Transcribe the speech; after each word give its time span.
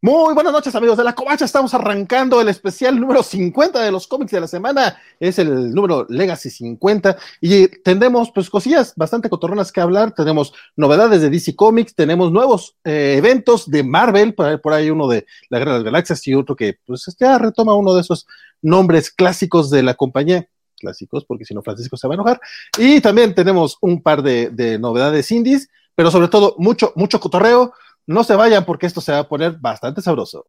Muy 0.00 0.32
buenas 0.32 0.52
noches 0.52 0.76
amigos 0.76 0.96
de 0.96 1.02
la 1.02 1.16
Covacha, 1.16 1.44
estamos 1.44 1.74
arrancando 1.74 2.40
el 2.40 2.48
especial 2.48 3.00
número 3.00 3.20
50 3.20 3.82
de 3.82 3.90
los 3.90 4.06
cómics 4.06 4.30
de 4.30 4.40
la 4.40 4.46
semana, 4.46 4.96
es 5.18 5.40
el 5.40 5.74
número 5.74 6.06
Legacy 6.08 6.50
50 6.50 7.16
y 7.40 7.66
tendremos 7.66 8.30
pues 8.30 8.48
cosillas 8.48 8.92
bastante 8.94 9.28
cotorronas 9.28 9.72
que 9.72 9.80
hablar, 9.80 10.12
tenemos 10.12 10.54
novedades 10.76 11.20
de 11.20 11.30
DC 11.30 11.56
Comics, 11.56 11.96
tenemos 11.96 12.30
nuevos 12.30 12.76
eh, 12.84 13.16
eventos 13.18 13.68
de 13.68 13.82
Marvel, 13.82 14.34
por, 14.34 14.60
por 14.60 14.72
ahí 14.72 14.88
uno 14.88 15.08
de 15.08 15.26
la 15.50 15.58
Guerra 15.58 15.72
de 15.72 15.78
las 15.78 15.84
Galaxias 15.86 16.24
y 16.28 16.34
otro 16.36 16.54
que 16.54 16.78
pues 16.86 17.04
ya 17.18 17.36
retoma 17.36 17.74
uno 17.74 17.92
de 17.92 18.02
esos 18.02 18.28
nombres 18.62 19.10
clásicos 19.10 19.68
de 19.68 19.82
la 19.82 19.94
compañía, 19.94 20.48
clásicos 20.78 21.24
porque 21.24 21.44
si 21.44 21.54
no 21.54 21.62
Francisco 21.62 21.96
se 21.96 22.06
va 22.06 22.14
a 22.14 22.18
enojar, 22.18 22.40
y 22.78 23.00
también 23.00 23.34
tenemos 23.34 23.78
un 23.80 24.00
par 24.00 24.22
de, 24.22 24.50
de 24.50 24.78
novedades 24.78 25.28
indies, 25.32 25.68
pero 25.96 26.12
sobre 26.12 26.28
todo 26.28 26.54
mucho, 26.56 26.92
mucho 26.94 27.18
cotorreo, 27.18 27.72
no 28.08 28.24
se 28.24 28.34
vayan 28.34 28.64
porque 28.64 28.86
esto 28.86 29.00
se 29.00 29.12
va 29.12 29.20
a 29.20 29.28
poner 29.28 29.58
bastante 29.58 30.00
sabroso. 30.02 30.46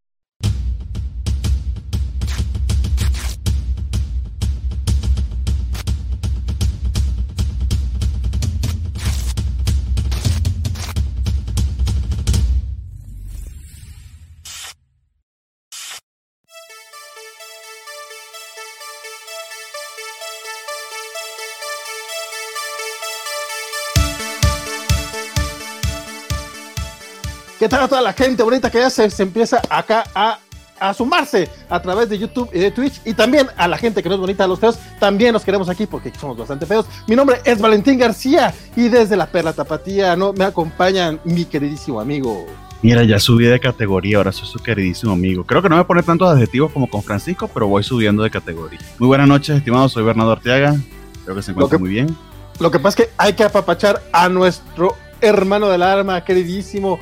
¿Qué 27.59 27.67
tal 27.67 27.83
a 27.83 27.87
toda 27.89 28.01
la 28.01 28.13
gente 28.13 28.41
bonita 28.41 28.71
que 28.71 28.77
ya 28.77 28.89
se, 28.89 29.09
se 29.09 29.21
empieza 29.21 29.61
acá 29.69 30.05
a, 30.15 30.39
a, 30.79 30.93
sumarse 30.93 31.49
a 31.67 31.81
través 31.81 32.07
de 32.07 32.17
YouTube 32.17 32.49
y 32.53 32.59
de 32.59 32.71
Twitch? 32.71 33.01
Y 33.03 33.13
también 33.13 33.47
a 33.57 33.67
la 33.67 33.77
gente 33.77 34.01
que 34.01 34.07
no 34.07 34.15
es 34.15 34.21
bonita, 34.21 34.45
a 34.45 34.47
los 34.47 34.61
feos, 34.61 34.79
también 34.97 35.33
los 35.33 35.43
queremos 35.43 35.67
aquí 35.67 35.85
porque 35.85 36.09
somos 36.17 36.37
bastante 36.37 36.65
feos. 36.65 36.85
Mi 37.05 37.17
nombre 37.17 37.41
es 37.43 37.59
Valentín 37.59 37.99
García 37.99 38.53
y 38.77 38.87
desde 38.87 39.17
la 39.17 39.27
Perla 39.27 39.51
Tapatía 39.51 40.15
no, 40.15 40.31
me 40.31 40.45
acompañan 40.45 41.19
mi 41.25 41.43
queridísimo 41.43 41.99
amigo. 41.99 42.45
Mira, 42.81 43.03
ya 43.03 43.19
subí 43.19 43.43
de 43.43 43.59
categoría, 43.59 44.19
ahora 44.19 44.31
soy 44.31 44.47
su 44.47 44.59
queridísimo 44.59 45.11
amigo. 45.11 45.43
Creo 45.43 45.61
que 45.61 45.67
no 45.67 45.75
me 45.75 45.81
voy 45.81 45.83
a 45.83 45.87
poner 45.87 46.05
tantos 46.05 46.29
adjetivos 46.29 46.71
como 46.71 46.89
con 46.89 47.03
Francisco, 47.03 47.49
pero 47.53 47.67
voy 47.67 47.83
subiendo 47.83 48.23
de 48.23 48.29
categoría. 48.29 48.79
Muy 48.99 49.07
buenas 49.07 49.27
noches, 49.27 49.57
estimados, 49.57 49.91
soy 49.91 50.05
Bernardo 50.05 50.31
Arteaga. 50.31 50.77
Espero 51.11 51.35
que 51.35 51.41
se 51.41 51.51
encuentren 51.51 51.81
muy 51.81 51.89
bien. 51.89 52.15
Lo 52.61 52.71
que 52.71 52.79
pasa 52.79 53.01
es 53.01 53.07
que 53.07 53.13
hay 53.17 53.33
que 53.33 53.43
apapachar 53.43 54.01
a 54.13 54.29
nuestro 54.29 54.95
hermano 55.21 55.67
del 55.69 55.83
alma, 55.83 56.23
queridísimo 56.23 56.99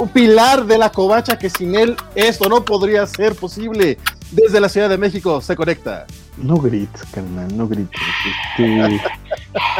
un 0.00 0.08
pilar 0.08 0.66
de 0.66 0.78
la 0.78 0.90
covacha 0.90 1.38
que 1.38 1.50
sin 1.50 1.74
él 1.74 1.96
esto 2.14 2.48
no 2.48 2.64
podría 2.64 3.06
ser 3.06 3.34
posible. 3.34 3.98
Desde 4.30 4.60
la 4.60 4.68
Ciudad 4.68 4.88
de 4.90 4.98
México 4.98 5.40
se 5.40 5.56
conecta. 5.56 6.06
No 6.36 6.58
grites, 6.58 7.02
carnal, 7.12 7.56
no 7.56 7.66
grites. 7.66 8.00
Este, 8.58 9.00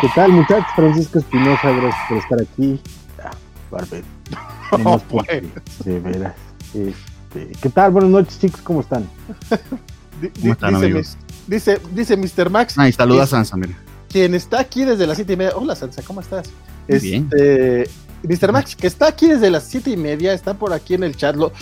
¿Qué 0.01 0.09
tal, 0.15 0.33
muchachos? 0.33 0.67
Francisco 0.75 1.19
Espinosa, 1.19 1.71
gracias 1.71 2.03
por 2.09 2.19
estar 2.19 2.43
aquí. 2.43 2.81
Ah, 3.23 3.31
barbet. 3.71 4.05
No. 4.79 5.03
De 5.85 5.99
veras. 5.99 6.35
Este, 6.75 7.53
¿Qué 7.61 7.71
tal? 7.71 7.91
Buenas 7.91 8.11
noches, 8.11 8.39
chicos, 8.39 8.61
¿cómo 8.61 8.81
están? 8.81 9.09
¿Cómo 10.41 10.53
están, 10.53 10.75
dice, 10.75 10.85
amigos? 10.85 11.17
Dice, 11.47 11.81
dice 11.93 12.17
Mr. 12.19 12.51
Max. 12.51 12.75
Ay, 12.77 12.93
saluda 12.93 13.23
a 13.23 13.27
Sansa, 13.27 13.57
mira. 13.57 13.73
Quien 14.11 14.35
está 14.35 14.61
aquí 14.61 14.85
desde 14.85 15.07
las 15.07 15.17
siete 15.17 15.33
y 15.33 15.37
media. 15.37 15.53
Hola, 15.57 15.75
Sansa, 15.75 16.03
¿cómo 16.03 16.21
estás? 16.21 16.51
Muy 16.87 16.99
bien. 16.99 17.31
Mr. 18.23 18.53
Max, 18.53 18.75
que 18.75 18.87
está 18.87 19.09
aquí 19.09 19.29
desde 19.29 19.51
las 19.51 19.65
siete 19.65 19.91
y 19.91 19.97
media, 19.97 20.33
está 20.33 20.55
por 20.55 20.73
aquí 20.73 20.95
en 20.95 21.05
el 21.05 21.17
chat, 21.17 21.37
lo, 21.37 21.53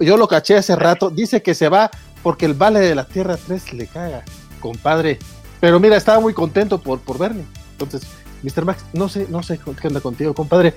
yo 0.00 0.16
lo 0.16 0.28
caché 0.28 0.56
hace 0.56 0.74
rato, 0.76 1.10
dice 1.10 1.42
que 1.42 1.54
se 1.54 1.68
va 1.68 1.90
porque 2.22 2.46
el 2.46 2.54
Vale 2.54 2.80
de 2.80 2.94
la 2.94 3.04
Tierra 3.04 3.36
3 3.36 3.72
le 3.74 3.86
caga, 3.86 4.24
compadre. 4.60 5.18
Pero 5.60 5.78
mira, 5.78 5.96
estaba 5.96 6.20
muy 6.20 6.34
contento 6.34 6.80
por, 6.80 7.00
por 7.00 7.18
verme. 7.18 7.44
Entonces, 7.72 8.02
Mr. 8.42 8.64
Max, 8.64 8.84
no 8.92 9.08
sé, 9.08 9.26
no 9.30 9.42
sé 9.42 9.60
qué 9.80 9.88
anda 9.88 10.00
contigo, 10.00 10.34
compadre. 10.34 10.74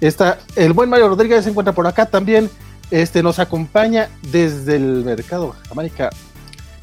Está, 0.00 0.38
el 0.56 0.72
buen 0.72 0.88
Mario 0.88 1.08
Rodríguez 1.08 1.44
se 1.44 1.50
encuentra 1.50 1.74
por 1.74 1.86
acá 1.86 2.06
también. 2.06 2.50
Este 2.90 3.22
nos 3.22 3.38
acompaña 3.38 4.08
desde 4.32 4.76
el 4.76 5.04
mercado 5.04 5.54
Jamaica 5.68 6.08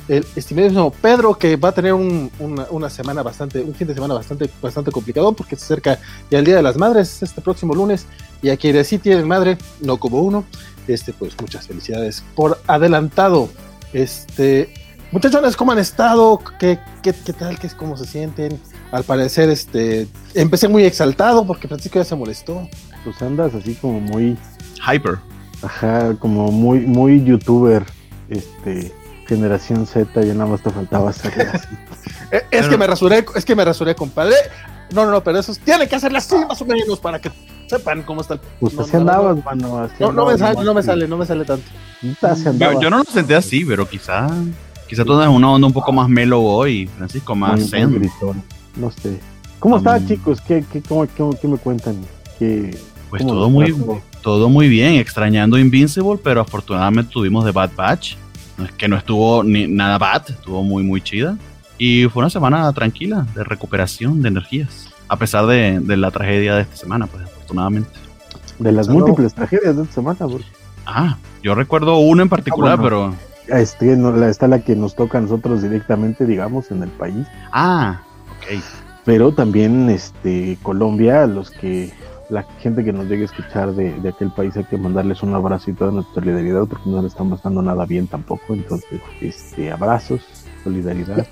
el 0.07 0.25
estimadísimo 0.35 0.91
Pedro, 0.91 1.33
que 1.33 1.55
va 1.55 1.69
a 1.69 1.71
tener 1.71 1.93
un, 1.93 2.31
una, 2.39 2.67
una, 2.69 2.89
semana 2.89 3.23
bastante, 3.23 3.61
un 3.61 3.73
fin 3.73 3.87
de 3.87 3.93
semana 3.93 4.13
bastante, 4.13 4.49
bastante 4.61 4.91
complicado, 4.91 5.33
porque 5.33 5.55
se 5.55 5.65
acerca 5.65 5.99
ya 6.29 6.39
el 6.39 6.45
Día 6.45 6.57
de 6.57 6.61
las 6.61 6.77
Madres, 6.77 7.23
este 7.23 7.41
próximo 7.41 7.73
lunes, 7.73 8.05
y 8.41 8.49
aquí 8.49 8.71
de 8.71 8.83
sí 8.83 8.99
tiene 8.99 9.23
madre, 9.23 9.57
no 9.81 9.97
como 9.97 10.21
uno, 10.21 10.45
este, 10.87 11.13
pues 11.13 11.33
muchas 11.41 11.67
felicidades 11.67 12.23
por 12.35 12.61
adelantado. 12.67 13.49
Este, 13.93 14.73
muchachones, 15.11 15.55
¿cómo 15.55 15.71
han 15.71 15.79
estado? 15.79 16.39
¿Qué, 16.59 16.79
qué, 17.01 17.13
qué 17.13 17.33
tal? 17.33 17.57
¿Qué, 17.57 17.69
¿Cómo 17.69 17.97
se 17.97 18.05
sienten? 18.05 18.59
Al 18.91 19.03
parecer, 19.03 19.49
este, 19.49 20.07
empecé 20.35 20.67
muy 20.67 20.83
exaltado 20.83 21.47
porque 21.47 21.67
Francisco 21.67 21.97
ya 21.97 22.05
se 22.05 22.15
molestó. 22.15 22.67
Pues 23.03 23.21
andas 23.21 23.55
así 23.55 23.73
como 23.75 23.99
muy... 23.99 24.37
Hyper. 24.87 25.17
Ajá, 25.63 26.15
como 26.19 26.51
muy, 26.51 26.81
muy 26.81 27.23
youtuber, 27.23 27.83
este 28.29 28.93
generación 29.27 29.85
Z, 29.87 30.23
ya 30.23 30.33
nada 30.33 30.49
más 30.51 30.61
te 30.61 30.69
faltaba 30.69 31.09
hacerle 31.09 31.43
así. 31.53 31.67
es 32.31 32.43
pero... 32.49 32.69
que 32.69 32.77
me 32.77 32.87
rasuré, 32.87 33.25
es 33.35 33.45
que 33.45 33.55
me 33.55 33.65
rasuré, 33.65 33.95
compadre. 33.95 34.35
No, 34.93 35.03
no, 35.05 35.11
no, 35.11 35.23
pero 35.23 35.39
eso 35.39 35.53
tiene 35.63 35.87
que 35.87 35.95
hacerle 35.95 36.19
así 36.19 36.35
más 36.47 36.61
o 36.61 36.65
menos 36.65 36.99
para 36.99 37.19
que 37.19 37.31
sepan 37.67 38.03
cómo 38.03 38.21
está 38.21 38.35
el. 38.35 38.39
Pues 38.59 38.73
no, 38.75 38.81
así 38.83 38.91
no, 38.93 38.99
andabas, 38.99 39.35
no, 39.37 39.41
mano. 39.43 39.79
Así 39.79 39.95
no, 39.99 40.25
me 40.25 40.37
sale, 40.37 40.63
no 40.63 40.73
me 40.73 40.83
sale, 40.83 41.07
no 41.07 41.17
me 41.17 41.25
sale 41.25 41.45
tanto. 41.45 41.65
Yo, 42.81 42.89
no 42.89 42.99
lo 42.99 43.03
senté 43.03 43.33
así, 43.35 43.65
pero 43.65 43.87
quizá, 43.89 44.27
quizá 44.87 45.03
tú 45.03 45.19
en 45.19 45.29
una 45.29 45.51
onda 45.51 45.65
un 45.67 45.73
poco 45.73 45.91
más 45.91 46.07
mellow 46.07 46.43
hoy, 46.45 46.87
Francisco, 46.97 47.33
más 47.35 47.53
Muy- 47.53 47.59
muy 47.61 47.69
zen. 47.69 47.93
gritón. 47.95 48.43
No 48.75 48.91
sé. 48.91 49.19
¿Cómo 49.59 49.77
están, 49.77 50.03
Mm. 50.03 50.07
chicos? 50.07 50.41
¿Qué, 50.41 50.63
qué, 50.71 50.81
cómo, 50.81 51.07
qué 51.41 51.47
me 51.47 51.57
cuentan? 51.57 51.99
¿Qué, 52.37 52.77
Pues 53.09 53.25
todo 53.25 53.49
muy, 53.49 53.73
todo 54.21 54.49
muy 54.49 54.67
bien, 54.67 54.95
extrañando 54.95 55.57
Invincible, 55.57 56.19
pero 56.23 56.41
afortunadamente 56.41 57.11
tuvimos 57.11 57.43
The 57.45 57.51
Bad 57.51 57.71
Batch, 57.75 58.11
es 58.11 58.17
que 58.77 58.87
no 58.87 58.97
estuvo 58.97 59.43
ni 59.43 59.67
nada 59.67 59.97
bad, 59.97 60.23
estuvo 60.29 60.63
muy 60.63 60.83
muy 60.83 61.01
chida. 61.01 61.37
Y 61.77 62.05
fue 62.05 62.21
una 62.21 62.29
semana 62.29 62.71
tranquila, 62.73 63.25
de 63.35 63.43
recuperación 63.43 64.21
de 64.21 64.29
energías, 64.29 64.89
a 65.09 65.17
pesar 65.17 65.45
de, 65.45 65.79
de 65.81 65.97
la 65.97 66.09
tragedia 66.11 66.55
de 66.55 66.61
esta 66.61 66.77
semana, 66.77 67.05
pues 67.07 67.23
afortunadamente. 67.25 67.89
De 68.59 68.71
las 68.71 68.87
múltiples 68.87 69.33
tragedias 69.33 69.75
de 69.75 69.83
esta 69.83 69.95
semana, 69.95 70.19
porque 70.19 70.45
Ah, 70.85 71.17
yo 71.43 71.53
recuerdo 71.55 71.97
una 71.97 72.21
en 72.21 72.29
particular, 72.29 72.77
Ah, 72.79 72.81
pero... 72.81 73.15
este, 73.49 73.97
no, 73.97 74.11
la, 74.11 74.29
está 74.29 74.47
la 74.47 74.59
que 74.59 74.75
nos 74.75 74.95
toca 74.95 75.17
a 75.17 75.21
nosotros 75.21 75.61
directamente, 75.61 76.25
digamos, 76.25 76.71
en 76.71 76.83
el 76.83 76.89
país. 76.89 77.27
Ah, 77.51 77.99
ok. 78.37 78.61
Pero 79.03 79.33
también 79.33 79.89
este, 79.89 80.57
Colombia, 80.63 81.27
los 81.27 81.51
que 81.51 81.91
la 82.29 82.43
gente 82.59 82.83
que 82.83 82.91
nos 82.93 83.05
llegue 83.07 83.23
a 83.23 83.25
escuchar 83.25 83.73
de, 83.73 83.93
de 83.99 84.09
aquel 84.09 84.31
país 84.31 84.55
hay 84.57 84.63
que 84.65 84.77
mandarles 84.77 85.21
un 85.23 85.33
abrazo 85.35 85.69
y 85.71 85.73
toda 85.73 85.91
nuestra 85.91 86.15
solidaridad 86.15 86.65
porque 86.65 86.89
no 86.89 87.01
le 87.01 87.07
están 87.07 87.29
pasando 87.29 87.61
nada 87.61 87.85
bien 87.85 88.07
tampoco. 88.07 88.53
Entonces, 88.53 88.99
este, 89.21 89.71
abrazos, 89.71 90.21
solidaridad. 90.63 91.25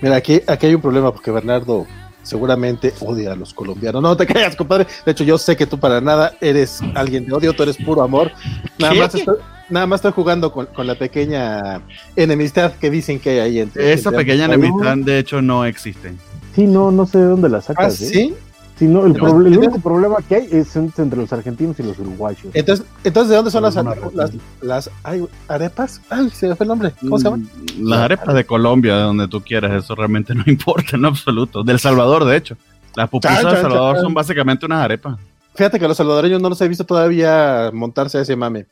Mira, 0.00 0.16
aquí, 0.16 0.40
aquí 0.46 0.66
hay 0.66 0.74
un 0.74 0.80
problema 0.80 1.12
porque 1.12 1.30
Bernardo 1.30 1.86
seguramente 2.22 2.92
odia 3.00 3.32
a 3.32 3.36
los 3.36 3.52
colombianos. 3.54 4.02
No 4.02 4.16
te 4.16 4.26
creas, 4.26 4.56
compadre. 4.56 4.86
De 5.04 5.12
hecho, 5.12 5.24
yo 5.24 5.36
sé 5.38 5.56
que 5.56 5.66
tú 5.66 5.78
para 5.78 6.00
nada 6.00 6.32
eres 6.40 6.80
alguien 6.94 7.26
de 7.26 7.32
odio, 7.34 7.52
tú 7.52 7.62
eres 7.62 7.76
puro 7.76 8.02
amor. 8.02 8.30
Nada 8.78 8.92
¿Qué? 8.92 8.98
más 9.00 9.14
estoy, 9.14 9.36
nada 9.68 9.86
más 9.86 9.98
estoy 9.98 10.12
jugando 10.12 10.52
con, 10.52 10.66
con 10.66 10.86
la 10.86 10.94
pequeña 10.94 11.82
enemistad 12.16 12.72
que 12.72 12.90
dicen 12.90 13.20
que 13.20 13.30
hay 13.30 13.38
ahí 13.40 13.58
entre. 13.60 13.92
Esa 13.92 14.08
entre 14.10 14.24
pequeña 14.24 14.46
enemistad, 14.46 14.96
de 14.98 15.18
hecho, 15.18 15.42
no 15.42 15.64
existe. 15.64 16.14
Sí, 16.54 16.66
no, 16.66 16.90
no 16.90 17.06
sé 17.06 17.18
de 17.18 17.24
dónde 17.24 17.48
la 17.48 17.58
Ah, 17.58 17.62
sacas. 17.62 18.00
¿eh? 18.02 18.34
Sí. 18.80 18.86
No, 18.88 19.06
el, 19.06 19.12
Pero- 19.12 19.26
proble- 19.26 19.46
el 19.46 19.58
único 19.58 19.78
problema 19.78 20.16
que 20.28 20.34
hay 20.34 20.48
es 20.50 20.74
entre 20.74 21.16
los 21.20 21.32
argentinos 21.32 21.78
y 21.78 21.84
los 21.84 21.96
uruguayos. 22.00 22.46
Entonces, 22.52 22.84
entonces 23.04 23.30
¿de 23.30 23.36
dónde 23.36 23.50
son 23.52 23.62
las, 23.62 23.76
las, 24.14 24.32
las, 24.60 24.90
ay, 25.04 25.24
arepas? 25.46 26.00
Ay, 26.10 26.28
se 26.30 26.48
me 26.48 26.56
fue 26.56 26.64
el 26.64 26.68
nombre. 26.68 26.92
¿Cómo 27.00 27.18
se 27.18 27.24
llaman? 27.24 27.48
Las 27.78 28.00
arepas 28.00 28.34
de 28.34 28.44
Colombia, 28.44 28.96
de 28.96 29.02
donde 29.02 29.28
tú 29.28 29.40
quieras, 29.42 29.84
eso 29.84 29.94
realmente 29.94 30.34
no 30.34 30.42
importa 30.46 30.96
en 30.96 31.04
absoluto. 31.04 31.62
Del 31.62 31.78
Salvador, 31.78 32.24
de 32.24 32.36
hecho. 32.36 32.56
Las 32.96 33.08
pupusas 33.08 33.36
Chan, 33.36 33.44
de 33.46 33.52
chan, 33.52 33.62
Salvador 33.62 33.94
chan. 33.94 34.02
son 34.04 34.14
básicamente 34.14 34.66
unas 34.66 34.82
arepas. 34.84 35.16
Fíjate 35.54 35.78
que 35.78 35.86
los 35.86 35.96
salvadoreños 35.96 36.40
no 36.40 36.48
los 36.48 36.60
he 36.60 36.68
visto 36.68 36.84
todavía 36.84 37.70
montarse 37.72 38.18
a 38.18 38.22
ese 38.22 38.34
mame. 38.34 38.66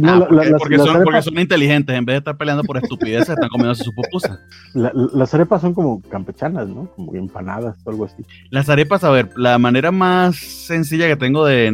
No, 0.00 0.12
Ah, 0.12 0.18
porque, 0.20 0.34
la- 0.34 0.50
las, 0.50 0.58
porque 0.60 0.76
las 0.78 0.86
son, 0.86 0.94
porque 0.96 1.08
arepas, 1.10 1.24
son 1.26 1.38
inteligentes. 1.38 1.94
En 1.96 2.04
vez 2.06 2.14
de 2.14 2.18
estar 2.18 2.36
peleando 2.38 2.62
por 2.64 2.78
estupideces, 2.78 3.28
están 3.28 3.48
comiéndose 3.50 3.84
sus 3.84 3.94
pupusas. 3.94 4.38
la- 4.72 4.92
las 4.94 5.34
arepas 5.34 5.60
son 5.60 5.74
como 5.74 6.00
campechanas, 6.02 6.68
¿no? 6.68 6.90
Como 6.96 7.14
empanadas 7.14 7.76
o 7.84 7.90
algo 7.90 8.06
así. 8.06 8.22
Las 8.50 8.68
arepas, 8.70 9.04
a 9.04 9.10
ver, 9.10 9.28
la 9.36 9.58
manera 9.58 9.90
más 9.92 10.36
sencilla 10.36 11.06
que 11.06 11.16
tengo 11.16 11.44
de, 11.44 11.70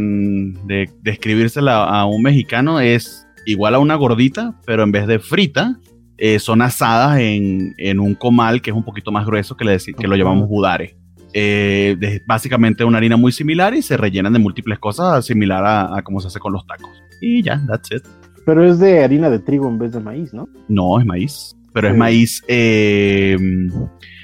de 0.65 0.91
describírsela 1.03 1.85
a 1.85 2.05
un 2.07 2.23
mexicano 2.23 2.81
es 2.81 3.27
igual 3.47 3.75
a 3.75 3.79
una 3.79 3.95
gordita, 3.95 4.55
pero 4.67 4.83
en 4.83 4.91
vez 4.93 5.07
de 5.07 5.19
frita, 5.21 5.79
eh, 6.19 6.39
son 6.41 6.63
asadas 6.63 7.19
en, 7.21 7.75
en 7.79 8.01
un 8.01 8.15
comal 8.15 8.61
que 8.61 8.71
es 8.71 8.77
un 8.77 8.85
poquito 8.85 9.13
más 9.13 9.25
grueso 9.25 9.57
que, 9.57 9.65
le 9.65 9.79
que 9.79 10.09
lo 10.09 10.17
llamamos 10.17 10.49
budare. 10.49 10.97
Eh, 11.33 11.97
de- 11.99 12.21
básicamente 12.27 12.85
una 12.85 12.99
harina 12.99 13.17
muy 13.17 13.31
similar 13.31 13.73
y 13.75 13.83
se 13.83 13.97
rellenan 13.97 14.33
de 14.33 14.41
múltiples 14.41 14.81
cosas, 14.81 15.25
similar 15.25 15.65
a, 15.65 15.97
a 15.97 16.03
cómo 16.03 16.21
se 16.21 16.27
hace 16.27 16.41
con 16.41 16.53
los 16.53 16.67
tacos. 16.67 16.91
Y 17.21 17.43
ya, 17.43 17.63
that's 17.67 17.91
it. 17.93 18.03
pero 18.47 18.65
es 18.65 18.79
de 18.79 19.05
harina 19.05 19.29
de 19.31 19.39
trigo 19.39 19.69
en 19.69 19.79
vez 19.79 19.93
de 19.93 20.01
maíz, 20.01 20.33
¿no? 20.35 20.49
No, 20.69 20.99
es 20.99 21.07
maíz. 21.07 21.57
Pero 21.73 21.89
es 21.89 21.95
Sí. 21.95 21.99
maíz 21.99 22.43
eh, 22.49 23.37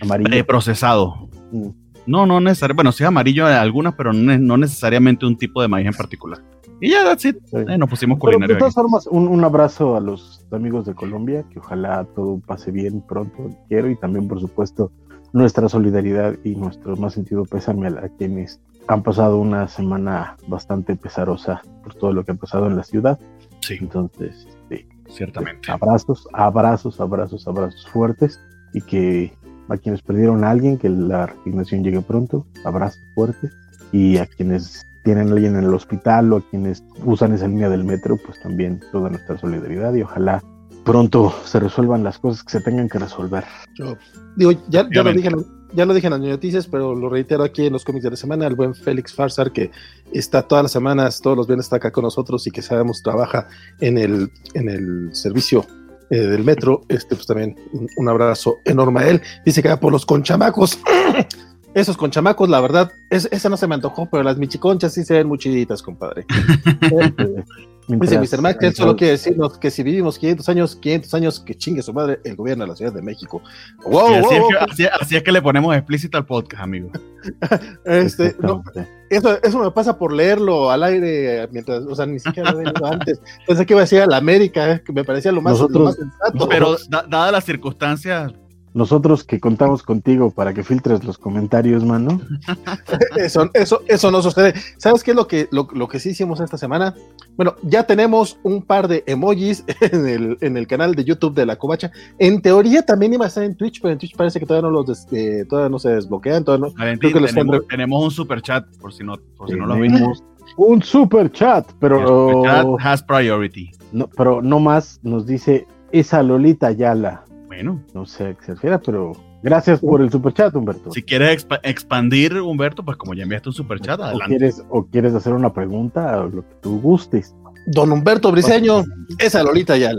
Amarillo. 0.00 0.34
eh, 0.34 0.44
procesado. 0.44 1.28
Mm. 1.52 1.68
No, 2.06 2.24
no 2.26 2.40
necesariamente. 2.40 2.76
Bueno, 2.76 2.92
sí 2.92 3.02
es 3.04 3.08
amarillo 3.08 3.48
en 3.48 3.54
algunas, 3.54 3.94
pero 3.94 4.12
no, 4.12 4.38
no 4.38 4.56
necesariamente 4.56 5.26
un 5.26 5.36
tipo 5.36 5.60
de 5.62 5.68
maíz 5.68 5.86
en 5.86 5.92
particular. 5.94 6.40
Y 6.80 6.90
ya, 6.90 7.04
that's 7.04 7.24
it. 7.24 7.36
Sí. 7.46 7.56
Eh, 7.68 7.78
nos 7.78 7.88
pusimos 7.88 8.18
Pero 8.18 8.32
de 8.32 8.34
culinarios. 8.36 8.58
todas 8.58 8.74
formas, 8.74 9.06
un, 9.06 9.28
un 9.28 9.44
abrazo 9.44 9.96
a 9.96 10.00
los 10.00 10.44
amigos 10.52 10.86
de 10.86 10.94
Colombia, 10.94 11.44
que 11.50 11.58
ojalá 11.58 12.04
todo 12.14 12.40
pase 12.46 12.70
bien 12.70 13.00
pronto, 13.00 13.50
quiero, 13.68 13.88
y 13.90 13.96
también, 13.96 14.28
por 14.28 14.40
supuesto, 14.40 14.92
nuestra 15.32 15.68
solidaridad 15.68 16.36
y 16.44 16.54
nuestro 16.54 16.96
más 16.96 17.14
sentido 17.14 17.44
pésame 17.44 17.88
a, 17.88 17.90
a 18.04 18.08
quienes 18.16 18.60
han 18.88 19.02
pasado 19.02 19.38
una 19.38 19.68
semana 19.68 20.36
bastante 20.46 20.96
pesarosa 20.96 21.62
por 21.82 21.94
todo 21.94 22.12
lo 22.12 22.24
que 22.24 22.32
ha 22.32 22.36
pasado 22.36 22.66
en 22.66 22.76
la 22.76 22.84
ciudad. 22.84 23.18
Sí, 23.60 23.76
Entonces, 23.80 24.46
este, 24.48 24.86
ciertamente. 25.08 25.70
abrazos, 25.70 26.28
abrazos, 26.32 27.00
abrazos, 27.00 27.48
abrazos 27.48 27.86
fuertes 27.88 28.40
y 28.72 28.80
que 28.82 29.32
a 29.68 29.76
quienes 29.76 30.02
perdieron 30.02 30.44
a 30.44 30.50
alguien, 30.50 30.78
que 30.78 30.88
la 30.88 31.26
resignación 31.26 31.82
llegue 31.82 32.00
pronto, 32.00 32.46
abrazos 32.64 33.02
fuertes 33.14 33.52
y 33.90 34.18
a 34.18 34.26
quienes 34.26 34.86
tienen 35.02 35.28
a 35.28 35.32
alguien 35.32 35.56
en 35.56 35.64
el 35.64 35.74
hospital 35.74 36.32
o 36.32 36.36
a 36.36 36.50
quienes 36.50 36.84
usan 37.04 37.32
esa 37.32 37.48
línea 37.48 37.68
del 37.68 37.84
metro, 37.84 38.16
pues 38.24 38.40
también 38.40 38.80
toda 38.92 39.10
nuestra 39.10 39.38
solidaridad 39.38 39.94
y 39.94 40.02
ojalá 40.02 40.42
pronto 40.84 41.34
se 41.44 41.58
resuelvan 41.58 42.04
las 42.04 42.18
cosas 42.18 42.44
que 42.44 42.52
se 42.52 42.60
tengan 42.60 42.88
que 42.88 42.98
resolver. 42.98 43.44
Yo 43.74 43.96
digo, 44.36 44.52
ya, 44.68 44.88
ya 44.92 45.02
lo 45.02 45.12
dije, 45.12 45.28
en 45.28 45.34
ya 45.72 45.84
lo 45.84 45.94
dije 45.94 46.06
en 46.06 46.12
las 46.12 46.20
noticias, 46.20 46.66
pero 46.66 46.94
lo 46.94 47.08
reitero 47.08 47.42
aquí 47.44 47.66
en 47.66 47.72
los 47.72 47.84
cómics 47.84 48.04
de 48.04 48.10
la 48.10 48.16
semana, 48.16 48.46
el 48.46 48.54
buen 48.54 48.74
Félix 48.74 49.14
Farsar, 49.14 49.52
que 49.52 49.70
está 50.12 50.42
todas 50.42 50.64
las 50.64 50.72
semanas, 50.72 51.20
todos 51.20 51.36
los 51.36 51.46
viernes 51.46 51.66
está 51.66 51.76
acá 51.76 51.90
con 51.90 52.04
nosotros 52.04 52.46
y 52.46 52.50
que 52.50 52.62
sabemos 52.62 53.02
trabaja 53.02 53.48
en 53.80 53.98
el, 53.98 54.30
en 54.54 54.68
el 54.68 55.14
servicio 55.14 55.66
eh, 56.10 56.18
del 56.18 56.44
metro, 56.44 56.82
este 56.88 57.16
pues 57.16 57.26
también 57.26 57.56
un, 57.96 58.08
abrazo 58.08 58.58
enorme 58.64 59.00
a 59.00 59.08
él. 59.08 59.22
Dice 59.44 59.62
que 59.62 59.68
va 59.68 59.80
por 59.80 59.92
los 59.92 60.06
conchamacos. 60.06 60.78
Esos 61.74 61.96
conchamacos, 61.96 62.48
la 62.48 62.60
verdad, 62.60 62.92
es, 63.10 63.28
esa 63.30 63.50
no 63.50 63.56
se 63.58 63.66
me 63.66 63.74
antojó, 63.74 64.08
pero 64.10 64.22
las 64.22 64.38
michiconchas 64.38 64.94
sí 64.94 65.04
se 65.04 65.14
ven 65.14 65.28
muy 65.28 65.36
chiditas, 65.36 65.82
compadre. 65.82 66.24
Dice 67.88 68.18
Mr. 68.18 68.40
Max, 68.42 68.58
él 68.62 68.74
solo 68.74 68.96
quiere 68.96 69.12
decirnos 69.12 69.58
que 69.58 69.70
si 69.70 69.82
vivimos 69.84 70.18
500 70.18 70.48
años, 70.48 70.74
500 70.76 71.14
años, 71.14 71.40
que 71.40 71.54
chingue 71.54 71.82
su 71.82 71.92
madre 71.92 72.18
el 72.24 72.34
gobierno 72.34 72.64
de 72.64 72.70
la 72.70 72.76
Ciudad 72.76 72.92
de 72.92 73.00
México. 73.02 73.40
Wow, 73.84 74.06
así, 74.06 74.20
wow, 74.22 74.32
es 74.32 74.40
que, 74.48 74.72
así- 74.72 74.88
así 75.00 75.16
es 75.16 75.22
que 75.22 75.30
le 75.30 75.40
ponemos 75.40 75.74
explícito 75.76 76.18
al 76.18 76.26
podcast, 76.26 76.62
amigo. 76.62 76.90
Este, 77.84 78.36
no, 78.40 78.62
eso, 79.10 79.40
eso 79.42 79.58
me 79.58 79.70
pasa 79.70 79.98
por 79.98 80.12
leerlo 80.12 80.70
al 80.70 80.82
aire 80.84 81.48
mientras, 81.52 81.80
o 81.84 81.94
sea, 81.94 82.06
ni 82.06 82.18
siquiera 82.20 82.52
lo 82.52 82.60
he 82.60 82.64
leído 82.64 82.86
antes. 82.86 83.20
Pensé 83.46 83.66
que 83.66 83.72
iba 83.72 83.80
a 83.80 83.84
decir 83.84 84.00
a 84.00 84.06
la 84.06 84.16
América, 84.16 84.70
eh, 84.72 84.82
que 84.84 84.92
me 84.92 85.04
parecía 85.04 85.32
lo 85.32 85.40
más, 85.42 85.52
Nosotros- 85.54 85.96
lo 85.98 86.04
más 86.06 86.12
sensato. 86.20 86.48
Pero 86.48 86.76
da- 86.88 87.04
dadas 87.08 87.32
las 87.32 87.44
circunstancias, 87.44 88.32
Nosotros 88.76 89.24
que 89.24 89.40
contamos 89.40 89.82
contigo 89.82 90.30
para 90.30 90.52
que 90.52 90.62
filtres 90.62 91.02
los 91.02 91.16
comentarios, 91.16 91.82
mano. 91.82 92.20
eso, 93.16 93.48
eso, 93.54 93.80
eso 93.88 94.10
no 94.10 94.20
sucede. 94.20 94.52
¿Sabes 94.76 95.02
qué 95.02 95.12
es 95.12 95.16
lo 95.16 95.26
que, 95.26 95.48
lo, 95.50 95.66
lo 95.72 95.88
que 95.88 95.98
sí 95.98 96.10
hicimos 96.10 96.40
esta 96.40 96.58
semana? 96.58 96.94
Bueno, 97.36 97.54
ya 97.62 97.84
tenemos 97.84 98.38
un 98.42 98.62
par 98.62 98.86
de 98.86 99.02
emojis 99.06 99.64
en 99.80 100.06
el, 100.06 100.36
en 100.42 100.58
el 100.58 100.66
canal 100.66 100.94
de 100.94 101.04
YouTube 101.04 101.34
de 101.34 101.46
la 101.46 101.56
Covacha. 101.56 101.90
En 102.18 102.42
teoría 102.42 102.82
también 102.82 103.14
iba 103.14 103.24
a 103.24 103.28
estar 103.28 103.44
en 103.44 103.56
Twitch, 103.56 103.80
pero 103.80 103.92
en 103.92 103.98
Twitch 103.98 104.14
parece 104.14 104.38
que 104.38 104.44
todavía 104.44 104.68
no 104.68 104.74
los 104.74 104.86
des- 104.86 105.06
eh, 105.10 105.46
todavía 105.48 105.70
no 105.70 105.78
se 105.78 105.88
desbloquean, 105.90 106.44
todavía 106.44 106.68
no. 106.68 106.74
Valentín, 106.74 107.00
Creo 107.10 107.14
que 107.14 107.20
los 107.20 107.66
tenemos, 107.68 108.04
un 108.04 108.10
super 108.10 108.42
chat, 108.42 108.66
por 108.78 108.92
si 108.92 109.02
no, 109.04 109.14
por 109.38 109.48
si 109.48 109.56
no 109.56 109.64
lo. 109.66 109.74
Tenemos 109.74 110.22
un 110.58 110.82
super 110.82 111.32
chat, 111.32 111.66
El 111.70 111.76
pero 111.80 112.06
super 112.06 112.50
chat 112.50 112.66
has 112.80 113.02
priority. 113.02 113.70
no, 113.92 114.06
pero 114.16 114.42
no 114.42 114.60
más 114.60 115.00
nos 115.02 115.24
dice 115.26 115.66
esa 115.92 116.22
Lolita 116.22 116.72
Yala. 116.72 117.22
Bueno, 117.56 117.82
No 117.94 118.04
sé 118.06 118.26
a 118.28 118.34
qué 118.34 118.44
se 118.44 118.54
refiere, 118.54 118.78
pero 118.80 119.12
gracias 119.42 119.80
por 119.80 120.00
el 120.02 120.10
super 120.10 120.32
chat, 120.34 120.54
Humberto. 120.54 120.90
si 120.92 121.02
quieres 121.02 121.46
expa- 121.46 121.60
expandir, 121.62 122.34
Humberto, 122.40 122.84
pues 122.84 122.96
como 122.98 123.14
ya 123.14 123.22
enviaste 123.22 123.48
un 123.48 123.54
super 123.54 123.80
chat, 123.80 123.98
o 123.98 124.04
adelante. 124.04 124.26
quieres 124.36 124.62
o 124.68 124.86
quieres 124.86 125.14
hacer 125.14 125.32
una 125.32 125.52
pregunta 125.54 126.20
o 126.22 126.28
lo 126.28 126.42
que 126.46 126.54
tú 126.60 126.80
gustes. 126.80 127.34
Don 127.66 127.90
Humberto 127.92 128.30
Briseño, 128.30 128.84
esa 129.18 129.42
Lolita 129.42 129.76
ya. 129.76 129.90
Sí, 129.92 129.96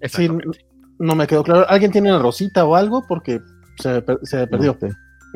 Exactamente. 0.00 0.58
no 0.98 1.14
me 1.14 1.26
quedó 1.26 1.42
claro. 1.42 1.66
¿Alguien 1.68 1.90
tiene 1.92 2.10
una 2.10 2.18
rosita 2.22 2.64
o 2.66 2.76
algo? 2.76 3.02
Porque 3.08 3.40
se, 3.78 4.04
se 4.24 4.46
perdió. 4.46 4.76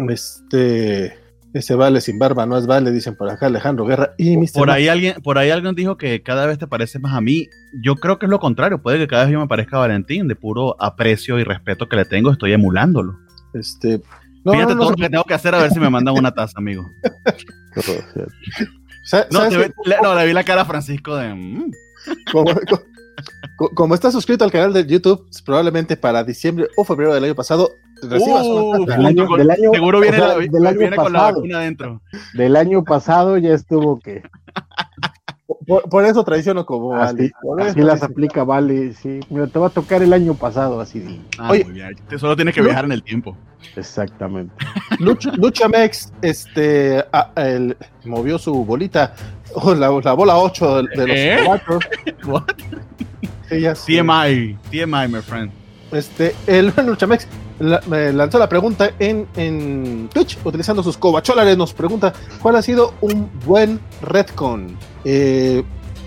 Este, 0.08 1.14
ese 1.54 1.74
vale 1.74 2.00
sin 2.00 2.18
barba, 2.18 2.46
no 2.46 2.56
es 2.56 2.66
vale, 2.66 2.90
dicen 2.92 3.14
por 3.14 3.28
acá 3.30 3.46
Alejandro 3.46 3.84
Guerra 3.84 4.14
y 4.18 4.36
Mr. 4.36 4.52
Por 4.54 4.70
ahí 4.70 4.88
alguien, 4.88 5.20
por 5.22 5.36
ahí 5.38 5.50
alguien 5.50 5.74
dijo 5.74 5.96
que 5.96 6.22
cada 6.22 6.46
vez 6.46 6.58
te 6.58 6.66
parece 6.66 6.98
más 6.98 7.14
a 7.14 7.20
mí. 7.20 7.48
Yo 7.82 7.96
creo 7.96 8.18
que 8.18 8.26
es 8.26 8.30
lo 8.30 8.40
contrario. 8.40 8.80
Puede 8.82 8.98
que 8.98 9.06
cada 9.06 9.24
vez 9.24 9.32
yo 9.32 9.40
me 9.40 9.46
parezca 9.48 9.76
a 9.76 9.80
Valentín, 9.80 10.28
de 10.28 10.36
puro 10.36 10.76
aprecio 10.80 11.38
y 11.38 11.44
respeto 11.44 11.88
que 11.88 11.96
le 11.96 12.04
tengo, 12.04 12.30
estoy 12.32 12.52
emulándolo. 12.52 13.18
Este, 13.54 14.00
no, 14.44 14.52
Fíjate 14.52 14.74
no, 14.74 14.80
todo 14.80 14.90
lo 14.90 14.96
que 14.96 15.10
tengo 15.10 15.24
que 15.24 15.34
hacer 15.34 15.54
a 15.54 15.62
ver 15.62 15.70
si 15.70 15.78
me 15.78 15.90
mandan 15.90 16.16
una 16.16 16.32
taza, 16.32 16.54
amigo. 16.56 16.84
No, 19.30 19.48
le, 19.50 19.96
no, 20.02 20.14
le 20.14 20.26
vi 20.26 20.32
la 20.32 20.44
cara 20.44 20.62
a 20.62 20.64
Francisco 20.64 21.16
de. 21.16 21.34
mm, 21.34 21.70
como, 22.30 22.50
co- 23.56 23.70
como 23.74 23.94
está 23.94 24.10
suscrito 24.12 24.44
al 24.44 24.52
canal 24.52 24.72
de 24.72 24.86
YouTube, 24.86 25.26
probablemente 25.44 25.96
para 25.96 26.22
diciembre 26.24 26.68
o 26.76 26.84
febrero 26.84 27.12
del 27.14 27.24
año 27.24 27.34
pasado 27.34 27.70
recibas 28.02 28.46
uh, 28.46 28.70
una 28.70 28.86
taza. 28.86 28.96
Del 28.98 29.06
año- 29.06 29.26
con- 29.26 29.38
del 29.38 29.50
año- 29.50 29.70
seguro 29.72 30.00
viene, 30.00 30.16
o 30.16 30.20
sea, 30.20 30.28
la- 30.28 30.46
del 30.46 30.66
año 30.66 30.78
viene 30.78 30.96
con 30.96 31.12
la 31.12 31.18
pasado. 31.20 31.34
vacuna 31.36 31.58
adentro. 31.58 32.02
Del 32.34 32.56
año 32.56 32.84
pasado 32.84 33.38
ya 33.38 33.54
estuvo 33.54 33.98
que 34.00 34.22
Por, 35.66 35.88
por 35.88 36.04
eso 36.04 36.24
traiciono 36.24 36.66
como 36.66 36.94
así, 36.96 37.14
vale. 37.16 37.32
Por 37.42 37.60
así 37.62 37.78
eso 37.78 37.86
las 37.86 38.02
aplica, 38.02 38.42
vale, 38.44 38.94
sí. 38.94 39.20
Mira, 39.30 39.46
te 39.46 39.58
va 39.58 39.66
a 39.68 39.70
tocar 39.70 40.02
el 40.02 40.12
año 40.12 40.34
pasado, 40.34 40.80
así 40.80 40.98
de- 41.00 41.20
Ah, 41.38 41.50
Oye. 41.50 41.64
muy 41.64 41.74
bien. 41.74 41.94
Te- 42.08 42.18
Solo 42.18 42.34
tienes 42.34 42.54
que 42.54 42.60
No. 42.60 42.66
viajar 42.66 42.84
en 42.86 42.92
el 42.92 43.02
tiempo. 43.02 43.36
Exactamente. 43.76 44.52
Lucha, 44.98 45.30
Lucha 45.36 45.68
Mex 45.68 46.12
este, 46.20 47.04
a- 47.12 47.30
el- 47.36 47.76
movió 48.04 48.38
su 48.38 48.64
bolita, 48.64 49.14
oh, 49.54 49.72
la, 49.74 49.88
la 50.02 50.12
bola 50.14 50.36
8 50.38 50.82
de, 50.82 50.88
de 50.96 51.06
los 51.06 51.16
¿Eh? 51.16 51.36
cuatro. 51.46 51.78
What? 52.26 52.44
TMI, 53.48 54.56
TMI, 54.70 55.08
my 55.08 55.20
friend. 55.22 55.52
Este, 55.92 56.34
el 56.46 56.72
Luchamex 56.86 57.26
la- 57.60 57.80
me 57.86 58.12
lanzó 58.12 58.38
la 58.38 58.48
pregunta 58.48 58.90
en, 58.98 59.26
en 59.36 60.08
Twitch, 60.12 60.38
utilizando 60.44 60.82
sus 60.82 60.96
cobacholares, 60.96 61.56
nos 61.56 61.72
pregunta 61.74 62.12
cuál 62.40 62.56
ha 62.56 62.62
sido 62.62 62.94
un 63.00 63.28
buen 63.44 63.78
retcon. 64.00 64.76
Eh, 65.04 65.62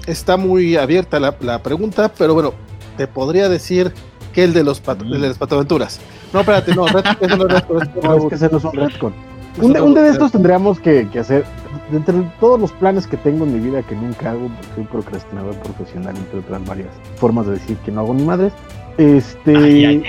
está 0.07 0.37
muy 0.37 0.75
abierta 0.75 1.19
la, 1.19 1.35
la 1.39 1.61
pregunta, 1.61 2.11
pero 2.17 2.33
bueno, 2.33 2.53
te 2.97 3.07
podría 3.07 3.47
decir 3.49 3.93
que 4.33 4.43
el 4.43 4.53
de 4.53 4.63
los 4.63 4.81
pat- 4.81 5.01
el 5.01 5.21
de 5.21 5.27
las 5.29 5.37
patoaventuras. 5.37 5.99
No, 6.33 6.39
espérate, 6.41 6.75
no, 6.75 6.87
Red- 6.87 7.05
no 7.37 7.45
es 7.45 7.51
retcon, 7.51 7.81
ese 7.81 7.91
es 7.99 8.03
No, 8.03 8.15
es 8.17 8.25
que 8.25 8.35
ese 8.35 8.49
no 8.49 8.57
es 8.57 8.63
un 8.65 8.73
retcon. 8.73 9.13
Un, 9.61 9.93
de 9.93 10.09
estos 10.09 10.33
tendríamos 10.33 10.81
que, 10.81 11.07
que 11.09 11.19
hacer, 11.19 11.45
de 11.89 11.95
entre 11.95 12.13
todos 12.41 12.59
los 12.59 12.73
planes 12.73 13.07
que 13.07 13.15
tengo 13.15 13.45
en 13.45 13.53
mi 13.53 13.59
vida 13.69 13.81
que 13.83 13.95
nunca 13.95 14.31
hago, 14.31 14.49
porque 14.49 14.75
soy 14.75 14.83
procrastinador 14.83 15.55
profesional, 15.59 16.13
entre 16.17 16.39
otras 16.39 16.65
varias 16.65 16.89
formas 17.15 17.45
de 17.45 17.53
decir 17.53 17.77
que 17.77 17.91
no 17.91 18.01
hago 18.01 18.13
ni 18.13 18.23
madres, 18.23 18.51
este, 18.97 19.55
Ay, 19.55 19.85
ay, 19.85 20.03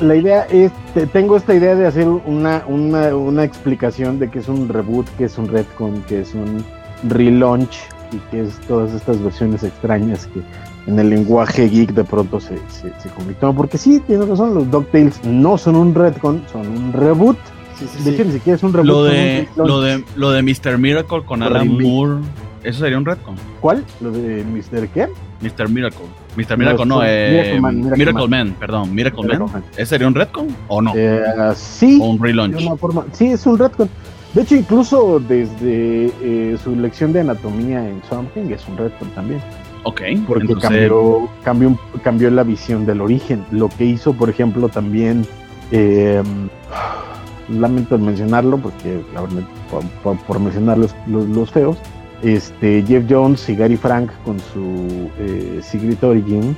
la 0.00 0.16
idea 0.16 0.42
es, 0.50 0.72
te- 0.94 1.06
tengo 1.06 1.36
esta 1.36 1.54
idea 1.54 1.74
de 1.74 1.86
hacer 1.86 2.08
una, 2.08 2.62
una, 2.66 3.14
una 3.14 3.44
explicación 3.44 4.18
de 4.18 4.30
qué 4.30 4.38
es 4.40 4.48
un 4.48 4.68
reboot, 4.68 5.06
qué 5.18 5.24
es 5.24 5.36
un 5.38 5.48
retcon, 5.48 6.02
qué 6.08 6.20
es 6.20 6.34
un 6.34 6.64
relaunch 7.08 7.76
y 8.12 8.16
qué 8.30 8.42
es 8.42 8.58
todas 8.66 8.92
estas 8.92 9.22
versiones 9.22 9.62
extrañas 9.62 10.26
que 10.26 10.40
en 10.90 10.98
el 10.98 11.10
lenguaje 11.10 11.68
geek 11.68 11.92
de 11.92 12.04
pronto 12.04 12.40
se, 12.40 12.56
se, 12.68 12.90
se 13.00 13.08
convirtieron. 13.10 13.54
Porque 13.54 13.76
sí, 13.78 14.00
tienes 14.06 14.26
razón, 14.28 14.54
los 14.54 14.70
DuckTales 14.70 15.22
no 15.24 15.58
son 15.58 15.76
un 15.76 15.94
retcon, 15.94 16.42
son 16.50 16.66
un 16.66 16.92
reboot. 16.92 17.36
Sí, 17.78 17.86
sí, 17.86 17.98
De 17.98 18.10
sí. 18.10 18.14
hecho, 18.16 18.24
ni 18.24 18.32
siquiera 18.32 18.56
es 18.56 18.62
un 18.62 18.72
reboot. 18.72 18.86
Lo 18.88 18.98
un 19.04 19.10
de, 19.10 19.48
relaunch. 19.54 19.56
lo, 19.68 19.80
de, 19.80 20.04
lo 20.16 20.30
de 20.30 20.42
Mr. 20.42 20.78
Miracle 20.78 21.22
con 21.24 21.42
Alan. 21.42 21.68
Moore, 21.80 22.20
eso 22.64 22.80
sería 22.80 22.98
un 22.98 23.04
retcon. 23.04 23.36
¿Cuál? 23.60 23.84
¿Lo 24.00 24.10
de 24.10 24.44
Mr. 24.44 24.88
qué? 24.88 25.08
Mr. 25.42 25.68
Miracle. 25.68 26.06
Mr. 26.36 26.50
No, 26.50 26.56
Miracle, 26.58 26.86
no, 26.86 27.02
es 27.02 27.08
eh, 27.10 27.30
Miracle 27.32 27.60
Man, 27.60 27.76
Miracle 27.76 27.96
Miracle, 27.98 28.28
Man. 28.28 28.46
Man. 28.48 28.56
perdón, 28.58 28.94
Miracle, 28.94 29.22
Miracle 29.22 29.44
Man. 29.46 29.52
Man. 29.52 29.64
¿Ese 29.72 29.86
sería 29.86 30.06
un 30.08 30.14
retcon 30.14 30.48
o 30.68 30.80
no? 30.82 30.92
Eh, 30.94 31.22
sí, 31.56 31.98
o 32.00 32.06
un 32.06 32.22
relaunch. 32.22 32.62
una 32.66 32.76
forma. 32.76 33.04
Sí, 33.12 33.26
es 33.28 33.44
un 33.46 33.58
retcon. 33.58 33.88
De 34.34 34.42
hecho, 34.42 34.54
incluso 34.54 35.18
desde 35.18 36.12
eh, 36.22 36.56
su 36.62 36.76
lección 36.76 37.12
de 37.12 37.20
anatomía 37.22 37.88
en 37.88 38.00
Something 38.08 38.50
es 38.52 38.66
un 38.68 38.76
retcon 38.76 39.08
también. 39.10 39.40
Ok, 39.82 40.02
Porque 40.28 40.42
entonces, 40.44 40.68
cambió, 40.70 41.28
cambió, 41.42 41.78
cambió 42.04 42.30
la 42.30 42.42
visión 42.44 42.86
del 42.86 43.00
origen. 43.00 43.44
Lo 43.50 43.68
que 43.68 43.86
hizo, 43.86 44.12
por 44.12 44.30
ejemplo, 44.30 44.68
también. 44.68 45.26
lamento 47.48 47.98
mencionarlo, 47.98 48.58
porque 48.58 49.02
la 49.14 49.22
verdad, 49.22 49.42
por, 49.70 49.82
por- 50.02 50.18
por 50.26 50.38
mencionar 50.40 50.78
los, 50.78 50.94
los, 51.06 51.26
los 51.28 51.50
feos. 51.50 51.76
Este, 52.22 52.84
Jeff 52.86 53.04
Jones 53.08 53.48
y 53.48 53.56
Gary 53.56 53.76
Frank 53.76 54.10
con 54.24 54.38
su 54.38 55.10
eh, 55.18 55.60
Secret 55.62 56.02
Origin 56.04 56.56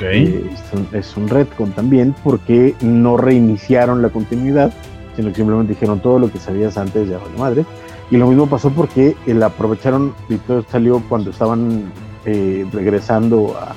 eh, 0.00 0.50
es, 0.52 0.72
un, 0.72 0.88
es 0.92 1.16
un 1.16 1.28
retcon 1.28 1.72
también 1.72 2.14
porque 2.22 2.74
no 2.80 3.16
reiniciaron 3.16 4.00
la 4.00 4.10
continuidad, 4.10 4.72
sino 5.16 5.30
que 5.30 5.36
simplemente 5.36 5.72
dijeron 5.72 6.00
todo 6.00 6.20
lo 6.20 6.30
que 6.30 6.38
sabías 6.38 6.78
antes 6.78 7.08
de 7.08 7.16
vale 7.16 7.36
madre. 7.36 7.64
Y 8.10 8.16
lo 8.16 8.28
mismo 8.28 8.46
pasó 8.46 8.70
porque 8.70 9.16
el 9.26 9.42
aprovecharon 9.42 10.14
y 10.28 10.36
todo 10.36 10.64
salió 10.70 11.02
cuando 11.08 11.30
estaban 11.30 11.90
eh, 12.24 12.64
regresando 12.72 13.56
a, 13.58 13.74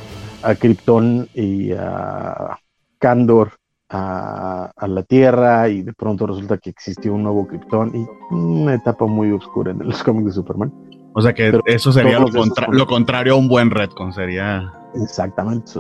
a 0.47 0.55
Krypton 0.55 1.27
y 1.33 1.71
a 1.71 2.59
Kandor 2.99 3.53
a, 3.89 4.87
la 4.87 5.03
Tierra 5.03 5.69
y 5.69 5.81
de 5.83 5.93
pronto 5.93 6.27
resulta 6.27 6.57
que 6.57 6.69
existió 6.69 7.13
un 7.13 7.23
nuevo 7.23 7.47
Krypton 7.47 7.91
y 7.95 8.33
una 8.33 8.75
etapa 8.75 9.05
muy 9.05 9.31
oscura 9.31 9.71
en 9.71 9.79
los 9.79 10.03
cómics 10.03 10.27
de 10.27 10.31
Superman. 10.33 10.73
O 11.17 11.21
sea 11.21 11.33
que 11.33 11.57
eso 11.65 11.93
sería 11.93 12.19
lo, 12.19 12.85
contrario 12.87 13.33
a 13.33 13.35
un 13.37 13.47
buen 13.47 13.71
retcon, 13.71 14.11
sería... 14.11 14.69
Exactamente. 15.01 15.71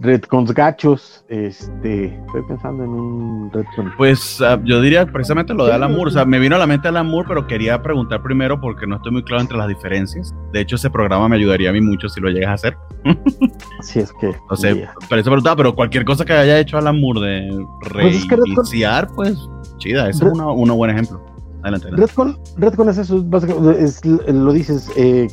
Redcons 0.00 0.52
gachos, 0.52 1.24
este, 1.28 2.06
estoy 2.26 2.42
pensando 2.48 2.82
en 2.82 2.90
un 2.90 3.52
Redcon. 3.52 3.92
Pues 3.96 4.40
ah, 4.40 4.58
yo 4.64 4.80
diría 4.80 5.06
precisamente 5.06 5.54
lo 5.54 5.66
de 5.66 5.74
Alan 5.74 5.92
Moore, 5.92 6.08
o 6.08 6.12
sea, 6.12 6.24
me 6.24 6.40
vino 6.40 6.56
a 6.56 6.58
la 6.58 6.66
mente 6.66 6.88
Alan 6.88 7.06
Moore, 7.06 7.28
pero 7.28 7.46
quería 7.46 7.80
preguntar 7.80 8.22
primero 8.22 8.60
porque 8.60 8.88
no 8.88 8.96
estoy 8.96 9.12
muy 9.12 9.22
claro 9.22 9.42
entre 9.42 9.56
las 9.56 9.68
diferencias. 9.68 10.34
De 10.52 10.60
hecho, 10.60 10.76
ese 10.76 10.90
programa 10.90 11.28
me 11.28 11.36
ayudaría 11.36 11.70
a 11.70 11.72
mí 11.72 11.80
mucho 11.80 12.08
si 12.08 12.20
lo 12.20 12.30
llegas 12.30 12.50
a 12.50 12.54
hacer. 12.54 12.76
Si 13.82 13.98
es 13.98 14.12
que. 14.20 14.34
O 14.50 14.56
sea, 14.56 14.74
parece 15.08 15.30
preguntar, 15.30 15.56
pero 15.56 15.74
cualquier 15.74 16.04
cosa 16.04 16.24
que 16.24 16.34
haya 16.34 16.58
hecho 16.58 16.76
Alan 16.76 17.00
Moore 17.00 17.20
de 17.20 17.66
pues 17.80 17.92
reiniciar, 18.28 19.08
pues, 19.14 19.38
chida, 19.78 20.10
ese 20.10 20.26
es 20.26 20.32
un 20.32 20.68
buen 20.76 20.90
ejemplo. 20.90 21.29
Adelante, 21.62 21.90
Redcon, 21.90 22.38
Redcon 22.56 22.88
es 22.88 22.98
eso, 22.98 23.22
básicamente, 23.24 23.82
es, 23.82 24.04
lo 24.04 24.52
dices, 24.52 24.90
eh, 24.96 25.28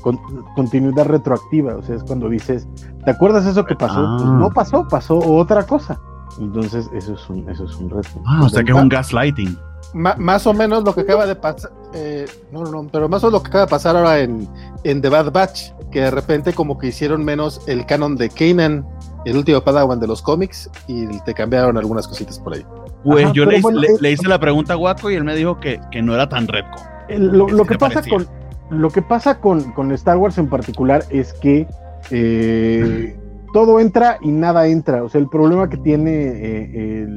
continuidad 0.55 1.05
retroactiva, 1.05 1.75
o 1.75 1.81
sea, 1.81 1.96
es 1.96 2.03
cuando 2.03 2.29
dices, 2.29 2.67
¿te 3.05 3.12
acuerdas 3.12 3.46
eso 3.46 3.65
que 3.65 3.75
pasó? 3.75 3.96
Pues 4.17 4.24
ah. 4.29 4.38
no 4.39 4.50
pasó, 4.50 4.88
pasó 4.88 5.17
otra 5.19 5.63
cosa. 5.65 6.00
Entonces, 6.39 6.89
eso 6.93 7.13
es 7.13 7.29
un, 7.29 7.50
eso 7.50 7.65
es 7.65 7.75
un 7.77 7.89
Redcon. 7.89 8.24
Ah, 8.25 8.41
o 8.43 8.50
sea 8.50 8.63
que 8.63 8.72
es 8.72 8.77
un 8.77 8.89
gaslighting. 8.89 9.57
más 9.93 10.46
o 10.46 10.53
menos 10.53 10.84
lo 10.84 10.93
que 10.93 11.01
acaba 11.01 11.25
de 11.25 11.36
pasar, 11.36 11.72
eh, 11.93 12.25
no, 12.51 12.63
no, 12.63 12.72
no, 12.72 12.89
pero 12.91 13.07
más 13.07 13.24
o 13.24 13.27
menos 13.27 13.39
lo 13.39 13.43
que 13.43 13.50
acaba 13.50 13.65
de 13.65 13.69
pasar 13.69 13.96
ahora 13.96 14.19
en, 14.19 14.48
en 14.84 15.01
The 15.01 15.10
Bad 15.10 15.31
Batch, 15.31 15.72
que 15.91 16.01
de 16.01 16.12
repente 16.12 16.53
como 16.53 16.77
que 16.77 16.88
hicieron 16.88 17.24
menos 17.24 17.62
el 17.67 17.86
canon 17.86 18.17
de 18.17 18.29
Kanan, 18.29 18.86
el 19.25 19.38
último 19.38 19.62
Padawan 19.62 20.00
de 20.00 20.07
los 20.07 20.22
cómics, 20.22 20.69
y 20.88 21.07
te 21.22 21.34
cambiaron 21.34 21.77
algunas 21.77 22.07
cositas 22.07 22.38
por 22.39 22.53
ahí. 22.53 22.65
Pues 23.03 23.31
yo 23.33 23.45
le, 23.45 24.11
hice 24.11 24.27
la 24.27 24.39
pregunta 24.39 24.73
a 24.73 24.75
Guaco 24.75 25.09
y 25.09 25.15
él 25.15 25.23
me 25.23 25.35
dijo 25.35 25.59
que, 25.59 25.79
no 26.01 26.13
era 26.13 26.27
tan 26.29 26.47
redco. 26.47 26.81
Lo, 27.09 27.65
que 27.65 27.77
pasa 27.77 28.01
con, 28.01 28.27
lo 28.69 28.89
que 28.89 29.01
pasa 29.01 29.39
con, 29.39 29.91
Star 29.93 30.17
Wars 30.17 30.37
en 30.37 30.47
particular 30.47 31.03
es 31.09 31.33
que 31.33 31.67
eh, 32.11 33.17
todo 33.53 33.79
entra 33.79 34.17
y 34.21 34.31
nada 34.31 34.67
entra. 34.67 35.03
O 35.03 35.09
sea, 35.09 35.21
el 35.21 35.29
problema 35.29 35.69
que 35.69 35.77
tiene 35.77 36.11
eh, 36.11 36.71
eh, 36.73 37.07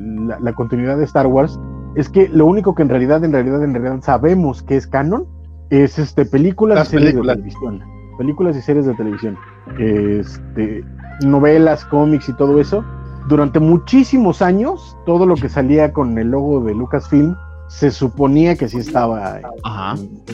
la, 0.40 0.52
continuidad 0.52 0.96
de 0.96 1.04
Star 1.04 1.26
Wars 1.26 1.58
es 1.96 2.08
que 2.08 2.28
lo 2.28 2.46
único 2.46 2.74
que 2.74 2.82
en 2.82 2.88
realidad, 2.88 3.24
en 3.24 3.32
realidad, 3.32 3.64
en 3.64 3.74
realidad 3.74 4.00
sabemos 4.02 4.62
que 4.62 4.76
es 4.76 4.86
canon 4.86 5.26
es 5.70 5.98
este 5.98 6.24
películas 6.24 6.88
y 6.88 6.90
series 6.90 7.14
de 7.14 7.20
televisión. 7.20 7.82
Películas 8.18 8.56
y 8.56 8.60
series 8.60 8.86
de 8.86 8.94
televisión. 8.94 9.36
Este, 9.78 10.84
novelas, 11.24 11.84
cómics 11.84 12.28
y 12.28 12.36
todo 12.36 12.60
eso 12.60 12.84
durante 13.30 13.60
muchísimos 13.60 14.42
años, 14.42 14.96
todo 15.06 15.24
lo 15.24 15.36
que 15.36 15.48
salía 15.48 15.92
con 15.92 16.18
el 16.18 16.28
logo 16.28 16.62
de 16.64 16.74
Lucasfilm 16.74 17.36
se 17.68 17.92
suponía 17.92 18.56
que 18.56 18.68
sí 18.68 18.78
estaba 18.78 19.40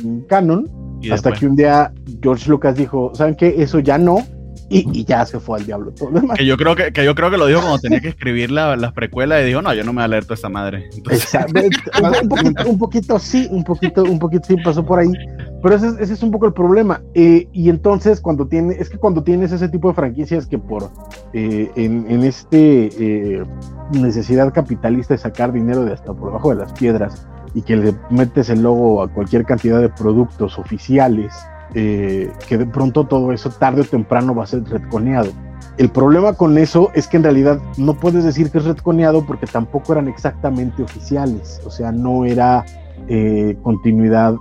en, 0.03 0.23
canon, 0.23 0.67
hasta 1.13 1.33
que 1.33 1.47
un 1.47 1.57
día 1.57 1.93
George 2.23 2.49
Lucas 2.49 2.75
dijo, 2.75 3.13
¿saben 3.15 3.35
qué? 3.35 3.55
Eso 3.59 3.81
ya 3.81 3.99
no, 3.99 4.25
y, 4.71 5.05
ya 5.05 5.27
se 5.27 5.39
fue 5.39 5.59
al 5.59 5.67
diablo 5.67 5.93
todo 5.93 6.11
Que 6.35 6.47
yo 6.47 6.57
creo 6.57 6.75
que, 6.75 6.91
yo 7.05 7.15
creo 7.15 7.31
que 7.31 7.37
lo 7.37 7.47
dijo 7.47 7.61
cuando 7.61 7.79
tenía 7.79 8.01
que 8.01 8.09
escribir 8.09 8.51
las 8.51 8.79
la 8.81 8.93
precuelas 8.93 9.43
y 9.43 9.47
dijo, 9.47 9.61
no, 9.61 9.75
yo 9.75 9.85
no 9.85 9.93
me 9.93 10.03
alerto 10.03 10.33
a 10.33 10.37
esa 10.37 10.49
madre. 10.49 10.89
un, 12.67 12.79
poquito, 12.79 13.19
sí, 13.19 13.47
un 13.51 13.63
poquito, 13.63 14.03
un 14.05 14.19
poquito 14.19 14.47
sí 14.49 14.57
pasó 14.65 14.85
por 14.85 15.01
ahí. 15.01 15.13
Pero 15.67 15.79
ese, 15.79 16.01
ese 16.01 16.13
es 16.13 16.23
un 16.23 16.31
poco 16.31 16.47
el 16.47 16.53
problema. 16.53 17.03
Eh, 17.13 17.49
y 17.53 17.71
entonces 17.71 18.21
cuando 18.21 18.47
tiene, 18.47 18.75
es 18.75 18.89
que 18.89 18.99
cuando 18.99 19.25
tienes 19.25 19.51
ese 19.51 19.69
tipo 19.69 19.89
de 19.89 19.95
franquicias 19.95 20.47
que 20.47 20.61
por 20.61 20.93
eh, 21.33 21.73
en, 21.75 22.09
en, 22.09 22.23
este 22.23 22.89
eh, 22.97 23.43
necesidad 23.91 24.55
capitalista 24.55 25.15
de 25.15 25.19
sacar 25.19 25.53
dinero 25.53 25.85
de 25.85 25.95
hasta 25.95 26.13
por 26.13 26.29
debajo 26.29 26.51
de 26.51 26.55
las 26.55 26.73
piedras 26.73 27.27
y 27.53 27.63
que 27.63 27.75
le 27.75 27.97
metes 28.11 28.49
el 28.49 28.63
logo 28.63 29.03
a 29.03 29.13
cualquier 29.13 29.45
cantidad 29.45 29.81
de 29.81 29.89
productos 29.89 30.57
oficiales 30.57 31.35
que 31.73 32.57
de 32.57 32.67
pronto 32.67 33.05
todo 33.05 33.33
eso 33.33 33.51
tarde 33.51 33.81
o 33.81 33.85
temprano 33.85 34.37
va 34.37 34.45
a 34.45 34.47
ser 34.47 34.63
retconeado. 34.63 35.33
El 35.79 35.89
problema 35.89 36.35
con 36.35 36.57
eso 36.59 36.93
es 36.95 37.09
que 37.09 37.17
en 37.17 37.25
realidad 37.25 37.59
no 37.77 37.95
puedes 37.95 38.23
decir 38.23 38.53
que 38.53 38.59
es 38.59 38.65
retconeado 38.65 39.27
porque 39.27 39.47
tampoco 39.47 39.95
eran 39.95 40.07
exactamente 40.07 40.85
oficiales, 40.85 41.61
o 41.67 41.71
sea, 41.71 41.91
no 41.91 42.25
era 42.25 42.65
continuidad 43.63 44.37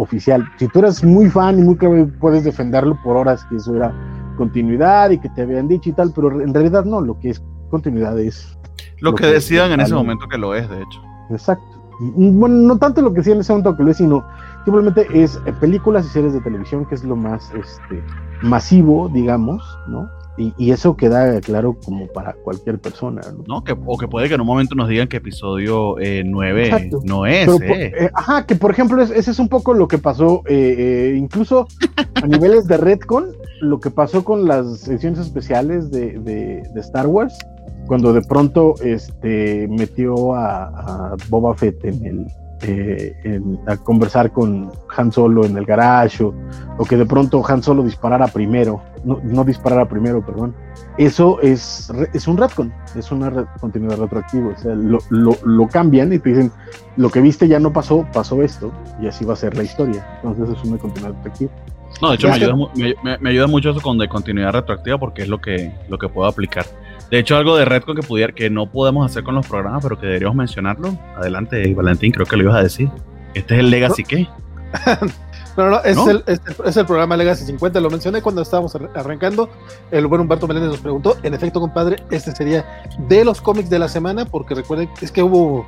oficial. 0.00 0.44
Si 0.58 0.68
tú 0.68 0.80
eras 0.80 1.04
muy 1.04 1.28
fan 1.28 1.58
y 1.58 1.62
muy 1.62 1.76
clave, 1.76 2.06
puedes 2.06 2.44
defenderlo 2.44 2.98
por 3.02 3.16
horas 3.16 3.44
que 3.44 3.56
eso 3.56 3.74
era 3.76 3.94
continuidad 4.36 5.10
y 5.10 5.18
que 5.18 5.28
te 5.28 5.42
habían 5.42 5.68
dicho 5.68 5.90
y 5.90 5.92
tal, 5.92 6.12
pero 6.14 6.40
en 6.40 6.52
realidad 6.54 6.84
no, 6.84 7.00
lo 7.00 7.18
que 7.18 7.30
es 7.30 7.42
continuidad 7.70 8.18
es... 8.18 8.56
Lo, 9.00 9.14
que, 9.14 9.26
decían 9.26 9.72
en 9.72 9.80
ese 9.80 9.94
momento 9.94 10.26
que 10.28 10.38
lo 10.38 10.54
es, 10.54 10.68
de 10.68 10.76
hecho. 10.82 11.02
Exacto. 11.30 11.64
Bueno, 12.00 12.56
no 12.56 12.78
tanto 12.78 13.02
lo 13.02 13.12
que 13.12 13.18
decían 13.18 13.36
en 13.36 13.40
ese 13.42 13.52
momento 13.52 13.76
que 13.76 13.82
lo 13.82 13.90
es, 13.90 13.98
sino 13.98 14.24
Simplemente 14.64 15.06
es 15.12 15.40
eh, 15.46 15.52
películas 15.54 16.06
y 16.06 16.08
series 16.10 16.34
de 16.34 16.40
televisión, 16.40 16.84
que 16.84 16.94
es 16.94 17.04
lo 17.04 17.16
más 17.16 17.50
este, 17.54 18.04
masivo, 18.42 19.08
digamos, 19.08 19.62
¿no? 19.88 20.08
Y, 20.56 20.70
eso 20.70 20.96
queda 20.96 21.38
claro 21.40 21.76
como 21.84 22.06
para 22.06 22.32
cualquier 22.32 22.78
persona. 22.78 23.20
¿no? 23.46 23.62
Que, 23.62 23.76
o 23.84 23.98
que 23.98 24.08
puede 24.08 24.28
que 24.28 24.34
en 24.34 24.40
un 24.40 24.46
momento 24.46 24.74
nos 24.74 24.88
digan 24.88 25.08
que 25.08 25.18
episodio 25.18 25.96
9 26.24 26.68
eh, 26.68 26.90
no 27.04 27.26
es. 27.26 27.48
eh. 27.60 28.10
ajá, 28.14 28.46
que 28.46 28.54
por 28.54 28.70
ejemplo, 28.70 29.02
ese 29.02 29.30
es 29.30 29.38
un 29.38 29.48
poco 29.48 29.74
lo 29.74 29.86
que 29.86 29.98
pasó, 29.98 30.42
eh, 30.46 31.14
incluso 31.16 31.66
a 32.14 32.26
niveles 32.26 32.66
de 32.66 32.78
Redcon, 32.78 33.26
lo 33.60 33.80
que 33.80 33.90
pasó 33.90 34.24
con 34.24 34.46
las 34.46 34.88
ediciones 34.88 35.18
especiales 35.18 35.90
de, 35.90 36.18
de, 36.18 36.80
Star 36.80 37.06
Wars, 37.06 37.36
cuando 37.86 38.14
de 38.14 38.22
pronto 38.22 38.74
este, 38.82 39.68
metió 39.68 40.34
a, 40.34 41.12
a 41.12 41.16
Boba 41.28 41.54
Fett 41.54 41.84
en 41.84 42.06
el, 42.06 42.26
eh, 42.62 43.40
a 43.66 43.76
conversar 43.76 44.32
con 44.32 44.70
Han 44.96 45.12
Solo 45.12 45.44
en 45.44 45.56
el 45.56 45.64
garage 45.64 46.22
o, 46.22 46.34
que 46.84 46.96
de 46.96 47.06
pronto 47.06 47.42
Han 47.46 47.62
Solo 47.62 47.82
disparara 47.82 48.26
primero, 48.28 48.82
no, 49.04 49.18
no 49.22 49.44
disparara 49.44 49.88
primero, 49.88 50.24
perdón. 50.24 50.54
Eso 50.98 51.40
es, 51.40 51.90
es 52.12 52.28
un 52.28 52.36
retcon, 52.36 52.72
es 52.94 53.10
una 53.10 53.46
continuidad 53.60 53.98
retroactiva. 53.98 54.48
O 54.48 54.58
sea, 54.58 54.74
lo, 54.74 54.98
lo, 55.08 55.68
cambian 55.68 56.12
y 56.12 56.18
te 56.18 56.30
dicen, 56.30 56.52
lo 56.96 57.10
que 57.10 57.20
viste 57.20 57.48
ya 57.48 57.58
no 57.58 57.72
pasó, 57.72 58.06
pasó 58.12 58.42
esto, 58.42 58.70
y 59.00 59.06
así 59.06 59.24
va 59.24 59.32
a 59.32 59.36
ser 59.36 59.56
la 59.56 59.62
historia. 59.62 60.20
Entonces 60.22 60.58
es 60.58 60.64
una 60.64 60.78
continuidad 60.78 61.14
retroactiva. 61.14 61.50
No, 62.02 62.10
de 62.10 62.14
hecho 62.16 62.28
me 62.28 62.34
ayuda, 62.34 62.54
me, 63.02 63.18
me 63.18 63.30
ayuda, 63.30 63.46
mucho 63.46 63.70
eso 63.70 63.80
con 63.80 63.98
de 63.98 64.08
continuidad 64.08 64.52
retroactiva 64.52 64.98
porque 64.98 65.22
es 65.22 65.28
lo 65.28 65.40
que, 65.40 65.72
lo 65.88 65.98
que 65.98 66.08
puedo 66.08 66.28
aplicar. 66.28 66.66
De 67.10 67.18
hecho, 67.18 67.36
algo 67.36 67.56
de 67.56 67.64
Redco 67.64 67.94
que 67.94 68.02
pudiera, 68.02 68.32
que 68.32 68.50
no 68.50 68.70
podemos 68.70 69.04
hacer 69.04 69.24
con 69.24 69.34
los 69.34 69.46
programas, 69.46 69.82
pero 69.82 69.98
que 69.98 70.06
deberíamos 70.06 70.36
mencionarlo. 70.36 70.96
Adelante, 71.16 71.74
Valentín, 71.74 72.12
creo 72.12 72.26
que 72.26 72.36
lo 72.36 72.44
ibas 72.44 72.56
a 72.56 72.62
decir. 72.62 72.88
Este 73.34 73.54
es 73.54 73.60
el 73.60 73.70
Legacy, 73.70 74.04
¿qué? 74.04 74.28
No, 75.60 75.68
no, 75.68 75.82
es, 75.82 75.96
El, 75.98 76.24
es, 76.64 76.76
el, 76.76 76.86
programa 76.86 77.16
Legacy 77.16 77.44
50, 77.44 77.80
lo 77.80 77.90
mencioné 77.90 78.22
cuando 78.22 78.40
estábamos 78.40 78.74
arrancando. 78.94 79.50
El 79.90 80.06
buen 80.06 80.22
Humberto 80.22 80.48
Meléndez 80.48 80.70
nos 80.70 80.80
preguntó, 80.80 81.16
en 81.22 81.34
efecto, 81.34 81.60
compadre, 81.60 82.02
este 82.10 82.32
sería 82.32 82.64
de 83.08 83.24
los 83.26 83.42
cómics 83.42 83.68
de 83.68 83.78
la 83.78 83.88
semana, 83.88 84.24
porque 84.24 84.54
recuerden, 84.54 84.88
es 85.02 85.12
que 85.12 85.22
hubo, 85.22 85.66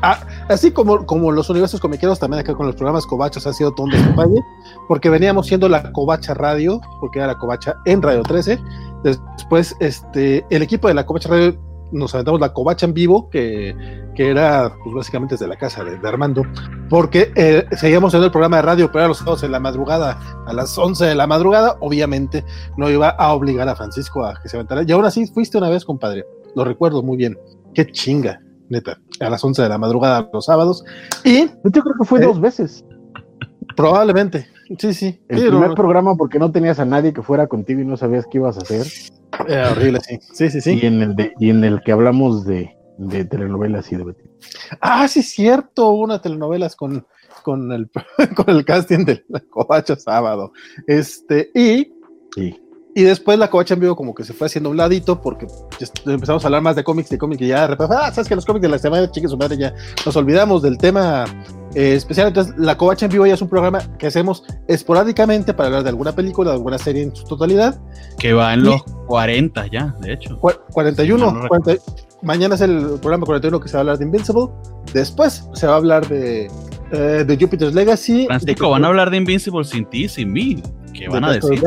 ah, 0.00 0.20
así 0.48 0.70
como, 0.70 1.04
como 1.04 1.30
los 1.32 1.50
universos 1.50 1.80
comiqueros, 1.80 2.18
también 2.18 2.40
acá 2.40 2.54
con 2.54 2.66
los 2.66 2.76
programas 2.76 3.04
Cobachos 3.04 3.46
ha 3.46 3.52
sido 3.52 3.72
todo 3.72 3.84
un 3.84 3.92
despapalle, 3.92 4.42
porque 4.88 5.10
veníamos 5.10 5.46
siendo 5.46 5.68
la 5.68 5.92
Covacha 5.92 6.32
Radio, 6.32 6.80
porque 7.00 7.18
era 7.18 7.26
la 7.26 7.36
Covacha 7.36 7.74
en 7.84 8.00
Radio 8.00 8.22
13. 8.22 8.58
Después, 9.04 9.76
este, 9.80 10.46
el 10.48 10.62
equipo 10.62 10.88
de 10.88 10.94
la 10.94 11.04
Covacha 11.04 11.28
Radio 11.28 11.54
nos 11.92 12.14
aventamos 12.14 12.40
la 12.40 12.52
covacha 12.52 12.86
en 12.86 12.94
vivo, 12.94 13.28
que, 13.30 13.74
que 14.14 14.30
era 14.30 14.72
pues, 14.82 14.94
básicamente 14.94 15.34
desde 15.34 15.46
la 15.46 15.56
casa 15.56 15.84
de, 15.84 15.96
Armando, 16.06 16.42
porque 16.88 17.32
eh, 17.34 17.66
seguíamos 17.76 18.14
en 18.14 18.22
el 18.22 18.30
programa 18.30 18.56
de 18.56 18.62
radio, 18.62 18.90
pero 18.92 19.04
a 19.04 19.08
los 19.08 19.18
sábados 19.18 19.42
en 19.42 19.52
la 19.52 19.60
madrugada, 19.60 20.18
a 20.46 20.52
las 20.52 20.76
11 20.76 21.04
de 21.06 21.14
la 21.14 21.26
madrugada, 21.26 21.76
obviamente 21.80 22.44
no 22.76 22.90
iba 22.90 23.10
a 23.10 23.32
obligar 23.32 23.68
a 23.68 23.76
Francisco 23.76 24.24
a 24.24 24.40
que 24.40 24.48
se 24.48 24.56
aventara. 24.56 24.82
Y 24.86 24.92
aún 24.92 25.04
así 25.04 25.26
fuiste 25.26 25.58
una 25.58 25.68
vez, 25.68 25.84
compadre, 25.84 26.24
lo 26.54 26.64
recuerdo 26.64 27.02
muy 27.02 27.16
bien. 27.16 27.38
Qué 27.74 27.86
chinga, 27.86 28.40
neta, 28.68 28.98
a 29.20 29.30
las 29.30 29.42
11 29.44 29.62
de 29.62 29.68
la 29.68 29.78
madrugada 29.78 30.28
los 30.32 30.46
sábados. 30.46 30.84
Y 31.24 31.46
yo 31.46 31.82
creo 31.82 31.94
que 31.98 32.04
fue 32.04 32.20
dos 32.20 32.40
veces. 32.40 32.84
Probablemente, 33.76 34.46
sí, 34.78 34.94
sí. 34.94 35.20
El 35.28 35.48
primer 35.48 35.74
programa 35.74 36.16
porque 36.16 36.38
no 36.38 36.50
tenías 36.50 36.78
a 36.78 36.84
nadie 36.84 37.12
que 37.12 37.22
fuera 37.22 37.46
contigo 37.46 37.80
y 37.80 37.84
no 37.84 37.96
sabías 37.96 38.26
qué 38.30 38.38
ibas 38.38 38.56
a 38.56 38.60
hacer. 38.60 38.86
Era 39.48 39.72
horrible, 39.72 40.00
sí. 40.00 40.18
Sí, 40.32 40.50
sí, 40.50 40.60
sí. 40.60 40.80
Y 40.82 40.86
en 40.86 41.02
el, 41.02 41.16
de, 41.16 41.32
y 41.38 41.50
en 41.50 41.64
el 41.64 41.82
que 41.82 41.92
hablamos 41.92 42.44
de, 42.44 42.76
de 42.98 43.24
telenovelas 43.24 43.90
y 43.92 43.96
de. 43.96 44.14
Ah, 44.80 45.06
sí, 45.08 45.22
cierto, 45.22 45.88
hubo 45.88 46.04
una 46.04 46.20
telenovelas 46.20 46.76
con, 46.76 47.06
con, 47.42 47.72
el, 47.72 47.90
con 48.36 48.50
el 48.50 48.64
casting 48.64 49.04
de 49.04 49.24
la 49.28 49.40
Covacha 49.40 49.96
sábado. 49.96 50.52
Este, 50.86 51.50
y, 51.54 51.92
y 52.94 53.02
después 53.02 53.38
la 53.38 53.50
Covacha 53.50 53.74
en 53.74 53.80
vivo 53.80 53.96
como 53.96 54.14
que 54.14 54.24
se 54.24 54.32
fue 54.32 54.46
haciendo 54.46 54.70
un 54.70 54.76
ladito 54.76 55.20
porque 55.20 55.46
empezamos 56.06 56.44
a 56.44 56.48
hablar 56.48 56.62
más 56.62 56.76
de 56.76 56.84
cómics, 56.84 57.10
de 57.10 57.18
cómics 57.18 57.42
y 57.42 57.48
ya, 57.48 57.64
ah, 57.64 58.10
sabes 58.12 58.28
que 58.28 58.34
los 58.34 58.46
cómics 58.46 58.62
de 58.62 58.68
la 58.68 58.78
semana, 58.78 59.10
chiques 59.10 59.30
su 59.30 59.36
madre, 59.36 59.58
ya 59.58 59.74
nos 60.04 60.16
olvidamos 60.16 60.62
del 60.62 60.78
tema 60.78 61.24
eh, 61.76 61.94
especial. 61.94 62.28
Entonces, 62.28 62.54
La 62.56 62.78
Covacha 62.78 63.04
en 63.04 63.12
Vivo 63.12 63.26
ya 63.26 63.34
es 63.34 63.42
un 63.42 63.50
programa 63.50 63.80
que 63.98 64.06
hacemos 64.06 64.44
esporádicamente 64.66 65.52
para 65.52 65.66
hablar 65.66 65.82
de 65.82 65.90
alguna 65.90 66.12
película, 66.12 66.50
de 66.50 66.56
alguna 66.56 66.78
serie 66.78 67.02
en 67.02 67.14
su 67.14 67.24
totalidad. 67.24 67.78
Que 68.18 68.32
va 68.32 68.54
en 68.54 68.64
los 68.64 68.82
40 69.06 69.66
ya, 69.66 69.94
de 70.00 70.14
hecho. 70.14 70.38
41. 70.38 71.18
No, 71.18 71.32
no 71.32 71.48
40, 71.48 71.74
mañana 72.22 72.54
es 72.54 72.62
el 72.62 72.98
programa 73.00 73.26
41 73.26 73.60
que 73.60 73.68
se 73.68 73.74
va 73.74 73.80
a 73.80 73.82
hablar 73.82 73.98
de 73.98 74.06
Invincible. 74.06 74.48
Después 74.94 75.46
se 75.52 75.66
va 75.66 75.74
a 75.74 75.76
hablar 75.76 76.08
de, 76.08 76.50
eh, 76.92 77.24
de 77.26 77.36
Jupiter's 77.38 77.74
Legacy. 77.74 78.24
Francisco, 78.24 78.70
van 78.70 78.82
a 78.86 78.88
hablar 78.88 79.10
de 79.10 79.18
Invincible 79.18 79.62
sin 79.64 79.84
ti, 79.84 80.08
sin 80.08 80.32
mí. 80.32 80.62
¿Qué 80.94 81.10
van 81.10 81.24
a 81.24 81.32
decir? 81.32 81.62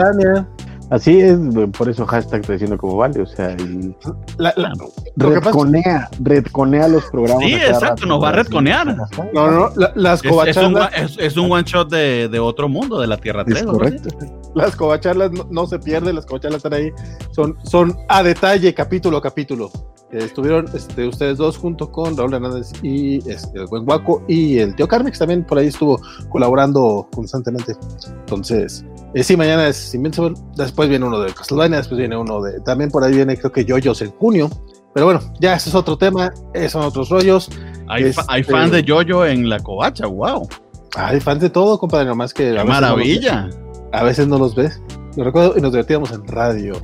Así 0.90 1.20
es, 1.20 1.38
por 1.78 1.88
eso 1.88 2.06
hashtag 2.06 2.42
está 2.42 2.54
diciendo 2.54 2.78
como 2.78 2.98
vale, 2.98 3.22
o 3.22 3.26
sea, 3.26 3.52
y 3.52 3.96
la, 4.38 4.52
la, 4.56 4.74
redconea, 5.16 6.10
redconea 6.20 6.88
los 6.88 7.06
programas. 7.12 7.46
Sí, 7.46 7.54
exacto, 7.54 8.08
nos 8.08 8.24
va 8.24 8.30
a 8.30 8.32
redconear. 8.32 8.98
No, 9.32 9.52
no, 9.52 9.70
las. 9.96 10.22
Es, 10.26 11.18
es, 11.20 11.38
un, 11.38 11.52
one 11.52 11.64
shot 11.64 11.90
de, 11.90 12.28
de, 12.28 12.40
otro 12.40 12.68
mundo, 12.68 13.00
de 13.00 13.06
la 13.06 13.18
Tierra 13.18 13.46
3. 13.46 13.64
correcto. 13.64 14.10
Las 14.56 14.76
covacharlas 14.76 15.32
no, 15.32 15.48
no, 15.50 15.68
se 15.68 15.80
pierden, 15.80 16.16
las 16.16 16.26
covacharlas 16.26 16.58
están 16.58 16.74
ahí, 16.74 16.92
son, 17.32 17.58
son 17.64 17.96
a 18.08 18.24
detalle, 18.24 18.74
capítulo 18.74 19.18
a 19.18 19.22
capítulo. 19.22 19.70
estuvieron 20.12 20.66
este, 20.74 21.08
ustedes 21.08 21.38
dos 21.38 21.58
junto 21.58 21.92
con 21.92 22.18
Raúl 22.18 22.34
Hernández 22.34 22.72
y 22.82 23.18
este, 23.30 23.60
el 23.60 23.68
buen 23.68 23.86
Guaco 23.86 24.24
y 24.28 24.58
el 24.58 24.76
tío 24.76 24.88
Carmen, 24.88 25.12
que 25.12 25.20
también 25.20 25.46
por 25.46 25.60
ahí 25.60 25.68
estuvo 25.68 26.02
colaborando 26.30 27.08
constantemente. 27.14 27.76
Entonces, 28.22 28.84
eh, 29.14 29.24
sí, 29.24 29.38
mañana 29.38 29.68
es 29.68 29.94
Invincible, 29.94 30.34
después 30.56 30.90
viene 30.90 31.06
uno 31.06 31.20
de 31.20 31.32
Castlevania, 31.34 31.78
después 31.78 32.00
viene 32.00 32.18
uno 32.18 32.42
de, 32.42 32.60
también 32.62 32.90
por 32.90 33.04
ahí 33.04 33.14
viene 33.14 33.38
creo 33.38 33.52
que 33.52 33.66
Yoyos 33.66 34.02
en 34.02 34.12
junio, 34.12 34.50
pero 34.94 35.06
bueno, 35.06 35.22
ya 35.40 35.56
ese 35.56 35.70
es 35.70 35.76
otro 35.76 35.98
tema, 35.98 36.34
son 36.70 36.84
otros 36.84 37.10
rollos. 37.10 37.50
Hay, 37.88 38.06
este, 38.06 38.22
hay 38.28 38.44
fans 38.44 38.72
de 38.72 38.84
Yoyo 38.84 39.26
en 39.26 39.48
la 39.48 39.60
covacha, 39.60 40.08
wow. 40.08 40.48
Hay 40.96 41.20
fans 41.20 41.42
de 41.42 41.50
todo, 41.52 41.78
compadre, 41.78 42.06
nomás 42.06 42.34
que... 42.34 42.52
¡Qué 42.52 42.64
maravilla! 42.64 43.48
No 43.48 43.69
a 43.92 44.04
veces 44.04 44.28
no 44.28 44.38
los 44.38 44.56
ves. 44.56 44.82
Lo 45.16 45.24
recuerdo 45.24 45.56
y 45.58 45.62
nos 45.62 45.72
divertíamos 45.72 46.12
en 46.12 46.26
radio. 46.28 46.80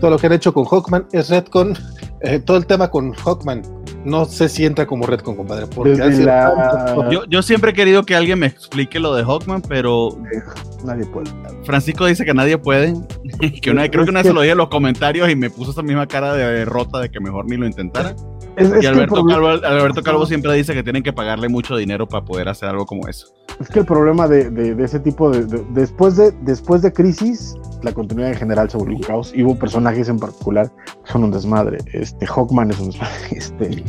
todo 0.00 0.10
lo 0.10 0.18
que 0.18 0.26
han 0.26 0.32
hecho 0.32 0.52
con 0.52 0.64
Hawkman 0.64 1.06
es 1.12 1.30
Redcon. 1.30 1.74
Eh, 2.20 2.40
todo 2.40 2.56
el 2.56 2.66
tema 2.66 2.90
con 2.90 3.12
Hawkman 3.12 3.62
no 4.04 4.24
sé 4.24 4.48
si 4.48 4.64
entra 4.64 4.86
como 4.86 5.06
Redcon, 5.06 5.36
compadre. 5.36 5.66
Porque 5.66 5.96
la... 5.96 7.08
yo, 7.10 7.24
yo, 7.26 7.42
siempre 7.42 7.72
he 7.72 7.74
querido 7.74 8.04
que 8.04 8.14
alguien 8.14 8.38
me 8.38 8.46
explique 8.46 8.98
lo 8.98 9.14
de 9.14 9.24
Hawkman, 9.24 9.62
pero. 9.62 10.16
Nadie 10.84 11.04
puede. 11.06 11.30
Francisco 11.64 12.06
dice 12.06 12.24
que 12.24 12.34
nadie 12.34 12.58
puede. 12.58 12.94
que 13.62 13.70
una, 13.70 13.88
creo 13.88 14.04
que 14.04 14.10
una 14.10 14.20
vez 14.20 14.28
se 14.28 14.32
lo 14.32 14.40
dije 14.40 14.52
en 14.52 14.58
los 14.58 14.68
comentarios 14.68 15.28
y 15.30 15.36
me 15.36 15.50
puso 15.50 15.72
esa 15.72 15.82
misma 15.82 16.06
cara 16.06 16.34
de 16.34 16.44
derrota 16.44 17.00
de 17.00 17.10
que 17.10 17.20
mejor 17.20 17.46
ni 17.46 17.56
lo 17.56 17.66
intentara. 17.66 18.14
Es, 18.58 18.82
y 18.82 18.86
Alberto, 18.86 19.24
Calvo, 19.24 19.48
Alberto 19.48 20.02
Calvo 20.02 20.26
siempre 20.26 20.52
dice 20.54 20.74
que 20.74 20.82
tienen 20.82 21.02
que 21.02 21.12
pagarle 21.12 21.48
mucho 21.48 21.76
dinero 21.76 22.06
para 22.08 22.24
poder 22.24 22.48
hacer 22.48 22.68
algo 22.68 22.86
como 22.86 23.08
eso. 23.08 23.28
Es 23.60 23.68
que 23.68 23.80
el 23.80 23.86
problema 23.86 24.28
de, 24.28 24.50
de, 24.50 24.74
de 24.74 24.84
ese 24.84 25.00
tipo 25.00 25.30
de, 25.30 25.44
después 25.70 26.16
de 26.16 26.32
después 26.42 26.82
de 26.82 26.92
crisis 26.92 27.54
la 27.82 27.92
continuidad 27.92 28.32
en 28.32 28.38
general 28.38 28.70
se 28.70 28.76
volvió 28.76 28.96
un 28.96 29.02
caos 29.02 29.32
y 29.34 29.42
hubo 29.42 29.58
personajes 29.58 30.08
en 30.08 30.18
particular 30.18 30.70
que 31.04 31.12
son 31.12 31.24
un 31.24 31.30
desmadre 31.30 31.78
este 31.92 32.26
Hawkman 32.26 32.70
es 32.70 32.80
un 32.80 32.90
desmadre 32.90 33.28
este 33.30 33.84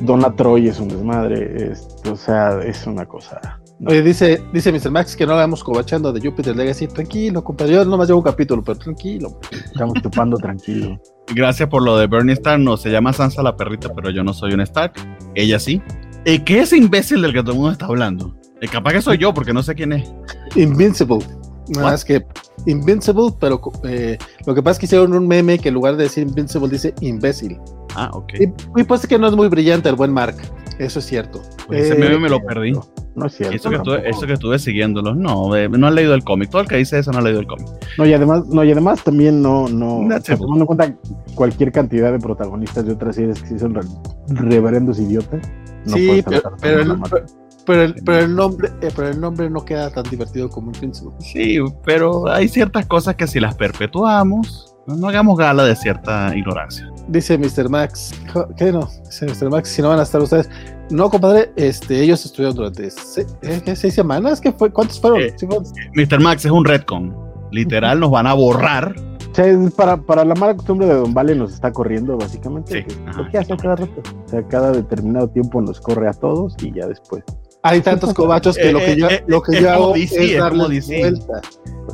Donna 0.00 0.34
Troy 0.34 0.68
es 0.68 0.78
un 0.80 0.88
desmadre 0.88 1.72
este, 1.72 2.10
o 2.10 2.16
sea 2.16 2.60
es 2.62 2.86
una 2.86 3.06
cosa 3.06 3.61
Oye, 3.84 4.00
dice, 4.02 4.40
dice 4.52 4.70
Mr. 4.70 4.90
Max 4.90 5.16
que 5.16 5.26
no 5.26 5.32
hagamos 5.32 5.64
cobachando 5.64 6.12
de 6.12 6.20
Jupiter 6.20 6.54
Legacy. 6.54 6.86
Tranquilo, 6.86 7.42
compadre. 7.42 7.72
Yo 7.72 7.84
nomás 7.84 8.06
llevo 8.06 8.20
un 8.20 8.24
capítulo, 8.24 8.62
pero 8.62 8.78
tranquilo. 8.78 9.40
Estamos 9.50 9.94
chupando 10.00 10.36
tranquilo. 10.36 11.00
Gracias 11.34 11.68
por 11.68 11.82
lo 11.82 11.96
de 11.96 12.06
Bernie 12.06 12.34
Stark. 12.34 12.60
No, 12.60 12.76
se 12.76 12.90
llama 12.90 13.12
Sansa 13.12 13.42
la 13.42 13.56
perrita, 13.56 13.92
pero 13.92 14.10
yo 14.10 14.22
no 14.22 14.32
soy 14.32 14.52
un 14.52 14.60
Stark. 14.60 14.92
Ella 15.34 15.58
sí. 15.58 15.82
¿Y 16.24 16.38
qué 16.40 16.60
es 16.60 16.72
imbécil 16.72 17.22
del 17.22 17.32
que 17.32 17.40
todo 17.40 17.52
el 17.52 17.58
mundo 17.58 17.72
está 17.72 17.86
hablando? 17.86 18.36
El 18.60 18.70
capaz 18.70 18.92
que 18.92 19.02
soy 19.02 19.18
yo, 19.18 19.34
porque 19.34 19.52
no 19.52 19.64
sé 19.64 19.74
quién 19.74 19.92
es. 19.92 20.12
Invincible. 20.54 21.18
Nada 21.68 21.90
más 21.90 22.04
que 22.04 22.24
Invincible, 22.66 23.34
pero 23.40 23.60
eh, 23.84 24.16
lo 24.46 24.54
que 24.54 24.62
pasa 24.62 24.72
es 24.72 24.78
que 24.78 24.86
hicieron 24.86 25.12
un 25.14 25.26
meme 25.26 25.58
que 25.58 25.68
en 25.68 25.74
lugar 25.74 25.96
de 25.96 26.04
decir 26.04 26.22
Invincible 26.22 26.68
dice 26.68 26.94
imbécil. 27.00 27.58
Ah, 27.96 28.10
ok. 28.12 28.32
Y, 28.38 28.80
y 28.80 28.84
pues 28.84 29.06
que 29.06 29.18
no 29.18 29.26
es 29.26 29.34
muy 29.34 29.48
brillante 29.48 29.88
el 29.88 29.96
buen 29.96 30.12
Mark. 30.12 30.36
Eso 30.78 30.98
es 30.98 31.06
cierto. 31.06 31.42
Pues 31.66 31.84
ese 31.84 31.94
meme 31.94 32.18
me 32.18 32.28
lo 32.28 32.40
perdí. 32.42 32.72
No 33.14 33.26
es 33.26 33.34
cierto. 33.34 33.54
Eso 33.54 33.70
que, 33.70 33.76
estuve, 33.76 34.08
eso 34.08 34.26
que 34.26 34.32
estuve 34.32 34.58
siguiéndolo. 34.58 35.14
No, 35.14 35.54
eh, 35.54 35.68
no 35.68 35.86
han 35.86 35.94
leído 35.94 36.14
el 36.14 36.24
cómic. 36.24 36.50
Todo 36.50 36.62
el 36.62 36.68
que 36.68 36.76
dice 36.76 36.98
eso 36.98 37.12
no 37.12 37.18
ha 37.18 37.22
leído 37.22 37.40
el 37.40 37.46
cómic. 37.46 37.66
No, 37.98 38.06
y 38.06 38.12
además, 38.12 38.46
no, 38.46 38.64
y 38.64 38.72
además 38.72 39.04
también 39.04 39.42
no, 39.42 39.68
no, 39.68 40.08
tomando 40.20 40.60
en 40.60 40.66
cuenta 40.66 40.96
cualquier 41.34 41.72
cantidad 41.72 42.12
de 42.12 42.18
protagonistas 42.18 42.86
de 42.86 42.92
otras 42.92 43.16
series 43.16 43.42
que 43.42 43.48
sí 43.48 43.58
son 43.58 43.78
reverendos 44.28 44.98
idiotas. 44.98 45.40
No 45.84 45.96
sí, 45.96 46.22
pero, 46.24 46.42
pero, 46.60 46.80
el, 46.80 47.00
pero, 47.66 47.82
el, 47.82 47.94
pero, 48.04 48.18
el, 48.18 48.34
nombre, 48.34 48.68
eh, 48.80 48.88
pero 48.94 49.08
el 49.08 49.20
nombre 49.20 49.50
no 49.50 49.64
queda 49.64 49.90
tan 49.90 50.04
divertido 50.04 50.48
como 50.48 50.68
un 50.68 50.74
príncipe. 50.74 51.10
Sí, 51.18 51.58
pero 51.84 52.28
hay 52.28 52.48
ciertas 52.48 52.86
cosas 52.86 53.16
que 53.16 53.26
si 53.26 53.40
las 53.40 53.56
perpetuamos, 53.56 54.71
no, 54.86 55.08
hagamos 55.08 55.38
gala 55.38 55.64
de 55.64 55.76
cierta 55.76 56.36
ignorancia. 56.36 56.88
Dice 57.08 57.38
Mr. 57.38 57.68
Max, 57.68 58.12
¿qué 58.56 58.72
no? 58.72 58.88
Dice 59.04 59.26
Mr. 59.26 59.50
Max, 59.50 59.68
si 59.68 59.82
no 59.82 59.88
van 59.88 60.00
a 60.00 60.02
estar 60.02 60.20
ustedes. 60.20 60.48
No, 60.90 61.08
compadre, 61.08 61.52
este, 61.56 62.02
ellos 62.02 62.24
estuvieron 62.24 62.56
durante 62.56 62.90
seis, 62.90 63.26
¿eh? 63.42 63.76
¿seis 63.76 63.94
semanas. 63.94 64.40
¿Qué 64.40 64.52
fue? 64.52 64.70
¿Cuántos 64.70 65.00
fueron? 65.00 65.22
Eh, 65.22 65.34
Mr. 65.94 66.20
Max 66.20 66.44
es 66.44 66.50
un 66.50 66.64
retcon. 66.64 67.14
Literal, 67.50 68.00
nos 68.00 68.10
van 68.10 68.26
a 68.26 68.34
borrar. 68.34 68.94
O 69.30 69.34
sea, 69.34 69.46
para, 69.74 69.96
para 69.96 70.24
la 70.24 70.34
mala 70.34 70.54
costumbre 70.54 70.86
de 70.86 70.94
Don 70.94 71.14
Vale 71.14 71.34
nos 71.34 71.54
está 71.54 71.72
corriendo, 71.72 72.18
básicamente. 72.18 72.84
Sí, 72.86 72.96
¿Por 73.16 73.30
qué 73.30 73.38
hace 73.38 73.56
cada 73.56 73.76
rato? 73.76 74.02
O 74.26 74.28
sea, 74.28 74.46
cada 74.46 74.72
determinado 74.72 75.28
tiempo 75.28 75.60
nos 75.62 75.80
corre 75.80 76.08
a 76.08 76.12
todos 76.12 76.54
y 76.62 76.72
ya 76.72 76.86
después. 76.86 77.24
Hay 77.62 77.80
tantos 77.80 78.12
cobachos 78.14 78.56
que 78.56 78.72
lo 78.72 78.78
que 78.80 78.96
yo, 78.96 79.08
lo 79.26 79.42
que 79.42 79.60
yo 79.60 79.70
hago 79.70 79.94
es 79.94 80.10
darle 80.36 80.80
vuelta. 80.80 81.40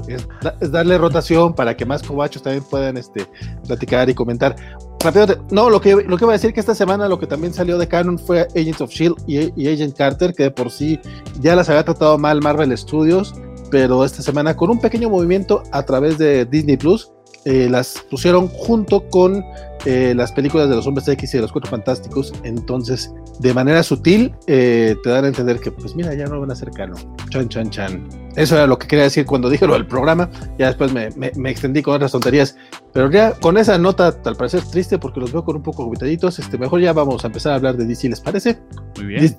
Es, 0.07 0.71
darle 0.71 0.97
rotación 0.97 1.55
para 1.55 1.77
que 1.77 1.85
más 1.85 2.03
cobachos 2.03 2.43
también 2.43 2.65
puedan 2.65 2.97
este, 2.97 3.27
platicar 3.67 4.09
y 4.09 4.15
comentar. 4.15 4.57
Rápido, 5.01 5.45
no, 5.51 5.71
lo 5.71 5.81
que, 5.81 5.95
lo 5.95 6.17
que 6.17 6.25
voy 6.25 6.33
a 6.33 6.37
decir 6.37 6.53
que 6.53 6.61
esta 6.61 6.75
semana 6.75 7.09
lo 7.09 7.19
que 7.19 7.27
también 7.27 7.53
salió 7.53 7.79
de 7.79 7.87
Canon 7.87 8.19
fue 8.19 8.49
Agents 8.57 8.81
of 8.81 8.91
Shield 8.91 9.17
y, 9.27 9.53
y 9.61 9.73
Agent 9.73 9.97
Carter, 9.97 10.35
que 10.35 10.45
de 10.45 10.51
por 10.51 10.71
sí 10.71 10.99
ya 11.41 11.55
las 11.55 11.69
había 11.69 11.85
tratado 11.85 12.19
mal 12.19 12.41
Marvel 12.41 12.77
Studios, 12.77 13.35
pero 13.71 14.05
esta 14.05 14.23
semana 14.23 14.57
con 14.57 14.71
un 14.71 14.81
pequeño 14.81 15.09
movimiento 15.09 15.63
a 15.73 15.83
través 15.85 16.19
de 16.19 16.45
Disney 16.47 16.77
Plus, 16.77 17.13
eh, 17.45 17.69
las 17.71 18.05
pusieron 18.11 18.49
junto 18.49 19.09
con 19.09 19.45
eh, 19.85 20.13
las 20.15 20.33
películas 20.33 20.69
de 20.69 20.77
los 20.77 20.87
hombres 20.87 21.07
X 21.09 21.33
y 21.35 21.37
de 21.39 21.43
los 21.43 21.53
cuatro 21.53 21.71
fantásticos. 21.71 22.33
Entonces, 22.43 23.13
de 23.39 23.55
manera 23.55 23.83
sutil, 23.83 24.35
eh, 24.47 24.97
te 25.03 25.11
dan 25.11 25.25
a 25.25 25.29
entender 25.29 25.61
que, 25.61 25.71
pues 25.71 25.95
mira, 25.95 26.13
ya 26.15 26.27
no 26.27 26.41
van 26.41 26.51
a 26.51 26.55
ser 26.55 26.71
canon. 26.71 26.99
Chan, 27.31 27.49
chan, 27.49 27.71
chan. 27.71 28.09
Eso 28.37 28.57
era 28.57 28.67
lo 28.67 28.79
que 28.79 28.87
quería 28.87 29.05
decir 29.05 29.25
cuando 29.25 29.49
dije 29.51 29.67
lo 29.67 29.75
del 29.75 29.87
programa. 29.87 30.31
Ya 30.59 30.67
después 30.67 30.93
me, 30.93 31.11
me, 31.11 31.33
me 31.37 31.51
extendí 31.51 31.83
con 31.83 31.95
otras 31.95 32.13
tonterías. 32.13 32.57
Pero 32.93 33.11
ya 33.11 33.33
con 33.33 33.57
esa 33.57 33.79
nota, 33.79 34.15
al 34.25 34.37
parecer 34.37 34.63
triste, 34.63 34.99
porque 34.99 35.21
los 35.21 35.33
veo 35.33 35.45
con 35.45 35.57
un 35.57 35.63
poco 35.63 35.85
agüitaditos, 35.85 36.39
este, 36.39 36.59
mejor 36.59 36.81
ya 36.81 36.93
vamos 36.93 37.25
a 37.25 37.29
empezar 37.29 37.53
a 37.53 37.57
hablar 37.57 37.77
de 37.77 37.87
DC, 37.87 38.09
¿les 38.09 38.21
parece? 38.21 38.59
Muy 38.97 39.07
bien. 39.07 39.39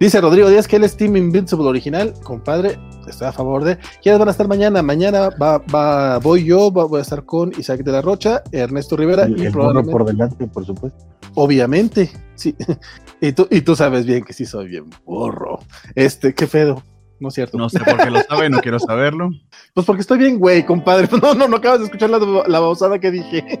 Dice 0.00 0.20
Rodrigo 0.20 0.48
Díaz 0.48 0.66
que 0.66 0.76
él 0.76 0.84
es 0.84 0.96
Team 0.96 1.16
Invincible 1.16 1.66
original, 1.66 2.12
compadre, 2.24 2.78
estoy 3.06 3.28
a 3.28 3.32
favor 3.32 3.62
de. 3.62 3.78
¿Quiénes 4.02 4.18
van 4.18 4.28
a 4.28 4.30
estar 4.32 4.48
mañana? 4.48 4.82
Mañana 4.82 5.30
va, 5.40 5.58
va, 5.58 6.18
voy 6.18 6.44
yo, 6.44 6.70
voy 6.70 6.98
a 6.98 7.02
estar 7.02 7.24
con 7.24 7.52
Isaac 7.56 7.84
de 7.84 7.92
la 7.92 8.02
Rocha, 8.02 8.42
Ernesto 8.50 8.96
Rivera 8.96 9.28
y 9.28 9.46
el 9.46 9.52
probablemente, 9.52 9.92
por 9.92 10.04
delante, 10.04 10.46
por 10.48 10.66
supuesto. 10.66 11.04
Obviamente, 11.34 12.10
sí. 12.34 12.54
y, 13.20 13.32
tú, 13.32 13.46
y 13.50 13.60
tú 13.60 13.76
sabes 13.76 14.04
bien 14.04 14.24
que 14.24 14.32
sí 14.32 14.44
soy 14.44 14.66
bien 14.68 14.90
burro. 15.04 15.60
Este, 15.94 16.34
qué 16.34 16.46
pedo. 16.46 16.82
No 17.20 17.28
es 17.28 17.34
cierto. 17.34 17.56
No 17.56 17.68
sé 17.68 17.78
por 17.78 17.96
qué 17.98 18.10
lo 18.10 18.20
sabe, 18.22 18.50
no 18.50 18.60
quiero 18.60 18.78
saberlo. 18.78 19.30
Pues 19.74 19.86
porque 19.86 20.02
estoy 20.02 20.18
bien, 20.18 20.38
güey, 20.38 20.66
compadre. 20.66 21.08
No, 21.22 21.34
no, 21.34 21.46
no 21.46 21.56
acabas 21.56 21.78
de 21.78 21.84
escuchar 21.86 22.10
la, 22.10 22.18
la 22.18 22.60
babosada 22.60 22.98
que 22.98 23.10
dije. 23.10 23.60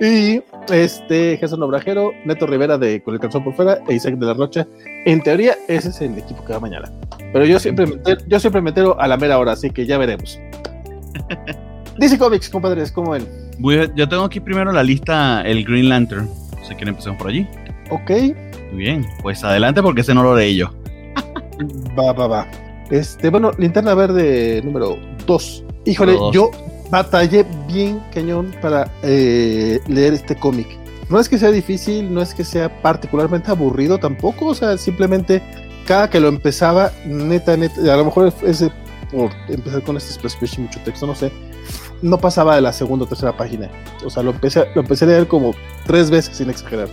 y 0.00 0.40
este 0.72 1.36
Jesús 1.36 1.58
Obrajero, 1.58 2.12
Neto 2.24 2.46
Rivera 2.46 2.78
de 2.78 3.02
Con 3.02 3.14
el 3.14 3.20
Calzón 3.20 3.44
por 3.44 3.54
Fuera 3.54 3.78
e 3.88 3.94
Isaac 3.94 4.14
de 4.14 4.26
la 4.26 4.34
Rocha. 4.34 4.66
En 5.04 5.22
teoría, 5.22 5.56
ese 5.68 5.90
es 5.90 6.00
el 6.00 6.16
equipo 6.18 6.44
que 6.44 6.52
va 6.52 6.60
mañana. 6.60 6.90
Pero 7.32 7.44
yo 7.44 7.58
siempre 7.58 7.86
me 7.86 7.94
entero, 7.94 8.20
yo 8.26 8.40
siempre 8.40 8.62
me 8.62 8.70
entero 8.70 8.98
a 9.00 9.06
la 9.06 9.16
mera 9.16 9.38
hora, 9.38 9.52
así 9.52 9.70
que 9.70 9.86
ya 9.86 9.98
veremos. 9.98 10.38
DC 11.98 12.18
Comics, 12.18 12.48
compadres, 12.48 12.90
¿cómo 12.92 13.12
ven? 13.12 13.26
Yo 13.94 14.08
tengo 14.08 14.24
aquí 14.24 14.40
primero 14.40 14.72
la 14.72 14.82
lista 14.82 15.42
El 15.42 15.64
Green 15.64 15.88
Lantern. 15.88 16.28
Si 16.62 16.74
quieren 16.74 16.88
empezamos 16.88 17.18
por 17.18 17.28
allí. 17.28 17.46
Ok. 17.90 18.10
Muy 18.72 18.84
bien, 18.84 19.06
pues 19.22 19.44
adelante 19.44 19.82
porque 19.82 20.00
ese 20.00 20.14
no 20.14 20.22
lo 20.22 20.34
leí 20.34 20.56
yo. 20.56 20.70
va, 21.98 22.12
va, 22.12 22.26
va. 22.26 22.46
Este, 22.90 23.30
bueno, 23.30 23.50
linterna 23.58 23.94
verde 23.94 24.62
número 24.64 24.96
2. 25.26 25.64
Híjole, 25.84 26.16
yo 26.32 26.50
batallé 26.90 27.46
bien 27.68 28.00
cañón 28.12 28.54
para 28.60 28.90
eh, 29.02 29.80
leer 29.86 30.14
este 30.14 30.36
cómic. 30.36 30.66
No 31.08 31.18
es 31.18 31.28
que 31.28 31.38
sea 31.38 31.50
difícil, 31.50 32.12
no 32.12 32.22
es 32.22 32.34
que 32.34 32.44
sea 32.44 32.82
particularmente 32.82 33.50
aburrido 33.50 33.98
tampoco, 33.98 34.46
o 34.46 34.54
sea, 34.54 34.76
simplemente 34.78 35.42
cada 35.86 36.08
que 36.08 36.20
lo 36.20 36.28
empezaba, 36.28 36.92
neta, 37.04 37.56
neta, 37.56 37.92
a 37.92 37.96
lo 37.96 38.04
mejor 38.04 38.32
es 38.44 38.64
por 39.10 39.30
empezar 39.48 39.82
con 39.82 39.96
este 39.96 40.12
splash 40.12 40.58
y 40.58 40.60
mucho 40.60 40.78
texto, 40.84 41.06
no 41.06 41.14
sé, 41.14 41.32
no 42.02 42.18
pasaba 42.18 42.54
de 42.54 42.60
la 42.60 42.72
segunda 42.72 43.04
o 43.04 43.08
tercera 43.08 43.36
página. 43.36 43.68
O 44.04 44.10
sea, 44.10 44.22
lo 44.22 44.30
empecé, 44.30 44.66
lo 44.74 44.82
empecé 44.82 45.04
a 45.04 45.08
leer 45.08 45.26
como 45.26 45.52
tres 45.86 46.10
veces 46.10 46.36
sin 46.36 46.50
exagerar. 46.50 46.88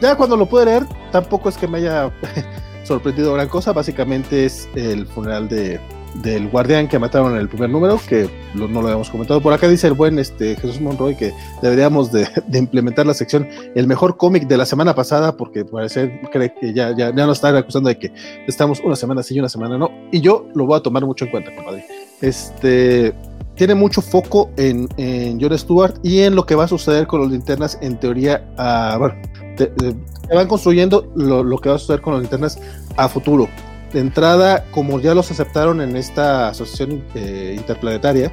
ya 0.00 0.14
cuando 0.16 0.36
lo 0.36 0.46
pude 0.46 0.66
leer, 0.66 0.86
tampoco 1.10 1.48
es 1.48 1.56
que 1.56 1.66
me 1.66 1.78
haya 1.78 2.10
sorprendido 2.84 3.34
gran 3.34 3.48
cosa. 3.48 3.72
Básicamente 3.72 4.44
es 4.44 4.68
el 4.74 5.06
funeral 5.06 5.48
de, 5.48 5.80
del 6.14 6.48
guardián 6.48 6.88
que 6.88 6.98
mataron 6.98 7.32
en 7.32 7.38
el 7.38 7.48
primer 7.48 7.70
número, 7.70 8.00
que 8.08 8.28
no 8.54 8.66
lo 8.66 8.80
habíamos 8.80 9.10
comentado. 9.10 9.40
Por 9.40 9.52
acá 9.52 9.68
dice 9.68 9.86
el 9.86 9.94
buen 9.94 10.18
este, 10.18 10.56
Jesús 10.56 10.80
Monroy 10.80 11.16
que 11.16 11.32
deberíamos 11.62 12.10
de, 12.12 12.28
implementar 12.52 13.06
la 13.06 13.14
sección 13.14 13.48
el 13.74 13.86
mejor 13.86 14.16
cómic 14.16 14.46
de 14.46 14.56
la 14.56 14.66
semana 14.66 14.94
pasada, 14.94 15.36
porque 15.36 15.64
parece 15.64 16.20
cree 16.32 16.54
que 16.60 16.72
ya, 16.72 16.90
ya, 16.96 17.14
ya 17.14 17.26
nos 17.26 17.38
están 17.38 17.56
acusando 17.56 17.88
de 17.88 17.98
que 17.98 18.12
estamos 18.46 18.80
una 18.80 18.96
semana 18.96 19.22
sí 19.22 19.34
y 19.34 19.40
una 19.40 19.48
semana 19.48 19.78
no. 19.78 19.90
Y 20.10 20.20
yo 20.20 20.46
lo 20.54 20.66
voy 20.66 20.78
a 20.78 20.80
tomar 20.80 21.04
mucho 21.04 21.24
en 21.24 21.30
cuenta, 21.30 21.54
compadre. 21.54 21.86
Este 22.20 23.14
tiene 23.54 23.74
mucho 23.74 24.00
foco 24.00 24.50
en, 24.56 24.88
en 24.96 25.40
John 25.40 25.58
Stewart 25.58 25.96
y 26.04 26.20
en 26.20 26.36
lo 26.36 26.46
que 26.46 26.54
va 26.54 26.64
a 26.64 26.68
suceder 26.68 27.08
con 27.08 27.20
los 27.20 27.30
linternas, 27.30 27.76
en 27.82 27.98
teoría, 27.98 28.48
a, 28.56 28.96
bueno, 28.98 29.16
te, 29.56 29.72
van 30.32 30.46
construyendo 30.46 31.12
lo, 31.16 31.42
lo, 31.42 31.58
que 31.58 31.68
va 31.68 31.74
a 31.74 31.78
suceder 31.78 32.00
con 32.00 32.12
los 32.12 32.22
linternas 32.22 32.60
a 32.96 33.08
futuro 33.08 33.48
de 33.92 34.00
entrada, 34.00 34.64
como 34.70 35.00
ya 35.00 35.14
los 35.14 35.30
aceptaron 35.30 35.80
en 35.80 35.96
esta 35.96 36.48
asociación 36.48 37.02
eh, 37.14 37.54
interplanetaria, 37.56 38.32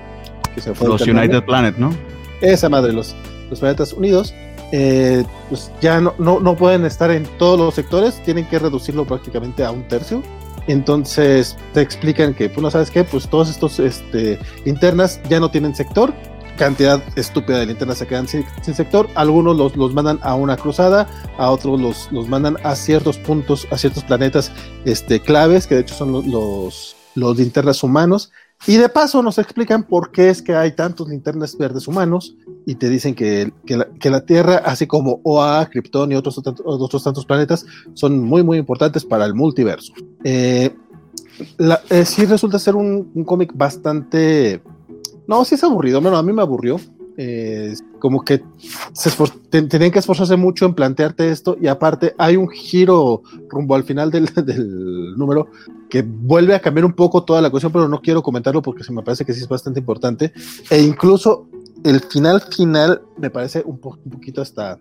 que 0.53 0.61
se 0.61 0.73
fue 0.73 0.87
los 0.87 1.01
United 1.01 1.43
Planet, 1.43 1.77
¿no? 1.77 1.93
Esa 2.41 2.69
madre, 2.69 2.93
los, 2.93 3.15
los 3.49 3.59
planetas 3.59 3.93
unidos, 3.93 4.33
eh, 4.71 5.23
pues 5.49 5.71
ya 5.81 6.01
no, 6.01 6.13
no, 6.17 6.39
no, 6.39 6.55
pueden 6.55 6.85
estar 6.85 7.11
en 7.11 7.25
todos 7.37 7.59
los 7.59 7.75
sectores, 7.75 8.21
tienen 8.23 8.45
que 8.45 8.59
reducirlo 8.59 9.05
prácticamente 9.05 9.63
a 9.63 9.71
un 9.71 9.87
tercio. 9.87 10.21
Entonces 10.67 11.55
te 11.73 11.81
explican 11.81 12.33
que, 12.33 12.49
pues 12.49 12.61
no 12.61 12.71
sabes 12.71 12.89
qué, 12.89 13.03
pues 13.03 13.27
todos 13.27 13.49
estos 13.49 13.79
este, 13.79 14.39
internas 14.65 15.21
ya 15.29 15.39
no 15.39 15.51
tienen 15.51 15.75
sector, 15.75 16.13
cantidad 16.55 17.01
estúpida 17.15 17.59
de 17.59 17.67
linternas 17.67 17.97
se 17.97 18.07
quedan 18.07 18.27
sin, 18.27 18.45
sector. 18.63 19.07
Algunos 19.15 19.55
los, 19.55 19.75
los, 19.75 19.93
mandan 19.93 20.19
a 20.21 20.35
una 20.35 20.57
cruzada, 20.57 21.07
a 21.37 21.51
otros 21.51 21.79
los, 21.79 22.11
los, 22.11 22.27
mandan 22.27 22.57
a 22.63 22.75
ciertos 22.75 23.17
puntos, 23.17 23.67
a 23.71 23.77
ciertos 23.77 24.03
planetas 24.03 24.51
este, 24.85 25.19
claves, 25.19 25.67
que 25.67 25.75
de 25.75 25.81
hecho 25.81 25.95
son 25.95 26.11
los, 26.11 26.95
los, 27.15 27.37
linternas 27.37 27.83
humanos. 27.83 28.31
Y 28.67 28.77
de 28.77 28.87
paso 28.89 29.21
nos 29.21 29.37
explican 29.37 29.83
por 29.83 30.11
qué 30.11 30.29
es 30.29 30.41
que 30.41 30.55
hay 30.55 30.71
tantos 30.71 31.09
linternas 31.09 31.57
verdes 31.57 31.87
humanos 31.87 32.35
y 32.65 32.75
te 32.75 32.89
dicen 32.89 33.13
que, 33.13 33.51
que, 33.65 34.09
la, 34.09 34.25
Tierra, 34.25 34.61
así 34.65 34.87
como 34.87 35.19
OA, 35.23 35.69
Krypton 35.69 36.11
y 36.13 36.15
otros, 36.15 36.41
otros 36.63 37.03
tantos 37.03 37.25
planetas, 37.25 37.65
son 37.93 38.19
muy, 38.19 38.43
muy 38.43 38.57
importantes 38.57 39.03
para 39.03 39.25
el 39.25 39.35
multiverso. 39.35 39.93
Eh, 40.23 40.73
eh, 41.89 42.05
sí 42.05 42.25
resulta 42.25 42.57
ser 42.57 42.75
un 42.75 43.25
cómic 43.25 43.51
bastante 43.53 44.61
no, 45.27 45.45
sí 45.45 45.55
es 45.55 45.63
aburrido. 45.63 46.01
Bueno, 46.01 46.17
a 46.17 46.23
mí 46.23 46.33
me 46.33 46.41
aburrió. 46.41 46.79
Eh, 47.17 47.73
como 47.99 48.25
que 48.25 48.43
se 48.91 49.09
tenían 49.49 49.89
que 49.89 49.99
esforzarse 49.99 50.35
mucho 50.35 50.65
en 50.65 50.73
plantearte 50.73 51.29
esto 51.29 51.55
y 51.61 51.67
aparte 51.67 52.13
hay 52.17 52.35
un 52.35 52.49
giro 52.49 53.21
rumbo 53.47 53.73
al 53.73 53.85
final 53.85 54.11
del, 54.11 54.27
número 55.15 55.47
que 55.89 56.01
vuelve 56.01 56.55
a 56.55 56.59
cambiar 56.59 56.83
un 56.83 56.91
poco 56.91 57.23
toda 57.23 57.41
la 57.41 57.49
cuestión, 57.49 57.71
pero 57.71 57.87
no 57.87 58.01
quiero 58.01 58.21
comentarlo 58.21 58.61
porque 58.61 58.83
se 58.83 58.91
me 58.91 59.01
parece 59.01 59.23
que 59.23 59.33
sí 59.33 59.41
es 59.41 59.47
bastante 59.47 59.79
importante. 59.79 60.33
E 60.69 60.81
incluso 60.81 61.47
el 61.85 62.01
final 62.01 62.41
final 62.41 63.01
me 63.17 63.29
parece 63.29 63.63
un, 63.65 63.77
po 63.79 63.97
poquito 64.11 64.41
hasta, 64.41 64.77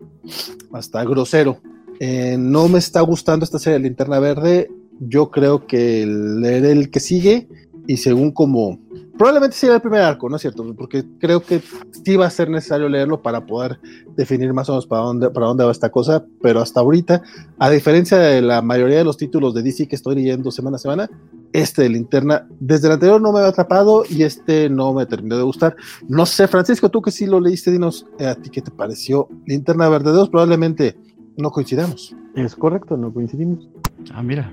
hasta 0.73 1.05
grosero. 1.05 1.59
Eh, 2.01 2.37
no 2.37 2.69
me 2.69 2.79
está 2.79 3.01
gustando 3.03 3.45
esta 3.45 3.61
serie 3.61 3.79
de 3.79 3.85
Linterna 3.85 4.19
Verde. 4.19 4.71
Yo 4.99 5.31
creo 5.31 5.67
que 5.67 6.05
leer 6.07 6.65
el 6.65 6.91
que 6.91 7.01
sigue 7.01 7.49
y 7.87 7.97
según 7.97 8.33
como 8.33 8.79
Probablemente 9.17 9.57
sea 9.57 9.77
el 9.77 9.81
primer 9.81 10.01
arco, 10.01 10.29
¿no 10.29 10.37
es 10.37 10.43
cierto? 10.43 10.75
Porque 10.75 11.05
creo 11.21 11.41
que 11.41 11.63
sí 12.05 12.17
va 12.17 12.27
a 12.27 12.31
ser 12.31 12.51
necesario 12.51 12.89
leerlo 12.89 13.23
para 13.23 13.47
poder 13.47 13.79
definir 14.17 14.53
más 14.53 14.69
o 14.69 14.73
menos 14.73 14.89
para 14.89 15.03
dónde, 15.03 15.31
para 15.31 15.47
dónde 15.47 15.65
va 15.65 15.71
esta 15.71 15.91
cosa, 15.91 16.25
pero 16.43 16.61
hasta 16.61 16.81
ahorita, 16.81 17.23
a 17.61 17.71
diferencia 17.71 18.19
de 18.19 18.43
la 18.43 18.61
mayoría 18.61 18.99
de 18.99 19.05
los 19.05 19.17
títulos 19.17 19.55
de 19.55 19.63
DC 19.63 19.87
que 19.87 19.95
estoy 19.95 20.17
leyendo 20.17 20.51
semana 20.51 20.77
a 20.77 20.81
semana, 20.81 21.11
este 21.53 21.83
de 21.83 21.91
Linterna, 21.91 22.49
desde 22.59 22.89
el 22.89 22.95
anterior 22.95 23.21
no 23.21 23.33
me 23.33 23.39
ha 23.39 23.47
atrapado 23.47 24.03
y 24.11 24.25
este 24.25 24.69
no 24.69 24.93
me 24.93 25.07
terminó 25.07 25.37
de 25.37 25.45
gustar. 25.45 25.77
No 26.09 26.27
sé, 26.27 26.49
Francisco, 26.49 26.91
tú 26.91 27.01
que 27.01 27.13
sí 27.13 27.27
lo 27.27 27.39
leíste, 27.39 27.71
dinos 27.71 28.07
eh, 28.19 28.27
a 28.27 28.35
ti 28.35 28.51
qué 28.51 28.63
te 28.63 28.73
pareció. 28.73 29.29
Linterna 29.47 29.89
Verde 29.89 30.11
2, 30.11 30.29
probablemente 30.29 30.97
no 31.37 31.53
coincidamos. 31.53 32.17
Es 32.35 32.57
correcto, 32.57 32.97
no 32.97 33.15
coincidimos. 33.15 33.69
Ah, 34.13 34.25
mira. 34.25 34.51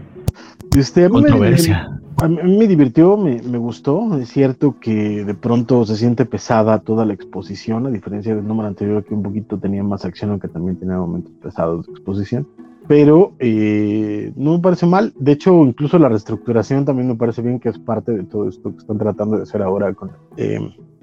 Este, 0.75 1.09
Controversia. 1.09 1.99
A 2.21 2.27
mí, 2.27 2.57
me 2.57 2.67
divirtió, 2.67 3.17
me, 3.17 3.41
me, 3.41 3.57
gustó. 3.57 4.17
Es 4.17 4.29
cierto 4.29 4.75
que 4.79 5.25
de 5.25 5.33
pronto 5.33 5.85
se 5.85 5.95
siente 5.95 6.25
pesada 6.25 6.79
toda 6.79 7.05
la 7.05 7.13
exposición, 7.13 7.87
a 7.87 7.89
diferencia 7.89 8.35
del 8.35 8.47
número 8.47 8.67
anterior 8.67 9.03
que 9.03 9.13
un 9.13 9.23
poquito 9.23 9.57
tenía 9.57 9.83
más 9.83 10.05
acción, 10.05 10.31
aunque 10.31 10.47
también 10.47 10.77
tenía 10.77 10.97
momentos 10.97 11.33
pesados 11.41 11.87
de 11.87 11.93
exposición. 11.93 12.47
Pero 12.87 13.33
eh, 13.39 14.31
no 14.35 14.53
me 14.53 14.59
parece 14.59 14.85
mal. 14.85 15.13
De 15.17 15.33
hecho, 15.33 15.65
incluso 15.65 15.97
la 15.99 16.09
reestructuración 16.09 16.85
también 16.85 17.07
me 17.07 17.15
parece 17.15 17.41
bien, 17.41 17.59
que 17.59 17.69
es 17.69 17.79
parte 17.79 18.11
de 18.11 18.23
todo 18.23 18.47
esto 18.47 18.71
que 18.71 18.77
están 18.77 18.97
tratando 18.97 19.37
de 19.37 19.43
hacer 19.43 19.61
ahora 19.61 19.93
con 19.93 20.11
eh, 20.37 20.59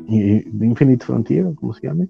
Infinite 0.07 1.04
Frontier, 1.04 1.46
¿cómo 1.57 1.74
se 1.74 1.87
llama? 1.87 2.04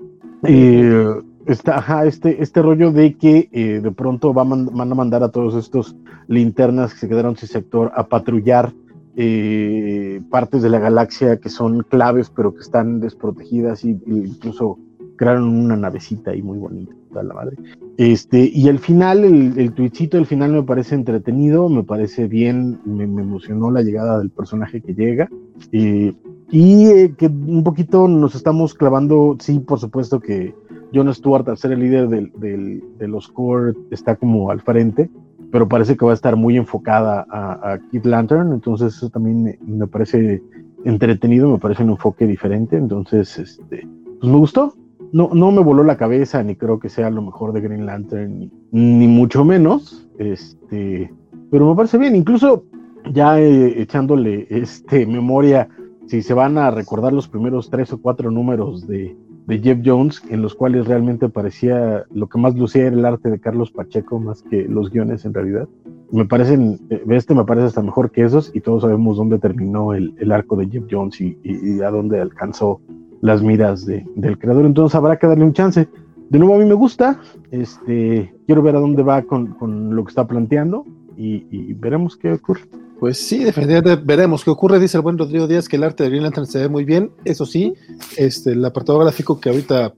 Eh, 0.44 1.06
está, 1.48 2.04
este, 2.06 2.42
este 2.42 2.62
rollo 2.62 2.92
de 2.92 3.14
que 3.14 3.48
eh, 3.52 3.80
de 3.82 3.90
pronto 3.90 4.32
van, 4.32 4.66
van, 4.66 4.92
a 4.92 4.94
mandar 4.94 5.22
a 5.22 5.30
todos 5.30 5.54
estos 5.54 5.96
linternas 6.28 6.92
que 6.92 7.00
se 7.00 7.08
quedaron 7.08 7.36
sin 7.36 7.48
sector 7.48 7.90
a 7.94 8.06
patrullar 8.06 8.72
eh, 9.16 10.20
partes 10.30 10.62
de 10.62 10.68
la 10.68 10.78
galaxia 10.78 11.38
que 11.38 11.48
son 11.48 11.82
claves 11.82 12.30
pero 12.30 12.54
que 12.54 12.60
están 12.60 13.00
desprotegidas 13.00 13.84
y, 13.84 13.98
incluso 14.06 14.78
crearon 15.16 15.48
una 15.48 15.76
navecita 15.76 16.30
ahí 16.30 16.42
muy 16.42 16.58
bonita, 16.58 16.94
toda 17.08 17.24
la 17.24 17.34
madre. 17.34 17.56
Este, 17.96 18.48
y 18.54 18.68
el 18.68 18.78
final, 18.78 19.24
el, 19.24 19.58
el 19.58 19.72
tuitcito 19.72 20.16
del 20.16 20.26
final 20.26 20.52
me 20.52 20.62
parece 20.62 20.94
entretenido, 20.94 21.68
me 21.68 21.82
parece 21.82 22.28
bien, 22.28 22.78
me, 22.84 23.02
emocionó 23.02 23.72
la 23.72 23.82
llegada 23.82 24.20
del 24.20 24.30
personaje 24.30 24.80
que 24.80 24.94
llega. 24.94 25.28
Eh, 25.72 26.14
y 26.52 27.08
que 27.10 27.26
un 27.26 27.64
poquito 27.64 28.06
nos 28.06 28.36
estamos 28.36 28.74
clavando, 28.74 29.36
sí, 29.40 29.58
por 29.58 29.80
supuesto 29.80 30.20
que 30.20 30.54
John 30.92 31.12
Stewart, 31.12 31.48
al 31.48 31.58
ser 31.58 31.72
el 31.72 31.80
líder 31.80 32.08
del, 32.08 32.32
del, 32.36 32.82
de 32.98 33.08
los 33.08 33.28
core, 33.28 33.74
está 33.90 34.16
como 34.16 34.50
al 34.50 34.60
frente, 34.60 35.10
pero 35.50 35.68
parece 35.68 35.96
que 35.96 36.04
va 36.04 36.12
a 36.12 36.14
estar 36.14 36.36
muy 36.36 36.56
enfocada 36.56 37.26
a, 37.30 37.78
Kid 37.90 38.04
Lantern, 38.04 38.52
entonces 38.52 38.96
eso 38.96 39.10
también 39.10 39.58
me, 39.66 39.86
parece 39.86 40.42
entretenido, 40.84 41.50
me 41.50 41.58
parece 41.58 41.82
un 41.82 41.90
enfoque 41.90 42.26
diferente, 42.26 42.76
entonces, 42.76 43.38
este, 43.38 43.86
pues 44.20 44.32
me 44.32 44.38
gustó. 44.38 44.74
No, 45.10 45.30
no 45.32 45.50
me 45.52 45.62
voló 45.62 45.84
la 45.84 45.96
cabeza, 45.96 46.42
ni 46.42 46.54
creo 46.54 46.78
que 46.78 46.90
sea 46.90 47.08
lo 47.08 47.22
mejor 47.22 47.54
de 47.54 47.62
Green 47.62 47.86
Lantern, 47.86 48.38
ni, 48.38 48.50
ni 48.70 49.08
mucho 49.08 49.42
menos, 49.42 50.06
este, 50.18 51.10
pero 51.50 51.66
me 51.66 51.74
parece 51.74 51.96
bien, 51.96 52.14
incluso 52.14 52.64
ya 53.10 53.40
eh, 53.40 53.80
echándole 53.80 54.46
este, 54.50 55.06
memoria, 55.06 55.68
si 56.06 56.20
se 56.20 56.34
van 56.34 56.58
a 56.58 56.70
recordar 56.70 57.14
los 57.14 57.26
primeros 57.26 57.70
tres 57.70 57.90
o 57.94 58.02
cuatro 58.02 58.30
números 58.30 58.86
de, 58.86 59.16
de 59.48 59.58
Jeff 59.60 59.78
Jones, 59.82 60.22
en 60.28 60.42
los 60.42 60.54
cuales 60.54 60.86
realmente 60.86 61.30
parecía 61.30 62.04
lo 62.12 62.28
que 62.28 62.38
más 62.38 62.54
lucía 62.54 62.86
era 62.86 62.94
el 62.94 63.04
arte 63.06 63.30
de 63.30 63.40
Carlos 63.40 63.72
Pacheco 63.72 64.20
más 64.20 64.42
que 64.42 64.68
los 64.68 64.90
guiones 64.90 65.24
en 65.24 65.32
realidad. 65.32 65.66
Me 66.12 66.26
parecen, 66.26 66.78
eh, 66.90 67.02
este 67.08 67.34
me 67.34 67.46
parece 67.46 67.68
hasta 67.68 67.82
mejor 67.82 68.10
que 68.10 68.24
esos 68.24 68.54
y 68.54 68.60
todos 68.60 68.82
sabemos 68.82 69.16
dónde 69.16 69.38
terminó 69.38 69.94
el, 69.94 70.14
el 70.18 70.32
arco 70.32 70.54
de 70.54 70.68
Jeff 70.68 70.84
Jones 70.90 71.18
y, 71.22 71.38
y, 71.42 71.80
a 71.80 71.90
dónde 71.90 72.20
alcanzó 72.20 72.82
las 73.22 73.42
miras 73.42 73.86
de, 73.86 74.06
del 74.16 74.38
creador. 74.38 74.66
Entonces 74.66 74.94
habrá 74.94 75.16
que 75.18 75.26
darle 75.26 75.44
un 75.44 75.54
chance. 75.54 75.88
De 76.28 76.38
nuevo 76.38 76.56
a 76.56 76.58
mí 76.58 76.66
me 76.66 76.74
gusta, 76.74 77.18
este, 77.50 78.34
quiero 78.44 78.60
ver 78.60 78.76
a 78.76 78.80
dónde 78.80 79.02
va 79.02 79.22
con, 79.22 79.54
con 79.54 79.96
lo 79.96 80.04
que 80.04 80.10
está 80.10 80.26
planteando 80.26 80.84
y 81.16 81.72
veremos 81.72 82.16
qué 82.16 82.34
ocurre. 82.34 82.60
Pues 82.98 83.18
sí, 83.18 83.44
definitivamente 83.44 84.02
veremos 84.04 84.42
qué 84.42 84.50
ocurre. 84.50 84.80
Dice 84.80 84.96
el 84.96 85.02
buen 85.02 85.18
Rodrigo 85.18 85.46
Díaz 85.46 85.68
que 85.68 85.76
el 85.76 85.84
arte 85.84 86.02
de 86.02 86.10
Green 86.10 86.24
Lantern 86.24 86.46
se 86.46 86.58
ve 86.58 86.68
muy 86.68 86.84
bien. 86.84 87.12
Eso 87.24 87.46
sí, 87.46 87.74
este, 88.16 88.52
el 88.52 88.64
apartado 88.64 88.98
gráfico 88.98 89.40
que 89.40 89.50
ahorita 89.50 89.94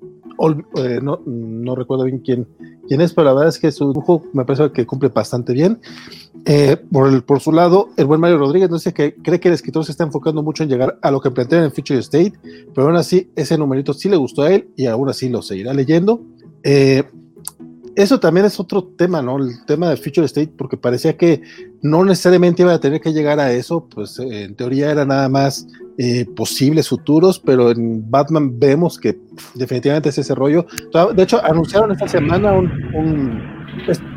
eh, 0.77 1.01
no, 1.03 1.21
no, 1.27 1.75
recuerdo 1.75 2.05
bien 2.05 2.19
quién, 2.19 2.47
quién 2.89 3.01
es, 3.01 3.13
pero 3.13 3.27
la 3.27 3.35
verdad 3.35 3.49
es 3.49 3.59
que 3.59 3.73
su 3.73 3.89
dibujo 3.89 4.25
me 4.33 4.45
parece 4.45 4.71
que 4.73 4.87
cumple 4.87 5.09
bastante 5.09 5.53
bien. 5.53 5.81
Eh, 6.47 6.77
por, 6.91 7.09
el, 7.09 7.23
por 7.23 7.41
su 7.41 7.53
lado, 7.53 7.91
el 7.97 8.07
buen 8.07 8.21
Mario 8.21 8.39
Rodríguez 8.39 8.71
dice 8.71 8.95
que 8.95 9.15
cree 9.15 9.41
que 9.41 9.49
el 9.49 9.55
escritor 9.55 9.85
se 9.85 9.93
está 9.93 10.05
enfocando 10.05 10.43
mucho 10.43 10.63
en 10.63 10.71
llegar 10.71 10.99
a 11.03 11.11
lo 11.11 11.21
que 11.21 11.31
plantea 11.31 11.65
en 11.65 11.73
Future 11.73 11.99
State, 12.01 12.33
pero 12.75 12.87
aún 12.87 12.97
así 12.97 13.31
ese 13.37 13.59
numerito 13.59 13.93
sí 13.93 14.09
le 14.09 14.17
gustó 14.17 14.43
a 14.43 14.53
él 14.53 14.69
y 14.77 14.87
aún 14.87 15.09
así 15.11 15.29
lo 15.29 15.43
seguirá 15.43 15.75
leyendo. 15.75 16.23
Eh, 16.63 17.05
eso 17.95 18.21
también 18.21 18.47
es 18.47 18.59
otro 18.59 18.85
tema, 18.85 19.21
¿no? 19.21 19.39
El 19.39 19.65
tema 19.67 19.91
de 19.91 19.97
Future 19.97 20.25
State, 20.27 20.53
porque 20.57 20.79
parecía 20.79 21.17
que 21.17 21.43
no 21.83 22.05
necesariamente 22.05 22.63
iba 22.63 22.75
a 22.75 22.81
tener 22.81 23.01
que 23.01 23.13
llegar 23.13 23.41
a 23.41 23.53
eso, 23.53 23.87
pues 23.87 24.19
en 24.19 24.55
teoría 24.55 24.91
era 24.91 25.05
nada 25.05 25.29
más 25.29 25.67
eh, 25.99 26.27
posibles 26.37 26.89
futuros, 26.89 27.39
pero 27.39 27.71
en 27.71 28.11
Batman 28.11 28.59
vemos 28.59 28.99
que 28.99 29.19
definitivamente 29.55 30.09
es 30.11 30.19
ese 30.19 30.35
rollo. 30.35 30.67
De 31.15 31.23
hecho, 31.23 31.45
anunciaron 31.45 31.93
esta 31.93 32.09
semana 32.09 32.53
un, 32.53 32.71
un 32.95 33.61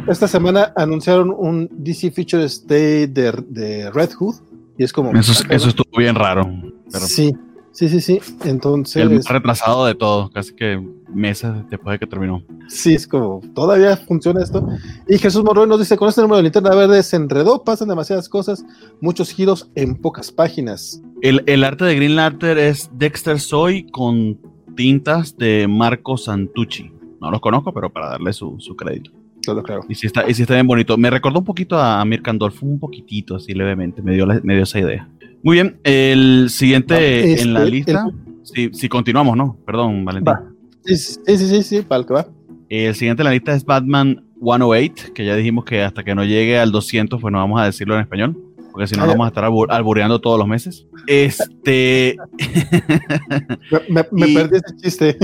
esta 0.08 0.28
semana 0.28 0.74
anunciaron 0.76 1.34
un 1.36 1.70
DC 1.72 2.12
Future 2.12 2.44
State 2.46 3.08
de, 3.08 3.32
de, 3.48 3.92
Red 3.92 4.12
Hood 4.14 4.36
y 4.78 4.84
es 4.84 4.92
como 4.92 5.12
eso, 5.12 5.44
eso 5.50 5.70
estuvo 5.70 5.98
bien 5.98 6.16
raro. 6.16 6.52
Pero... 6.92 7.06
Sí, 7.06 7.34
Sí, 7.74 7.90
sí, 7.90 8.00
sí. 8.02 8.20
Entonces. 8.46 9.02
El 9.02 9.10
más 9.10 9.28
retrasado 9.28 9.86
de 9.86 9.96
todo, 9.96 10.30
casi 10.30 10.54
que 10.54 10.80
meses 11.14 11.52
después 11.70 11.96
de 11.96 12.00
que 12.00 12.08
terminó. 12.08 12.44
Sí, 12.70 12.94
es 12.94 13.08
como, 13.08 13.42
todavía 13.54 13.98
funciona 13.98 14.42
esto. 14.42 14.66
Y 15.08 15.18
Jesús 15.18 15.44
Morroy 15.44 15.68
nos 15.68 15.80
dice: 15.80 15.98
Con 15.98 16.08
este 16.10 16.22
número 16.22 16.38
de 16.38 16.44
linterna 16.44 16.74
verde 16.76 17.02
se 17.04 17.16
enredó, 17.16 17.64
pasan 17.64 17.88
demasiadas 17.90 18.30
cosas, 18.30 18.64
muchos 19.02 19.32
giros 19.32 19.70
en 19.76 19.96
pocas 19.96 20.32
páginas. 20.32 21.02
El, 21.22 21.44
el 21.48 21.64
arte 21.64 21.84
de 21.86 21.96
Green 21.96 22.16
Lantern 22.16 22.60
es 22.60 22.90
Dexter 22.94 23.40
Soy 23.40 23.90
con 23.92 24.38
tintas 24.76 25.36
de 25.38 25.68
Marco 25.68 26.16
Santucci. 26.18 26.92
No 27.22 27.32
los 27.32 27.42
conozco, 27.42 27.74
pero 27.74 27.92
para 27.92 28.10
darle 28.10 28.34
su, 28.34 28.56
su 28.60 28.76
crédito. 28.76 29.12
Todo 29.46 29.62
claro. 29.64 29.82
Y 29.90 29.96
sí, 29.96 30.08
está, 30.08 30.30
y 30.30 30.34
sí 30.34 30.44
está 30.44 30.54
bien 30.54 30.68
bonito. 30.68 30.98
Me 30.98 31.10
recordó 31.10 31.40
un 31.40 31.46
poquito 31.46 31.78
a 31.80 32.04
Mir 32.06 32.22
Candolfo, 32.22 32.66
un 32.66 32.80
poquitito, 32.80 33.36
así 33.36 33.54
levemente. 33.54 34.02
Me 34.02 34.14
dio, 34.14 34.26
la- 34.26 34.40
me 34.44 34.54
dio 34.56 34.64
esa 34.64 34.80
idea. 34.80 35.10
Muy 35.44 35.56
bien, 35.58 35.80
el 35.84 36.48
siguiente 36.50 37.34
este, 37.34 37.42
en 37.44 37.54
la 37.54 37.64
el- 37.64 37.72
lista. 37.72 38.08
Si 38.44 38.70
sí, 38.74 38.90
continuamos, 38.90 39.38
¿no? 39.38 39.58
Perdón, 39.66 40.04
Valentín. 40.06 40.34
Va. 40.34 40.44
Sí, 40.86 40.96
sí, 40.98 41.38
sí, 41.38 41.64
sí, 41.64 41.82
para 41.82 42.02
el 42.02 42.06
que 42.08 42.14
va. 42.14 42.28
El 42.70 42.96
siguiente 42.96 43.22
en 43.22 43.26
la 43.26 43.32
lista 43.32 43.54
es 43.54 43.64
Batman 43.64 44.26
108, 44.42 45.14
que 45.14 45.26
ya 45.26 45.36
dijimos 45.36 45.64
que 45.66 45.82
hasta 45.82 46.04
que 46.04 46.14
no 46.16 46.24
llegue 46.26 46.58
al 46.60 46.72
200, 46.72 47.22
pues 47.22 47.32
no 47.32 47.38
vamos 47.38 47.62
a 47.62 47.66
decirlo 47.66 47.96
en 47.96 48.02
español, 48.02 48.38
porque 48.72 48.88
si 48.88 48.96
no 48.96 49.04
Ah, 49.04 49.08
vamos 49.08 49.26
a 49.26 49.28
estar 49.30 49.44
albu- 49.46 49.68
albureando 49.70 50.20
todos 50.20 50.38
los 50.40 50.48
meses. 50.48 50.86
Este. 51.08 52.18
Me, 53.72 53.80
me- 53.90 54.08
me 54.12 54.28
Y- 54.30 54.36
perdí 54.36 54.58
ese 54.58 54.76
chiste. 54.82 55.18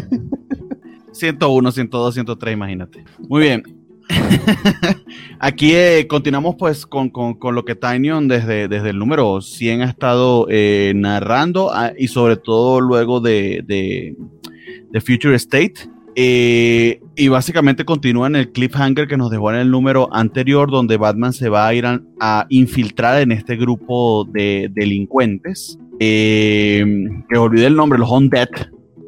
101, 1.11 1.71
102, 1.71 2.13
103, 2.13 2.53
imagínate. 2.53 3.03
Muy 3.27 3.41
bien. 3.41 3.63
Aquí 5.39 5.73
eh, 5.73 6.07
continuamos 6.07 6.55
pues 6.57 6.85
con, 6.85 7.09
con- 7.09 7.35
con 7.35 7.55
lo 7.55 7.65
que 7.65 7.75
Tinyon 7.75 8.27
desde, 8.27 8.67
desde 8.67 8.89
el 8.89 8.99
número 8.99 9.41
100 9.41 9.81
ha 9.81 9.85
estado 9.85 10.47
eh, 10.49 10.93
narrando 10.95 11.71
ah, 11.73 11.93
y 11.97 12.07
sobre 12.07 12.37
todo 12.37 12.81
luego 12.81 13.19
de, 13.21 13.63
de, 13.65 15.01
Future 15.01 15.35
State. 15.35 15.89
Eh, 16.15 16.99
y 17.15 17.27
básicamente 17.29 17.85
continúa 17.85 18.27
en 18.27 18.35
el 18.35 18.51
cliffhanger 18.51 19.07
que 19.07 19.15
nos 19.15 19.29
dejó 19.29 19.51
en 19.51 19.59
el 19.59 19.71
número 19.71 20.09
anterior 20.11 20.69
donde 20.69 20.97
Batman 20.97 21.31
se 21.31 21.47
va 21.47 21.67
a 21.67 21.73
ir 21.73 21.85
a, 21.85 22.45
infiltrar 22.49 23.21
en 23.21 23.31
este 23.31 23.55
grupo 23.55 24.25
de 24.25 24.69
delincuentes. 24.73 25.77
que 25.99 27.23
olvidé 27.37 27.67
el 27.67 27.75
nombre, 27.75 27.99
los 27.99 28.09
Undead, 28.11 28.49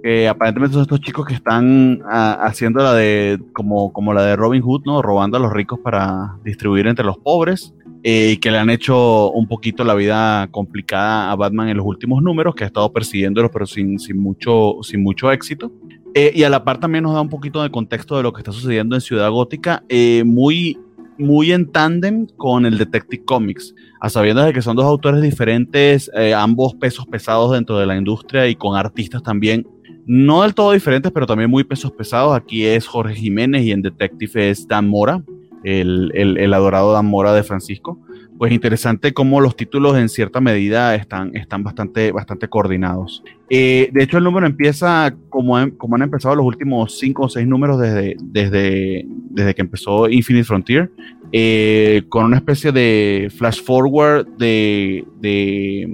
que 0.03 0.27
aparentemente 0.27 0.73
son 0.73 0.83
estos 0.83 1.01
chicos 1.01 1.25
que 1.25 1.33
están 1.33 2.01
ah, 2.09 2.39
haciendo 2.43 2.83
la 2.83 2.93
de 2.93 3.39
como, 3.53 3.93
como 3.93 4.13
la 4.13 4.23
de 4.23 4.35
Robin 4.35 4.61
Hood, 4.61 4.81
¿no? 4.85 5.01
Robando 5.01 5.37
a 5.37 5.39
los 5.39 5.51
ricos 5.53 5.79
para 5.83 6.37
distribuir 6.43 6.87
entre 6.87 7.05
los 7.05 7.17
pobres. 7.17 7.73
eh, 8.03 8.31
y 8.33 8.37
que 8.37 8.51
le 8.51 8.57
han 8.57 8.69
hecho 8.69 9.31
un 9.31 9.47
poquito 9.47 9.83
la 9.83 9.93
vida 9.93 10.47
complicada 10.51 11.31
a 11.31 11.35
Batman 11.35 11.69
en 11.69 11.77
los 11.77 11.85
últimos 11.85 12.23
números, 12.23 12.55
que 12.55 12.63
ha 12.63 12.67
estado 12.67 12.91
persiguiéndolos, 12.91 13.51
pero 13.51 13.65
sin, 13.65 13.99
sin, 13.99 14.17
mucho, 14.17 14.77
sin 14.81 15.03
mucho 15.03 15.31
éxito. 15.31 15.71
Eh, 16.13 16.31
y 16.35 16.43
a 16.43 16.49
la 16.49 16.63
par 16.63 16.79
también 16.79 17.03
nos 17.03 17.13
da 17.13 17.21
un 17.21 17.29
poquito 17.29 17.61
de 17.61 17.69
contexto 17.69 18.17
de 18.17 18.23
lo 18.23 18.33
que 18.33 18.41
está 18.41 18.51
sucediendo 18.51 18.95
en 18.95 19.01
Ciudad 19.01 19.29
Gótica, 19.29 19.83
eh, 19.87 20.23
muy, 20.25 20.77
muy 21.17 21.51
en 21.51 21.71
tándem 21.71 22.27
con 22.37 22.65
el 22.65 22.77
Detective 22.77 23.23
Comics, 23.23 23.73
a 24.01 24.09
sabiendas 24.09 24.47
de 24.47 24.53
que 24.53 24.61
son 24.61 24.75
dos 24.75 24.85
autores 24.85 25.21
diferentes, 25.21 26.11
eh, 26.15 26.33
ambos 26.33 26.75
pesos 26.75 27.05
pesados 27.05 27.51
dentro 27.51 27.77
de 27.77 27.85
la 27.85 27.95
industria 27.95 28.47
y 28.47 28.55
con 28.55 28.75
artistas 28.75 29.23
también 29.23 29.65
no 30.05 30.43
del 30.43 30.53
todo 30.53 30.71
diferentes, 30.71 31.11
pero 31.11 31.25
también 31.25 31.49
muy 31.49 31.63
pesos 31.63 31.91
pesados. 31.91 32.35
Aquí 32.35 32.65
es 32.65 32.87
Jorge 32.87 33.15
Jiménez 33.15 33.63
y 33.63 33.71
en 33.71 33.81
Detective 33.81 34.49
es 34.49 34.67
Dan 34.67 34.87
Mora, 34.87 35.23
el, 35.63 36.11
el, 36.13 36.37
el 36.37 36.53
adorado 36.53 36.93
Dan 36.93 37.05
Mora 37.05 37.33
de 37.33 37.43
Francisco. 37.43 37.99
Pues 38.37 38.51
interesante 38.53 39.13
cómo 39.13 39.39
los 39.39 39.55
títulos 39.55 39.95
en 39.95 40.09
cierta 40.09 40.41
medida 40.41 40.95
están, 40.95 41.35
están 41.35 41.63
bastante, 41.63 42.11
bastante 42.11 42.47
coordinados. 42.47 43.23
Eh, 43.51 43.91
de 43.93 44.01
hecho, 44.01 44.17
el 44.17 44.23
número 44.23 44.47
empieza 44.47 45.13
como 45.29 45.57
como 45.77 45.95
han 45.95 46.01
empezado 46.01 46.35
los 46.35 46.45
últimos 46.47 46.97
cinco 46.97 47.25
o 47.25 47.29
seis 47.29 47.45
números 47.45 47.79
desde, 47.79 48.17
desde, 48.19 49.05
desde 49.29 49.53
que 49.53 49.61
empezó 49.61 50.09
Infinite 50.09 50.45
Frontier, 50.45 50.89
eh, 51.31 52.01
con 52.09 52.25
una 52.25 52.37
especie 52.37 52.71
de 52.71 53.31
flash 53.37 53.61
forward 53.61 54.25
de, 54.39 55.05
de 55.19 55.87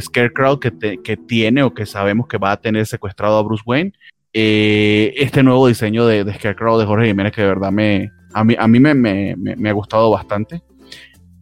Scarecrow 0.00 0.58
que, 0.58 0.70
te, 0.70 1.02
que, 1.02 1.16
tiene 1.16 1.62
o 1.62 1.74
que 1.74 1.86
sabemos 1.86 2.26
que 2.28 2.38
va 2.38 2.52
a 2.52 2.60
tener 2.60 2.86
secuestrado 2.86 3.38
a 3.38 3.42
Bruce 3.42 3.62
Wayne. 3.66 3.92
Eh, 4.32 5.14
este 5.16 5.42
nuevo 5.42 5.68
diseño 5.68 6.06
de, 6.06 6.24
de, 6.24 6.34
Scarecrow 6.34 6.78
de 6.78 6.86
Jorge 6.86 7.06
Jiménez 7.06 7.32
que 7.32 7.42
de 7.42 7.48
verdad 7.48 7.70
me, 7.70 8.10
a 8.32 8.44
mí, 8.44 8.56
a 8.58 8.66
mí 8.66 8.80
me, 8.80 8.94
me, 8.94 9.36
me, 9.36 9.56
me 9.56 9.70
ha 9.70 9.72
gustado 9.72 10.10
bastante. 10.10 10.62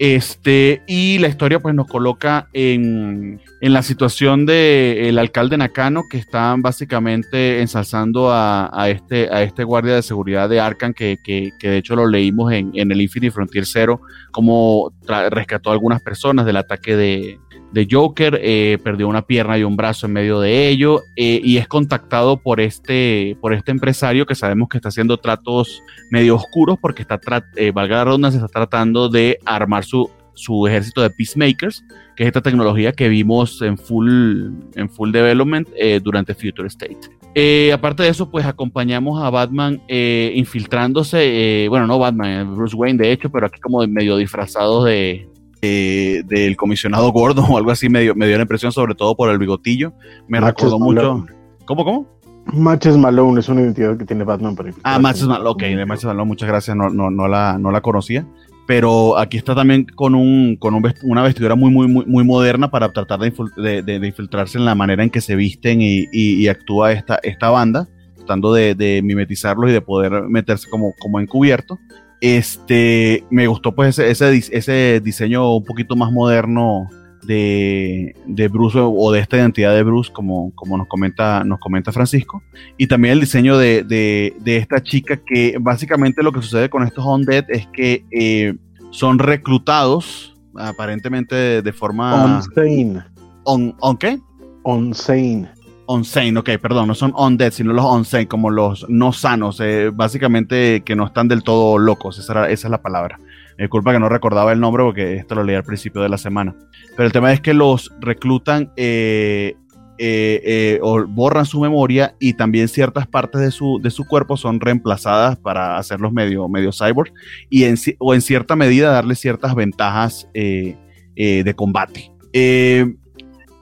Este, 0.04 0.82
y 0.88 1.18
la 1.18 1.28
historia 1.28 1.60
pues 1.60 1.76
nos 1.76 1.86
coloca 1.86 2.48
en, 2.52 3.40
en 3.60 3.72
la 3.72 3.82
situación 3.82 4.46
del 4.46 4.98
el 4.98 5.16
alcalde 5.16 5.56
Nakano 5.56 6.02
que 6.10 6.18
están 6.18 6.60
básicamente 6.60 7.60
ensalzando 7.60 8.32
a, 8.32 8.68
a, 8.72 8.90
este, 8.90 9.32
a 9.32 9.44
este 9.44 9.62
guardia 9.62 9.94
de 9.94 10.02
seguridad 10.02 10.48
de 10.48 10.58
Arkham 10.58 10.92
que, 10.92 11.18
que, 11.22 11.50
que 11.60 11.70
de 11.70 11.76
hecho 11.76 11.94
lo 11.94 12.08
leímos 12.08 12.52
en, 12.52 12.72
en, 12.74 12.90
el 12.90 13.00
Infinity 13.00 13.30
Frontier 13.30 13.64
Zero 13.64 14.00
como 14.32 14.92
rescató 15.30 15.70
a 15.70 15.74
algunas 15.74 16.02
personas 16.02 16.46
del 16.46 16.56
ataque 16.56 16.96
de, 16.96 17.38
de 17.72 17.88
Joker, 17.90 18.38
eh, 18.42 18.78
perdió 18.84 19.08
una 19.08 19.22
pierna 19.22 19.58
y 19.58 19.64
un 19.64 19.76
brazo 19.76 20.06
en 20.06 20.12
medio 20.12 20.40
de 20.40 20.68
ello 20.68 21.02
eh, 21.16 21.40
y 21.42 21.56
es 21.56 21.66
contactado 21.66 22.36
por 22.36 22.60
este, 22.60 23.36
por 23.40 23.54
este 23.54 23.70
empresario 23.70 24.26
que 24.26 24.34
sabemos 24.34 24.68
que 24.68 24.76
está 24.76 24.90
haciendo 24.90 25.16
tratos 25.16 25.82
medio 26.10 26.36
oscuros 26.36 26.78
porque 26.80 27.02
está, 27.02 27.18
eh, 27.56 27.70
valga 27.70 28.04
la 28.04 28.30
se 28.30 28.36
está 28.36 28.48
tratando 28.48 29.08
de 29.08 29.38
armar 29.46 29.84
su, 29.84 30.10
su 30.34 30.66
ejército 30.66 31.00
de 31.00 31.10
peacemakers, 31.10 31.82
que 32.14 32.24
es 32.24 32.26
esta 32.26 32.42
tecnología 32.42 32.92
que 32.92 33.08
vimos 33.08 33.62
en 33.62 33.78
full, 33.78 34.50
en 34.74 34.90
full 34.90 35.10
development 35.10 35.68
eh, 35.76 35.98
durante 36.02 36.34
Future 36.34 36.68
State. 36.68 36.98
Eh, 37.34 37.72
aparte 37.72 38.02
de 38.02 38.10
eso, 38.10 38.30
pues 38.30 38.44
acompañamos 38.44 39.22
a 39.22 39.30
Batman 39.30 39.80
infiltrándose, 39.88 41.66
bueno, 41.70 41.86
no 41.86 41.98
Batman, 41.98 42.54
Bruce 42.54 42.76
Wayne 42.76 43.02
de 43.02 43.12
hecho, 43.12 43.30
pero 43.30 43.46
aquí 43.46 43.58
como 43.58 43.86
medio 43.86 44.18
disfrazados 44.18 44.84
de, 44.84 45.31
eh, 45.62 46.22
del 46.26 46.56
comisionado 46.56 47.10
gordo 47.12 47.44
o 47.48 47.56
algo 47.56 47.70
así 47.70 47.88
me 47.88 48.00
dio, 48.00 48.14
me 48.14 48.26
dio, 48.26 48.36
la 48.36 48.42
impresión, 48.42 48.72
sobre 48.72 48.94
todo 48.94 49.16
por 49.16 49.30
el 49.30 49.38
bigotillo. 49.38 49.92
Me 50.28 50.40
Matches 50.40 50.64
recordó 50.64 50.78
mucho. 50.78 51.26
¿Cómo, 51.64 51.84
cómo? 51.84 52.06
Matches 52.46 52.96
Malone 52.96 53.40
es 53.40 53.48
una 53.48 53.60
identidad 53.60 53.96
que 53.96 54.04
tiene 54.04 54.24
Batman 54.24 54.56
para 54.56 54.72
Ah, 54.82 54.98
Matches 54.98 55.24
Malone, 55.24 55.50
ok, 55.50 55.86
Matches 55.86 56.06
Malone, 56.06 56.26
muchas 56.26 56.48
gracias, 56.48 56.76
no, 56.76 56.88
no, 56.90 57.10
no, 57.10 57.28
la, 57.28 57.56
no 57.58 57.70
la 57.70 57.80
conocía. 57.80 58.26
Pero 58.66 59.18
aquí 59.18 59.36
está 59.36 59.54
también 59.54 59.84
con, 59.84 60.14
un, 60.14 60.56
con 60.56 60.74
un 60.74 60.82
vest 60.82 60.98
una 61.02 61.22
vestidura 61.22 61.54
muy, 61.54 61.70
muy, 61.70 61.88
muy, 61.88 62.06
muy 62.06 62.24
moderna 62.24 62.70
para 62.70 62.92
tratar 62.92 63.20
de, 63.20 63.32
de, 63.56 63.82
de, 63.82 63.98
de, 63.98 64.06
infiltrarse 64.06 64.56
en 64.56 64.64
la 64.64 64.74
manera 64.74 65.02
en 65.02 65.10
que 65.10 65.20
se 65.20 65.34
visten 65.34 65.80
y, 65.80 66.06
y, 66.12 66.34
y 66.42 66.48
actúa 66.48 66.92
esta, 66.92 67.18
esta 67.22 67.50
banda, 67.50 67.88
tratando 68.16 68.52
de, 68.52 69.00
mimetizarlos 69.02 69.70
y 69.70 69.72
de 69.72 69.80
poder 69.80 70.22
meterse 70.28 70.70
como, 70.70 70.94
como 70.98 71.20
encubierto. 71.20 71.78
Este, 72.22 73.24
me 73.30 73.48
gustó 73.48 73.74
pues 73.74 73.98
ese, 73.98 74.08
ese, 74.12 74.56
ese 74.56 75.00
diseño 75.02 75.56
un 75.56 75.64
poquito 75.64 75.96
más 75.96 76.12
moderno 76.12 76.88
de, 77.24 78.14
de, 78.26 78.46
Bruce 78.46 78.78
o 78.80 79.10
de 79.10 79.18
esta 79.18 79.38
identidad 79.38 79.74
de 79.74 79.82
Bruce, 79.82 80.12
como, 80.12 80.52
como 80.54 80.78
nos, 80.78 80.86
comenta, 80.86 81.42
nos 81.42 81.58
comenta 81.58 81.90
Francisco. 81.90 82.40
Y 82.78 82.86
también 82.86 83.14
el 83.14 83.20
diseño 83.20 83.58
de, 83.58 83.82
de, 83.82 84.36
de 84.38 84.56
esta 84.56 84.80
chica, 84.80 85.16
que 85.16 85.56
básicamente 85.60 86.22
lo 86.22 86.30
que 86.30 86.42
sucede 86.42 86.70
con 86.70 86.84
estos 86.84 87.04
Undead 87.04 87.46
es 87.48 87.66
que 87.72 88.04
eh, 88.12 88.54
son 88.90 89.18
reclutados 89.18 90.36
aparentemente 90.54 91.60
de, 91.60 91.72
forma... 91.72 92.36
Unsane. 92.36 93.02
On, 93.42 93.74
¿On 93.80 93.96
qué? 93.96 94.20
Unsane. 94.62 95.50
Unsane, 95.86 96.38
ok, 96.38 96.50
perdón, 96.60 96.88
no 96.88 96.94
son 96.94 97.12
undead, 97.16 97.52
sino 97.52 97.72
los 97.72 97.84
unsane, 97.84 98.28
como 98.28 98.50
los 98.50 98.88
no 98.88 99.12
sanos, 99.12 99.60
eh, 99.60 99.90
básicamente 99.92 100.82
que 100.84 100.96
no 100.96 101.06
están 101.06 101.28
del 101.28 101.42
todo 101.42 101.78
locos, 101.78 102.18
esa, 102.18 102.48
es 102.48 102.64
la 102.64 102.80
palabra. 102.80 103.18
Me 103.58 103.68
culpa 103.68 103.92
que 103.92 103.98
no 103.98 104.08
recordaba 104.08 104.52
el 104.52 104.60
nombre 104.60 104.82
porque 104.82 105.16
esto 105.16 105.34
lo 105.34 105.44
leí 105.44 105.56
al 105.56 105.64
principio 105.64 106.02
de 106.02 106.08
la 106.08 106.18
semana. 106.18 106.54
Pero 106.96 107.06
el 107.06 107.12
tema 107.12 107.32
es 107.32 107.40
que 107.40 107.54
los 107.54 107.92
reclutan 108.00 108.72
eh, 108.76 109.56
eh, 109.98 110.40
eh, 110.44 110.78
o 110.82 111.06
borran 111.06 111.46
su 111.46 111.60
memoria 111.60 112.16
y 112.18 112.32
también 112.34 112.66
ciertas 112.66 113.06
partes 113.06 113.40
de 113.40 113.50
su, 113.50 113.78
de 113.80 113.90
su 113.90 114.04
cuerpo 114.04 114.36
son 114.36 114.58
reemplazadas 114.58 115.36
para 115.36 115.76
hacerlos 115.76 116.12
medio, 116.12 116.48
medio 116.48 116.72
cyborg 116.72 117.12
y 117.50 117.64
en, 117.64 117.76
o 117.98 118.14
en 118.14 118.20
cierta 118.22 118.56
medida 118.56 118.90
darle 118.90 119.14
ciertas 119.14 119.54
ventajas 119.54 120.28
eh, 120.34 120.76
de 121.14 121.54
combate. 121.54 122.10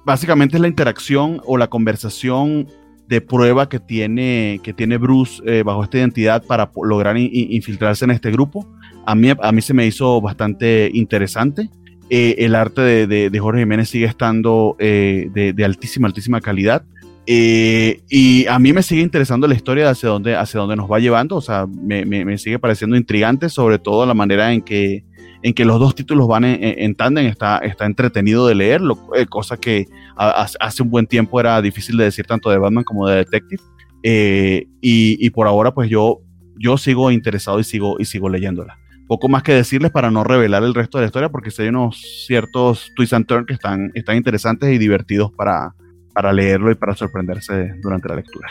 Básicamente 0.04 0.56
es 0.56 0.60
la 0.60 0.68
interacción 0.68 1.40
o 1.44 1.56
la 1.56 1.68
conversación 1.68 2.68
de 3.08 3.20
prueba 3.20 3.68
que 3.68 3.80
tiene, 3.80 4.60
que 4.62 4.72
tiene 4.72 4.96
Bruce 4.96 5.62
bajo 5.62 5.82
esta 5.82 5.98
identidad 5.98 6.44
para 6.44 6.70
lograr 6.82 7.16
in, 7.16 7.30
infiltrarse 7.32 8.04
en 8.04 8.12
este 8.12 8.30
grupo 8.30 8.66
a 9.06 9.14
mí, 9.14 9.30
a 9.40 9.52
mí 9.52 9.62
se 9.62 9.74
me 9.74 9.86
hizo 9.86 10.20
bastante 10.20 10.90
interesante. 10.94 11.68
Eh, 12.10 12.36
el 12.38 12.54
arte 12.54 12.80
de, 12.80 13.06
de, 13.06 13.30
de, 13.30 13.38
Jorge 13.38 13.60
Jiménez 13.60 13.88
sigue 13.88 14.06
estando 14.06 14.76
eh, 14.78 15.28
de, 15.32 15.52
de, 15.52 15.64
altísima, 15.64 16.08
altísima 16.08 16.40
calidad. 16.40 16.84
Eh, 17.26 18.00
y 18.08 18.46
a 18.46 18.58
mí 18.58 18.72
me 18.72 18.82
sigue 18.82 19.02
interesando 19.02 19.46
la 19.46 19.54
historia 19.54 19.84
de 19.84 19.90
hacia 19.90 20.08
dónde, 20.08 20.34
hacia 20.34 20.58
dónde 20.58 20.76
nos 20.76 20.90
va 20.90 20.98
llevando. 20.98 21.36
O 21.36 21.40
sea, 21.40 21.66
me, 21.66 22.04
me, 22.04 22.24
me, 22.24 22.36
sigue 22.38 22.58
pareciendo 22.58 22.96
intrigante, 22.96 23.48
sobre 23.48 23.78
todo 23.78 24.06
la 24.06 24.14
manera 24.14 24.52
en 24.52 24.62
que, 24.62 25.04
en 25.42 25.54
que 25.54 25.64
los 25.64 25.78
dos 25.78 25.94
títulos 25.94 26.28
van 26.28 26.44
en, 26.44 26.58
en 26.62 26.94
tándem, 26.94 27.26
está, 27.26 27.58
está 27.58 27.86
entretenido 27.86 28.46
de 28.46 28.54
leer, 28.54 28.80
eh, 29.16 29.26
cosa 29.26 29.56
que 29.56 29.86
hace 30.16 30.82
un 30.82 30.90
buen 30.90 31.06
tiempo 31.06 31.40
era 31.40 31.60
difícil 31.62 31.96
de 31.96 32.04
decir 32.04 32.26
tanto 32.26 32.50
de 32.50 32.58
Batman 32.58 32.84
como 32.84 33.08
de 33.08 33.16
Detective. 33.16 33.62
Eh, 34.02 34.66
y, 34.80 35.24
y, 35.24 35.30
por 35.30 35.46
ahora, 35.46 35.72
pues 35.72 35.88
yo, 35.90 36.20
yo 36.58 36.76
sigo 36.76 37.10
interesado 37.10 37.58
y 37.60 37.64
sigo, 37.64 37.96
y 37.98 38.04
sigo 38.04 38.28
leyéndola. 38.28 38.78
Poco 39.06 39.28
más 39.28 39.42
que 39.42 39.52
decirles 39.52 39.90
para 39.90 40.10
no 40.10 40.24
revelar 40.24 40.62
el 40.62 40.74
resto 40.74 40.98
de 40.98 41.02
la 41.02 41.06
historia, 41.06 41.28
porque 41.30 41.50
hay 41.58 41.68
unos 41.68 42.00
ciertos 42.26 42.90
twists 42.94 43.14
and 43.14 43.26
turns 43.26 43.46
que 43.46 43.54
están, 43.54 43.90
están 43.94 44.16
interesantes 44.16 44.72
y 44.72 44.78
divertidos 44.78 45.32
para, 45.32 45.74
para 46.14 46.32
leerlo 46.32 46.70
y 46.70 46.74
para 46.74 46.94
sorprenderse 46.94 47.72
durante 47.82 48.08
la 48.08 48.16
lectura. 48.16 48.48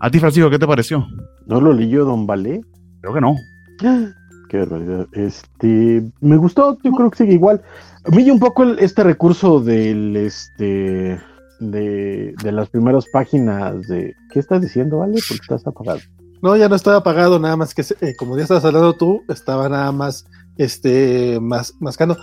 A 0.00 0.10
ti, 0.10 0.18
Francisco, 0.18 0.50
¿qué 0.50 0.58
te 0.58 0.66
pareció? 0.66 1.06
¿No 1.46 1.60
lo 1.60 1.72
leyó 1.72 2.04
Don 2.04 2.26
Valé? 2.26 2.60
Creo 3.00 3.14
que 3.14 3.20
no. 3.20 3.36
Qué 4.52 4.58
barbaridad. 4.58 5.06
Este, 5.12 6.02
me 6.20 6.36
gustó, 6.36 6.76
yo 6.84 6.92
creo 6.92 7.10
que 7.10 7.16
sigue 7.16 7.32
igual. 7.32 7.62
Mí 8.14 8.30
un 8.30 8.38
poco 8.38 8.64
este 8.64 9.02
recurso 9.02 9.60
del, 9.60 10.14
este, 10.14 11.18
de, 11.58 12.34
de, 12.42 12.52
las 12.52 12.68
primeras 12.68 13.06
páginas 13.10 13.88
de... 13.88 14.14
¿Qué 14.30 14.40
estás 14.40 14.60
diciendo, 14.60 14.98
Vale? 14.98 15.20
Porque 15.26 15.40
estás 15.40 15.66
apagado. 15.66 16.00
No, 16.42 16.54
ya 16.54 16.68
no 16.68 16.74
estaba 16.74 16.98
apagado, 16.98 17.38
nada 17.38 17.56
más 17.56 17.72
que, 17.72 17.80
eh, 18.02 18.14
como 18.18 18.36
ya 18.36 18.42
estabas 18.42 18.66
hablando 18.66 18.92
tú, 18.92 19.22
estaba 19.30 19.70
nada 19.70 19.90
más, 19.90 20.26
este, 20.58 21.40
más, 21.40 21.72
mascando. 21.80 22.18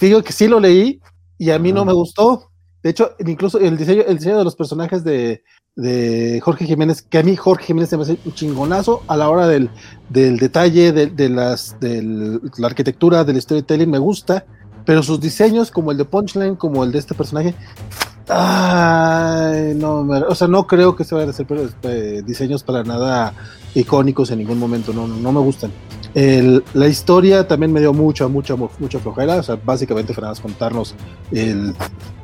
Digo 0.00 0.24
que 0.24 0.32
sí 0.32 0.48
lo 0.48 0.58
leí 0.58 1.00
y 1.38 1.50
a 1.50 1.60
mí 1.60 1.72
no 1.72 1.84
me 1.84 1.92
gustó. 1.92 2.47
De 2.82 2.90
hecho, 2.90 3.12
incluso 3.26 3.58
el 3.58 3.76
diseño, 3.76 4.02
el 4.06 4.18
diseño 4.18 4.38
de 4.38 4.44
los 4.44 4.56
personajes 4.56 5.02
de, 5.04 5.42
de 5.74 6.40
Jorge 6.42 6.66
Jiménez, 6.66 7.02
que 7.02 7.18
a 7.18 7.22
mí 7.22 7.36
Jorge 7.36 7.66
Jiménez 7.66 7.90
se 7.90 7.96
me 7.96 8.02
hace 8.02 8.18
un 8.24 8.34
chingonazo 8.34 9.02
a 9.08 9.16
la 9.16 9.28
hora 9.30 9.46
del, 9.46 9.70
del 10.08 10.38
detalle, 10.38 10.92
de, 10.92 11.06
de 11.06 11.28
las, 11.28 11.78
de 11.80 12.02
la 12.56 12.66
arquitectura, 12.66 13.24
del 13.24 13.40
storytelling, 13.40 13.90
me 13.90 13.98
gusta, 13.98 14.44
pero 14.84 15.02
sus 15.02 15.20
diseños, 15.20 15.70
como 15.70 15.92
el 15.92 15.98
de 15.98 16.04
Punchline, 16.04 16.56
como 16.56 16.82
el 16.82 16.92
de 16.92 16.98
este 16.98 17.14
personaje, 17.14 17.54
ay, 18.28 19.74
no, 19.74 20.00
o 20.28 20.34
sea, 20.34 20.48
no 20.48 20.66
creo 20.66 20.96
que 20.96 21.04
se 21.04 21.14
vayan 21.14 21.28
a 21.28 21.32
hacer 21.32 21.46
eh, 21.82 22.22
diseños 22.24 22.62
para 22.62 22.82
nada 22.82 23.34
icónicos 23.74 24.30
en 24.30 24.38
ningún 24.38 24.58
momento, 24.58 24.92
no, 24.92 25.06
no 25.06 25.32
me 25.32 25.40
gustan. 25.40 25.70
El, 26.14 26.64
la 26.74 26.88
historia 26.88 27.46
también 27.46 27.72
me 27.72 27.80
dio 27.80 27.92
mucha, 27.92 28.28
mucha, 28.28 28.56
mucha 28.56 28.98
flojera, 28.98 29.36
o 29.36 29.42
sea, 29.42 29.58
básicamente 29.62 30.14
fue 30.14 30.22
nada 30.22 30.32
más 30.32 30.40
contarnos 30.40 30.94
el 31.30 31.74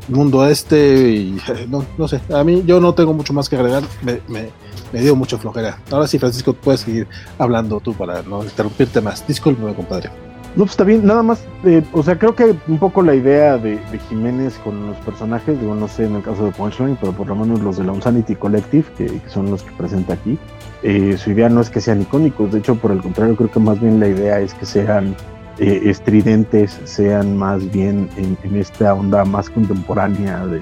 mundo 0.08 0.46
este 0.46 1.10
y 1.12 1.40
no, 1.68 1.84
no 1.96 2.08
sé, 2.08 2.20
a 2.32 2.44
mí 2.44 2.62
yo 2.66 2.80
no 2.80 2.94
tengo 2.94 3.12
mucho 3.12 3.32
más 3.32 3.48
que 3.48 3.56
agregar, 3.56 3.82
me, 4.02 4.20
me, 4.28 4.50
me, 4.92 5.00
dio 5.00 5.16
mucha 5.16 5.38
flojera. 5.38 5.78
Ahora 5.90 6.06
sí, 6.06 6.18
Francisco, 6.18 6.52
puedes 6.52 6.80
seguir 6.80 7.06
hablando 7.38 7.80
tú 7.80 7.94
para 7.94 8.22
no 8.22 8.42
interrumpirte 8.42 9.00
más. 9.00 9.26
Discúlpeme, 9.26 9.74
compadre. 9.74 10.10
No, 10.56 10.62
pues 10.62 10.72
está 10.72 10.84
bien, 10.84 11.04
nada 11.04 11.24
más, 11.24 11.44
eh, 11.64 11.82
o 11.92 12.04
sea, 12.04 12.16
creo 12.16 12.36
que 12.36 12.54
un 12.68 12.78
poco 12.78 13.02
la 13.02 13.16
idea 13.16 13.58
de, 13.58 13.76
Jiménez 14.08 14.54
con 14.62 14.86
los 14.86 14.96
personajes, 14.98 15.60
digo, 15.60 15.74
no 15.74 15.88
sé 15.88 16.04
en 16.04 16.14
el 16.14 16.22
caso 16.22 16.44
de 16.44 16.52
Punchline, 16.52 16.96
pero 17.00 17.12
por 17.12 17.26
lo 17.26 17.34
menos 17.34 17.60
los 17.60 17.76
de 17.76 17.82
la 17.82 17.90
Unsanity 17.90 18.36
Collective, 18.36 18.84
que, 18.96 19.06
que 19.06 19.28
son 19.28 19.50
los 19.50 19.64
que 19.64 19.72
presenta 19.72 20.14
aquí, 20.14 20.38
eh, 20.84 21.16
su 21.18 21.32
idea 21.32 21.48
no 21.48 21.60
es 21.60 21.70
que 21.70 21.80
sean 21.80 22.02
icónicos, 22.02 22.52
de 22.52 22.60
hecho, 22.60 22.76
por 22.76 22.92
el 22.92 23.02
contrario, 23.02 23.34
creo 23.34 23.50
que 23.50 23.58
más 23.58 23.80
bien 23.80 23.98
la 23.98 24.06
idea 24.06 24.38
es 24.38 24.54
que 24.54 24.64
sean 24.64 25.16
eh, 25.58 25.82
estridentes, 25.84 26.80
sean 26.84 27.36
más 27.36 27.70
bien 27.70 28.08
en, 28.16 28.56
esta 28.56 28.94
onda 28.94 29.24
más 29.24 29.48
contemporánea 29.50 30.46
de, 30.46 30.60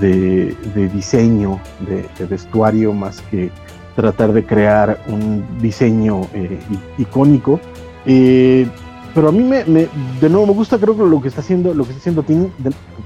de, 0.00 0.56
de 0.74 0.88
diseño, 0.88 1.60
de, 1.80 2.26
vestuario, 2.26 2.92
más 2.92 3.20
que 3.30 3.50
tratar 3.96 4.32
de 4.32 4.44
crear 4.44 5.02
un 5.08 5.44
diseño 5.60 6.22
eh, 6.34 6.58
icónico. 6.98 7.58
Eh, 8.06 8.68
pero 9.14 9.30
a 9.30 9.32
mí 9.32 9.42
me, 9.42 9.64
me, 9.64 9.88
de 10.20 10.28
nuevo 10.28 10.46
me 10.46 10.52
gusta 10.52 10.78
creo 10.78 10.96
que 10.96 11.02
lo 11.02 11.20
que 11.20 11.28
está 11.28 11.40
haciendo 11.40 11.74
lo 11.74 11.82
que 11.82 11.90
está 11.90 12.00
haciendo 12.00 12.22
Tim 12.22 12.50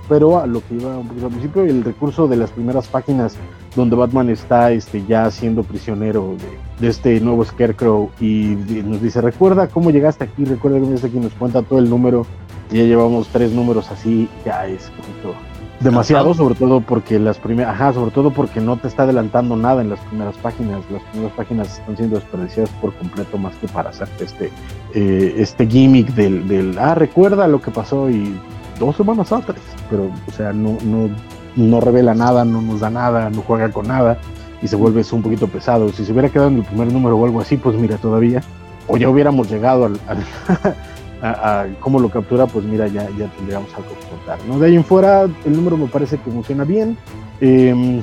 pero 0.09 0.39
a 0.39 0.47
lo 0.47 0.61
que 0.61 0.75
iba 0.75 0.99
un 0.99 1.09
poquito 1.09 1.27
al 1.27 1.33
principio 1.33 1.63
el 1.65 1.85
recurso 1.85 2.29
de 2.29 2.37
las 2.37 2.51
primeras 2.51 2.89
páginas 2.89 3.37
donde 3.75 3.97
Batman 3.97 4.31
está 4.31 4.71
este 4.73 5.05
ya 5.07 5.31
siendo 5.31 5.63
prisionero 5.63 6.37
de, 6.39 6.85
de 6.85 6.91
este 6.91 7.21
nuevo 7.21 7.45
Scarecrow 7.45 8.11
y, 8.21 8.53
y, 8.53 8.83
nos 8.85 9.01
dice 9.01 9.21
recuerda 9.21 9.69
cómo 9.69 9.91
llegaste 9.91 10.25
aquí 10.25 10.45
recuerda 10.45 10.79
cómo 10.79 10.89
llegaste 10.89 11.09
aquí 11.09 11.19
nos 11.19 11.33
cuenta 11.33 11.63
todo 11.63 11.79
el 11.79 11.89
número 11.89 12.27
ya 12.71 12.83
llevamos 12.83 13.29
tres 13.29 13.53
números 13.53 13.91
así 13.91 14.29
ya 14.45 14.67
es 14.67 14.91
poquito 14.91 15.35
demasiado, 15.83 16.35
sobre 16.35 16.55
todo 16.55 16.81
porque 16.81 17.19
las 17.19 17.39
primeras, 17.39 17.75
ajá, 17.75 17.93
sobre 17.93 18.11
todo 18.11 18.31
porque 18.31 18.61
no 18.61 18.77
te 18.77 18.89
está 18.89 19.03
adelantando 19.03 19.57
nada 19.57 19.83
en 19.83 19.91
las 19.91 20.01
primeras 20.01 20.37
páginas. 20.37 20.83
Las 20.91 21.03
primeras 21.05 21.33
páginas 21.35 21.79
están 21.79 21.97
siendo 21.97 22.17
desperdiciadas 22.17 22.71
por 22.81 22.95
completo 22.95 23.39
más 23.39 23.55
que 23.57 23.69
para 23.69 23.91
hacerte 23.91 24.25
este, 24.25 24.51
eh, 24.95 25.35
este 25.37 25.67
gimmick 25.67 26.09
del, 26.15 26.47
del, 26.49 26.79
ah, 26.79 26.95
recuerda 26.95 27.47
lo 27.49 27.61
que 27.61 27.71
pasó 27.71 28.09
y 28.11 28.35
dos 28.79 28.97
semanas 28.97 29.33
antes, 29.33 29.57
pero, 29.91 30.11
o 30.27 30.33
sea, 30.33 30.53
no, 30.53 30.79
no, 30.85 31.09
no 31.57 31.81
revela 31.81 32.15
nada, 32.15 32.45
no 32.45 32.63
nos 32.63 32.81
da 32.81 32.91
nada, 32.91 33.31
no 33.31 33.43
juega 33.43 33.71
con 33.71 33.89
nada 33.89 34.19
y 34.63 34.69
se 34.69 34.77
vuelve 34.77 35.03
un 35.13 35.23
poquito 35.23 35.49
pesado. 35.49 35.89
Si 35.91 36.05
se 36.05 36.13
hubiera 36.13 36.29
quedado 36.29 36.49
en 36.49 36.59
el 36.59 36.65
primer 36.65 36.93
número 36.93 37.17
o 37.17 37.25
algo 37.25 37.41
así, 37.41 37.57
pues 37.57 37.77
mira, 37.77 37.97
todavía, 37.97 38.43
o 38.87 38.97
ya 38.97 39.09
hubiéramos 39.09 39.51
llegado 39.51 39.85
al, 39.87 39.99
a, 41.23 41.67
cómo 41.81 41.99
lo 41.99 42.09
captura, 42.11 42.47
pues 42.47 42.65
mira, 42.65 42.87
ya, 42.87 43.09
ya 43.19 43.29
tendríamos 43.37 43.73
algo 43.75 43.91
que 43.91 44.07
contar. 44.09 44.39
¿no? 44.47 44.59
De 44.59 44.67
ahí 44.67 44.77
en 44.77 44.85
fuera, 44.85 45.23
el 45.23 45.53
número 45.53 45.77
me 45.77 45.89
parece 45.89 46.19
que 46.19 46.31
funciona 46.31 46.65
bien. 46.65 46.97
Eh, 47.41 48.03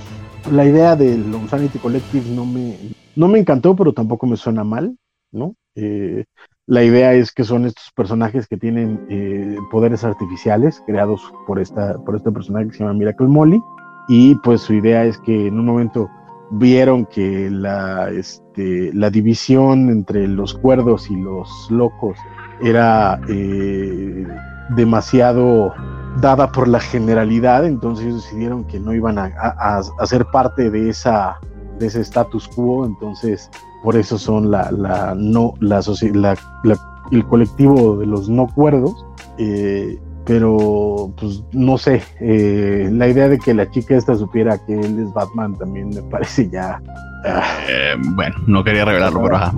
la 0.52 0.66
idea 0.66 0.96
del 0.96 1.34
Insanity 1.34 1.80
Collective 1.80 2.30
no 2.30 2.46
me, 2.46 2.78
no 3.16 3.28
me 3.28 3.40
encantó, 3.40 3.76
pero 3.76 3.94
tampoco 3.94 4.26
me 4.28 4.38
suena 4.38 4.64
mal, 4.64 4.98
¿no? 5.32 5.56
Eh, 5.76 6.26
la 6.70 6.84
idea 6.84 7.14
es 7.14 7.32
que 7.32 7.44
son 7.44 7.66
estos 7.66 7.92
personajes 7.96 8.48
que 8.48 8.56
tienen 8.56 9.04
eh, 9.10 9.58
poderes 9.72 10.04
artificiales 10.04 10.84
creados 10.86 11.34
por, 11.48 11.60
esta, 11.60 11.98
por 12.06 12.16
este 12.16 12.32
personaje 12.32 12.68
que 12.68 12.74
se 12.74 12.80
llama 12.84 12.94
Miracle 12.94 13.28
Molly, 13.28 13.60
y 14.08 14.36
pues 14.36 14.62
su 14.62 14.76
idea 14.76 15.04
es 15.04 15.18
que 15.18 15.48
en 15.48 15.58
un 15.58 15.66
momento 15.66 16.08
vieron 16.52 17.08
que 17.08 17.50
la, 17.50 18.12
este, 18.12 18.94
la 18.94 19.10
división 19.10 19.90
entre 19.90 20.28
los 20.28 20.54
cuerdos 20.54 21.10
y 21.10 21.16
los 21.16 21.50
locos 21.72 22.20
era 22.62 23.20
eh, 23.28 24.28
demasiado 24.76 25.74
dada 26.22 26.52
por 26.52 26.68
la 26.68 26.80
generalidad, 26.80 27.66
entonces 27.66 28.14
decidieron 28.14 28.64
que 28.66 28.80
no 28.80 28.94
iban 28.94 29.18
a, 29.18 29.32
a, 29.42 29.80
a 29.80 30.06
ser 30.06 30.24
parte 30.26 30.70
de 30.70 30.90
esa 30.90 31.40
de 31.80 31.88
ese 31.88 32.02
status 32.02 32.48
quo, 32.50 32.86
entonces 32.86 33.50
por 33.84 33.96
eso 33.96 34.18
son 34.18 34.52
la, 34.52 34.72
la 34.72 35.16
no 35.16 35.54
la, 35.60 35.82
la, 36.14 36.38
la, 36.64 36.78
el 37.12 37.26
colectivo 37.26 37.98
de 37.98 38.06
los 38.06 38.30
no 38.30 38.48
cuerdos, 38.48 39.06
eh, 39.38 39.98
pero 40.26 41.12
pues 41.18 41.44
no 41.52 41.78
sé, 41.78 42.04
eh, 42.20 42.90
la 42.92 43.08
idea 43.08 43.30
de 43.30 43.40
que 43.40 43.54
la 43.54 43.70
chica 43.70 43.96
esta 43.96 44.16
supiera 44.16 44.58
que 44.66 44.80
él 44.80 45.00
es 45.00 45.14
Batman 45.14 45.56
también 45.58 45.90
me 45.90 46.02
parece 46.04 46.50
ya 46.50 46.82
eh, 47.26 47.96
bueno, 48.12 48.36
no 48.48 48.64
quería 48.64 48.86
revelarlo, 48.86 49.24
pero 49.24 49.36
ajá. 49.36 49.54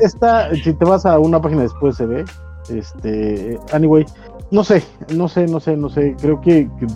Esta, 0.00 0.54
si 0.54 0.72
te 0.72 0.84
vas 0.84 1.04
a 1.04 1.18
una 1.18 1.40
página 1.40 1.62
después 1.62 1.96
se 1.96 2.06
ve. 2.06 2.24
Este, 2.68 3.58
anyway, 3.72 4.04
no 4.50 4.64
sé, 4.64 4.82
no 5.14 5.28
sé, 5.28 5.46
no 5.46 5.60
sé, 5.60 5.76
no 5.76 5.88
sé. 5.88 6.16
Creo 6.20 6.40
que, 6.40 6.70
que 6.78 6.86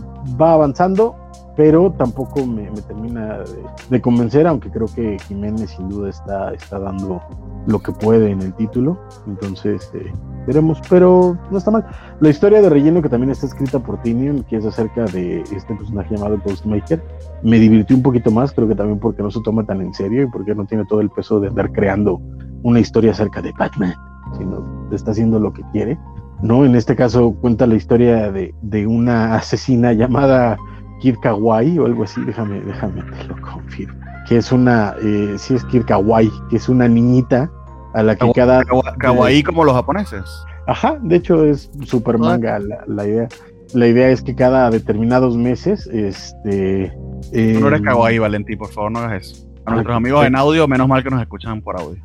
va 0.40 0.55
avanzando, 0.55 1.14
pero 1.61 1.92
tampoco 1.92 2.46
me, 2.46 2.70
me 2.70 2.81
termina 2.81 3.40
de, 3.40 3.62
de, 3.90 4.01
convencer, 4.01 4.46
aunque 4.46 4.70
creo 4.70 4.87
que 4.87 5.18
Jiménez 5.29 5.68
sin 5.68 5.90
duda 5.90 6.09
está, 6.09 6.55
está 6.55 6.79
dando 6.79 7.20
lo 7.66 7.79
que 7.81 7.92
puede 7.92 8.31
en 8.31 8.40
el 8.40 8.55
título. 8.55 8.99
Entonces, 9.27 9.90
eh, 9.92 10.11
veremos, 10.46 10.81
pero 10.88 11.37
no 11.51 11.59
está 11.59 11.70
mal. 11.70 11.85
La 12.20 12.31
historia 12.31 12.62
de 12.62 12.70
relleno 12.70 13.03
que 13.03 13.11
también 13.11 13.31
está 13.31 13.44
escrita 13.44 13.79
por 13.79 14.01
Tinian, 14.01 14.42
que 14.44 14.57
es 14.57 14.64
acerca 14.64 15.05
de 15.05 15.42
este 15.55 15.75
personaje 15.75 16.16
llamado 16.16 16.38
Ghostmaker, 16.42 17.05
me 17.42 17.59
divirtió 17.59 17.94
un 17.94 18.03
poquito 18.03 18.31
más, 18.31 18.53
creo 18.53 18.66
que 18.66 18.75
también 18.75 18.99
porque 18.99 19.23
no 19.23 19.31
se 19.31 19.42
toma 19.42 19.62
tan 19.66 19.83
en 19.83 19.92
serio 19.92 20.23
y 20.23 20.27
porque 20.29 20.55
no 20.55 20.64
tiene 20.64 20.87
todo 20.87 21.03
el 21.03 21.11
peso 21.11 21.40
de 21.40 21.49
andar 21.49 21.73
creando 21.73 22.23
una 22.62 22.81
historia 22.81 23.11
acerca 23.11 23.42
de 23.42 23.53
Batman, 23.59 23.92
sino 24.38 24.88
está 24.92 25.11
haciendo 25.11 25.38
lo 25.38 25.53
que 25.53 25.62
quiere. 25.73 25.99
¿no? 26.40 26.64
En 26.64 26.75
este 26.75 26.96
caso 26.96 27.35
cuenta 27.35 27.66
la 27.66 27.75
historia 27.75 28.33
de, 28.33 28.55
de 28.62 28.87
una 28.87 29.35
asesina 29.35 29.92
llamada 29.92 30.57
Kid 31.00 31.16
Kawaii 31.20 31.78
o 31.78 31.86
algo 31.86 32.04
así, 32.04 32.20
déjame, 32.24 32.60
déjame, 32.60 33.02
te 33.02 33.24
lo 33.24 33.40
confirmo. 33.40 33.98
Que 34.28 34.36
es 34.36 34.52
una, 34.52 34.94
eh, 35.02 35.34
sí 35.38 35.54
es 35.54 35.64
Kid 35.64 35.84
Kawaii, 35.84 36.30
que 36.50 36.56
es 36.56 36.68
una 36.68 36.86
niñita 36.88 37.50
a 37.94 38.02
la 38.02 38.16
que 38.16 38.30
cada. 38.32 38.62
Kawaii 38.98 39.42
como 39.42 39.64
los 39.64 39.74
japoneses. 39.74 40.24
Ajá, 40.66 40.98
de 41.02 41.16
hecho 41.16 41.44
es 41.44 41.70
super 41.84 42.18
manga 42.18 42.58
la, 42.58 42.84
la, 42.86 43.06
idea. 43.06 43.28
La 43.74 43.88
idea 43.88 44.10
es 44.10 44.22
que 44.22 44.34
cada 44.34 44.70
determinados 44.70 45.36
meses, 45.36 45.86
este. 45.88 46.92
Eh, 47.32 47.59
no 47.61 47.68
eres 47.68 47.82
kawaii, 47.82 48.18
Valentín, 48.18 48.59
por 48.59 48.68
favor, 48.68 48.92
no 48.92 49.01
hagas 49.01 49.22
eso. 49.22 49.46
A 49.66 49.72
nuestros 49.72 49.96
amigos 49.96 50.24
en 50.26 50.36
audio, 50.36 50.66
menos 50.68 50.88
mal 50.88 51.03
que 51.03 51.11
nos 51.11 51.20
escuchan 51.20 51.61
por 51.61 51.78
audio. 51.78 52.03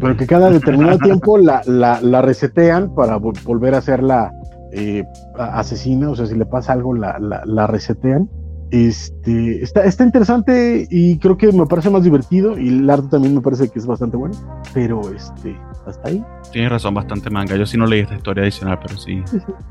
Pero 0.00 0.16
que 0.16 0.26
cada 0.26 0.50
determinado 0.50 0.98
tiempo 1.02 1.38
la, 1.38 1.62
la, 1.66 2.00
la, 2.00 2.22
resetean 2.22 2.94
para 2.94 3.16
volver 3.16 3.74
a 3.74 3.78
hacerla 3.78 4.32
eh, 4.74 5.04
asesina, 5.38 6.10
o 6.10 6.16
sea, 6.16 6.26
si 6.26 6.34
le 6.34 6.46
pasa 6.46 6.72
algo, 6.72 6.94
la, 6.94 7.18
la, 7.18 7.42
la 7.44 7.66
resetean. 7.66 8.28
Este, 8.70 9.62
está, 9.62 9.84
está 9.84 10.02
interesante 10.02 10.88
y 10.90 11.18
creo 11.18 11.36
que 11.36 11.52
me 11.52 11.64
parece 11.66 11.90
más 11.90 12.02
divertido 12.02 12.58
y 12.58 12.68
el 12.68 12.90
arte 12.90 13.06
también 13.08 13.34
me 13.34 13.40
parece 13.40 13.68
que 13.68 13.78
es 13.78 13.86
bastante 13.86 14.16
bueno, 14.16 14.34
pero 14.72 15.00
este, 15.14 15.56
hasta 15.86 16.08
ahí. 16.08 16.24
Tienes 16.50 16.72
razón, 16.72 16.92
bastante 16.92 17.30
manga. 17.30 17.56
Yo 17.56 17.66
sí 17.66 17.76
no 17.76 17.86
leí 17.86 18.00
esta 18.00 18.16
historia 18.16 18.42
adicional, 18.42 18.80
pero 18.82 18.98
sí. 18.98 19.22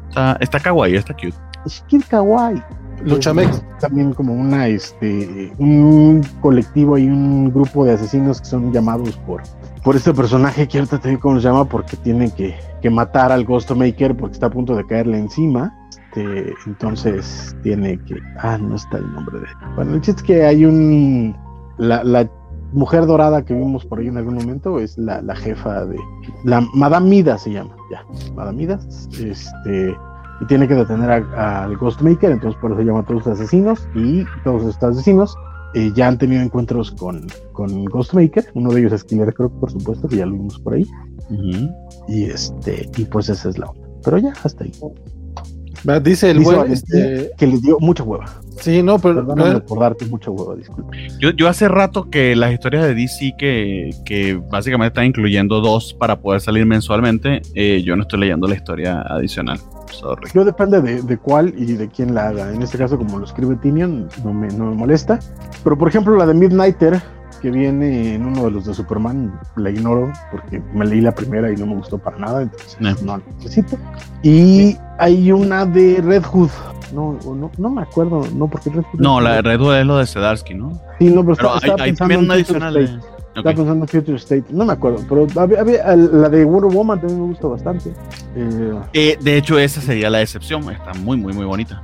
Está, 0.07 0.37
está 0.39 0.59
kawaii, 0.59 0.95
está 0.95 1.13
cute. 1.13 1.35
Es 1.65 1.83
que 1.89 1.99
kawaii. 1.99 2.63
Luchamex. 3.03 3.61
También 3.79 4.13
como 4.13 4.33
una, 4.33 4.67
este, 4.67 5.51
un 5.57 6.21
colectivo 6.39 6.97
y 6.97 7.07
un 7.07 7.51
grupo 7.51 7.83
de 7.83 7.93
asesinos 7.93 8.39
que 8.39 8.45
son 8.45 8.71
llamados 8.71 9.17
por, 9.25 9.41
por 9.83 9.95
este 9.95 10.13
personaje 10.13 10.67
que 10.67 10.79
ahorita 10.79 10.99
te 10.99 11.09
digo 11.09 11.21
cómo 11.21 11.39
se 11.39 11.47
llama 11.47 11.65
porque 11.65 11.97
tiene 11.97 12.31
que, 12.31 12.55
que 12.81 12.89
matar 12.89 13.31
al 13.31 13.45
Ghostmaker 13.45 14.15
porque 14.15 14.33
está 14.33 14.47
a 14.47 14.51
punto 14.51 14.75
de 14.75 14.85
caerle 14.85 15.17
encima. 15.17 15.73
Este, 16.13 16.53
entonces 16.67 17.55
tiene 17.63 17.99
que. 18.05 18.15
Ah, 18.39 18.57
no 18.57 18.75
está 18.75 18.97
el 18.97 19.11
nombre 19.13 19.39
de. 19.39 19.47
Bueno, 19.75 19.95
el 19.95 20.01
chiste 20.01 20.21
es 20.21 20.27
que 20.27 20.45
hay 20.45 20.65
un. 20.65 21.35
La, 21.77 22.03
la 22.03 22.29
mujer 22.71 23.05
dorada 23.07 23.43
que 23.43 23.53
vimos 23.53 23.85
por 23.85 23.99
ahí 23.99 24.07
en 24.07 24.17
algún 24.17 24.35
momento 24.35 24.79
es 24.79 24.97
la, 24.97 25.21
la 25.21 25.35
jefa 25.35 25.85
de. 25.85 25.97
La 26.43 26.61
Madame 26.75 27.09
Midas 27.09 27.43
se 27.43 27.51
llama, 27.51 27.75
ya. 27.91 28.05
Madame 28.35 28.57
Midas. 28.59 29.09
Este. 29.19 29.95
Y 30.41 30.45
tiene 30.45 30.67
que 30.67 30.75
detener 30.75 31.09
al 31.09 31.77
Ghostmaker, 31.77 32.31
entonces 32.31 32.59
por 32.59 32.71
eso 32.71 32.81
llama 32.81 32.99
a 32.99 33.03
todos 33.03 33.25
los 33.25 33.39
asesinos. 33.39 33.87
Y 33.95 34.25
todos 34.43 34.65
estos 34.65 34.95
asesinos 34.95 35.35
eh, 35.73 35.91
ya 35.95 36.07
han 36.07 36.17
tenido 36.17 36.41
encuentros 36.41 36.91
con, 36.91 37.27
con 37.51 37.85
Ghostmaker. 37.85 38.45
Uno 38.53 38.71
de 38.71 38.81
ellos 38.81 38.93
es 38.93 39.03
Killer 39.03 39.33
Croc, 39.33 39.53
por 39.59 39.71
supuesto, 39.71 40.07
que 40.07 40.17
ya 40.17 40.25
lo 40.25 40.33
vimos 40.33 40.59
por 40.59 40.73
ahí. 40.73 40.85
Y 42.07 42.25
este. 42.25 42.89
Y 42.97 43.05
pues 43.05 43.29
esa 43.29 43.49
es 43.49 43.57
la 43.57 43.67
onda. 43.67 43.87
Pero 44.03 44.17
ya, 44.17 44.33
hasta 44.43 44.63
ahí. 44.63 44.71
Va, 45.87 45.99
Dice 45.99 46.31
el 46.31 46.39
Valentín 46.39 46.73
este, 46.73 47.31
que 47.37 47.47
le 47.47 47.57
dio 47.59 47.77
mucha 47.79 48.03
hueva. 48.03 48.25
sí, 48.59 48.81
no, 48.81 48.99
pero 48.99 49.15
Perdóname 49.15 49.53
no, 49.53 49.65
por 49.65 49.79
darte 49.79 50.05
mucha 50.05 50.31
hueva, 50.31 50.55
disculpa. 50.55 50.91
Yo, 51.19 51.31
yo 51.31 51.47
hace 51.47 51.67
rato 51.67 52.09
que 52.09 52.35
las 52.35 52.53
historias 52.53 52.83
de 52.85 52.95
DC 52.95 53.35
que, 53.37 53.89
que 54.05 54.35
básicamente 54.49 54.87
están 54.93 55.05
incluyendo 55.05 55.59
dos 55.59 55.93
para 55.93 56.19
poder 56.19 56.41
salir 56.41 56.65
mensualmente, 56.65 57.41
eh, 57.55 57.81
yo 57.83 57.95
no 57.95 58.03
estoy 58.03 58.19
leyendo 58.19 58.47
la 58.47 58.55
historia 58.55 59.01
adicional. 59.01 59.59
Sorry. 59.91 60.29
Yo 60.33 60.43
depende 60.43 60.81
de, 60.81 61.01
de 61.01 61.17
cuál 61.17 61.53
y 61.57 61.73
de 61.73 61.87
quién 61.89 62.15
la 62.15 62.29
haga. 62.29 62.51
En 62.51 62.61
este 62.61 62.77
caso, 62.77 62.97
como 62.97 63.19
lo 63.19 63.25
escribe 63.25 63.55
Tinion, 63.57 64.07
no 64.23 64.33
me, 64.33 64.47
no 64.47 64.71
me 64.71 64.75
molesta. 64.75 65.19
Pero 65.63 65.77
por 65.77 65.87
ejemplo, 65.87 66.15
la 66.15 66.25
de 66.25 66.33
Midnighter, 66.33 67.01
que 67.43 67.51
viene 67.51 68.15
en 68.15 68.25
uno 68.25 68.45
de 68.45 68.51
los 68.51 68.65
de 68.65 68.73
Superman, 68.73 69.37
la 69.57 69.69
ignoro 69.69 70.11
porque 70.31 70.61
me 70.73 70.85
leí 70.85 71.01
la 71.01 71.11
primera 71.13 71.51
y 71.51 71.57
no 71.57 71.65
me 71.67 71.75
gustó 71.75 71.97
para 71.97 72.17
nada, 72.17 72.41
entonces 72.43 73.03
no 73.03 73.17
la 73.17 73.23
necesito. 73.37 73.77
Y 74.23 74.77
hay 74.97 75.29
una 75.31 75.65
de 75.65 76.01
Red 76.01 76.23
Hood. 76.23 76.49
No, 76.93 77.17
no, 77.25 77.51
no 77.57 77.69
me 77.69 77.81
acuerdo, 77.81 78.23
no, 78.33 78.47
porque 78.47 78.69
Red 78.69 78.83
Hood. 78.93 78.99
No, 79.01 79.19
la 79.19 79.33
de 79.33 79.41
Red 79.41 79.59
Hood 79.59 79.75
es 79.75 79.85
lo 79.85 79.97
de 79.97 80.05
Sedarsky, 80.07 80.53
¿no? 80.53 80.71
Sí, 80.99 81.09
no, 81.09 81.21
pero, 81.25 81.35
Pero 81.35 81.55
está- 81.55 81.65
hay, 81.65 81.69
estaba 81.71 81.83
hay 81.83 81.93
también 81.93 82.19
una 82.21 82.33
adicional. 82.35 82.77
State. 82.77 82.97
de- 82.97 83.13
Estaba 83.33 83.49
Ok. 83.49 83.55
pensando 83.57 83.83
en 83.85 83.87
Future 83.87 84.17
State, 84.17 84.43
no 84.51 84.63
me 84.63 84.73
acuerdo, 84.73 84.99
pero 85.09 85.27
había, 85.41 85.59
había- 85.61 85.95
la 85.95 86.29
de 86.29 86.45
Wonder 86.45 86.71
Woman 86.71 86.99
también 86.99 87.19
me 87.19 87.27
gusta 87.29 87.47
bastante. 87.47 87.89
Eh, 88.35 88.73
Eh, 88.93 89.17
de 89.19 89.37
hecho, 89.37 89.57
esa 89.57 89.81
sería 89.81 90.09
la 90.11 90.21
excepción. 90.21 90.69
Está 90.71 90.93
muy, 90.93 91.17
muy, 91.17 91.33
muy 91.33 91.43
bonita. 91.45 91.81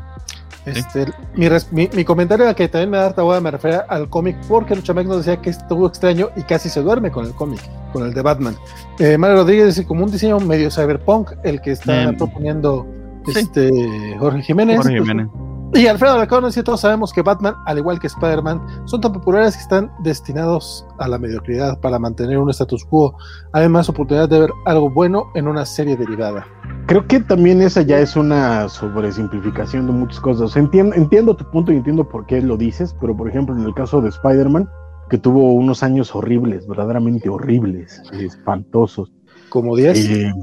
Este, 0.65 1.05
mi, 1.35 1.47
res- 1.49 1.71
mi, 1.71 1.89
mi 1.93 2.03
comentario 2.03 2.47
a 2.47 2.53
que 2.53 2.67
también 2.67 2.89
me 2.89 2.97
da 2.97 3.07
harta 3.07 3.23
hueá 3.23 3.39
me 3.39 3.49
refiere 3.51 3.79
al 3.87 4.09
cómic 4.09 4.35
porque 4.47 4.75
Luchamex 4.75 5.07
nos 5.07 5.17
decía 5.25 5.41
que 5.41 5.49
estuvo 5.49 5.87
extraño 5.87 6.29
y 6.35 6.43
casi 6.43 6.69
se 6.69 6.81
duerme 6.81 7.11
con 7.11 7.25
el 7.25 7.33
cómic, 7.33 7.61
con 7.93 8.03
el 8.03 8.13
de 8.13 8.21
Batman. 8.21 8.55
Eh, 8.99 9.17
Mario 9.17 9.37
Rodríguez 9.37 9.67
dice 9.67 9.85
como 9.87 10.03
un 10.05 10.11
diseño 10.11 10.39
medio 10.39 10.69
cyberpunk 10.69 11.31
el 11.43 11.61
que 11.61 11.71
está 11.71 11.93
Bien. 11.93 12.17
proponiendo 12.17 12.85
Sí. 13.33 13.39
este 13.39 14.15
Jorge 14.19 14.41
Jiménez. 14.41 14.77
Jorge 14.77 14.99
Jiménez. 14.99 15.27
Y 15.71 15.85
Alfredo 15.85 16.15
Alarcón 16.15 16.45
dice 16.45 16.63
todos 16.63 16.81
sabemos 16.81 17.13
que 17.13 17.21
Batman, 17.21 17.53
al 17.65 17.77
igual 17.77 17.99
que 17.99 18.07
Spider-Man, 18.07 18.59
son 18.85 19.01
tan 19.01 19.13
populares 19.13 19.55
que 19.55 19.61
están 19.61 19.91
destinados 19.99 20.85
a 20.97 21.07
la 21.07 21.19
mediocridad 21.19 21.79
para 21.79 21.99
mantener 21.99 22.39
un 22.39 22.49
status 22.49 22.83
quo. 22.85 23.15
Hay 23.53 23.69
más 23.69 23.87
oportunidad 23.87 24.27
de 24.27 24.39
ver 24.39 24.49
algo 24.65 24.89
bueno 24.89 25.27
en 25.35 25.47
una 25.47 25.65
serie 25.65 25.95
derivada. 25.95 26.47
Creo 26.87 27.05
que 27.05 27.19
también 27.19 27.61
esa 27.61 27.83
ya 27.83 27.99
es 27.99 28.15
una 28.15 28.67
sobresimplificación 28.67 29.85
de 29.85 29.93
muchas 29.93 30.19
cosas. 30.19 30.55
Entiendo, 30.55 30.95
entiendo 30.95 31.35
tu 31.35 31.49
punto 31.51 31.71
y 31.71 31.75
entiendo 31.75 32.03
por 32.09 32.25
qué 32.25 32.41
lo 32.41 32.57
dices, 32.57 32.95
pero 32.99 33.15
por 33.15 33.29
ejemplo 33.29 33.55
en 33.55 33.63
el 33.63 33.73
caso 33.75 34.01
de 34.01 34.09
Spider-Man, 34.09 34.67
que 35.07 35.19
tuvo 35.19 35.53
unos 35.53 35.83
años 35.83 36.15
horribles, 36.15 36.67
verdaderamente 36.67 37.29
horribles, 37.29 38.01
espantosos, 38.11 39.11
Como 39.49 39.75
10. 39.75 40.09
eh, 40.09 40.33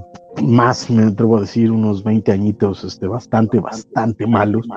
más 0.42 0.88
me 0.88 1.02
atrevo 1.04 1.38
a 1.38 1.40
decir 1.40 1.72
unos 1.72 2.04
20 2.04 2.30
añitos, 2.30 2.84
este, 2.84 3.08
bastante, 3.08 3.58
bastante 3.58 4.26
malos. 4.26 4.68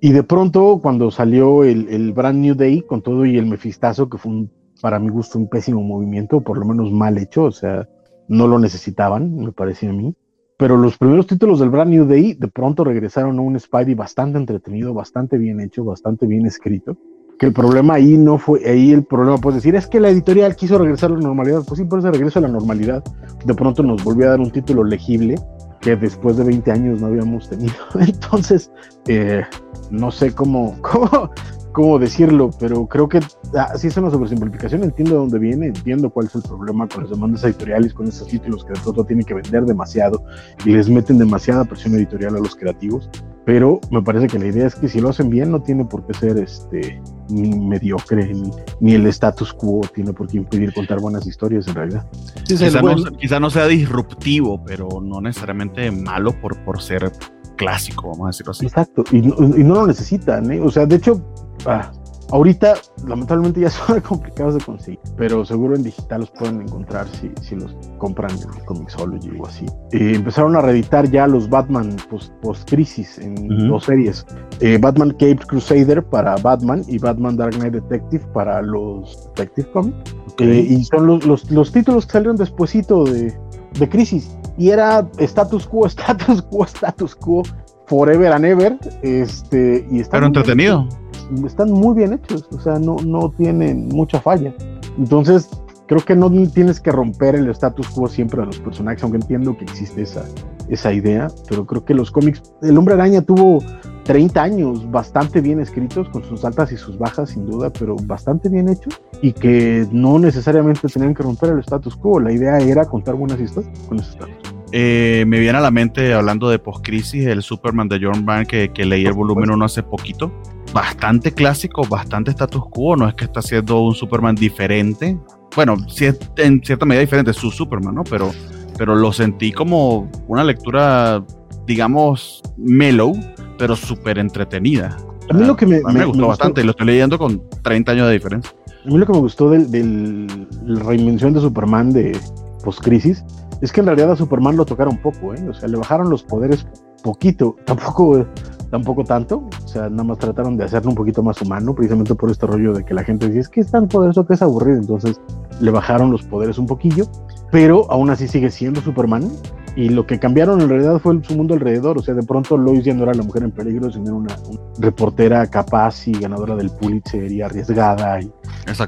Y 0.00 0.12
de 0.12 0.22
pronto 0.22 0.80
cuando 0.82 1.10
salió 1.10 1.62
el, 1.62 1.88
el 1.88 2.12
Brand 2.12 2.38
New 2.38 2.54
Day 2.54 2.82
con 2.82 3.02
todo 3.02 3.26
y 3.26 3.36
el 3.36 3.46
mefistazo, 3.46 4.08
que 4.08 4.16
fue 4.16 4.32
un, 4.32 4.50
para 4.80 4.98
mi 4.98 5.10
gusto 5.10 5.38
un 5.38 5.48
pésimo 5.48 5.82
movimiento, 5.82 6.40
por 6.40 6.58
lo 6.58 6.64
menos 6.64 6.90
mal 6.90 7.18
hecho, 7.18 7.44
o 7.44 7.52
sea, 7.52 7.86
no 8.28 8.46
lo 8.46 8.58
necesitaban, 8.58 9.36
me 9.36 9.52
parecía 9.52 9.90
a 9.90 9.92
mí. 9.92 10.14
Pero 10.56 10.76
los 10.76 10.96
primeros 10.96 11.26
títulos 11.26 11.60
del 11.60 11.70
Brand 11.70 11.90
New 11.90 12.06
Day 12.06 12.34
de 12.34 12.48
pronto 12.48 12.84
regresaron 12.84 13.38
a 13.38 13.42
un 13.42 13.58
Spidey 13.58 13.94
bastante 13.94 14.38
entretenido, 14.38 14.94
bastante 14.94 15.36
bien 15.36 15.60
hecho, 15.60 15.84
bastante 15.84 16.26
bien 16.26 16.46
escrito. 16.46 16.96
Que 17.38 17.46
el 17.46 17.52
problema 17.52 17.94
ahí 17.94 18.18
no 18.18 18.36
fue, 18.36 18.60
ahí 18.68 18.92
el 18.92 19.04
problema 19.04 19.38
puedes 19.38 19.62
decir, 19.62 19.74
es 19.74 19.86
que 19.86 20.00
la 20.00 20.10
editorial 20.10 20.56
quiso 20.56 20.76
regresar 20.78 21.10
a 21.10 21.14
la 21.14 21.20
normalidad. 21.20 21.62
Pues 21.66 21.78
sí, 21.78 21.86
por 21.86 21.98
ese 21.98 22.10
regreso 22.10 22.38
a 22.38 22.42
la 22.42 22.48
normalidad, 22.48 23.02
de 23.44 23.54
pronto 23.54 23.82
nos 23.82 24.04
volvió 24.04 24.26
a 24.26 24.30
dar 24.30 24.40
un 24.40 24.50
título 24.50 24.84
legible 24.84 25.36
que 25.80 25.96
después 25.96 26.36
de 26.36 26.44
20 26.44 26.70
años 26.70 27.00
no 27.00 27.08
habíamos 27.08 27.48
tenido. 27.48 27.74
Entonces, 27.98 28.70
eh, 29.06 29.44
no 29.90 30.10
sé 30.10 30.34
cómo, 30.34 30.76
cómo, 30.82 31.32
cómo 31.72 31.98
decirlo, 31.98 32.50
pero 32.58 32.86
creo 32.86 33.08
que 33.08 33.20
ah, 33.56 33.72
sí 33.76 33.88
es 33.88 33.96
una 33.96 34.10
sobresimplificación, 34.10 34.82
entiendo 34.82 35.12
de 35.12 35.18
dónde 35.18 35.38
viene, 35.38 35.66
entiendo 35.66 36.10
cuál 36.10 36.26
es 36.26 36.34
el 36.34 36.42
problema 36.42 36.88
con 36.88 37.02
las 37.02 37.10
demandas 37.10 37.44
editoriales, 37.44 37.94
con 37.94 38.08
esos 38.08 38.28
títulos 38.28 38.64
que 38.64 38.72
de 38.72 38.80
pronto 38.80 39.04
tienen 39.04 39.24
que 39.24 39.34
vender 39.34 39.64
demasiado 39.64 40.24
y 40.64 40.72
les 40.72 40.88
meten 40.88 41.18
demasiada 41.18 41.64
presión 41.64 41.94
editorial 41.94 42.36
a 42.36 42.40
los 42.40 42.56
creativos, 42.56 43.08
pero 43.44 43.80
me 43.90 44.02
parece 44.02 44.26
que 44.26 44.38
la 44.38 44.46
idea 44.46 44.66
es 44.66 44.74
que 44.74 44.88
si 44.88 45.00
lo 45.00 45.08
hacen 45.08 45.30
bien 45.30 45.50
no 45.50 45.62
tiene 45.62 45.84
por 45.84 46.06
qué 46.06 46.14
ser 46.14 46.38
este 46.38 47.00
ni 47.28 47.54
mediocre, 47.56 48.32
ni, 48.34 48.50
ni 48.80 48.94
el 48.94 49.06
status 49.06 49.52
quo 49.52 49.80
tiene 49.94 50.12
por 50.12 50.26
qué 50.26 50.38
impedir 50.38 50.72
contar 50.74 51.00
buenas 51.00 51.26
historias 51.26 51.68
en 51.68 51.74
realidad. 51.74 52.06
El 52.48 52.58
Quizá 52.58 52.82
no, 52.82 52.96
quizá 53.16 53.40
no 53.40 53.50
sea 53.50 53.66
disruptivo, 53.66 54.62
pero 54.64 54.88
no 55.00 55.20
necesariamente 55.20 55.90
malo 55.90 56.32
por, 56.40 56.62
por 56.64 56.82
ser 56.82 57.12
clásico, 57.56 58.08
vamos 58.08 58.24
a 58.24 58.26
decirlo 58.28 58.52
así. 58.52 58.66
Exacto, 58.66 59.04
y 59.12 59.20
no, 59.20 59.34
y 59.38 59.62
no 59.62 59.74
lo 59.74 59.86
necesitan, 59.86 60.50
¿eh? 60.50 60.60
O 60.60 60.70
sea, 60.70 60.86
de 60.86 60.96
hecho, 60.96 61.22
ah, 61.66 61.90
ahorita 62.32 62.74
lamentablemente 63.06 63.60
ya 63.62 63.70
son 63.70 64.00
complicados 64.00 64.54
de 64.54 64.60
conseguir, 64.64 65.00
pero 65.16 65.44
seguro 65.44 65.74
en 65.74 65.82
digital 65.82 66.20
los 66.20 66.30
pueden 66.30 66.62
encontrar 66.62 67.06
si, 67.08 67.30
si 67.42 67.56
los 67.56 67.74
compran 67.98 68.30
en 68.30 68.64
Comixology 68.64 69.30
o 69.38 69.46
así. 69.46 69.66
Eh, 69.92 70.12
empezaron 70.14 70.54
a 70.56 70.60
reeditar 70.60 71.10
ya 71.10 71.26
los 71.26 71.48
Batman 71.48 71.96
post- 72.10 72.32
post-crisis 72.42 73.18
en 73.18 73.32
Ujú. 73.52 73.66
dos 73.72 73.84
series. 73.84 74.24
Eh, 74.60 74.78
Batman 74.80 75.10
Caped 75.12 75.46
Crusader 75.46 76.04
para 76.04 76.36
Batman 76.36 76.82
y 76.86 76.98
Batman 76.98 77.36
Dark 77.36 77.54
Knight 77.56 77.72
Detective 77.74 78.24
para 78.32 78.62
los 78.62 79.28
Detective 79.34 79.70
Comics. 79.72 80.14
Eh, 80.38 80.66
y 80.70 80.84
son 80.84 81.06
los, 81.06 81.26
los, 81.26 81.50
los 81.50 81.72
títulos 81.72 82.06
que 82.06 82.12
salieron 82.12 82.36
despuesito 82.36 83.04
de, 83.04 83.36
de 83.78 83.88
Crisis. 83.88 84.36
Y 84.56 84.68
era 84.70 85.06
status 85.18 85.66
quo, 85.66 85.86
status 85.86 86.42
quo, 86.42 86.64
status 86.64 87.14
quo, 87.16 87.42
forever 87.90 88.32
and 88.32 88.44
ever. 88.44 88.78
Este, 89.02 89.84
y 89.90 89.98
están 90.00 90.20
Pero 90.20 90.26
entretenido. 90.28 90.86
bien- 91.30 91.46
están 91.46 91.70
muy 91.70 91.94
bien 91.96 92.12
hechos, 92.14 92.46
o 92.52 92.60
sea, 92.60 92.78
no, 92.78 92.96
no 93.04 93.30
tienen 93.36 93.88
mucha 93.88 94.20
falla. 94.20 94.54
Entonces, 94.98 95.48
creo 95.86 96.04
que 96.04 96.14
no 96.16 96.30
tienes 96.50 96.80
que 96.80 96.90
romper 96.92 97.34
el 97.34 97.48
status 97.50 97.88
quo 97.88 98.08
siempre 98.08 98.40
de 98.40 98.46
los 98.46 98.58
personajes, 98.60 99.02
aunque 99.02 99.18
entiendo 99.18 99.56
que 99.56 99.64
existe 99.64 100.02
esa, 100.02 100.24
esa 100.68 100.92
idea, 100.92 101.28
pero 101.48 101.66
creo 101.66 101.84
que 101.84 101.94
los 101.94 102.10
cómics, 102.10 102.42
El 102.62 102.78
Hombre 102.78 102.94
Araña 102.94 103.22
tuvo 103.22 103.58
30 104.04 104.42
años 104.42 104.90
bastante 104.90 105.40
bien 105.40 105.60
escritos, 105.60 106.08
con 106.08 106.24
sus 106.24 106.44
altas 106.44 106.72
y 106.72 106.76
sus 106.76 106.96
bajas, 106.98 107.30
sin 107.30 107.46
duda, 107.46 107.70
pero 107.70 107.94
bastante 108.06 108.48
bien 108.48 108.68
hechos, 108.68 109.00
y 109.22 109.32
que 109.32 109.86
no 109.92 110.18
necesariamente 110.18 110.88
tenían 110.88 111.14
que 111.14 111.22
romper 111.22 111.50
el 111.50 111.60
status 111.60 111.94
quo, 111.96 112.18
la 112.20 112.32
idea 112.32 112.58
era 112.58 112.84
contar 112.86 113.14
buenas 113.14 113.38
historias 113.40 113.72
con 113.88 113.98
ese 114.00 114.10
status. 114.10 114.34
Eh, 114.72 115.24
me 115.26 115.40
viene 115.40 115.58
a 115.58 115.60
la 115.60 115.70
mente, 115.70 116.14
hablando 116.14 116.48
de 116.48 116.58
post-crisis, 116.58 117.26
el 117.26 117.42
Superman 117.42 117.88
de 117.88 117.98
John 118.02 118.24
Byrne 118.24 118.46
que, 118.46 118.72
que 118.72 118.84
leí 118.84 119.04
el 119.04 119.12
volumen 119.12 119.50
1 119.50 119.64
hace 119.64 119.82
poquito. 119.82 120.32
Bastante 120.72 121.32
clásico, 121.32 121.82
bastante 121.88 122.30
status 122.30 122.62
quo. 122.70 122.96
No 122.96 123.08
es 123.08 123.14
que 123.14 123.24
está 123.24 123.40
haciendo 123.40 123.80
un 123.80 123.94
Superman 123.94 124.36
diferente. 124.36 125.18
Bueno, 125.56 125.76
sí 125.88 126.06
es 126.06 126.18
en 126.36 126.62
cierta 126.62 126.86
medida 126.86 127.00
diferente 127.00 127.32
su 127.32 127.50
Superman, 127.50 127.96
¿no? 127.96 128.04
Pero, 128.04 128.30
pero 128.78 128.94
lo 128.94 129.12
sentí 129.12 129.50
como 129.50 130.08
una 130.28 130.44
lectura, 130.44 131.24
digamos, 131.66 132.40
mellow, 132.56 133.12
pero 133.58 133.74
súper 133.74 134.18
entretenida. 134.18 134.96
A 135.28 135.34
mí 135.34 135.44
lo 135.44 135.56
que 135.56 135.66
me, 135.66 135.76
A 135.78 135.88
mí 135.88 135.98
me, 135.98 136.04
gustó 136.04 136.22
me 136.22 136.28
bastante 136.28 136.62
lo 136.62 136.70
estoy 136.70 136.86
leyendo 136.86 137.18
con 137.18 137.42
30 137.62 137.92
años 137.92 138.06
de 138.06 138.12
diferencia. 138.12 138.52
A 138.84 138.88
mí 138.88 138.98
lo 138.98 139.06
que 139.06 139.12
me 139.12 139.18
gustó 139.18 139.50
del, 139.50 139.70
del 139.70 140.26
la 140.64 140.82
reinvención 140.84 141.32
de 141.32 141.40
Superman 141.40 141.92
de 141.92 142.16
post-crisis 142.64 143.24
es 143.60 143.72
que 143.72 143.80
en 143.80 143.86
realidad 143.86 144.12
a 144.12 144.16
Superman 144.16 144.56
lo 144.56 144.64
tocaron 144.64 144.96
poco, 144.98 145.34
¿eh? 145.34 145.48
O 145.48 145.54
sea, 145.54 145.68
le 145.68 145.76
bajaron 145.76 146.08
los 146.10 146.22
poderes 146.22 146.66
poquito, 147.02 147.56
tampoco, 147.66 148.26
tampoco 148.70 149.04
tanto. 149.04 149.48
sea, 149.66 149.88
nada 149.88 150.04
más 150.04 150.18
trataron 150.18 150.56
de 150.56 150.64
hacerlo 150.64 150.90
un 150.90 150.96
poquito 150.96 151.22
más 151.22 151.40
humano, 151.42 151.74
precisamente 151.74 152.14
por 152.14 152.30
este 152.30 152.46
rollo 152.46 152.72
de 152.72 152.84
que 152.84 152.94
la 152.94 153.04
gente 153.04 153.26
decía, 153.26 153.40
es 153.40 153.48
que 153.48 153.60
es 153.60 153.70
tan 153.70 153.88
poderoso 153.88 154.26
que 154.26 154.34
es 154.34 154.42
aburrido, 154.42 154.78
entonces 154.78 155.20
le 155.60 155.70
bajaron 155.70 156.10
los 156.10 156.22
poderes 156.22 156.58
un 156.58 156.66
poquillo, 156.66 157.04
pero 157.50 157.90
aún 157.90 158.10
así 158.10 158.28
sigue 158.28 158.50
siendo 158.50 158.80
Superman, 158.80 159.30
y 159.76 159.88
lo 159.88 160.06
que 160.06 160.18
cambiaron 160.18 160.60
en 160.60 160.68
realidad 160.68 160.98
fue 160.98 161.22
su 161.22 161.36
mundo 161.36 161.54
alrededor, 161.54 161.98
o 161.98 162.02
sea, 162.02 162.14
de 162.14 162.22
pronto 162.22 162.56
Lois 162.56 162.84
ya 162.84 162.92
no 162.92 163.04
era 163.04 163.14
la 163.14 163.22
mujer 163.22 163.44
en 163.44 163.52
peligro, 163.52 163.90
sino 163.90 164.16
una, 164.16 164.36
una 164.48 164.60
reportera 164.78 165.46
capaz 165.46 166.08
y 166.08 166.12
ganadora 166.12 166.56
del 166.56 166.70
Pulitzer 166.70 167.30
y 167.30 167.40
arriesgada 167.40 168.20
y, 168.20 168.32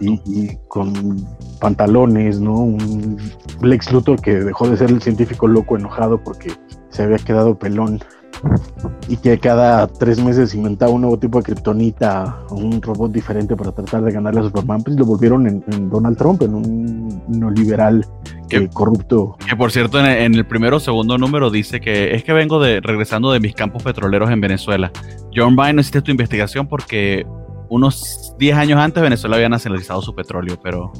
y, 0.00 0.20
y, 0.26 0.58
con 0.68 1.24
pantalones, 1.60 2.40
¿no? 2.40 2.54
Un 2.54 3.16
Lex 3.60 3.92
Luthor 3.92 4.20
que 4.20 4.40
dejó 4.40 4.68
de 4.68 4.76
ser 4.76 4.90
el 4.90 5.00
científico 5.00 5.46
loco 5.46 5.76
enojado 5.76 6.22
porque 6.22 6.52
se 6.90 7.04
había 7.04 7.18
quedado 7.18 7.58
pelón 7.58 8.00
y 9.08 9.16
que 9.16 9.38
cada 9.38 9.86
tres 9.86 10.22
meses 10.22 10.54
inventaba 10.54 10.92
un 10.92 11.02
nuevo 11.02 11.18
tipo 11.18 11.38
de 11.38 11.44
kriptonita 11.44 12.38
o 12.48 12.56
un 12.56 12.80
robot 12.80 13.12
diferente 13.12 13.56
para 13.56 13.72
tratar 13.72 14.02
de 14.02 14.12
ganarle 14.12 14.40
a 14.40 14.44
Superman, 14.44 14.82
pues 14.82 14.96
lo 14.96 15.04
volvieron 15.04 15.46
en, 15.46 15.64
en 15.70 15.90
Donald 15.90 16.16
Trump, 16.16 16.42
en 16.42 16.54
un 16.54 17.22
neoliberal 17.28 18.06
eh, 18.50 18.68
corrupto. 18.72 19.36
Que 19.48 19.56
por 19.56 19.70
cierto, 19.70 20.00
en 20.00 20.06
el, 20.06 20.16
en 20.18 20.34
el 20.34 20.46
primero 20.46 20.76
o 20.76 20.80
segundo 20.80 21.18
número 21.18 21.50
dice 21.50 21.80
que 21.80 22.14
es 22.14 22.24
que 22.24 22.32
vengo 22.32 22.60
de 22.60 22.80
regresando 22.80 23.32
de 23.32 23.40
mis 23.40 23.54
campos 23.54 23.82
petroleros 23.82 24.30
en 24.30 24.40
Venezuela. 24.40 24.90
John 25.34 25.56
Biden, 25.56 25.76
no 25.76 25.80
hiciste 25.80 26.02
tu 26.02 26.10
investigación 26.10 26.66
porque 26.68 27.26
unos 27.68 28.34
10 28.38 28.56
años 28.56 28.78
antes 28.78 29.02
Venezuela 29.02 29.36
había 29.36 29.48
nacionalizado 29.48 30.02
su 30.02 30.14
petróleo, 30.14 30.58
pero... 30.62 30.92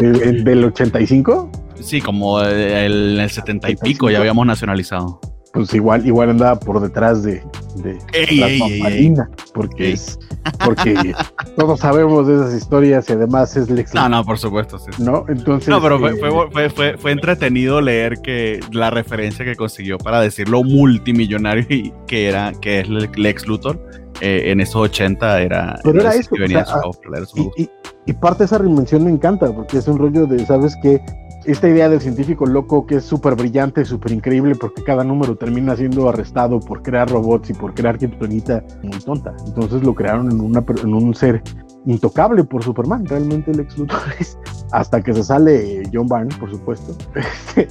¿El, 0.00 0.44
del 0.44 0.64
85? 0.64 1.50
Sí, 1.80 2.00
como 2.00 2.42
el, 2.42 3.18
el 3.20 3.30
70 3.30 3.70
y 3.70 3.76
pico 3.76 4.10
ya 4.10 4.18
habíamos 4.18 4.46
nacionalizado 4.46 5.20
pues 5.54 5.72
igual, 5.72 6.04
igual 6.04 6.30
andaba 6.30 6.58
por 6.58 6.80
detrás 6.80 7.22
de, 7.22 7.40
de 7.76 7.96
ey, 8.12 8.38
la 8.38 8.48
ey, 8.48 8.82
marina, 8.82 9.30
porque 9.54 9.92
es, 9.92 10.18
porque 10.64 11.14
todos 11.56 11.78
sabemos 11.78 12.26
de 12.26 12.34
esas 12.34 12.54
historias 12.54 13.08
y 13.08 13.12
además 13.12 13.56
es 13.56 13.70
Lex. 13.70 13.94
No, 13.94 14.08
no, 14.08 14.24
por 14.24 14.36
supuesto, 14.36 14.80
sí. 14.80 14.90
¿No? 14.98 15.24
Entonces. 15.28 15.68
No, 15.68 15.80
pero 15.80 16.00
fue, 16.00 16.16
fue, 16.16 16.30
fue, 16.50 16.70
fue, 16.70 16.98
fue 16.98 17.12
entretenido 17.12 17.80
leer 17.80 18.20
que 18.20 18.58
la 18.72 18.90
referencia 18.90 19.44
que 19.44 19.54
consiguió 19.54 19.96
para 19.96 20.20
decirlo 20.20 20.64
multimillonario 20.64 21.64
y 21.68 21.92
que 22.08 22.28
era, 22.28 22.52
que 22.60 22.80
es 22.80 22.88
Lex 22.88 23.46
Luthor. 23.46 23.80
Eh, 24.20 24.52
en 24.52 24.60
esos 24.60 24.76
80 24.76 25.42
era, 25.42 25.80
pero 25.82 26.00
era 26.00 26.14
eso, 26.14 26.30
que 26.30 26.42
venía 26.42 26.62
o 26.62 26.64
sea, 26.64 26.76
su 26.76 26.82
popular, 26.82 27.26
su 27.26 27.52
y, 27.56 27.62
y, 27.62 27.70
y, 28.06 28.12
parte 28.12 28.38
de 28.38 28.44
esa 28.44 28.58
reinvención 28.58 29.02
me 29.02 29.10
encanta, 29.10 29.52
porque 29.52 29.78
es 29.78 29.88
un 29.88 29.98
rollo 29.98 30.24
de, 30.26 30.46
¿sabes 30.46 30.76
qué? 30.80 31.00
Esta 31.44 31.68
idea 31.68 31.88
del 31.88 32.00
científico 32.00 32.46
loco 32.46 32.86
que 32.86 32.96
es 32.96 33.04
súper 33.04 33.34
brillante, 33.34 33.84
súper 33.84 34.12
increíble, 34.12 34.54
porque 34.54 34.82
cada 34.82 35.04
número 35.04 35.36
termina 35.36 35.76
siendo 35.76 36.08
arrestado 36.08 36.60
por 36.60 36.82
crear 36.82 37.10
robots 37.10 37.50
y 37.50 37.54
por 37.54 37.74
crear 37.74 37.98
kriptonita 37.98 38.64
muy 38.82 38.98
tonta. 38.98 39.34
Entonces 39.46 39.82
lo 39.82 39.94
crearon 39.94 40.30
en, 40.30 40.40
una, 40.40 40.64
un 40.84 41.14
ser 41.14 41.42
intocable 41.86 42.44
por 42.44 42.62
Superman. 42.62 43.04
Realmente 43.06 43.50
el 43.50 43.60
ex 43.60 43.76
Luthor 43.78 44.00
es, 44.18 44.38
hasta 44.72 45.02
que 45.02 45.12
se 45.14 45.22
sale 45.22 45.82
John 45.92 46.08
Barnes, 46.08 46.36
por 46.36 46.50
supuesto. 46.50 46.96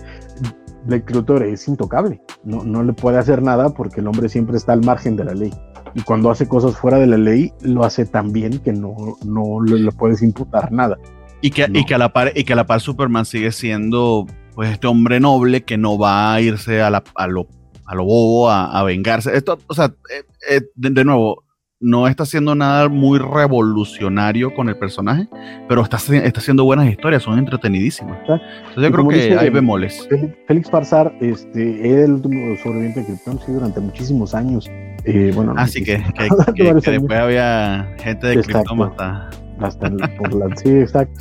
Lex 0.87 1.13
Luthor 1.13 1.43
es 1.43 1.67
intocable. 1.67 2.21
No, 2.43 2.63
no 2.63 2.83
le 2.83 2.93
puede 2.93 3.17
hacer 3.17 3.41
nada 3.41 3.69
porque 3.69 4.01
el 4.01 4.07
hombre 4.07 4.29
siempre 4.29 4.57
está 4.57 4.73
al 4.73 4.83
margen 4.83 5.15
de 5.15 5.23
la 5.23 5.33
ley. 5.33 5.53
Y 5.95 6.01
cuando 6.01 6.29
hace 6.29 6.47
cosas 6.47 6.75
fuera 6.75 6.97
de 6.97 7.07
la 7.07 7.17
ley, 7.17 7.53
lo 7.61 7.83
hace 7.83 8.05
tan 8.05 8.33
bien 8.33 8.59
que 8.59 8.73
no, 8.73 8.95
no 9.25 9.61
le 9.61 9.91
puedes 9.91 10.21
imputar 10.21 10.71
nada. 10.71 10.97
Y 11.43 11.51
que, 11.51 11.67
no. 11.67 11.77
y, 11.77 11.85
que 11.85 11.93
a 11.93 11.97
la 11.97 12.13
par, 12.13 12.31
y 12.35 12.45
que 12.45 12.53
a 12.53 12.55
la 12.55 12.65
par 12.65 12.79
Superman 12.79 13.25
sigue 13.25 13.51
siendo 13.51 14.25
pues 14.55 14.71
este 14.71 14.87
hombre 14.87 15.19
noble 15.19 15.63
que 15.63 15.77
no 15.77 15.97
va 15.97 16.33
a 16.33 16.39
irse 16.39 16.81
a, 16.81 16.89
la, 16.89 17.03
a, 17.15 17.27
lo, 17.27 17.47
a 17.85 17.95
lo 17.95 18.05
bobo 18.05 18.49
a, 18.49 18.79
a 18.79 18.83
vengarse. 18.83 19.35
Esto, 19.35 19.59
o 19.67 19.73
sea, 19.73 19.87
eh, 19.87 20.23
eh, 20.49 20.61
de, 20.75 20.89
de, 20.91 21.03
nuevo, 21.03 21.43
no 21.81 22.07
está 22.07 22.23
haciendo 22.23 22.55
nada 22.55 22.87
muy 22.87 23.19
revolucionario 23.19 24.53
con 24.53 24.69
el 24.69 24.77
personaje, 24.77 25.27
pero 25.67 25.81
está, 25.81 25.97
está 25.97 26.39
haciendo 26.39 26.63
buenas 26.63 26.89
historias, 26.89 27.23
son 27.23 27.37
entretenidísimas. 27.37 28.19
Entonces 28.21 28.41
yo 28.77 28.91
creo 28.91 29.07
que 29.09 29.15
dice, 29.15 29.37
hay 29.37 29.49
bemoles. 29.49 30.07
Félix 30.47 30.71
Farsar 30.71 31.13
este, 31.19 31.89
era 31.89 32.05
el 32.05 32.13
último 32.13 32.55
sobreviviente 32.63 33.01
de 33.01 33.05
Krypton, 33.07 33.39
sí, 33.45 33.51
durante 33.51 33.81
muchísimos 33.81 34.33
años. 34.33 34.71
Eh, 35.03 35.33
bueno, 35.35 35.55
Así 35.57 35.83
que, 35.83 35.97
que, 35.97 36.29
que, 36.55 36.81
que 36.81 36.91
después 36.91 37.19
había 37.19 37.93
gente 37.99 38.27
de 38.27 38.41
Krypton 38.41 38.81
hasta 38.83 39.29
hasta 39.63 39.87
en, 39.87 39.97
por 39.97 40.57
sí, 40.57 40.69
exacto. 40.69 41.19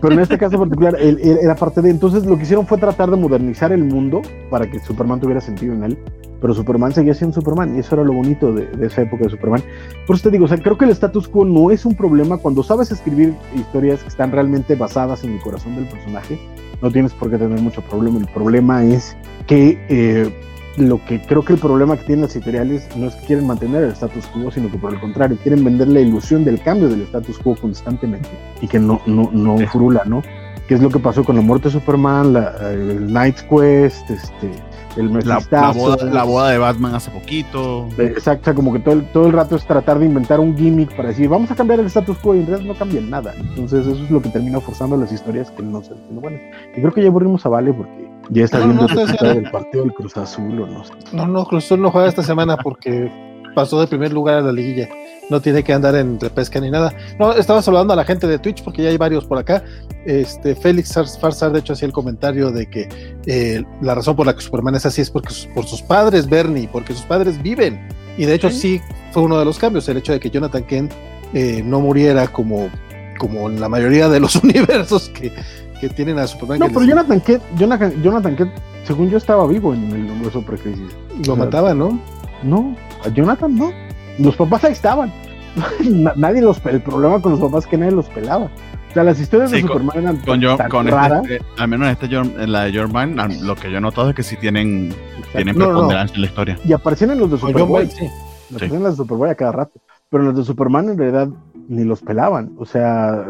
Pero 0.00 0.12
en 0.12 0.20
este 0.20 0.38
caso 0.38 0.58
particular, 0.58 0.96
él, 1.00 1.18
él, 1.22 1.38
era 1.42 1.54
parte 1.54 1.82
de. 1.82 1.90
Entonces, 1.90 2.24
lo 2.26 2.36
que 2.36 2.42
hicieron 2.42 2.66
fue 2.66 2.78
tratar 2.78 3.10
de 3.10 3.16
modernizar 3.16 3.72
el 3.72 3.84
mundo 3.84 4.22
para 4.50 4.70
que 4.70 4.78
Superman 4.80 5.20
tuviera 5.20 5.40
sentido 5.40 5.74
en 5.74 5.84
él. 5.84 5.98
Pero 6.40 6.54
Superman 6.54 6.92
seguía 6.92 7.14
siendo 7.14 7.34
Superman, 7.34 7.74
y 7.74 7.80
eso 7.80 7.96
era 7.96 8.04
lo 8.04 8.12
bonito 8.12 8.52
de, 8.52 8.66
de 8.66 8.86
esa 8.86 9.02
época 9.02 9.24
de 9.24 9.30
Superman. 9.30 9.62
Por 10.06 10.16
eso 10.16 10.24
te 10.24 10.30
digo, 10.30 10.44
o 10.44 10.48
sea, 10.48 10.58
creo 10.58 10.78
que 10.78 10.84
el 10.84 10.92
status 10.92 11.26
quo 11.26 11.44
no 11.44 11.70
es 11.70 11.84
un 11.84 11.96
problema 11.96 12.38
cuando 12.38 12.62
sabes 12.62 12.92
escribir 12.92 13.34
historias 13.56 14.02
que 14.02 14.08
están 14.08 14.30
realmente 14.30 14.76
basadas 14.76 15.24
en 15.24 15.32
el 15.32 15.40
corazón 15.40 15.74
del 15.74 15.86
personaje. 15.86 16.38
No 16.80 16.92
tienes 16.92 17.12
por 17.12 17.28
qué 17.30 17.38
tener 17.38 17.60
mucho 17.60 17.82
problema. 17.82 18.18
El 18.18 18.28
problema 18.28 18.84
es 18.84 19.16
que. 19.46 19.84
Eh, 19.88 20.32
lo 20.78 21.04
que 21.04 21.20
creo 21.20 21.44
que 21.44 21.54
el 21.54 21.58
problema 21.58 21.96
que 21.96 22.04
tienen 22.04 22.22
las 22.22 22.36
editoriales 22.36 22.88
no 22.96 23.08
es 23.08 23.14
que 23.16 23.26
quieren 23.26 23.46
mantener 23.46 23.84
el 23.84 23.90
status 23.90 24.26
quo, 24.26 24.50
sino 24.50 24.70
que 24.70 24.78
por 24.78 24.92
el 24.92 25.00
contrario, 25.00 25.36
quieren 25.42 25.64
vender 25.64 25.88
la 25.88 26.00
ilusión 26.00 26.44
del 26.44 26.60
cambio 26.60 26.88
del 26.88 27.02
status 27.02 27.38
quo 27.38 27.56
constantemente 27.56 28.30
y 28.60 28.68
que 28.68 28.78
no, 28.78 29.00
no, 29.06 29.30
no 29.32 29.58
frula, 29.68 30.02
¿no? 30.04 30.22
Que 30.66 30.74
es 30.74 30.82
lo 30.82 30.90
que 30.90 30.98
pasó 30.98 31.24
con 31.24 31.36
la 31.36 31.42
muerte 31.42 31.68
de 31.68 31.72
Superman, 31.72 32.34
la, 32.34 32.54
el 32.70 33.12
Night's 33.12 33.42
Quest, 33.42 34.10
este, 34.10 34.50
el 34.96 35.12
la, 35.12 35.40
la, 35.50 35.72
boda, 35.72 36.04
la, 36.04 36.24
boda, 36.24 36.50
de 36.50 36.58
Batman 36.58 36.94
hace 36.94 37.10
poquito. 37.10 37.88
Exacto, 37.98 38.54
como 38.54 38.72
que 38.72 38.80
todo 38.80 38.94
el, 38.94 39.04
todo 39.12 39.26
el 39.26 39.32
rato 39.32 39.56
es 39.56 39.64
tratar 39.64 39.98
de 39.98 40.06
inventar 40.06 40.40
un 40.40 40.56
gimmick 40.56 40.94
para 40.94 41.08
decir, 41.10 41.28
vamos 41.28 41.50
a 41.50 41.54
cambiar 41.54 41.80
el 41.80 41.86
status 41.86 42.18
quo 42.18 42.34
y 42.34 42.40
en 42.40 42.46
realidad 42.46 42.68
no 42.68 42.78
cambian 42.78 43.08
nada. 43.08 43.34
Entonces 43.38 43.86
eso 43.86 44.04
es 44.04 44.10
lo 44.10 44.20
que 44.20 44.28
termina 44.28 44.60
forzando 44.60 44.96
las 44.96 45.12
historias 45.12 45.50
que 45.52 45.62
no 45.62 45.82
se 45.82 45.94
no 46.10 46.20
buenas. 46.20 46.40
Y 46.76 46.80
creo 46.80 46.92
que 46.92 47.02
ya 47.02 47.08
aburrimos 47.08 47.46
a 47.46 47.48
Vale 47.48 47.72
porque 47.72 48.08
ya 48.30 48.44
está 48.44 48.58
no, 48.58 48.66
viendo 48.66 48.86
no, 48.86 49.04
no, 49.04 49.30
el 49.30 49.50
partido 49.50 49.84
del 49.84 49.94
Cruz 49.94 50.16
Azul 50.16 50.60
o 50.60 50.66
no 50.66 50.84
sé. 50.84 50.92
No, 51.12 51.26
no, 51.26 51.44
Cruz 51.46 51.64
Azul 51.64 51.80
no 51.80 51.90
juega 51.90 52.08
esta 52.08 52.22
semana 52.22 52.56
porque 52.56 53.10
pasó 53.54 53.80
de 53.80 53.86
primer 53.86 54.12
lugar 54.12 54.36
a 54.36 54.40
la 54.40 54.52
liguilla. 54.52 54.88
No 55.30 55.40
tiene 55.40 55.62
que 55.62 55.72
andar 55.72 55.94
en 55.96 56.18
repesca 56.18 56.60
ni 56.60 56.70
nada. 56.70 56.94
No, 57.18 57.32
estaba 57.32 57.60
saludando 57.60 57.92
a 57.92 57.96
la 57.96 58.04
gente 58.04 58.26
de 58.26 58.38
Twitch 58.38 58.62
porque 58.62 58.82
ya 58.82 58.88
hay 58.90 58.96
varios 58.96 59.26
por 59.26 59.36
acá. 59.36 59.62
Este 60.06 60.54
Félix 60.54 60.94
Farsar, 61.20 61.52
de 61.52 61.58
hecho, 61.58 61.72
hacía 61.72 61.86
el 61.86 61.92
comentario 61.92 62.50
de 62.50 62.70
que 62.70 62.88
eh, 63.26 63.62
la 63.82 63.94
razón 63.94 64.16
por 64.16 64.26
la 64.26 64.34
que 64.34 64.40
Superman 64.40 64.74
es 64.76 64.86
así 64.86 65.02
es 65.02 65.10
porque 65.10 65.34
por 65.54 65.66
sus 65.66 65.82
padres, 65.82 66.28
Bernie, 66.28 66.68
porque 66.70 66.94
sus 66.94 67.04
padres 67.04 67.42
viven. 67.42 67.88
Y 68.16 68.24
de 68.24 68.34
hecho, 68.34 68.50
¿Sí? 68.50 68.78
sí 68.78 68.80
fue 69.12 69.22
uno 69.22 69.38
de 69.38 69.44
los 69.44 69.58
cambios, 69.58 69.88
el 69.88 69.98
hecho 69.98 70.12
de 70.12 70.20
que 70.20 70.30
Jonathan 70.30 70.64
Kent 70.64 70.92
eh, 71.34 71.62
no 71.64 71.80
muriera 71.80 72.28
como, 72.28 72.70
como 73.18 73.50
en 73.50 73.60
la 73.60 73.68
mayoría 73.68 74.08
de 74.08 74.20
los 74.20 74.36
universos 74.42 75.10
que, 75.10 75.32
que 75.80 75.88
tienen 75.88 76.18
a 76.18 76.26
Superman. 76.26 76.58
No, 76.58 76.66
pero 76.68 76.80
les... 76.80 76.88
Jonathan 76.88 77.20
Kent, 77.20 77.42
Jonathan, 77.56 78.02
Jonathan 78.02 78.36
Kent, 78.36 78.52
según 78.84 79.10
yo, 79.10 79.18
estaba 79.18 79.46
vivo 79.46 79.74
en 79.74 79.90
el 79.90 80.10
universo 80.10 80.42
precrisis. 80.42 80.96
Lo 81.26 81.34
o 81.34 81.36
sea, 81.36 81.44
mataba, 81.44 81.74
¿no? 81.74 81.98
No, 82.42 82.74
a 83.04 83.08
Jonathan 83.08 83.54
no. 83.56 83.72
Los 84.18 84.36
papás 84.36 84.64
ahí 84.64 84.72
estaban. 84.72 85.12
nadie 86.16 86.40
los 86.42 86.64
el 86.66 86.80
problema 86.80 87.20
con 87.20 87.32
los 87.32 87.40
papás 87.40 87.64
es 87.64 87.70
que 87.70 87.78
nadie 87.78 87.92
los 87.92 88.08
pelaba. 88.08 88.50
O 88.90 88.92
sea, 88.92 89.04
las 89.04 89.20
historias 89.20 89.50
sí, 89.50 89.56
de 89.56 89.62
Superman 89.62 89.88
con, 89.88 90.02
eran 90.02 90.16
con, 90.18 90.40
yo, 90.40 90.56
con 90.70 90.86
raras. 90.86 91.22
Este, 91.28 91.44
al 91.58 91.68
menos 91.68 91.88
en, 91.88 91.92
este, 91.92 92.46
la 92.46 92.64
de 92.64 92.78
John 92.78 92.92
Byrne, 92.92 93.40
lo 93.42 93.54
que 93.54 93.70
yo 93.70 93.78
he 93.78 93.80
notado 93.80 94.10
es 94.10 94.16
que 94.16 94.22
sí 94.22 94.36
tienen, 94.36 94.94
tienen 95.32 95.58
no, 95.58 95.66
preponderancia 95.66 96.14
no. 96.14 96.16
en 96.16 96.20
la 96.22 96.26
historia. 96.26 96.58
Y 96.64 96.72
aparecían 96.72 97.10
en 97.10 97.18
los 97.18 97.30
de 97.30 97.38
Superboy. 97.38 97.90
Sí. 97.90 98.08
Aparecían 98.50 98.78
en 98.78 98.82
las 98.84 98.92
de 98.92 98.96
Superboy 98.96 99.30
a 99.30 99.34
cada 99.34 99.52
rato. 99.52 99.80
Pero 100.10 100.24
los 100.24 100.36
de 100.36 100.44
Superman 100.44 100.88
en 100.88 100.98
realidad 100.98 101.28
ni 101.68 101.84
los 101.84 102.00
pelaban. 102.00 102.52
O 102.58 102.64
sea, 102.64 103.26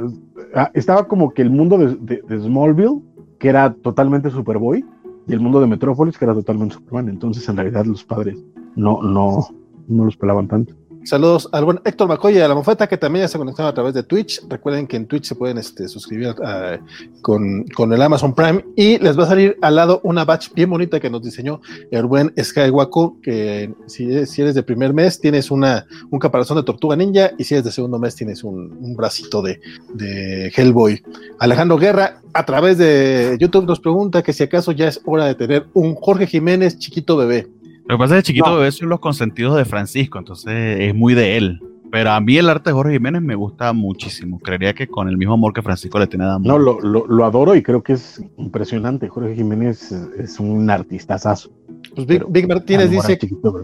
estaba 0.74 1.06
como 1.06 1.32
que 1.32 1.42
el 1.42 1.50
mundo 1.50 1.78
de, 1.78 1.96
de, 1.96 2.22
de 2.26 2.38
Smallville, 2.38 3.02
que 3.38 3.48
era 3.48 3.72
totalmente 3.72 4.30
Superboy, 4.30 4.84
y 5.26 5.32
el 5.32 5.40
mundo 5.40 5.60
de 5.60 5.66
Metrópolis, 5.66 6.16
que 6.16 6.24
era 6.24 6.34
totalmente 6.34 6.74
Superman. 6.74 7.08
Entonces, 7.08 7.46
en 7.48 7.56
realidad, 7.56 7.84
los 7.84 8.02
padres 8.02 8.42
no, 8.74 9.02
no, 9.02 9.46
no 9.86 10.04
los 10.06 10.16
pelaban 10.16 10.48
tanto. 10.48 10.74
Saludos 11.08 11.48
al 11.52 11.64
buen 11.64 11.80
Héctor 11.86 12.06
Macoya 12.06 12.44
a 12.44 12.48
la 12.48 12.54
Mofeta, 12.54 12.86
que 12.86 12.98
también 12.98 13.24
ya 13.24 13.28
se 13.28 13.38
conectaron 13.38 13.70
a 13.70 13.72
través 13.72 13.94
de 13.94 14.02
Twitch. 14.02 14.42
Recuerden 14.46 14.86
que 14.86 14.98
en 14.98 15.06
Twitch 15.06 15.24
se 15.24 15.36
pueden 15.36 15.56
este, 15.56 15.88
suscribir 15.88 16.28
uh, 16.28 17.22
con, 17.22 17.64
con, 17.74 17.94
el 17.94 18.02
Amazon 18.02 18.34
Prime 18.34 18.62
y 18.76 18.98
les 18.98 19.18
va 19.18 19.22
a 19.22 19.28
salir 19.28 19.56
al 19.62 19.76
lado 19.76 20.02
una 20.04 20.26
batch 20.26 20.52
bien 20.52 20.68
bonita 20.68 21.00
que 21.00 21.08
nos 21.08 21.22
diseñó 21.22 21.62
el 21.90 22.04
buen 22.04 22.34
Skywaco, 22.38 23.22
que 23.22 23.72
si, 23.86 24.26
si, 24.26 24.42
eres 24.42 24.54
de 24.54 24.62
primer 24.62 24.92
mes 24.92 25.18
tienes 25.18 25.50
una, 25.50 25.86
un 26.10 26.18
caparazón 26.18 26.58
de 26.58 26.62
tortuga 26.62 26.94
ninja 26.94 27.30
y 27.38 27.44
si 27.44 27.54
eres 27.54 27.64
de 27.64 27.72
segundo 27.72 27.98
mes 27.98 28.14
tienes 28.14 28.44
un, 28.44 28.76
un 28.78 28.94
bracito 28.94 29.40
de, 29.40 29.62
de, 29.94 30.52
Hellboy. 30.54 31.02
Alejandro 31.38 31.78
Guerra 31.78 32.20
a 32.34 32.44
través 32.44 32.76
de 32.76 33.38
YouTube 33.40 33.64
nos 33.64 33.80
pregunta 33.80 34.22
que 34.22 34.34
si 34.34 34.42
acaso 34.42 34.72
ya 34.72 34.88
es 34.88 35.00
hora 35.06 35.24
de 35.24 35.34
tener 35.34 35.68
un 35.72 35.94
Jorge 35.94 36.26
Jiménez 36.26 36.78
chiquito 36.78 37.16
bebé. 37.16 37.48
Lo 37.88 37.96
que 37.96 37.98
pasa 37.98 38.18
es 38.18 38.22
que 38.22 38.26
Chiquito 38.26 38.50
no. 38.50 38.56
Bebé 38.56 38.70
son 38.70 38.90
los 38.90 39.00
consentidos 39.00 39.56
de 39.56 39.64
Francisco, 39.64 40.18
entonces 40.18 40.80
es 40.80 40.94
muy 40.94 41.14
de 41.14 41.38
él. 41.38 41.60
Pero 41.90 42.10
a 42.10 42.20
mí 42.20 42.36
el 42.36 42.50
arte 42.50 42.68
de 42.68 42.74
Jorge 42.74 42.92
Jiménez 42.92 43.22
me 43.22 43.34
gusta 43.34 43.72
muchísimo. 43.72 44.38
Creería 44.40 44.74
que 44.74 44.86
con 44.86 45.08
el 45.08 45.16
mismo 45.16 45.32
amor 45.32 45.54
que 45.54 45.62
Francisco 45.62 45.98
le 45.98 46.06
tiene 46.06 46.26
a 46.26 46.38
No, 46.38 46.58
lo, 46.58 46.78
lo, 46.80 47.06
lo, 47.06 47.24
adoro 47.24 47.56
y 47.56 47.62
creo 47.62 47.82
que 47.82 47.94
es 47.94 48.22
impresionante. 48.36 49.08
Jorge 49.08 49.34
Jiménez 49.34 49.90
es 49.90 50.38
un 50.38 50.68
artistazazo. 50.68 51.50
Pues 51.94 52.06
Big, 52.06 52.46
Martínez 52.46 52.90
dice, 52.90 53.16
chiquito. 53.16 53.62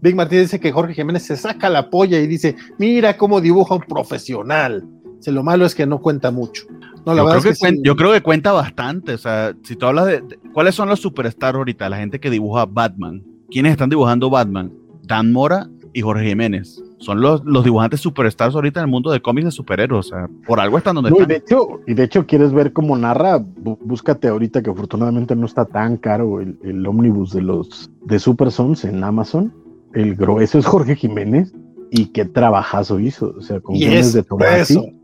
Big 0.00 0.16
Martínez 0.16 0.44
dice 0.44 0.60
que 0.60 0.72
Jorge 0.72 0.94
Jiménez 0.94 1.24
se 1.24 1.36
saca 1.36 1.68
la 1.68 1.90
polla 1.90 2.18
y 2.18 2.26
dice, 2.26 2.56
mira 2.78 3.18
cómo 3.18 3.42
dibuja 3.42 3.74
un 3.74 3.82
profesional. 3.82 4.82
Lo 5.26 5.42
malo 5.42 5.64
es 5.64 5.74
que 5.74 5.86
no 5.86 6.00
cuenta 6.00 6.30
mucho. 6.30 6.64
No, 7.06 7.14
la 7.14 7.22
yo, 7.22 7.28
creo 7.28 7.42
que 7.42 7.48
es 7.50 7.58
que 7.58 7.66
cuen- 7.66 7.74
sí. 7.76 7.80
yo 7.84 7.96
creo 7.96 8.12
que 8.12 8.22
cuenta 8.22 8.52
bastante. 8.52 9.14
O 9.14 9.18
sea, 9.18 9.54
si 9.62 9.76
tú 9.76 9.86
hablas 9.86 10.06
de, 10.06 10.20
de- 10.22 10.38
¿Cuáles 10.52 10.74
son 10.74 10.88
los 10.88 11.00
superstars 11.00 11.56
ahorita? 11.56 11.88
La 11.88 11.96
gente 11.98 12.20
que 12.20 12.30
dibuja 12.30 12.66
Batman. 12.66 13.22
¿Quiénes 13.50 13.72
están 13.72 13.90
dibujando 13.90 14.30
Batman? 14.30 14.72
Dan 15.02 15.32
Mora 15.32 15.68
y 15.92 16.00
Jorge 16.00 16.26
Jiménez. 16.28 16.82
Son 16.98 17.20
los, 17.20 17.44
los 17.44 17.62
dibujantes 17.64 18.00
superstars 18.00 18.54
ahorita 18.54 18.80
en 18.80 18.84
el 18.86 18.90
mundo 18.90 19.10
de 19.12 19.20
cómics 19.20 19.44
de 19.44 19.50
superhéroes. 19.50 20.06
O 20.06 20.08
sea, 20.08 20.28
por 20.46 20.58
algo 20.58 20.78
están 20.78 20.94
donde 20.94 21.10
No, 21.10 21.16
y, 21.18 21.20
están. 21.20 21.28
de 21.28 21.36
hecho, 21.36 21.68
y 21.86 21.92
de 21.94 22.02
hecho, 22.04 22.24
quieres 22.26 22.52
ver 22.52 22.72
cómo 22.72 22.96
narra, 22.96 23.38
bú- 23.38 23.78
búscate 23.82 24.28
ahorita 24.28 24.62
que 24.62 24.70
afortunadamente 24.70 25.36
no 25.36 25.44
está 25.44 25.66
tan 25.66 25.98
caro 25.98 26.40
el, 26.40 26.56
el 26.64 26.86
ómnibus 26.86 27.32
de 27.32 27.42
los 27.42 27.90
de 28.06 28.18
Super 28.18 28.50
Sons 28.50 28.84
en 28.86 29.04
Amazon. 29.04 29.52
El 29.92 30.14
grueso 30.16 30.58
es 30.58 30.64
Jorge 30.64 30.96
Jiménez 30.96 31.52
y 31.90 32.06
qué 32.06 32.24
trabajazo 32.24 32.98
hizo. 32.98 33.34
O 33.38 33.42
sea, 33.42 33.60
con 33.60 33.76
Y 33.76 33.80
guiones 33.80 34.06
es 34.06 34.12
de 34.14 34.22
Tomasi. 34.22 34.94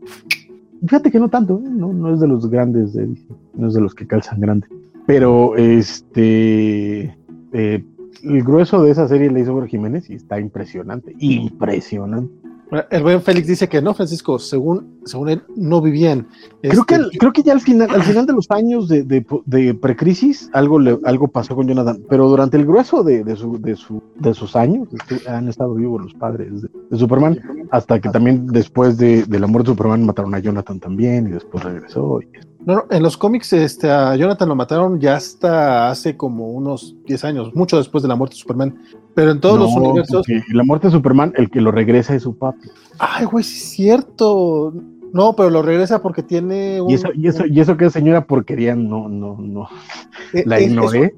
Fíjate 0.81 1.11
que 1.11 1.19
no 1.19 1.29
tanto, 1.29 1.61
¿eh? 1.63 1.69
no, 1.69 2.13
es 2.13 2.19
de 2.19 2.27
los 2.27 2.49
grandes, 2.49 2.93
de 2.93 3.07
no 3.53 3.67
es 3.67 3.73
de 3.73 3.81
los 3.81 3.93
que 3.93 4.07
calzan 4.07 4.39
grande. 4.39 4.67
Pero 5.05 5.55
este 5.55 7.15
eh, 7.53 7.83
el 8.23 8.43
grueso 8.43 8.83
de 8.83 8.91
esa 8.91 9.07
serie 9.07 9.29
le 9.29 9.41
hizo 9.41 9.53
Jorge 9.53 9.71
Jiménez 9.71 10.09
y 10.09 10.15
está 10.15 10.39
impresionante, 10.39 11.15
impresionante. 11.19 12.33
El 12.89 13.03
buen 13.03 13.21
Félix 13.21 13.47
dice 13.47 13.67
que 13.67 13.81
no, 13.81 13.93
Francisco, 13.93 14.39
según, 14.39 14.99
según 15.05 15.29
él, 15.29 15.43
no 15.57 15.81
vivían. 15.81 16.27
Creo 16.61 16.83
que, 16.85 16.95
Este, 16.95 17.17
creo 17.17 17.33
que 17.33 17.43
ya 17.43 17.51
al 17.53 17.59
final, 17.59 17.89
al 17.93 18.03
final 18.03 18.25
de 18.25 18.33
los 18.33 18.49
años 18.49 18.87
de, 18.87 19.03
de, 19.03 19.25
de 19.45 19.73
precrisis, 19.73 20.49
algo, 20.53 20.79
le- 20.79 20.97
algo 21.03 21.27
pasó 21.27 21.55
con 21.55 21.67
Jonathan, 21.67 22.01
pero 22.09 22.29
durante 22.29 22.55
el 22.57 22.65
grueso 22.65 23.03
de, 23.03 23.23
de, 23.25 23.35
su, 23.35 23.59
de, 23.61 23.75
su, 23.75 24.01
de 24.19 24.33
sus 24.33 24.55
años 24.55 24.87
estu- 24.89 25.27
han 25.27 25.49
estado 25.49 25.73
vivos 25.75 26.01
los 26.01 26.13
padres 26.13 26.61
de, 26.89 26.97
Superman, 26.97 27.37
hasta 27.71 27.99
que 27.99 28.09
también 28.09 28.47
después 28.47 28.97
de, 28.97 29.23
de 29.25 29.39
la 29.39 29.47
muerte 29.47 29.67
de 29.69 29.73
Superman 29.73 30.05
mataron 30.05 30.33
a 30.35 30.39
Jonathan 30.39 30.79
también 30.79 31.27
y 31.27 31.31
después 31.31 31.63
regresó. 31.63 32.21
y- 32.21 32.50
No, 32.65 32.75
no, 32.75 32.83
en 32.91 33.01
los 33.01 33.17
cómics 33.17 33.53
este, 33.53 33.89
a 33.89 34.15
Jonathan 34.15 34.47
lo 34.49 34.55
mataron 34.55 34.99
ya 34.99 35.15
hasta 35.15 35.89
hace 35.89 36.15
como 36.15 36.49
unos 36.51 36.95
10 37.07 37.23
años, 37.25 37.55
mucho 37.55 37.77
después 37.77 38.01
de 38.03 38.07
la 38.09 38.15
muerte 38.15 38.35
de 38.35 38.39
Superman. 38.41 38.77
Pero 39.15 39.31
en 39.31 39.39
todos 39.41 39.59
los 39.59 39.75
No, 39.75 39.81
universos. 39.89 40.25
la 40.53 40.63
muerte 40.63 40.87
de 40.87 40.91
Superman, 40.93 41.33
el 41.37 41.49
que 41.49 41.59
lo 41.61 41.71
regresa 41.71 42.13
es 42.15 42.23
su 42.23 42.37
papi. 42.37 42.69
Ay, 42.99 43.25
güey, 43.25 43.43
sí 43.43 43.55
es 43.57 43.69
cierto. 43.71 44.73
No, 45.13 45.35
pero 45.35 45.49
lo 45.49 45.61
regresa 45.61 46.01
porque 46.01 46.23
tiene 46.23 46.79
un. 46.81 46.89
Y 46.89 46.93
eso, 46.93 47.09
y 47.13 47.27
eso, 47.27 47.45
y 47.45 47.59
eso 47.59 47.75
que 47.75 47.85
es 47.85 47.93
señora 47.93 48.25
porquería, 48.25 48.75
no, 48.75 49.09
no, 49.09 49.35
no. 49.39 49.67
eh, 50.33 50.43
La 50.45 50.57
es- 50.59 50.67
ignoré. 50.69 51.15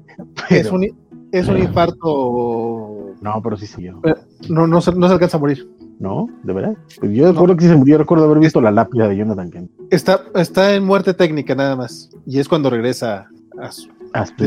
Es, 0.50 0.66
pero- 0.66 0.74
un, 0.74 0.84
es 1.30 1.46
un 1.48 1.58
infarto. 1.58 3.14
No, 3.20 3.40
pero 3.42 3.56
sí 3.56 3.66
siguió. 3.66 4.00
No, 4.48 4.66
no, 4.66 4.80
se, 4.80 4.92
no 4.94 5.06
se 5.06 5.12
alcanza 5.12 5.36
a 5.36 5.40
morir. 5.40 5.68
¿No? 6.00 6.28
¿De 6.42 6.52
verdad? 6.52 6.76
Yo 7.02 7.30
recuerdo 7.32 7.56
que 7.56 7.64
se 7.66 7.76
murió. 7.76 7.98
Recuerdo 7.98 8.24
haber 8.24 8.38
visto 8.38 8.60
la 8.60 8.70
lápida 8.70 9.08
de 9.08 9.16
Jonathan 9.16 9.50
Kent. 9.50 9.70
Está, 9.90 10.20
está 10.34 10.74
en 10.74 10.84
muerte 10.84 11.14
técnica 11.14 11.54
nada 11.54 11.76
más. 11.76 12.10
Y 12.26 12.38
es 12.40 12.48
cuando 12.48 12.68
regresa 12.70 13.28
a 13.60 13.70
su. 13.70 13.88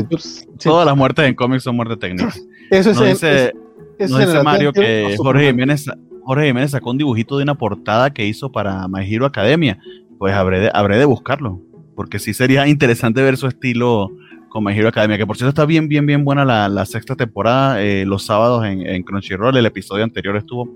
Pues, 0.08 0.46
sí. 0.58 0.68
Todas 0.68 0.86
las 0.86 0.96
muertes 0.96 1.26
en 1.26 1.34
cómics 1.34 1.62
son 1.62 1.76
muertes 1.76 1.98
técnicas. 1.98 2.40
Eso 2.70 2.90
es 2.90 2.96
Nos 2.96 3.04
en- 3.06 3.12
dice, 3.12 3.44
es- 3.46 3.52
es 3.98 4.10
nos 4.10 4.20
en 4.20 4.26
dice 4.26 4.38
el 4.38 4.44
Mario 4.44 4.72
que 4.72 5.14
Jorge. 5.18 5.46
Jiménez, 5.46 5.86
Jorge 6.22 6.46
Jiménez 6.46 6.70
sacó 6.70 6.90
un 6.90 6.98
dibujito 6.98 7.36
de 7.38 7.42
una 7.42 7.54
portada 7.54 8.10
que 8.10 8.26
hizo 8.26 8.52
para 8.52 8.86
My 8.88 9.00
Hero 9.12 9.26
Academia. 9.26 9.78
Pues 10.18 10.34
habré 10.34 10.60
de, 10.60 10.70
habré 10.74 10.98
de 10.98 11.04
buscarlo. 11.06 11.60
Porque 11.94 12.18
sí 12.18 12.32
sería 12.34 12.66
interesante 12.68 13.22
ver 13.22 13.36
su 13.36 13.46
estilo 13.46 14.08
con 14.50 14.64
My 14.64 14.72
Hero 14.72 14.88
Academia. 14.88 15.18
Que 15.18 15.26
por 15.26 15.36
cierto 15.36 15.48
está 15.50 15.64
bien, 15.66 15.88
bien, 15.88 16.06
bien 16.06 16.24
buena 16.24 16.44
la, 16.44 16.68
la 16.68 16.84
sexta 16.86 17.16
temporada. 17.16 17.82
eh, 17.82 18.04
los 18.06 18.24
sábados 18.24 18.64
en, 18.64 18.86
en 18.86 19.02
Crunchyroll. 19.02 19.56
El 19.56 19.66
episodio 19.66 20.04
anterior 20.04 20.36
estuvo 20.36 20.74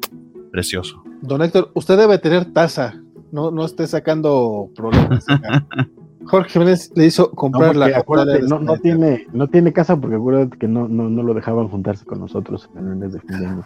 precioso. 0.53 1.03
Don 1.23 1.43
Héctor, 1.43 1.71
usted 1.75 1.99
debe 1.99 2.19
tener 2.19 2.53
taza. 2.53 2.95
No, 3.33 3.51
no 3.51 3.65
esté 3.65 3.87
sacando 3.87 4.69
problemas. 4.77 5.25
acá. 5.29 5.67
Jorge 6.27 6.51
Jiménez 6.51 6.93
le 6.95 7.07
hizo 7.07 7.25
no, 7.25 7.31
comprar 7.31 7.75
porque 8.07 8.31
la 8.31 8.39
no, 8.49 8.61
no 8.61 8.77
tiene, 8.77 9.27
no 9.33 9.49
tiene 9.49 9.73
casa 9.73 9.97
porque 9.97 10.17
acuérdate 10.17 10.57
que 10.57 10.69
no, 10.69 10.87
no, 10.87 11.09
no 11.09 11.23
lo 11.23 11.35
dejaban 11.35 11.69
juntarse 11.69 12.05
con 12.05 12.21
nosotros 12.21 12.71
en 12.77 12.89
el 12.89 12.97
mes 12.97 13.13
de 13.13 13.21
fin 13.21 13.41
de 13.41 13.47
año. 13.47 13.65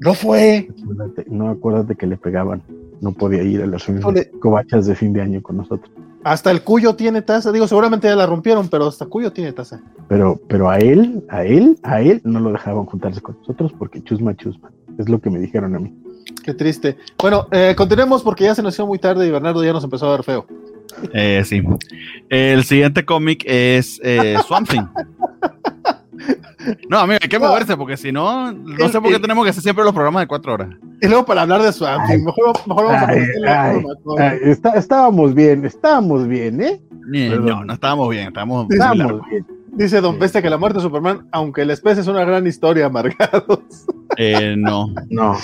No 0.00 0.14
fue. 0.14 0.68
Acuérdate- 0.70 1.26
no 1.28 1.50
acuérdate 1.50 1.96
que 1.96 2.06
le 2.06 2.16
pegaban. 2.16 2.62
No 3.00 3.12
podía 3.12 3.42
ir 3.42 3.62
a 3.62 3.66
las 3.66 3.86
reuniones 3.86 4.30
cobachas 4.40 4.86
de 4.86 4.94
fin 4.94 5.12
de 5.12 5.22
año 5.22 5.42
con 5.42 5.56
nosotros. 5.56 5.90
Hasta 6.24 6.52
el 6.52 6.62
Cuyo 6.62 6.94
tiene 6.94 7.20
taza. 7.20 7.50
Digo, 7.50 7.66
seguramente 7.66 8.06
ya 8.06 8.14
la 8.14 8.26
rompieron, 8.26 8.68
pero 8.68 8.86
hasta 8.86 9.06
Cuyo 9.06 9.32
tiene 9.32 9.52
taza. 9.52 9.82
Pero, 10.08 10.40
pero 10.48 10.70
a 10.70 10.78
él, 10.78 11.24
a 11.28 11.44
él, 11.44 11.78
a 11.82 12.00
él 12.00 12.20
no 12.24 12.38
lo 12.38 12.52
dejaban 12.52 12.86
juntarse 12.86 13.20
con 13.20 13.36
nosotros 13.38 13.72
porque 13.76 14.02
chusma, 14.02 14.36
chusma. 14.36 14.70
Es 14.98 15.08
lo 15.08 15.20
que 15.20 15.30
me 15.30 15.40
dijeron 15.40 15.74
a 15.74 15.80
mí. 15.80 15.92
Qué 16.44 16.54
triste. 16.54 16.96
Bueno, 17.18 17.46
eh, 17.52 17.74
continuemos 17.76 18.22
porque 18.22 18.44
ya 18.44 18.54
se 18.54 18.62
nos 18.62 18.74
hizo 18.74 18.86
muy 18.86 18.98
tarde 18.98 19.26
y 19.26 19.30
Bernardo 19.30 19.62
ya 19.64 19.72
nos 19.72 19.84
empezó 19.84 20.08
a 20.08 20.12
ver 20.16 20.24
feo. 20.24 20.46
Eh, 21.12 21.42
sí. 21.44 21.62
El 22.28 22.64
siguiente 22.64 23.04
cómic 23.04 23.42
es 23.46 24.00
eh, 24.02 24.36
Swamp 24.46 24.68
Thing. 24.68 24.82
No, 26.88 26.98
amigo, 27.00 27.18
hay 27.20 27.28
que 27.28 27.38
moverse 27.38 27.76
porque 27.76 27.96
si 27.96 28.12
no, 28.12 28.52
no 28.52 28.88
sé 28.88 29.00
por 29.00 29.10
qué 29.10 29.18
tenemos 29.18 29.42
que 29.44 29.50
hacer 29.50 29.62
siempre 29.62 29.84
los 29.84 29.92
programas 29.92 30.22
de 30.22 30.26
cuatro 30.28 30.52
horas. 30.54 30.68
Y 31.00 31.08
luego 31.08 31.24
para 31.24 31.42
hablar 31.42 31.62
de 31.62 31.72
Swamp 31.72 32.06
Thing, 32.08 32.24
mejor, 32.24 32.52
mejor 32.66 32.84
vamos 32.86 33.02
a 33.02 33.08
Ay, 33.08 33.18
ponerle 33.20 33.48
ay, 33.50 34.38
está- 34.44 34.70
estábamos 34.74 35.34
bien, 35.34 35.64
estábamos 35.64 36.28
bien, 36.28 36.60
¿eh? 36.60 36.80
No, 37.08 37.64
no 37.64 37.72
estábamos 37.72 38.08
bien, 38.10 38.28
estábamos 38.28 38.66
Estábamos 38.70 39.20
bien. 39.28 39.46
Dice 39.72 40.00
Don 40.02 40.14
Sí. 40.14 40.20
Bestia 40.20 40.42
que 40.42 40.50
la 40.50 40.58
muerte 40.58 40.78
de 40.78 40.82
Superman, 40.84 41.26
aunque 41.32 41.64
la 41.64 41.72
especie 41.72 42.02
es 42.02 42.06
una 42.06 42.24
gran 42.24 42.46
historia, 42.46 42.86
amargados. 42.86 43.60
Eh, 44.18 44.54
no. 44.56 44.94
No, 45.08 45.36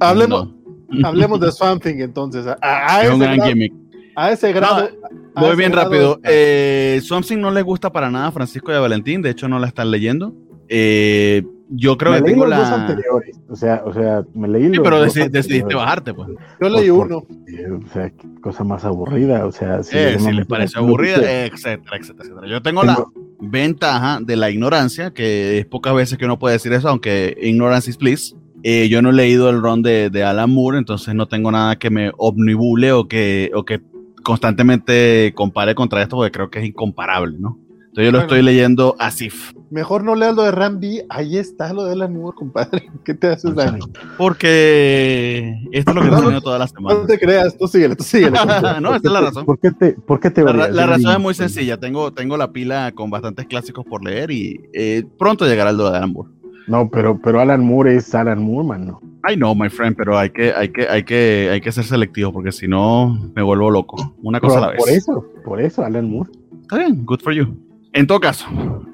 hablemos, 0.00 0.48
no. 0.88 1.08
hablemos 1.08 1.40
de 1.40 1.50
Swamp 1.52 1.82
Thing 1.82 2.00
entonces. 2.00 2.46
A, 2.46 2.56
a 2.62 3.02
Es 3.02 3.08
un 3.10 3.16
ese 3.16 3.24
gran 3.24 3.36
grado, 3.36 3.50
gimmick. 3.50 3.72
a 4.16 4.32
ese 4.32 4.52
grado. 4.52 4.88
a 5.34 5.40
Voy 5.40 5.48
ese 5.50 5.56
bien 5.56 5.72
grado- 5.72 5.90
rápido. 5.90 6.20
Eh, 6.24 7.00
Swamp 7.02 7.26
Thing 7.26 7.38
no 7.38 7.50
les 7.50 7.64
gusta 7.64 7.90
para 7.92 8.10
nada 8.10 8.28
a 8.28 8.32
Francisco 8.32 8.72
y 8.72 8.74
a 8.74 8.80
Valentín. 8.80 9.22
De 9.22 9.30
hecho, 9.30 9.48
no 9.48 9.58
la 9.58 9.66
están 9.66 9.90
leyendo. 9.90 10.34
Eh, 10.68 11.42
yo 11.68 11.96
creo 11.98 12.12
me 12.12 12.18
que 12.18 12.22
leí 12.24 12.32
tengo 12.34 12.46
los 12.46 12.58
dos 12.58 12.68
la. 12.68 12.74
anteriores. 12.76 13.40
O 13.48 13.56
sea, 13.56 13.82
o 13.84 13.92
sea, 13.92 14.22
me 14.34 14.46
leí 14.48 14.68
Sí, 14.68 14.74
los 14.74 14.84
pero 14.84 14.98
dos 14.98 15.06
deci- 15.08 15.22
anteriores. 15.22 15.32
decidiste 15.48 15.74
bajarte, 15.74 16.14
pues. 16.14 16.28
Yo 16.60 16.68
leí 16.68 16.88
Por- 16.90 17.06
uno. 17.06 17.24
Eh, 17.48 17.66
O 17.72 17.92
sea, 17.92 18.10
qué 18.10 18.40
cosa 18.40 18.62
más 18.64 18.84
aburrida. 18.84 19.46
O 19.46 19.52
sea, 19.52 19.82
si 19.82 19.96
Eh, 19.96 20.12
yo 20.14 20.18
si 20.20 20.24
no 20.26 20.32
les 20.32 20.48
no- 20.74 20.80
aburrida, 20.80 21.16
no- 21.18 21.22
etcétera, 21.24 21.96
etcétera, 21.96 22.24
etcétera. 22.24 22.46
Yo 22.48 22.62
tengo 22.62 22.82
la 22.84 22.94
tengo- 22.94 23.12
ventaja 23.40 24.20
de 24.22 24.36
la 24.36 24.50
ignorancia, 24.50 25.12
que 25.12 25.58
es 25.58 25.66
pocas 25.66 25.94
veces 25.94 26.18
que 26.18 26.24
uno 26.24 26.38
puede 26.38 26.54
decir 26.54 26.72
eso, 26.72 26.88
aunque 26.88 27.36
ignorance 27.42 27.90
is 27.90 27.98
bliss. 27.98 28.34
Eh, 28.68 28.88
yo 28.88 29.00
no 29.00 29.10
he 29.10 29.12
leído 29.12 29.48
el 29.48 29.62
run 29.62 29.80
de, 29.82 30.10
de 30.10 30.24
Alan 30.24 30.50
Moore, 30.50 30.78
entonces 30.78 31.14
no 31.14 31.28
tengo 31.28 31.52
nada 31.52 31.76
que 31.76 31.88
me 31.88 32.10
omnibule 32.18 32.90
o 32.90 33.06
que, 33.06 33.48
o 33.54 33.64
que 33.64 33.80
constantemente 34.24 35.32
compare 35.36 35.76
contra 35.76 36.02
esto, 36.02 36.16
porque 36.16 36.32
creo 36.32 36.50
que 36.50 36.58
es 36.58 36.64
incomparable, 36.66 37.36
¿no? 37.38 37.60
Entonces 37.70 38.06
yo 38.06 38.10
lo 38.10 38.18
Bueno. 38.18 38.22
estoy 38.22 38.42
leyendo 38.42 38.96
así, 38.98 39.30
Mejor 39.70 40.02
no 40.02 40.16
leas 40.16 40.34
lo 40.34 40.42
de 40.42 40.50
Rambi. 40.50 41.00
Ahí 41.08 41.38
está 41.38 41.72
lo 41.72 41.84
de 41.84 41.92
Alan 41.92 42.12
Moore, 42.12 42.36
compadre. 42.36 42.90
¿Qué 43.04 43.14
te 43.14 43.28
haces 43.28 43.54
daño? 43.54 43.84
porque 44.18 45.54
esto 45.70 45.92
es 45.92 45.94
lo 45.94 46.02
que 46.02 46.08
No, 46.08 46.18
he 46.18 46.20
tenido 46.22 46.40
toda 46.40 46.58
la 46.58 46.66
semana. 46.66 46.98
No 47.00 47.06
te 47.06 47.18
creas, 47.20 47.56
tú 47.56 47.68
síguele, 47.68 47.94
tú 47.94 48.02
síguele. 48.02 48.32
no, 48.80 48.96
esa 48.96 49.06
es 49.06 49.12
la 49.12 49.20
razón. 49.20 49.46
¿Por 49.46 49.60
qué 49.60 49.70
te, 49.70 49.92
por 49.92 50.18
qué 50.18 50.30
te 50.30 50.42
La, 50.42 50.52
la 50.52 50.68
Yo 50.68 50.86
razón 50.88 51.12
es 51.12 51.20
muy 51.20 51.34
sencilla. 51.34 51.76
Tengo, 51.78 52.12
tengo 52.12 52.36
la 52.36 52.50
pila 52.52 52.90
con 52.96 53.10
bastantes 53.10 53.46
clásicos 53.46 53.84
por 53.84 54.04
leer 54.04 54.32
y 54.32 54.60
eh, 54.72 55.04
pronto 55.18 55.46
llegará 55.46 55.70
el 55.70 55.76
de 55.78 55.86
Alan 55.86 56.12
Moore. 56.12 56.30
No, 56.68 56.90
pero, 56.90 57.18
pero 57.22 57.40
Alan 57.40 57.64
Moore 57.64 57.96
es 57.96 58.14
Alan 58.14 58.42
Moore, 58.42 58.66
man, 58.68 58.86
¿no? 58.86 59.00
I 59.28 59.34
know, 59.36 59.54
my 59.54 59.68
friend, 59.68 59.96
pero 59.96 60.18
hay 60.18 60.30
que, 60.30 60.52
hay 60.52 60.68
que, 60.70 60.88
hay 60.88 61.02
que, 61.04 61.48
hay 61.52 61.60
que 61.60 61.72
ser 61.72 61.84
selectivo 61.84 62.32
porque 62.32 62.52
si 62.52 62.66
no 62.68 63.30
me 63.34 63.42
vuelvo 63.42 63.70
loco. 63.70 64.14
Una 64.22 64.40
cosa 64.40 64.58
a 64.58 64.60
la 64.62 64.66
vez. 64.68 64.78
por 64.78 64.88
eso, 64.88 65.24
por 65.44 65.60
eso, 65.60 65.84
Alan 65.84 66.08
Moore. 66.10 66.30
Está 66.62 66.78
bien, 66.78 67.04
good 67.04 67.20
for 67.20 67.32
you. 67.32 67.46
En 67.92 68.06
todo 68.06 68.20
caso, 68.20 68.46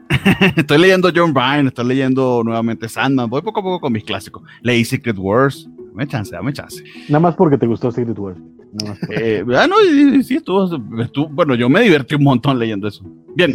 estoy 0.57 0.79
leyendo 0.79 1.11
John 1.15 1.33
Bryan, 1.35 1.67
estoy 1.67 1.87
leyendo 1.87 2.43
nuevamente 2.45 2.89
Sandman, 2.89 3.29
voy 3.29 3.43
poco 3.43 3.61
a 3.61 3.63
poco 3.63 3.81
con 3.81 3.93
mis 3.93 4.05
clásicos. 4.05 4.43
Leí 4.63 4.85
Secret 4.85 5.17
Wars, 5.19 5.69
dame 5.91 6.07
chance, 6.07 6.31
dame 6.35 6.53
chance. 6.53 6.83
Nada 7.09 7.21
más 7.21 7.35
porque 7.35 7.59
te 7.59 7.67
gustó 7.67 7.91
Secret 7.91 8.19
Wars. 8.19 8.39
Nada 8.73 8.91
más 8.93 8.99
porque 9.01 9.37
Eh, 9.39 9.45
ah, 9.57 9.67
no, 9.67 9.77
y 9.83 10.23
sí, 10.23 10.37
estuvo, 10.37 10.65
estuvo- 11.03 11.29
bueno, 11.29 11.55
yo 11.55 11.69
me 11.69 11.81
divertí 11.83 12.15
un 12.15 12.25
montón 12.25 12.59
leyendo 12.59 12.87
eso. 12.89 13.05
Bien. 13.35 13.53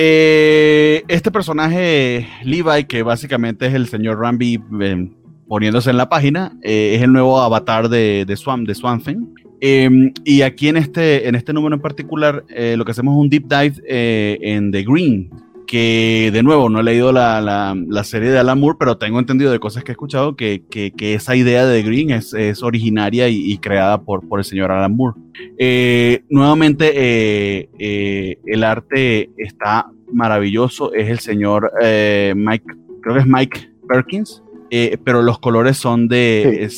Eh, 0.00 1.02
este 1.08 1.32
personaje, 1.32 2.28
Levi, 2.44 2.84
que 2.84 3.02
básicamente 3.02 3.66
es 3.66 3.74
el 3.74 3.88
señor 3.88 4.20
Rambi 4.20 4.62
eh, 4.80 5.10
poniéndose 5.48 5.90
en 5.90 5.96
la 5.96 6.08
página, 6.08 6.56
eh, 6.62 6.94
es 6.94 7.02
el 7.02 7.12
nuevo 7.12 7.40
avatar 7.40 7.88
de, 7.88 8.24
de, 8.24 8.36
Swamp, 8.36 8.68
de 8.68 8.76
Swamp. 8.76 9.08
Eh, 9.60 10.12
y 10.24 10.42
aquí 10.42 10.68
en 10.68 10.76
este, 10.76 11.26
en 11.26 11.34
este 11.34 11.52
número 11.52 11.74
en 11.74 11.82
particular, 11.82 12.44
eh, 12.48 12.76
lo 12.76 12.84
que 12.84 12.92
hacemos 12.92 13.14
es 13.14 13.18
un 13.18 13.28
deep 13.28 13.48
dive 13.48 13.82
en 13.88 14.70
The 14.70 14.84
Green, 14.84 15.30
que 15.68 16.30
de 16.32 16.42
nuevo 16.42 16.70
no 16.70 16.80
he 16.80 16.82
leído 16.82 17.12
la, 17.12 17.40
la, 17.42 18.04
serie 18.04 18.30
de 18.30 18.38
Alan 18.38 18.58
Moore, 18.58 18.78
pero 18.80 18.96
tengo 18.96 19.18
entendido 19.18 19.52
de 19.52 19.60
cosas 19.60 19.84
que 19.84 19.92
he 19.92 19.94
escuchado 19.94 20.34
que, 20.34 20.64
que, 20.70 20.92
que 20.92 21.12
esa 21.12 21.36
idea 21.36 21.66
de 21.66 21.82
Green 21.82 22.10
es, 22.10 22.32
es 22.32 22.62
originaria 22.62 23.28
y, 23.28 23.56
creada 23.58 24.00
por, 24.00 24.26
por 24.26 24.40
el 24.40 24.46
señor 24.46 24.72
Alan 24.72 24.96
Moore. 24.96 25.20
Eh, 25.58 26.22
nuevamente, 26.30 26.92
eh, 26.94 27.68
eh, 27.78 28.38
el 28.46 28.64
arte 28.64 29.30
está 29.36 29.90
maravilloso, 30.10 30.94
es 30.94 31.10
el 31.10 31.18
señor 31.18 31.70
Mike, 32.34 32.64
creo 33.02 33.14
que 33.14 33.20
es 33.20 33.26
Mike 33.26 33.70
Perkins, 33.86 34.42
pero 35.04 35.20
los 35.20 35.38
colores 35.38 35.76
son 35.76 36.08
de, 36.08 36.70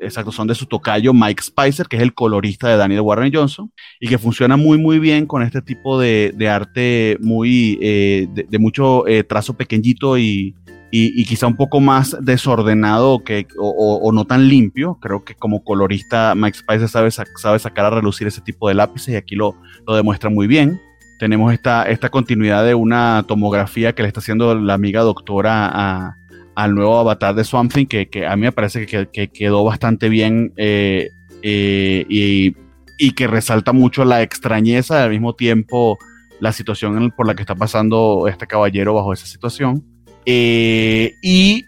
exacto, 0.00 0.32
son 0.32 0.48
de 0.48 0.54
su 0.54 0.66
tocayo 0.66 1.12
Mike 1.12 1.42
Spicer, 1.42 1.86
que 1.86 1.96
es 1.96 2.02
el 2.02 2.14
colorista 2.14 2.68
de 2.68 2.76
Daniel 2.76 3.02
Warren 3.02 3.32
Johnson, 3.32 3.72
y 4.00 4.08
que 4.08 4.18
funciona 4.18 4.56
muy, 4.56 4.78
muy 4.78 4.98
bien 4.98 5.26
con 5.26 5.42
este 5.42 5.62
tipo 5.62 5.98
de, 5.98 6.34
arte 6.48 7.16
muy, 7.20 7.78
eh, 7.80 8.28
de, 8.30 8.58
mucho 8.58 9.06
eh, 9.06 9.24
trazo 9.24 9.54
pequeñito 9.54 10.18
y, 10.18 10.54
y, 10.90 11.24
quizá 11.24 11.46
un 11.46 11.56
poco 11.56 11.80
más 11.80 12.16
desordenado 12.20 13.24
que, 13.24 13.46
o, 13.58 14.10
no 14.12 14.24
tan 14.26 14.48
limpio. 14.48 14.98
Creo 15.00 15.24
que 15.24 15.34
como 15.34 15.64
colorista 15.64 16.34
Mike 16.34 16.58
Spicer 16.58 16.88
sabe, 16.88 17.10
sabe 17.10 17.58
sacar 17.58 17.86
a 17.86 17.90
relucir 17.90 18.26
ese 18.26 18.40
tipo 18.40 18.68
de 18.68 18.74
lápices 18.74 19.14
y 19.14 19.16
aquí 19.16 19.34
lo, 19.34 19.56
lo 19.86 19.96
demuestra 19.96 20.30
muy 20.30 20.46
bien 20.46 20.80
tenemos 21.22 21.52
esta, 21.52 21.84
esta 21.84 22.08
continuidad 22.08 22.64
de 22.64 22.74
una 22.74 23.24
tomografía 23.28 23.94
que 23.94 24.02
le 24.02 24.08
está 24.08 24.18
haciendo 24.18 24.56
la 24.56 24.74
amiga 24.74 25.02
doctora 25.02 25.70
a, 25.72 26.16
al 26.54 26.74
nuevo 26.74 26.98
avatar 26.98 27.34
de 27.34 27.44
Swamp 27.44 27.72
Thing, 27.72 27.86
que, 27.86 28.26
a 28.26 28.36
mí 28.36 28.42
me 28.42 28.52
parece 28.52 28.86
que, 28.86 29.28
quedó 29.28 29.64
bastante 29.64 30.08
bien 30.08 30.52
eh, 30.56 31.08
eh, 31.42 32.04
y, 32.08 33.12
que 33.12 33.26
resalta 33.26 33.72
mucho 33.72 34.04
la 34.04 34.22
extrañeza 34.22 35.00
y 35.00 35.02
al 35.02 35.10
mismo 35.10 35.34
tiempo 35.34 35.98
la 36.40 36.52
situación 36.52 37.12
por 37.16 37.26
la 37.26 37.34
que 37.34 37.42
está 37.42 37.56
pasando 37.56 38.28
este 38.28 38.46
caballero 38.46 38.94
bajo 38.94 39.12
esa 39.12 39.26
situación. 39.26 39.84
Eh, 40.24 41.14
y 41.22 41.64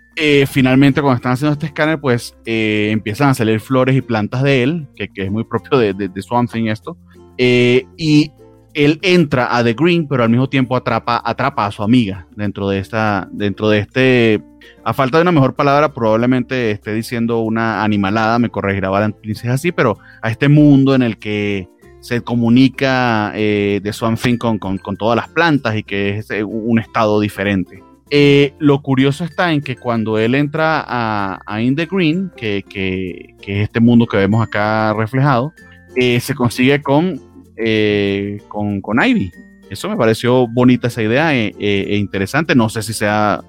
finalmente 0.46 1.00
cuando 1.00 1.16
están 1.16 1.32
haciendo 1.32 1.54
este 1.54 1.66
escáner, 1.66 2.00
pues 2.00 2.36
empiezan 2.44 3.30
a 3.30 3.34
salir 3.34 3.58
flores 3.58 3.96
y 3.96 4.00
plantas 4.00 4.44
de 4.44 4.62
él, 4.62 4.88
que, 4.94 5.08
es 5.12 5.30
muy 5.30 5.44
propio 5.44 5.78
de, 5.78 5.92
de, 5.92 6.08
de 6.08 6.22
Swamp 6.22 6.50
Thing 6.52 6.68
esto. 6.68 6.96
y 7.36 8.30
él 8.74 8.98
entra 9.02 9.56
a 9.56 9.62
The 9.62 9.74
Green, 9.74 10.06
pero 10.08 10.24
al 10.24 10.30
mismo 10.30 10.48
tiempo 10.48 10.76
atrapa, 10.76 11.22
a 11.24 11.70
su 11.70 11.82
amiga 11.82 12.26
dentro 12.36 12.68
de 12.68 12.78
esta, 12.80 13.28
dentro 13.32 13.68
de 13.68 13.78
este, 13.78 14.42
a 14.84 14.92
falta 14.92 15.18
de 15.18 15.22
una 15.22 15.32
mejor 15.32 15.54
palabra, 15.54 15.92
probablemente 15.92 16.72
esté 16.72 16.92
diciendo 16.92 17.40
una 17.40 17.84
animalada, 17.84 18.38
me 18.38 18.50
corregirá 18.50 18.90
Valentín 18.90 19.34
si 19.34 19.46
es 19.46 19.52
así, 19.52 19.72
pero 19.72 19.98
a 20.22 20.30
este 20.30 20.48
mundo 20.48 20.94
en 20.94 21.02
el 21.02 21.18
que 21.18 21.68
se 22.00 22.20
comunica 22.20 23.32
eh, 23.34 23.80
de 23.82 23.92
Swamp 23.92 24.20
Thing 24.20 24.36
con, 24.36 24.58
todas 24.98 25.16
las 25.16 25.28
plantas 25.28 25.76
y 25.76 25.84
que 25.84 26.18
es 26.18 26.30
eh, 26.30 26.44
un 26.44 26.78
estado 26.78 27.20
diferente. 27.20 27.82
Eh, 28.10 28.52
lo 28.58 28.82
curioso 28.82 29.24
está 29.24 29.52
en 29.52 29.62
que 29.62 29.76
cuando 29.76 30.18
él 30.18 30.34
entra 30.34 30.84
a, 30.86 31.62
In 31.62 31.74
the 31.76 31.86
Green, 31.86 32.30
que, 32.36 32.64
es 32.68 33.58
este 33.58 33.80
mundo 33.80 34.06
que 34.06 34.18
vemos 34.18 34.42
acá 34.42 34.92
reflejado, 34.92 35.52
se 35.96 36.34
consigue 36.34 36.82
con 36.82 37.33
eh, 37.56 38.40
con, 38.48 38.80
con, 38.80 39.02
Ivy. 39.02 39.32
Eso 39.70 39.88
me 39.88 39.96
pareció 39.96 40.46
bonita 40.46 40.88
esa 40.88 41.02
idea 41.02 41.34
e, 41.34 41.54
e, 41.58 41.86
e 41.90 41.96
interesante. 41.96 42.54
No 42.54 42.68
sé 42.68 42.82
si 42.82 42.92
sea 42.92 43.40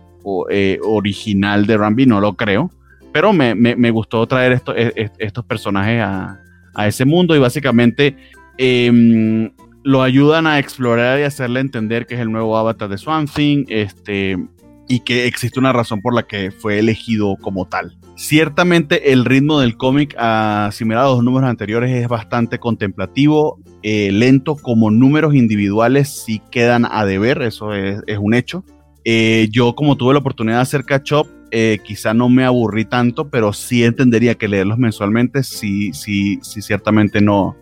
eh, 0.49 0.79
original 0.83 1.65
de 1.65 1.77
Rambi, 1.77 2.05
no 2.05 2.19
lo 2.19 2.35
creo. 2.35 2.71
Pero 3.11 3.31
me, 3.31 3.55
me, 3.55 3.91
gustó 3.91 4.25
traer 4.27 4.61
e, 4.75 5.09
estos 5.19 5.45
personajes 5.45 6.01
a, 6.01 6.41
a, 6.73 6.87
ese 6.87 7.05
mundo 7.05 7.35
y 7.35 7.39
básicamente 7.39 8.17
em, 8.57 9.51
lo 9.83 10.01
ayudan 10.01 10.47
a 10.47 10.59
explorar 10.59 11.19
y 11.19 11.23
hacerle 11.23 11.59
entender 11.61 12.07
que 12.07 12.15
es 12.15 12.21
el 12.21 12.31
nuevo 12.31 12.57
avatar 12.57 12.89
de 12.89 12.97
Swamp 12.97 13.29
Thing 13.33 13.65
este, 13.69 14.37
y 14.87 15.01
que 15.01 15.27
existe 15.27 15.59
una 15.59 15.73
razón 15.73 16.01
por 16.01 16.13
la 16.13 16.23
que 16.23 16.51
fue 16.51 16.79
elegido 16.79 17.35
como 17.41 17.67
tal. 17.67 17.97
Ciertamente 18.15 19.11
el 19.11 19.25
ritmo 19.25 19.59
del 19.59 19.77
cómic, 19.77 20.15
a 20.17 20.69
similar 20.71 21.05
a 21.05 21.09
los 21.09 21.23
números 21.23 21.49
anteriores, 21.49 21.91
es 21.91 22.07
bastante 22.07 22.59
contemplativo, 22.59 23.59
eh, 23.87 24.11
lento, 24.11 24.55
como 24.55 24.89
números 24.89 25.35
individuales 25.35 26.23
sí 26.25 26.41
quedan 26.49 26.87
a 26.89 27.05
deber, 27.05 27.43
eso 27.43 27.71
es, 27.75 28.01
un 28.19 28.33
hecho. 28.33 28.65
Eh, 29.03 29.47
yo 29.51 29.75
como 29.75 29.95
tuve 29.95 30.13
la 30.13 30.21
oportunidad 30.21 30.55
de 30.55 30.61
hacer 30.63 30.85
catch-up, 30.85 31.27
eh, 31.51 31.77
quizá 31.83 32.15
no 32.15 32.27
me 32.27 32.45
aburrí 32.45 32.85
tanto, 32.85 33.29
pero 33.29 33.53
sí 33.53 33.83
entendería 33.83 34.33
que 34.33 34.47
leerlos 34.47 34.79
mensualmente 34.79 35.43
sí, 35.43 35.93
sí, 35.93 36.39
sí 36.41 36.63
ciertamente 36.63 37.21
no, 37.21 37.55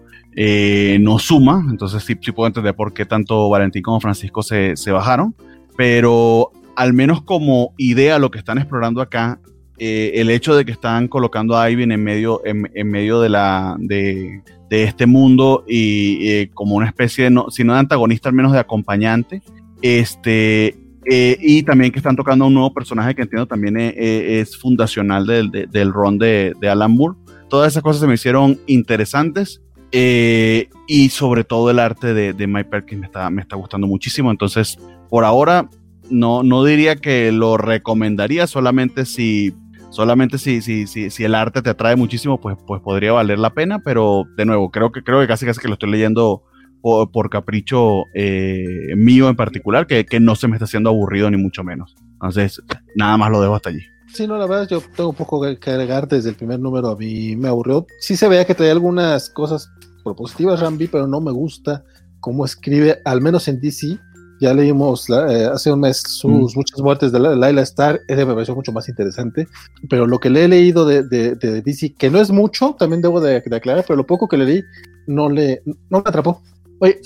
no 1.02 1.20
suma, 1.20 1.68
entonces 1.70 2.02
sí, 2.06 2.18
sí, 2.22 2.32
puedo 2.32 2.48
entender 2.48 2.74
por 2.74 2.94
qué 2.94 3.06
tanto 3.06 3.50
Valentín 3.50 3.84
como 3.84 4.00
Francisco 4.00 4.44
se, 4.44 4.78
se 4.78 4.92
bajaron, 4.92 5.36
pero 5.76 6.54
al 6.78 6.94
menos 6.94 7.22
como 7.24 7.74
idea 7.78 8.18
lo 8.18 8.32
que 8.32 8.40
están 8.40 8.60
explorando 8.60 9.02
acá 9.02 9.42
eh, 9.80 10.22
el 10.22 10.30
hecho 10.30 10.56
de 10.56 10.66
que 10.66 10.72
están 10.72 11.08
colocando 11.08 11.58
a 11.58 11.70
Ivy 11.70 11.84
en 11.84 12.04
medio, 12.04 12.42
en, 12.46 12.90
medio 12.90 13.20
de, 13.20 13.30
la, 13.30 13.76
de, 13.80 14.42
este 14.82 15.06
mundo 15.06 15.64
y 15.68 16.28
eh, 16.28 16.50
como 16.52 16.76
una 16.76 16.88
especie 16.88 17.26
de, 17.26 17.30
no, 17.30 17.52
si 17.52 17.64
no 17.64 17.74
de 17.74 17.80
antagonista, 17.80 18.30
al 18.30 18.36
menos 18.36 18.52
de 18.52 18.60
acompañante. 18.60 19.44
Este, 19.84 20.76
eh, 21.06 21.38
y 21.40 21.62
también 21.62 21.92
que 21.92 22.00
están 22.00 22.16
tocando 22.16 22.48
un 22.48 22.56
nuevo 22.56 22.74
personaje 22.74 23.14
que 23.14 23.22
entiendo 23.22 23.46
también 23.46 23.76
es, 23.78 24.58
fundacional 24.58 25.28
del, 25.28 25.52
del 25.52 25.94
ron 25.94 26.18
de, 26.18 26.56
Alan 26.64 26.92
Moore. 26.92 27.20
Todas 27.50 27.74
esas 27.74 27.84
cosas 27.84 28.02
se 28.02 28.08
me 28.08 28.16
hicieron 28.16 28.60
interesantes. 28.66 29.62
y 29.92 31.10
sobre 31.10 31.44
todo 31.44 31.70
el 31.70 31.78
arte 31.78 32.16
de, 32.16 32.34
de 32.34 32.48
Mike 32.48 32.70
Perkins 32.72 33.02
me 33.02 33.06
está, 33.06 33.30
me 33.30 33.42
está 33.44 33.56
gustando 33.58 33.86
muchísimo. 33.86 34.32
Entonces, 34.32 34.80
por 35.10 35.24
ahora, 35.24 35.70
no, 36.10 36.42
no 36.42 36.64
diría 36.64 36.96
que 36.96 37.32
lo 37.32 37.58
recomendaría, 37.58 38.48
solamente 38.48 39.06
si 39.06 39.54
Solamente 39.94 40.40
si, 40.40 40.64
si, 40.64 40.88
si, 40.88 41.12
si 41.12 41.24
el 41.24 41.36
arte 41.36 41.62
te 41.62 41.70
atrae 41.70 41.96
muchísimo, 41.96 42.42
pues, 42.42 42.58
pues 42.66 42.82
podría 42.82 43.12
valer 43.12 43.38
la 43.38 43.54
pena, 43.54 43.78
pero 43.78 44.24
de 44.36 44.44
nuevo, 44.44 44.72
creo 44.72 44.92
que, 44.92 45.04
creo 45.04 45.22
que 45.22 45.28
casi 45.28 45.46
casi 45.46 45.60
que 45.60 45.68
lo 45.68 45.76
estoy 45.76 45.92
leyendo 45.92 46.42
por, 46.82 47.30
capricho 47.30 48.06
eh, 48.16 48.96
mío 48.98 49.30
en 49.30 49.36
particular, 49.36 49.86
que, 49.86 50.04
que, 50.04 50.20
no 50.20 50.36
se 50.36 50.48
me 50.48 50.56
está 50.56 50.66
haciendo 50.66 50.90
aburrido 50.90 51.30
ni 51.30 51.38
mucho 51.38 51.64
menos. 51.64 51.96
Entonces, 52.14 52.60
nada 52.96 53.18
más 53.18 53.30
lo 53.30 53.40
dejo 53.40 53.54
hasta 53.54 53.70
allí. 53.70 53.84
Sí, 54.08 54.26
no, 54.26 54.36
la 54.40 54.48
verdad 54.48 54.68
yo 54.68 54.82
tengo 54.96 55.14
poco 55.14 55.42
que 55.60 55.70
agregar 55.70 56.08
desde 56.08 56.30
el 56.30 56.36
primer 56.36 56.60
número, 56.60 56.90
a 56.90 56.96
mí 56.96 57.36
me 57.36 57.48
aburrió. 57.48 57.86
Sí 58.00 58.18
se 58.18 58.28
veía 58.28 58.46
que 58.46 58.56
traía 58.56 58.72
algunas 58.72 59.30
cosas 59.30 59.70
propositivas 60.04 60.60
Rambi, 60.60 60.88
pero 60.88 61.06
no 61.06 61.22
me 61.22 61.32
gusta 61.32 61.84
cómo 62.20 62.46
escribe, 62.46 63.00
al 63.06 63.22
menos 63.22 63.48
en 63.48 63.62
DC 63.62 64.00
ya 64.44 64.54
leímos 64.54 65.10
eh, 65.10 65.46
hace 65.46 65.72
un 65.72 65.80
mes 65.80 66.04
sus 66.06 66.54
mm. 66.54 66.58
muchas 66.58 66.80
muertes 66.82 67.12
de 67.14 67.20
Laila 67.20 67.62
Star, 67.62 68.02
ese 68.08 68.26
me 68.26 68.34
pareció 68.34 68.54
mucho 68.54 68.74
más 68.74 68.90
interesante, 68.90 69.48
pero 69.90 70.06
lo 70.06 70.20
que 70.20 70.30
le 70.30 70.44
he 70.44 70.48
leído 70.50 70.86
de, 70.86 71.04
de, 71.04 71.62
DC, 71.62 71.96
que 71.98 72.10
no 72.10 72.20
es 72.20 72.30
mucho, 72.30 72.76
también 72.78 73.02
debo 73.02 73.22
de, 73.22 73.38
aclarar, 73.38 73.86
pero 73.88 73.96
lo 73.96 74.06
poco 74.06 74.28
que 74.28 74.38
le 74.38 74.46
leí 74.46 74.64
no 75.08 75.30
le 75.30 75.62
no 75.66 76.00
me 76.00 76.04
atrapó. 76.06 76.42
Oye, 76.80 77.00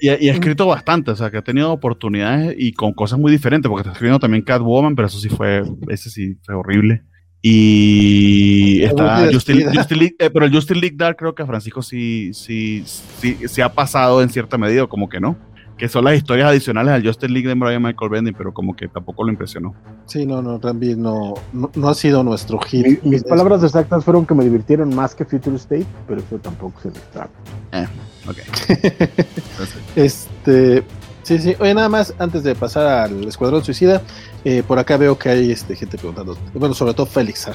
y, 0.00 0.08
ha 0.08 0.32
escrito 0.32 0.66
bastante, 0.66 1.10
o 1.10 1.16
sea, 1.16 1.30
que 1.30 1.38
ha 1.38 1.42
tenido 1.42 1.72
oportunidades 1.72 2.54
y 2.56 2.72
con 2.72 2.92
cosas 2.92 3.18
muy 3.18 3.32
diferentes, 3.32 3.68
porque 3.68 3.80
está 3.80 3.92
escribiendo 3.92 4.20
también 4.20 4.44
Catwoman, 4.44 4.94
pero 4.94 5.08
eso 5.08 5.18
sí 5.18 5.28
fue, 5.28 5.62
ese 5.88 6.10
sí 6.10 6.36
fue 6.44 6.54
horrible. 6.54 7.02
Y 7.42 8.82
está 8.82 9.28
Justin, 9.32 9.58
League, 9.98 10.16
eh, 10.18 10.30
pero 10.30 10.46
el 10.46 10.52
Justin 10.52 10.80
League 10.80 10.96
Dark 10.96 11.16
creo 11.16 11.34
que 11.34 11.42
a 11.42 11.46
Francisco 11.46 11.80
sí, 11.80 12.30
sí, 12.34 12.82
sí, 12.86 13.36
sí, 13.46 13.60
ha 13.60 13.72
pasado 13.72 14.22
en 14.22 14.30
cierta 14.30 14.58
medida, 14.58 14.86
como 14.86 15.08
que 15.08 15.20
no 15.20 15.36
que 15.76 15.88
son 15.88 16.04
las 16.04 16.16
historias 16.16 16.48
adicionales 16.48 16.94
al 16.94 17.06
Justice 17.06 17.30
League 17.30 17.48
de 17.48 17.54
Brian 17.54 17.82
Michael 17.82 18.10
Bending, 18.10 18.34
pero 18.34 18.52
como 18.52 18.74
que 18.74 18.88
tampoco 18.88 19.24
lo 19.24 19.30
impresionó. 19.30 19.74
Sí, 20.06 20.24
no, 20.24 20.40
no, 20.40 20.58
también 20.58 21.02
no, 21.02 21.34
no, 21.52 21.88
ha 21.88 21.94
sido 21.94 22.22
nuestro 22.22 22.58
hit. 22.60 23.02
mis 23.02 23.24
palabras 23.24 23.62
exactas 23.62 24.04
fueron 24.04 24.24
que 24.26 24.34
me 24.34 24.44
divirtieron 24.44 24.94
más 24.94 25.14
que 25.14 25.24
Future 25.24 25.56
State, 25.56 25.86
pero 26.06 26.20
eso 26.20 26.38
tampoco 26.38 26.80
se 26.80 26.90
trata. 26.90 27.30
Eh, 27.72 27.86
ok. 28.26 28.38
este, 29.96 30.82
sí, 31.26 31.38
sí. 31.40 31.56
Oye, 31.58 31.74
nada 31.74 31.88
más, 31.88 32.14
antes 32.18 32.42
de 32.44 32.54
pasar 32.54 32.86
al 32.86 33.24
Escuadrón 33.24 33.64
Suicida, 33.64 34.00
eh, 34.44 34.62
por 34.66 34.78
acá 34.78 34.96
veo 34.96 35.18
que 35.18 35.28
hay 35.28 35.50
este, 35.50 35.74
gente 35.74 35.98
preguntando, 35.98 36.38
bueno, 36.54 36.74
sobre 36.74 36.94
todo 36.94 37.06
Félix 37.06 37.48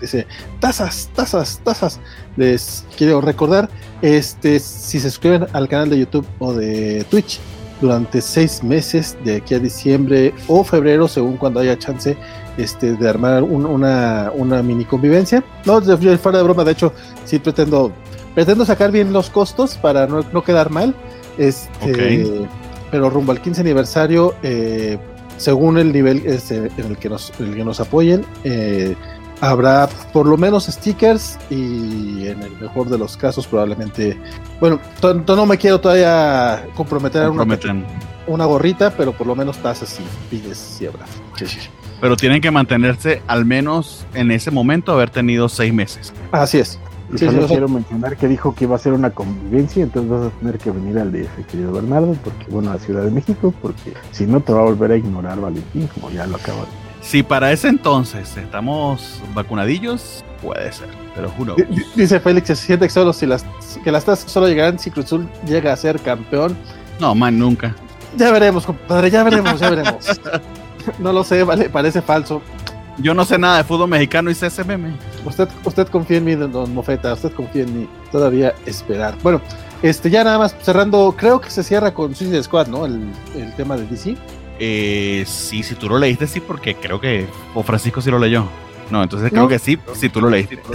dice, 0.00 0.26
tazas, 0.60 1.08
tazas, 1.14 1.60
tazas. 1.64 1.98
Les 2.36 2.84
quiero 2.96 3.20
recordar, 3.20 3.70
este, 4.02 4.60
si 4.60 5.00
se 5.00 5.10
suscriben 5.10 5.46
al 5.54 5.68
canal 5.68 5.88
de 5.88 5.98
YouTube 5.98 6.26
o 6.38 6.52
de 6.52 7.04
Twitch 7.10 7.40
durante 7.80 8.20
seis 8.20 8.62
meses, 8.62 9.16
de 9.24 9.36
aquí 9.36 9.54
a 9.54 9.58
diciembre 9.58 10.34
o 10.46 10.62
febrero, 10.62 11.08
según 11.08 11.38
cuando 11.38 11.60
haya 11.60 11.78
chance 11.78 12.16
este, 12.58 12.92
de 12.92 13.08
armar 13.08 13.42
una, 13.42 14.30
una 14.34 14.62
mini 14.62 14.84
convivencia. 14.84 15.42
No, 15.64 15.80
fuera 15.80 16.38
de 16.38 16.44
broma, 16.44 16.64
de 16.64 16.72
hecho, 16.72 16.92
sí 17.24 17.38
pretendo, 17.38 17.92
pretendo 18.34 18.66
sacar 18.66 18.92
bien 18.92 19.12
los 19.12 19.30
costos 19.30 19.76
para 19.78 20.06
no, 20.06 20.22
no 20.32 20.44
quedar 20.44 20.68
mal. 20.68 20.94
Este, 21.38 22.46
Pero 22.90 23.10
rumbo 23.10 23.32
al 23.32 23.40
15 23.40 23.60
aniversario, 23.60 24.34
eh, 24.42 24.98
según 25.36 25.78
el 25.78 25.92
nivel 25.92 26.22
este, 26.26 26.70
en 26.76 26.86
el 26.86 26.96
que 26.96 27.08
nos, 27.08 27.32
el 27.40 27.54
que 27.54 27.64
nos 27.64 27.80
apoyen, 27.80 28.24
eh, 28.44 28.94
habrá 29.40 29.88
por 30.12 30.26
lo 30.26 30.36
menos 30.36 30.66
stickers 30.66 31.38
y 31.48 32.26
en 32.26 32.42
el 32.42 32.52
mejor 32.60 32.88
de 32.88 32.98
los 32.98 33.16
casos 33.16 33.46
probablemente, 33.46 34.18
bueno, 34.60 34.80
no 35.02 35.46
me 35.46 35.56
quiero 35.56 35.80
todavía 35.80 36.66
comprometer 36.74 37.24
a 37.24 37.30
una, 37.30 37.58
una 38.26 38.44
gorrita, 38.44 38.90
pero 38.90 39.12
por 39.12 39.26
lo 39.26 39.34
menos 39.34 39.58
así, 39.64 40.02
pides 40.28 40.58
siebra. 40.58 41.06
Sí, 41.36 41.46
sí. 41.46 41.58
Pero 42.00 42.16
tienen 42.16 42.40
que 42.40 42.50
mantenerse 42.50 43.22
al 43.26 43.44
menos 43.44 44.06
en 44.14 44.30
ese 44.30 44.50
momento 44.50 44.92
haber 44.92 45.10
tenido 45.10 45.48
seis 45.48 45.72
meses. 45.72 46.12
Así 46.32 46.58
es. 46.58 46.78
Y 47.12 47.18
Sí, 47.18 47.26
solo 47.26 47.42
sí, 47.42 47.48
quiero 47.48 47.68
mencionar 47.68 48.16
que 48.16 48.28
dijo 48.28 48.54
que 48.54 48.64
iba 48.64 48.76
a 48.76 48.78
ser 48.78 48.92
una 48.92 49.10
convivencia, 49.10 49.82
entonces 49.82 50.10
vas 50.10 50.26
a 50.26 50.30
tener 50.38 50.58
que 50.58 50.70
venir 50.70 50.98
al 50.98 51.10
DF, 51.12 51.44
querido 51.50 51.72
Bernardo, 51.72 52.14
porque 52.22 52.44
bueno, 52.48 52.70
a 52.70 52.78
Ciudad 52.78 53.02
de 53.02 53.10
México, 53.10 53.52
porque 53.60 53.94
si 54.12 54.26
no 54.26 54.40
te 54.40 54.52
va 54.52 54.60
a 54.60 54.64
volver 54.64 54.92
a 54.92 54.96
ignorar 54.96 55.40
Valentín, 55.40 55.88
como 55.94 56.10
ya 56.10 56.26
lo 56.26 56.36
acabo 56.36 56.58
de 56.60 56.64
decir. 56.66 56.78
Si 57.02 57.22
para 57.22 57.50
ese 57.50 57.68
entonces 57.68 58.36
estamos 58.36 59.20
vacunadillos, 59.34 60.22
puede 60.42 60.70
ser. 60.72 60.88
Pero 61.14 61.32
di- 61.56 61.82
Dice 61.96 62.20
Félix, 62.20 62.46
se 62.48 62.56
siente 62.56 62.86
que 62.86 62.92
solo 62.92 63.12
si 63.12 63.26
las 63.26 63.44
que 63.82 63.90
las 63.90 64.04
tasas 64.04 64.30
solo 64.30 64.46
llegarán 64.48 64.78
si 64.78 64.90
Cruz 64.90 65.06
Azul 65.06 65.26
llega 65.46 65.72
a 65.72 65.76
ser 65.76 65.98
campeón. 66.00 66.56
No, 67.00 67.14
man, 67.14 67.38
nunca. 67.38 67.74
Ya 68.16 68.30
veremos, 68.30 68.66
compadre, 68.66 69.10
ya 69.10 69.24
veremos, 69.24 69.58
ya 69.58 69.70
veremos. 69.70 70.20
No 70.98 71.12
lo 71.12 71.24
sé, 71.24 71.42
vale, 71.42 71.70
parece 71.70 72.02
falso. 72.02 72.42
Yo 73.02 73.14
no 73.14 73.24
sé 73.24 73.38
nada 73.38 73.58
de 73.58 73.64
fútbol 73.64 73.88
mexicano 73.88 74.30
y 74.30 74.34
CSMM. 74.34 74.94
Usted, 75.24 75.48
usted 75.64 75.88
confía 75.88 76.18
en 76.18 76.24
mí, 76.24 76.34
don 76.34 76.74
Mofeta, 76.74 77.12
usted 77.14 77.32
confía 77.32 77.62
en 77.62 77.80
mí. 77.80 77.88
Todavía 78.12 78.54
esperar. 78.66 79.16
Bueno, 79.22 79.40
este 79.82 80.10
ya 80.10 80.22
nada 80.24 80.38
más 80.38 80.54
cerrando, 80.62 81.14
creo 81.16 81.40
que 81.40 81.50
se 81.50 81.62
cierra 81.62 81.94
con 81.94 82.14
Suicide 82.14 82.42
Squad, 82.42 82.66
¿no? 82.68 82.84
El, 82.86 83.10
el 83.36 83.54
tema 83.56 83.76
de 83.76 83.86
DC. 83.86 84.16
Eh, 84.58 85.24
sí, 85.26 85.62
si 85.62 85.74
tú 85.74 85.88
lo 85.88 85.98
leíste, 85.98 86.26
sí, 86.26 86.40
porque 86.40 86.74
creo 86.74 87.00
que. 87.00 87.26
O 87.54 87.62
Francisco 87.62 88.00
sí 88.02 88.10
lo 88.10 88.18
leyó. 88.18 88.46
No, 88.90 89.02
entonces 89.02 89.30
creo 89.30 89.44
No. 89.44 89.48
que 89.48 89.58
sí, 89.58 89.78
si 89.94 90.08
tú 90.08 90.20
lo 90.20 90.28
leíste. 90.30 90.58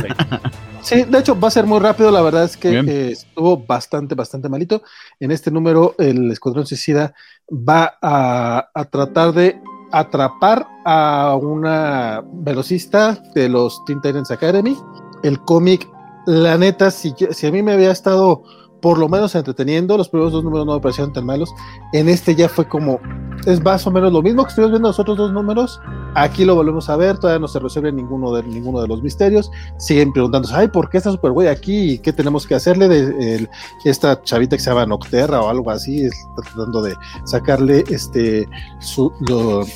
Sí, 0.82 1.01
de 1.03 1.17
hecho 1.17 1.39
va 1.39 1.47
a 1.47 1.51
ser 1.51 1.65
muy 1.65 1.80
rápido, 1.80 2.11
la 2.11 2.21
verdad 2.21 2.43
es 2.43 2.55
que 2.57 2.69
eh, 2.69 3.11
estuvo 3.13 3.57
bastante, 3.57 4.13
bastante 4.13 4.49
malito. 4.49 4.84
En 5.19 5.32
este 5.32 5.49
número 5.49 5.95
el 5.97 6.32
Escuadrón 6.32 6.67
Suicida 6.67 7.11
va 7.51 7.97
a, 7.99 8.69
a 8.71 8.86
tratar 8.86 9.34
de 9.34 9.59
atrapar 9.99 10.67
a 10.85 11.37
una 11.41 12.23
velocista 12.33 13.17
de 13.33 13.49
los 13.49 13.83
Teen 13.85 14.01
Academy. 14.29 14.77
El 15.23 15.39
cómic, 15.41 15.89
la 16.25 16.57
neta, 16.57 16.91
si 16.91 17.13
a 17.13 17.51
mí 17.51 17.63
me 17.63 17.73
había 17.73 17.91
estado 17.91 18.43
por 18.86 18.99
lo 18.99 19.09
menos 19.09 19.33
entreteniendo, 19.33 19.97
los 19.97 20.09
primeros 20.09 20.31
dos 20.31 20.43
números 20.43 20.67
no 20.67 20.75
me 20.75 20.79
parecieron 20.79 21.11
tan 21.11 21.25
malos. 21.25 21.51
En 21.91 22.07
este 22.07 22.36
ya 22.36 22.47
fue 22.47 22.67
como, 22.67 22.99
es 23.47 23.59
más 23.63 23.88
o 23.88 23.89
menos 23.89 24.13
lo 24.13 24.21
mismo 24.21 24.43
que 24.43 24.49
estuvimos 24.49 24.73
viendo 24.73 24.89
los 24.89 24.99
otros 24.99 25.17
dos 25.17 25.33
números. 25.33 25.81
Aquí 26.13 26.45
lo 26.45 26.53
volvemos 26.53 26.88
a 26.88 26.95
ver, 26.95 27.17
todavía 27.17 27.39
no 27.39 27.47
se 27.47 27.57
resuelve 27.57 27.91
ninguno 27.91 28.31
de, 28.31 28.43
ninguno 28.43 28.79
de 28.83 28.88
los 28.88 29.01
misterios 29.01 29.49
siguen 29.77 30.13
preguntándose, 30.13 30.53
ay, 30.53 30.67
¿por 30.67 30.91
qué 30.91 30.99
está 30.99 31.09
Superboy 31.09 31.47
aquí? 31.47 31.93
¿Y 31.93 31.97
qué 31.97 32.13
tenemos 32.13 32.45
que 32.45 32.53
hacerle 32.53 32.88
de 32.88 33.49
esta 33.86 34.21
chavita 34.21 34.55
que 34.55 34.61
se 34.61 34.69
llama 34.69 34.86
Nocterra 34.86 35.41
o 35.41 35.49
algo 35.49 35.71
así? 35.71 36.07
Tratando 36.36 36.83
de 36.83 36.93
sacarle 37.23 37.86
este 37.89 38.47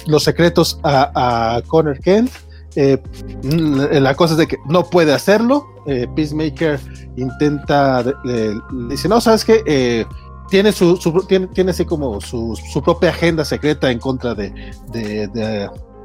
los 0.05 0.24
secretos 0.24 0.80
a, 0.84 1.55
a 1.55 1.62
Connor 1.64 1.97
Kent. 1.97 2.30
Eh, 2.76 3.01
mm, 3.43 3.80
la 4.01 4.15
cosa 4.15 4.34
es 4.34 4.38
de 4.38 4.47
que 4.47 4.57
no 4.67 4.84
puede 4.89 5.13
hacerlo. 5.13 5.65
Eh, 5.88 6.07
Peacemaker 6.15 6.80
intenta, 7.15 8.03
le 8.24 8.53
dice, 8.89 9.07
no, 9.09 9.20
¿sabes 9.22 9.43
qué? 9.43 9.61
Eh, 9.65 10.05
tiene 10.49 10.72
su, 10.72 10.97
tiene, 11.28 11.47
tiene 11.47 11.72
así 11.72 11.86
como 11.86 12.20
su, 12.22 12.55
su 12.72 12.82
propia 12.82 13.09
agenda 13.09 13.43
secreta 13.45 13.89
en 13.91 13.99
contra 13.99 14.34
de, 14.36 14.51
de- 14.91 15.28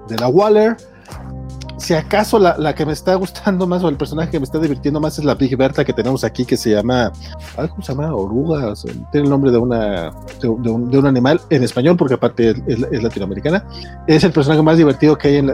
de 0.09 0.17
la 0.19 0.29
Waller 0.29 0.77
si 1.77 1.95
acaso 1.95 2.39
la, 2.39 2.57
la 2.59 2.75
que 2.75 2.87
me 2.87 2.93
está 2.93 3.15
gustando 3.25 3.67
más 3.67 3.83
o 3.83 3.89
el 3.89 3.97
personaje 3.97 4.31
que 4.31 4.39
me 4.39 4.45
está 4.45 4.59
divirtiendo 4.59 5.01
más 5.01 5.19
es 5.19 5.25
la 5.25 5.35
Big 5.35 5.57
Berta 5.57 5.85
que 5.85 5.93
tenemos 5.93 6.25
aquí 6.25 6.45
que 6.45 6.57
se 6.57 6.71
llama, 6.71 7.13
¿cómo 7.57 7.83
se 7.83 7.93
llama? 7.93 8.15
Oruga, 8.15 8.69
o 8.69 8.77
sea, 8.77 8.93
tiene 9.13 9.25
el 9.27 9.31
nombre 9.31 9.51
de 9.51 9.59
una 9.59 10.13
de, 10.41 10.49
un- 10.49 11.05
animal 11.07 11.41
en 11.51 11.63
español 11.63 11.97
porque 11.97 12.15
aparte 12.15 12.55
es, 12.67 13.03
latinoamericana. 13.03 13.67
Es 14.07 14.25
el 14.25 14.33
personaje 14.33 14.63
más 14.63 14.79
divertido 14.79 15.19
que 15.19 15.29
hay 15.29 15.37
en, 15.37 15.51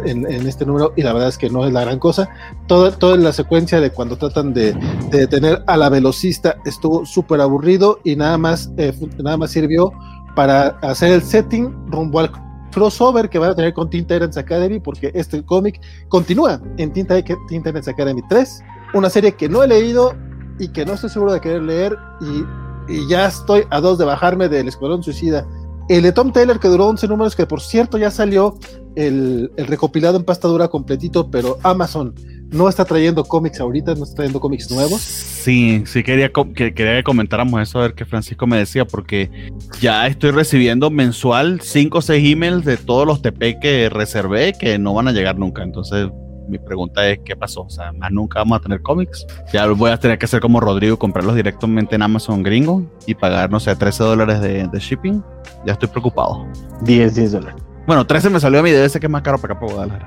este 0.47 0.65
número 0.65 0.93
y 0.97 1.03
la 1.03 1.13
verdad 1.13 1.29
es 1.29 1.39
que 1.39 1.51
no 1.51 1.67
es 1.67 1.73
la 1.73 1.81
gran 1.83 1.99
cosa. 1.99 2.29
Toda, 2.67 2.93
toda 2.93 3.17
la 3.17 3.33
secuencia 3.33 3.81
de 3.81 3.91
cuando 3.91 4.17
tratan 4.17 4.55
de, 4.55 4.73
de 5.11 5.19
detener 5.19 5.63
a 5.67 5.77
la 5.77 5.89
velocista 5.89 6.57
estuvo 6.65 7.05
súper 7.05 7.41
aburrido 7.41 7.99
y 8.05 8.17
nada 8.17 8.39
más, 8.39 8.71
eh, 8.77 8.93
nada 9.19 9.37
más 9.37 9.51
sirvió 9.51 9.93
para 10.35 10.79
hacer 10.83 11.13
el 11.13 11.23
setting 11.23 11.73
rumbo 11.91 12.21
al 12.21 12.31
crossover 12.71 13.29
que 13.29 13.39
van 13.39 13.51
a 13.51 13.55
tener 13.55 13.73
con 13.75 13.91
Teen 13.91 14.07
Titans 14.07 14.37
Academy 14.37 14.81
porque 14.81 15.11
este 15.15 15.45
cómic 15.45 15.81
continúa 16.09 16.61
en 16.77 16.93
Teen, 16.93 17.07
Teen 17.07 17.63
Titans 17.63 17.89
Academy 17.89 18.23
3, 18.29 18.63
una 18.95 19.11
serie 19.11 19.33
que 19.33 19.49
no 19.49 19.63
he 19.63 19.69
leído 19.69 20.15
y 20.59 20.69
que 20.69 20.85
no 20.85 20.95
estoy 20.95 21.11
seguro 21.11 21.33
de 21.33 21.41
querer 21.41 21.63
leer 21.63 21.97
y, 22.21 22.93
y 22.93 23.09
ya 23.09 23.27
estoy 23.27 23.65
a 23.71 23.81
dos 23.81 23.99
de 23.99 24.05
bajarme 24.05 24.49
del 24.49 24.69
Escuadrón 24.69 25.03
Suicida. 25.03 25.47
El 25.89 26.03
de 26.03 26.13
Tom 26.13 26.33
Taylor 26.33 26.61
que 26.61 26.69
duró 26.69 26.87
11 26.87 27.09
números, 27.09 27.35
que 27.35 27.47
por 27.47 27.61
cierto 27.61 27.99
ya 27.99 28.11
salió 28.11 28.57
el, 28.95 29.51
el 29.57 29.67
recopilado 29.67 30.17
en 30.17 30.25
pasta 30.25 30.47
dura 30.47 30.69
completito, 30.69 31.31
pero 31.31 31.59
Amazon 31.63 32.15
no 32.53 32.69
está 32.69 32.85
trayendo 32.85 33.25
cómics 33.25 33.61
ahorita, 33.61 33.95
no 33.95 34.05
está 34.05 34.17
trayendo 34.17 34.41
cómics 34.41 34.71
nuevos. 34.71 35.01
Sí, 35.01 35.83
sí 35.87 36.03
quería, 36.03 36.31
que, 36.31 36.75
quería 36.75 36.97
que 36.97 37.05
comentáramos 37.05 37.61
eso, 37.61 37.79
a 37.79 37.83
ver 37.83 37.95
qué 37.95 38.05
Francisco 38.05 38.47
me 38.47 38.59
decía, 38.59 38.85
porque 38.85 39.31
ya 39.81 40.07
estoy 40.07 40.33
recibiendo 40.33 40.91
mensual 40.91 41.61
5 41.61 41.99
o 41.99 42.03
6 42.03 42.33
emails 42.33 42.65
de 42.65 42.77
todos 42.77 43.07
los 43.07 43.23
TP 43.23 43.59
que 43.61 43.89
reservé 43.89 44.53
que 44.59 44.79
no 44.79 44.95
van 44.95 45.09
a 45.09 45.13
llegar 45.13 45.39
nunca. 45.39 45.63
Entonces, 45.63 46.09
mi 46.49 46.59
pregunta 46.59 47.09
es, 47.09 47.21
¿qué 47.25 47.37
pasó? 47.37 47.63
O 47.63 47.71
sea, 47.71 47.93
más 47.93 48.11
nunca 48.11 48.41
vamos 48.41 48.59
a 48.59 48.63
tener 48.63 48.83
cómics. 48.83 49.25
Ya 49.53 49.67
voy 49.69 49.91
a 49.91 49.99
tener 49.99 50.19
que 50.19 50.25
hacer 50.25 50.41
como 50.41 50.61
Rodrigo, 50.61 50.99
comprarlos 50.99 51.37
directamente 51.37 51.95
en 51.95 52.03
Amazon 52.03 52.43
gringo 52.43 52.85
y 53.07 53.15
pagar, 53.15 53.51
no 53.51 53.61
sé, 53.61 53.75
13 53.77 54.03
dólares 54.03 54.41
de, 54.41 54.67
de 54.67 54.79
shipping. 54.79 55.23
Ya 55.65 55.75
estoy 55.75 55.89
preocupado. 55.89 56.45
10, 56.83 57.15
10 57.15 57.33
dólares. 57.33 57.70
Bueno, 57.91 58.07
13 58.07 58.31
me 58.31 58.39
salió 58.39 58.61
a 58.61 58.63
mí, 58.63 58.71
debe 58.71 58.89
ser 58.89 59.01
que 59.01 59.09
más 59.09 59.21
caro 59.21 59.37
para 59.37 59.55
acá 59.55 59.61
para 59.61 59.73
Guadalajara. 59.73 60.07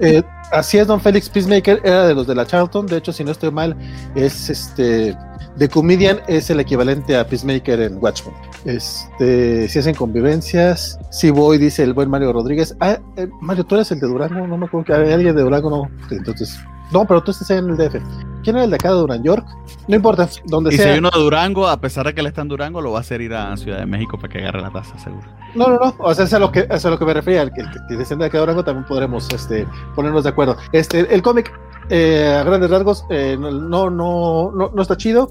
Eh, 0.00 0.22
así 0.52 0.78
es, 0.78 0.86
Don 0.86 1.00
Félix 1.00 1.28
Peacemaker 1.28 1.80
era 1.82 2.06
de 2.06 2.14
los 2.14 2.28
de 2.28 2.36
la 2.36 2.46
Charlton. 2.46 2.86
De 2.86 2.98
hecho, 2.98 3.12
si 3.12 3.24
no 3.24 3.32
estoy 3.32 3.50
mal, 3.50 3.76
es 4.14 4.48
este. 4.48 5.16
The 5.58 5.68
Comedian 5.68 6.20
es 6.28 6.48
el 6.48 6.60
equivalente 6.60 7.16
a 7.16 7.26
Peacemaker 7.26 7.80
en 7.80 7.98
Watchmen. 8.00 8.32
Este, 8.64 9.68
si 9.68 9.80
hacen 9.80 9.96
convivencias, 9.96 10.96
si 11.10 11.30
voy, 11.30 11.58
dice 11.58 11.82
el 11.82 11.92
buen 11.92 12.08
Mario 12.08 12.32
Rodríguez. 12.32 12.76
Ah, 12.78 13.00
eh, 13.16 13.26
Mario, 13.40 13.64
tú 13.64 13.74
eres 13.74 13.90
el 13.90 13.98
de 13.98 14.06
Durango, 14.06 14.46
no 14.46 14.56
me 14.56 14.66
acuerdo 14.66 14.84
que 14.84 14.92
alguien 14.92 15.34
de 15.34 15.42
Durango, 15.42 15.68
no. 15.68 15.90
Entonces, 16.12 16.56
no, 16.92 17.04
pero 17.04 17.22
tú 17.22 17.30
estás 17.30 17.50
en 17.50 17.70
el 17.70 17.76
DF. 17.76 17.96
¿Quién 18.42 18.56
era 18.56 18.64
el 18.64 18.70
de 18.70 18.76
acá 18.76 18.90
de 18.90 18.94
Durango? 18.94 19.24
York? 19.24 19.46
No 19.88 19.96
importa, 19.96 20.28
donde 20.44 20.70
Y 20.70 20.76
si 20.76 20.82
sea. 20.82 20.92
hay 20.92 20.98
uno 20.98 21.10
de 21.12 21.18
Durango, 21.18 21.66
a 21.66 21.80
pesar 21.80 22.06
de 22.06 22.14
que 22.14 22.20
él 22.20 22.26
está 22.28 22.42
en 22.42 22.48
Durango, 22.48 22.80
lo 22.80 22.92
va 22.92 22.98
a 22.98 23.00
hacer 23.00 23.20
ir 23.20 23.34
a 23.34 23.56
Ciudad 23.56 23.78
de 23.78 23.86
México 23.86 24.16
para 24.18 24.32
que 24.32 24.38
agarre 24.38 24.60
la 24.62 24.70
taza, 24.70 24.96
seguro. 24.98 25.26
No, 25.54 25.68
no, 25.68 25.78
no. 25.78 25.94
O 25.98 26.14
sea, 26.14 26.26
es 26.26 26.32
a 26.32 26.38
lo 26.38 26.52
que, 26.52 26.66
es 26.70 26.86
a 26.86 26.90
lo 26.90 26.98
que 26.98 27.04
me 27.04 27.14
refería. 27.14 27.42
El 27.42 27.52
que, 27.52 27.62
que 27.88 27.96
desciende 27.96 28.24
de 28.24 28.28
acá 28.28 28.38
de 28.38 28.42
Durango 28.42 28.64
también 28.64 28.86
podremos 28.86 29.28
este, 29.32 29.66
ponernos 29.96 30.22
de 30.24 30.30
acuerdo. 30.30 30.56
Este, 30.72 31.12
el 31.12 31.22
cómic, 31.22 31.52
eh, 31.88 32.36
a 32.40 32.44
grandes 32.44 32.70
rasgos, 32.70 33.04
eh, 33.10 33.36
no, 33.38 33.50
no, 33.50 33.90
no, 33.90 34.52
no, 34.52 34.70
no 34.72 34.82
está 34.82 34.96
chido. 34.96 35.30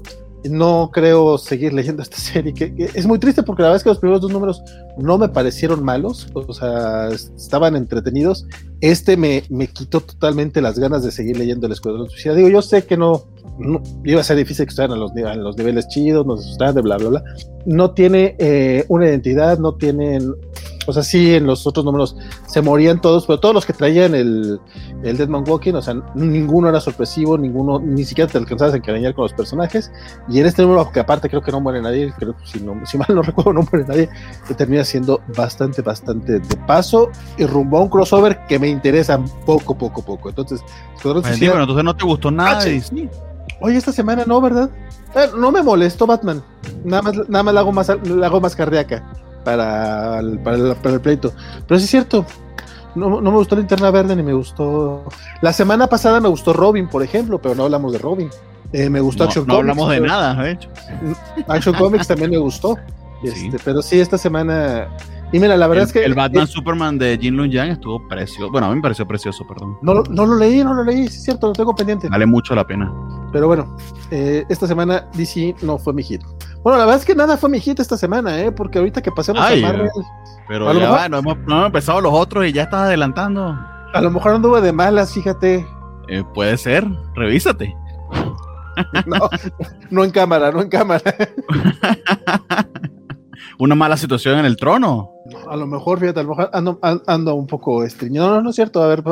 No 0.50 0.90
creo 0.92 1.38
seguir 1.38 1.72
leyendo 1.72 2.02
esta 2.02 2.16
serie. 2.18 2.52
Que, 2.54 2.74
que 2.74 2.90
es 2.94 3.06
muy 3.06 3.18
triste 3.18 3.42
porque 3.42 3.62
la 3.62 3.68
verdad 3.68 3.76
es 3.78 3.82
que 3.82 3.88
los 3.90 3.98
primeros 3.98 4.20
dos 4.22 4.32
números 4.32 4.62
no 4.98 5.18
me 5.18 5.28
parecieron 5.28 5.82
malos. 5.84 6.28
O 6.34 6.52
sea, 6.52 7.08
estaban 7.08 7.76
entretenidos. 7.76 8.46
Este 8.80 9.16
me, 9.16 9.44
me 9.48 9.66
quitó 9.68 10.00
totalmente 10.00 10.60
las 10.60 10.78
ganas 10.78 11.02
de 11.02 11.10
seguir 11.10 11.38
leyendo 11.38 11.66
el 11.66 11.72
Escuadrón 11.72 12.08
Suicida. 12.10 12.34
Digo, 12.34 12.48
yo 12.48 12.62
sé 12.62 12.84
que 12.84 12.96
no, 12.96 13.24
no- 13.58 13.82
iba 14.04 14.20
a 14.20 14.24
ser 14.24 14.36
difícil 14.36 14.66
que 14.66 14.70
estuvieran 14.70 14.98
los, 15.00 15.12
los 15.14 15.56
niveles 15.56 15.88
chidos, 15.88 16.26
nos 16.26 16.40
asustaran 16.40 16.74
de 16.74 16.82
bla, 16.82 16.96
bla, 16.98 17.08
bla 17.08 17.24
no 17.64 17.90
tiene 17.92 18.36
eh, 18.38 18.84
una 18.88 19.06
identidad, 19.08 19.58
no 19.58 19.74
tienen, 19.74 20.32
o 20.86 20.92
sea, 20.92 21.02
sí, 21.02 21.34
en 21.34 21.46
los 21.46 21.66
otros 21.66 21.84
números 21.84 22.16
se 22.46 22.62
morían 22.62 23.00
todos, 23.00 23.26
pero 23.26 23.38
todos 23.40 23.54
los 23.54 23.66
que 23.66 23.72
traían 23.72 24.14
el, 24.14 24.60
el 25.02 25.16
Dead 25.16 25.28
Man 25.28 25.44
Walking, 25.46 25.74
o 25.74 25.82
sea, 25.82 25.94
ninguno 26.14 26.68
era 26.68 26.80
sorpresivo, 26.80 27.36
ninguno, 27.36 27.78
ni 27.78 28.04
siquiera 28.04 28.30
te 28.30 28.38
alcanzabas 28.38 28.74
a 28.74 28.76
encariñar 28.78 29.14
con 29.14 29.24
los 29.24 29.32
personajes, 29.32 29.90
y 30.28 30.40
en 30.40 30.46
este 30.46 30.62
número, 30.62 30.90
que 30.90 31.00
aparte 31.00 31.28
creo 31.28 31.42
que 31.42 31.52
no 31.52 31.60
muere 31.60 31.82
nadie, 31.82 32.12
creo 32.18 32.36
que 32.36 32.46
si, 32.46 32.60
no, 32.60 32.80
si 32.86 32.98
mal 32.98 33.08
no 33.10 33.22
recuerdo, 33.22 33.52
no 33.52 33.66
muere 33.70 33.86
nadie, 33.86 34.08
que 34.46 34.54
termina 34.54 34.84
siendo 34.84 35.20
bastante, 35.36 35.82
bastante 35.82 36.40
de 36.40 36.56
paso, 36.66 37.10
y 37.36 37.44
rumbo 37.46 37.78
a 37.78 37.82
un 37.82 37.88
crossover 37.88 38.46
que 38.46 38.58
me 38.58 38.68
interesa 38.68 39.18
poco, 39.44 39.76
poco, 39.76 40.04
poco. 40.04 40.28
Entonces, 40.28 40.60
bueno, 41.48 41.62
entonces 41.62 41.84
no 41.84 41.96
te 41.96 42.04
gustó 42.04 42.30
nada. 42.30 42.60
Ah, 42.60 42.68
y- 42.68 42.80
sí. 42.80 43.08
Oye, 43.60 43.76
esta 43.76 43.92
semana 43.92 44.24
no, 44.26 44.40
¿verdad? 44.40 44.70
Eh, 45.14 45.30
no 45.38 45.50
me 45.50 45.62
molestó 45.62 46.06
Batman. 46.06 46.42
Nada 46.84 47.02
más, 47.02 47.16
nada 47.28 47.42
más 47.42 47.54
la 47.54 47.60
hago 47.60 47.72
más, 47.72 47.88
la 48.04 48.26
hago 48.26 48.40
más 48.40 48.54
cardíaca 48.54 49.02
para 49.46 50.18
el, 50.18 50.40
para, 50.40 50.56
el, 50.56 50.74
para 50.76 50.94
el 50.96 51.00
pleito. 51.00 51.32
Pero 51.68 51.78
sí 51.78 51.84
es 51.84 51.90
cierto. 51.90 52.26
No, 52.96 53.20
no 53.20 53.30
me 53.30 53.36
gustó 53.36 53.54
Linterna 53.56 53.90
Verde 53.92 54.16
ni 54.16 54.22
me 54.22 54.32
gustó. 54.32 55.04
La 55.40 55.52
semana 55.52 55.86
pasada 55.86 56.20
me 56.20 56.28
gustó 56.28 56.52
Robin, 56.52 56.88
por 56.88 57.02
ejemplo, 57.02 57.40
pero 57.40 57.54
no 57.54 57.64
hablamos 57.64 57.92
de 57.92 57.98
Robin. 57.98 58.28
Eh, 58.72 58.90
me 58.90 59.00
gustó 59.00 59.24
no, 59.24 59.28
Action 59.28 59.46
no 59.46 59.54
Comics. 59.54 59.70
hablamos 59.70 59.90
de 59.90 59.96
pero- 60.00 60.06
nada, 60.12 60.42
de 60.42 60.50
hecho. 60.50 60.68
Action 61.46 61.74
Comics 61.78 62.08
también 62.08 62.30
me 62.30 62.38
gustó. 62.38 62.76
Sí. 63.22 63.46
Este, 63.46 63.58
Pero 63.64 63.80
sí, 63.82 63.98
esta 64.00 64.18
semana. 64.18 64.88
Y 65.32 65.38
mira, 65.40 65.56
la 65.56 65.66
verdad 65.66 65.82
el, 65.82 65.86
es 65.88 65.92
que. 65.92 66.04
el 66.04 66.14
Batman 66.14 66.44
eh, 66.44 66.46
Superman 66.46 66.98
de 66.98 67.18
Jin 67.20 67.36
Lun 67.36 67.50
Yang 67.50 67.70
estuvo 67.70 68.06
precioso. 68.08 68.50
Bueno, 68.50 68.66
a 68.66 68.70
mí 68.70 68.76
me 68.76 68.82
pareció 68.82 69.06
precioso, 69.06 69.46
perdón. 69.46 69.76
no, 69.82 70.02
no 70.02 70.26
lo 70.26 70.36
leí, 70.36 70.62
no 70.64 70.72
lo 70.74 70.84
leí, 70.84 71.08
sí 71.08 71.18
es 71.18 71.24
cierto, 71.24 71.48
lo 71.48 71.52
tengo 71.52 71.74
pendiente. 71.74 72.08
Vale 72.08 72.26
mucho 72.26 72.54
la 72.54 72.64
pena. 72.66 72.92
Pero 73.32 73.46
bueno, 73.48 73.76
eh, 74.10 74.44
esta 74.48 74.66
semana 74.66 75.06
DC 75.14 75.56
no 75.62 75.78
fue 75.78 75.92
mi 75.92 76.02
hit. 76.02 76.22
Bueno, 76.66 76.80
la 76.80 76.84
verdad 76.86 76.98
es 77.00 77.06
que 77.06 77.14
nada 77.14 77.36
fue 77.36 77.48
mi 77.48 77.60
hit 77.60 77.78
esta 77.78 77.96
semana, 77.96 78.40
¿eh? 78.40 78.50
Porque 78.50 78.78
ahorita 78.78 79.00
que 79.00 79.12
pasemos 79.12 79.40
Ay, 79.40 79.62
a 79.62 79.68
Marvel, 79.68 79.88
Pero 80.48 80.68
A 80.68 80.72
lo 80.74 80.80
ya 80.80 80.86
mejor- 80.86 80.98
va, 80.98 81.08
no 81.08 81.18
hemos, 81.18 81.38
no 81.46 81.54
hemos 81.54 81.66
empezado 81.66 82.00
los 82.00 82.12
otros 82.12 82.44
y 82.44 82.52
ya 82.52 82.64
estás 82.64 82.80
adelantando. 82.86 83.56
a 83.94 84.00
lo 84.00 84.10
mejor 84.10 84.32
anduve 84.34 84.60
de 84.60 84.72
malas, 84.72 85.12
fíjate. 85.14 85.64
Eh, 86.08 86.24
puede 86.34 86.58
ser, 86.58 86.84
revísate. 87.14 87.72
No, 89.06 89.30
no 89.90 90.02
en 90.02 90.10
cámara, 90.10 90.50
no 90.50 90.60
en 90.60 90.68
cámara. 90.68 91.02
Una 93.58 93.74
mala 93.74 93.96
situación 93.96 94.38
en 94.38 94.44
el 94.44 94.56
trono. 94.56 95.12
A 95.48 95.56
lo 95.56 95.66
mejor, 95.66 95.98
fíjate, 95.98 96.20
a 96.20 96.22
lo 96.22 96.30
mejor 96.30 96.50
ando, 96.52 96.78
an- 96.82 97.02
ando 97.06 97.34
un 97.34 97.46
poco 97.46 97.84
estreñido. 97.84 98.28
No, 98.28 98.34
no, 98.36 98.42
no 98.42 98.50
es 98.50 98.56
cierto. 98.56 98.82
A 98.82 98.88
ver, 98.88 99.02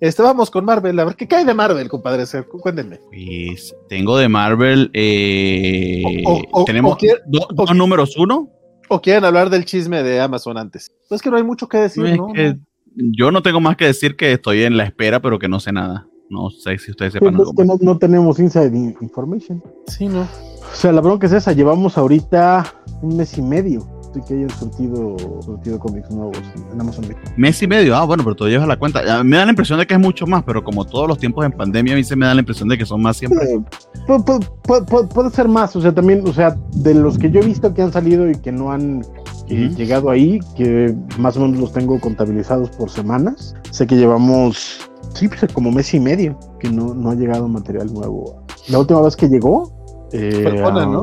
este, 0.00 0.22
vamos 0.22 0.50
con 0.50 0.64
Marvel. 0.64 0.98
A 0.98 1.04
ver, 1.04 1.14
¿qué 1.16 1.28
cae 1.28 1.44
de 1.44 1.54
Marvel, 1.54 1.88
compadre? 1.88 2.24
Cuéntenme. 2.60 2.98
Pues 3.08 3.74
tengo 3.88 4.16
de 4.18 4.28
Marvel. 4.28 4.90
eh, 4.94 6.02
O- 6.26 6.32
o- 6.32 6.42
o- 6.62 6.64
tenemos 6.64 6.98
o 7.00 7.54
dos 7.54 7.74
números 7.74 8.16
uno. 8.16 8.48
¿O 8.88 9.00
quieren 9.00 9.24
hablar 9.24 9.50
del 9.50 9.64
chisme 9.64 10.02
de 10.02 10.18
Amazon 10.20 10.56
antes? 10.58 10.90
Pues 11.08 11.20
que 11.22 11.30
no 11.30 11.36
hay 11.36 11.42
mucho 11.44 11.68
que 11.68 11.78
decir, 11.78 12.06
Es 12.06 12.16
¿no? 12.16 12.32
que 12.32 12.56
yo 12.96 13.30
no 13.30 13.42
tengo 13.42 13.60
más 13.60 13.76
que 13.76 13.84
decir 13.84 14.16
que 14.16 14.32
estoy 14.32 14.62
en 14.62 14.76
la 14.76 14.84
espera, 14.84 15.20
pero 15.20 15.38
que 15.38 15.46
no 15.48 15.60
sé 15.60 15.72
nada. 15.72 16.06
No 16.30 16.50
sé 16.50 16.76
si 16.78 16.90
ustedes 16.90 17.12
sepan 17.12 17.34
Pues 17.34 17.40
algo 17.48 17.52
es 17.52 17.56
que 17.56 17.64
más. 17.64 17.80
no, 17.80 17.92
no 17.92 17.98
tenemos 17.98 18.38
inside 18.38 18.76
in- 18.76 18.96
information. 19.00 19.62
Sí, 19.86 20.06
no. 20.08 20.26
O 20.72 20.76
sea, 20.80 20.92
la 20.92 21.00
bronca 21.00 21.26
es 21.26 21.32
esa, 21.32 21.52
llevamos 21.52 21.98
ahorita 21.98 22.64
un 23.02 23.16
mes 23.16 23.36
y 23.36 23.42
medio 23.42 23.86
de 24.14 24.22
que 24.22 24.34
hayan 24.34 24.50
surtido, 24.50 25.16
surtido 25.42 25.78
cómics 25.78 26.10
nuevos 26.10 26.38
en 26.72 26.80
Amazon. 26.80 27.04
Mes 27.36 27.60
y 27.62 27.66
medio, 27.66 27.94
ah, 27.96 28.04
bueno, 28.04 28.22
pero 28.24 28.34
tú 28.36 28.46
llevas 28.48 28.66
la 28.68 28.78
cuenta. 28.78 29.00
Ah, 29.06 29.22
Me 29.24 29.36
da 29.36 29.44
la 29.44 29.50
impresión 29.50 29.78
de 29.78 29.86
que 29.86 29.94
es 29.94 30.00
mucho 30.00 30.26
más, 30.26 30.42
pero 30.44 30.62
como 30.64 30.84
todos 30.84 31.06
los 31.08 31.18
tiempos 31.18 31.44
en 31.44 31.52
pandemia, 31.52 31.92
a 31.94 31.96
mí 31.96 32.04
se 32.04 32.16
me 32.16 32.24
da 32.26 32.34
la 32.34 32.40
impresión 32.40 32.68
de 32.68 32.78
que 32.78 32.86
son 32.86 33.02
más 33.02 33.16
siempre. 33.16 33.44
Eh, 33.52 33.58
pu- 34.06 34.24
pu- 34.24 34.48
pu- 34.62 34.84
pu- 34.86 35.08
puede 35.08 35.30
ser 35.30 35.48
más, 35.48 35.74
o 35.76 35.80
sea, 35.82 35.92
también, 35.92 36.26
o 36.26 36.32
sea, 36.32 36.56
de 36.76 36.94
los 36.94 37.18
que 37.18 37.30
yo 37.30 37.40
he 37.40 37.44
visto 37.44 37.74
que 37.74 37.82
han 37.82 37.92
salido 37.92 38.30
y 38.30 38.34
que 38.36 38.50
no 38.52 38.70
han 38.72 39.02
eh, 39.48 39.70
llegado 39.76 40.10
ahí, 40.10 40.38
que 40.56 40.94
más 41.18 41.36
o 41.36 41.40
menos 41.40 41.58
los 41.58 41.72
tengo 41.72 42.00
contabilizados 42.00 42.70
por 42.70 42.88
semanas, 42.90 43.54
sé 43.70 43.86
que 43.86 43.96
llevamos, 43.96 44.88
sí, 45.14 45.28
pues 45.28 45.52
como 45.52 45.70
mes 45.70 45.92
y 45.92 46.00
medio 46.00 46.38
que 46.60 46.70
no, 46.70 46.94
no 46.94 47.10
ha 47.10 47.14
llegado 47.14 47.46
material 47.48 47.92
nuevo. 47.92 48.42
La 48.68 48.78
última 48.78 49.00
vez 49.02 49.16
que 49.16 49.28
llegó... 49.28 49.76
eh, 50.12 50.40
Fue 50.42 50.62
Conan, 50.62 50.92
¿no? 50.92 51.00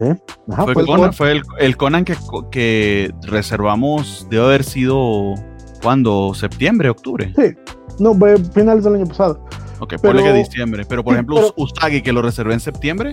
¿eh? 0.00 0.16
Ajá, 0.50 0.64
fue 0.64 0.74
fue 0.74 0.82
el 0.82 0.86
Conan, 0.86 1.00
Conan. 1.00 1.12
fue 1.12 1.32
el, 1.32 1.42
el 1.60 1.76
Conan 1.76 2.04
que, 2.04 2.16
que 2.50 3.12
reservamos, 3.22 4.26
debe 4.30 4.44
haber 4.44 4.64
sido, 4.64 5.34
¿cuándo? 5.82 6.32
¿Septiembre, 6.34 6.90
octubre? 6.90 7.32
Sí, 7.36 7.54
no, 7.98 8.14
fue 8.14 8.36
finales 8.38 8.84
del 8.84 8.96
año 8.96 9.06
pasado. 9.06 9.40
Ok, 9.80 9.90
Pero- 9.90 10.02
ponle 10.02 10.22
que 10.24 10.32
diciembre. 10.32 10.84
Pero 10.88 11.04
por 11.04 11.12
Sí, 11.12 11.16
ejemplo, 11.16 11.36
pero- 11.36 11.54
Usagi, 11.56 12.02
que 12.02 12.12
lo 12.12 12.20
reservé 12.22 12.54
en 12.54 12.60
septiembre, 12.60 13.12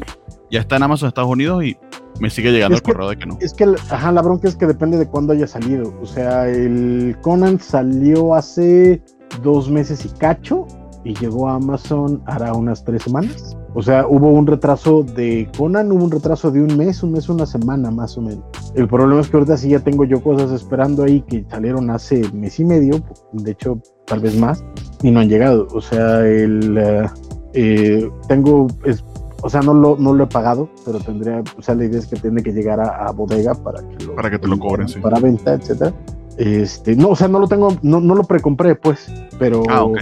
ya 0.50 0.60
está 0.62 0.78
en 0.78 0.84
Amazon 0.84 1.08
Estados 1.10 1.30
Unidos 1.30 1.64
y 1.64 1.78
me 2.20 2.30
sigue 2.32 2.52
llegando 2.52 2.76
Es 2.76 2.82
el 2.82 2.86
que- 2.86 2.92
correo 2.94 3.10
de 3.10 3.18
que 3.18 3.26
no. 3.28 3.38
Es 3.40 3.54
que, 3.54 3.66
ajá, 3.92 4.12
la 4.12 4.22
bronca 4.24 4.48
es 4.48 4.56
que 4.56 4.66
depende 4.66 4.98
de 4.98 5.06
cuándo 5.08 5.34
haya 5.34 5.46
salido. 5.46 5.94
O 6.02 6.06
sea, 6.08 6.48
el 6.48 7.16
Conan 7.22 7.60
salió 7.60 8.34
hace 8.34 9.04
dos 9.44 9.70
meses 9.70 10.06
y 10.06 10.10
cacho 10.18 10.66
y 11.04 11.14
llegó 11.14 11.50
a 11.50 11.56
Amazon 11.56 12.24
hará 12.26 12.54
unas 12.54 12.84
tres 12.84 13.04
semanas. 13.04 13.56
O 13.78 13.82
sea, 13.84 14.08
hubo 14.08 14.30
un 14.32 14.48
retraso 14.48 15.04
de 15.04 15.50
Conan, 15.58 15.92
hubo 15.92 16.06
un 16.06 16.10
retraso 16.12 16.50
de 16.50 16.62
un 16.62 16.78
mes, 16.78 17.04
un 17.04 17.12
mes, 17.12 17.28
una 17.28 17.46
semana 17.46 17.92
más 17.92 18.18
o 18.18 18.22
menos. 18.22 18.44
El 18.74 18.88
problema 18.88 19.20
es 19.20 19.28
que 19.28 19.36
ahorita 19.36 19.58
sí 19.58 19.70
ya 19.70 19.82
tengo 19.82 20.06
yo 20.06 20.24
cosas 20.24 20.50
esperando 20.52 21.04
ahí 21.04 21.22
que 21.22 21.46
salieron 21.50 21.90
hace 21.90 22.22
mes 22.34 22.58
y 22.60 22.64
medio, 22.66 23.02
de 23.34 23.52
hecho, 23.52 23.78
tal 24.06 24.22
vez 24.22 24.38
más, 24.40 24.64
y 25.04 25.12
no 25.12 25.20
han 25.20 25.28
llegado. 25.28 25.68
O 25.74 25.82
sea, 25.82 26.26
el 26.26 26.78
eh, 26.78 27.06
eh, 27.54 28.10
tengo 28.30 28.68
es- 28.86 29.04
o 29.42 29.50
sea, 29.50 29.60
no 29.62 29.74
lo, 29.74 29.98
no 29.98 30.14
lo 30.14 30.24
he 30.24 30.28
pagado, 30.28 30.70
pero 30.86 30.98
tendría, 31.00 31.44
o 31.58 31.62
sea, 31.62 31.76
la 31.76 31.86
idea 31.86 32.00
es 32.00 32.08
que 32.08 32.16
tiene 32.16 32.42
que 32.42 32.52
llegar 32.54 32.80
a, 32.80 33.08
a 33.08 33.12
bodega 33.12 33.54
para 33.54 33.82
que 33.88 34.06
lo, 34.06 34.16
Para 34.16 34.32
que 34.32 34.40
te 34.40 34.48
lo 34.48 34.58
cobren, 34.58 34.88
sí. 34.88 35.00
Para 35.02 35.20
venta, 35.20 35.54
etcétera. 35.54 35.94
Este, 36.38 36.96
no, 36.96 37.10
o 37.10 37.16
sea, 37.16 37.28
no 37.28 37.40
lo 37.40 37.48
tengo, 37.48 37.68
no, 37.82 38.00
no 38.02 38.16
lo 38.16 38.24
precompré, 38.24 38.76
pues, 38.76 39.06
pero 39.38 39.62
Ah, 39.70 39.84
ok. 39.84 39.98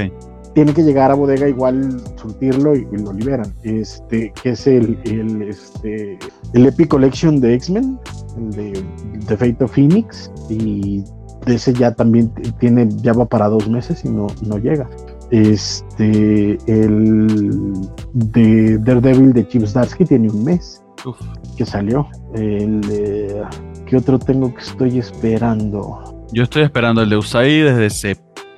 Tiene 0.54 0.74
que 0.74 0.84
llegar 0.84 1.12
a 1.12 1.16
bodega 1.16 1.48
igual 1.48 2.02
surtirlo 2.16 2.76
y, 2.76 2.88
y 2.92 2.98
lo 2.98 3.14
liberan. 3.14 3.54
Este, 3.64 4.32
que 4.42 4.52
es 4.52 4.68
el, 4.68 4.98
el, 5.06 5.42
este, 5.44 6.18
el 6.54 6.66
Epic 6.66 6.90
Collection 6.90 7.40
de 7.40 7.56
X-Men, 7.56 8.00
el 8.38 8.52
de 8.52 8.86
The 9.28 9.38
Fate 9.38 9.64
of 9.64 9.74
Phoenix, 9.74 10.32
y 10.50 11.04
de 11.46 11.56
ese 11.56 11.74
ya 11.74 11.94
también 11.94 12.32
tiene, 12.60 12.88
ya 13.02 13.14
va 13.14 13.26
para 13.26 13.48
dos 13.48 13.68
meses 13.70 14.04
y 14.06 14.10
no, 14.10 14.28
no 14.46 14.58
llega. 14.58 14.90
Este, 15.32 16.58
el 16.68 17.74
de 18.14 18.78
Daredevil 18.78 19.34
de 19.34 19.48
Chip 19.48 19.66
Zdarsky 19.66 20.06
tiene 20.06 20.30
un 20.30 20.44
mes 20.44 20.84
Uf. 21.06 21.20
que 21.58 21.66
salió. 21.66 22.08
El, 22.36 22.82
eh, 22.92 23.42
¿Qué 23.88 23.98
otro 23.98 24.20
tengo 24.20 24.54
que 24.54 24.62
estoy 24.62 25.00
esperando? 25.00 26.28
Yo 26.32 26.44
estoy 26.44 26.64
esperando 26.64 27.02
el 27.02 27.10
de 27.10 27.18
Usagi 27.18 27.60
desde 27.60 27.90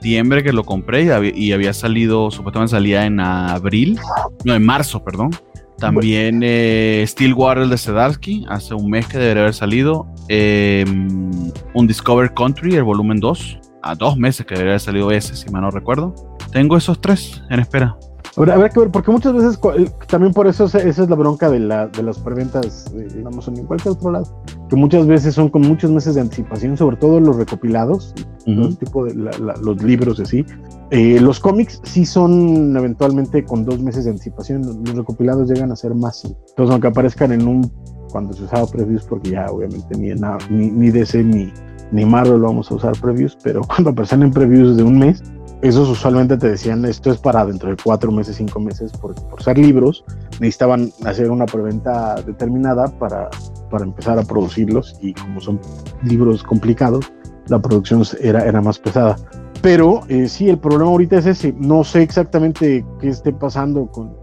septiembre 0.06 0.44
que 0.44 0.54
lo 0.54 0.64
compré 0.64 1.06
y 1.34 1.52
había, 1.52 1.74
salido, 1.74 2.30
supuestamente 2.30 2.70
salía 2.70 3.08
en 3.08 3.20
abril, 3.20 4.00
no, 4.44 4.54
en 4.54 4.64
marzo, 4.64 5.04
perdón. 5.04 5.32
También 5.80 6.42
eh, 6.44 7.04
Stillwater 7.08 7.68
de 7.68 7.76
Sedarsky, 7.76 8.46
hace 8.48 8.76
un 8.76 8.92
mes 8.92 9.08
que 9.08 9.18
debería 9.18 9.42
haber 9.42 9.56
salido. 9.56 10.06
Eh, 10.30 10.86
un 10.88 11.88
Discover 11.88 12.36
Country, 12.36 12.76
el 12.76 12.84
volumen 12.84 13.20
2, 13.20 13.60
a 13.82 13.96
dos 13.96 14.16
meses 14.16 14.46
que 14.46 14.54
debería 14.54 14.74
haber 14.74 14.82
salido 14.82 15.10
ese, 15.10 15.36
si 15.36 15.50
mal 15.50 15.64
no 15.64 15.72
recuerdo. 15.72 16.14
Tengo 16.52 16.78
esos 16.78 17.02
tres 17.02 17.42
en 17.50 17.60
espera. 17.60 17.98
Habrá, 18.38 18.56
habrá 18.56 18.70
que 18.70 18.80
ver, 18.82 18.92
porque 18.92 19.12
muchas 19.12 19.34
veces, 19.34 19.60
el- 19.78 19.92
también 20.08 20.34
por 20.34 20.46
eso 20.48 20.66
esa 20.66 20.80
es 20.80 20.98
la 21.10 21.16
bronca 21.16 21.50
de, 21.50 21.60
la, 21.60 21.88
de 21.88 22.04
las 22.04 22.20
preventas 22.20 22.86
eh, 22.94 23.08
en 23.16 23.26
Amazon 23.28 23.56
y 23.56 23.60
en 23.62 23.66
cualquier 23.66 23.94
otro 23.94 24.12
lado, 24.12 24.42
que 24.70 24.76
muchas 24.76 25.08
veces 25.08 25.34
son 25.36 25.50
con 25.50 25.62
muchos 25.62 25.90
meses 25.92 26.16
de 26.16 26.22
anticipación, 26.22 26.76
sobre 26.76 26.98
todo 26.98 27.20
los 27.22 27.38
recopilados, 27.38 28.14
todo 28.46 28.68
el 28.68 28.78
tipo 28.78 29.06
de 29.06 29.16
la- 29.16 29.32
la- 29.40 29.56
los 29.62 29.82
libros 29.82 30.20
y 30.20 30.24
así. 30.24 30.46
Eh, 30.92 31.20
los 31.22 31.40
cómics 31.40 31.80
sí 31.84 32.06
son 32.06 32.76
eventualmente 32.78 33.44
con 33.46 33.64
dos 33.66 33.80
meses 33.82 34.04
de 34.06 34.12
anticipación, 34.12 34.62
los, 34.84 34.96
recopilados 34.96 35.50
llegan 35.50 35.72
a 35.72 35.76
ser 35.76 35.96
más. 35.96 36.24
Entonces, 36.26 36.72
aunque 36.72 36.88
aparezcan 36.88 37.32
en 37.32 37.48
un, 37.48 37.72
cuando 38.12 38.34
se 38.34 38.44
usaba 38.44 38.68
previews, 38.68 39.04
porque 39.06 39.32
ya 39.32 39.46
obviamente 39.50 39.98
ni, 39.98 40.10
ni, 40.50 40.72
ni 40.72 40.92
DC 40.92 41.24
ni, 41.24 41.52
ni 41.92 42.06
Marvel 42.06 42.40
lo 42.42 42.48
vamos 42.48 42.70
a 42.70 42.76
usar 42.76 42.92
previews, 43.00 43.38
pero 43.44 43.62
cuando 43.68 43.92
aparecen 43.92 44.24
en 44.24 44.32
previews 44.32 44.76
de 44.78 44.84
un 44.84 45.00
mes, 45.00 45.24
esos 45.68 45.90
usualmente 45.90 46.38
te 46.38 46.50
decían 46.50 46.86
esto 46.86 47.12
es 47.12 47.18
para 47.18 47.46
dentro 47.46 47.70
de 47.70 47.78
cuatro 47.82 48.12
meses, 48.12 48.36
cinco 48.36 48.60
meses, 48.60 48.92
porque 49.02 49.22
por 49.22 49.42
ser 49.42 49.58
libros 49.58 50.04
necesitaban 50.40 50.92
hacer 51.06 51.32
una 51.32 51.46
preventa 51.46 52.16
determinada 52.22 52.88
para, 53.00 53.30
para 53.72 53.86
empezar 53.86 54.20
a 54.20 54.24
producirlos 54.24 54.96
y 55.02 55.14
como 55.14 55.42
son 55.42 55.60
libros 56.04 56.44
complicados, 56.44 57.12
la 57.48 57.60
producción 57.60 58.04
era, 58.22 58.46
era 58.46 58.62
más 58.62 58.80
pesada. 58.80 59.16
Pero 59.62 60.02
eh, 60.10 60.28
sí, 60.28 60.48
el 60.48 60.60
problema 60.60 60.92
ahorita 60.92 61.18
es 61.18 61.26
ese. 61.26 61.56
No 61.58 61.84
sé 61.84 62.04
exactamente 62.04 62.86
qué 63.00 63.08
esté 63.10 63.34
pasando 63.34 63.88
con, 63.88 64.14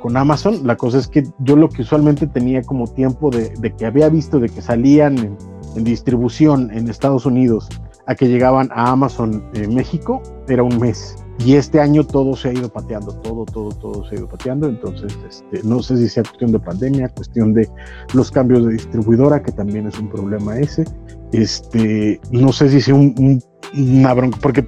con- 0.00 0.16
Amazon. 0.16 0.66
La 0.66 0.76
cosa 0.76 0.96
es 0.96 1.06
que 1.08 1.24
yo 1.40 1.56
lo 1.56 1.68
que 1.68 1.82
usualmente 1.82 2.26
tenía 2.26 2.62
como 2.62 2.86
tiempo 2.86 3.28
de, 3.30 3.50
de 3.58 3.74
que 3.74 3.84
había 3.84 4.08
visto 4.08 4.40
de 4.40 4.48
que 4.48 4.62
salían 4.62 5.36
en 5.76 5.84
distribución 5.84 6.70
en 6.72 6.88
Estados 6.88 7.26
Unidos 7.26 7.68
a 8.08 8.14
que 8.16 8.26
llegaban 8.26 8.68
a 8.72 8.90
Amazon 8.90 9.44
en 9.54 9.74
México 9.74 10.20
era 10.48 10.62
un 10.64 10.78
mes. 10.80 11.14
Y 11.44 11.54
este 11.54 11.80
año 11.80 12.04
todo 12.04 12.34
se 12.34 12.48
ha 12.48 12.52
ido 12.52 12.68
pateando, 12.68 13.12
todo, 13.20 13.44
todo, 13.44 13.68
todo 13.68 14.04
se 14.08 14.16
ha 14.16 14.18
ido 14.18 14.28
pateando. 14.28 14.66
Entonces, 14.68 15.16
este, 15.28 15.62
no 15.62 15.80
sé 15.82 15.96
si 15.98 16.08
sea 16.08 16.24
cuestión 16.24 16.50
de 16.50 16.58
pandemia, 16.58 17.08
cuestión 17.10 17.54
de 17.54 17.68
los 18.12 18.30
cambios 18.32 18.66
de 18.66 18.72
distribuidora, 18.72 19.40
que 19.40 19.52
también 19.52 19.86
es 19.86 19.96
un 20.00 20.08
problema 20.08 20.58
ese. 20.58 20.84
Este, 21.32 22.20
no 22.32 22.52
sé 22.52 22.70
si 22.70 22.80
sea 22.80 22.94
un, 22.96 23.14
un- 23.18 23.42
una 23.76 24.14
bronca, 24.14 24.38
porque 24.42 24.66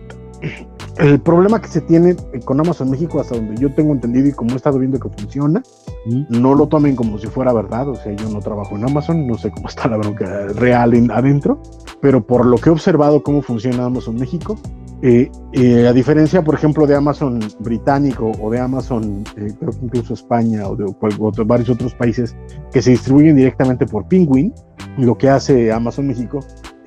el 1.00 1.20
problema 1.20 1.60
que 1.60 1.68
se 1.68 1.80
tiene 1.80 2.14
con 2.44 2.60
Amazon 2.60 2.90
México, 2.90 3.20
hasta 3.20 3.34
donde 3.36 3.56
yo 3.60 3.72
tengo 3.74 3.92
entendido 3.92 4.28
y 4.28 4.32
como 4.32 4.52
he 4.52 4.56
estado 4.56 4.78
viendo 4.78 4.98
que 5.00 5.08
funciona, 5.08 5.62
no 6.28 6.54
lo 6.54 6.66
tomen 6.68 6.94
como 6.96 7.18
si 7.18 7.26
fuera 7.26 7.52
verdad. 7.52 7.88
O 7.88 7.94
sea, 7.94 8.12
yo 8.12 8.28
no 8.28 8.40
trabajo 8.40 8.76
en 8.76 8.84
Amazon, 8.84 9.26
no 9.26 9.36
sé 9.38 9.50
cómo 9.50 9.68
está 9.68 9.88
la 9.88 9.96
bronca 9.96 10.46
real 10.54 10.94
en- 10.94 11.10
adentro, 11.10 11.60
pero 12.00 12.24
por 12.26 12.44
lo 12.46 12.56
que 12.58 12.68
he 12.68 12.72
observado 12.72 13.22
cómo 13.22 13.42
funciona 13.42 13.84
Amazon 13.86 14.16
México, 14.16 14.58
eh, 15.02 15.30
eh, 15.54 15.86
a 15.88 15.94
diferencia, 15.94 16.44
por 16.44 16.54
ejemplo, 16.54 16.86
de 16.86 16.94
Amazon 16.94 17.40
británico 17.60 18.32
o 18.38 18.50
de 18.50 18.60
Amazon, 18.60 19.24
eh, 19.36 19.54
creo 19.58 19.70
que 19.70 19.78
incluso 19.86 20.12
España 20.12 20.68
o 20.68 20.76
de 20.76 20.84
cual- 20.92 21.14
otros- 21.18 21.46
varios 21.46 21.70
otros 21.70 21.94
países 21.94 22.36
que 22.70 22.82
se 22.82 22.90
distribuyen 22.90 23.34
directamente 23.34 23.86
por 23.86 24.06
Penguin, 24.08 24.52
lo 24.98 25.16
que 25.16 25.30
hace 25.30 25.72
Amazon 25.72 26.06
México 26.08 26.40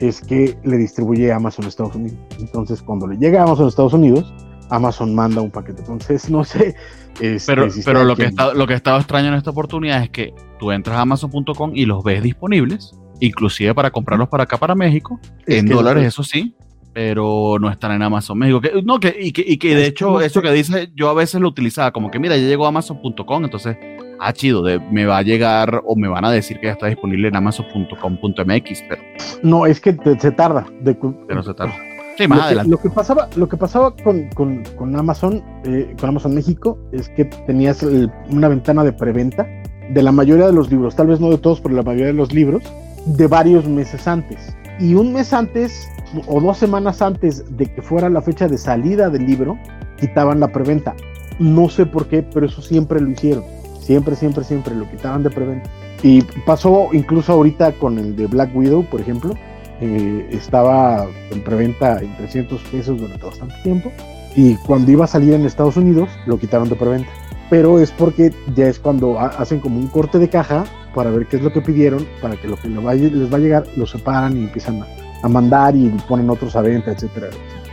es 0.07 0.21
que 0.21 0.57
le 0.63 0.77
distribuye 0.77 1.31
a 1.31 1.37
Amazon 1.37 1.65
Estados 1.65 1.95
Unidos. 1.95 2.17
Entonces, 2.39 2.81
cuando 2.81 3.07
le 3.07 3.17
llega 3.17 3.41
a 3.41 3.43
Amazon 3.43 3.67
Estados 3.67 3.93
Unidos, 3.93 4.33
Amazon 4.69 5.13
manda 5.15 5.41
un 5.41 5.51
paquete. 5.51 5.79
Entonces, 5.81 6.29
no 6.29 6.43
sé. 6.43 6.75
este, 7.19 7.51
Pero, 7.55 7.67
pero 7.85 8.03
lo, 8.03 8.15
que 8.15 8.25
está, 8.25 8.53
lo 8.53 8.65
que 8.67 8.73
estaba 8.73 8.97
extraño 8.97 9.27
en 9.29 9.35
esta 9.35 9.51
oportunidad 9.51 10.03
es 10.03 10.09
que 10.09 10.33
tú 10.59 10.71
entras 10.71 10.97
a 10.97 11.01
amazon.com 11.01 11.71
y 11.75 11.85
los 11.85 12.03
ves 12.03 12.23
disponibles, 12.23 12.93
inclusive 13.19 13.73
para 13.75 13.91
comprarlos 13.91 14.29
para 14.29 14.43
acá, 14.43 14.57
para 14.57 14.75
México, 14.75 15.19
Es 15.45 15.59
en 15.59 15.67
dólares, 15.67 16.05
eso- 16.07 16.23
sí, 16.23 16.55
pero 16.91 17.57
no 17.59 17.69
están 17.71 17.91
en 17.91 18.01
Amazon 18.03 18.37
México. 18.37 18.61
Que, 18.61 18.81
no, 18.83 18.99
que, 18.99 19.15
y, 19.19 19.31
que, 19.31 19.43
y 19.45 19.57
que 19.57 19.75
de 19.75 19.87
hecho, 19.87 20.21
eso 20.21 20.41
que 20.41 20.51
dice, 20.51 20.91
yo 20.95 21.09
a 21.09 21.13
veces 21.13 21.39
lo 21.41 21.47
utilizaba, 21.47 21.91
como 21.91 22.11
que 22.11 22.19
mira, 22.19 22.35
ya 22.37 22.47
llegó 22.47 22.65
a 22.65 22.69
amazon.com, 22.69 23.43
entonces 23.45 23.77
ah, 24.19 24.33
chido, 24.33 24.63
de- 24.63 24.79
me 24.79 25.05
va 25.05 25.17
a 25.17 25.21
llegar 25.21 25.81
o 25.85 25.95
me 25.95 26.07
van 26.07 26.25
a 26.25 26.31
decir 26.31 26.59
que 26.59 26.67
ya 26.67 26.73
está 26.73 26.87
disponible 26.87 27.27
en 27.27 27.35
amazon.com.mx, 27.35 28.83
pero, 28.89 29.01
No, 29.43 29.65
es 29.65 29.79
que 29.79 29.93
te- 29.93 30.19
se 30.19 30.31
tarda. 30.31 30.65
De, 30.81 30.95
pero 31.27 31.43
se 31.43 31.53
tarda. 31.53 31.73
Sí, 32.17 32.27
más 32.27 32.37
lo, 32.37 32.41
que, 32.43 32.47
adelante. 32.47 32.71
lo 32.71 32.77
que 32.77 32.89
pasaba, 32.91 33.29
lo 33.35 33.49
que 33.49 33.57
pasaba 33.57 33.95
con, 34.03 34.29
con- 34.35 34.63
con 34.77 34.95
Amazon, 34.95 35.43
eh, 35.65 35.95
con 35.99 36.09
Amazon 36.09 36.35
México, 36.35 36.77
es 36.91 37.09
que 37.09 37.25
tenías 37.25 37.81
el- 37.81 38.11
una 38.29 38.47
ventana 38.49 38.83
de 38.83 38.93
preventa 38.93 39.47
de 39.89 40.03
la 40.03 40.11
mayoría 40.11 40.45
de 40.45 40.53
los 40.53 40.69
libros, 40.71 40.95
tal 40.95 41.07
vez 41.07 41.19
no 41.19 41.29
de 41.29 41.37
todos, 41.39 41.59
pero 41.59 41.73
la 41.75 41.81
mayoría 41.83 42.07
de 42.07 42.13
los 42.13 42.31
libros, 42.33 42.63
de 43.05 43.27
varios 43.27 43.67
meses 43.67 44.07
antes. 44.07 44.55
Y 44.79 44.93
un 44.95 45.11
mes 45.13 45.33
antes 45.33 45.87
o 46.27 46.39
dos 46.39 46.57
semanas 46.57 47.01
antes 47.01 47.57
de 47.57 47.65
que 47.65 47.81
fuera 47.81 48.09
la 48.09 48.21
fecha 48.21 48.47
de 48.47 48.57
salida 48.57 49.09
del 49.09 49.25
libro, 49.25 49.57
quitaban 49.99 50.39
la 50.39 50.47
preventa. 50.49 50.95
No 51.39 51.67
sé 51.67 51.85
por 51.87 52.07
qué, 52.07 52.21
pero 52.21 52.45
eso 52.45 52.61
siempre 52.61 53.01
lo 53.01 53.09
hicieron. 53.09 53.43
Siempre, 53.83 54.15
siempre, 54.15 54.43
siempre 54.43 54.73
lo 54.75 54.89
quitaban 54.89 55.23
de 55.23 55.29
preventa. 55.29 55.69
Y 56.01 56.21
pasó 56.45 56.89
incluso 56.93 57.33
ahorita 57.33 57.73
con 57.73 57.97
el 57.97 58.15
de 58.15 58.27
Black 58.27 58.55
Widow, 58.55 58.83
por 58.85 59.01
ejemplo. 59.01 59.33
eh, 59.81 60.27
estaba 60.31 61.07
en 61.31 61.43
preventa 61.43 61.99
en 61.99 62.15
300 62.15 62.61
pesos 62.71 62.97
durante 62.99 63.25
bastante 63.25 63.55
tiempo. 63.63 63.91
Y 64.35 64.55
cuando 64.57 64.89
iba 64.91 65.03
a 65.03 65.07
salir 65.07 65.33
en 65.33 65.45
Estados 65.45 65.75
Unidos, 65.77 66.07
lo 66.25 66.37
quitaron 66.37 66.69
de 66.69 66.75
preventa. 66.75 67.09
Pero 67.49 67.79
es 67.79 67.91
porque 67.91 68.31
ya 68.55 68.67
es 68.67 68.79
cuando 68.79 69.19
ha- 69.19 69.27
hacen 69.27 69.59
como 69.59 69.79
un 69.79 69.87
corte 69.87 70.19
de 70.19 70.29
caja 70.29 70.63
para 70.95 71.09
ver 71.09 71.25
qué 71.27 71.35
es 71.37 71.41
lo 71.43 71.51
que 71.51 71.59
pidieron, 71.61 72.05
para 72.21 72.35
que 72.37 72.47
lo 72.47 72.55
que 72.55 72.69
les 72.69 72.85
va 72.85 72.91
a, 72.91 72.95
les 72.95 73.31
va 73.33 73.37
a 73.37 73.39
llegar 73.39 73.65
lo 73.75 73.85
separan 73.85 74.37
y 74.37 74.43
empiezan 74.45 74.81
a, 74.83 74.87
a 75.21 75.27
mandar 75.27 75.75
y 75.75 75.89
ponen 76.07 76.29
otros 76.29 76.55
a 76.55 76.61
venta, 76.61 76.91
etcétera. 76.91 77.27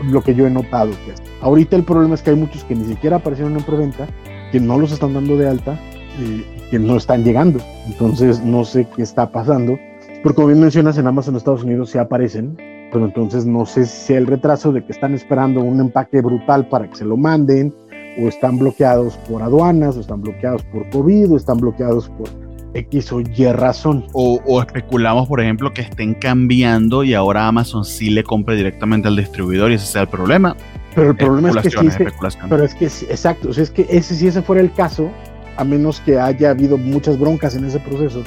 Lo 0.05 0.23
que 0.23 0.35
yo 0.35 0.47
he 0.47 0.51
notado. 0.51 0.91
Pues. 1.07 1.23
Ahorita 1.43 1.77
el 1.77 1.85
problema 1.85 2.15
es 2.15 2.23
que 2.23 2.31
hay 2.31 2.37
muchos 2.37 2.65
que 2.65 2.75
ni 2.75 2.87
siquiera 2.87 3.17
aparecieron 3.17 3.57
en 3.57 3.63
preventa, 3.63 4.07
que 4.51 4.59
no 4.59 4.79
los 4.79 4.91
están 4.91 5.15
dando 5.15 5.37
de 5.37 5.49
alta 5.49 5.79
eh, 6.21 6.45
que 6.71 6.79
no 6.79 6.97
están 6.97 7.25
llegando. 7.25 7.61
Entonces 7.87 8.43
no 8.43 8.65
sé 8.65 8.87
qué 8.95 9.03
está 9.03 9.31
pasando. 9.31 9.79
Porque 10.23 10.37
como 10.37 10.49
bien 10.49 10.61
mencionas, 10.61 10.99
en 10.99 11.07
Amazon 11.07 11.37
Estados 11.37 11.65
Unidos 11.65 11.91
sí 11.91 11.99
aparecen, 11.99 12.57
pero 12.93 13.07
entonces 13.07 13.47
no 13.47 13.65
sé 13.65 13.87
si 13.87 14.07
sea 14.07 14.19
el 14.19 14.27
retraso 14.27 14.73
de 14.73 14.85
que 14.85 14.93
están 14.93 15.15
esperando 15.15 15.61
un 15.61 15.81
empaque 15.81 16.21
brutal 16.21 16.69
para 16.69 16.89
que 16.89 16.97
se 16.97 17.05
lo 17.05 17.17
manden, 17.17 17.75
o 18.19 18.29
están 18.29 18.59
bloqueados 18.59 19.17
por 19.29 19.43
aduanas, 19.43 19.97
o 19.97 20.01
están 20.01 20.21
bloqueados 20.21 20.63
por 20.65 20.89
COVID, 20.91 21.33
o 21.33 21.37
están 21.37 21.59
bloqueados 21.59 22.11
por 22.11 22.29
X 22.75 23.13
o 23.13 23.21
Y 23.21 23.47
razón. 23.53 24.05
O, 24.13 24.41
o 24.47 24.61
especulamos, 24.61 25.29
por 25.29 25.41
ejemplo, 25.41 25.73
que 25.73 25.83
estén 25.83 26.15
cambiando 26.15 27.05
y 27.05 27.15
ahora 27.15 27.47
Amazon 27.47 27.85
sí 27.85 28.11
le 28.11 28.23
compre 28.23 28.57
directamente 28.57 29.09
al 29.09 29.17
distribuidor 29.17 29.71
y 29.71 29.75
ese 29.75 29.87
sea 29.87 30.03
el 30.03 30.09
problema. 30.09 30.57
Pero 30.95 31.11
el 31.11 31.17
problema 31.17 31.51
es 31.51 31.57
que 31.57 31.71
sí, 31.71 31.89
pero 32.49 32.65
es 32.65 32.75
que 32.75 32.87
exacto, 32.87 33.51
o 33.51 33.53
sea, 33.53 33.63
es 33.63 33.71
que 33.71 33.87
ese 33.89 34.15
si 34.17 34.27
ese 34.27 34.43
fuera 34.43 34.61
el 34.61 34.73
caso, 34.73 35.09
a 35.61 35.65
menos 35.65 36.01
que 36.01 36.19
haya 36.19 36.51
habido 36.51 36.79
muchas 36.79 37.19
broncas 37.19 37.55
en 37.55 37.67
ese 37.67 37.79
proceso 37.81 38.23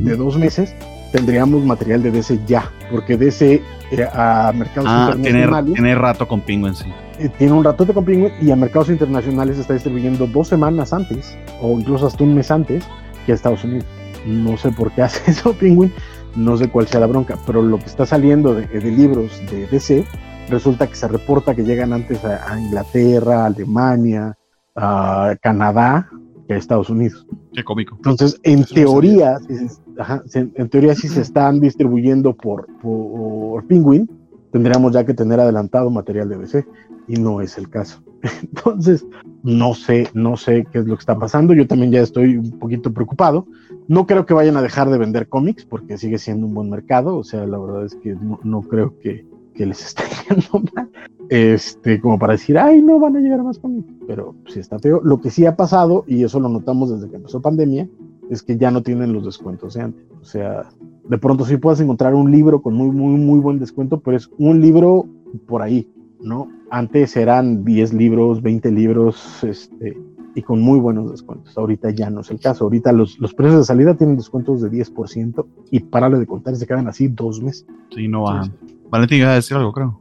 de 0.00 0.16
dos 0.16 0.36
meses, 0.36 0.74
tendríamos 1.12 1.64
material 1.64 2.02
de 2.02 2.10
DC 2.10 2.40
ya, 2.46 2.72
porque 2.90 3.16
DC 3.16 3.62
eh, 3.92 4.08
a 4.12 4.52
mercados 4.52 4.90
Ah, 4.90 5.10
tiene, 5.12 5.28
internacionales 5.28 5.74
tiene 5.74 5.94
rato 5.94 6.26
con 6.26 6.40
Penguin, 6.40 6.74
sí. 6.74 6.86
eh, 7.20 7.28
tiene 7.38 7.52
un 7.52 7.62
ratote 7.62 7.92
con 7.94 8.04
Penguin 8.04 8.32
y 8.40 8.50
a 8.50 8.56
mercados 8.56 8.88
internacionales 8.88 9.58
está 9.58 9.74
distribuyendo 9.74 10.26
dos 10.26 10.48
semanas 10.48 10.92
antes 10.92 11.38
o 11.60 11.78
incluso 11.78 12.06
hasta 12.08 12.24
un 12.24 12.34
mes 12.34 12.50
antes 12.50 12.84
que 13.24 13.32
a 13.32 13.34
Estados 13.36 13.62
Unidos. 13.62 13.84
No 14.26 14.56
sé 14.56 14.72
por 14.72 14.90
qué 14.92 15.02
hace 15.06 15.30
eso 15.30 15.52
Penguin, 15.52 15.92
no 16.34 16.56
sé 16.56 16.68
cuál 16.68 16.88
sea 16.88 16.98
la 16.98 17.06
bronca, 17.06 17.38
pero 17.46 17.62
lo 17.62 17.78
que 17.78 17.86
está 17.86 18.06
saliendo 18.06 18.54
de, 18.54 18.66
de 18.66 18.90
libros 18.90 19.40
de 19.52 19.68
DC 19.68 20.04
resulta 20.48 20.88
que 20.88 20.96
se 20.96 21.06
reporta 21.06 21.54
que 21.54 21.62
llegan 21.62 21.92
antes 21.92 22.24
a, 22.24 22.52
a 22.52 22.58
Inglaterra, 22.58 23.44
Alemania, 23.46 24.36
a 24.74 25.36
Canadá 25.40 26.08
a 26.54 26.58
Estados 26.58 26.90
Unidos. 26.90 27.26
Qué 27.52 27.64
cómico. 27.64 27.96
Entonces, 27.96 28.38
en 28.42 28.60
Eso 28.60 28.74
teoría, 28.74 29.38
si 29.40 29.56
se- 29.68 29.80
ajá, 29.98 30.22
en 30.34 30.68
teoría, 30.68 30.94
si 30.94 31.08
se 31.08 31.20
están 31.20 31.60
distribuyendo 31.60 32.34
por, 32.34 32.66
por 32.80 33.64
Penguin, 33.66 34.08
tendríamos 34.50 34.92
ya 34.92 35.04
que 35.04 35.14
tener 35.14 35.40
adelantado 35.40 35.90
material 35.90 36.28
de 36.28 36.38
DC 36.38 36.66
y 37.08 37.14
no 37.14 37.40
es 37.40 37.58
el 37.58 37.68
caso. 37.68 38.02
Entonces, 38.42 39.04
no 39.42 39.74
sé, 39.74 40.08
no 40.14 40.36
sé 40.36 40.66
qué 40.72 40.78
es 40.78 40.86
lo 40.86 40.94
que 40.96 41.00
está 41.00 41.18
pasando. 41.18 41.54
Yo 41.54 41.66
también 41.66 41.90
ya 41.90 42.00
estoy 42.00 42.36
un 42.36 42.58
poquito 42.58 42.92
preocupado. 42.92 43.46
No 43.88 44.06
creo 44.06 44.26
que 44.26 44.34
vayan 44.34 44.56
a 44.56 44.62
dejar 44.62 44.88
de 44.90 44.98
vender 44.98 45.28
cómics 45.28 45.64
porque 45.64 45.98
sigue 45.98 46.18
siendo 46.18 46.46
un 46.46 46.54
buen 46.54 46.70
mercado. 46.70 47.16
O 47.16 47.24
sea, 47.24 47.46
la 47.46 47.58
verdad 47.58 47.84
es 47.84 47.96
que 47.96 48.14
no, 48.14 48.38
no 48.44 48.62
creo 48.62 48.96
que, 49.00 49.26
que 49.54 49.66
les 49.66 49.84
esté 49.84 50.02
yendo 50.28 50.70
mal. 50.74 50.90
Este, 51.28 52.00
como 52.00 52.18
para 52.18 52.34
decir, 52.34 52.58
ay, 52.58 52.82
no 52.82 52.98
van 52.98 53.16
a 53.16 53.20
llegar 53.20 53.42
más 53.42 53.58
cómics. 53.58 53.88
Pero 54.06 54.34
sí 54.48 54.60
está 54.60 54.78
feo. 54.78 55.00
Lo 55.02 55.20
que 55.20 55.30
sí 55.30 55.46
ha 55.46 55.56
pasado, 55.56 56.04
y 56.06 56.24
eso 56.24 56.40
lo 56.40 56.48
notamos 56.48 56.90
desde 56.90 57.08
que 57.08 57.16
empezó 57.16 57.40
pandemia, 57.40 57.88
es 58.30 58.42
que 58.42 58.56
ya 58.56 58.70
no 58.70 58.82
tienen 58.82 59.12
los 59.12 59.24
descuentos 59.24 59.74
de. 59.74 59.94
O 60.20 60.24
sea, 60.24 60.68
de 61.08 61.18
pronto 61.18 61.44
sí 61.44 61.56
puedes 61.56 61.80
encontrar 61.80 62.14
un 62.14 62.30
libro 62.30 62.62
con 62.62 62.74
muy, 62.74 62.90
muy, 62.90 63.18
muy 63.18 63.40
buen 63.40 63.58
descuento, 63.58 64.00
pero 64.00 64.16
es 64.16 64.30
un 64.38 64.60
libro 64.60 65.06
por 65.46 65.62
ahí, 65.62 65.88
¿no? 66.20 66.48
Antes 66.70 67.16
eran 67.16 67.64
10 67.64 67.92
libros, 67.92 68.42
20 68.42 68.70
libros, 68.70 69.44
este, 69.44 69.98
y 70.34 70.42
con 70.42 70.60
muy 70.60 70.78
buenos 70.78 71.10
descuentos. 71.10 71.56
Ahorita 71.56 71.90
ya 71.90 72.10
no 72.10 72.20
es 72.20 72.30
el 72.30 72.40
caso. 72.40 72.64
Ahorita 72.64 72.92
los, 72.92 73.18
los 73.18 73.34
precios 73.34 73.60
de 73.60 73.64
salida 73.64 73.94
tienen 73.94 74.16
descuentos 74.16 74.62
de 74.62 74.70
10% 74.70 75.44
y 75.70 75.80
párale 75.80 76.18
de 76.18 76.26
contar, 76.26 76.56
se 76.56 76.66
quedan 76.66 76.88
así 76.88 77.08
dos 77.08 77.40
meses. 77.40 77.66
Sí, 77.94 78.08
no 78.08 78.22
bajan. 78.22 78.52
Valentín 78.90 79.18
iba 79.18 79.32
a 79.32 79.34
decir 79.34 79.56
algo, 79.56 79.72
creo. 79.72 80.00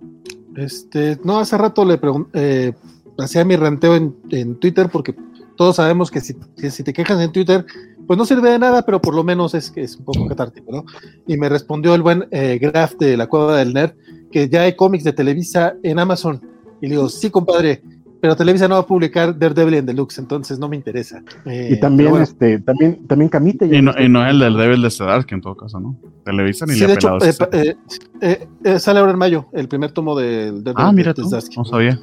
Este, 0.55 1.19
no, 1.23 1.39
hace 1.39 1.57
rato 1.57 1.85
le 1.85 1.97
pregunté, 1.97 2.75
hacía 3.17 3.45
mi 3.45 3.55
ranteo 3.55 3.95
en, 3.95 4.15
en 4.29 4.55
Twitter 4.55 4.89
porque 4.91 5.15
todos 5.55 5.75
sabemos 5.77 6.11
que 6.11 6.21
si, 6.21 6.35
que 6.57 6.71
si 6.71 6.83
te 6.83 6.91
quejas 6.91 7.19
en 7.21 7.31
Twitter, 7.31 7.65
pues 8.07 8.17
no 8.17 8.25
sirve 8.25 8.49
de 8.49 8.59
nada, 8.59 8.83
pero 8.83 9.01
por 9.01 9.15
lo 9.15 9.23
menos 9.23 9.53
es 9.53 9.71
que 9.71 9.83
es 9.83 9.95
un 9.95 10.05
poco 10.05 10.27
catártico, 10.27 10.71
¿no? 10.71 10.85
Y 11.27 11.37
me 11.37 11.49
respondió 11.49 11.95
el 11.95 12.01
buen 12.01 12.27
eh, 12.31 12.57
Graf 12.59 12.95
de 12.95 13.15
la 13.15 13.27
Cueva 13.27 13.57
del 13.57 13.73
Nerd 13.73 13.93
que 14.31 14.49
ya 14.49 14.63
hay 14.63 14.75
cómics 14.75 15.03
de 15.03 15.13
Televisa 15.13 15.75
en 15.83 15.99
Amazon. 15.99 16.41
Y 16.81 16.87
le 16.87 16.95
digo, 16.95 17.09
sí, 17.09 17.29
compadre, 17.29 17.83
pero 18.21 18.35
Televisa 18.35 18.67
no 18.67 18.75
va 18.75 18.81
a 18.81 18.85
publicar 18.85 19.37
Daredevil 19.37 19.73
en 19.73 19.85
Deluxe, 19.87 20.19
entonces 20.19 20.59
no 20.59 20.69
me 20.69 20.75
interesa. 20.77 21.21
Eh, 21.45 21.71
y 21.73 21.79
también, 21.79 21.97
pero 21.97 22.09
bueno, 22.11 22.23
este, 22.23 22.59
también, 22.59 23.07
también 23.07 23.29
Camite. 23.29 23.67
ya 23.67 23.75
Y 23.77 23.81
no, 23.81 23.91
y 23.99 24.07
no 24.07 24.23
es 24.25 24.31
el 24.31 24.39
del 24.39 24.55
Devil 24.57 24.81
de 24.81 24.91
Cedar, 24.91 25.25
que 25.25 25.35
en 25.35 25.41
todo 25.41 25.55
caso, 25.57 25.79
¿no? 25.79 25.97
Televisa 26.23 26.65
ni 26.65 26.73
sí, 26.75 26.81
le 26.81 26.85
de 26.87 26.91
ha 26.93 26.95
hecho, 26.95 27.17
pelado 27.17 27.53
eh, 27.53 27.69
eh, 27.69 27.75
eh, 28.21 28.47
eh, 28.63 28.79
sale 28.79 28.99
ahora 28.99 29.11
en 29.13 29.17
mayo 29.17 29.47
el 29.53 29.67
primer 29.67 29.91
tomo 29.91 30.15
del 30.17 30.63
Daredevil 30.63 30.75
Ah, 30.87 30.91
mira 30.91 31.13
de 31.13 31.23
no 31.23 31.65
sabía. 31.65 31.99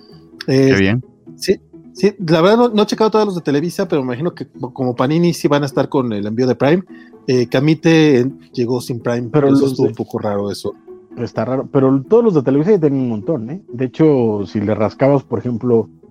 Eh, 0.47 0.73
Qué 0.75 0.81
bien. 0.81 1.05
Sí, 1.37 1.61
sí, 1.93 2.14
la 2.27 2.41
verdad 2.41 2.57
no, 2.57 2.69
no 2.71 2.83
he 2.83 2.87
checado 2.87 3.11
todos 3.11 3.27
los 3.27 3.35
de 3.37 3.43
Televisa, 3.43 3.87
pero 3.87 4.03
me 4.03 4.07
imagino 4.07 4.35
que 4.35 4.47
como 4.73 4.97
Panini 4.97 5.33
sí 5.33 5.47
van 5.47 5.62
a 5.62 5.66
estar 5.66 5.89
con 5.89 6.12
el 6.12 6.27
envío 6.27 6.47
de 6.47 6.57
Prime. 6.57 6.83
Eh, 7.29 7.47
Camite 7.49 8.21
eh, 8.21 8.31
llegó 8.55 8.81
sin 8.81 9.01
Prime, 9.01 9.29
Pero 9.33 9.49
eso 9.49 9.66
estuvo 9.66 9.85
de- 9.87 9.91
un 9.93 9.97
poco 9.97 10.19
raro 10.19 10.51
eso. 10.51 10.75
Está 11.16 11.45
raro, 11.45 11.69
pero 11.73 12.03
todos 12.09 12.23
los 12.25 12.35
de 12.35 12.43
Televisa 12.43 12.71
ya 12.71 12.81
tienen 12.81 13.01
un 13.01 13.09
montón, 13.09 13.51
¿eh? 13.51 13.61
De 13.73 13.85
hecho, 13.87 14.47
si 14.47 14.61
le 14.61 14.75
rascabas, 14.75 15.25
por 15.25 15.41
ejemplo, 15.41 15.89
eh, 15.91 16.07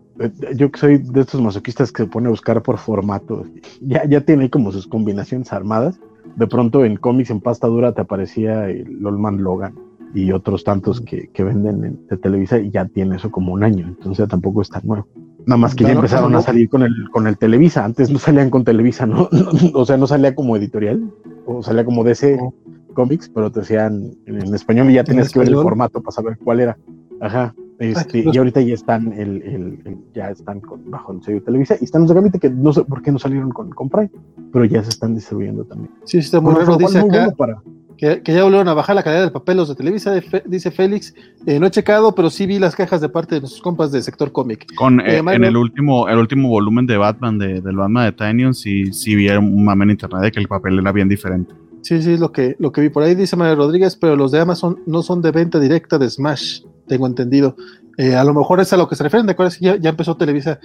yo 0.55 0.71
que 0.71 0.79
soy 0.79 0.97
de 0.97 1.21
estos 1.21 1.41
masoquistas 1.41 1.91
que 1.91 2.03
se 2.03 2.09
pone 2.09 2.27
a 2.27 2.31
buscar 2.31 2.61
por 2.63 2.77
formato, 2.77 3.45
ya, 3.81 4.05
ya 4.05 4.21
tiene 4.21 4.43
ahí 4.43 4.49
como 4.49 4.71
sus 4.71 4.87
combinaciones 4.87 5.51
armadas. 5.53 5.99
De 6.35 6.45
pronto 6.47 6.83
en 6.85 6.97
cómics 6.97 7.29
en 7.29 7.39
pasta 7.39 7.67
dura 7.67 7.93
te 7.93 8.01
aparecía 8.01 8.69
el 8.69 8.99
Lolman 8.99 9.41
Logan 9.41 9.73
y 10.13 10.31
otros 10.31 10.63
tantos 10.63 11.01
que, 11.01 11.29
que 11.33 11.43
venden 11.43 11.83
en- 11.83 12.07
de 12.07 12.17
Televisa 12.17 12.59
y 12.59 12.69
ya 12.71 12.85
tiene 12.85 13.15
eso 13.17 13.29
como 13.31 13.53
un 13.53 13.63
año, 13.63 13.87
entonces 13.87 14.27
tampoco 14.27 14.61
es 14.61 14.69
tan 14.69 14.81
nuevo. 14.85 15.07
Nada 15.45 15.57
más 15.57 15.73
que 15.75 15.83
ya 15.83 15.89
Claro, 15.91 15.99
empezaron 16.01 16.31
no. 16.33 16.37
a 16.39 16.41
salir 16.41 16.67
con 16.69 16.83
el, 16.83 16.93
con 17.11 17.25
el 17.27 17.37
Televisa, 17.37 17.85
antes 17.85 18.09
no 18.09 18.19
salían 18.19 18.49
con 18.49 18.63
Televisa, 18.65 19.05
¿no? 19.05 19.29
o 19.73 19.85
sea, 19.85 19.95
no 19.97 20.05
salía 20.07 20.35
como 20.35 20.57
editorial, 20.57 21.09
o 21.45 21.63
salía 21.63 21.85
como 21.85 22.03
DC 22.03 22.35
No. 22.37 22.53
Comics, 22.93 23.29
pero 23.29 23.51
te 23.51 23.61
decían 23.61 24.11
en, 24.25 24.41
en 24.41 24.53
español 24.55 24.89
y 24.89 24.95
ya 24.95 25.03
tenías 25.03 25.31
que 25.31 25.39
ver 25.39 25.47
el 25.49 25.55
formato 25.55 26.01
para 26.01 26.11
saber 26.11 26.37
cuál 26.43 26.59
era. 26.61 26.77
Ajá. 27.21 27.53
Este, 27.79 28.23
y 28.31 28.37
ahorita 28.37 28.59
ya 28.61 28.73
están 28.73 29.13
el, 29.13 29.41
el- 29.43 29.79
el- 29.85 29.97
ya 30.13 30.31
están 30.31 30.59
con, 30.61 30.89
bajo 30.89 31.13
el 31.13 31.21
sello 31.21 31.39
de 31.39 31.45
Televisa 31.45 31.75
y 31.79 31.83
están 31.83 32.01
los 32.01 32.09
de 32.09 32.15
Gambit 32.15 32.39
que 32.41 32.49
no 32.49 32.73
sé 32.73 32.83
por 32.83 33.01
qué 33.03 33.11
no 33.11 33.19
salieron 33.19 33.51
con, 33.51 33.69
con 33.69 33.87
Prime, 33.89 34.09
pero 34.51 34.65
ya 34.65 34.81
se 34.83 34.89
están 34.89 35.13
distribuyendo 35.13 35.63
también. 35.63 35.91
Sí, 36.03 36.19
sí, 36.21 36.25
está 36.25 36.41
muy 36.41 36.53
Bueno, 36.55 36.77
Dice 36.77 36.97
igual 36.97 37.03
muy 37.03 37.09
acá 37.09 37.25
bueno 37.25 37.35
para, 37.37 37.61
que, 37.97 38.21
que 38.23 38.33
ya 38.33 38.43
volvieron 38.43 38.67
a 38.67 38.73
bajar 38.73 38.95
la 38.95 39.03
calidad 39.03 39.21
del 39.23 39.31
papel 39.31 39.57
los 39.57 39.69
de 39.69 39.75
Televisa, 39.75 40.11
de 40.11 40.21
Fe- 40.23 40.43
dice 40.47 40.71
Félix. 40.71 41.13
Eh, 41.45 41.59
no 41.59 41.67
he 41.67 41.71
checado, 41.71 42.13
pero 42.15 42.29
sí 42.31 42.47
vi 42.47 42.57
las 42.59 42.75
cajas 42.75 42.99
de 43.01 43.09
parte 43.09 43.35
de 43.35 43.41
nuestros 43.41 43.61
compas 43.61 43.91
de 43.91 44.01
sector 44.01 44.31
cómic. 44.31 44.65
Con, 44.75 44.99
Eh, 44.99 45.17
eh, 45.17 45.23
en 45.33 45.43
el 45.43 45.55
último, 45.55 46.07
el 46.09 46.17
último 46.17 46.49
volumen 46.49 46.87
de 46.87 46.97
Batman, 46.97 47.37
de, 47.37 47.61
del 47.61 47.75
Batman 47.75 48.05
de 48.05 48.11
Tinion, 48.13 48.53
sí, 48.55 48.91
sí 48.91 49.15
vi 49.15 49.29
un 49.29 49.63
mame 49.63 49.83
en 49.85 49.91
internet 49.91 50.21
de 50.21 50.31
que 50.31 50.39
el 50.39 50.47
papel 50.47 50.79
era 50.79 50.91
bien 50.91 51.09
diferente. 51.09 51.53
Sí, 51.81 52.01
sí, 52.01 52.17
lo 52.17 52.31
que, 52.31 52.55
lo 52.59 52.71
que 52.71 52.81
vi 52.81 52.89
por 52.89 53.03
ahí, 53.03 53.13
dice 53.15 53.35
María 53.35 53.55
Rodríguez, 53.55 53.95
pero 53.95 54.15
los 54.15 54.31
de 54.31 54.39
Amazon 54.41 54.79
no 54.87 55.03
son 55.03 55.21
de 55.21 55.31
venta 55.31 55.59
directa 55.59 55.97
de 55.99 56.09
Smash, 56.09 56.61
tengo 56.87 57.07
entendido. 57.07 57.55
Eh, 57.97 58.15
a 58.15 58.23
lo 58.23 58.33
mejor 58.33 58.59
es 58.59 58.71
a 58.73 58.77
lo 58.77 58.87
que 58.87 58.95
se 58.95 59.03
refieren, 59.03 59.25
¿de 59.25 59.33
acuerdo? 59.33 59.53
Ya, 59.59 59.75
ya 59.77 59.89
empezó 59.89 60.15
Televisa, 60.17 60.59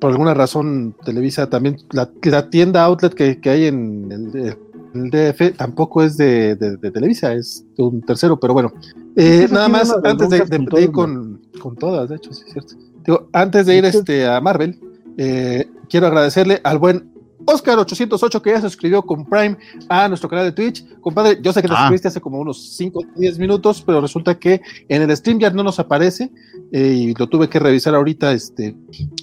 por 0.00 0.10
alguna 0.12 0.34
razón, 0.34 0.94
Televisa 1.04 1.48
también, 1.48 1.78
la, 1.90 2.08
la 2.22 2.50
tienda 2.50 2.84
outlet 2.84 3.14
que, 3.14 3.40
que 3.40 3.50
hay 3.50 3.66
en 3.66 4.12
el, 4.12 4.56
el 4.94 5.10
DF 5.10 5.56
tampoco 5.56 6.02
es 6.02 6.16
de, 6.16 6.54
de- 6.56 6.76
de 6.76 6.90
Televisa, 6.90 7.32
es 7.34 7.64
de 7.76 7.82
un 7.82 8.00
tercero, 8.02 8.38
pero 8.38 8.52
bueno. 8.52 8.72
Eh, 9.16 9.48
nada 9.50 9.68
más, 9.68 9.94
antes 10.04 10.28
de, 10.30 10.40
con 10.66 10.80
ir 10.82 10.92
con, 10.92 11.40
con 11.60 11.76
todas, 11.76 12.08
de 12.08 12.16
hecho, 12.16 12.32
sí 12.32 12.44
es 12.46 12.52
cierto. 12.52 12.74
Digo, 13.04 13.28
antes 13.32 13.66
de 13.66 13.76
ir 13.76 13.84
este, 13.84 14.26
a 14.26 14.40
Marvel, 14.40 14.78
eh, 15.16 15.68
quiero 15.88 16.06
agradecerle 16.08 16.60
al 16.64 16.78
buen 16.78 17.10
Oscar808, 17.46 18.40
que 18.42 18.50
ya 18.50 18.56
se 18.56 18.68
suscribió 18.68 19.02
con 19.02 19.24
Prime 19.24 19.56
a 19.88 20.08
nuestro 20.08 20.28
canal 20.28 20.46
de 20.46 20.52
Twitch. 20.52 20.84
Compadre, 21.00 21.38
yo 21.42 21.52
sé 21.52 21.62
que 21.62 21.68
te 21.68 21.74
Ah. 21.74 21.78
suscribiste 21.78 22.08
hace 22.08 22.20
como 22.20 22.38
unos 22.40 22.76
5 22.76 23.00
o 23.00 23.18
10 23.20 23.38
minutos, 23.38 23.82
pero 23.86 24.00
resulta 24.00 24.38
que 24.38 24.60
en 24.88 25.02
el 25.02 25.16
stream 25.16 25.38
ya 25.38 25.50
no 25.50 25.62
nos 25.62 25.78
aparece 25.78 26.30
eh, 26.72 26.92
y 26.92 27.14
lo 27.14 27.28
tuve 27.28 27.48
que 27.48 27.58
revisar 27.58 27.94
ahorita. 27.94 28.32
Este, 28.32 28.74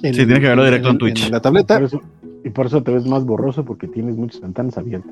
en, 0.01 0.13
Sí, 0.13 0.25
tiene 0.25 0.39
que 0.39 0.47
verlo 0.47 0.63
directo 0.65 0.89
en 0.89 0.97
Twitch. 0.97 1.29
la 1.29 1.41
tableta. 1.41 1.75
Por 1.75 1.83
eso- 1.83 2.01
y 2.45 2.49
por 2.49 2.65
eso 2.65 2.81
te 2.83 2.91
ves 2.91 3.05
más 3.05 3.25
borroso 3.25 3.63
porque 3.63 3.87
tienes 3.87 4.15
muchas 4.17 4.41
ventanas 4.41 4.77
abiertas. 4.77 5.11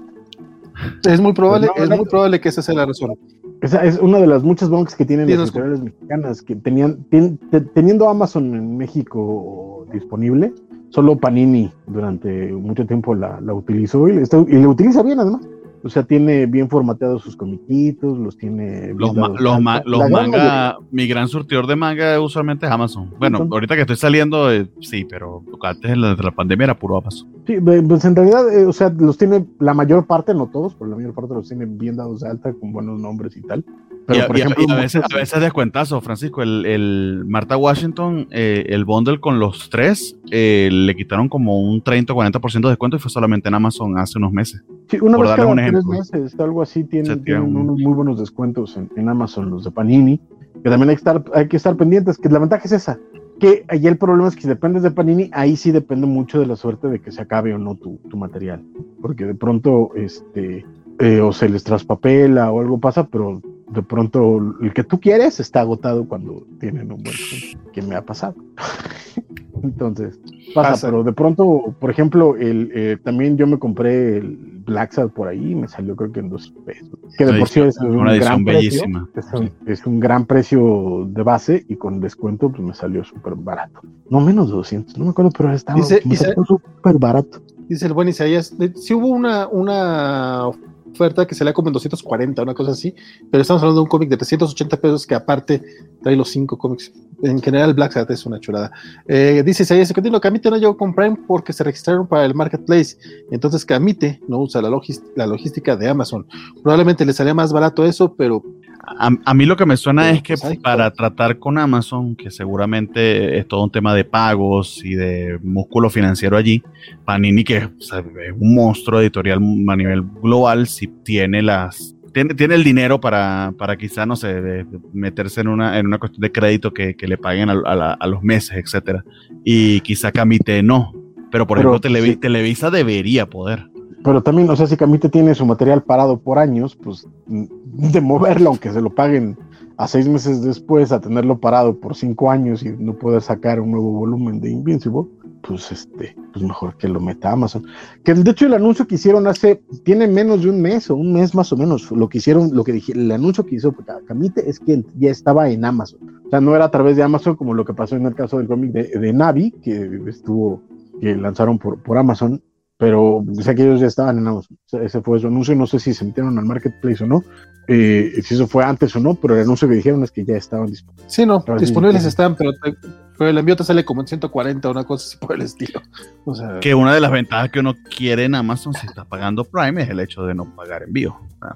Es 1.07 1.19
muy 1.19 1.33
probable, 1.33 1.67
Pues 1.67 1.77
no, 1.77 1.83
es 1.83 1.89
no, 1.89 1.97
muy 1.97 2.05
probable 2.05 2.39
que 2.41 2.49
esa 2.49 2.61
sea 2.61 2.73
la 2.75 2.85
razón. 2.85 3.13
Esa 3.61 3.83
es 3.85 3.99
una 3.99 4.17
de 4.17 4.25
las 4.27 4.41
muchas 4.43 4.69
broncas 4.69 4.95
que 4.95 5.05
tienen 5.05 5.27
Sí, 5.27 5.33
las 5.35 5.43
editoriales 5.49 5.81
mexicanas, 5.81 6.41
que 6.41 6.55
tenían, 6.55 7.03
te- 7.09 7.61
teniendo 7.61 8.09
Amazon 8.09 8.55
en 8.55 8.77
México 8.77 9.85
disponible, 9.93 10.53
solo 10.91 11.18
Panini 11.18 11.72
durante 11.88 12.51
mucho 12.53 12.85
tiempo 12.85 13.15
la, 13.15 13.41
la 13.41 13.53
utilizó 13.53 14.07
y, 14.07 14.13
le 14.13 14.22
está- 14.22 14.45
y 14.47 14.53
la 14.61 14.68
utiliza 14.69 15.01
bien 15.03 15.19
además. 15.19 15.41
O 15.84 15.89
sea, 15.89 16.03
tiene 16.03 16.45
bien 16.45 16.69
formateados 16.69 17.23
sus 17.23 17.35
comiquitos, 17.35 18.15
los 18.19 18.38
tiene... 18.38 18.93
Los, 18.95 19.15
ma- 19.15 19.30
los, 19.30 19.59
ma- 19.59 19.81
gran 19.84 20.11
manga, 20.11 20.77
mi 20.91 21.07
gran 21.07 21.27
surtidor 21.27 21.65
de 21.65 21.76
manga 21.76 22.22
usualmente 22.22 22.68
es 22.68 22.72
Amazon. 22.72 23.09
Bueno, 23.18 23.38
Entonces- 23.38 23.51
ahorita 23.51 23.73
que 23.76 23.81
estoy 23.81 23.95
saliendo, 23.95 24.51
eh, 24.53 24.69
sí, 24.80 25.05
pero 25.09 25.41
antes 25.63 25.89
de 25.89 25.97
la, 25.97 26.13
de 26.13 26.22
la 26.22 26.30
pandemia 26.30 26.65
era 26.65 26.77
puro 26.77 26.97
Amazon. 26.97 27.30
Sí, 27.47 27.55
pues 27.59 28.05
en 28.05 28.15
realidad, 28.15 28.47
eh, 28.55 28.68
o 28.68 28.73
sea, 28.73 28.89
los 28.95 29.18
tiene 29.18 29.43
la 29.57 29.73
mayor 29.73 30.05
parte, 30.05 30.35
no 30.35 30.45
todos, 30.45 30.76
pero 30.76 30.88
la 30.91 30.97
mayor 30.97 31.15
parte 31.15 31.34
los 31.34 31.47
tiene 31.47 31.65
bien 31.65 31.95
dados 31.95 32.19
de 32.19 32.30
alta, 32.30 32.53
con 32.53 32.72
buenos 32.72 32.99
nombres 32.99 33.35
y 33.35 33.41
tal. 33.41 33.65
Pero, 34.07 34.19
y, 34.23 34.28
por 34.28 34.38
y 34.38 34.41
ejemplo, 34.41 34.64
y 34.68 34.72
a, 34.72 34.76
veces, 34.76 35.02
a 35.10 35.15
veces 35.15 35.40
descuentazo, 35.41 36.02
Francisco. 36.02 36.41
El, 36.41 36.65
el 36.65 37.23
Marta 37.28 37.56
Washington, 37.57 38.28
eh, 38.32 38.65
el 38.69 38.84
bundle 38.86 39.19
con 39.19 39.40
los 39.40 39.69
tres, 39.69 40.18
eh, 40.32 40.69
le 40.72 40.95
quitaron 40.95 41.30
como 41.30 41.60
un 41.61 41.82
30 41.82 42.11
o 42.14 42.15
40% 42.18 42.61
de 42.61 42.69
descuento 42.69 42.98
y 42.98 42.99
fue 42.99 43.11
solamente 43.11 43.48
en 43.49 43.56
Amazon 43.56 43.98
hace 43.98 44.18
unos 44.18 44.32
meses. 44.32 44.64
Sí, 44.90 44.98
una 45.02 45.18
por 45.18 45.28
vez 45.28 45.36
cada 45.36 45.48
un 45.48 45.57
tres 45.57 45.68
ejemplo. 45.69 45.91
meses, 45.94 46.40
algo 46.40 46.61
así, 46.61 46.84
tienen, 46.84 47.23
tienen 47.23 47.44
un- 47.44 47.56
unos 47.57 47.80
muy 47.80 47.94
buenos 47.94 48.19
descuentos 48.19 48.76
en, 48.76 48.90
en 48.95 49.07
Amazon, 49.07 49.49
los 49.49 49.64
de 49.64 49.72
Panini, 49.72 50.19
que 50.64 50.69
también 50.69 50.90
hay 50.90 50.95
que, 50.95 50.99
estar, 50.99 51.23
hay 51.34 51.48
que 51.48 51.57
estar 51.57 51.76
pendientes, 51.78 52.18
que 52.18 52.28
la 52.30 52.40
ventaja 52.40 52.64
es 52.65 52.72
esa, 52.73 52.99
que 53.40 53.64
ahí 53.69 53.88
el 53.88 53.98
problema 53.98 54.28
es 54.28 54.36
que 54.36 54.41
si 54.41 54.48
dependes 54.48 54.84
de 54.84 54.91
Panini, 54.91 55.30
ahí 55.34 55.56
sí 55.56 55.72
depende 55.72 56.06
mucho 56.07 56.40
de 56.40 56.45
la 56.48 56.56
suerte 56.56 56.88
de 56.90 56.99
que 56.99 57.11
se 57.11 57.22
acabe 57.22 57.53
o 57.53 57.57
no 57.57 57.76
tu, 57.76 57.99
tu 58.10 58.18
material, 58.18 58.61
porque 59.02 59.26
de 59.26 59.36
pronto, 59.36 59.91
este, 59.95 60.65
eh, 60.99 61.22
o 61.22 61.32
se 61.32 61.48
les 61.49 61.64
traspapela 61.64 62.52
o 62.52 62.60
algo 62.60 62.80
pasa, 62.80 63.07
pero 63.07 63.41
de 63.73 63.81
pronto 63.84 64.56
el 64.61 64.73
que 64.73 64.84
tú 64.84 64.99
quieres 64.99 65.39
está 65.39 65.61
agotado 65.61 66.07
cuando 66.07 66.45
tienen 66.60 66.91
un 66.91 67.02
buen 67.03 67.15
descuento, 67.15 67.72
que 67.72 67.81
me 67.81 67.95
ha 67.95 68.02
pasado. 68.03 68.35
Entonces, 69.64 70.19
pasa, 70.56 70.72
Pasa. 70.72 70.88
pero 70.88 71.03
de 71.03 71.14
pronto, 71.14 71.76
por 71.80 71.89
ejemplo, 71.91 72.35
el, 72.35 72.72
eh, 72.73 72.98
también 73.03 73.38
yo 73.38 73.45
me 73.45 73.60
compré 73.60 74.18
el 74.18 74.38
Black 74.65 74.93
Sad 74.93 75.10
por 75.10 75.27
ahí 75.27 75.52
y 75.52 75.56
me 75.56 75.68
salió 75.68 75.95
creo 75.95 76.11
que 76.11 76.19
en 76.19 76.30
dos 76.30 76.53
pesos. 76.65 76.89
Que 77.18 77.26
de 77.26 77.38
por 77.38 77.48
sí 77.48 77.60
es 77.61 77.77
un 77.77 77.98
Una 77.98 78.11
edición 78.14 78.43
gran 78.43 78.45
precio. 78.45 78.81
bellísima. 78.81 79.10
Es 79.15 79.34
un, 79.34 79.52
es 79.68 79.85
un 79.85 79.99
gran 79.99 80.26
precio 80.26 81.06
de 81.10 81.23
base 81.23 81.65
y 81.68 81.76
con 81.76 81.99
descuento 81.99 82.49
pues 82.49 82.61
me 82.61 82.73
salió 82.73 83.03
súper 83.03 83.35
barato. 83.35 83.81
No 84.10 84.19
menos 84.19 84.48
de 84.49 84.56
200, 84.56 84.98
no 84.98 85.06
me 85.06 85.11
acuerdo, 85.11 85.31
pero 85.38 85.53
estaba 85.53 85.80
súper 85.84 86.98
barato. 86.98 87.41
Dice 87.68 87.85
el 87.85 87.93
buen 87.93 88.10
Isaías, 88.10 88.56
sí 88.76 88.93
hubo 88.93 89.07
una, 89.07 89.48
una 89.48 90.49
oferta 90.93 91.26
que 91.26 91.35
salía 91.35 91.53
como 91.53 91.69
en 91.69 91.73
240, 91.73 92.41
una 92.41 92.53
cosa 92.53 92.72
así, 92.72 92.93
pero 93.30 93.41
estamos 93.41 93.61
hablando 93.61 93.81
de 93.81 93.84
un 93.84 93.89
cómic 93.89 94.09
de 94.09 94.18
380 94.18 94.77
pesos 94.77 95.07
que 95.07 95.15
aparte 95.15 95.61
trae 96.01 96.15
los 96.15 96.30
cinco 96.30 96.57
cómics. 96.57 96.91
En 97.23 97.39
general, 97.41 97.73
Black 97.76 97.91
Sat 97.93 98.09
es 98.09 98.26
una 98.26 98.39
chulada. 98.39 98.72
Eh, 99.07 99.43
dice 99.45 99.61
Isaías, 99.63 99.93
continúa, 99.93 100.19
Camite 100.19 100.49
no 100.49 100.57
llegó 100.57 100.76
con 100.76 100.95
Prime 100.95 101.18
porque 101.27 101.53
se 101.53 101.63
registraron 101.63 102.07
para 102.07 102.26
el 102.26 102.34
Marketplace. 102.34 102.97
Entonces 103.30 103.63
Camite 103.63 104.19
no 104.27 104.39
usa 104.39 104.61
la, 104.61 104.69
logis- 104.69 105.03
la 105.15 105.27
logística 105.27 105.76
de 105.76 105.88
Amazon. 105.88 106.26
Probablemente 106.63 107.05
le 107.05 107.13
salía 107.13 107.34
más 107.35 107.53
barato 107.53 107.85
eso, 107.85 108.15
pero 108.15 108.43
A, 108.83 109.09
a 109.25 109.33
mí 109.33 109.45
lo 109.45 109.55
que 109.55 109.65
me 109.65 109.77
suena 109.77 110.09
es 110.09 110.21
que 110.23 110.35
para 110.61 110.91
tratar 110.91 111.37
con 111.39 111.57
Amazon, 111.57 112.15
que 112.15 112.31
seguramente 112.31 113.37
es 113.37 113.47
todo 113.47 113.63
un 113.63 113.71
tema 113.71 113.93
de 113.93 114.03
pagos 114.05 114.81
y 114.83 114.95
de 114.95 115.39
músculo 115.43 115.89
financiero 115.89 116.35
allí, 116.37 116.63
Panini, 117.05 117.43
que 117.43 117.65
o 117.65 117.71
sea, 117.81 117.99
es 117.99 118.33
un 118.37 118.55
monstruo 118.55 118.99
editorial 119.01 119.39
a 119.67 119.75
nivel 119.75 120.01
global, 120.21 120.67
si 120.67 120.87
tiene 120.87 121.41
las 121.41 121.95
tiene, 122.13 122.33
tiene 122.33 122.55
el 122.55 122.63
dinero 122.65 122.99
para, 122.99 123.53
para 123.57 123.77
quizá, 123.77 124.05
no 124.05 124.17
sé, 124.17 124.41
de- 124.41 124.63
de 124.65 124.79
meterse 124.93 125.39
en 125.41 125.47
una, 125.47 125.79
en 125.79 125.85
una 125.87 125.97
cuestión 125.97 126.21
de 126.21 126.31
crédito 126.31 126.73
que, 126.73 126.93
que 126.95 127.07
le 127.07 127.17
paguen 127.17 127.49
a, 127.49 127.53
a 127.53 127.75
la- 127.75 127.93
a 127.93 128.07
los 128.07 128.21
meses, 128.21 128.57
etcétera. 128.57 129.05
Y 129.45 129.79
quizá 129.79 130.11
Camite 130.11 130.61
no. 130.61 130.91
Pero, 131.31 131.47
por 131.47 131.57
Pero, 131.57 131.69
ejemplo, 131.75 131.89
Televi- 131.89 132.11
sí. 132.13 132.15
Televisa 132.17 132.69
debería 132.69 133.27
poder. 133.29 133.69
Pero 134.03 134.23
también, 134.23 134.49
o 134.49 134.56
sea, 134.56 134.68
si 134.68 134.78
Camite 134.78 135.10
tiene 135.10 135.36
su 135.36 135.45
material 135.45 135.84
parado 135.84 136.19
por 136.19 136.40
años, 136.40 136.76
pues 136.76 137.07
de 137.28 138.02
moverlo, 138.02 138.49
aunque 138.49 138.72
se 138.72 138.82
lo 138.82 138.90
paguen 138.90 139.38
a 139.78 139.88
seis 139.88 140.07
meses 140.07 140.41
después, 140.41 140.91
a 140.91 141.02
tenerlo 141.02 141.40
parado 141.40 141.80
por 141.80 141.95
cinco 141.95 142.30
años 142.30 142.64
y 142.64 142.69
no 142.69 142.94
poder 142.94 143.22
sacar 143.22 143.60
un 143.60 143.72
nuevo 143.72 143.91
volumen 143.91 144.40
de 144.40 144.49
Invincible, 144.49 145.03
pues 145.41 145.72
este, 145.72 146.15
pues 146.34 146.44
mejor 146.44 146.78
que 146.78 146.88
lo 146.88 146.99
meta 146.99 147.30
a 147.30 147.34
Amazon. 147.34 147.65
Que 148.03 148.14
de 148.14 148.30
hecho 148.30 148.45
el 148.45 148.53
anuncio 148.53 148.88
que 148.88 148.95
hicieron 148.95 149.28
hace, 149.28 149.64
tiene 149.84 150.07
menos 150.07 150.44
de 150.44 150.49
un 150.49 150.61
mes 150.61 150.90
o 150.90 150.95
un 150.95 151.14
mes 151.14 151.34
más 151.36 151.52
o 151.52 151.57
menos, 151.57 151.91
lo 151.91 152.10
que 152.10 152.19
hicieron, 152.19 152.53
lo 152.53 152.64
que 152.64 152.73
dije, 152.73 152.94
el 152.94 153.11
anuncio 153.11 153.45
que 153.45 153.56
hizo 153.56 153.73
Camite 154.07 154.49
es 154.49 154.60
que 154.60 154.84
ya 154.98 155.10
estaba 155.10 155.49
en 155.49 155.65
Amazon. 155.65 155.99
O 156.26 156.30
sea, 156.30 156.41
no 156.41 156.56
era 156.56 156.65
a 156.65 156.72
través 156.72 156.95
de 156.95 157.03
Amazon 157.03 157.36
como 157.36 157.53
lo 157.53 157.65
que 157.65 157.73
pasó 157.73 157.95
en 157.95 158.06
el 158.06 158.15
caso 158.15 158.38
del 158.38 158.48
cómic 158.48 158.72
de, 158.72 158.84
de 158.84 159.14
Navi, 159.14 159.52
que 159.64 160.02
estuvo, 160.07 160.61
que 160.99 161.15
lanzaron 161.15 161.57
por, 161.57 161.82
por 161.82 161.98
Amazon, 161.98 162.41
pero 162.81 163.23
sé 163.43 163.53
que 163.53 163.61
ellos 163.61 163.79
ya 163.79 163.85
estaban 163.85 164.17
en 164.17 164.27
Amazon. 164.27 164.57
O 164.71 164.77
ese 164.79 165.01
fue 165.01 165.19
su 165.19 165.27
anuncio, 165.27 165.55
no 165.55 165.67
sé 165.67 165.79
si 165.79 165.93
se 165.93 166.03
metieron 166.03 166.35
al 166.39 166.45
marketplace 166.45 167.03
o 167.03 167.07
no, 167.07 167.23
eh, 167.67 168.11
si 168.23 168.33
eso 168.33 168.47
fue 168.47 168.63
antes 168.65 168.95
o 168.95 168.99
no, 168.99 169.13
pero 169.13 169.35
el 169.35 169.41
anuncio 169.43 169.67
que 169.69 169.75
dijeron 169.75 170.03
es 170.03 170.09
que 170.09 170.25
ya 170.25 170.35
estaban 170.35 170.65
disponibles. 170.65 171.13
sí, 171.13 171.23
no, 171.27 171.43
Pero 171.45 171.59
sí, 171.59 171.65
disponibles 171.65 172.01
sí. 172.01 172.07
están, 172.07 172.35
pero, 172.35 172.53
te- 172.53 172.73
pero 173.19 173.29
el 173.29 173.37
envío 173.37 173.55
te 173.55 173.63
sale 173.63 173.85
como 173.85 174.01
en 174.01 174.07
140, 174.07 174.67
una 174.71 174.83
cosa 174.83 175.05
así 175.07 175.17
por 175.17 175.35
el 175.35 175.43
estilo. 175.43 175.79
O 176.25 176.33
sea, 176.33 176.59
Que 176.59 176.73
una 176.73 176.91
de 176.95 177.01
las 177.01 177.11
ventajas 177.11 177.51
que 177.51 177.59
uno 177.59 177.75
quiere 177.95 178.25
en 178.25 178.33
Amazon 178.33 178.73
si 178.73 178.87
está 178.87 179.05
pagando 179.05 179.43
Prime 179.43 179.83
es 179.83 179.89
el 179.89 179.99
hecho 179.99 180.23
de 180.25 180.33
no 180.33 180.45
pagar 180.55 180.81
envío. 180.81 181.15
Ah, 181.39 181.55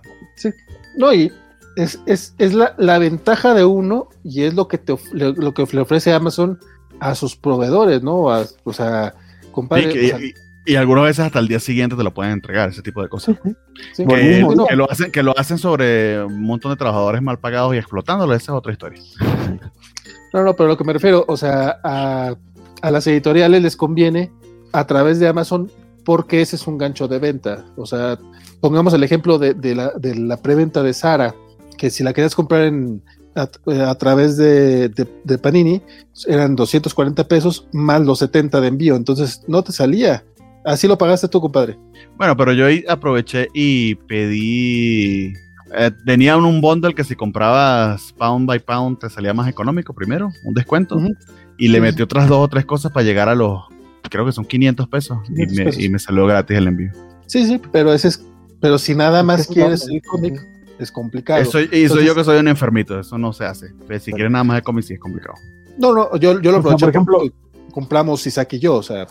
No, 0.99 1.11
y 1.11 1.31
es, 1.75 1.99
es, 2.05 2.35
es 2.37 2.53
la, 2.53 2.75
la 2.77 2.99
ventaja 2.99 3.55
de 3.55 3.65
uno 3.65 4.09
y 4.23 4.43
es 4.43 4.53
lo 4.53 4.67
que, 4.67 4.77
te, 4.77 4.91
of- 4.93 5.11
le- 5.11 5.33
lo 5.33 5.55
que 5.55 5.65
le 5.71 5.81
ofrece 5.81 6.13
Amazon 6.13 6.59
a 6.99 7.15
sus 7.15 7.35
proveedores, 7.35 8.03
¿no? 8.03 8.29
A- 8.29 8.45
o 8.63 8.73
sea, 8.73 9.15
compadre. 9.51 9.89
y, 9.89 9.93
que- 9.93 10.05
o 10.13 10.17
sea, 10.17 10.25
y- 10.27 10.33
y 10.65 10.75
algunas 10.75 11.03
veces 11.05 11.25
hasta 11.25 11.39
el 11.39 11.47
día 11.47 11.59
siguiente 11.59 11.95
te 11.95 12.03
lo 12.03 12.13
pueden 12.13 12.33
entregar, 12.33 12.69
ese 12.69 12.81
tipo 12.81 13.01
de 13.01 13.09
cosas. 13.09 13.35
sí, 13.93 14.05
Que, 14.05 14.15
mismo, 14.15 14.55
no, 14.55 14.65
que 14.65 14.75
lo 14.75 14.89
hacen, 14.91 15.11
que 15.11 15.23
lo 15.23 15.37
hacen 15.37 15.57
sobre 15.57 16.23
un 16.23 16.41
montón 16.43 16.71
de 16.71 16.77
trabajadores 16.77 17.21
mal 17.21 17.39
pagados 17.39 17.73
y 17.75 17.77
explotándolo, 17.77 18.33
esa 18.33 18.51
es 18.51 18.57
otra 18.57 18.71
historia. 18.71 19.01
no, 20.33 20.43
no, 20.43 20.55
pero 20.55 20.67
lo 20.69 20.77
que 20.77 20.83
me 20.83 20.93
refiero, 20.93 21.23
o 21.27 21.37
sea, 21.37 21.79
a, 21.83 22.35
a 22.81 22.91
las 22.91 23.07
editoriales 23.07 23.61
les 23.61 23.75
conviene 23.75 24.31
a 24.73 24.85
través 24.87 25.19
de 25.19 25.27
Amazon 25.27 25.71
porque 26.03 26.41
ese 26.41 26.55
es 26.55 26.67
un 26.67 26.77
gancho 26.77 27.07
de 27.07 27.19
venta. 27.19 27.65
O 27.77 27.85
sea, 27.85 28.17
pongamos 28.59 28.93
el 28.93 29.03
ejemplo 29.03 29.37
de, 29.39 29.53
de 29.53 29.75
la, 29.75 29.91
de 29.97 30.15
la 30.15 30.37
preventa 30.37 30.83
de 30.83 30.93
Sara, 30.93 31.33
que 31.77 31.89
si 31.89 32.03
la 32.03 32.13
querías 32.13 32.35
comprar 32.35 32.63
en, 32.65 33.01
a, 33.35 33.49
a 33.89 33.95
través 33.95 34.37
de, 34.37 34.89
de- 34.89 35.07
de 35.23 35.37
Panini, 35.37 35.81
eran 36.27 36.55
240 36.55 37.27
pesos 37.27 37.67
más 37.73 38.01
los 38.01 38.19
70 38.19 38.61
de 38.61 38.67
envío, 38.67 38.95
entonces 38.95 39.41
no 39.47 39.63
te 39.63 39.71
salía. 39.71 40.23
Así 40.65 40.87
lo 40.87 40.97
pagaste 40.97 41.27
tú, 41.27 41.39
compadre. 41.39 41.77
Bueno, 42.17 42.35
pero 42.35 42.51
yo 42.53 42.65
ahí 42.65 42.83
aproveché 42.87 43.47
y 43.53 43.95
pedí. 43.95 45.33
eh, 45.77 45.91
tenía 46.05 46.37
un, 46.37 46.45
un 46.45 46.61
bundle 46.61 46.93
que 46.95 47.03
si 47.03 47.15
comprabas 47.15 48.13
pound 48.17 48.47
by 48.47 48.59
pound 48.59 48.99
te 48.99 49.09
salía 49.09 49.33
más 49.33 49.47
económico 49.47 49.93
primero, 49.93 50.29
un 50.43 50.53
descuento. 50.53 50.95
Ujú. 50.95 51.09
Y 51.57 51.67
le 51.69 51.79
metí 51.81 52.01
otras 52.01 52.27
dos 52.27 52.39
o 52.39 52.47
tres 52.47 52.65
cosas 52.65 52.91
para 52.91 53.05
llegar 53.05 53.29
a 53.29 53.35
los, 53.35 53.61
creo 54.09 54.25
que 54.25 54.31
son 54.31 54.43
500 54.45 54.87
pesos. 54.89 55.17
500 55.27 55.53
y, 55.53 55.57
me, 55.57 55.65
pesos. 55.65 55.83
y 55.83 55.89
me 55.89 55.99
salió 55.99 56.25
gratis 56.25 56.57
el 56.57 56.67
envío. 56.67 56.91
Sí, 57.27 57.45
sí, 57.45 57.61
pero 57.71 57.93
ese 57.93 58.09
es, 58.09 58.25
pero 58.59 58.77
si 58.77 58.93
nada 58.95 59.23
más 59.23 59.47
quieres 59.47 59.87
el 59.87 60.01
cómic, 60.01 60.41
es 60.79 60.91
complicado. 60.91 61.41
Eso- 61.41 61.59
y 61.61 61.67
soy 61.67 61.81
Entonces- 61.83 62.05
yo 62.07 62.15
que 62.15 62.23
soy 62.23 62.37
un 62.39 62.47
enfermito, 62.47 62.99
eso 62.99 63.17
no 63.17 63.31
se 63.33 63.45
hace. 63.45 63.67
Pues, 63.87 64.03
si 64.03 64.11
quieres 64.11 64.31
nada 64.31 64.43
más 64.43 64.57
de 64.57 64.61
cómic, 64.63 64.83
sí 64.83 64.93
es 64.95 64.99
complicado. 64.99 65.35
No, 65.77 65.93
no, 65.93 66.15
yo, 66.17 66.41
yo 66.41 66.51
lo 66.51 66.59
O 66.59 66.61
sea, 66.63 66.73
aproveché 66.73 66.85
por 66.85 66.89
ejemplo- 66.89 67.21
compramos 67.71 68.25
Isaac 68.27 68.53
y 68.53 68.59
yo, 68.59 68.75
o 68.75 68.83
sea, 68.83 69.07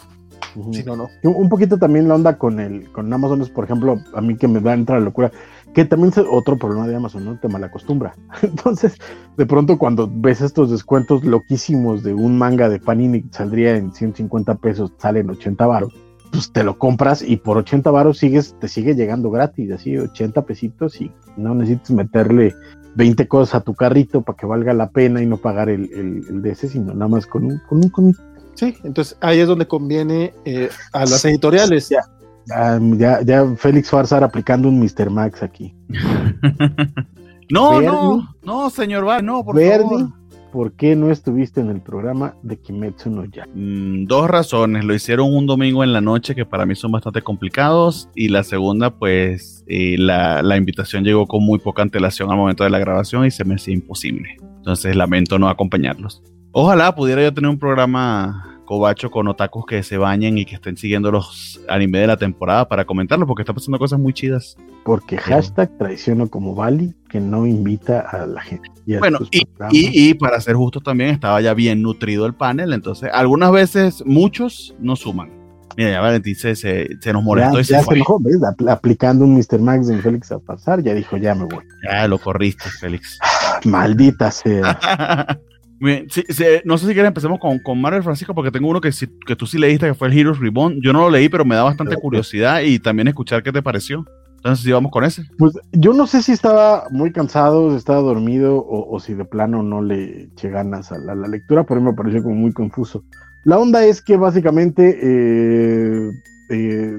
Ujú. 0.56 0.72
si 0.72 0.84
no, 0.84 0.96
no. 0.96 1.10
Y 1.22 1.26
Un 1.26 1.36
un 1.36 1.48
poquito 1.48 1.78
también 1.78 2.08
la 2.08 2.14
onda 2.14 2.38
con 2.38 2.60
el 2.60 2.90
con 2.92 3.12
Amazon 3.12 3.42
es, 3.42 3.50
por 3.50 3.64
ejemplo, 3.64 4.00
a 4.14 4.20
mí 4.20 4.36
que 4.36 4.48
me 4.48 4.60
da 4.60 4.74
entrar 4.74 4.98
la 4.98 5.04
locura, 5.04 5.30
que 5.74 5.84
también 5.84 6.10
es 6.10 6.18
otro 6.30 6.56
problema 6.56 6.86
de 6.86 6.96
Amazon, 6.96 7.24
¿no? 7.24 7.38
Te 7.38 7.48
malacostumbra. 7.48 8.14
Entonces, 8.42 8.96
de 9.36 9.46
pronto 9.46 9.78
cuando 9.78 10.10
ves 10.12 10.40
estos 10.40 10.70
descuentos 10.70 11.24
loquísimos 11.24 12.02
de 12.02 12.14
un 12.14 12.38
manga 12.38 12.68
de 12.68 12.78
Panini 12.80 13.22
que 13.22 13.32
saldría 13.32 13.76
en 13.76 13.92
150 13.92 14.54
pesos, 14.56 14.92
sale 14.98 15.20
en 15.20 15.30
80 15.30 15.66
varos, 15.66 15.92
pues 16.30 16.50
te 16.50 16.64
lo 16.64 16.78
compras 16.78 17.22
y 17.22 17.36
por 17.36 17.56
80 17.56 17.90
varos 17.90 18.18
sigues, 18.18 18.56
te 18.58 18.68
sigue 18.68 18.94
llegando 18.94 19.30
gratis, 19.30 19.70
así 19.70 19.96
80 19.96 20.42
pesitos 20.42 21.00
y 21.00 21.12
no 21.36 21.54
necesitas 21.54 21.92
meterle 21.92 22.54
20 22.96 23.28
cosas 23.28 23.56
a 23.56 23.60
tu 23.60 23.74
carrito 23.74 24.22
para 24.22 24.36
que 24.36 24.46
valga 24.46 24.72
la 24.72 24.90
pena 24.90 25.22
y 25.22 25.26
no 25.26 25.36
pagar 25.36 25.68
el, 25.68 25.92
el, 25.92 26.24
el 26.28 26.42
de 26.42 26.50
ese, 26.50 26.68
sino 26.68 26.92
nada 26.92 27.08
más 27.08 27.26
con 27.26 27.44
un, 27.44 27.60
con 27.68 27.78
un 27.78 27.88
cómic. 27.88 28.16
Sí, 28.54 28.76
entonces 28.84 29.16
ahí 29.20 29.40
es 29.40 29.48
donde 29.48 29.66
conviene 29.66 30.32
eh, 30.44 30.68
a 30.92 31.00
las 31.00 31.24
editoriales. 31.24 31.88
Ya. 31.88 32.00
Ya, 32.46 33.22
ya 33.22 33.46
Félix 33.56 33.88
Farsar 33.88 34.22
aplicando 34.22 34.68
un 34.68 34.78
Mr. 34.78 35.08
Max 35.08 35.42
aquí. 35.42 35.74
no, 37.50 37.80
no, 37.80 38.34
no, 38.42 38.70
señor 38.70 39.08
Va, 39.08 39.22
no, 39.22 39.42
por 39.42 39.58
favor. 39.58 40.10
¿por 40.54 40.72
qué 40.74 40.94
no 40.94 41.10
estuviste 41.10 41.60
en 41.60 41.68
el 41.68 41.80
programa 41.80 42.36
de 42.44 42.56
Kimetsu 42.60 43.10
no 43.10 43.24
Ya? 43.24 43.44
Mm, 43.54 44.04
dos 44.04 44.30
razones. 44.30 44.84
Lo 44.84 44.94
hicieron 44.94 45.34
un 45.34 45.46
domingo 45.46 45.82
en 45.82 45.92
la 45.92 46.00
noche 46.00 46.36
que 46.36 46.46
para 46.46 46.64
mí 46.64 46.76
son 46.76 46.92
bastante 46.92 47.22
complicados. 47.22 48.08
Y 48.14 48.28
la 48.28 48.44
segunda, 48.44 48.90
pues 48.90 49.64
eh, 49.66 49.96
la, 49.98 50.42
la, 50.42 50.56
invitación 50.56 51.02
llegó 51.02 51.26
con 51.26 51.42
muy 51.42 51.58
poca 51.58 51.82
antelación 51.82 52.30
al 52.30 52.36
momento 52.36 52.62
de 52.62 52.70
la 52.70 52.78
grabación 52.78 53.26
y 53.26 53.32
se 53.32 53.44
me 53.44 53.56
hacía 53.56 53.74
imposible. 53.74 54.36
Entonces 54.58 54.94
lamento 54.94 55.40
no 55.40 55.48
acompañarlos. 55.48 56.22
Ojalá 56.56 56.94
pudiera 56.94 57.20
yo 57.20 57.34
tener 57.34 57.50
un 57.50 57.58
programa 57.58 58.60
cobacho 58.64 59.10
con 59.10 59.26
otakus 59.26 59.66
que 59.66 59.82
se 59.82 59.98
bañen 59.98 60.38
y 60.38 60.44
que 60.44 60.54
estén 60.54 60.76
siguiendo 60.76 61.10
los 61.10 61.60
anime 61.68 61.98
de 61.98 62.06
la 62.06 62.16
temporada 62.16 62.68
para 62.68 62.84
comentarlo, 62.84 63.26
porque 63.26 63.42
está 63.42 63.52
pasando 63.52 63.76
cosas 63.76 63.98
muy 63.98 64.12
chidas. 64.12 64.56
Porque 64.84 65.16
hashtag 65.16 65.76
traiciono 65.76 66.28
como 66.28 66.54
Bali, 66.54 66.94
que 67.08 67.18
no 67.18 67.44
invita 67.44 68.02
a 68.02 68.24
la 68.26 68.40
gente. 68.40 68.70
bueno, 69.00 69.18
y, 69.32 69.48
y, 69.72 70.14
para 70.14 70.40
ser 70.40 70.54
justo 70.54 70.80
también 70.80 71.10
estaba 71.10 71.40
ya 71.40 71.54
bien 71.54 71.82
nutrido 71.82 72.24
el 72.24 72.34
panel, 72.34 72.72
entonces 72.72 73.10
algunas 73.12 73.50
veces 73.50 74.04
muchos 74.06 74.76
no 74.78 74.94
suman. 74.94 75.32
Mira, 75.76 75.90
ya 75.90 76.00
Valentín 76.00 76.36
se, 76.36 76.54
se, 76.54 77.12
nos 77.12 77.24
molestó 77.24 77.60
ya, 77.62 77.82
se, 77.82 77.94
Enojó, 77.94 78.20
Aplicando 78.68 79.24
un 79.24 79.34
Mr. 79.34 79.58
Max 79.58 79.88
en 79.88 80.00
Félix 80.00 80.30
a 80.30 80.38
pasar, 80.38 80.84
ya 80.84 80.94
dijo, 80.94 81.16
ya 81.16 81.34
me 81.34 81.46
voy. 81.46 81.64
Ya 81.82 82.06
lo 82.06 82.16
corriste, 82.18 82.70
Félix. 82.78 83.18
Maldita 83.64 84.30
sea. 84.30 85.40
no 85.80 86.78
sé 86.78 86.86
si 86.86 86.92
quieres 86.92 87.08
empecemos 87.08 87.38
con, 87.38 87.58
con 87.58 87.80
Marvel 87.80 88.02
Francisco, 88.02 88.34
porque 88.34 88.50
tengo 88.50 88.68
uno 88.68 88.80
que, 88.80 88.90
que 89.26 89.36
tú 89.36 89.46
sí 89.46 89.58
leíste, 89.58 89.86
que 89.86 89.94
fue 89.94 90.08
el 90.08 90.18
Heroes 90.18 90.38
Reborn. 90.38 90.80
Yo 90.82 90.92
no 90.92 91.00
lo 91.00 91.10
leí, 91.10 91.28
pero 91.28 91.44
me 91.44 91.54
da 91.54 91.64
bastante 91.64 91.96
curiosidad 91.96 92.62
y 92.62 92.78
también 92.78 93.08
escuchar 93.08 93.42
qué 93.42 93.52
te 93.52 93.62
pareció. 93.62 94.04
Entonces, 94.44 94.62
si 94.62 94.72
vamos 94.72 94.92
con 94.92 95.04
ese. 95.04 95.22
Pues 95.38 95.54
yo 95.72 95.94
no 95.94 96.06
sé 96.06 96.22
si 96.22 96.32
estaba 96.32 96.84
muy 96.90 97.12
cansado, 97.12 97.70
si 97.70 97.76
estaba 97.76 98.00
dormido 98.00 98.62
o, 98.68 99.00
si 99.00 99.14
de 99.14 99.24
plano 99.24 99.62
no 99.62 99.80
le 99.80 100.24
eché 100.24 100.50
ganas 100.50 100.92
a 100.92 100.98
la, 100.98 101.14
lectura, 101.14 101.64
pero 101.64 101.80
me 101.80 101.94
pareció 101.94 102.22
como 102.22 102.34
muy 102.34 102.52
confuso. 102.52 103.02
La 103.44 103.58
onda 103.58 103.84
es 103.86 104.02
que 104.02 104.18
básicamente 104.18 104.98
eh, 105.02 106.10
eh, 106.50 106.98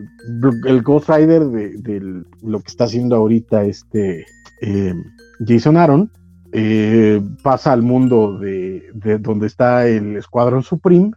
el 0.65 0.81
Ghost 0.81 1.07
Rider 1.07 1.45
de, 1.45 2.23
lo 2.41 2.60
que 2.61 2.68
está 2.68 2.85
haciendo 2.85 3.15
ahorita 3.15 3.64
este 3.64 4.26
eh, 4.61 4.95
Jason 5.45 5.77
Aaron 5.77 6.11
eh, 6.57 7.22
pasa 7.44 7.73
al 7.73 7.82
mundo 7.82 8.38
de, 8.40 8.90
donde 9.19 9.48
está 9.48 9.88
el 9.88 10.15
Escuadrón 10.15 10.64
Supreme. 10.64 11.11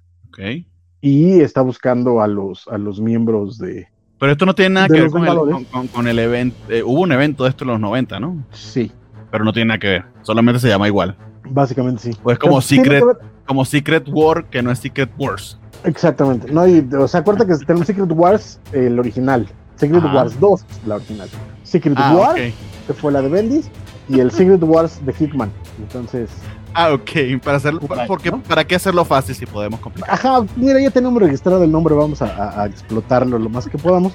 Y 1.00 1.40
está 1.40 1.62
buscando 1.62 2.20
a 2.20 2.26
los, 2.26 2.66
a 2.66 2.76
los 2.76 3.00
miembros 3.00 3.56
de. 3.58 3.86
Pero 4.18 4.32
esto 4.32 4.46
no 4.46 4.54
tiene 4.54 4.74
nada 4.74 4.88
que 4.88 5.00
ver 5.00 5.10
con 5.10 6.08
el, 6.08 6.18
evento. 6.18 6.56
Eh, 6.68 6.82
hubo 6.82 7.02
un 7.02 7.12
evento 7.12 7.44
de 7.44 7.50
esto 7.50 7.62
en 7.62 7.70
los 7.70 7.80
90, 7.80 8.18
¿no? 8.18 8.44
Sí. 8.50 8.90
Pero 9.30 9.44
no 9.44 9.52
tiene 9.52 9.68
nada 9.68 9.78
que 9.78 9.88
ver. 9.88 10.04
Solamente 10.22 10.58
se 10.58 10.68
llama 10.68 10.88
igual. 10.88 11.16
Básicamente 11.48 12.02
sí. 12.02 12.18
Pues 12.20 12.36
como 12.36 12.60
Secret, 12.60 13.04
como 13.46 13.64
Secret 13.64 14.08
War, 14.08 14.46
que 14.46 14.60
no 14.60 14.72
es 14.72 14.80
Secret 14.80 15.10
Wars. 15.18 15.56
Exactamente. 15.84 16.52
No, 16.52 16.66
y, 16.66 16.84
o 16.98 17.06
sea, 17.06 17.20
acuérdate 17.20 17.52
que 17.52 17.64
tenemos 17.64 17.86
Secret 17.86 18.10
Wars, 18.10 18.60
el 18.72 18.98
original. 18.98 19.46
Secret 19.76 20.02
Wars 20.02 20.38
2, 20.40 20.64
la 20.86 20.96
original. 20.96 21.28
Secret 21.62 21.94
ah, 21.96 22.16
War, 22.16 22.34
que 22.34 22.92
fue 22.92 23.12
la 23.12 23.22
de 23.22 23.28
Bendis 23.28 23.70
y 24.08 24.20
el 24.20 24.30
Secret 24.30 24.62
Wars 24.62 25.04
de 25.04 25.12
Hitman. 25.12 25.50
Entonces. 25.78 26.30
Ah, 26.74 26.92
ok. 26.92 27.40
Para 27.42 27.56
hacerlo, 27.56 27.80
porque, 28.06 28.30
¿Para 28.32 28.64
qué 28.64 28.74
hacerlo 28.74 29.04
fácil 29.04 29.34
si 29.34 29.46
podemos 29.46 29.80
complicar? 29.80 30.12
Ajá, 30.12 30.44
mira, 30.56 30.80
ya 30.80 30.90
tenemos 30.90 31.20
registrado 31.20 31.64
el 31.64 31.72
nombre, 31.72 31.94
vamos 31.94 32.22
a, 32.22 32.66
explotarlo 32.66 33.38
lo 33.38 33.48
más 33.48 33.66
que 33.66 33.78
podamos. 33.78 34.12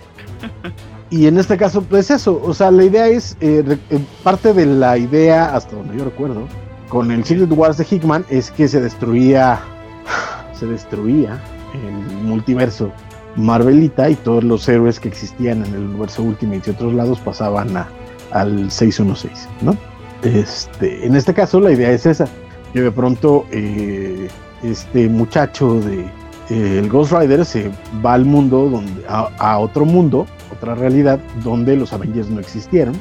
y 1.10 1.28
en 1.28 1.38
este 1.38 1.58
caso, 1.58 1.82
pues 1.82 2.10
eso, 2.12 2.42
o 2.44 2.54
sea, 2.54 2.72
la 2.72 2.84
idea 2.84 3.08
es, 3.08 3.38
eh, 3.42 3.78
eh, 3.90 4.00
parte 4.24 4.54
de 4.54 4.66
la 4.66 4.98
idea, 4.98 5.56
hasta 5.56 5.76
donde 5.76 5.98
yo 5.98 6.06
recuerdo, 6.06 6.48
con 6.90 7.12
el 7.12 7.24
Secret 7.26 7.52
Wars 7.52 7.78
de 7.78 7.88
Hickman, 7.90 8.26
es 8.30 8.52
que 8.52 8.68
se 8.68 8.80
destruía, 8.80 9.60
se 10.54 10.66
destruía 10.66 11.42
el 11.74 12.18
multiverso 12.18 12.92
Marvelita 13.36 14.10
y 14.10 14.16
todos 14.16 14.44
los 14.44 14.68
héroes 14.70 15.00
que 15.00 15.08
existían 15.08 15.66
en 15.66 15.74
el 15.74 15.82
universo 15.82 16.22
Ultimate 16.22 16.62
y 16.68 16.70
otros 16.70 16.94
lados 16.94 17.20
pasaban 17.20 17.76
a, 17.76 17.88
al 18.34 18.72
616, 18.72 19.48
¿no? 19.62 19.78
Este, 20.24 21.06
en 21.06 21.16
este 21.16 21.34
caso 21.34 21.60
la 21.60 21.72
idea 21.72 21.92
es 21.92 22.06
esa, 22.06 22.28
que 22.72 22.82
de 22.82 22.92
pronto 22.92 23.46
eh, 23.52 24.30
este 24.64 25.10
muchacho 25.10 25.80
de 25.82 26.06
eh, 26.50 26.80
el 26.80 26.90
Ghost 26.90 27.14
Rider 27.14 27.46
se 27.46 27.72
va 28.04 28.14
al 28.14 28.26
mundo 28.26 28.70
donde 28.70 29.04
a, 29.08 29.60
otro 29.60 29.86
mundo, 29.86 30.26
otra 30.52 30.76
realidad 30.76 31.20
donde 31.44 31.76
los 31.76 31.94
Avengers 31.94 32.30
no 32.30 32.40
existieron, 32.40 32.96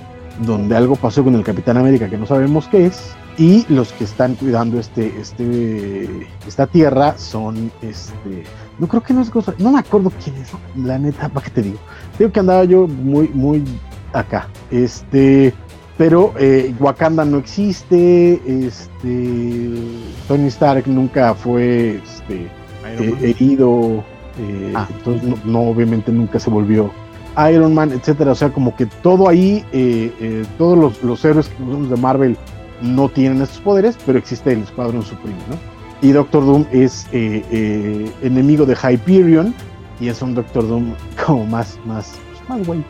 donde 0.45 0.77
algo 0.77 0.97
pasó 0.97 1.23
con 1.23 1.35
el 1.35 1.45
Capitán 1.45 1.77
América 1.77 2.09
que 2.09 2.19
no 2.19 2.27
sabemos 2.27 2.69
qué 2.69 2.87
es 2.87 3.15
y 3.39 3.65
los 3.73 3.93
que 3.93 4.05
están 4.05 4.35
cuidando 4.35 4.79
este 4.79 5.13
este 5.21 6.29
esta 6.47 6.67
tierra 6.67 7.17
son 7.17 7.71
este 7.83 8.45
no 8.79 8.89
creo 8.89 9.03
que 9.03 9.15
no 9.15 9.23
es 9.23 9.31
Ghost 9.31 9.49
Rider, 9.49 9.63
no 9.63 9.73
me 9.73 9.79
acuerdo 9.79 10.13
quién 10.23 10.37
es, 10.37 10.51
la 10.77 10.99
neta, 10.99 11.29
para 11.29 11.45
qué 11.45 11.51
te 11.51 11.63
digo. 11.63 11.79
Digo 12.19 12.33
que 12.33 12.41
andaba 12.41 12.65
yo 12.65 12.87
muy 12.89 13.29
muy 13.29 13.65
acá. 14.13 14.49
Este, 14.71 15.55
pero 15.99 16.33
eh, 16.39 16.75
Wakanda 16.81 17.25
no 17.25 17.39
existe, 17.39 18.41
este, 18.67 19.71
Tony 20.27 20.49
Stark 20.49 20.87
nunca 20.87 21.35
fue 21.35 22.01
este, 22.03 22.49
eh, 22.87 23.15
herido, 23.21 24.03
eh, 24.39 24.73
ah. 24.75 24.89
entonces 24.97 25.45
no, 25.45 25.61
obviamente 25.61 26.11
nunca 26.11 26.39
se 26.39 26.51
volvió 26.51 26.91
Iron 27.51 27.75
Man, 27.75 27.93
etcétera. 27.93 28.33
O 28.33 28.35
sea, 28.35 28.51
como 28.51 28.75
que 28.75 28.87
todo 28.87 29.29
ahí, 29.29 29.65
todos 30.59 30.79
los, 30.79 31.03
los, 31.03 31.25
héroes 31.25 31.49
que 31.49 31.57
conocemos 31.57 31.91
de 31.91 31.97
Marvel 31.97 32.37
no 32.81 33.09
tienen 33.09 33.41
estos 33.43 33.61
poderes, 33.61 33.97
pero 34.05 34.19
existe 34.19 34.53
el 34.53 34.63
Escuadrón 34.63 35.03
Supremo, 35.03 35.39
¿no? 35.49 35.57
Y 36.07 36.11
Doctor 36.11 36.45
Doom 36.45 36.67
es 36.73 37.07
enemigo 37.13 38.67
de 38.67 38.75
Hyperion 38.75 39.55
y 40.01 40.09
es 40.09 40.21
un 40.21 40.35
Doctor 40.35 40.67
Doom 40.67 40.95
como 41.27 41.47
más, 41.47 41.79
más, 41.87 42.19
pues, 42.33 42.49
más 42.49 42.67
güey 42.67 42.83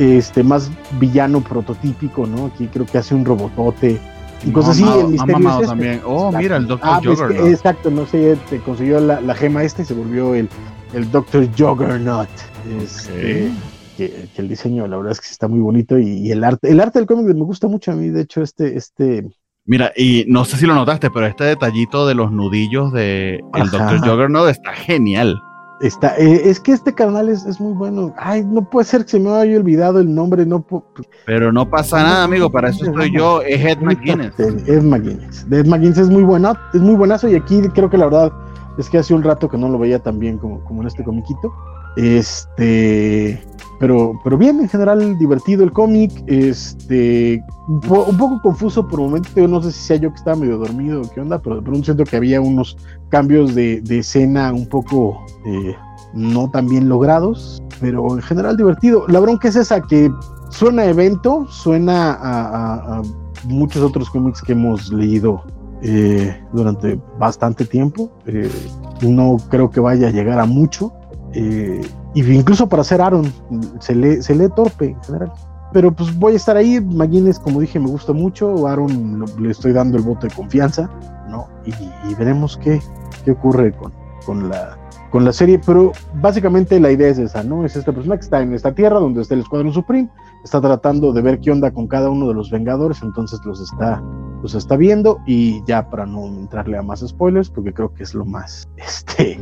este 0.00 0.42
más 0.42 0.70
villano 0.98 1.42
prototípico, 1.42 2.26
¿no? 2.26 2.46
Aquí 2.46 2.66
creo 2.68 2.86
que 2.86 2.98
hace 2.98 3.14
un 3.14 3.24
robotote 3.24 4.00
y 4.44 4.50
cosas 4.50 4.70
así. 4.70 4.84
El 4.84 5.08
misterio 5.08 5.48
es 5.48 5.54
este. 5.54 5.66
también. 5.66 6.00
Oh, 6.06 6.32
mira, 6.32 6.56
el 6.56 6.66
Dr. 6.66 6.80
Ah, 6.82 7.00
pues 7.04 7.20
exacto, 7.20 7.90
no 7.90 8.06
sé, 8.06 8.38
te 8.48 8.58
consiguió 8.60 8.98
la, 9.00 9.34
gema 9.34 9.62
este 9.62 9.82
y 9.82 9.84
se 9.84 9.94
volvió 9.94 10.34
el, 10.34 10.48
el 10.94 11.10
Dr. 11.10 11.48
Juggernaut. 11.56 12.30
Este, 12.82 13.50
que, 13.98 14.28
el 14.36 14.48
diseño, 14.48 14.86
la 14.86 14.96
verdad 14.96 15.12
es 15.12 15.20
que 15.20 15.28
está 15.28 15.48
muy 15.48 15.60
bonito 15.60 15.98
y, 15.98 16.30
el 16.30 16.44
arte, 16.44 16.70
el 16.70 16.80
arte 16.80 16.98
del 16.98 17.06
cómic 17.06 17.26
me 17.26 17.44
gusta 17.44 17.68
mucho 17.68 17.92
a 17.92 17.94
mí. 17.94 18.08
De 18.08 18.22
hecho, 18.22 18.42
este, 18.42 18.76
este. 18.78 19.28
Mira, 19.66 19.92
y 19.94 20.24
no 20.28 20.46
sé 20.46 20.56
si 20.56 20.64
lo 20.64 20.74
notaste, 20.74 21.10
pero 21.10 21.26
este 21.26 21.44
detallito 21.44 22.06
de 22.06 22.14
los 22.14 22.32
nudillos 22.32 22.90
de 22.92 23.40
el 23.54 23.70
Dr. 23.70 23.98
Juggernaut 24.00 24.48
está 24.48 24.72
genial. 24.72 25.38
Está, 25.80 26.14
eh, 26.18 26.42
es 26.44 26.60
que 26.60 26.72
este 26.72 26.94
canal 26.94 27.30
es, 27.30 27.58
muy 27.58 27.72
bueno. 27.72 28.14
Ay, 28.18 28.44
no 28.44 28.68
puede 28.68 28.84
ser 28.84 29.04
que 29.04 29.12
se 29.12 29.20
me 29.20 29.30
haya 29.30 29.56
olvidado 29.56 30.00
el 30.00 30.14
nombre, 30.14 30.44
no 30.44 30.62
Pero 31.24 31.52
no 31.52 31.70
pasa 31.70 32.02
nada, 32.02 32.24
amigo, 32.24 32.50
para 32.50 32.68
eso 32.68 32.84
estoy 32.84 33.10
yo, 33.16 33.40
es 33.40 33.64
Ed 33.64 33.78
McGuinness. 33.80 34.38
Ed 34.38 34.82
McGuinness. 34.82 35.46
Ed 35.50 35.66
McGuinness 35.66 35.98
es 35.98 36.10
muy 36.10 36.22
bueno, 36.22 36.52
es 36.74 36.80
muy 36.82 36.96
buenazo 36.96 37.28
y 37.30 37.34
aquí 37.34 37.62
creo 37.74 37.88
que 37.88 37.96
la 37.96 38.04
verdad 38.04 38.32
es 38.76 38.90
que 38.90 38.98
hace 38.98 39.14
un 39.14 39.22
rato 39.22 39.48
que 39.48 39.56
no 39.56 39.70
lo 39.70 39.78
veía 39.78 39.98
tan 39.98 40.18
bien 40.18 40.36
como, 40.36 40.62
como 40.64 40.82
en 40.82 40.88
este 40.88 41.02
comiquito. 41.02 41.50
Este, 41.96 43.42
pero, 43.80 44.20
pero 44.22 44.36
bien, 44.36 44.60
en 44.60 44.68
general 44.68 45.18
divertido 45.18 45.64
el 45.64 45.72
cómic, 45.72 46.12
este, 46.26 47.42
un, 47.66 47.80
poco 47.80 48.38
confuso 48.42 48.86
por 48.86 49.00
momentos, 49.00 49.34
no 49.48 49.62
sé 49.62 49.72
si 49.72 49.80
sea 49.80 49.96
yo 49.96 50.10
que 50.10 50.16
estaba 50.16 50.36
medio 50.36 50.58
dormido 50.58 51.00
o 51.00 51.10
qué 51.10 51.22
onda, 51.22 51.38
pero 51.38 51.56
de 51.56 51.62
pronto 51.62 51.84
siento 51.84 52.04
que 52.04 52.14
había 52.14 52.42
unos 52.42 52.76
cambios 53.08 53.54
de, 53.54 53.82
escena 53.88 54.52
un 54.52 54.68
poco 54.68 55.24
eh, 55.46 55.74
no 56.12 56.50
tan 56.50 56.68
bien 56.68 56.90
logrados, 56.90 57.62
pero 57.80 58.14
en 58.14 58.20
general 58.20 58.58
divertido. 58.58 59.06
La 59.08 59.18
bronca 59.18 59.48
es 59.48 59.56
esa 59.56 59.80
que 59.80 60.12
suena 60.50 60.82
a 60.82 60.86
evento, 60.86 61.46
suena 61.48 62.18
a, 62.20 63.02
muchos 63.44 63.82
otros 63.82 64.10
cómics 64.10 64.42
que 64.42 64.52
hemos 64.52 64.92
leído 64.92 65.42
eh, 65.80 66.38
durante 66.52 67.00
bastante 67.18 67.64
tiempo. 67.64 68.10
Eh, 68.26 68.50
no 69.00 69.38
creo 69.48 69.70
que 69.70 69.80
vaya 69.80 70.08
a 70.08 70.10
llegar 70.10 70.38
a 70.38 70.44
mucho. 70.44 70.92
Eh, 71.32 71.80
y 72.14 72.22
incluso 72.32 72.68
para 72.68 72.82
ser 72.84 73.00
Aaron, 73.00 73.32
se 73.78 73.94
lee, 73.94 74.22
se 74.22 74.34
lee 74.34 74.48
torpe 74.54 74.86
en 74.86 75.02
general. 75.02 75.32
Pero 75.72 75.92
pues 75.92 76.16
voy 76.18 76.32
a 76.32 76.36
estar 76.36 76.56
ahí. 76.56 76.80
McGuinness, 76.80 77.38
como 77.38 77.60
dije, 77.60 77.78
me 77.78 77.88
gusta 77.88 78.12
mucho. 78.12 78.66
Aaron 78.66 79.24
le 79.38 79.50
estoy 79.50 79.72
dando 79.72 79.96
el 79.96 80.02
voto 80.02 80.26
de 80.26 80.34
confianza, 80.34 80.90
¿no? 81.28 81.48
Y, 81.64 82.14
veremos 82.14 82.56
qué, 82.56 82.80
qué 83.24 83.30
ocurre 83.30 83.72
con, 83.72 83.92
con, 84.26 84.48
la, 84.48 84.76
con 85.10 85.24
la 85.24 85.32
serie. 85.32 85.60
Pero 85.64 85.92
básicamente 86.14 86.80
la 86.80 86.90
idea 86.90 87.08
es 87.08 87.18
esa, 87.18 87.44
¿no? 87.44 87.64
Es 87.64 87.76
esta 87.76 87.92
persona 87.92 88.16
que 88.16 88.22
está 88.22 88.40
en 88.42 88.52
esta 88.52 88.74
tierra 88.74 88.98
donde 88.98 89.22
está 89.22 89.34
el 89.34 89.40
Escuadrón 89.40 89.72
Supreme, 89.72 90.10
está 90.42 90.60
tratando 90.60 91.12
de 91.12 91.22
ver 91.22 91.38
qué 91.38 91.52
onda 91.52 91.70
con 91.70 91.86
cada 91.86 92.10
uno 92.10 92.26
de 92.26 92.34
los 92.34 92.50
Vengadores, 92.50 93.00
entonces 93.02 93.38
los 93.44 93.60
está, 93.60 94.02
los 94.42 94.56
está 94.56 94.74
viendo. 94.74 95.20
Y 95.24 95.62
ya 95.66 95.88
para 95.88 96.04
no 96.04 96.26
entrarle 96.26 96.78
a 96.78 96.82
más 96.82 97.06
spoilers, 97.06 97.48
porque 97.48 97.72
creo 97.72 97.94
que 97.94 98.02
es 98.02 98.12
lo 98.12 98.24
más, 98.24 98.68
este, 98.76 99.40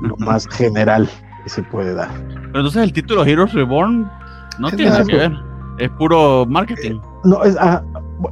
lo 0.00 0.16
más 0.16 0.46
general 0.46 1.06
se 1.46 1.62
puede 1.62 1.94
dar. 1.94 2.10
Pero 2.28 2.44
entonces 2.60 2.82
el 2.82 2.92
título 2.92 3.24
Heroes 3.24 3.52
Reborn 3.52 4.10
no 4.58 4.68
Es 4.68 4.76
tiene 4.76 4.90
nada 4.90 5.04
que 5.04 5.16
ver. 5.16 5.32
Es 5.78 5.90
puro 5.90 6.44
marketing. 6.46 7.00
No, 7.24 7.42
es, 7.44 7.56
ah, 7.58 7.82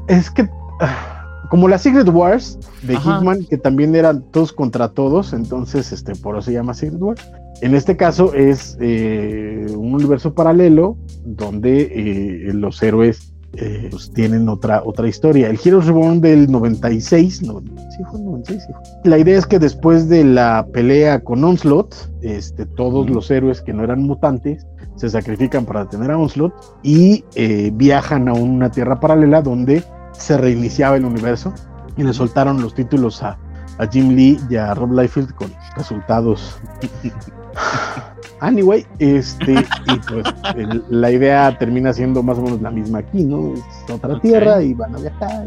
es 0.09 0.31
que 0.31 0.49
ah, 0.81 1.45
como 1.51 1.69
la 1.69 1.79
Secret 1.79 2.09
Wars 2.09 2.59
de 2.83 2.97
Ajá. 2.97 3.19
Hitman, 3.19 3.45
que 3.47 3.57
también 3.57 3.95
eran 3.95 4.23
todos 4.31 4.53
contra 4.53 4.89
todos, 4.89 5.33
entonces 5.33 5.93
este, 5.93 6.15
por 6.15 6.37
eso 6.37 6.47
se 6.47 6.53
llama 6.53 6.75
Secret 6.75 7.01
Wars. 7.01 7.31
En 7.61 7.75
este 7.75 7.97
caso 7.97 8.35
es 8.35 8.77
eh, 8.81 9.67
un 9.71 9.95
universo 9.95 10.33
paralelo 10.35 10.97
donde 11.25 11.83
eh, 11.83 12.53
los 12.53 12.83
héroes 12.83 13.28
eh, 13.55 13.89
pues, 13.91 14.13
tienen 14.13 14.49
otra, 14.49 14.83
otra 14.85 15.09
historia. 15.09 15.49
El 15.49 15.59
Heroes 15.63 15.87
Reborn 15.87 16.21
del 16.21 16.51
96, 16.51 17.43
no, 17.43 17.61
sí 17.61 18.05
fue 18.11 18.19
el 18.19 18.27
96, 18.27 18.63
sí 18.67 18.73
fue. 18.73 19.11
La 19.11 19.19
idea 19.19 19.39
es 19.39 19.47
que 19.47 19.59
después 19.59 20.09
de 20.09 20.25
la 20.25 20.67
pelea 20.73 21.21
con 21.21 21.43
Onslaught, 21.43 21.95
este, 22.23 22.67
todos 22.67 23.09
los 23.09 23.31
héroes 23.31 23.63
que 23.63 23.73
no 23.73 23.85
eran 23.85 24.03
mutantes 24.03 24.67
se 24.97 25.09
sacrifican 25.09 25.65
para 25.65 25.85
detener 25.85 26.11
a 26.11 26.19
Onslaught 26.19 26.53
y 26.83 27.25
eh, 27.37 27.71
viajan 27.73 28.29
a 28.29 28.35
una 28.35 28.71
tierra 28.71 29.01
paralela 29.01 29.41
donde 29.41 29.83
se 30.13 30.37
reiniciaba 30.37 30.97
el 30.97 31.05
universo 31.05 31.55
y 31.97 32.03
le 32.03 32.13
soltaron 32.13 32.61
los 32.61 32.75
títulos 32.75 33.23
a, 33.23 33.39
a 33.79 33.87
Jim 33.87 34.11
Lee 34.11 34.39
y 34.51 34.57
a 34.57 34.75
Rob 34.75 34.93
Liefeld 34.93 35.33
con 35.35 35.53
resultados. 35.77 36.59
Anyway, 38.41 38.87
este, 39.01 39.53
y 39.55 39.99
pues 40.09 40.25
el- 40.57 40.85
la 40.91 41.11
idea 41.11 41.57
termina 41.59 41.93
siendo 41.93 42.23
más 42.23 42.39
o 42.39 42.43
menos 42.43 42.61
la 42.63 42.71
misma 42.71 42.99
aquí, 43.01 43.25
¿no? 43.25 43.55
Es 43.55 43.91
otra 43.93 44.21
tierra 44.21 44.63
y 44.63 44.75
van 44.75 44.95
a 44.95 44.99
viajar. 44.99 45.47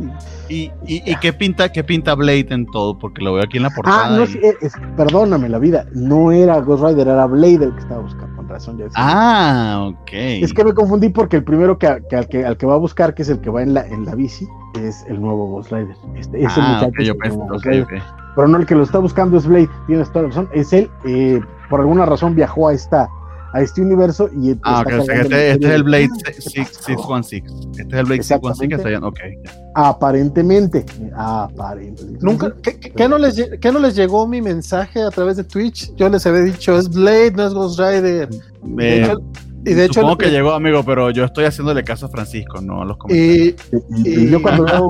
y- 0.49 0.53
¿Y, 0.53 0.71
y, 0.85 1.11
y 1.11 1.15
qué 1.21 1.31
pinta 1.31 1.71
qué 1.71 1.81
pinta 1.83 2.13
Blade 2.13 2.47
en 2.49 2.65
todo? 2.65 2.97
Porque 2.97 3.21
lo 3.23 3.33
veo 3.33 3.43
aquí 3.43 3.55
en 3.57 3.63
la 3.63 3.69
portada. 3.69 4.07
Ah, 4.07 4.17
no, 4.17 4.23
y- 4.23 4.27
sí, 4.27 4.39
es- 4.61 4.73
perdóname 4.97 5.47
la 5.47 5.59
vida, 5.59 5.85
no 5.93 6.31
era 6.33 6.59
Ghost 6.59 6.83
Rider, 6.83 7.07
era 7.07 7.25
Blade 7.25 7.63
el 7.65 7.73
que 7.73 7.79
estaba 7.79 8.01
buscando, 8.01 8.35
con 8.35 8.49
razón 8.49 8.77
ya 8.77 8.83
decía. 8.85 8.97
Ah, 9.01 9.87
ok. 9.89 10.09
Es 10.11 10.53
que 10.53 10.65
me 10.65 10.73
confundí 10.73 11.07
porque 11.09 11.37
el 11.37 11.43
primero 11.45 11.77
que, 11.77 12.03
que 12.09 12.15
al 12.17 12.27
que 12.27 12.45
al 12.45 12.57
que 12.57 12.65
va 12.65 12.73
a 12.73 12.77
buscar, 12.77 13.13
que 13.13 13.21
es 13.21 13.29
el 13.29 13.39
que 13.39 13.49
va 13.49 13.63
en 13.63 13.73
la, 13.73 13.87
en 13.87 14.03
la 14.05 14.13
bici, 14.15 14.45
es 14.81 15.05
el 15.07 15.21
nuevo 15.21 15.47
Ghost 15.47 15.71
Rider. 15.71 15.95
Este, 16.17 16.43
ese 16.43 16.59
ah, 16.59 16.67
muchacho 16.73 16.87
ok, 16.89 16.99
es 16.99 17.05
yo 17.07 17.13
el 17.13 17.17
pensé, 17.19 17.37
nuevo 17.37 17.45
ok, 17.45 17.51
Ghost 17.53 17.65
Rider. 17.67 17.83
ok. 17.83 17.91
Pero 18.35 18.47
no, 18.47 18.57
el 18.57 18.65
que 18.65 18.75
lo 18.75 18.83
está 18.83 18.97
buscando 18.99 19.37
es 19.37 19.45
Blade, 19.47 19.69
tienes 19.87 20.09
toda 20.09 20.23
la 20.23 20.27
razón. 20.29 20.49
Es 20.53 20.73
él, 20.73 20.89
eh, 21.05 21.39
por 21.71 21.79
alguna 21.79 22.05
razón 22.05 22.35
viajó 22.35 22.67
a 22.67 22.73
esta 22.73 23.09
a 23.53 23.59
este 23.61 23.81
universo 23.81 24.29
y 24.41 24.51
Ah, 24.63 24.81
está 24.85 24.95
ok, 24.95 25.01
o 25.01 25.03
sea, 25.05 25.15
que 25.15 25.21
cargando 25.21 25.35
este, 25.35 25.51
este 25.51 25.65
es 25.67 25.71
el 25.73 25.83
Blade 25.83 26.07
Ah, 26.13 26.17
¿qué 26.23 26.33
616. 26.41 26.97
pasó? 26.97 27.25
Este 27.25 27.81
es 27.81 27.99
el 27.99 28.05
Blade 28.05 28.23
616 28.23 28.69
que 28.69 28.75
está 28.75 28.87
allá. 28.87 28.99
Ok. 29.05 29.19
ya. 29.43 29.51
Aparentemente, 29.75 30.85
aparentemente. 31.15 32.19
Nunca, 32.25 32.53
¿qué, 32.61 32.79
qué- 32.79 32.91
qué 32.91 33.09
no 33.09 33.17
les, 33.17 33.49
qué 33.59 33.71
no 33.73 33.79
les 33.79 33.95
llegó 33.95 34.25
mi 34.27 34.41
mensaje 34.41 35.01
a 35.01 35.09
través 35.09 35.35
de 35.37 35.43
Twitch? 35.43 35.93
Yo 35.95 36.07
les 36.09 36.25
había 36.25 36.41
dicho, 36.41 36.77
es 36.77 36.89
Blade, 36.89 37.31
no 37.31 37.47
es 37.47 37.53
Ghost 37.53 37.79
Rider. 37.79 38.29
De 38.63 38.87
Eh, 38.99 39.03
hecho, 39.03 39.17
y 39.65 39.73
de 39.73 39.85
hecho, 39.85 39.95
supongo 40.01 40.17
que 40.17 40.27
eh, 40.27 40.31
llegó, 40.31 40.51
amigo, 40.53 40.83
pero 40.83 41.09
yo 41.11 41.23
estoy 41.25 41.45
haciéndole 41.45 41.83
caso 41.83 42.07
a 42.07 42.09
Francisco, 42.09 42.61
no 42.61 42.81
a 42.81 42.85
los 42.85 42.97
comentarios. 42.97 43.55
y, 44.03 44.09
Y, 44.09 44.19
y 44.25 44.29
yo 44.29 44.41
cuando 44.41 44.63
veo 44.65 44.89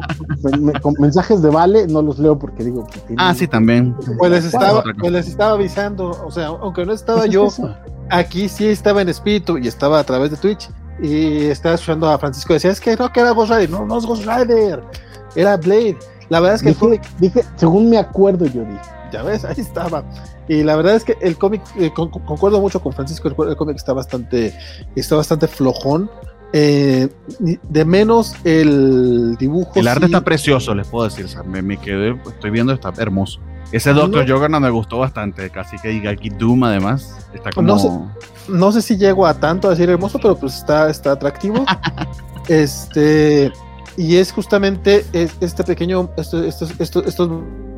me- 0.59 0.73
con 0.79 0.93
mensajes 0.99 1.41
de 1.41 1.49
Vale, 1.49 1.87
no 1.87 2.01
los 2.01 2.19
leo 2.19 2.37
porque 2.39 2.63
digo 2.63 2.85
que 2.87 2.99
tienen- 2.99 3.17
ah, 3.19 3.33
sí, 3.33 3.47
también. 3.47 3.95
pues, 4.17 4.31
les 4.31 4.45
estaba, 4.45 4.83
pues 4.99 5.11
les 5.11 5.27
estaba 5.27 5.53
avisando, 5.53 6.11
o 6.25 6.31
sea, 6.31 6.47
aunque 6.47 6.85
no 6.85 6.93
estaba 6.93 7.25
es 7.25 7.31
yo, 7.31 7.47
aquí 8.09 8.47
sí 8.49 8.67
estaba 8.67 9.01
en 9.01 9.09
espíritu 9.09 9.57
y 9.57 9.67
estaba 9.67 9.99
a 9.99 10.03
través 10.03 10.31
de 10.31 10.37
Twitch 10.37 10.69
y 11.01 11.45
estaba 11.45 11.75
escuchando 11.75 12.09
a 12.09 12.17
Francisco 12.19 12.53
decía, 12.53 12.71
es 12.71 12.79
que 12.79 12.95
no, 12.95 13.11
que 13.11 13.19
era 13.19 13.31
Ghost 13.31 13.51
Rider, 13.51 13.69
no, 13.69 13.85
no 13.85 13.97
es 13.97 14.05
Ghost 14.05 14.25
Rider, 14.25 14.81
era 15.35 15.57
Blade. 15.57 15.97
La 16.29 16.39
verdad 16.39 16.55
es 16.55 16.61
que 16.61 16.69
el 16.69 16.75
Dije, 16.75 16.85
cómic, 16.85 17.01
dije, 17.19 17.43
según 17.57 17.89
me 17.89 17.97
acuerdo, 17.97 18.45
yo 18.45 18.61
dije. 18.61 18.79
ya 19.11 19.23
ves, 19.23 19.43
ahí 19.43 19.55
estaba. 19.57 20.03
Y 20.53 20.63
la 20.63 20.75
verdad 20.75 20.95
es 20.95 21.05
que 21.05 21.17
el 21.21 21.37
cómic, 21.37 21.61
eh, 21.77 21.91
con- 21.93 22.09
con- 22.09 22.23
concuerdo 22.23 22.59
mucho 22.59 22.81
con 22.81 22.91
Francisco, 22.91 23.29
el, 23.29 23.49
el 23.49 23.55
cómic 23.55 23.77
está 23.77 23.93
bastante, 23.93 24.53
está 24.95 25.15
bastante 25.15 25.47
flojón. 25.47 26.11
Eh, 26.53 27.07
de 27.39 27.85
menos 27.85 28.35
el 28.43 29.37
dibujo. 29.37 29.71
El 29.75 29.87
arte 29.87 30.07
sí- 30.07 30.11
está 30.11 30.21
precioso, 30.25 30.75
les 30.75 30.87
puedo 30.87 31.05
decir. 31.05 31.23
o 31.23 31.27
sea, 31.29 31.43
me, 31.43 31.61
me 31.61 31.77
quedé, 31.77 32.19
estoy 32.27 32.49
viendo, 32.51 32.73
está 32.73 32.91
hermoso. 32.97 33.39
Ese 33.71 33.93
Doctor 33.93 34.27
No. 34.49 34.59
Me 34.59 34.69
gustó 34.69 34.97
bastante, 34.99 35.49
casi 35.49 35.77
que 35.77 35.97
Gaki 36.01 36.29
Doom 36.31 36.65
además. 36.65 37.15
Está 37.33 37.51
como... 37.51 37.67
No 37.69 37.79
sé. 37.79 37.89
no 38.49 38.71
sé 38.73 38.81
si 38.81 38.97
llego 38.97 39.25
a 39.25 39.33
tanto 39.35 39.67
a 39.69 39.71
decir 39.71 39.89
hermoso, 39.89 40.19
pero 40.21 40.35
pues 40.35 40.55
está, 40.57 40.89
está 40.89 41.13
atractivo. 41.13 41.63
este, 42.49 43.53
y 43.95 44.17
es 44.17 44.31
justamente 44.33 45.05
es- 45.13 45.35
este 45.39 45.63
pequeño, 45.63 46.09
esto- 46.17 46.43
estos, 46.43 46.73
estos, 46.79 47.05
estos 47.05 47.29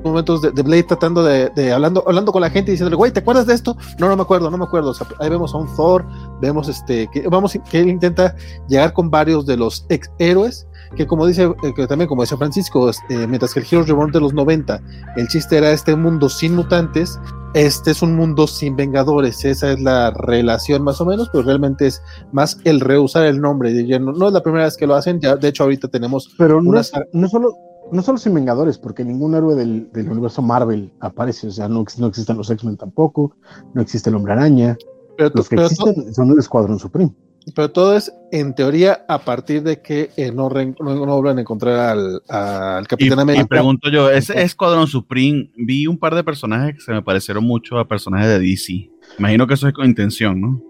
momentos 0.04 0.42
de, 0.42 0.52
de 0.52 0.62
Blade 0.62 0.84
tratando 0.84 1.24
de, 1.24 1.50
de 1.50 1.72
hablando, 1.72 2.04
hablando 2.08 2.32
con 2.32 2.42
la 2.42 2.50
gente 2.50 2.72
y 2.72 2.74
diciéndole, 2.74 2.96
güey, 2.96 3.12
¿te 3.12 3.20
acuerdas 3.20 3.48
de 3.48 3.54
esto? 3.54 3.78
No, 4.00 4.08
no 4.08 4.16
me 4.16 4.22
acuerdo, 4.22 4.50
no 4.50 4.58
me 4.58 4.66
acuerdo. 4.66 4.92
O 4.92 4.94
sea, 4.94 5.08
ahí 5.20 5.30
vemos 5.30 5.54
a 5.54 5.58
un 5.58 5.74
Thor, 5.76 6.06
vemos 6.42 6.68
este, 6.68 7.08
que, 7.12 7.28
vamos, 7.28 7.58
que 7.70 7.80
él 7.80 7.90
intenta 7.90 8.36
llegar 8.68 8.94
con 8.94 9.10
varios 9.10 9.46
de 9.46 9.58
los 9.58 9.86
ex 9.90 10.10
héroes. 10.20 10.68
Que 10.96 11.08
como 11.08 11.26
dice, 11.26 11.46
eh, 11.64 11.74
que 11.76 11.88
también 11.88 12.08
como 12.08 12.22
dice 12.22 12.38
Francisco, 12.38 12.90
eh, 12.90 13.28
mientras 13.28 13.54
que 13.54 13.62
el 13.62 13.66
Heroes 13.66 13.88
Reborn 13.88 14.12
de 14.12 14.20
los 14.20 14.34
90, 14.34 14.80
el 15.16 15.28
chiste 15.28 15.58
era 15.58 15.72
este 15.72 15.96
mundo 15.96 16.30
sin 16.30 16.56
mutantes, 16.56 17.20
este 17.54 17.92
es 17.92 18.02
un 18.02 18.16
mundo 18.16 18.48
sin 18.48 18.76
vengadores, 18.76 19.46
esa 19.46 19.72
es 19.72 19.82
la 19.82 20.12
relación 20.12 20.84
más 20.84 21.00
o 21.02 21.06
menos, 21.06 21.30
pero 21.32 21.44
realmente 21.44 21.88
es 21.88 22.02
más 22.32 22.60
el 22.64 22.80
reusar 22.80 23.26
el 23.26 23.42
nombre. 23.42 23.72
No, 24.00 24.12
no 24.12 24.28
es 24.28 24.34
la 24.34 24.42
primera 24.42 24.66
vez 24.66 24.78
que 24.78 24.88
lo 24.88 24.96
hacen, 24.96 25.20
ya, 25.20 25.36
de 25.36 25.48
hecho 25.48 25.64
ahorita 25.64 25.88
tenemos 25.88 26.30
Pero 26.38 26.62
no, 26.62 26.70
Una 26.70 26.82
no 27.12 27.28
solo 27.28 27.58
no 27.94 28.02
solo 28.02 28.18
sin 28.18 28.34
Vengadores, 28.34 28.78
porque 28.78 29.06
ningún 29.06 29.36
héroe 29.36 29.56
del, 29.56 29.90
del 29.94 30.10
universo 30.10 30.42
Marvel 30.42 30.92
aparece, 31.00 31.48
o 31.48 31.52
sea, 31.52 31.68
no, 31.70 31.86
no 31.98 32.08
existen 32.08 32.38
los 32.38 32.50
X-Men 32.50 32.78
tampoco, 32.78 33.36
no 33.74 33.82
existe 33.82 34.10
el 34.10 34.16
Hombre 34.18 34.34
Araña, 34.34 34.78
pero, 35.18 35.32
los 35.36 35.48
que 35.48 35.56
pero 35.56 35.68
existen 35.68 36.14
son 36.14 36.32
el 36.32 36.40
Escuadrón 36.40 36.80
Supreme. 36.80 37.14
pero 37.56 37.72
todo 37.72 37.96
es 37.96 38.12
en 38.32 38.56
teoría 38.56 39.06
a 39.08 39.20
partir 39.20 39.62
de 39.64 39.82
que 39.82 40.10
eh, 40.18 40.32
no, 40.32 40.50
re- 40.50 40.74
no, 40.80 41.06
no 41.06 41.30
a 41.30 41.40
encontrar 41.40 41.80
al, 41.92 42.22
al 42.30 42.84
Y, 42.84 42.88
Capitán 42.88 43.20
y 43.20 43.22
América. 43.22 43.46
pregunto 43.48 43.90
yo, 43.90 44.10
ese 44.10 44.42
Escuadrón 44.42 44.88
Supreme, 44.88 45.52
vi 45.56 45.86
un 45.88 45.98
par 46.00 46.16
de 46.16 46.24
personajes 46.24 46.76
que 46.76 46.82
se 46.82 46.92
me 46.92 47.02
parecieron 47.02 47.44
mucho 47.44 47.78
a 47.78 47.88
personajes 47.88 48.28
de 48.28 48.40
DC. 48.40 48.90
Imagino 49.20 49.46
que 49.46 49.54
eso 49.54 49.68
es 49.68 49.74
con 49.74 49.86
intención, 49.86 50.42
¿no? 50.42 50.62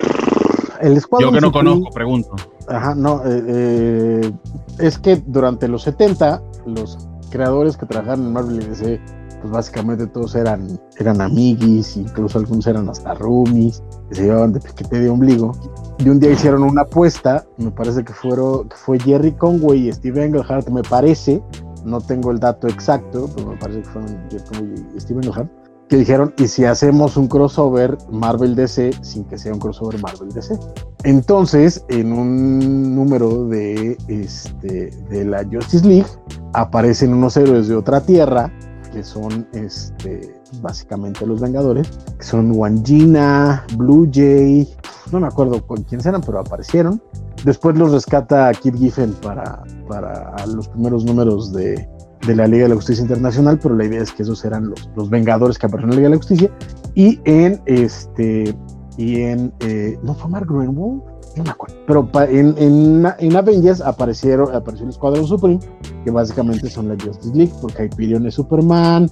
El 0.82 0.94
Yo 0.94 0.98
Escuadrón 0.98 1.34
que 1.34 1.40
no 1.42 1.48
Supreme- 1.48 1.70
conozco, 1.72 1.94
pregunto. 1.94 2.36
Ajá, 2.68 2.96
no, 2.96 3.22
eh, 3.26 3.44
eh, 3.48 4.32
es 4.80 4.98
que 4.98 5.22
durante 5.26 5.68
los 5.68 5.84
70 5.84 6.42
los 6.66 6.98
creadores 7.34 7.76
que 7.76 7.88
trabajaron 7.88 8.28
en 8.28 8.34
Marvel 8.34 8.62
y 8.62 8.66
DC, 8.66 9.02
pues 9.42 9.52
básicamente 9.52 10.06
todos 10.06 10.36
eran, 10.36 10.80
eran 11.00 11.20
amiguis, 11.20 11.98
incluso 11.98 12.38
algunos 12.38 12.68
eran 12.68 12.88
hasta 12.88 13.16
roomies, 13.16 13.82
que 14.10 14.16
se 14.16 14.24
llevaban 14.26 14.54
de 14.54 14.60
piquete 14.60 15.00
de 15.00 15.10
ombligo. 15.10 15.52
Y 15.98 16.10
un 16.10 16.20
día 16.20 16.32
hicieron 16.32 16.62
una 16.62 16.84
apuesta, 16.84 17.44
me 17.58 17.72
parece 17.72 18.04
que, 18.04 18.14
fueron, 18.14 18.70
que 18.70 18.76
fue 18.76 19.00
Jerry 19.00 19.32
Conway 19.32 19.88
y 19.88 19.92
Steve 19.92 20.24
Englehart, 20.24 20.70
me 20.70 20.84
parece, 20.84 21.42
no 21.84 22.00
tengo 22.00 22.30
el 22.30 22.40
dato 22.40 22.68
exacto, 22.68 23.28
pero 23.36 23.48
me 23.48 23.58
parece 23.58 23.82
que 23.82 23.90
fueron 23.90 24.10
Jerry 24.30 24.44
Conway 24.46 24.86
y 24.96 25.00
Steve 25.00 25.22
Englehart, 25.24 25.50
que 25.94 26.00
dijeron, 26.00 26.34
¿y 26.40 26.48
si 26.48 26.66
hacemos 26.66 27.18
un 27.18 27.28
crossover 27.28 27.96
Marvel 28.10 28.56
DC 28.56 28.94
sin 29.04 29.26
que 29.26 29.38
sea 29.38 29.54
un 29.54 29.60
crossover 29.60 30.02
Marvel 30.02 30.30
DC? 30.30 30.58
Entonces, 31.04 31.86
en 31.90 32.12
un 32.12 32.96
número 32.96 33.48
de, 33.48 33.96
este, 34.08 34.90
de 35.12 35.24
la 35.24 35.44
Justice 35.44 35.88
League, 35.88 36.08
aparecen 36.54 37.14
unos 37.14 37.38
héroes 37.38 37.68
de 37.68 37.76
otra 37.76 38.02
tierra, 38.02 38.52
que 38.92 39.04
son 39.04 39.48
este, 39.54 40.34
básicamente 40.64 41.28
los 41.28 41.40
Vengadores, 41.40 41.88
que 42.18 42.26
son 42.26 42.52
Wangina, 42.54 43.64
Blue 43.78 44.10
Jay, 44.12 44.68
no 45.12 45.20
me 45.20 45.28
acuerdo 45.28 45.64
con 45.64 45.84
quiénes 45.84 46.08
eran, 46.08 46.22
pero 46.22 46.40
aparecieron. 46.40 47.04
Después 47.46 47.78
los 47.78 47.92
rescata 47.92 48.52
Kid 48.52 48.78
Giffen 48.78 49.14
para, 49.22 49.62
para 49.88 50.44
los 50.48 50.68
primeros 50.70 51.06
números 51.06 51.54
de, 51.54 51.88
de 52.26 52.36
la 52.36 52.48
Liga 52.48 52.64
de 52.64 52.70
la 52.70 52.76
Justicia 52.76 53.02
Internacional, 53.02 53.60
pero 53.62 53.76
la 53.76 53.86
idea 53.86 54.02
es 54.02 54.12
que 54.12 54.24
esos 54.24 54.44
eran 54.46 54.70
los, 54.70 54.90
los 54.96 55.10
Vengadores 55.10 55.58
que 55.58 55.66
aparecieron 55.66 55.92
en 55.92 55.96
la 55.96 56.10
Liga 56.10 56.10
de 56.10 56.16
la 56.16 56.18
Justicia. 56.18 56.52
Y 56.96 57.20
en 57.26 57.62
este 57.66 58.56
y 58.98 59.22
en 59.22 59.52
eh, 59.62 59.98
no 60.04 60.14
fue 60.14 60.30
Mark 60.30 60.48
Greenwald 60.48 61.02
no 61.36 61.44
me 61.44 61.50
acuerdo 61.50 61.76
pero 61.88 62.08
en, 62.30 62.56
en, 62.60 63.08
en 63.18 63.36
Avengers 63.36 63.82
aparecieron 63.82 64.54
apareció 64.56 64.84
el 64.84 64.92
Escuadrón 64.92 65.26
Supreme 65.26 65.60
que 66.06 66.12
básicamente 66.12 66.70
son 66.70 66.90
la 66.90 66.94
Justice 67.04 67.36
League 67.36 67.52
porque 67.60 67.86
Hyperion 67.86 68.28
es 68.28 68.36
Superman 68.36 69.10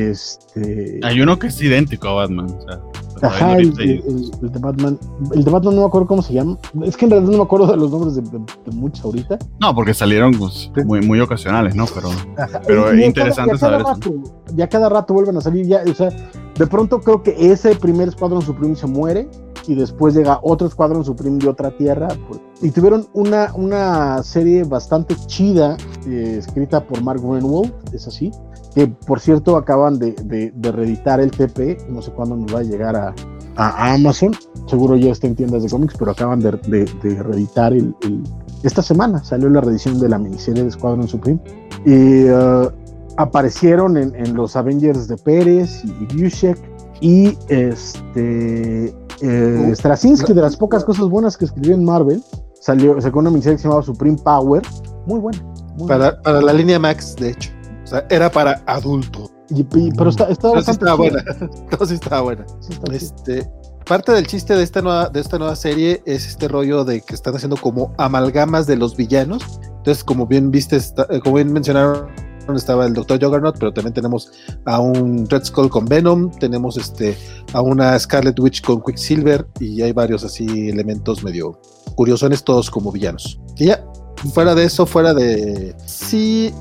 este 0.00 1.00
Hay 1.02 1.20
uno 1.20 1.38
que 1.38 1.48
es 1.48 1.60
idéntico 1.60 2.08
a 2.08 2.14
Batman. 2.14 2.46
O 2.46 2.62
sea, 2.62 2.80
Ajá, 3.22 3.56
el, 3.58 3.72
el- 3.80 4.30
el 4.42 4.52
de 4.52 4.58
Batman. 4.58 4.98
El 5.32 5.44
de 5.44 5.50
Batman 5.50 5.74
no 5.76 5.80
me 5.82 5.86
acuerdo 5.86 6.06
cómo 6.08 6.22
se 6.22 6.34
llama. 6.34 6.58
Es 6.84 6.96
que 6.96 7.04
en 7.06 7.10
realidad 7.12 7.30
no 7.32 7.38
me 7.38 7.44
acuerdo 7.44 7.66
de 7.68 7.76
los 7.76 7.90
nombres 7.90 8.14
de, 8.16 8.22
de- 8.22 8.38
de 8.38 8.72
muchos 8.76 9.04
ahorita. 9.04 9.38
No, 9.60 9.74
porque 9.74 9.94
salieron 9.94 10.32
pues, 10.32 10.70
muy, 10.84 11.00
muy 11.00 11.20
ocasionales, 11.20 11.74
¿no? 11.74 11.86
Pero 11.94 12.08
Ajá, 12.36 12.60
Pero 12.66 12.90
es 12.90 13.06
interesante 13.06 13.56
cada, 13.58 13.80
saber 13.80 13.86
rato, 13.86 14.14
ya 14.54 14.68
cada 14.68 14.88
rato 14.88 15.14
vuelven 15.14 15.36
a 15.36 15.40
salir. 15.40 15.66
Ya, 15.66 15.82
o 15.90 15.94
sea, 15.94 16.08
de 16.58 16.66
pronto 16.66 17.00
creo 17.00 17.22
que 17.22 17.34
ese 17.52 17.74
primer 17.76 18.08
Escuadrón 18.08 18.42
Supreme 18.42 18.76
se 18.76 18.86
muere 18.86 19.28
y 19.66 19.74
después 19.74 20.14
llega 20.14 20.38
otro 20.42 20.66
Escuadrón 20.66 21.04
Supreme 21.04 21.38
de 21.38 21.48
otra 21.48 21.70
tierra. 21.76 22.08
y 22.60 22.70
tuvieron 22.70 23.06
una, 23.14 23.50
una 23.54 24.22
serie 24.22 24.64
bastante 24.64 25.16
chida 25.26 25.76
eh, 26.06 26.36
escrita 26.38 26.86
por 26.86 27.02
Mark 27.02 27.20
Greenwald, 27.22 27.72
es 27.92 28.06
así. 28.06 28.30
Que 28.74 28.88
por 28.88 29.20
cierto 29.20 29.56
acaban 29.56 29.98
de, 29.98 30.12
de- 30.24 30.52
de 30.54 30.72
reeditar 30.72 31.20
el 31.20 31.30
TP. 31.30 31.78
No 31.88 32.02
sé 32.02 32.10
cuándo 32.10 32.36
nos 32.36 32.52
va 32.54 32.58
a 32.58 32.62
llegar 32.64 32.94
a, 32.96 33.14
a 33.56 33.94
Amazon. 33.94 34.32
Seguro 34.66 34.96
ya 34.96 35.12
está 35.12 35.28
en 35.28 35.36
tiendas 35.36 35.62
de 35.62 35.68
cómics, 35.70 35.94
pero 35.98 36.10
acaban 36.10 36.40
de, 36.40 36.50
de, 37.02 37.22
reeditar 37.22 37.72
el, 37.72 37.94
esta 38.64 38.82
semana. 38.82 39.22
Salió 39.22 39.48
la 39.48 39.60
reedición 39.60 39.98
de 40.00 40.08
la 40.08 40.18
miniserie 40.18 40.64
de 40.64 40.70
Squadron 40.72 41.06
Supreme. 41.06 41.40
Y 41.86 42.24
uh, 42.30 42.68
aparecieron 43.16 43.96
en, 43.96 44.34
los 44.34 44.56
Avengers 44.56 45.08
de 45.08 45.16
Pérez 45.16 45.82
y 45.84 46.06
Bushek. 46.16 46.58
Y 47.00 47.36
este 47.48 48.94
eh, 49.20 49.68
uh, 49.68 49.74
Straczynski, 49.74 50.32
de 50.32 50.40
las 50.40 50.56
pocas 50.56 50.84
cosas 50.84 51.06
buenas 51.06 51.36
que 51.36 51.44
escribió 51.44 51.74
en 51.74 51.84
Marvel, 51.84 52.22
salió, 52.60 52.98
sacó 53.00 53.18
una 53.18 53.30
miniserie 53.30 53.56
que 53.56 53.62
se 53.62 53.68
llamaba 53.68 53.82
Supreme 53.82 54.16
Power. 54.18 54.62
Muy 55.06 55.20
buena. 55.20 55.38
para, 55.86 56.20
para 56.22 56.40
la 56.40 56.52
línea 56.52 56.78
Max, 56.78 57.16
de 57.16 57.30
hecho. 57.30 57.50
O 57.84 57.86
sea, 57.86 58.06
era 58.08 58.30
para 58.30 58.62
adultos. 58.66 59.30
pero 59.96 60.08
está, 60.08 60.24
estaba, 60.28 60.58
estaba 60.60 60.94
buena. 60.94 61.22
sí 61.86 61.94
estaba 61.94 62.22
buena. 62.22 62.46
este, 62.92 63.50
parte 63.84 64.12
del 64.12 64.26
chiste 64.26 64.56
de 64.56 64.62
esta 64.62 64.80
nueva, 64.80 65.10
de 65.10 65.20
esta 65.20 65.38
nueva 65.38 65.56
serie 65.56 66.02
es 66.06 66.26
este 66.26 66.48
rollo 66.48 66.84
de 66.84 67.02
que 67.02 67.14
están 67.14 67.34
haciendo 67.36 67.56
como 67.56 67.92
amalgamas 67.98 68.66
de 68.66 68.76
los 68.76 68.96
villanos. 68.96 69.60
Entonces, 69.78 70.02
como 70.02 70.26
bien 70.26 70.50
viste, 70.50 70.76
eh, 70.76 71.20
como 71.22 71.36
bien 71.36 71.52
mencionaron, 71.52 72.06
estaba 72.54 72.86
el 72.86 72.94
Dr. 72.94 73.22
Juggernaut, 73.22 73.56
pero 73.58 73.72
también 73.72 73.94
tenemos 73.94 74.30
a 74.64 74.80
un 74.80 75.28
Red 75.28 75.44
Skull 75.44 75.70
con 75.70 75.86
Venom, 75.86 76.30
tenemos 76.38 76.76
este 76.76 77.16
a 77.52 77.60
una 77.60 77.98
Scarlet 77.98 78.38
Witch 78.38 78.62
con 78.62 78.82
Quicksilver 78.82 79.46
y 79.60 79.82
hay 79.82 79.92
varios 79.92 80.24
así 80.24 80.68
elementos 80.68 81.22
medio 81.24 81.60
curiosones 81.96 82.44
todos 82.44 82.70
como 82.70 82.92
villanos. 82.92 83.40
Y 83.56 83.66
ya, 83.66 83.84
fuera 84.32 84.54
de 84.54 84.64
eso, 84.64 84.86
fuera 84.86 85.14
de 85.14 85.74
sí, 85.86 86.52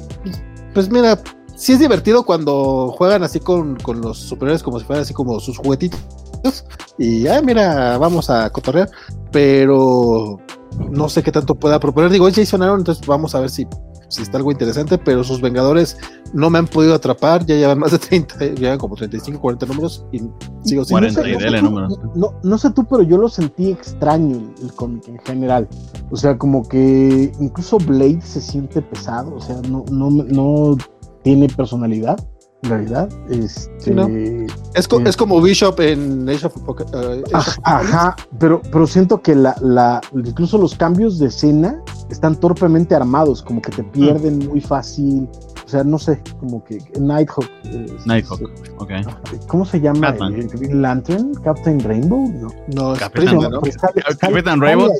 pues 0.73 0.89
mira, 0.89 1.19
sí 1.55 1.73
es 1.73 1.79
divertido 1.79 2.23
cuando 2.23 2.93
juegan 2.97 3.23
así 3.23 3.39
con, 3.39 3.75
con 3.77 4.01
los 4.01 4.17
superiores 4.17 4.63
como 4.63 4.79
si 4.79 4.85
fueran 4.85 5.03
así 5.03 5.13
como 5.13 5.39
sus 5.39 5.57
juguetitos 5.57 5.99
y 6.97 7.27
ah, 7.27 7.41
mira, 7.41 7.97
vamos 7.97 8.29
a 8.29 8.49
cotorrear, 8.49 8.89
pero 9.31 10.39
no 10.89 11.09
sé 11.09 11.23
qué 11.23 11.31
tanto 11.31 11.55
pueda 11.55 11.79
proponer. 11.79 12.11
Digo, 12.11 12.27
es 12.27 12.35
Jason 12.35 12.61
Aaron, 12.61 12.79
entonces 12.79 13.05
vamos 13.05 13.33
a 13.35 13.39
ver 13.39 13.49
si, 13.49 13.67
si 14.07 14.21
está 14.21 14.37
algo 14.37 14.51
interesante, 14.51 14.97
pero 14.97 15.23
sus 15.23 15.41
Vengadores 15.41 15.97
no 16.33 16.49
me 16.49 16.59
han 16.59 16.67
podido 16.67 16.93
atrapar, 16.93 17.45
ya 17.45 17.55
llevan 17.55 17.79
más 17.79 17.91
de 17.91 17.99
30, 17.99 18.45
llevan 18.55 18.77
como 18.77 18.95
35, 18.95 19.39
40 19.39 19.65
números 19.67 20.05
y 20.11 20.19
sigo 20.63 20.85
sin... 20.85 20.95
40 20.95 21.21
no, 21.21 21.39
sé, 21.39 21.61
números. 21.61 21.99
No, 22.15 22.33
no, 22.43 22.57
sé 22.57 22.71
tú, 22.71 22.85
pero 22.85 23.03
yo 23.03 23.17
lo 23.17 23.29
sentí 23.29 23.71
extraño 23.71 24.53
el, 24.61 24.73
cómic 24.73 25.07
en 25.07 25.19
general. 25.19 25.67
O 26.11 26.15
sea, 26.15 26.37
como 26.37 26.67
que 26.67 27.31
incluso 27.39 27.77
Blade 27.77 28.21
se 28.21 28.41
siente 28.41 28.81
pesado, 28.81 29.35
o 29.35 29.41
sea, 29.41 29.57
no, 29.69 29.85
no, 29.91 30.09
no 30.09 30.77
tiene 31.23 31.47
personalidad 31.47 32.17
en 32.63 32.69
realidad. 32.69 33.09
Este, 33.29 33.91
es, 34.73 34.87
es, 35.05 35.17
como 35.17 35.41
Bishop 35.41 35.79
en 35.79 36.27
Age 36.27 36.47
of, 36.47 36.57
uh, 36.57 36.75
Ajá, 37.63 38.15
pero, 38.39 38.61
pero 38.71 38.87
siento 38.87 39.21
que 39.21 39.35
la, 39.35 39.55
la, 39.61 40.01
incluso 40.13 40.57
los 40.57 40.75
cambios 40.75 41.19
de 41.19 41.27
escena 41.27 41.81
están 42.09 42.39
torpemente 42.39 42.95
armados, 42.95 43.41
como 43.41 43.61
que 43.61 43.71
te 43.71 43.83
pierden 43.83 44.47
muy 44.47 44.61
fácil. 44.61 45.27
O 45.73 45.75
sea, 45.75 45.83
no 45.83 45.97
sé, 45.97 46.21
como 46.39 46.63
que 46.63 46.77
Nighthawk. 46.99 47.49
Nighthawk, 48.05 48.41
ok. 48.77 48.91
¿Cómo 49.47 49.65
se 49.65 49.81
llama? 49.81 50.11
Green 50.11 50.83
Lantern? 50.83 51.33
¿Captain 51.43 51.79
Rainbow? 51.79 52.31
No, 52.31 52.47
no 52.75 52.93
Captain, 52.93 53.25
¿no? 53.25 53.59
Captain, 54.19 54.61
Rainbow, 54.61 54.91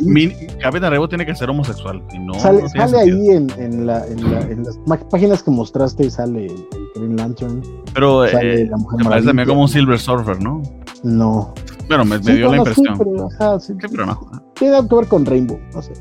Captain 0.60 0.82
Rainbow 0.82 1.08
tiene 1.08 1.28
que 1.28 1.36
ser 1.36 1.52
homosexual. 1.52 2.02
no, 2.22 2.34
sale, 2.40 2.68
sale 2.70 3.02
ahí 3.02 3.30
en, 3.30 3.52
en, 3.60 3.86
la, 3.86 4.04
en, 4.08 4.32
la, 4.32 4.42
en, 4.42 4.64
las 4.64 4.80
páginas 5.12 5.44
que 5.44 5.52
mostraste, 5.52 6.10
sale 6.10 6.48
el 6.48 6.66
Green 6.96 7.18
Lantern. 7.18 7.62
Pero 7.94 8.26
eh, 8.26 8.68
me 8.98 9.04
parece 9.04 9.28
también 9.28 9.48
como 9.48 9.62
un 9.62 9.70
Silver 9.70 10.00
Surfer, 10.00 10.42
¿no? 10.42 10.64
No. 11.04 11.54
Bueno, 11.88 12.04
me, 12.04 12.18
me 12.18 12.36
dio 12.36 12.50
la 12.50 12.58
impresión. 12.58 12.98
Sí, 12.98 13.04
pero, 13.04 13.28
ajá, 13.28 13.60
sí, 13.60 13.74
sí, 13.80 13.88
pero 13.92 14.08
no. 14.08 14.20
Tiene 14.56 14.88
que 14.88 14.96
ver 14.96 15.08
con 15.08 15.24
Rainbow, 15.24 15.60
no 15.72 15.84
sé. 15.84 15.94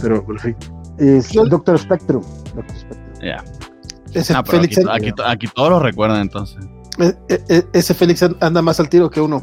Pero, 0.00 0.24
pero 0.26 0.38
sí. 0.38 0.54
Es 0.96 1.30
Doctor 1.30 1.78
Spectrum. 1.78 2.22
Doctor 2.54 2.76
Spectrum. 2.78 3.04
Ya. 3.22 3.44
Ese 4.14 4.32
ah, 4.34 4.42
Félix 4.44 4.78
aquí, 4.88 5.12
aquí, 5.24 5.46
todos 5.48 5.70
lo 5.70 5.80
recuerdan 5.80 6.20
entonces. 6.20 6.64
E, 6.98 7.12
e, 7.28 7.44
e, 7.48 7.64
ese 7.72 7.94
Félix 7.94 8.22
anda 8.40 8.62
más 8.62 8.78
al 8.78 8.88
tiro 8.88 9.10
que 9.10 9.20
uno. 9.20 9.42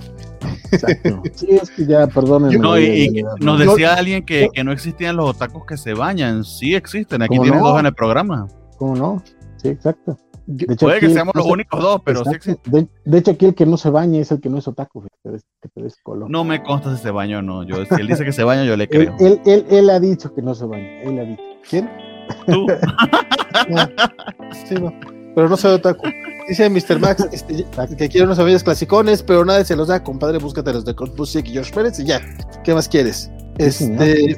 Exacto. 0.72 1.22
Sí, 1.35 1.48
es 1.52 1.69
que 1.69 1.85
ya, 1.85 2.07
perdónenme. 2.07 2.57
No, 2.57 2.80
y, 2.80 3.23
nos 3.39 3.60
decía 3.60 3.95
alguien 3.95 4.26
que, 4.26 4.49
que, 4.53 4.64
no 4.64 4.72
existían 4.72 5.18
los 5.18 5.30
otacos 5.30 5.65
que 5.65 5.77
se 5.77 5.93
bañan. 5.93 6.43
Sí 6.43 6.73
existen, 6.73 7.22
aquí 7.22 7.38
tienen 7.39 7.61
dos 7.61 7.80
en 7.80 7.88
el 7.88 7.93
programa. 7.93 8.48
¿Cómo 8.77 8.95
no? 8.95 9.23
Sí, 9.57 9.69
exacto. 9.69 10.18
De 10.48 10.73
hecho, 10.73 10.88
Puede 10.88 10.99
que 10.99 11.10
seamos 11.10 11.35
los 11.35 11.45
únicos 11.45 11.80
dos, 11.81 12.02
pero 12.03 12.23
sí 12.26 12.31
existen. 12.34 12.89
De, 13.06 13.18
hecho, 13.18 13.31
aquí 13.31 13.45
el 13.45 13.56
que 13.56 13.65
no 13.65 13.77
se 13.77 13.89
baña 13.89 14.19
es 14.19 14.31
el 14.31 14.41
que 14.41 14.49
no 14.49 14.57
es 14.57 14.68
otaku. 14.68 15.03
Que 15.23 15.39
te 15.73 15.81
des 15.84 15.95
color. 16.02 16.30
No 16.30 16.43
me 16.43 16.64
consta 16.64 16.95
si 16.95 17.03
se 17.03 17.11
baña 17.11 17.39
o 17.39 17.41
no. 17.41 17.64
Yo, 17.64 17.85
si 17.85 18.02
él 18.02 18.07
dice 18.07 18.26
que 18.26 18.31
se 18.31 18.43
baña, 18.43 18.64
yo 18.64 18.76
le 18.76 18.88
creo. 18.88 19.15
él, 19.19 19.39
él, 19.45 19.65
él, 19.69 19.89
ha 19.89 19.99
dicho 19.99 20.34
que 20.34 20.41
no 20.41 20.56
se 20.56 20.65
baña. 20.65 21.02
Él 21.03 21.19
ha 21.19 21.23
dicho. 21.23 21.43
¿Quién? 21.69 21.89
Tú. 22.45 22.68
sí, 24.68 24.76
no. 24.76 24.94
Pero 25.36 25.49
no 25.49 25.58
soy 25.58 25.74
otaku. 25.74 26.08
Dice 26.48 26.70
Mr. 26.70 26.99
Max 26.99 27.28
este, 27.32 27.66
que 27.95 28.10
quiere 28.10 28.26
unos 28.26 28.40
aviones 28.40 28.64
clasicones, 28.64 29.24
pero 29.24 29.45
nadie 29.45 29.64
se 29.64 29.76
los 29.76 29.88
da, 29.88 30.03
compadre. 30.03 30.38
Búscate 30.38 30.74
los 30.74 30.84
de 30.84 30.95
Kurt 30.95 31.18
y 31.18 31.49
George 31.49 31.72
Pérez 31.74 31.99
y 31.99 32.06
ya. 32.06 32.22
¿Qué 32.64 32.74
más 32.74 32.90
quieres? 32.90 33.32
Este, 33.58 34.38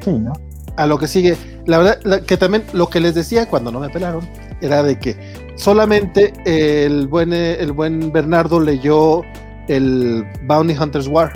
a 0.75 0.85
lo 0.85 0.97
que 0.97 1.07
sigue. 1.07 1.35
La 1.65 1.79
verdad, 1.79 2.21
que 2.21 2.37
también 2.37 2.63
lo 2.73 2.89
que 2.89 2.99
les 2.99 3.15
decía 3.15 3.47
cuando 3.47 3.71
no 3.71 3.79
me 3.79 3.89
pelaron 3.89 4.27
era 4.61 4.83
de 4.83 4.99
que 4.99 5.15
solamente 5.55 6.33
el 6.45 7.07
buen, 7.07 7.33
el 7.33 7.71
buen 7.71 8.11
Bernardo 8.11 8.59
leyó 8.59 9.21
el 9.67 10.25
Bounty 10.43 10.77
Hunters 10.77 11.07
War. 11.07 11.31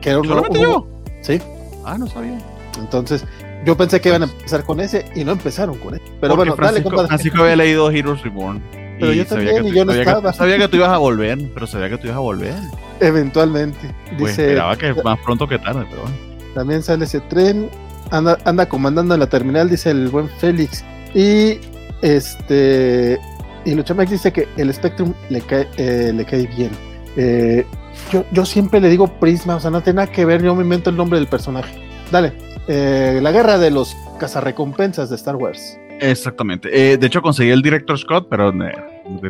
Que 0.00 0.10
era 0.10 0.20
un, 0.20 0.86
Sí. 1.20 1.40
Ah, 1.84 1.98
no 1.98 2.06
sabía. 2.06 2.38
Entonces, 2.78 3.24
yo 3.64 3.76
pensé 3.76 4.00
que 4.00 4.08
iban 4.08 4.22
a 4.22 4.26
empezar 4.26 4.64
con 4.64 4.80
ese 4.80 5.04
y 5.14 5.24
no 5.24 5.32
empezaron 5.32 5.76
con 5.78 5.94
ese. 5.94 6.04
Pero 6.20 6.36
bueno, 6.36 6.54
Francisco, 6.56 6.90
dale, 6.90 7.08
Francisco 7.08 7.42
había 7.42 7.56
leído 7.56 7.90
Heroes 7.90 8.22
Reborn. 8.22 8.62
Pero 8.98 9.12
yo 9.12 9.26
también, 9.26 9.66
y 9.66 9.72
yo 9.72 9.84
no 9.84 9.92
sabía 9.92 10.02
estaba. 10.02 10.32
Que, 10.32 10.38
sabía 10.38 10.58
que 10.58 10.68
tú 10.68 10.76
ibas 10.76 10.90
a 10.90 10.98
volver, 10.98 11.38
pero 11.54 11.66
sabía 11.66 11.88
que 11.88 11.98
tú 11.98 12.06
ibas 12.06 12.16
a 12.16 12.20
volver. 12.20 12.54
Eventualmente. 13.00 13.94
Pues 14.18 14.36
dice, 14.36 14.48
esperaba 14.48 14.76
que 14.76 14.94
más 15.02 15.18
pronto 15.20 15.46
que 15.46 15.58
tarde, 15.58 15.86
pero 15.88 16.02
bueno. 16.02 16.16
También 16.54 16.82
sale 16.82 17.04
ese 17.04 17.20
tren, 17.20 17.70
anda, 18.10 18.38
anda 18.44 18.68
comandando 18.68 19.14
en 19.14 19.20
la 19.20 19.28
terminal, 19.28 19.70
dice 19.70 19.90
el 19.90 20.08
buen 20.08 20.28
Félix. 20.28 20.84
Y 21.14 21.58
este. 22.02 23.18
Y 23.64 23.74
Luchamax 23.74 24.10
dice 24.10 24.32
que 24.32 24.48
el 24.56 24.72
Spectrum 24.72 25.12
le 25.28 25.40
cae, 25.42 25.68
eh, 25.76 26.12
le 26.14 26.24
cae 26.24 26.46
bien. 26.46 26.70
Eh, 27.16 27.66
yo, 28.12 28.24
yo 28.32 28.44
siempre 28.44 28.80
le 28.80 28.88
digo 28.88 29.08
Prisma, 29.18 29.56
o 29.56 29.60
sea, 29.60 29.70
no 29.70 29.82
tiene 29.82 29.98
nada 29.98 30.12
que 30.12 30.24
ver, 30.24 30.42
yo 30.42 30.54
me 30.54 30.62
invento 30.62 30.90
el 30.90 30.96
nombre 30.96 31.18
del 31.18 31.28
personaje. 31.28 31.74
Dale. 32.10 32.32
Eh, 32.68 33.20
la 33.22 33.32
guerra 33.32 33.58
de 33.58 33.70
los 33.70 33.96
cazarrecompensas 34.18 35.08
de 35.10 35.16
Star 35.16 35.36
Wars. 35.36 35.78
Exactamente. 36.00 36.68
Eh, 36.92 36.98
de 36.98 37.06
hecho, 37.06 37.22
conseguí 37.22 37.50
el 37.50 37.62
Director 37.62 37.98
Scott, 37.98 38.28
pero 38.30 38.50
eh, 38.50 38.72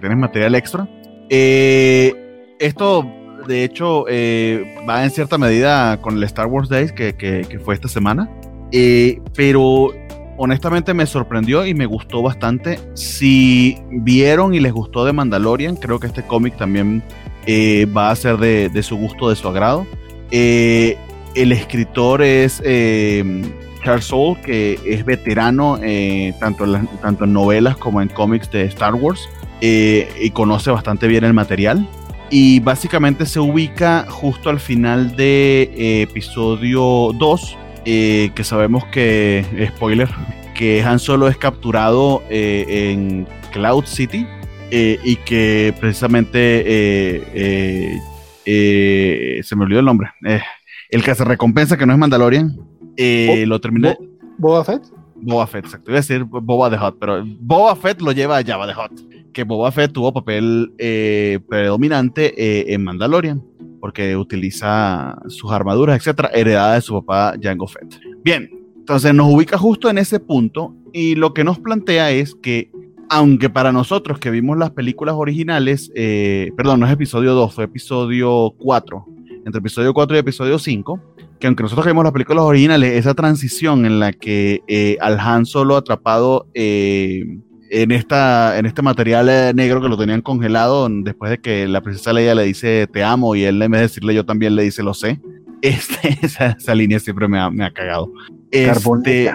tienes 0.00 0.18
material 0.18 0.54
extra. 0.56 0.88
esto, 1.30 3.06
de 3.46 3.64
hecho, 3.64 4.04
va 4.88 5.04
en 5.04 5.10
cierta 5.10 5.38
medida 5.38 6.00
con 6.00 6.16
el 6.16 6.24
Star 6.24 6.46
Wars 6.46 6.68
Days 6.68 6.92
que, 6.92 7.14
que 7.14 7.58
fue 7.64 7.74
esta 7.74 7.88
semana. 7.88 8.28
pero 9.34 9.92
honestamente 10.36 10.92
me 10.94 11.06
sorprendió 11.06 11.64
y 11.64 11.74
me 11.74 11.86
gustó 11.86 12.22
bastante. 12.22 12.80
Si 12.94 13.78
vieron 13.90 14.52
y 14.52 14.60
les 14.60 14.72
gustó 14.72 15.04
de 15.04 15.12
Mandalorian, 15.12 15.76
creo 15.76 16.00
que 16.00 16.08
este 16.08 16.24
cómic 16.24 16.56
también 16.56 17.02
va 17.96 18.10
a 18.10 18.16
ser 18.16 18.36
de, 18.36 18.68
de, 18.68 18.82
su 18.82 18.96
gusto, 18.96 19.30
de 19.30 19.36
su 19.36 19.48
agrado. 19.48 19.86
Eh, 20.30 20.98
el 21.34 21.52
escritor 21.52 22.22
es 22.22 22.62
eh, 22.64 23.42
Charles 23.84 24.06
Soule, 24.06 24.40
que 24.42 24.78
es 24.84 25.04
veterano 25.04 25.78
eh, 25.82 26.34
tanto, 26.40 26.64
en 26.64 26.86
tanto 27.00 27.24
en 27.24 27.32
novelas 27.32 27.76
como 27.76 28.02
en 28.02 28.08
cómics 28.08 28.50
de 28.50 28.64
Star 28.64 28.94
Wars 28.94 29.28
eh, 29.60 30.08
y 30.20 30.30
conoce 30.30 30.70
bastante 30.70 31.06
bien 31.06 31.24
el 31.24 31.34
material. 31.34 31.88
Y 32.30 32.60
básicamente 32.60 33.24
se 33.24 33.40
ubica 33.40 34.04
justo 34.08 34.50
al 34.50 34.60
final 34.60 35.16
de 35.16 36.02
episodio 36.02 37.12
2, 37.14 37.56
que 37.84 38.42
sabemos 38.42 38.84
que, 38.86 39.70
spoiler, 39.74 40.10
que 40.54 40.82
Han 40.82 40.98
Solo 40.98 41.28
es 41.28 41.38
capturado 41.38 42.22
en 42.28 43.26
Cloud 43.50 43.86
City 43.86 44.26
y 44.70 45.16
que 45.16 45.72
precisamente 45.80 46.62
se 48.44 49.56
me 49.56 49.64
olvidó 49.64 49.80
el 49.80 49.86
nombre. 49.86 50.10
El 50.90 51.02
que 51.02 51.14
se 51.14 51.24
recompensa 51.24 51.76
que 51.76 51.84
no 51.84 51.92
es 51.92 51.98
Mandalorian, 51.98 52.56
eh, 52.96 53.44
lo 53.46 53.60
terminé. 53.60 53.98
¿Boba 54.38 54.64
Fett? 54.64 54.82
Boba 55.16 55.46
Fett, 55.46 55.66
exacto. 55.66 55.90
Iba 55.90 55.98
a 55.98 56.00
decir 56.00 56.24
Boba 56.24 56.70
the 56.70 56.78
Hot, 56.78 56.96
pero 56.98 57.22
Boba 57.40 57.76
Fett 57.76 58.00
lo 58.00 58.12
lleva 58.12 58.38
a 58.38 58.44
Java 58.44 58.66
the 58.66 58.72
Hot. 58.72 58.92
Que 59.32 59.44
Boba 59.44 59.70
Fett 59.70 59.92
tuvo 59.92 60.12
papel 60.14 60.72
eh, 60.78 61.40
predominante 61.46 62.32
eh, 62.36 62.72
en 62.72 62.84
Mandalorian, 62.84 63.44
porque 63.80 64.16
utiliza 64.16 65.18
sus 65.28 65.52
armaduras, 65.52 65.98
etcétera, 65.98 66.30
heredada 66.32 66.74
de 66.74 66.80
su 66.80 66.94
papá 66.94 67.34
Jango 67.40 67.66
Fett. 67.66 68.00
Bien, 68.24 68.50
entonces 68.78 69.12
nos 69.12 69.30
ubica 69.30 69.58
justo 69.58 69.90
en 69.90 69.98
ese 69.98 70.20
punto 70.20 70.74
y 70.94 71.16
lo 71.16 71.34
que 71.34 71.44
nos 71.44 71.58
plantea 71.58 72.10
es 72.12 72.34
que, 72.34 72.70
aunque 73.10 73.50
para 73.50 73.72
nosotros 73.72 74.18
que 74.18 74.30
vimos 74.30 74.56
las 74.56 74.70
películas 74.70 75.16
originales, 75.16 75.92
perdón, 76.56 76.80
no 76.80 76.86
es 76.86 76.92
episodio 76.92 77.34
2, 77.34 77.54
fue 77.54 77.64
episodio 77.64 78.54
4 78.58 79.17
entre 79.48 79.60
episodio 79.60 79.92
4 79.92 80.16
y 80.16 80.20
episodio 80.20 80.58
5, 80.58 81.00
que 81.40 81.46
aunque 81.46 81.62
nosotros 81.62 81.86
vimos 81.86 82.04
las 82.04 82.12
películas 82.12 82.44
originales, 82.44 82.92
esa 82.92 83.14
transición 83.14 83.86
en 83.86 83.98
la 83.98 84.12
que 84.12 84.62
eh, 84.68 84.96
al 85.00 85.18
Han 85.18 85.46
Solo 85.46 85.76
atrapado 85.76 86.46
eh, 86.54 87.24
en, 87.70 87.90
esta, 87.90 88.58
en 88.58 88.66
este 88.66 88.82
material 88.82 89.28
eh, 89.28 89.52
negro 89.54 89.80
que 89.80 89.88
lo 89.88 89.96
tenían 89.96 90.20
congelado, 90.20 90.88
después 90.88 91.30
de 91.30 91.38
que 91.38 91.66
la 91.66 91.80
princesa 91.80 92.12
Leia 92.12 92.34
le 92.34 92.44
dice 92.44 92.86
te 92.92 93.02
amo 93.02 93.34
y 93.34 93.44
él 93.44 93.60
en 93.60 93.70
vez 93.70 93.80
de 93.80 93.86
decirle 93.86 94.14
yo 94.14 94.24
también 94.24 94.54
le 94.54 94.62
dice 94.62 94.82
lo 94.82 94.94
sé, 94.94 95.20
este, 95.62 96.18
esa, 96.22 96.74
línea 96.74 97.00
siempre 97.00 97.26
me 97.26 97.40
ha, 97.40 97.50
me 97.50 97.64
ha 97.64 97.72
cagado. 97.72 98.12
Este, 98.50 99.32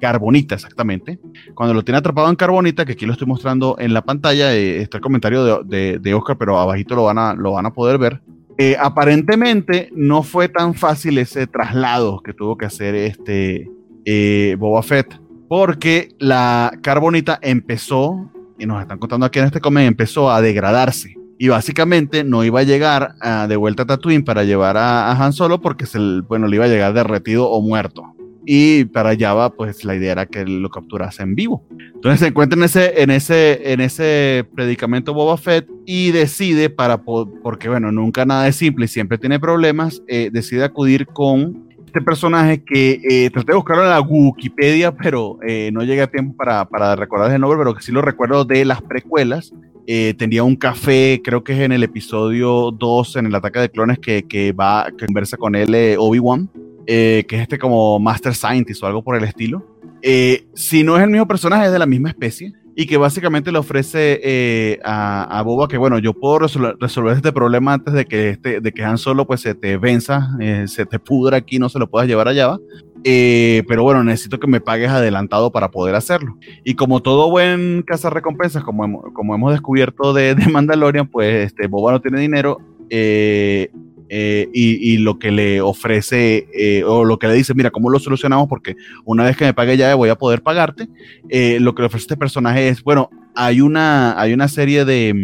Carbonita, 0.00 0.56
exactamente. 0.56 1.20
Cuando 1.54 1.74
lo 1.74 1.84
tiene 1.84 1.98
atrapado 1.98 2.28
en 2.28 2.34
Carbonita, 2.34 2.84
que 2.84 2.92
aquí 2.92 3.06
lo 3.06 3.12
estoy 3.12 3.28
mostrando 3.28 3.76
en 3.78 3.94
la 3.94 4.02
pantalla, 4.02 4.52
eh, 4.52 4.82
está 4.82 4.96
el 4.96 5.02
comentario 5.02 5.62
de, 5.62 6.00
de, 6.00 6.14
Oscar, 6.14 6.36
pero 6.36 6.58
abajito 6.58 6.96
lo 6.96 7.04
van 7.04 7.18
a, 7.18 7.34
lo 7.34 7.52
van 7.52 7.66
a 7.66 7.72
poder 7.72 7.98
ver. 7.98 8.20
Eh, 8.58 8.76
aparentemente 8.78 9.90
no 9.94 10.22
fue 10.22 10.48
tan 10.48 10.74
fácil 10.74 11.18
ese 11.18 11.46
traslado 11.46 12.20
que 12.22 12.34
tuvo 12.34 12.56
que 12.56 12.66
hacer 12.66 12.94
este 12.94 13.70
eh, 14.04 14.56
Boba 14.58 14.82
Fett, 14.82 15.20
porque 15.48 16.10
la 16.18 16.72
Carbonita 16.82 17.38
empezó, 17.42 18.30
y 18.58 18.66
nos 18.66 18.80
están 18.80 18.98
contando 18.98 19.26
aquí 19.26 19.38
en 19.38 19.46
este 19.46 19.60
comment, 19.60 19.88
empezó 19.88 20.30
a 20.30 20.40
degradarse. 20.40 21.16
Y 21.38 21.48
básicamente 21.48 22.22
no 22.22 22.44
iba 22.44 22.60
a 22.60 22.64
llegar 22.64 23.16
ah, 23.20 23.46
de 23.48 23.56
vuelta 23.56 23.82
a 23.82 23.86
Tatooine 23.86 24.22
para 24.22 24.44
llevar 24.44 24.76
a, 24.76 25.10
a 25.10 25.24
Han 25.24 25.32
Solo 25.32 25.60
porque 25.60 25.86
se, 25.86 25.98
bueno, 26.28 26.46
le 26.46 26.56
iba 26.56 26.66
a 26.66 26.68
llegar 26.68 26.92
derretido 26.92 27.50
o 27.50 27.60
muerto 27.60 28.11
y 28.44 28.84
para 28.86 29.16
Java 29.16 29.50
pues 29.50 29.84
la 29.84 29.94
idea 29.94 30.12
era 30.12 30.26
que 30.26 30.44
lo 30.44 30.68
capturase 30.70 31.22
en 31.22 31.34
vivo. 31.34 31.64
Entonces 31.94 32.20
se 32.20 32.26
encuentra 32.28 32.56
en 32.58 32.64
ese, 32.64 33.02
en 33.02 33.10
ese, 33.10 33.72
en 33.72 33.80
ese 33.80 34.44
predicamento 34.54 35.14
Boba 35.14 35.36
Fett 35.36 35.68
y 35.86 36.10
decide 36.10 36.70
para, 36.70 37.02
porque 37.02 37.68
bueno, 37.68 37.92
nunca 37.92 38.24
nada 38.24 38.48
es 38.48 38.56
simple 38.56 38.86
y 38.86 38.88
siempre 38.88 39.18
tiene 39.18 39.38
problemas, 39.38 40.02
eh, 40.08 40.30
decide 40.32 40.64
acudir 40.64 41.06
con 41.06 41.70
este 41.86 42.00
personaje 42.00 42.64
que 42.64 43.00
eh, 43.08 43.30
traté 43.30 43.52
de 43.52 43.56
buscarlo 43.56 43.84
en 43.84 43.90
la 43.90 44.00
Wikipedia, 44.00 44.96
pero 44.96 45.38
eh, 45.46 45.70
no 45.72 45.82
llegué 45.82 46.02
a 46.02 46.10
tiempo 46.10 46.36
para, 46.36 46.64
para 46.64 46.96
recordar 46.96 47.30
el 47.30 47.40
nombre, 47.40 47.58
pero 47.58 47.74
que 47.74 47.82
sí 47.82 47.92
lo 47.92 48.00
recuerdo 48.00 48.44
de 48.44 48.64
las 48.64 48.80
precuelas. 48.80 49.52
tenía 49.86 50.42
un 50.42 50.56
café, 50.56 51.20
creo 51.22 51.44
que 51.44 51.52
es 51.52 51.58
en 51.60 51.72
el 51.72 51.82
episodio 51.82 52.70
2, 52.70 53.16
en 53.16 53.26
el 53.26 53.34
ataque 53.34 53.58
de 53.58 53.70
clones, 53.70 53.98
que, 53.98 54.22
que 54.22 54.52
va, 54.52 54.86
que 54.96 55.06
conversa 55.06 55.36
con 55.36 55.54
él 55.54 55.96
Obi-Wan 55.98 56.48
eh, 56.86 57.24
que 57.28 57.36
es 57.36 57.42
este 57.42 57.58
como 57.58 57.98
Master 57.98 58.34
Scientist 58.34 58.82
o 58.82 58.86
algo 58.86 59.02
por 59.02 59.16
el 59.16 59.24
estilo. 59.24 59.64
Eh, 60.02 60.46
si 60.54 60.82
no 60.82 60.96
es 60.96 61.04
el 61.04 61.10
mismo 61.10 61.28
personaje, 61.28 61.66
es 61.66 61.72
de 61.72 61.78
la 61.78 61.86
misma 61.86 62.08
especie 62.08 62.52
y 62.74 62.86
que 62.86 62.96
básicamente 62.96 63.52
le 63.52 63.58
ofrece 63.58 64.18
eh, 64.22 64.80
a, 64.82 65.38
a, 65.38 65.42
Boba 65.42 65.68
que, 65.68 65.76
bueno, 65.76 65.98
yo 65.98 66.14
puedo 66.14 66.38
resolver, 66.38 67.16
este 67.16 67.30
problema 67.30 67.74
antes 67.74 67.92
de 67.92 68.06
que, 68.06 68.30
este, 68.30 68.60
de 68.60 68.72
que 68.72 68.82
Han 68.82 68.98
Solo 68.98 69.26
pues 69.26 69.42
se 69.42 69.54
te 69.54 69.76
venza, 69.76 70.30
se 70.66 70.86
te 70.86 70.98
pudra 70.98 71.36
aquí, 71.36 71.58
no 71.58 71.68
se 71.68 71.78
lo 71.78 71.88
puedas 71.88 72.08
llevar 72.08 72.28
allá. 72.28 72.56
pero 73.04 73.82
bueno, 73.82 74.02
necesito 74.02 74.40
que 74.40 74.46
me 74.46 74.60
pagues 74.60 74.90
adelantado 74.90 75.52
para 75.52 75.70
poder 75.70 75.94
hacerlo. 75.94 76.38
Y 76.64 76.74
como 76.74 77.00
todo 77.00 77.30
buen 77.30 77.82
cazarrecompensas, 77.82 78.64
como, 78.64 79.02
como 79.12 79.34
hemos 79.34 79.52
descubierto 79.52 80.14
de, 80.14 80.34
de 80.34 80.46
Mandalorian, 80.48 81.08
pues 81.08 81.46
este, 81.46 81.66
Boba 81.66 81.92
no 81.92 82.00
tiene 82.00 82.20
dinero. 82.20 82.58
Eh, 84.14 84.42
eh, 84.42 84.50
y, 84.52 84.98
lo 84.98 85.18
que 85.18 85.30
le 85.30 85.62
ofrece 85.62 86.46
eh, 86.52 86.84
o 86.84 87.02
lo 87.02 87.18
que 87.18 87.28
le 87.28 87.32
dice, 87.32 87.54
mira, 87.54 87.70
¿cómo 87.70 87.88
lo 87.88 87.98
solucionamos? 87.98 88.46
Porque 88.46 88.76
una 89.06 89.24
vez 89.24 89.38
que 89.38 89.46
me 89.46 89.54
pague 89.54 89.78
ya 89.78 89.94
voy 89.94 90.10
a 90.10 90.18
poder 90.18 90.42
pagarte. 90.42 90.86
Eh, 91.30 91.58
lo 91.60 91.74
que 91.74 91.80
le 91.80 91.86
ofrece 91.86 92.02
este 92.02 92.18
personaje 92.18 92.68
es, 92.68 92.82
bueno, 92.82 93.08
hay 93.34 93.62
una, 93.62 94.20
hay 94.20 94.34
una 94.34 94.48
serie 94.48 94.84
de, 94.84 95.14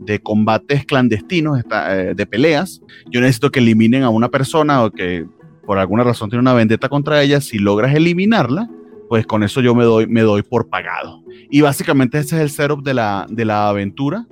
de 0.00 0.18
combates 0.20 0.84
clandestinos, 0.84 1.62
de 2.14 2.26
peleas. 2.26 2.82
Yo 3.10 3.22
necesito 3.22 3.50
que 3.50 3.60
eliminen 3.60 4.02
a 4.02 4.10
una 4.10 4.28
persona 4.28 4.84
o 4.84 4.90
que 4.90 5.24
por 5.64 5.78
alguna 5.78 6.04
razón 6.04 6.28
tiene 6.28 6.42
una 6.42 6.52
vendetta 6.52 6.90
contra 6.90 7.22
ella. 7.22 7.40
Si 7.40 7.58
logras 7.58 7.94
eliminarla, 7.94 8.68
pues 9.08 9.26
con 9.26 9.42
eso 9.42 9.62
yo 9.62 9.74
me 9.74 9.84
doy, 9.84 10.06
me 10.06 10.20
doy 10.20 10.42
por 10.42 10.68
pagado. 10.68 11.22
Y 11.50 11.62
básicamente 11.62 12.18
ese 12.18 12.36
es 12.36 12.42
el 12.42 12.50
setup 12.50 12.84
de 12.84 12.92
la, 12.92 13.26
de 13.30 13.46
la 13.46 13.70
aventura. 13.70 14.26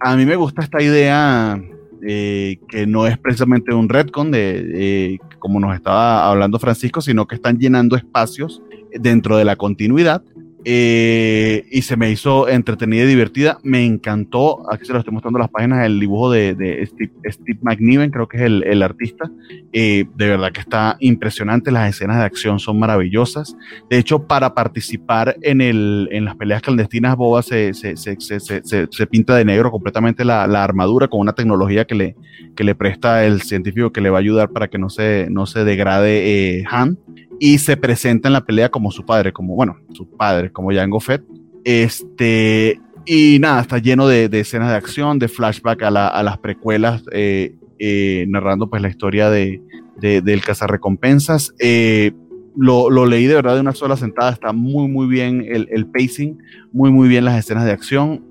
a 0.00 0.16
mí 0.16 0.26
me 0.26 0.36
gusta 0.36 0.60
esta 0.60 0.82
idea 0.82 1.58
eh, 2.06 2.58
que 2.68 2.86
no 2.86 3.06
es 3.06 3.18
precisamente 3.18 3.72
un 3.74 3.88
retcon 3.88 4.30
de, 4.30 5.18
como 5.38 5.60
nos 5.60 5.74
estaba 5.74 6.28
hablando 6.28 6.58
Francisco, 6.58 7.00
sino 7.00 7.26
que 7.26 7.34
están 7.36 7.58
llenando 7.58 7.96
espacios 7.96 8.62
dentro 8.92 9.36
de 9.36 9.44
la 9.44 9.56
continuidad 9.56 10.22
eh, 10.64 11.66
y 11.70 11.82
se 11.82 11.96
me 11.96 12.10
hizo 12.10 12.48
entretenida 12.48 13.04
y 13.04 13.06
divertida. 13.06 13.58
Me 13.62 13.84
encantó, 13.84 14.70
aquí 14.72 14.86
se 14.86 14.92
lo 14.92 14.98
estoy 14.98 15.12
mostrando 15.12 15.38
las 15.38 15.50
páginas, 15.50 15.84
el 15.84 16.00
dibujo 16.00 16.30
de, 16.30 16.86
Steve, 16.86 17.12
Steve, 17.30 17.58
McNiven, 17.62 18.10
creo 18.10 18.28
que 18.28 18.38
es 18.38 18.42
el, 18.44 18.82
artista. 18.82 19.30
Eh, 19.72 20.04
de 20.14 20.28
verdad 20.28 20.52
que 20.52 20.60
está 20.60 20.96
impresionante, 21.00 21.70
las 21.70 21.90
escenas 21.90 22.18
de 22.18 22.24
acción 22.24 22.58
son 22.58 22.78
maravillosas. 22.78 23.56
De 23.90 23.98
hecho, 23.98 24.26
para 24.26 24.54
participar 24.54 25.36
en, 25.42 25.60
el, 25.60 26.08
en 26.12 26.24
las 26.24 26.36
peleas 26.36 26.62
clandestinas, 26.62 27.16
Boba 27.16 27.42
se, 27.42 27.74
se, 27.74 27.96
se, 27.96 28.18
se 28.18 29.06
pinta 29.06 29.36
de 29.36 29.44
negro 29.44 29.70
completamente 29.70 30.24
la, 30.24 30.46
la, 30.46 30.64
armadura 30.64 31.08
con 31.08 31.20
una 31.20 31.34
tecnología 31.34 31.84
que 31.84 31.94
le, 31.94 32.16
que 32.56 32.64
le 32.64 32.74
presta 32.74 33.24
el 33.24 33.42
científico 33.42 33.92
que 33.92 34.00
le 34.00 34.10
va 34.10 34.18
a 34.18 34.20
ayudar 34.20 34.50
para 34.50 34.68
que 34.68 34.78
no 34.78 34.88
se, 34.88 35.28
no 35.30 35.46
se 35.46 35.64
degrade 35.64 36.58
eh, 36.58 36.64
Han 36.70 36.98
y 37.40 37.58
se 37.58 37.76
presenta 37.76 38.28
en 38.28 38.32
la 38.32 38.44
pelea 38.44 38.70
como 38.70 38.90
su 38.90 39.04
padre, 39.04 39.32
como, 39.32 39.54
bueno, 39.54 39.76
su 39.92 40.08
padre, 40.08 40.50
como 40.50 40.72
Jango 40.72 41.00
Fett. 41.00 41.22
Este, 41.64 42.80
y 43.06 43.38
nada, 43.40 43.60
está 43.60 43.78
lleno 43.78 44.06
de, 44.06 44.28
escenas 44.32 44.70
de 44.70 44.76
acción, 44.76 45.18
de 45.18 45.28
flashback 45.28 45.82
a, 45.82 45.90
las 45.90 46.38
precuelas, 46.38 47.04
eh, 47.12 47.54
eh, 47.78 48.26
narrando 48.28 48.68
pues 48.68 48.82
la 48.82 48.88
historia 48.88 49.30
de, 49.30 49.60
del 50.00 50.42
cazarrecompensas. 50.42 51.54
Eh, 51.58 52.12
lo, 52.56 52.88
lo, 52.88 53.04
leí 53.04 53.26
de 53.26 53.34
verdad 53.34 53.54
de 53.54 53.60
una 53.60 53.72
sola 53.72 53.96
sentada, 53.96 54.30
está 54.30 54.52
muy 54.52 54.86
muy 54.88 55.08
bien 55.08 55.44
el, 55.46 55.68
el 55.72 55.86
pacing, 55.86 56.38
muy 56.72 56.92
muy 56.92 57.08
bien 57.08 57.24
las 57.24 57.36
escenas 57.36 57.64
de 57.64 57.72
acción. 57.72 58.24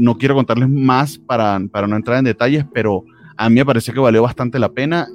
no 0.00 0.16
quiero 0.16 0.36
contarles 0.36 0.68
más 0.68 1.18
para, 1.18 1.60
para, 1.70 1.88
no 1.88 1.96
entrar 1.96 2.18
en 2.18 2.24
detalles, 2.24 2.64
pero 2.72 3.04
a 3.36 3.48
mí 3.48 3.56
me 3.56 3.66
pareció 3.66 3.92
que 3.92 4.00
valió 4.00 4.22
bastante 4.22 4.60
la 4.60 4.68
pena 4.70 5.08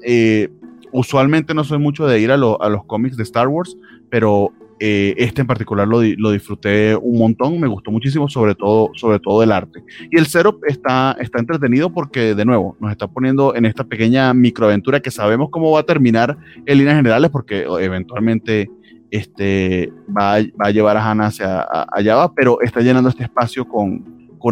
usualmente 0.94 1.54
no 1.54 1.64
soy 1.64 1.80
mucho 1.80 2.08
de 2.08 2.20
ir 2.20 2.32
a, 2.32 2.36
a 2.36 2.38
los 2.70 2.86
cómics 2.86 3.18
de 3.18 3.24
Star 3.24 3.48
Wars, 3.48 3.76
pero 4.10 4.54
eh, 4.86 5.14
este 5.18 5.42
en 5.42 5.48
particular 5.48 5.88
lo, 5.88 6.02
lo, 6.02 6.32
disfruté 6.32 6.94
un 6.96 7.18
montón, 7.18 7.58
me 7.58 7.68
gustó 7.68 7.90
muchísimo, 7.90 8.28
sobre 8.28 8.54
todo, 8.54 8.90
sobre 8.96 9.20
todo 9.20 9.42
el 9.42 9.52
arte. 9.52 9.82
Y 10.12 10.18
el 10.18 10.26
setup 10.26 10.62
está, 10.68 11.16
entretenido 11.20 11.92
porque, 11.94 12.36
de 12.36 12.44
nuevo, 12.44 12.76
nos 12.82 12.92
está 12.92 13.08
poniendo 13.08 13.56
en 13.56 13.66
esta 13.66 13.86
pequeña 13.86 14.34
microaventura 14.34 15.00
que 15.00 15.10
sabemos 15.10 15.50
cómo 15.52 15.72
va 15.72 15.82
a 15.82 15.84
terminar 15.84 16.38
en 16.66 16.78
líneas 16.78 16.98
generales, 16.98 17.32
porque 17.32 17.62
eventualmente 17.62 18.70
este, 19.10 19.94
va, 20.10 20.36
a 20.36 20.72
llevar 20.72 20.98
a 20.98 21.10
Hannah 21.10 21.28
hacia 21.28 21.66
allá, 21.92 22.16
va, 22.16 22.34
pero 22.34 22.60
está 22.60 22.82
llenando 22.82 23.10
este 23.10 23.24
espacio 23.24 23.66
con, 23.66 24.04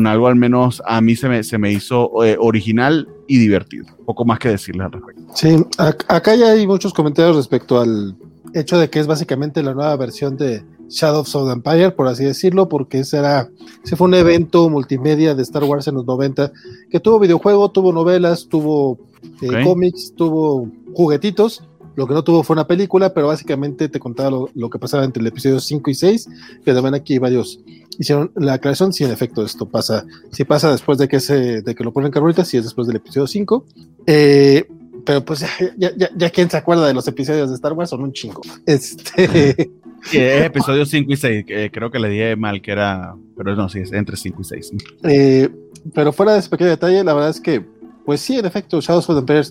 algo 0.07 0.27
al 0.27 0.37
menos 0.37 0.81
a 0.85 1.01
mí 1.01 1.17
se 1.17 1.27
me, 1.27 1.43
se 1.43 1.57
me 1.57 1.73
hizo 1.73 2.23
eh, 2.23 2.37
original 2.39 3.09
y 3.27 3.37
divertido. 3.37 3.85
Poco 4.05 4.23
más 4.23 4.39
que 4.39 4.47
decirles 4.47 4.85
al 4.85 4.93
respecto. 4.93 5.20
Sí, 5.33 5.65
acá 5.77 6.35
ya 6.35 6.51
hay 6.51 6.67
muchos 6.67 6.93
comentarios 6.93 7.35
respecto 7.35 7.79
al 7.79 8.15
hecho 8.53 8.77
de 8.77 8.89
que 8.89 8.99
es 8.99 9.07
básicamente 9.07 9.63
la 9.63 9.73
nueva 9.73 9.95
versión 9.95 10.37
de 10.37 10.63
Shadows 10.89 11.33
of 11.35 11.47
the 11.47 11.53
Empire, 11.53 11.91
por 11.91 12.07
así 12.07 12.25
decirlo, 12.25 12.67
porque 12.67 12.99
ese, 12.99 13.17
era, 13.17 13.49
ese 13.83 13.95
fue 13.95 14.07
un 14.07 14.13
evento 14.13 14.69
multimedia 14.69 15.33
de 15.33 15.43
Star 15.43 15.63
Wars 15.63 15.87
en 15.87 15.95
los 15.95 16.05
90 16.05 16.51
que 16.89 16.99
tuvo 16.99 17.19
videojuego, 17.19 17.71
tuvo 17.71 17.93
novelas, 17.93 18.47
tuvo 18.49 18.99
eh, 19.41 19.63
cómics, 19.63 20.13
tuvo 20.15 20.69
juguetitos. 20.93 21.63
Lo 21.95 22.07
que 22.07 22.13
no 22.13 22.23
tuvo 22.23 22.41
fue 22.43 22.53
una 22.53 22.67
película, 22.67 23.13
pero 23.13 23.27
básicamente 23.27 23.89
te 23.89 23.99
contaba 23.99 24.31
lo, 24.31 24.49
lo 24.53 24.69
que 24.69 24.79
pasaba 24.79 25.03
entre 25.03 25.21
el 25.21 25.27
episodio 25.27 25.59
5 25.59 25.89
y 25.89 25.93
6, 25.93 26.29
que 26.63 26.73
también 26.73 26.93
aquí 26.93 27.19
varios 27.19 27.59
hicieron 27.99 28.31
la 28.35 28.53
aclaración 28.53 28.93
si 28.93 29.03
en 29.03 29.11
efecto 29.11 29.43
esto 29.43 29.67
pasa, 29.67 30.05
si 30.31 30.45
pasa 30.45 30.71
después 30.71 30.97
de 30.97 31.09
que 31.09 31.19
se, 31.19 31.61
de 31.61 31.75
que 31.75 31.83
lo 31.83 31.91
ponen 31.91 32.11
carbonita, 32.11 32.45
si 32.45 32.57
es 32.57 32.63
después 32.63 32.87
del 32.87 32.95
episodio 32.95 33.27
5. 33.27 33.65
Eh, 34.07 34.65
pero 35.05 35.23
pues 35.23 35.41
ya, 35.41 35.91
ya, 35.95 36.09
ya, 36.15 36.29
quien 36.29 36.49
se 36.49 36.57
acuerda 36.57 36.87
de 36.87 36.93
los 36.93 37.07
episodios 37.07 37.49
de 37.49 37.55
Star 37.55 37.73
Wars 37.73 37.89
son 37.89 38.03
un 38.03 38.13
chingo. 38.13 38.41
Este. 38.65 39.71
Sí, 40.03 40.17
es 40.17 40.45
episodio 40.45 40.83
5 40.83 41.11
y 41.11 41.15
6, 41.15 41.45
creo 41.71 41.91
que 41.91 41.99
le 41.99 42.09
dije 42.09 42.35
mal 42.35 42.59
que 42.63 42.71
era, 42.71 43.15
pero 43.37 43.55
no, 43.55 43.69
sí, 43.69 43.81
es 43.81 43.93
entre 43.93 44.17
5 44.17 44.41
y 44.41 44.43
6. 44.43 44.71
Eh, 45.03 45.49
pero 45.93 46.11
fuera 46.11 46.33
de 46.33 46.39
ese 46.39 46.49
pequeño 46.49 46.71
detalle, 46.71 47.03
la 47.03 47.13
verdad 47.13 47.29
es 47.29 47.39
que 47.39 47.63
pues 48.05 48.19
sí, 48.21 48.37
en 48.37 48.45
efecto, 48.45 48.81
Shadows 48.81 49.09
of 49.09 49.15
the 49.15 49.19
Empire 49.19 49.43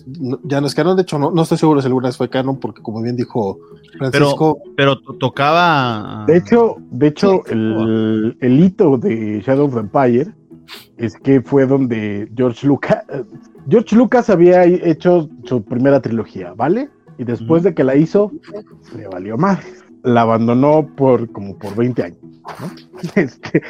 ya 0.43 0.59
no 0.59 0.67
es 0.67 0.75
canon. 0.75 0.95
De 0.95 1.03
hecho, 1.03 1.17
no, 1.17 1.31
no 1.31 1.41
estoy 1.41 1.57
seguro 1.57 1.81
si 1.81 1.87
alguna 1.87 2.09
vez 2.09 2.17
fue 2.17 2.29
canon, 2.29 2.59
porque 2.59 2.81
como 2.81 3.01
bien 3.01 3.15
dijo 3.15 3.59
Francisco. 3.97 4.59
Pero, 4.75 4.99
tocaba. 4.99 6.25
De 6.27 6.37
hecho, 6.37 6.75
de 6.91 7.07
hecho 7.07 7.45
el, 7.45 8.37
el, 8.41 8.59
hito 8.59 8.97
de 8.97 9.41
Shadow 9.41 9.67
of 9.67 9.73
the 9.73 9.79
Empire 9.79 10.33
es 10.97 11.15
que 11.15 11.41
fue 11.41 11.65
donde 11.65 12.29
George 12.35 12.67
Lucas. 12.67 13.03
George 13.69 13.95
Lucas 13.95 14.29
había 14.29 14.63
hecho 14.65 15.29
su 15.43 15.63
primera 15.63 16.01
trilogía, 16.01 16.53
¿vale? 16.53 16.89
Y 17.17 17.23
después 17.23 17.63
de 17.63 17.73
que 17.73 17.83
la 17.83 17.95
hizo, 17.95 18.31
le 18.95 19.07
valió 19.07 19.37
más. 19.37 19.63
La 20.03 20.21
abandonó 20.21 20.87
por 20.95 21.31
como 21.31 21.57
por 21.57 21.75
20 21.75 22.03
años. 22.03 22.19
¿no? 22.21 22.71
Este, 23.15 23.61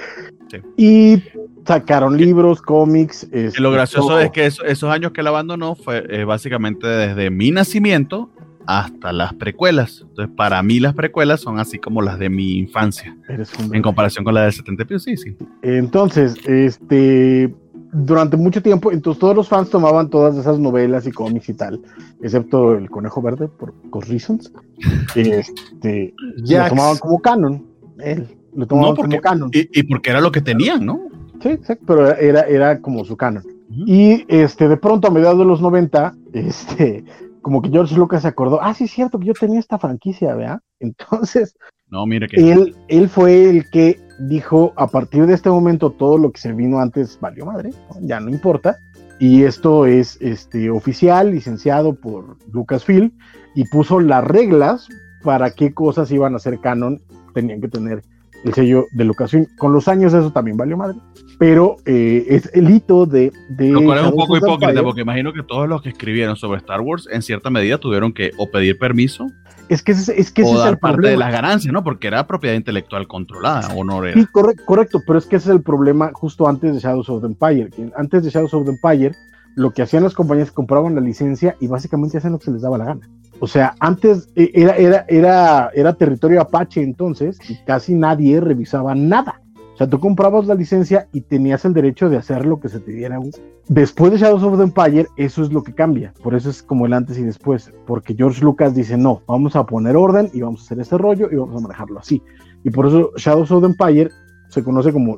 y 0.77 1.22
sacaron 1.65 2.18
libros, 2.18 2.61
cómics. 2.61 3.27
Y 3.31 3.61
lo 3.61 3.72
gracioso 3.72 4.19
es 4.19 4.31
que 4.31 4.45
esos 4.45 4.84
años 4.84 5.11
que 5.11 5.22
él 5.22 5.27
abandonó 5.27 5.76
fue 5.76 6.05
eh, 6.09 6.23
básicamente 6.26 6.88
desde 6.88 7.30
mi 7.30 7.51
nacimiento 7.51 8.30
hasta 8.66 9.12
las 9.12 9.34
precuelas. 9.34 10.02
Entonces, 10.02 10.36
para 10.36 10.62
mí 10.64 10.80
las 10.80 10.94
precuelas 10.94 11.42
son 11.42 11.60
así 11.60 11.80
como 11.80 12.02
las 12.02 12.20
de 12.20 12.30
mi 12.30 12.58
infancia. 12.58 13.16
en 13.28 13.82
comparación 13.82 14.24
con 14.24 14.34
la 14.34 14.44
del 14.44 14.54
70 14.54 15.00
sí, 15.00 15.18
sí. 15.18 15.36
Entonces, 15.62 16.36
este, 16.48 17.54
durante 17.92 18.38
mucho 18.38 18.62
tiempo, 18.62 18.92
entonces 18.92 19.20
todos 19.20 19.36
los 19.36 19.48
fans 19.48 19.70
tomaban 19.70 20.10
todas 20.10 20.38
esas 20.38 20.60
novelas 20.60 21.06
y 21.08 21.12
cómics 21.12 21.50
y 21.50 21.54
tal, 21.54 21.82
excepto 22.22 22.76
el 22.76 22.90
Conejo 22.90 23.22
Verde, 23.22 23.48
por 23.48 23.74
cos 23.90 24.08
reasons. 24.08 24.52
Este, 25.16 26.14
lo 26.38 26.70
tomaban 26.70 26.98
como 26.98 27.20
canon. 27.20 27.66
Él 28.00 28.38
lo 28.56 28.68
tomaban 28.68 28.96
como 28.96 29.22
canon. 29.22 29.52
Y, 29.54 29.84
porque 29.84 30.10
era 30.10 30.22
lo 30.22 30.32
que 30.32 30.42
tenían, 30.42 30.86
¿no? 30.86 31.00
Sí, 31.42 31.50
exacto, 31.50 31.86
pero 31.88 32.16
era, 32.16 32.42
era 32.42 32.80
como 32.80 33.04
su 33.06 33.18
canon. 33.18 33.44
Y 33.70 34.26
este, 34.28 34.68
de 34.68 34.78
pronto, 34.78 35.08
a 35.08 35.12
mediados 35.12 35.40
de 35.40 35.46
los 35.46 35.62
90, 35.62 36.14
este, 36.34 37.06
como 37.41 37.61
que 37.61 37.69
George 37.69 37.95
Lucas 37.95 38.22
se 38.23 38.27
acordó, 38.27 38.61
ah, 38.61 38.73
sí, 38.73 38.85
es 38.85 38.91
cierto 38.91 39.19
que 39.19 39.27
yo 39.27 39.34
tenía 39.34 39.59
esta 39.59 39.80
franquicia, 39.80 40.35
¿vea? 40.35 40.61
Entonces, 40.80 41.55
no, 41.88 42.05
mire 42.05 42.27
que... 42.27 42.51
él, 42.51 42.76
él 42.88 43.09
fue 43.09 43.49
el 43.49 43.69
que 43.69 43.99
dijo, 44.19 44.73
a 44.77 44.88
partir 44.88 45.26
de 45.26 45.34
este 45.34 45.49
momento 45.49 45.91
todo 45.91 46.18
lo 46.18 46.31
que 46.31 46.39
se 46.39 46.53
vino 46.53 46.80
antes 46.80 47.19
valió 47.19 47.45
madre, 47.45 47.72
ya 48.01 48.19
no 48.19 48.30
importa. 48.30 48.77
Y 49.19 49.43
esto 49.43 49.85
es 49.85 50.18
este, 50.19 50.72
oficial, 50.72 51.31
licenciado 51.31 51.93
por 51.93 52.38
Lucasfilm, 52.51 53.11
y 53.53 53.65
puso 53.65 53.99
las 53.99 54.23
reglas 54.23 54.88
para 55.23 55.51
qué 55.51 55.73
cosas 55.73 56.11
iban 56.11 56.34
a 56.34 56.39
ser 56.39 56.59
canon, 56.59 57.01
tenían 57.34 57.61
que 57.61 57.68
tener 57.68 58.03
el 58.43 58.53
sello 58.53 58.85
de 58.91 59.05
Lucasfilm. 59.05 59.47
Con 59.57 59.73
los 59.73 59.88
años 59.88 60.13
eso 60.13 60.31
también 60.31 60.57
valió 60.57 60.77
madre, 60.77 60.97
pero 61.38 61.77
eh, 61.85 62.26
es 62.27 62.49
el 62.53 62.69
hito 62.69 63.05
de... 63.05 63.31
de 63.49 63.69
Lo 63.69 63.84
cual 63.84 63.99
es 63.99 64.05
un 64.05 64.15
poco 64.15 64.38
hipócrita, 64.38 64.84
porque 64.84 65.01
imagino 65.01 65.34
que 65.34 65.43
todos 65.43 65.68
los 65.68 65.81
que 65.81 65.89
escribieron 65.89 66.35
sobre 66.35 66.59
Star 66.59 66.81
Wars 66.81 67.07
en 67.11 67.22
cierta 67.22 67.49
medida 67.49 67.77
tuvieron 67.77 68.13
que 68.13 68.31
o 68.38 68.49
pedir 68.49 68.77
permiso 68.77 69.27
es 69.69 69.81
que, 69.81 69.93
ese, 69.93 70.19
es, 70.19 70.31
que 70.31 70.41
ese 70.41 70.53
es 70.53 70.65
el 70.65 70.77
parte 70.77 71.07
de 71.07 71.15
las 71.15 71.31
ganancias, 71.31 71.72
¿no? 71.72 71.81
Porque 71.81 72.07
era 72.07 72.27
propiedad 72.27 72.55
intelectual 72.55 73.07
controlada, 73.07 73.73
o 73.73 73.85
no 73.85 74.03
era. 74.03 74.19
Sí, 74.19 74.26
correcto, 74.65 75.01
pero 75.07 75.18
es 75.18 75.26
que 75.26 75.38
ese 75.38 75.49
es 75.49 75.55
el 75.55 75.61
problema 75.61 76.11
justo 76.13 76.45
antes 76.45 76.73
de 76.73 76.80
Shadows 76.81 77.07
of 77.07 77.22
the 77.22 77.27
Empire. 77.27 77.69
Antes 77.95 78.23
de 78.23 78.30
Shadows 78.31 78.53
of 78.53 78.65
the 78.65 78.72
Empire, 78.72 79.15
lo 79.55 79.72
que 79.72 79.81
hacían 79.81 80.03
las 80.03 80.13
compañías 80.13 80.51
compraban 80.51 80.93
la 80.95 80.99
licencia 80.99 81.55
y 81.61 81.68
básicamente 81.68 82.18
hacían 82.18 82.34
lo 82.34 82.39
que 82.39 82.45
se 82.45 82.51
les 82.51 82.61
daba 82.61 82.77
la 82.77 82.85
gana. 82.85 83.09
O 83.43 83.47
sea, 83.47 83.73
antes 83.80 84.30
eh, 84.35 84.51
era, 84.53 84.76
era, 84.76 85.05
era, 85.09 85.72
era 85.73 85.93
territorio 85.93 86.41
apache 86.41 86.84
entonces 86.84 87.39
y 87.49 87.55
casi 87.65 87.95
nadie 87.95 88.39
revisaba 88.39 88.93
nada. 88.93 89.41
O 89.73 89.77
sea, 89.77 89.89
tú 89.89 89.99
comprabas 89.99 90.45
la 90.45 90.53
licencia 90.53 91.07
y 91.11 91.22
tenías 91.22 91.65
el 91.65 91.73
derecho 91.73 92.07
de 92.07 92.18
hacer 92.18 92.45
lo 92.45 92.59
que 92.59 92.69
se 92.69 92.80
te 92.80 92.91
diera 92.91 93.19
Después 93.68 94.11
de 94.11 94.19
Shadows 94.19 94.43
of 94.43 94.57
the 94.57 94.63
Empire, 94.63 95.07
eso 95.18 95.41
es 95.41 95.51
lo 95.51 95.63
que 95.63 95.73
cambia. 95.73 96.13
Por 96.22 96.35
eso 96.35 96.51
es 96.51 96.61
como 96.61 96.85
el 96.85 96.93
antes 96.93 97.18
y 97.18 97.23
después. 97.23 97.73
Porque 97.88 98.13
George 98.13 98.43
Lucas 98.43 98.76
dice, 98.76 98.95
no, 98.95 99.23
vamos 99.26 99.55
a 99.55 99.65
poner 99.65 99.95
orden 99.95 100.30
y 100.34 100.41
vamos 100.41 100.61
a 100.61 100.65
hacer 100.65 100.80
este 100.80 100.99
rollo 100.99 101.27
y 101.31 101.35
vamos 101.35 101.57
a 101.57 101.61
manejarlo 101.61 101.97
así. 101.97 102.22
Y 102.63 102.69
por 102.69 102.85
eso 102.85 103.11
Shadows 103.18 103.49
of 103.49 103.63
the 103.63 103.69
Empire 103.69 104.11
se 104.49 104.63
conoce 104.63 104.93
como 104.93 105.18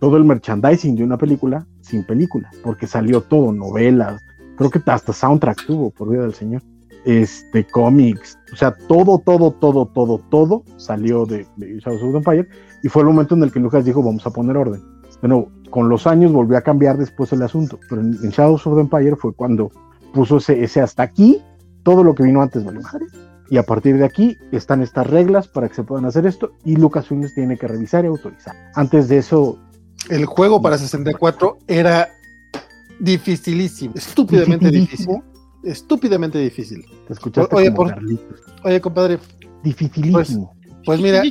todo 0.00 0.16
el 0.16 0.24
merchandising 0.24 0.96
de 0.96 1.04
una 1.04 1.16
película 1.16 1.64
sin 1.80 2.02
película. 2.02 2.50
Porque 2.64 2.88
salió 2.88 3.20
todo, 3.20 3.52
novelas, 3.52 4.20
creo 4.56 4.70
que 4.70 4.80
hasta 4.86 5.12
soundtrack 5.12 5.64
tuvo, 5.64 5.90
por 5.90 6.10
vida 6.10 6.22
del 6.22 6.34
Señor. 6.34 6.62
Este, 7.04 7.64
cómics, 7.64 8.38
o 8.52 8.56
sea, 8.56 8.74
todo, 8.88 9.18
todo, 9.18 9.52
todo, 9.52 9.86
todo, 9.86 10.18
todo 10.30 10.62
salió 10.76 11.24
de, 11.26 11.46
de 11.56 11.78
Shadows 11.78 12.02
of 12.02 12.10
the 12.12 12.18
Empire. 12.18 12.48
Y 12.82 12.88
fue 12.88 13.02
el 13.02 13.08
momento 13.08 13.34
en 13.34 13.42
el 13.42 13.52
que 13.52 13.60
Lucas 13.60 13.84
dijo, 13.84 14.02
vamos 14.02 14.26
a 14.26 14.30
poner 14.30 14.56
orden. 14.56 14.82
Bueno, 15.20 15.48
con 15.70 15.88
los 15.88 16.06
años 16.06 16.32
volvió 16.32 16.56
a 16.56 16.62
cambiar 16.62 16.96
después 16.96 17.32
el 17.32 17.42
asunto, 17.42 17.78
pero 17.88 18.00
en, 18.00 18.12
Shadows 18.12 18.66
of 18.66 18.74
the 18.74 18.80
Empire 18.80 19.16
fue 19.16 19.32
cuando 19.32 19.70
puso 20.12 20.38
ese, 20.38 20.80
hasta 20.80 21.02
aquí, 21.02 21.42
todo 21.82 22.04
lo 22.04 22.14
que 22.14 22.22
vino 22.22 22.40
antes 22.40 22.64
vale 22.64 22.80
madre, 22.80 23.06
y 23.50 23.56
a 23.56 23.62
partir 23.62 23.96
de 23.98 24.04
aquí 24.04 24.36
están 24.52 24.82
estas 24.82 25.06
reglas 25.06 25.48
para 25.48 25.68
que 25.68 25.74
se 25.74 25.82
puedan 25.82 26.04
hacer 26.04 26.26
esto, 26.26 26.52
y 26.64 26.76
Lucasfilm 26.76 27.26
tiene 27.34 27.56
que 27.56 27.66
revisar 27.66 28.04
y 28.04 28.08
autorizar. 28.08 28.54
Antes 28.74 29.08
de 29.08 29.18
eso... 29.18 29.58
El 30.08 30.26
juego 30.26 30.62
para 30.62 30.78
64 30.78 31.58
era 31.66 32.08
dificilísimo, 33.00 33.94
estúpidamente 33.96 34.70
difícil. 34.70 35.22
Estúpidamente 35.68 36.38
difícil. 36.38 36.86
Te 37.06 37.12
escuchaste 37.12 37.54
oye, 37.54 37.72
como 37.74 37.92
oye, 38.64 38.80
compadre. 38.80 39.18
Dificilísimo. 39.62 40.54
Pues, 40.84 41.00
pues 41.00 41.00
mira, 41.00 41.22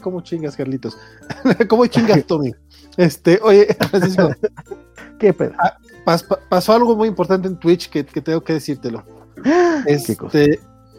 ¿cómo 0.00 0.22
chingas, 0.22 0.56
Carlitos? 0.56 0.96
¿Cómo 1.68 1.86
chingas, 1.86 2.24
Tommy? 2.24 2.54
Este, 2.96 3.38
oye, 3.42 3.66
Francisco, 3.90 4.30
¿qué 5.18 5.34
pedo? 5.34 5.52
Ah, 5.58 5.76
pasó 6.48 6.72
algo 6.72 6.96
muy 6.96 7.08
importante 7.08 7.48
en 7.48 7.58
Twitch 7.58 7.90
que, 7.90 8.04
tengo 8.04 8.42
que 8.42 8.54
decírtelo. 8.54 9.04
Este, 9.86 10.16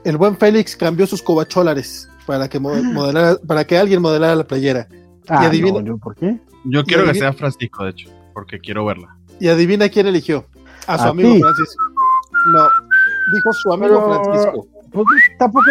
el 0.04 0.18
buen 0.18 0.38
Félix 0.38 0.76
cambió 0.76 1.08
sus 1.08 1.24
cobacholares 1.24 2.08
para 2.28 2.48
que 2.48 2.60
modelara, 2.60 3.38
para 3.48 3.66
que 3.66 3.78
alguien 3.78 4.02
modelara 4.02 4.36
la 4.36 4.46
playera. 4.46 4.88
Ah, 5.28 5.40
y 5.42 5.46
adivina, 5.48 5.82
¿yo 5.82 5.98
¿por 5.98 6.16
qué? 6.16 6.40
Yo 6.66 6.84
quiero 6.84 7.06
que 7.06 7.16
sea 7.16 7.34
Francisco, 7.34 7.84
de 7.84 7.92
hecho, 7.92 8.10
porque 8.34 8.60
quiero 8.60 8.86
verla. 8.86 9.18
Y 9.40 9.48
adivina 9.48 9.90
quién 9.90 10.06
eligió. 10.06 10.46
A 10.86 11.00
su 11.00 11.06
amigo 11.06 11.36
Francisco. 11.40 11.84
No, 12.54 12.68
dijo 13.34 13.54
su 13.54 13.74
amigo 13.74 14.24
Francisco. 14.24 14.68
Pues 14.92 15.08
tampoco, 15.40 15.66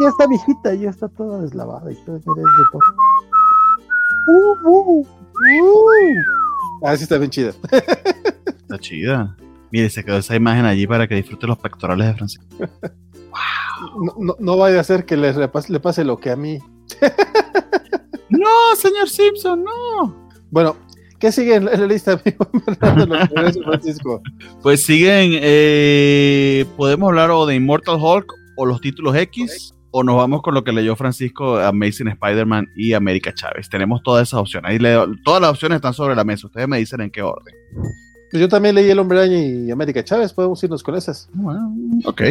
ya 0.00 0.08
está 0.08 0.26
viejita, 0.26 0.74
ya 0.74 0.90
está 0.90 1.08
toda 1.08 1.42
deslavada 1.42 1.92
y 1.92 1.96
todo, 2.04 2.16
es 2.16 2.24
de 2.24 2.32
todo. 2.72 2.80
Uh, 4.28 4.68
uh. 4.68 5.00
Uh. 5.00 5.86
Ah, 6.82 6.96
sí 6.96 7.02
está 7.04 7.18
bien 7.18 7.30
chida. 7.30 7.52
Está 8.46 8.78
chida. 8.78 9.36
Mire, 9.72 9.90
se 9.90 10.04
quedó 10.04 10.18
esa 10.18 10.36
imagen 10.36 10.64
allí 10.64 10.86
para 10.86 11.08
que 11.08 11.16
disfrute 11.16 11.46
los 11.46 11.58
pectorales 11.58 12.06
de 12.06 12.14
Francisco. 12.14 12.44
No, 14.20 14.36
no, 14.38 14.56
vaya 14.56 14.80
a 14.80 14.84
ser 14.84 15.04
que 15.04 15.16
le, 15.16 15.32
le 15.32 15.80
pase 15.80 16.04
lo 16.04 16.18
que 16.18 16.30
a 16.30 16.36
mí. 16.36 16.58
no, 18.28 18.76
señor 18.76 19.08
Simpson, 19.08 19.64
no. 19.64 20.28
Bueno, 20.50 20.76
¿qué 21.20 21.30
sigue 21.30 21.56
en 21.56 21.66
la 21.66 21.86
lista, 21.86 22.18
Francisco? 23.64 24.22
Pues 24.62 24.82
siguen, 24.82 25.32
eh, 25.34 26.64
podemos 26.76 27.08
hablar 27.08 27.30
o 27.30 27.46
de 27.46 27.54
Immortal 27.54 27.98
Hulk 28.00 28.32
o 28.56 28.66
los 28.66 28.80
títulos 28.80 29.14
X 29.14 29.74
o 29.92 30.04
nos 30.04 30.16
vamos 30.16 30.42
con 30.42 30.54
lo 30.54 30.64
que 30.64 30.72
leyó 30.72 30.96
Francisco, 30.96 31.58
Amazing 31.58 32.08
Spider-Man 32.08 32.68
y 32.76 32.92
América 32.92 33.34
Chávez. 33.34 33.68
Tenemos 33.68 34.02
todas 34.02 34.28
esas 34.28 34.40
opciones. 34.40 34.70
Ahí 34.70 34.78
todas 35.24 35.40
las 35.40 35.50
opciones 35.50 35.76
están 35.76 35.94
sobre 35.94 36.14
la 36.14 36.24
mesa. 36.24 36.46
Ustedes 36.46 36.68
me 36.68 36.78
dicen 36.78 37.00
en 37.00 37.10
qué 37.10 37.22
orden. 37.22 37.54
Yo 38.32 38.48
también 38.48 38.76
leí 38.76 38.88
El 38.88 39.00
Hombre 39.00 39.18
Araña 39.18 39.38
y 39.38 39.70
América 39.70 40.04
Chávez. 40.04 40.32
Podemos 40.32 40.62
irnos 40.62 40.82
con 40.82 40.94
esas. 40.94 41.28
ok. 42.04 42.22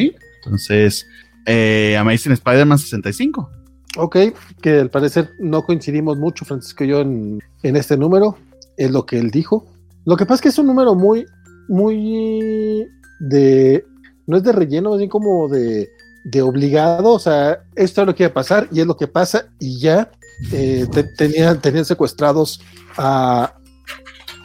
Entonces, 0.44 1.06
eh, 1.45 1.98
Amazing 1.98 2.32
Spider-Man 2.34 2.80
65. 2.80 3.49
Ok, 3.98 4.18
que 4.61 4.80
al 4.80 4.90
parecer 4.90 5.32
no 5.40 5.64
coincidimos 5.64 6.18
mucho, 6.18 6.45
Francisco 6.45 6.84
y 6.86 6.90
yo, 6.90 7.02
en, 7.02 7.40
en 7.64 7.76
este 7.76 7.98
número. 7.98 8.38
Es 8.80 8.91
lo 8.91 9.06
que 9.06 9.19
él 9.19 9.30
dijo. 9.30 9.68
Lo 10.06 10.18
que 10.18 10.26
pasa 10.26 10.35
es 10.35 10.41
que 10.41 10.49
es 10.49 10.57
un 10.57 10.68
número 10.68 10.95
muy, 10.95 11.26
muy 11.68 12.88
de. 13.19 13.85
No 14.26 14.38
es 14.38 14.43
de 14.43 14.51
relleno, 14.51 14.93
es 14.93 14.97
bien 14.97 15.10
como 15.10 15.47
de 15.47 15.89
de 16.23 16.41
obligado, 16.41 17.14
o 17.14 17.19
sea, 17.19 17.64
esto 17.76 18.01
es 18.01 18.07
lo 18.07 18.15
que 18.15 18.23
iba 18.23 18.30
a 18.30 18.34
pasar 18.34 18.68
y 18.72 18.81
es 18.81 18.88
lo 18.88 18.97
que 18.97 19.07
pasa 19.07 19.45
y 19.60 19.80
ya 19.80 20.11
eh, 20.51 20.88
tenían, 21.18 21.60
tenían 21.61 21.85
secuestrados 21.85 22.61
a, 22.97 23.53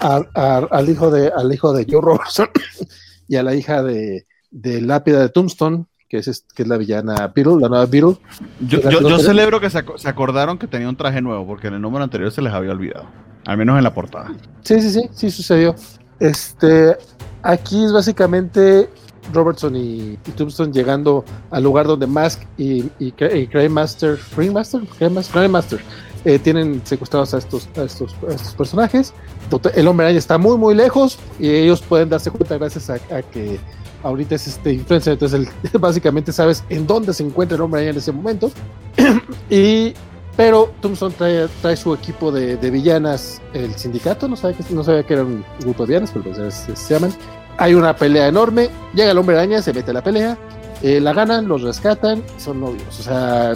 al 0.01 0.89
hijo 0.89 1.11
de 1.11 1.29
al 1.35 1.53
hijo 1.53 1.73
de 1.73 1.87
Joe 1.89 2.01
Robertson 2.01 2.49
y 3.29 3.37
a 3.37 3.43
la 3.43 3.55
hija 3.55 3.83
de, 3.83 4.27
de 4.51 4.81
Lápida 4.81 5.21
de 5.21 5.29
Tombstone, 5.29 5.87
que 6.09 6.19
es, 6.19 6.45
que 6.55 6.63
es 6.63 6.69
la 6.69 6.77
villana 6.77 7.33
Beetle, 7.35 7.61
la 7.61 7.69
nueva 7.69 7.87
Beetle. 7.87 8.17
Yo, 8.61 8.81
yo, 8.91 9.19
celebro 9.19 9.61
que 9.61 9.71
se, 9.71 9.85
se, 9.97 10.09
acordaron 10.09 10.59
que 10.59 10.67
tenía 10.67 10.89
un 10.89 10.97
traje 10.97 11.21
nuevo, 11.21 11.47
porque 11.47 11.69
en 11.69 11.75
el 11.75 11.83
número 11.83 12.05
anterior 12.05 12.31
se 12.31 12.43
les 12.43 12.53
había 12.53 12.73
olvidado, 12.73 13.07
al 13.47 13.57
menos 13.57 13.79
en 13.79 13.85
la 13.85 13.95
portada. 13.95 14.33
Sí, 14.63 14.81
sí, 14.81 14.91
sí, 14.91 15.09
sí 15.13 15.31
sucedió. 15.31 15.75
Este, 16.19 16.97
aquí 17.43 17.85
es 17.85 17.93
básicamente 17.93 18.89
Robertson 19.33 19.75
y, 19.77 20.17
Tombstone 20.37 20.73
llegando 20.73 21.25
al 21.51 21.63
lugar 21.63 21.87
donde 21.87 22.07
Mask 22.07 22.43
y, 22.57 22.85
y, 22.99 23.15
y 23.19 23.69
Master, 23.69 24.19
Master, 25.51 25.81
eh, 26.25 26.39
tienen 26.39 26.81
secuestrados 26.85 27.35
a 27.35 27.39
estos, 27.39 27.69
a 27.77 27.83
estos, 27.83 28.15
estos 28.29 28.55
personajes. 28.55 29.13
El 29.75 29.89
hombre 29.89 30.07
araña 30.07 30.19
está 30.19 30.39
muy, 30.39 30.57
muy 30.57 30.75
lejos 30.75 31.19
y 31.39 31.49
ellos 31.49 31.83
pueden 31.83 32.09
darse 32.09 32.31
cuenta 32.31 32.57
gracias 32.57 32.91
a, 32.91 32.99
que 33.23 33.59
ahorita 34.03 34.35
es 34.35 34.47
este 34.47 34.73
influencer, 34.73 35.15
entonces 35.15 35.49
básicamente 35.81 36.33
sabes 36.33 36.65
en 36.69 36.87
dónde 36.87 37.15
se 37.15 37.23
encuentra 37.23 37.57
el 37.57 37.63
hombre 37.63 37.81
araña 37.81 37.93
en 37.93 37.99
ese 37.99 38.13
momento. 38.13 38.51
y 39.51 39.95
pero 40.37 40.73
Tombstone 40.81 41.15
trae, 41.17 41.49
trae 41.63 41.77
su 41.77 41.95
equipo 41.95 42.33
de, 42.33 42.57
villanas, 42.71 43.41
el 43.53 43.75
sindicato, 43.77 44.29
no 44.29 44.37
sabía, 44.37 44.59
que, 44.59 44.75
no 44.75 44.83
sabía 44.83 45.03
que 45.05 45.15
era 45.15 45.23
un 45.23 45.45
grupo 45.61 45.85
de 45.85 45.93
villanas, 45.93 46.11
pero 46.13 46.25
pues 46.25 46.55
se 46.75 46.95
llaman 46.95 47.15
hay 47.59 47.75
una 47.75 47.95
pelea 47.95 48.29
enorme, 48.29 48.71
llega 48.95 49.13
el 49.13 49.19
hombre 49.19 49.37
araña, 49.37 49.63
se 49.63 49.73
mete 49.73 49.91
a 49.91 49.95
la 49.95 50.03
pelea, 50.03 50.37
eh, 50.83 51.01
la 51.01 51.13
ganan, 51.13 51.47
los 51.49 51.63
rescatan, 51.63 52.23
son 52.39 52.61
novios. 52.61 52.99
O 53.01 53.03
sea, 53.03 53.53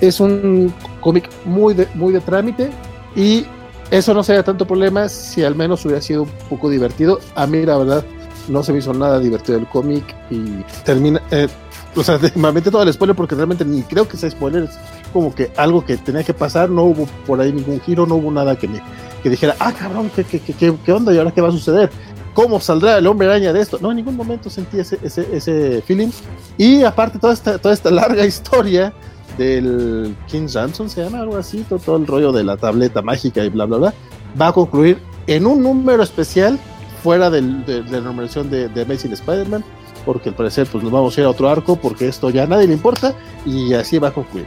es 0.00 0.20
un 0.20 0.72
cómic 1.00 1.28
muy 1.44 1.74
de, 1.74 1.88
muy 1.94 2.12
de 2.12 2.20
trámite 2.20 2.70
y 3.14 3.44
eso 3.90 4.14
no 4.14 4.22
sería 4.22 4.42
tanto 4.42 4.66
problema 4.66 5.08
si 5.08 5.44
al 5.44 5.54
menos 5.54 5.84
hubiera 5.84 6.00
sido 6.00 6.22
un 6.22 6.30
poco 6.48 6.70
divertido. 6.70 7.20
A 7.34 7.46
mí, 7.46 7.64
la 7.64 7.76
verdad, 7.76 8.04
no 8.48 8.62
se 8.62 8.72
me 8.72 8.78
hizo 8.78 8.94
nada 8.94 9.18
divertido 9.18 9.58
el 9.58 9.66
cómic 9.66 10.04
y 10.30 10.62
termina. 10.84 11.20
Eh, 11.30 11.48
o 11.94 12.02
sea, 12.02 12.18
me 12.34 12.52
metí 12.52 12.70
todo 12.70 12.82
el 12.82 12.92
spoiler 12.92 13.14
porque 13.14 13.34
realmente 13.34 13.64
ni 13.64 13.82
creo 13.82 14.08
que 14.08 14.16
sea 14.16 14.30
spoiler. 14.30 14.68
Como 15.12 15.34
que 15.34 15.50
algo 15.56 15.84
que 15.84 15.96
tenía 15.96 16.24
que 16.24 16.34
pasar. 16.34 16.70
No 16.70 16.84
hubo 16.84 17.06
por 17.26 17.40
ahí 17.40 17.52
ningún 17.52 17.80
giro, 17.80 18.06
no 18.06 18.16
hubo 18.16 18.30
nada 18.30 18.56
que 18.56 18.68
me 18.68 18.82
que 19.22 19.30
dijera, 19.30 19.54
ah, 19.60 19.72
cabrón, 19.72 20.10
¿qué, 20.14 20.24
qué, 20.24 20.40
qué, 20.40 20.74
qué 20.84 20.92
onda 20.92 21.14
y 21.14 21.18
ahora 21.18 21.30
qué 21.30 21.40
va 21.40 21.48
a 21.48 21.52
suceder? 21.52 21.90
¿Cómo 22.34 22.60
saldrá 22.60 22.98
el 22.98 23.06
hombre 23.06 23.28
araña 23.28 23.52
de 23.52 23.60
esto? 23.60 23.78
No, 23.80 23.90
en 23.90 23.98
ningún 23.98 24.16
momento 24.16 24.50
sentí 24.50 24.80
ese, 24.80 24.98
ese, 25.02 25.26
ese 25.32 25.82
feeling. 25.82 26.08
Y 26.56 26.82
aparte, 26.82 27.18
toda 27.18 27.32
esta, 27.32 27.58
toda 27.58 27.74
esta 27.74 27.90
larga 27.92 28.24
historia 28.24 28.92
del 29.38 30.16
King 30.26 30.48
Samson, 30.48 30.90
se 30.90 31.04
llama 31.04 31.20
algo 31.20 31.36
así, 31.36 31.64
todo, 31.68 31.78
todo, 31.78 31.96
el 31.96 32.06
rollo 32.06 32.32
de 32.32 32.44
la 32.44 32.56
tableta 32.56 33.00
mágica 33.00 33.44
y 33.44 33.48
bla, 33.48 33.64
bla, 33.66 33.78
bla, 33.78 33.94
va 34.40 34.48
a 34.48 34.52
concluir 34.52 34.98
en 35.26 35.46
un 35.46 35.62
número 35.62 36.02
especial 36.02 36.58
fuera 37.02 37.30
del, 37.30 37.64
de, 37.64 37.82
de, 37.82 38.00
la 38.00 38.00
numeración 38.00 38.50
de, 38.50 38.68
de 38.68 38.82
Amazing 38.82 39.12
Spider-Man, 39.12 39.64
porque 40.04 40.30
al 40.30 40.34
parecer 40.34 40.66
pues 40.70 40.82
nos 40.82 40.92
vamos 40.92 41.16
a 41.16 41.20
ir 41.20 41.26
a 41.26 41.30
otro 41.30 41.48
arco, 41.48 41.76
porque 41.76 42.08
esto 42.08 42.30
ya 42.30 42.44
a 42.44 42.46
nadie 42.46 42.66
le 42.66 42.74
importa 42.74 43.14
y 43.46 43.72
así 43.74 43.98
va 43.98 44.08
a 44.08 44.12
concluir. 44.12 44.46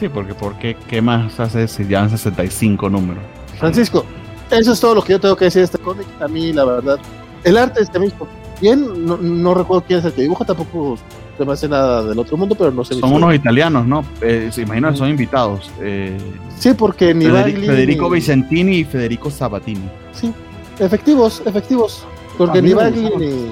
Sí, 0.00 0.08
porque 0.08 0.34
¿por 0.34 0.54
qué, 0.54 0.78
¿qué 0.88 1.02
más 1.02 1.38
hace 1.38 1.68
si 1.68 1.86
ya 1.86 2.08
65 2.08 2.88
números? 2.88 3.22
Francisco, 3.58 4.02
eso 4.50 4.72
es 4.72 4.80
todo 4.80 4.94
lo 4.94 5.02
que 5.02 5.12
yo 5.12 5.20
tengo 5.20 5.36
que 5.36 5.44
decir 5.44 5.60
de 5.60 5.66
este 5.66 5.76
cómic. 5.76 6.06
A 6.20 6.26
mí, 6.26 6.54
la 6.54 6.64
verdad, 6.64 6.98
el 7.44 7.58
arte 7.58 7.82
es 7.82 8.00
mismo. 8.00 8.26
Bien, 8.62 9.04
no, 9.04 9.18
no, 9.18 9.52
recuerdo 9.52 9.84
quién 9.86 9.98
es 9.98 10.06
el 10.06 10.14
que 10.14 10.22
dibuja, 10.22 10.46
tampoco 10.46 10.96
se 11.36 11.44
me 11.44 11.52
hace 11.52 11.68
nada 11.68 12.02
del 12.02 12.18
otro 12.18 12.38
mundo, 12.38 12.54
pero 12.54 12.70
no 12.70 12.82
sé. 12.82 12.94
Son 12.94 13.12
unos 13.12 13.34
italianos, 13.34 13.86
¿no? 13.86 14.02
Eh, 14.22 14.48
se 14.50 14.62
imaginan, 14.62 14.96
son 14.96 15.10
invitados. 15.10 15.70
Eh, 15.82 16.16
sí, 16.58 16.72
porque 16.72 17.12
ni 17.12 17.26
Federico, 17.26 17.60
Federico 17.60 18.04
ni... 18.08 18.14
Vicentini 18.14 18.76
y 18.76 18.84
Federico 18.84 19.30
Sabatini. 19.30 19.86
Sí, 20.12 20.32
efectivos, 20.78 21.42
efectivos. 21.44 22.06
Porque 22.38 22.62
ni 22.62 22.72
Bagley 22.72 23.12
ni. 23.18 23.50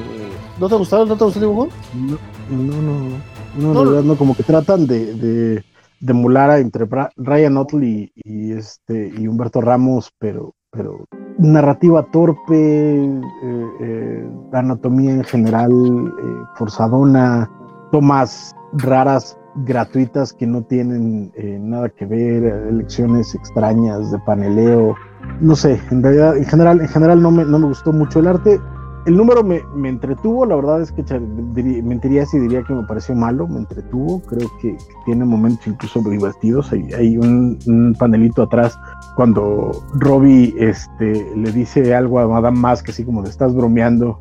¿No 0.59 0.67
te 0.67 0.77
gustaron? 0.77 1.09
¿No 1.11 1.17
te 1.17 1.25
gustó 1.25 1.41
el 1.41 1.45
dibujo? 1.45 1.69
No, 1.95 2.19
no, 2.57 2.83
no. 2.83 3.39
No, 3.59 3.75
no, 3.75 3.85
la 3.85 3.91
verdad, 3.91 4.05
no, 4.05 4.17
como 4.17 4.37
que 4.37 4.43
tratan 4.43 4.87
de, 4.87 5.15
de, 5.15 5.65
de 6.01 6.13
emular 6.13 6.59
entre 6.59 6.87
Ryan 7.17 7.57
Otley 7.57 8.13
y, 8.15 8.53
este, 8.53 9.13
y 9.17 9.27
Humberto 9.27 9.61
Ramos, 9.61 10.13
pero 10.19 10.55
pero 10.71 11.07
narrativa 11.39 12.03
torpe, 12.11 13.05
eh, 13.05 13.69
eh, 13.81 14.31
anatomía 14.53 15.13
en 15.13 15.25
general 15.25 15.73
eh, 15.73 16.45
forzadona, 16.57 17.51
tomas 17.91 18.55
raras 18.75 19.39
gratuitas 19.65 20.33
que 20.33 20.47
no 20.47 20.63
tienen 20.63 21.33
nada 21.69 21.89
que 21.89 22.07
ver, 22.07 22.45
elecciones 22.45 23.35
extrañas 23.35 24.13
de 24.13 24.19
paneleo, 24.21 24.95
no 25.41 25.57
sé, 25.57 25.81
en 25.91 26.03
realidad, 26.03 26.37
en 26.37 26.45
general, 26.45 26.81
en 26.81 26.89
general 26.89 27.23
no 27.23 27.31
me, 27.31 27.45
no 27.45 27.59
me 27.59 27.67
gustó 27.67 27.93
mucho 27.93 28.21
el 28.21 28.29
arte. 28.29 28.61
El 29.09 29.17
número 29.17 29.43
me, 29.43 29.63
me 29.75 29.89
entretuvo, 29.89 30.45
la 30.45 30.55
verdad 30.55 30.83
es 30.83 30.93
que 30.93 31.03
mentiría 31.19 32.27
si 32.27 32.39
diría 32.39 32.63
que 32.63 32.75
me 32.75 32.83
pareció 32.83 33.15
malo, 33.15 33.49
me 33.49 33.61
entretuvo, 33.61 34.21
creo 34.21 34.47
que, 34.61 34.77
tiene 35.07 35.25
momentos 35.25 35.67
incluso 35.67 36.03
divertidos, 36.03 36.71
hay, 36.73 36.93
hay 36.93 37.17
un, 37.17 37.59
un 37.67 37.97
panelito 37.99 38.43
atrás 38.43 38.79
cuando 39.17 39.83
Robbie 39.95 40.55
este, 40.59 41.27
le 41.35 41.51
dice 41.53 41.95
algo 41.95 42.21
a 42.21 42.29
Madame 42.29 42.59
Mask, 42.59 42.91
así 42.91 43.03
como 43.03 43.23
le 43.23 43.31
estás 43.31 43.55
bromeando. 43.55 44.21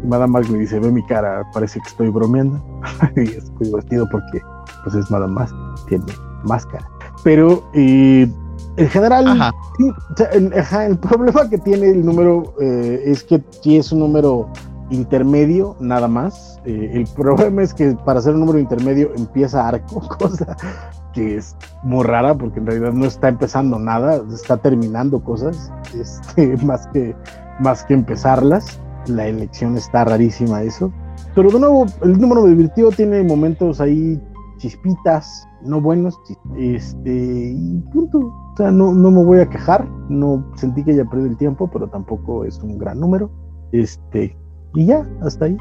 y 0.00 0.06
Madame 0.06 0.34
Mask 0.34 0.50
le 0.50 0.58
dice, 0.60 0.78
ve 0.78 0.92
mi 0.92 1.04
cara, 1.06 1.42
parece 1.52 1.80
que 1.80 1.88
estoy 1.88 2.08
bromeando. 2.08 2.64
y 3.16 3.22
es 3.22 3.50
muy 3.50 3.64
divertido 3.64 4.08
porque 4.12 4.40
pues 4.84 4.94
es 4.94 5.10
Madame 5.10 5.32
Mask, 5.32 5.56
tiene 5.88 6.04
máscara. 6.44 6.88
Pero 7.24 7.68
eh, 7.74 8.30
en 8.76 8.88
general, 8.88 9.26
ajá. 9.28 9.52
El, 10.32 10.52
ajá, 10.58 10.86
el, 10.86 10.98
problema 10.98 11.48
que 11.48 11.58
tiene 11.58 11.90
el 11.90 12.04
número 12.04 12.54
eh, 12.60 13.02
es 13.06 13.22
que 13.22 13.42
sí 13.62 13.76
es 13.76 13.92
un 13.92 14.00
número 14.00 14.48
intermedio, 14.90 15.76
nada 15.80 16.08
más. 16.08 16.60
Eh, 16.64 16.90
el 16.94 17.06
problema 17.06 17.62
es 17.62 17.74
que 17.74 17.96
para 18.04 18.20
ser 18.20 18.34
un 18.34 18.40
número 18.40 18.58
intermedio 18.58 19.12
empieza 19.16 19.66
arco, 19.66 20.00
cosa 20.18 20.56
que 21.12 21.36
es 21.36 21.54
muy 21.82 22.04
rara 22.04 22.34
porque 22.34 22.58
en 22.58 22.66
realidad 22.66 22.92
no 22.92 23.04
está 23.04 23.28
empezando 23.28 23.78
nada, 23.78 24.22
está 24.32 24.56
terminando 24.56 25.22
cosas, 25.22 25.70
este, 25.94 26.56
más, 26.64 26.86
que, 26.88 27.14
más 27.60 27.84
que 27.84 27.94
empezarlas. 27.94 28.80
La 29.06 29.26
elección 29.26 29.76
está 29.76 30.04
rarísima 30.04 30.62
eso. 30.62 30.92
Pero 31.34 31.50
de 31.50 31.58
nuevo, 31.58 31.86
el 32.02 32.20
número 32.20 32.46
divirtió 32.46 32.90
tiene 32.90 33.22
momentos 33.24 33.80
ahí 33.80 34.20
chispitas, 34.62 35.48
no 35.62 35.80
buenos, 35.80 36.18
este, 36.56 37.52
y 37.56 37.80
punto. 37.92 38.18
O 38.18 38.54
sea, 38.56 38.70
no, 38.70 38.94
no 38.94 39.10
me 39.10 39.24
voy 39.24 39.40
a 39.40 39.48
quejar, 39.48 39.88
no 40.08 40.44
sentí 40.54 40.84
que 40.84 40.92
haya 40.92 41.04
perdido 41.04 41.30
el 41.30 41.36
tiempo, 41.36 41.68
pero 41.72 41.88
tampoco 41.88 42.44
es 42.44 42.58
un 42.60 42.78
gran 42.78 43.00
número. 43.00 43.30
Este, 43.72 44.36
y 44.74 44.86
ya, 44.86 45.04
hasta 45.22 45.46
ahí. 45.46 45.56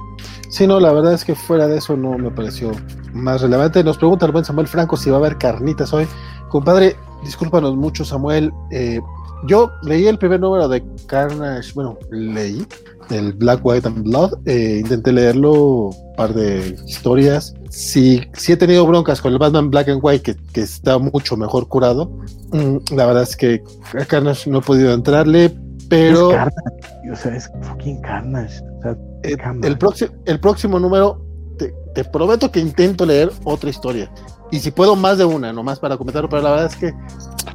Sí, 0.50 0.68
no, 0.68 0.80
la 0.80 0.94
verdad 0.94 1.14
es 1.14 1.26
que 1.26 1.34
fuera 1.34 1.68
de 1.68 1.78
eso 1.78 1.98
no 1.98 2.18
me 2.18 2.30
pareció 2.30 2.72
más 3.14 3.42
relevante. 3.42 3.84
Nos 3.84 3.98
pregunta 3.98 4.28
el 4.28 4.32
buen 4.32 4.46
Samuel 4.46 4.68
Franco 4.68 4.96
si 4.96 5.10
va 5.10 5.18
a 5.18 5.20
haber 5.20 5.38
carnitas 5.38 5.92
hoy. 5.94 6.08
Compadre, 6.50 6.96
discúlpanos 7.24 7.76
mucho, 7.76 8.06
Samuel. 8.06 8.54
Eh, 8.70 9.00
yo 9.48 9.72
leí 9.84 10.08
el 10.08 10.18
primer 10.18 10.40
número 10.40 10.68
de 10.68 10.84
Carnage, 11.08 11.72
bueno, 11.74 11.98
leí 12.12 12.66
el 13.10 13.34
Black, 13.34 13.60
White 13.64 13.88
and 13.88 14.04
Blood. 14.04 14.40
Eh, 14.46 14.80
intenté 14.82 15.12
leerlo, 15.12 15.54
un 15.90 16.16
par 16.16 16.34
de 16.34 16.76
historias. 16.86 17.54
Sí, 17.70 18.22
sí 18.34 18.54
he 18.54 18.58
tenido 18.58 18.86
broncas 18.86 19.22
con 19.22 19.34
el 19.34 19.40
Batman 19.40 19.70
Black 19.70 19.90
and 19.90 20.00
White, 20.02 20.24
que, 20.24 20.36
que 20.54 20.62
está 20.62 20.98
mucho 20.98 21.38
mejor 21.38 21.68
curado. 21.68 22.12
Mm, 22.52 22.96
la 22.96 23.06
verdad 23.06 23.24
es 23.24 23.36
que 23.36 23.64
a 24.00 24.06
Carnage 24.06 24.50
no 24.50 24.60
he 24.60 24.62
podido 24.62 24.94
entrarle, 24.94 25.56
pero. 25.90 26.32
Es 26.32 26.38
Carnage, 26.38 27.12
o 27.12 27.16
sea, 27.16 27.36
es 27.36 27.52
fucking 27.62 28.02
Carnage. 28.02 28.62
O 28.80 28.82
sea, 28.82 28.98
el, 29.24 29.78
próximo, 29.78 30.12
el 30.26 30.40
próximo 30.40 30.80
número, 30.80 31.24
te, 31.58 31.74
te, 31.94 32.04
prometo 32.04 32.52
que 32.52 32.60
intento 32.60 33.06
leer 33.06 33.32
otra 33.44 33.70
historia. 33.70 34.12
Y 34.52 34.60
si 34.60 34.72
puedo, 34.72 34.96
más 34.96 35.18
de 35.18 35.26
una, 35.26 35.54
nomás 35.54 35.80
para 35.80 35.98
comentarlo, 35.98 36.30
pero 36.30 36.42
la 36.42 36.52
verdad 36.52 36.66
es 36.66 36.76
que, 36.76 36.94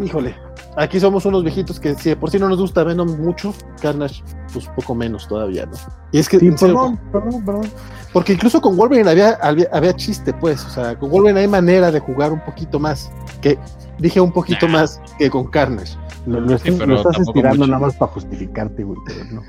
híjole, 0.02 0.34
aquí 0.76 1.00
somos 1.00 1.24
unos 1.26 1.42
viejitos 1.42 1.80
que 1.80 1.94
si 1.94 2.10
de 2.10 2.16
por 2.16 2.30
sí 2.30 2.38
no 2.38 2.48
nos 2.48 2.60
gusta 2.60 2.84
Venom 2.84 3.18
mucho, 3.20 3.54
Carnage, 3.80 4.22
pues 4.52 4.66
poco 4.68 4.94
menos 4.94 5.26
todavía, 5.26 5.66
¿no? 5.66 5.72
Y 6.12 6.18
es 6.18 6.28
que. 6.28 6.38
Sí, 6.38 6.50
perdón, 6.50 6.98
perdón, 7.10 7.44
perdón. 7.44 7.70
Porque 8.12 8.34
incluso 8.34 8.60
con 8.60 8.76
Wolverine 8.76 9.10
había, 9.10 9.32
había, 9.42 9.68
había, 9.72 9.94
chiste, 9.94 10.32
pues. 10.32 10.64
O 10.64 10.70
sea, 10.70 10.98
con 10.98 11.10
Wolverine 11.10 11.40
hay 11.40 11.48
manera 11.48 11.90
de 11.90 12.00
jugar 12.00 12.32
un 12.32 12.40
poquito 12.44 12.78
más. 12.78 13.10
Que 13.40 13.58
dije 13.98 14.20
un 14.20 14.32
poquito 14.32 14.68
más 14.68 15.00
que 15.18 15.28
con 15.30 15.46
Carnage. 15.46 15.96
Lo, 16.26 16.40
lo, 16.40 16.58
sí, 16.58 16.70
lo 16.70 16.96
estás 16.96 17.20
estirando 17.20 17.58
mucho. 17.58 17.70
nada 17.70 17.86
más 17.86 17.94
para 17.96 18.12
justificarte, 18.12 18.82
güey, 18.84 18.98
pero 19.06 19.24
no. 19.32 19.42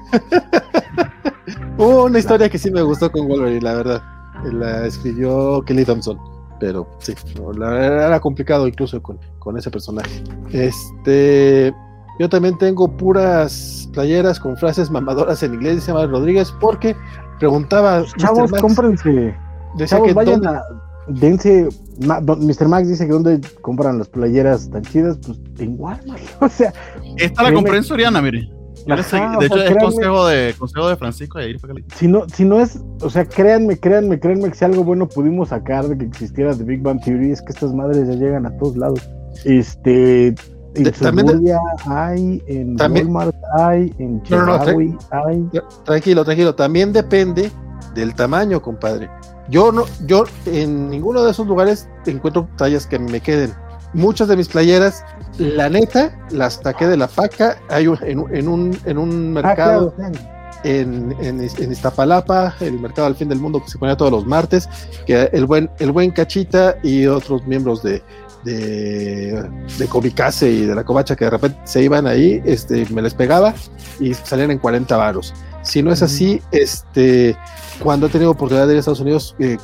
Hubo 1.83 2.05
una 2.05 2.19
historia 2.19 2.49
que 2.49 2.57
sí 2.57 2.71
me 2.71 2.81
gustó 2.81 3.11
con 3.11 3.27
Wolverine, 3.27 3.61
la 3.61 3.73
verdad. 3.73 4.03
La 4.51 4.85
escribió 4.85 5.63
Kelly 5.63 5.85
Thompson. 5.85 6.36
Pero 6.59 6.88
sí, 6.99 7.13
no, 7.38 7.53
la 7.53 7.69
verdad 7.69 8.07
era 8.07 8.19
complicado 8.19 8.67
incluso 8.67 9.01
con, 9.01 9.19
con 9.39 9.57
ese 9.57 9.69
personaje. 9.69 10.23
Este. 10.51 11.73
Yo 12.19 12.27
también 12.29 12.57
tengo 12.57 12.88
puras 12.97 13.88
playeras 13.93 14.39
con 14.39 14.57
frases 14.57 14.89
mamadoras 14.89 15.43
en 15.43 15.53
inglés, 15.53 15.75
dice 15.75 15.93
Manuel 15.93 16.11
Rodríguez, 16.11 16.51
porque 16.59 16.95
preguntaba. 17.39 18.03
Chavos, 18.17 18.51
cómprense. 18.51 19.35
Decía 19.75 19.97
Chavos, 19.97 20.07
que 20.07 20.13
vayan 20.13 20.45
a. 20.45 20.61
Dense. 21.07 21.69
Mr. 21.99 22.67
Max 22.67 22.88
dice 22.88 23.05
que 23.05 23.11
dónde 23.11 23.39
compran 23.61 23.97
las 23.99 24.07
playeras 24.07 24.69
tan 24.69 24.81
chidas, 24.84 25.17
pues 25.25 25.39
en 25.59 25.75
Walmart. 25.79 26.21
O 26.41 26.49
sea. 26.49 26.73
Esta 27.17 27.43
la 27.43 27.53
compré 27.53 27.77
en 27.77 27.84
Soriana, 27.84 28.21
mire. 28.21 28.56
Ajá, 28.89 29.38
de 29.39 29.45
hecho, 29.45 29.55
sea, 29.55 29.64
es 29.65 29.72
créanme, 29.72 29.84
consejo 29.84 30.27
de, 30.27 30.55
consejo 30.57 30.89
de 30.89 30.95
Francisco 30.95 31.39
de 31.39 31.49
ir 31.49 31.59
si 31.95 32.07
no, 32.07 32.27
si 32.30 32.45
no 32.45 32.59
es, 32.59 32.80
o 33.01 33.09
sea, 33.09 33.26
créanme, 33.26 33.77
créanme, 33.77 34.19
créanme 34.19 34.49
que 34.49 34.55
si 34.55 34.65
algo 34.65 34.84
bueno 34.84 35.07
pudimos 35.07 35.49
sacar 35.49 35.88
de 35.88 35.97
que 35.97 36.05
existiera 36.05 36.55
The 36.55 36.64
Big 36.64 36.81
Bang 36.81 37.01
Theory 37.03 37.31
es 37.31 37.41
que 37.41 37.51
estas 37.51 37.73
madres 37.73 38.07
ya 38.07 38.14
llegan 38.14 38.45
a 38.45 38.57
todos 38.57 38.77
lados. 38.77 38.99
Este, 39.43 40.27
en 40.76 40.84
de, 40.84 40.93
Suburbia 40.93 41.59
hay, 41.85 42.41
en 42.47 42.76
también, 42.76 43.07
Walmart 43.07 43.35
hay, 43.57 43.93
en 43.99 44.22
no, 44.30 44.45
no, 44.45 44.57
no, 44.57 44.97
hay. 45.11 45.49
Tranquilo, 45.84 46.23
tranquilo. 46.23 46.55
También 46.55 46.93
depende 46.93 47.51
del 47.95 48.14
tamaño, 48.14 48.61
compadre. 48.61 49.09
Yo 49.49 49.72
no, 49.72 49.85
yo 50.05 50.26
en 50.45 50.89
ninguno 50.89 51.23
de 51.23 51.31
esos 51.31 51.47
lugares 51.47 51.89
encuentro 52.05 52.47
tallas 52.57 52.85
que 52.85 52.99
me 52.99 53.19
queden. 53.22 53.53
Muchas 53.93 54.27
de 54.27 54.35
mis 54.35 54.49
playeras, 54.49 55.03
la 55.38 55.69
neta, 55.69 56.18
las 56.31 56.59
saqué 56.64 56.88
de 56.88 56.97
la 56.97 57.07
paca. 57.07 57.57
Hay 57.69 57.88
un, 57.88 57.97
en, 58.03 58.26
en, 58.35 58.47
un, 58.47 58.80
en 58.85 58.97
un 58.97 59.34
mercado. 59.34 59.93
Ah, 59.97 60.09
claro, 60.11 60.38
en, 60.64 61.15
en, 61.22 61.39
en, 61.41 61.72
Iztapalapa, 61.72 62.55
el 62.59 62.80
mercado 62.80 63.07
al 63.07 63.15
fin 63.15 63.30
del 63.30 63.39
mundo 63.39 63.64
que 63.64 63.69
se 63.69 63.77
ponía 63.77 63.95
todos 63.95 64.11
los 64.11 64.26
martes, 64.26 64.68
que 65.05 65.30
el 65.31 65.45
buen, 65.45 65.69
el 65.80 65.91
buen 65.91 66.11
Cachita 66.11 66.77
y 66.84 67.05
otros 67.05 67.45
miembros 67.45 67.84
de, 67.84 68.01
de, 68.43 69.49
de 69.77 69.88
Comicase 69.88 70.49
y 70.49 70.65
de 70.65 70.76
la 70.76 70.84
Covacha 70.84 71.15
que 71.15 71.26
de 71.26 71.31
repente 71.31 71.59
se 71.65 71.84
iban 71.84 72.07
ahí, 72.07 72.41
este, 72.45 72.85
me 72.89 73.01
les 73.01 73.14
pegaba 73.14 73.53
y 73.99 74.14
salían 74.14 74.51
en 74.51 74.59
40 74.59 74.95
varos. 74.97 75.34
Si 75.61 75.84
no 75.84 75.91
es 75.91 76.01
así, 76.01 76.41
este, 76.51 77.35
cuando 77.84 78.07
he 78.07 78.09
tenido 78.09 78.31
oportunidad 78.31 78.68
de 78.68 78.73
ir 78.73 78.77
a 78.77 78.80
Estados 78.80 79.01
Unidos, 79.01 79.35
eh, 79.39 79.57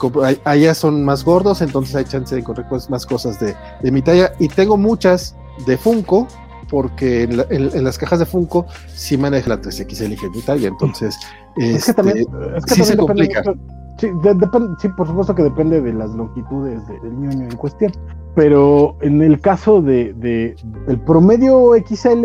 allá 0.43 0.73
son 0.73 1.05
más 1.05 1.23
gordos, 1.23 1.61
entonces 1.61 1.95
hay 1.95 2.03
chance 2.03 2.35
de 2.35 2.41
encontrar 2.41 2.67
más 2.89 3.05
cosas 3.05 3.39
de, 3.39 3.55
de, 3.81 3.91
mi 3.91 4.01
talla. 4.01 4.33
Y 4.37 4.49
tengo 4.49 4.75
muchas 4.75 5.35
de 5.65 5.77
Funko, 5.77 6.27
porque 6.69 7.23
en, 7.23 7.37
la- 7.37 7.45
en- 7.49 7.69
en 7.73 7.83
las 7.83 7.97
cajas 7.97 8.19
de 8.19 8.25
Funko 8.25 8.65
sí 8.87 9.17
maneja 9.17 9.49
la 9.49 9.61
3XL 9.61 10.17
genital 10.17 10.61
y 10.61 10.65
entonces 10.65 11.15
Es 11.57 11.63
que 11.69 11.73
este, 11.75 11.93
también, 11.93 12.17
es 12.57 12.65
que 12.65 12.75
sí 12.75 12.83
se 12.83 12.95
también 12.95 13.27
depende 13.27 13.33
complica. 13.35 13.43
mucho- 13.45 13.59
Sí, 13.99 14.07
de- 14.23 14.33
depende- 14.33 14.75
sí, 14.81 14.89
por 14.89 15.05
supuesto 15.07 15.35
que 15.35 15.43
depende 15.43 15.79
de 15.79 15.93
las 15.93 16.09
longitudes 16.11 16.85
de- 16.87 16.99
del 17.01 17.13
ñoño 17.19 17.43
en 17.49 17.55
cuestión. 17.57 17.91
Pero 18.35 18.97
en 19.01 19.21
el 19.21 19.39
caso 19.39 19.81
de, 19.83 20.13
de 20.13 20.55
el 20.87 20.99
promedio 21.01 21.75
XL, 21.75 22.23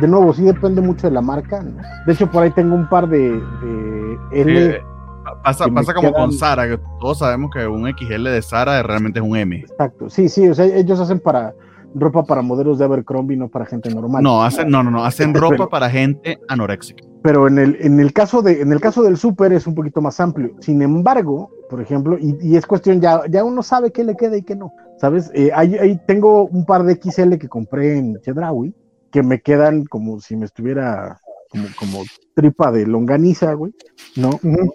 de 0.00 0.08
nuevo, 0.08 0.32
sí 0.32 0.42
depende 0.44 0.80
mucho 0.80 1.08
de 1.08 1.12
la 1.12 1.20
marca. 1.20 1.60
¿no? 1.62 1.82
De 2.06 2.12
hecho, 2.12 2.30
por 2.30 2.44
ahí 2.44 2.52
tengo 2.52 2.76
un 2.76 2.88
par 2.88 3.08
de, 3.08 3.32
de 3.32 4.16
L. 4.32 4.66
Eh, 4.76 4.80
pasa 5.42 5.66
pasa 5.66 5.92
como 5.92 6.12
con 6.12 6.32
Sara, 6.32 6.68
que 6.68 6.78
todos 7.00 7.18
sabemos 7.18 7.50
que 7.52 7.66
un 7.66 7.88
XL 7.88 8.22
de 8.30 8.40
Sara 8.42 8.80
realmente 8.84 9.18
es 9.18 9.24
un 9.24 9.36
M. 9.36 9.56
Exacto. 9.56 10.08
Sí, 10.08 10.28
sí, 10.28 10.48
o 10.48 10.54
sea, 10.54 10.66
ellos 10.66 11.00
hacen 11.00 11.18
para 11.18 11.52
ropa 11.94 12.24
para 12.24 12.42
modelos 12.42 12.78
de 12.78 12.84
Abercrombie, 12.84 13.36
no 13.36 13.48
para 13.48 13.66
gente 13.66 13.94
normal. 13.94 14.22
No, 14.22 14.42
hacen, 14.42 14.68
no, 14.68 14.82
no, 14.82 14.90
no, 14.90 15.04
hacen 15.04 15.32
Pero- 15.32 15.50
ropa 15.50 15.68
para 15.68 15.88
gente 15.90 16.38
anoréxica. 16.48 17.04
pero 17.22 17.48
en 17.48 17.58
el, 17.58 17.76
en 17.80 17.98
el 18.00 18.12
caso 18.12 18.42
de, 18.42 18.60
en 18.60 18.72
el 18.72 18.80
caso 18.80 19.02
del 19.02 19.16
súper 19.16 19.52
es 19.52 19.66
un 19.66 19.74
poquito 19.74 20.00
más 20.00 20.20
amplio. 20.20 20.54
Sin 20.60 20.80
embargo, 20.82 21.50
por 21.70 21.80
ejemplo, 21.80 22.16
y, 22.18 22.36
y 22.40 22.56
es 22.56 22.66
cuestión, 22.66 23.00
ya, 23.00 23.22
ya 23.28 23.44
uno 23.44 23.62
sabe 23.62 23.90
qué 23.92 24.04
le 24.04 24.14
queda 24.16 24.36
y 24.36 24.42
qué 24.42 24.54
no. 24.56 24.72
¿Sabes? 24.98 25.30
Eh, 25.34 25.50
ahí, 25.54 25.74
ahí 25.76 26.00
tengo 26.06 26.44
un 26.46 26.64
par 26.64 26.84
de 26.84 26.94
XL 27.02 27.36
que 27.38 27.48
compré 27.48 27.98
en 27.98 28.20
Chedraui, 28.20 28.74
que 29.10 29.22
me 29.22 29.40
quedan 29.40 29.84
como 29.86 30.20
si 30.20 30.36
me 30.36 30.44
estuviera 30.46 31.18
como, 31.50 31.64
como 31.78 32.02
tripa 32.34 32.70
de 32.72 32.86
longaniza, 32.86 33.52
güey, 33.54 33.72
¿no? 34.16 34.30
Ujú. 34.30 34.72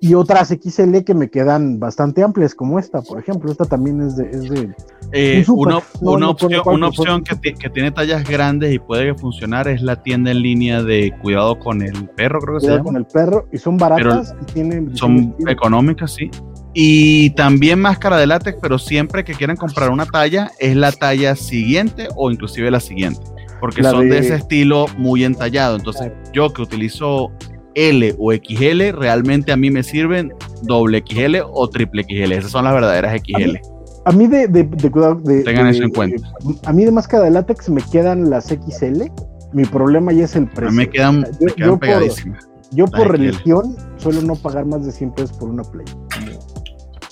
Y 0.00 0.14
otras 0.14 0.48
XL 0.48 0.98
que 1.04 1.14
me 1.14 1.30
quedan 1.30 1.78
bastante 1.78 2.22
amplias, 2.22 2.54
como 2.54 2.78
esta, 2.78 3.00
por 3.02 3.18
ejemplo. 3.18 3.50
Esta 3.50 3.64
también 3.64 4.02
es 4.02 4.16
de, 4.16 4.28
es 4.30 4.48
de 4.50 4.74
Eh, 5.12 5.44
Un 5.48 5.60
una 5.68 5.74
No, 6.00 6.10
una 6.12 6.26
no 6.26 6.30
opción, 6.32 6.52
una 6.66 6.90
que, 7.22 7.36
ti- 7.36 7.54
que 7.54 7.70
tiene 7.70 7.90
tallas 7.90 8.28
grandes 8.28 8.74
y 8.74 8.78
puede 8.78 9.14
funcionar 9.14 9.68
es 9.68 9.80
la 9.82 10.02
tienda 10.02 10.30
en 10.30 10.42
línea 10.42 10.82
de 10.82 11.12
cuidado 11.22 11.58
con 11.58 11.82
el 11.82 12.08
perro, 12.10 12.40
creo 12.40 12.54
que 12.56 12.60
se 12.60 12.66
cuidado 12.66 12.78
llama. 12.78 12.84
con 12.84 12.96
el 12.96 13.06
perro, 13.06 13.48
y 13.52 13.58
son 13.58 13.76
baratas, 13.78 14.34
y 14.42 14.52
tienen 14.52 14.96
Son 14.96 15.34
tienen- 15.36 15.48
económicas, 15.48 16.12
sí. 16.14 16.30
Y 16.74 17.30
también 17.30 17.80
máscara 17.80 18.18
de 18.18 18.26
látex, 18.26 18.58
pero 18.60 18.78
siempre 18.78 19.24
que 19.24 19.34
quieran 19.34 19.56
comprar 19.56 19.90
una 19.90 20.06
talla, 20.06 20.50
es 20.58 20.76
la 20.76 20.92
talla 20.92 21.34
siguiente 21.34 22.08
o 22.14 22.30
inclusive 22.30 22.70
la 22.70 22.80
siguiente. 22.80 23.20
Porque 23.60 23.82
La 23.82 23.90
son 23.90 24.02
de... 24.08 24.14
de- 24.14 24.18
ese 24.18 24.34
estilo 24.36 24.86
muy 24.98 25.24
entallado. 25.24 25.74
Entonces, 25.76 26.12
yo 26.32 26.52
que 26.52 26.62
utilizo 26.62 27.32
L 27.78 28.14
o 28.18 28.32
XL, 28.32 28.90
realmente 28.98 29.52
a 29.52 29.56
mí 29.56 29.70
me 29.70 29.82
sirven 29.82 30.32
doble 30.62 31.02
XL 31.06 31.36
o 31.52 31.68
triple 31.68 32.02
XL. 32.04 32.32
Esas 32.32 32.50
son 32.50 32.64
las 32.64 32.74
verdaderas 32.74 33.20
XL. 33.20 33.56
A 34.04 34.12
mí 34.12 34.26
de, 34.26 34.48
de, 34.48 34.64
de 34.64 34.90
cuidado 34.90 35.16
de, 35.16 35.42
Tengan 35.42 35.66
eso 35.68 35.82
en 35.84 35.90
cuenta. 35.90 36.28
A 36.64 36.72
mí 36.72 36.84
de 36.84 36.90
máscara 36.90 37.24
de 37.24 37.30
látex 37.30 37.68
me 37.68 37.82
quedan 37.82 38.30
las 38.30 38.46
XL. 38.46 39.04
Mi 39.52 39.64
problema 39.64 40.12
ya 40.12 40.24
es 40.24 40.34
el 40.36 40.44
A 40.44 40.50
precio. 40.50 40.70
mí 40.70 40.76
me 40.76 40.88
quedan, 40.90 41.24
Yo- 41.24 41.30
me 41.40 41.46
yo 41.48 41.54
quedan 41.54 41.70
por- 41.70 41.78
pegadísimas. 41.80 42.48
Yo 42.72 42.84
por 42.86 43.00
XL. 43.06 43.08
religión 43.12 43.76
suelo 43.96 44.20
no 44.22 44.34
pagar 44.36 44.66
más 44.66 44.84
de 44.84 44.92
100 44.92 45.12
pesos 45.12 45.36
por 45.38 45.48
una 45.48 45.62
play. 45.62 45.86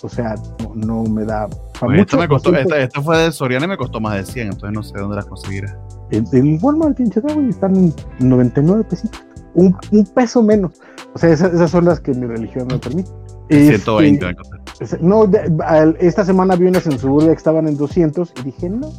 O 0.02 0.08
sea, 0.08 0.34
no, 0.62 0.74
no 0.74 1.10
me 1.10 1.24
da. 1.24 1.46
Oye, 1.46 2.00
esto 2.00 2.16
mucho, 2.16 2.18
me 2.18 2.28
costó, 2.28 2.50
200. 2.50 2.72
esta, 2.72 2.84
esta 2.84 3.02
fue 3.02 3.18
de 3.18 3.32
Soriana 3.32 3.64
y 3.64 3.68
me 3.68 3.76
costó 3.76 3.98
más 4.00 4.14
de 4.16 4.24
100, 4.30 4.48
entonces 4.48 4.70
no 4.72 4.82
sé 4.82 4.98
dónde 4.98 5.16
las 5.16 5.24
conseguirá. 5.26 5.76
En, 6.10 6.24
en 6.32 6.58
Walmart, 6.62 6.96
pinche 6.96 7.20
güey, 7.20 7.48
están 7.48 7.74
en 7.76 7.94
99 8.20 8.84
pesitos. 8.88 9.20
Un, 9.56 9.76
un 9.90 10.04
peso 10.06 10.42
menos. 10.42 10.72
O 11.14 11.18
sea, 11.18 11.30
esas, 11.30 11.52
esas 11.54 11.70
son 11.70 11.84
las 11.86 11.98
que 12.00 12.12
mi 12.12 12.26
religión 12.26 12.66
me 12.70 12.78
permite. 12.78 13.10
Este, 13.48 13.78
120 13.78 14.26
me 14.26 14.34
costó. 14.36 14.56
es- 14.80 15.00
No, 15.00 15.26
de- 15.26 15.52
al- 15.64 15.96
esta 16.00 16.24
semana 16.24 16.56
vi 16.56 16.66
unas 16.66 16.86
en 16.86 16.98
Suburbia 16.98 17.30
que 17.30 17.36
estaban 17.38 17.66
en 17.68 17.76
200 17.76 18.32
y 18.40 18.42
dije, 18.42 18.68
no, 18.70 18.90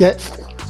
Ya, 0.00 0.14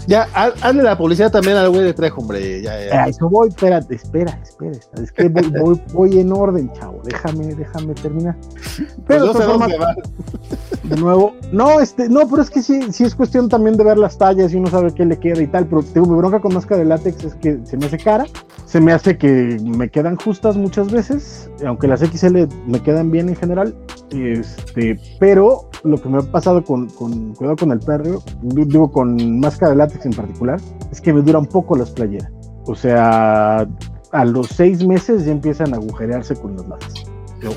ya, 0.06 0.28
ha- 0.34 0.52
hazle 0.62 0.82
la 0.82 0.96
publicidad 0.96 1.30
también 1.30 1.56
al 1.56 1.70
güey 1.70 1.82
de 1.82 1.94
Trejo, 1.94 2.20
hombre. 2.20 2.62
Ya, 2.62 3.06
eso 3.06 3.28
voy, 3.28 3.48
espérate, 3.48 3.94
espera, 3.94 4.38
espera. 4.42 4.78
Es 5.02 5.12
que 5.12 5.28
voy, 5.28 5.50
voy, 5.60 5.82
voy 5.92 6.18
en 6.20 6.32
orden, 6.32 6.72
chavo. 6.74 7.00
Déjame, 7.04 7.54
déjame 7.54 7.94
terminar. 7.94 8.36
Pues 8.40 8.94
Pero 9.06 9.26
no 9.26 9.32
de 9.32 9.38
sé 9.40 9.44
dónde 9.44 9.78
va. 9.78 9.94
de 10.82 10.96
nuevo, 10.96 11.34
no, 11.52 11.80
este, 11.80 12.08
no, 12.08 12.28
pero 12.28 12.42
es 12.42 12.50
que 12.50 12.62
sí, 12.62 12.92
sí 12.92 13.04
es 13.04 13.14
cuestión 13.14 13.48
también 13.48 13.76
de 13.76 13.84
ver 13.84 13.98
las 13.98 14.18
tallas 14.18 14.52
y 14.52 14.56
uno 14.56 14.68
sabe 14.68 14.92
qué 14.94 15.04
le 15.04 15.18
queda 15.18 15.40
y 15.42 15.46
tal. 15.46 15.66
Pero 15.66 15.82
tengo 15.82 16.06
mi 16.06 16.16
bronca 16.16 16.40
con 16.40 16.54
máscara 16.54 16.78
de 16.80 16.84
látex 16.86 17.24
es 17.24 17.34
que 17.36 17.58
se 17.64 17.76
me 17.76 17.86
hace 17.86 17.98
cara, 17.98 18.24
se 18.66 18.80
me 18.80 18.92
hace 18.92 19.16
que 19.16 19.58
me 19.62 19.88
quedan 19.88 20.16
justas 20.16 20.56
muchas 20.56 20.90
veces, 20.90 21.50
aunque 21.66 21.86
las 21.88 22.00
XL 22.00 22.46
me 22.66 22.80
quedan 22.82 23.10
bien 23.10 23.28
en 23.28 23.36
general. 23.36 23.74
Este, 24.14 24.98
pero 25.18 25.68
lo 25.82 26.00
que 26.00 26.08
me 26.08 26.18
ha 26.18 26.20
pasado 26.20 26.62
con, 26.64 26.88
con 26.90 27.34
cuidado 27.34 27.56
con 27.56 27.72
el 27.72 27.80
perro, 27.80 28.22
digo 28.42 28.90
con 28.90 29.40
máscara 29.40 29.72
de 29.72 29.76
látex 29.76 30.06
en 30.06 30.12
particular, 30.12 30.60
es 30.90 31.00
que 31.00 31.12
me 31.12 31.22
duran 31.22 31.46
poco 31.46 31.76
las 31.76 31.90
playeras. 31.90 32.30
O 32.66 32.74
sea, 32.74 33.66
a 34.12 34.24
los 34.24 34.48
seis 34.48 34.86
meses 34.86 35.26
ya 35.26 35.32
empiezan 35.32 35.74
a 35.74 35.76
agujerearse 35.76 36.36
con 36.36 36.56
los 36.56 36.68
lados. 36.68 37.06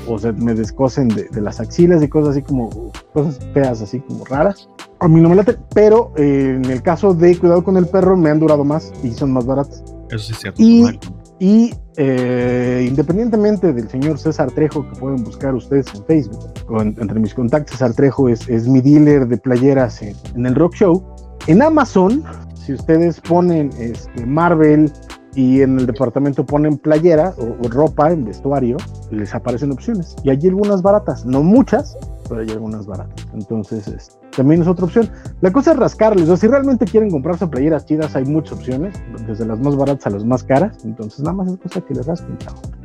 O, 0.06 0.18
sea, 0.18 0.32
me 0.32 0.52
descosen 0.52 1.08
de, 1.08 1.28
de 1.30 1.40
las 1.40 1.60
axilas 1.60 2.02
y 2.02 2.08
cosas 2.08 2.30
así 2.30 2.42
como, 2.42 2.92
cosas 3.14 3.38
feas, 3.54 3.80
así 3.80 4.00
como 4.00 4.24
raras. 4.26 4.68
A 5.00 5.08
mí 5.08 5.20
no 5.20 5.28
me 5.30 5.36
late, 5.36 5.56
pero 5.74 6.12
eh, 6.16 6.54
en 6.56 6.70
el 6.70 6.82
caso 6.82 7.14
de 7.14 7.38
Cuidado 7.38 7.64
con 7.64 7.76
el 7.76 7.86
Perro 7.86 8.16
me 8.16 8.30
han 8.30 8.40
durado 8.40 8.64
más 8.64 8.92
y 9.02 9.12
son 9.12 9.32
más 9.32 9.46
baratas. 9.46 9.82
Eso 10.10 10.18
sí 10.18 10.32
es 10.32 10.38
cierto. 10.40 10.62
Y-. 10.62 10.98
Y 11.40 11.72
eh, 11.96 12.84
independientemente 12.88 13.72
del 13.72 13.88
señor 13.88 14.18
César 14.18 14.50
Trejo, 14.50 14.88
que 14.90 14.98
pueden 14.98 15.22
buscar 15.22 15.54
ustedes 15.54 15.86
en 15.94 16.04
Facebook, 16.04 16.40
con- 16.66 16.96
entre 16.98 17.20
mis 17.20 17.32
contactos, 17.34 17.72
César 17.78 17.94
Trejo 17.94 18.28
es, 18.28 18.48
es 18.48 18.66
mi 18.66 18.80
dealer 18.80 19.28
de 19.28 19.36
playeras 19.36 20.02
en, 20.02 20.46
el 20.46 20.54
Rock 20.54 20.74
Show. 20.74 21.02
En 21.46 21.62
Amazon, 21.62 22.24
si 22.54 22.72
ustedes 22.72 23.20
ponen 23.20 23.70
este, 23.78 24.26
Marvel 24.26 24.92
y 25.34 25.60
en 25.62 25.78
el 25.78 25.86
departamento 25.86 26.44
ponen 26.44 26.76
playera 26.76 27.32
o, 27.38 27.64
o 27.64 27.68
ropa 27.68 28.10
en 28.10 28.24
vestuario, 28.24 28.76
les 29.12 29.32
aparecen 29.34 29.70
opciones. 29.70 30.16
Y 30.24 30.30
hay 30.30 30.40
algunas 30.48 30.82
baratas, 30.82 31.24
no 31.24 31.42
muchas, 31.42 31.96
pero 32.28 32.42
hay 32.42 32.50
algunas 32.50 32.86
baratas. 32.86 33.26
Entonces, 33.32 33.88
este, 33.88 34.14
también 34.36 34.62
es 34.62 34.68
otra 34.68 34.84
opción. 34.84 35.10
La 35.40 35.52
cosa 35.52 35.72
es 35.72 35.78
rascarles, 35.78 36.28
o 36.28 36.36
si 36.36 36.46
realmente 36.46 36.84
quieren 36.84 37.10
comprarse 37.10 37.46
playeras 37.46 37.86
chidas, 37.86 38.14
hay 38.16 38.24
muchas 38.24 38.54
opciones, 38.54 38.94
desde 39.26 39.46
las 39.46 39.58
más 39.60 39.76
baratas 39.76 40.06
a 40.06 40.10
las 40.10 40.24
más 40.24 40.42
caras. 40.44 40.84
Entonces, 40.84 41.20
nada 41.20 41.32
más 41.32 41.48
es 41.48 41.58
cosa 41.58 41.80
que 41.80 41.94
les 41.94 42.06
rasquen. 42.06 42.36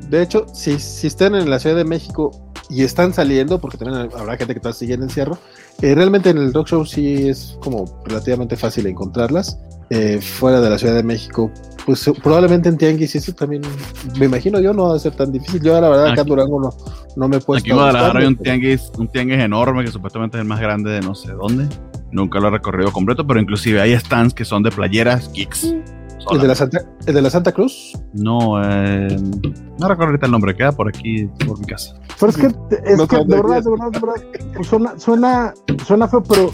De 0.09 0.21
hecho, 0.21 0.45
si, 0.53 0.79
si 0.79 1.07
están 1.07 1.35
en 1.35 1.49
la 1.49 1.59
Ciudad 1.59 1.75
de 1.75 1.85
México 1.85 2.31
y 2.69 2.83
están 2.83 3.13
saliendo, 3.13 3.59
porque 3.59 3.77
también 3.77 4.09
habrá 4.17 4.37
gente 4.37 4.53
que 4.53 4.59
está 4.59 4.73
siguiendo 4.73 5.05
encierro, 5.05 5.37
eh, 5.81 5.93
realmente 5.95 6.29
en 6.29 6.37
el 6.37 6.53
Rock 6.53 6.67
Show 6.67 6.85
sí 6.85 7.29
es 7.29 7.57
como 7.61 7.85
relativamente 8.05 8.55
fácil 8.55 8.87
encontrarlas. 8.87 9.59
Eh, 9.95 10.19
fuera 10.19 10.59
de 10.59 10.71
la 10.71 10.79
Ciudad 10.79 10.95
de 10.95 11.03
México, 11.03 11.51
pues 11.85 12.09
probablemente 12.23 12.67
en 12.67 12.77
Tianguis, 12.77 13.13
eso 13.15 13.31
también, 13.33 13.61
me 14.17 14.25
imagino 14.25 14.59
yo, 14.59 14.73
no 14.73 14.89
va 14.89 14.95
a 14.95 14.99
ser 14.99 15.15
tan 15.15 15.31
difícil. 15.31 15.61
Yo, 15.61 15.79
la 15.79 15.87
verdad, 15.87 16.05
acá 16.05 16.13
en 16.13 16.19
Aquí- 16.21 16.29
Durango 16.29 16.59
no, 16.59 16.69
no 17.15 17.27
me 17.27 17.37
he 17.37 17.39
puesto 17.39 17.63
Aquí 17.63 17.69
en 17.69 17.77
a 17.77 17.81
Guadalajara 17.81 18.19
hay 18.21 18.25
un 18.25 18.35
tianguis, 18.35 18.91
un 18.97 19.07
tianguis 19.07 19.37
enorme 19.39 19.83
que 19.83 19.91
supuestamente 19.91 20.37
es 20.37 20.41
el 20.41 20.47
más 20.47 20.59
grande 20.59 20.89
de 20.89 21.01
no 21.01 21.13
sé 21.13 21.33
dónde. 21.33 21.67
Nunca 22.11 22.39
lo 22.39 22.47
he 22.47 22.51
recorrido 22.51 22.91
completo, 22.91 23.27
pero 23.27 23.39
inclusive 23.39 23.81
hay 23.81 23.95
stands 23.99 24.33
que 24.33 24.45
son 24.45 24.63
de 24.63 24.71
playeras 24.71 25.31
geeks. 25.31 25.75
¿El 26.31 26.39
de, 26.39 26.47
la 26.47 26.55
Santa, 26.55 26.79
¿El 27.05 27.13
de 27.13 27.21
la 27.21 27.29
Santa 27.29 27.51
Cruz? 27.51 27.91
No, 28.13 28.63
eh, 28.63 29.15
no 29.77 29.87
recuerdo 29.87 30.05
ahorita 30.11 30.25
el 30.25 30.31
nombre, 30.31 30.55
queda 30.55 30.71
por 30.71 30.87
aquí, 30.87 31.29
por 31.45 31.59
mi 31.59 31.65
casa. 31.65 31.93
Pero 32.19 32.31
es 32.31 32.37
que, 32.37 32.47
es 32.85 32.97
No 32.97 33.07
que 33.07 33.17
de 33.17 33.25
verdad, 33.25 33.61
de 33.61 33.69
verdad, 33.69 33.91
de 33.91 33.99
verdad, 33.99 34.15
pues 34.55 34.67
suena, 34.67 34.97
suena, 34.97 35.53
suena 35.85 36.07
feo, 36.07 36.23
pero 36.23 36.49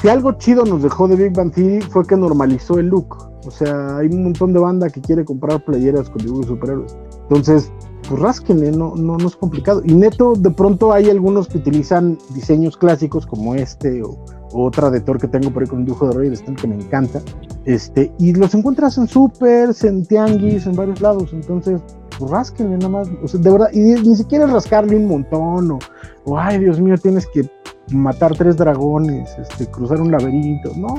si 0.00 0.08
algo 0.08 0.32
chido 0.32 0.64
nos 0.64 0.82
dejó 0.82 1.08
de 1.08 1.16
Big 1.16 1.32
Bang 1.34 1.52
Theory 1.52 1.80
fue 1.80 2.06
que 2.06 2.16
normalizó 2.16 2.78
el 2.78 2.86
look. 2.86 3.16
O 3.46 3.50
sea, 3.50 3.98
hay 3.98 4.08
un 4.08 4.24
montón 4.24 4.52
de 4.52 4.58
banda 4.58 4.90
que 4.90 5.00
quiere 5.00 5.24
comprar 5.24 5.64
playeras 5.64 6.10
con 6.10 6.22
dibujos 6.22 6.46
superhéroes. 6.46 6.96
Entonces, 7.22 7.70
pues 8.08 8.20
rásquenle, 8.20 8.72
no, 8.72 8.94
no, 8.96 9.16
no 9.16 9.26
es 9.26 9.36
complicado. 9.36 9.82
Y 9.84 9.94
neto, 9.94 10.34
de 10.34 10.50
pronto 10.50 10.92
hay 10.92 11.10
algunos 11.10 11.48
que 11.48 11.58
utilizan 11.58 12.18
diseños 12.34 12.76
clásicos 12.76 13.26
como 13.26 13.54
este 13.54 14.02
o 14.02 14.16
otra 14.52 14.90
de 14.90 15.00
Thor 15.00 15.20
que 15.20 15.28
tengo 15.28 15.50
por 15.50 15.62
ahí 15.62 15.68
con 15.68 15.80
un 15.80 15.84
dibujo 15.84 16.08
de 16.08 16.14
Roger 16.14 16.36
Stern 16.36 16.56
que 16.56 16.66
me 16.66 16.76
encanta. 16.76 17.20
Este, 17.64 18.12
y 18.18 18.32
los 18.32 18.54
encuentras 18.54 18.96
en 18.98 19.08
supers, 19.08 19.84
en 19.84 20.04
tianguis, 20.06 20.66
en 20.66 20.74
varios 20.74 21.00
lados. 21.00 21.30
Entonces, 21.32 21.80
pues 22.18 22.30
rásquenle 22.30 22.76
nada 22.76 22.88
más. 22.88 23.08
O 23.22 23.28
sea, 23.28 23.40
de 23.40 23.50
verdad, 23.50 23.68
y 23.72 23.80
ni 23.80 24.16
siquiera 24.16 24.46
rascarle 24.46 24.96
un 24.96 25.06
montón 25.06 25.72
o, 25.72 25.78
o, 26.24 26.38
ay, 26.38 26.58
Dios 26.58 26.80
mío, 26.80 26.96
tienes 26.96 27.26
que 27.26 27.48
matar 27.92 28.36
tres 28.36 28.56
dragones, 28.56 29.30
este, 29.38 29.66
cruzar 29.66 30.00
un 30.00 30.10
laberinto. 30.10 30.72
No. 30.76 30.94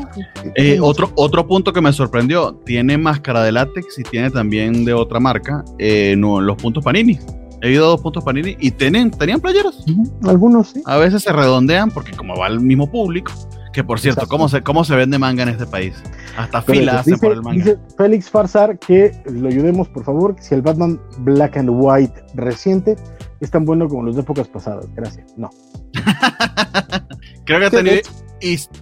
Eh, 0.56 0.80
otro, 0.82 1.12
otro 1.16 1.46
punto 1.46 1.74
que 1.74 1.82
me 1.82 1.92
sorprendió, 1.92 2.56
tiene 2.66 2.98
máscara 2.98 3.44
de 3.44 3.52
látex 3.52 4.00
y 4.00 4.04
tiene 4.04 4.32
también 4.32 4.86
de 4.86 4.94
otra 4.94 5.20
marca, 5.20 5.66
eh, 5.80 6.16
no, 6.18 6.40
los 6.40 6.58
puntos 6.58 6.84
Panini. 6.84 7.20
He 7.62 7.72
ido 7.72 7.86
a 7.86 7.88
dos 7.90 8.02
puntos 8.02 8.24
Panini 8.24 8.56
y 8.60 8.72
tienen, 8.72 9.10
tenían 9.12 9.40
playeras. 9.42 9.80
Ujú, 9.90 10.30
Algunos 10.30 10.70
sí. 10.70 10.82
A 10.86 10.98
veces 10.98 11.24
se 11.24 11.34
redondean 11.34 11.90
porque 11.92 12.12
como 12.12 12.36
va 12.36 12.48
el 12.48 12.60
mismo 12.60 12.90
público, 12.92 13.32
que 13.74 13.84
por 13.84 14.00
cierto, 14.00 14.22
Exacto. 14.22 14.30
¿cómo 14.38 14.50
se, 14.50 14.62
¿cómo 14.64 14.84
se 14.84 14.96
vende 14.96 15.18
manga 15.20 15.44
en 15.44 15.50
este 15.50 15.66
país? 15.66 15.96
Hasta 16.38 16.62
Pero 16.64 16.80
fila 16.80 16.92
eso, 16.94 17.00
hacen 17.02 17.20
por 17.20 17.32
el 17.34 17.42
manga. 17.42 17.58
dice 17.64 17.78
Félix 17.98 18.30
Farsar 18.30 18.78
que 18.78 19.12
lo 19.32 19.48
ayudemos, 19.48 19.88
por 19.90 20.04
favor, 20.04 20.36
si 20.40 20.54
el 20.56 20.62
Batman 20.62 21.00
Black 21.20 21.58
and 21.58 21.70
White 21.72 22.14
reciente 22.36 22.96
es 23.40 23.50
tan 23.52 23.66
bueno 23.66 23.88
como 23.88 24.04
los 24.04 24.16
de 24.16 24.22
épocas 24.22 24.48
pasadas. 24.48 24.86
Gracias. 24.96 25.34
No. 25.38 25.50
Creo 27.46 27.60
que 27.60 27.66
ha 27.66 27.70
tenido 27.72 27.98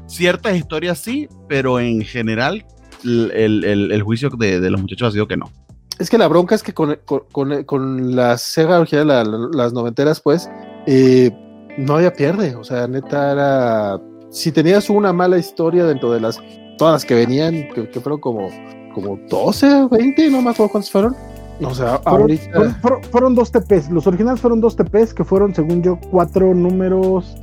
ciertas 0.07 0.55
historias 0.57 0.99
sí, 0.99 1.27
pero 1.47 1.79
en 1.79 2.01
general 2.01 2.65
el, 3.03 3.31
el- 3.63 3.91
el 3.91 4.03
juicio 4.03 4.29
de, 4.29 4.59
de 4.59 4.69
los 4.69 4.81
muchachos 4.81 5.09
ha 5.09 5.11
sido 5.11 5.27
que 5.27 5.37
no. 5.37 5.49
Es 5.99 6.09
que 6.09 6.17
la 6.17 6.27
bronca 6.27 6.55
es 6.55 6.63
que 6.63 6.73
con, 6.73 6.97
con, 7.05 7.21
con- 7.31 7.63
con 7.63 8.15
la 8.15 8.37
Sega 8.37 8.79
original, 8.79 9.07
la- 9.07 9.23
la- 9.23 9.49
las 9.53 9.73
noventeras, 9.73 10.19
pues, 10.21 10.49
eh, 10.87 11.31
no 11.77 11.95
había 11.95 12.11
pierde. 12.13 12.55
O 12.55 12.63
sea, 12.63 12.87
neta 12.87 13.31
era. 13.31 14.01
Si 14.29 14.51
tenías 14.51 14.89
una 14.89 15.13
mala 15.13 15.37
historia 15.37 15.85
dentro 15.85 16.11
de 16.11 16.19
las. 16.21 16.39
Todas 16.77 16.93
las 16.93 17.05
que 17.05 17.15
venían, 17.15 17.69
que, 17.73 17.89
que 17.89 17.99
fueron 18.01 18.19
como, 18.19 18.49
como 18.93 19.17
12, 19.29 19.87
20, 19.91 20.29
no 20.29 20.41
me 20.41 20.49
acuerdo 20.49 20.71
cuántos 20.73 20.91
fueron. 20.91 21.15
O 21.63 21.73
sea, 21.73 21.99
Fueron, 21.99 22.21
ahorita. 22.23 22.51
fueron- 22.51 22.75
fueron- 22.81 23.03
fueron 23.03 23.35
dos 23.35 23.51
TPs. 23.51 23.89
Los 23.89 24.05
originales 24.07 24.41
fueron 24.41 24.59
dos 24.59 24.75
TPs 24.75 25.13
que 25.13 25.23
fueron, 25.23 25.55
según 25.55 25.81
yo, 25.81 25.97
cuatro 26.11 26.53
números 26.53 27.33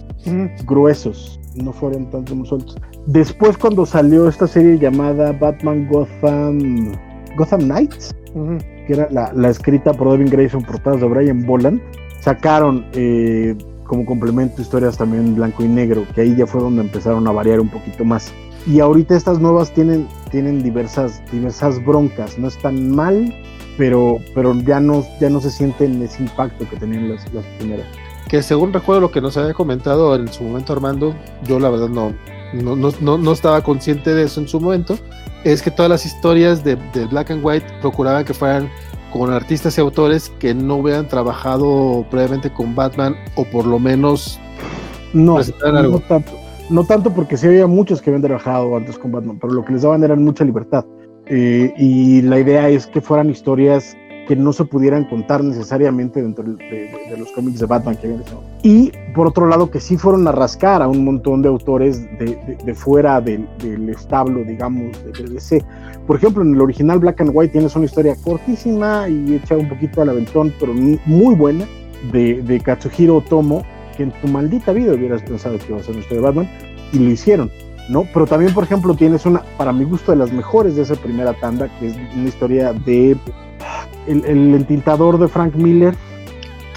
gruesos. 0.66 1.40
No 1.54 1.72
fueron 1.72 2.10
tantos 2.10 2.48
sueltos. 2.48 2.76
Después, 3.06 3.56
cuando 3.56 3.84
salió 3.86 4.28
esta 4.28 4.46
serie 4.46 4.78
llamada 4.78 5.32
Batman 5.32 5.88
Gotham. 5.90 6.92
Gotham 7.36 7.62
Knights, 7.62 8.14
Ujú. 8.34 8.58
que 8.86 8.92
era 8.94 9.08
la, 9.10 9.32
la 9.34 9.48
escrita 9.48 9.92
por 9.92 10.10
Devin 10.10 10.28
Grayson, 10.30 10.62
portadas 10.62 11.00
de 11.00 11.06
Brian 11.06 11.44
Boland, 11.46 11.80
sacaron 12.20 12.84
eh, 12.94 13.56
como 13.84 14.06
complemento 14.06 14.62
historias 14.62 14.96
también 14.96 15.26
en 15.26 15.34
blanco 15.34 15.64
y 15.64 15.68
negro, 15.68 16.04
que 16.14 16.22
ahí 16.22 16.34
ya 16.36 16.46
fue 16.46 16.60
donde 16.60 16.82
empezaron 16.82 17.26
a 17.28 17.32
variar 17.32 17.60
un 17.60 17.68
poquito 17.68 18.04
más. 18.04 18.32
Y 18.66 18.78
ahorita 18.80 19.16
estas 19.16 19.40
nuevas 19.40 19.72
tienen, 19.74 20.06
tienen 20.30 20.62
diversas, 20.62 21.20
diversas 21.32 21.84
broncas, 21.84 22.38
no 22.38 22.46
están 22.48 22.94
mal, 22.94 23.34
pero, 23.76 24.18
pero 24.34 24.54
ya, 24.60 24.78
no, 24.80 25.04
ya 25.20 25.28
no 25.30 25.40
se 25.40 25.50
sienten 25.50 26.00
ese 26.02 26.22
impacto 26.22 26.68
que 26.70 26.76
tenían 26.76 27.08
las, 27.10 27.30
las 27.34 27.44
primeras. 27.58 27.86
que 28.28 28.40
según 28.42 28.72
recuerdo 28.72 29.00
lo 29.00 29.10
que 29.10 29.20
nos 29.20 29.36
había 29.36 29.52
comentado 29.52 30.14
en 30.14 30.28
su 30.28 30.44
momento 30.44 30.72
Armando, 30.72 31.14
yo 31.44 31.58
la 31.58 31.70
verdad 31.70 31.88
no, 31.88 32.12
no, 32.54 32.76
no, 32.76 32.90
no, 33.00 33.18
no 33.18 33.32
estaba 33.32 33.62
consciente 33.62 34.14
de 34.14 34.22
eso 34.24 34.40
en 34.40 34.46
su 34.48 34.60
momento, 34.60 34.96
es 35.44 35.62
que 35.62 35.70
todas 35.70 35.90
las 35.90 36.06
historias 36.06 36.62
de, 36.64 36.76
de 36.94 37.06
Black 37.06 37.30
and 37.30 37.44
White 37.44 37.66
procuraban 37.80 38.24
que 38.24 38.34
fueran 38.34 38.68
con 39.12 39.30
artistas 39.30 39.76
y 39.76 39.80
autores 39.80 40.30
que 40.38 40.54
no 40.54 40.76
hubieran 40.76 41.06
trabajado 41.06 42.06
previamente 42.10 42.50
con 42.52 42.74
Batman 42.74 43.14
o 43.34 43.44
por 43.44 43.66
lo 43.66 43.78
menos 43.78 44.40
No, 45.12 45.38
algo. 45.64 45.92
no 45.92 46.00
tanto, 46.00 46.32
no 46.70 46.84
tanto 46.84 47.12
porque 47.12 47.36
sí 47.36 47.46
había 47.46 47.66
muchos 47.66 48.00
que 48.00 48.10
habían 48.10 48.22
trabajado 48.22 48.74
antes 48.76 48.98
con 48.98 49.12
Batman, 49.12 49.38
pero 49.40 49.52
lo 49.52 49.64
que 49.64 49.72
les 49.74 49.82
daban 49.82 50.02
era 50.02 50.16
mucha 50.16 50.44
libertad. 50.44 50.84
Eh, 51.26 51.72
y 51.76 52.22
la 52.22 52.40
idea 52.40 52.68
es 52.68 52.86
que 52.86 53.00
fueran 53.00 53.30
historias 53.30 53.96
que 54.28 54.36
no 54.36 54.52
se 54.52 54.64
pudieran 54.64 55.04
contar 55.04 55.42
necesariamente 55.42 56.22
dentro 56.22 56.44
de, 56.44 56.52
de- 56.54 56.90
de 57.10 57.16
los 57.18 57.30
cómics 57.32 57.58
de 57.58 57.66
Batman 57.66 57.96
que 57.96 58.06
habían. 58.06 58.22
Y 58.62 58.92
por 59.14 59.26
otro 59.26 59.46
lado, 59.48 59.70
que 59.70 59.80
sí 59.80 59.96
fueron 59.96 60.26
a 60.28 60.32
rascar 60.32 60.80
a 60.82 60.88
un 60.88 61.04
montón 61.04 61.42
de 61.42 61.48
autores 61.48 62.02
de, 62.18 62.74
fuera 62.74 63.20
del, 63.20 63.46
del 63.58 63.88
establo, 63.88 64.44
digamos, 64.44 64.92
de, 65.04 65.24
DC. 65.28 65.62
Por 66.06 66.16
ejemplo, 66.16 66.42
en 66.42 66.54
el 66.54 66.60
original 66.60 66.98
Black 67.00 67.20
and 67.20 67.30
White 67.34 67.52
tienes 67.52 67.74
una 67.76 67.84
historia 67.86 68.14
cortísima 68.24 69.08
y 69.08 69.34
hecha 69.34 69.56
un 69.56 69.68
poquito 69.68 70.02
al 70.02 70.10
aventón, 70.10 70.52
pero 70.60 70.72
mu- 70.72 70.98
muy 71.06 71.34
buena, 71.34 71.64
de, 72.12 72.42
de 72.42 72.60
Katsuhiro 72.60 73.16
Otomo, 73.18 73.62
que 73.96 74.04
en 74.04 74.10
tu 74.20 74.28
maldita 74.28 74.72
vida 74.72 74.94
hubieras 74.94 75.22
pensado 75.22 75.58
que 75.58 75.66
iba 75.68 75.78
a 75.78 75.82
ser 75.82 75.90
una 75.92 76.00
historia 76.00 76.20
de 76.20 76.26
Batman, 76.26 76.48
y 76.92 76.98
lo 76.98 77.10
hicieron. 77.10 77.50
¿no? 77.88 78.06
Pero 78.14 78.26
también, 78.26 78.54
por 78.54 78.64
ejemplo, 78.64 78.94
tienes 78.94 79.26
una, 79.26 79.42
para 79.58 79.72
mi 79.72 79.84
gusto, 79.84 80.12
de 80.12 80.18
las 80.18 80.32
mejores 80.32 80.76
de 80.76 80.82
esa 80.82 80.94
primera 80.94 81.32
tanda, 81.34 81.68
que 81.78 81.88
es 81.88 81.96
una 82.16 82.28
historia 82.28 82.72
de 82.72 83.16
el, 84.06 84.24
el 84.24 84.54
entintador 84.54 85.18
de 85.18 85.28
Frank 85.28 85.54
Miller, 85.54 85.94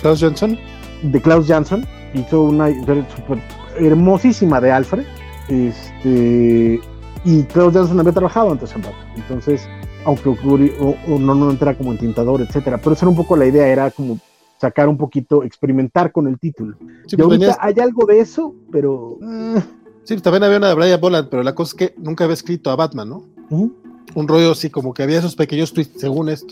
Klaus 0.01 0.21
Johnson. 0.21 0.57
de 1.03 1.21
Klaus 1.21 1.47
Jansson, 1.47 1.85
hizo 2.13 2.43
una 2.43 2.67
súper 3.15 3.39
hermosísima 3.77 4.61
de 4.61 4.71
Alfred, 4.71 5.05
este, 5.49 6.79
y 7.23 7.43
Klaus 7.43 7.73
Jansson 7.73 7.99
había 7.99 8.13
trabajado 8.13 8.51
antes 8.51 8.73
en 8.75 8.81
Batman, 8.81 9.07
entonces, 9.15 9.67
aunque 10.05 10.29
ocurrió, 10.29 10.71
o, 10.79 10.95
o 11.07 11.19
no, 11.19 11.35
no 11.35 11.51
entra 11.51 11.77
como 11.77 11.91
entintador, 11.91 12.41
etcétera, 12.41 12.77
pero 12.77 12.93
esa 12.93 13.05
era 13.05 13.11
un 13.11 13.17
poco 13.17 13.35
la 13.35 13.45
idea, 13.45 13.67
era 13.67 13.91
como 13.91 14.17
sacar 14.59 14.87
un 14.87 14.97
poquito, 14.97 15.43
experimentar 15.43 16.11
con 16.11 16.27
el 16.27 16.39
título. 16.39 16.77
Sí, 17.07 17.15
y 17.15 17.17
pues 17.17 17.25
ahorita 17.25 17.57
hay 17.59 17.75
algo 17.81 18.05
de 18.05 18.19
eso, 18.21 18.55
pero... 18.71 19.17
eh, 19.21 19.61
sí, 20.05 20.17
también 20.21 20.43
había 20.43 20.57
una 20.57 20.69
de 20.69 20.75
Brian 20.75 21.01
Boland, 21.01 21.27
pero 21.29 21.43
la 21.43 21.53
cosa 21.53 21.71
es 21.71 21.75
que 21.75 21.95
nunca 22.01 22.23
había 22.23 22.35
escrito 22.35 22.71
a 22.71 22.75
Batman, 22.75 23.09
¿no? 23.09 23.23
Un 24.13 24.27
rollo 24.27 24.51
así, 24.51 24.69
como 24.69 24.93
que 24.93 25.03
había 25.03 25.19
esos 25.19 25.35
pequeños 25.35 25.73
twists 25.73 25.99
según 25.99 26.29
esto. 26.29 26.47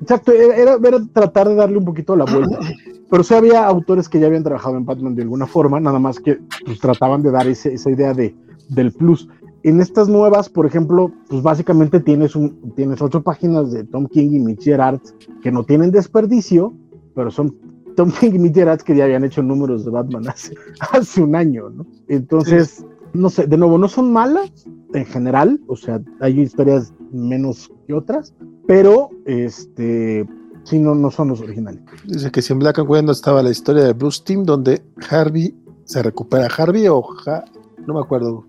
Exacto, 0.00 0.32
era, 0.32 0.56
era- 0.56 0.78
era 0.88 0.98
tratar 1.12 1.48
de 1.48 1.54
darle 1.54 1.78
un 1.78 1.84
poquito 1.84 2.14
la 2.16 2.24
vuelta. 2.24 2.58
Pero 3.10 3.22
sí 3.22 3.34
había 3.34 3.64
autores 3.66 4.08
que 4.08 4.18
ya 4.18 4.26
habían 4.26 4.42
trabajado 4.42 4.76
en 4.76 4.84
Batman 4.84 5.14
de 5.14 5.22
alguna 5.22 5.46
forma, 5.46 5.78
nada 5.78 5.98
más 5.98 6.18
que 6.18 6.38
pues, 6.64 6.80
trataban 6.80 7.22
de 7.22 7.30
dar 7.30 7.46
ese- 7.46 7.74
esa 7.74 7.90
idea 7.90 8.12
de, 8.12 8.34
del 8.68 8.92
plus. 8.92 9.28
En 9.62 9.80
estas 9.80 10.08
nuevas, 10.08 10.48
por 10.50 10.66
ejemplo, 10.66 11.10
pues 11.28 11.42
básicamente 11.42 12.00
tienes, 12.00 12.34
un, 12.36 12.72
tienes 12.74 13.00
ocho 13.00 13.22
páginas 13.22 13.72
de 13.72 13.84
Tom 13.84 14.06
King 14.08 14.30
y 14.32 14.38
Mitch 14.40 14.64
Gerard 14.64 15.00
que 15.42 15.50
no 15.52 15.64
tienen 15.64 15.90
desperdicio, 15.90 16.74
pero 17.14 17.30
son 17.30 17.54
Tom 17.96 18.10
King 18.10 18.32
y 18.34 18.38
Mitch 18.40 18.54
Gerard 18.56 18.80
que 18.82 18.94
ya 18.96 19.04
habían 19.04 19.24
hecho 19.24 19.42
números 19.42 19.84
de 19.84 19.90
Batman 19.90 20.28
hace, 20.28 20.54
hace 20.92 21.22
un 21.22 21.34
año, 21.36 21.70
¿no? 21.70 21.86
Entonces, 22.08 22.84
no 23.14 23.30
sé, 23.30 23.46
de 23.46 23.56
nuevo, 23.56 23.78
no 23.78 23.88
son 23.88 24.12
malas 24.12 24.50
en 24.92 25.06
general, 25.06 25.60
o 25.66 25.76
sea, 25.76 26.00
hay 26.20 26.40
historias 26.40 26.92
menos 27.12 27.70
que 27.86 27.94
otras, 27.94 28.34
pero 28.66 29.10
este 29.24 30.26
sí 30.64 30.78
no, 30.78 30.94
no 30.94 31.10
son 31.10 31.28
los 31.28 31.40
originales. 31.40 31.80
Dice 32.06 32.30
que 32.30 32.42
si 32.42 32.52
en 32.52 32.58
Black 32.58 32.78
and 32.78 32.88
White 32.90 33.06
no 33.06 33.12
estaba 33.12 33.42
la 33.42 33.50
historia 33.50 33.84
de 33.84 33.92
Bruce 33.92 34.22
Team, 34.24 34.44
donde 34.44 34.82
Harvey 35.10 35.54
se 35.84 36.02
recupera. 36.02 36.46
¿Harvey 36.56 36.86
o 36.88 37.02
Ja- 37.02 37.44
No 37.86 37.94
me 37.94 38.00
acuerdo. 38.00 38.44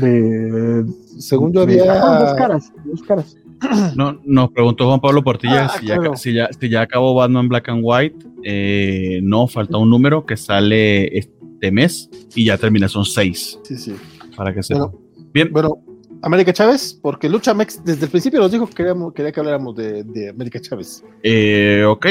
De, 0.00 0.84
Según 1.18 1.52
yo 1.52 1.64
de- 1.66 1.80
había. 1.80 1.92
ah, 2.02 2.24
dos 2.24 2.34
caras, 2.34 2.72
dos 2.84 3.02
caras. 3.02 3.36
No, 3.96 4.18
nos 4.24 4.50
preguntó 4.50 4.86
Juan 4.88 5.00
Pablo 5.00 5.22
Portilla 5.22 5.66
Ah, 5.66 5.78
si, 5.78 5.86
ya, 5.86 5.98
si, 6.16 6.32
ya, 6.34 6.48
si 6.58 6.68
ya 6.68 6.80
acabó 6.82 7.14
Batman 7.14 7.48
Black 7.48 7.68
and 7.68 7.80
White. 7.84 8.26
Eh, 8.42 9.20
no, 9.22 9.46
falta 9.46 9.78
un 9.78 9.88
número 9.88 10.26
que 10.26 10.36
sale 10.36 11.16
este 11.62 11.70
mes 11.70 12.10
y 12.34 12.46
ya 12.46 12.58
termina, 12.58 12.88
son 12.88 13.04
seis, 13.04 13.58
Sí, 13.62 13.76
sí. 13.76 13.94
para 14.36 14.52
que 14.52 14.62
se... 14.64 14.74
Bueno, 14.74 14.92
Bien, 15.32 15.50
Bueno, 15.52 15.78
América 16.22 16.52
Chávez, 16.52 16.98
porque 17.00 17.28
Lucha 17.28 17.54
Mex 17.54 17.82
desde 17.84 18.04
el 18.06 18.10
principio 18.10 18.40
nos 18.40 18.50
dijo 18.50 18.66
que 18.66 18.74
queríamos, 18.74 19.12
quería 19.14 19.30
que 19.32 19.40
habláramos 19.40 19.76
de, 19.76 20.02
de 20.02 20.28
América 20.30 20.60
Chávez. 20.60 21.04
eh, 21.22 21.84
ok. 21.86 22.06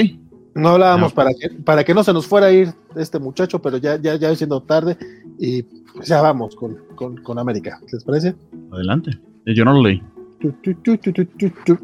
No 0.53 0.69
hablábamos 0.69 1.13
para 1.13 1.29
que, 1.33 1.49
para 1.63 1.83
que 1.85 1.93
no 1.93 2.03
se 2.03 2.11
nos 2.11 2.27
fuera 2.27 2.47
a 2.47 2.51
ir 2.51 2.73
este 2.97 3.19
muchacho, 3.19 3.61
pero 3.61 3.77
ya, 3.77 3.95
ya, 4.01 4.15
ya 4.17 4.35
siendo 4.35 4.61
tarde 4.63 4.97
y 5.39 5.63
pues 5.63 6.09
ya 6.09 6.21
vamos 6.21 6.55
con, 6.57 6.77
con, 6.95 7.15
con 7.23 7.39
América. 7.39 7.79
¿Les 7.91 8.03
parece? 8.03 8.35
Adelante. 8.69 9.11
Eh, 9.45 9.53
Yo 9.55 9.63
no 9.63 9.73
lo 9.73 9.81
leí. 9.81 10.03
Tu, 10.41 10.51
tu, 10.51 11.77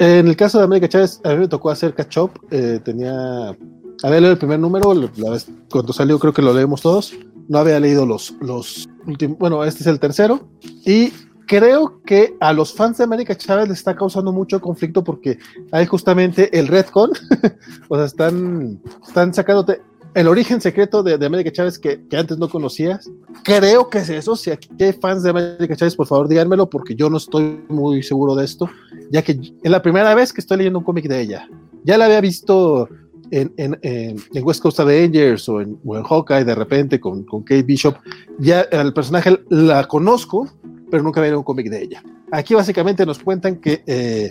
en 0.00 0.26
el 0.26 0.34
caso 0.36 0.58
de 0.58 0.64
América 0.64 0.88
Chávez, 0.88 1.20
a 1.22 1.30
mí 1.34 1.36
me 1.36 1.48
tocó 1.48 1.70
hacer 1.70 1.94
catch 1.94 2.18
up. 2.18 2.32
eh, 2.50 2.80
tenía. 2.84 3.56
Había 4.02 4.20
leído 4.20 4.32
el 4.32 4.38
primer 4.38 4.58
número, 4.58 4.94
la 4.94 5.30
vez, 5.30 5.48
cuando 5.70 5.92
salió 5.92 6.18
creo 6.18 6.32
que 6.32 6.42
lo 6.42 6.52
leemos 6.52 6.82
todos. 6.82 7.14
No 7.48 7.58
había 7.58 7.78
leído 7.80 8.06
los, 8.06 8.34
los 8.40 8.88
últimos. 9.06 9.38
Bueno, 9.38 9.64
este 9.64 9.82
es 9.82 9.86
el 9.86 10.00
tercero. 10.00 10.48
Y 10.84 11.12
creo 11.46 12.00
que 12.04 12.36
a 12.40 12.52
los 12.52 12.72
fans 12.72 12.98
de 12.98 13.04
América 13.04 13.36
Chávez 13.36 13.68
les 13.68 13.78
está 13.78 13.94
causando 13.96 14.32
mucho 14.32 14.60
conflicto 14.60 15.04
porque 15.04 15.38
hay 15.70 15.86
justamente 15.86 16.56
el 16.58 16.68
Redcon. 16.68 17.10
o 17.88 17.96
sea, 17.96 18.06
están, 18.06 18.80
están 19.06 19.34
sacándote 19.34 19.82
el 20.14 20.28
origen 20.28 20.60
secreto 20.60 21.02
de, 21.02 21.16
de 21.16 21.26
América 21.26 21.50
Chávez 21.50 21.78
que, 21.78 22.06
que 22.06 22.16
antes 22.16 22.38
no 22.38 22.48
conocías. 22.48 23.10
Creo 23.44 23.88
que 23.88 23.98
es 23.98 24.08
eso. 24.08 24.36
Si 24.36 24.50
aquí 24.50 24.68
hay 24.80 24.92
fans 24.92 25.22
de 25.22 25.30
América 25.30 25.76
Chávez, 25.76 25.96
por 25.96 26.06
favor 26.06 26.28
díganmelo 26.28 26.68
porque 26.68 26.94
yo 26.94 27.08
no 27.08 27.16
estoy 27.16 27.60
muy 27.68 28.02
seguro 28.02 28.34
de 28.34 28.44
esto, 28.44 28.68
ya 29.10 29.22
que 29.22 29.32
es 29.62 29.70
la 29.70 29.82
primera 29.82 30.14
vez 30.14 30.32
que 30.32 30.40
estoy 30.40 30.58
leyendo 30.58 30.78
un 30.78 30.84
cómic 30.84 31.06
de 31.08 31.20
ella. 31.20 31.48
Ya 31.84 31.98
la 31.98 32.04
había 32.04 32.20
visto 32.20 32.88
en, 33.32 33.52
en, 33.56 33.78
en, 33.82 34.44
West 34.44 34.62
Coast 34.62 34.78
Avengers 34.78 35.48
o 35.48 35.60
en, 35.60 35.78
o 35.84 35.96
en 35.96 36.04
Hawkeye 36.04 36.44
de 36.44 36.54
repente 36.54 37.00
con, 37.00 37.24
con 37.24 37.42
Kate 37.42 37.62
Bishop. 37.62 37.96
Ya 38.38 38.60
el 38.60 38.92
personaje 38.92 39.40
la 39.48 39.88
conozco, 39.88 40.48
pero 40.90 41.02
nunca 41.02 41.20
había 41.20 41.36
un 41.36 41.42
cómic 41.42 41.68
de 41.70 41.82
ella. 41.82 42.02
Aquí 42.30 42.54
básicamente 42.54 43.06
nos 43.06 43.18
cuentan 43.18 43.56
que 43.56 43.82
eh, 43.86 44.30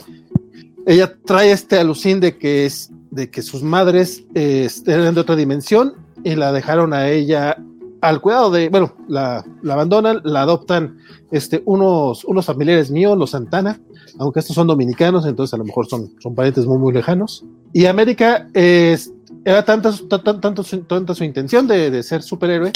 ella 0.85 1.13
trae 1.25 1.51
este 1.51 1.79
alucín 1.79 2.19
de 2.19 2.37
que 2.37 2.65
es 2.65 2.91
de 3.09 3.29
que 3.29 3.41
sus 3.41 3.63
madres 3.63 4.23
eh, 4.35 4.69
eran 4.85 5.15
de 5.15 5.21
otra 5.21 5.35
dimensión 5.35 5.95
y 6.23 6.35
la 6.35 6.53
dejaron 6.53 6.93
a 6.93 7.09
ella 7.09 7.57
al 8.01 8.19
cuidado 8.19 8.49
de, 8.49 8.69
bueno, 8.69 8.93
la, 9.07 9.45
la 9.61 9.73
abandonan, 9.75 10.21
la 10.23 10.41
adoptan 10.41 10.97
este, 11.31 11.61
unos, 11.65 12.25
unos 12.25 12.45
familiares 12.45 12.89
míos, 12.89 13.17
los 13.17 13.29
Santana, 13.29 13.79
aunque 14.19 14.39
estos 14.39 14.55
son 14.55 14.67
dominicanos, 14.67 15.25
entonces 15.25 15.53
a 15.53 15.57
lo 15.57 15.63
mejor 15.63 15.87
son, 15.87 16.11
son 16.19 16.35
parientes 16.35 16.65
muy, 16.65 16.77
muy 16.77 16.93
lejanos. 16.93 17.45
Y 17.73 17.85
América 17.85 18.47
era 18.53 19.63
tanta, 19.63 19.91
tanto, 20.09 20.39
tanto, 20.39 20.63
su, 20.63 20.79
tanta 20.81 21.13
su 21.13 21.23
intención 21.23 21.67
de, 21.67 21.91
de 21.91 22.03
ser 22.03 22.23
superhéroe 22.23 22.71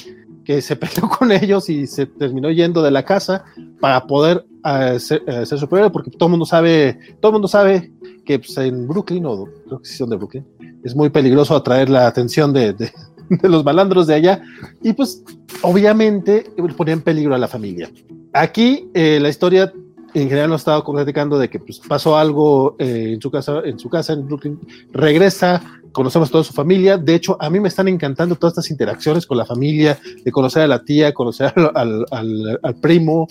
que 0.45 0.61
se 0.61 0.76
peleó 0.77 1.10
con 1.10 1.31
ellos 1.31 1.69
y 1.69 1.88
se 1.88 2.06
terminó 2.06 2.52
yendo 2.52 2.81
de 2.81 2.91
la 2.91 3.03
casa 3.03 3.43
para 3.81 4.06
poder 4.06 4.45
uh, 4.64 4.97
ser, 4.99 5.23
uh, 5.27 5.45
ser, 5.45 5.60
superhéroe, 5.60 5.91
porque 5.91 6.11
todo 6.11 6.27
el 6.27 6.31
mundo 6.31 6.45
sabe, 6.45 6.99
todo 7.19 7.34
mundo 7.34 7.47
sabe 7.47 7.91
que 8.26 8.39
pues, 8.39 8.56
en 8.57 8.88
Brooklyn, 8.88 9.26
o 9.26 9.45
creo 9.65 9.80
que 9.80 9.89
sí 9.89 9.97
son 9.97 10.11
de 10.11 10.15
Brooklyn, 10.15 10.45
es 10.84 10.95
muy 10.95 11.10
peligroso 11.10 11.56
atraer 11.56 11.89
la 11.89 12.07
atención 12.07 12.53
de, 12.53 12.73
de, 12.73 12.91
de 13.41 13.49
los 13.49 13.64
malandros 13.64 14.07
de 14.07 14.15
allá, 14.15 14.41
y 14.81 14.93
pues 14.93 15.23
obviamente 15.61 16.52
ponía 16.77 16.93
en 16.93 17.02
peligro 17.02 17.35
a 17.35 17.38
la 17.38 17.47
familia. 17.47 17.89
Aquí 18.34 18.89
eh, 18.93 19.19
la 19.22 19.30
historia 19.30 19.72
en 20.14 20.30
general 20.30 20.49
nos 20.49 20.61
estaba 20.61 20.84
platicando 20.84 21.38
de 21.38 21.49
que 21.49 21.60
pues, 21.60 21.80
pasó 21.80 22.18
algo 22.18 22.76
eh, 22.80 23.11
en 23.14 23.22
su 23.22 23.30
casa, 23.30 23.61
en 23.65 23.77
su 23.77 23.89
casa 23.89 24.14
en 24.14 24.26
Brooklyn, 24.26 24.60
regresa, 24.91 25.61
conocemos 25.91 26.31
toda 26.31 26.43
su 26.43 26.53
familia. 26.53 26.97
De 26.97 27.15
hecho, 27.15 27.38
a 27.39 27.49
mí 27.49 27.60
me 27.60 27.68
están 27.68 27.89
encantando 27.89 28.35
todas 28.35 28.53
estas 28.53 28.72
interacciones 28.72 29.26
con 29.26 29.38
la 29.38 29.45
familia, 29.45 29.99
de 30.23 30.31
conocer 30.31 30.64
a 30.64 30.68
la 30.68 30.84
tía, 30.84 31.14
conocer 31.14 31.53
al, 31.76 32.06
al, 32.11 32.60
al 32.64 32.76
primo 32.76 33.27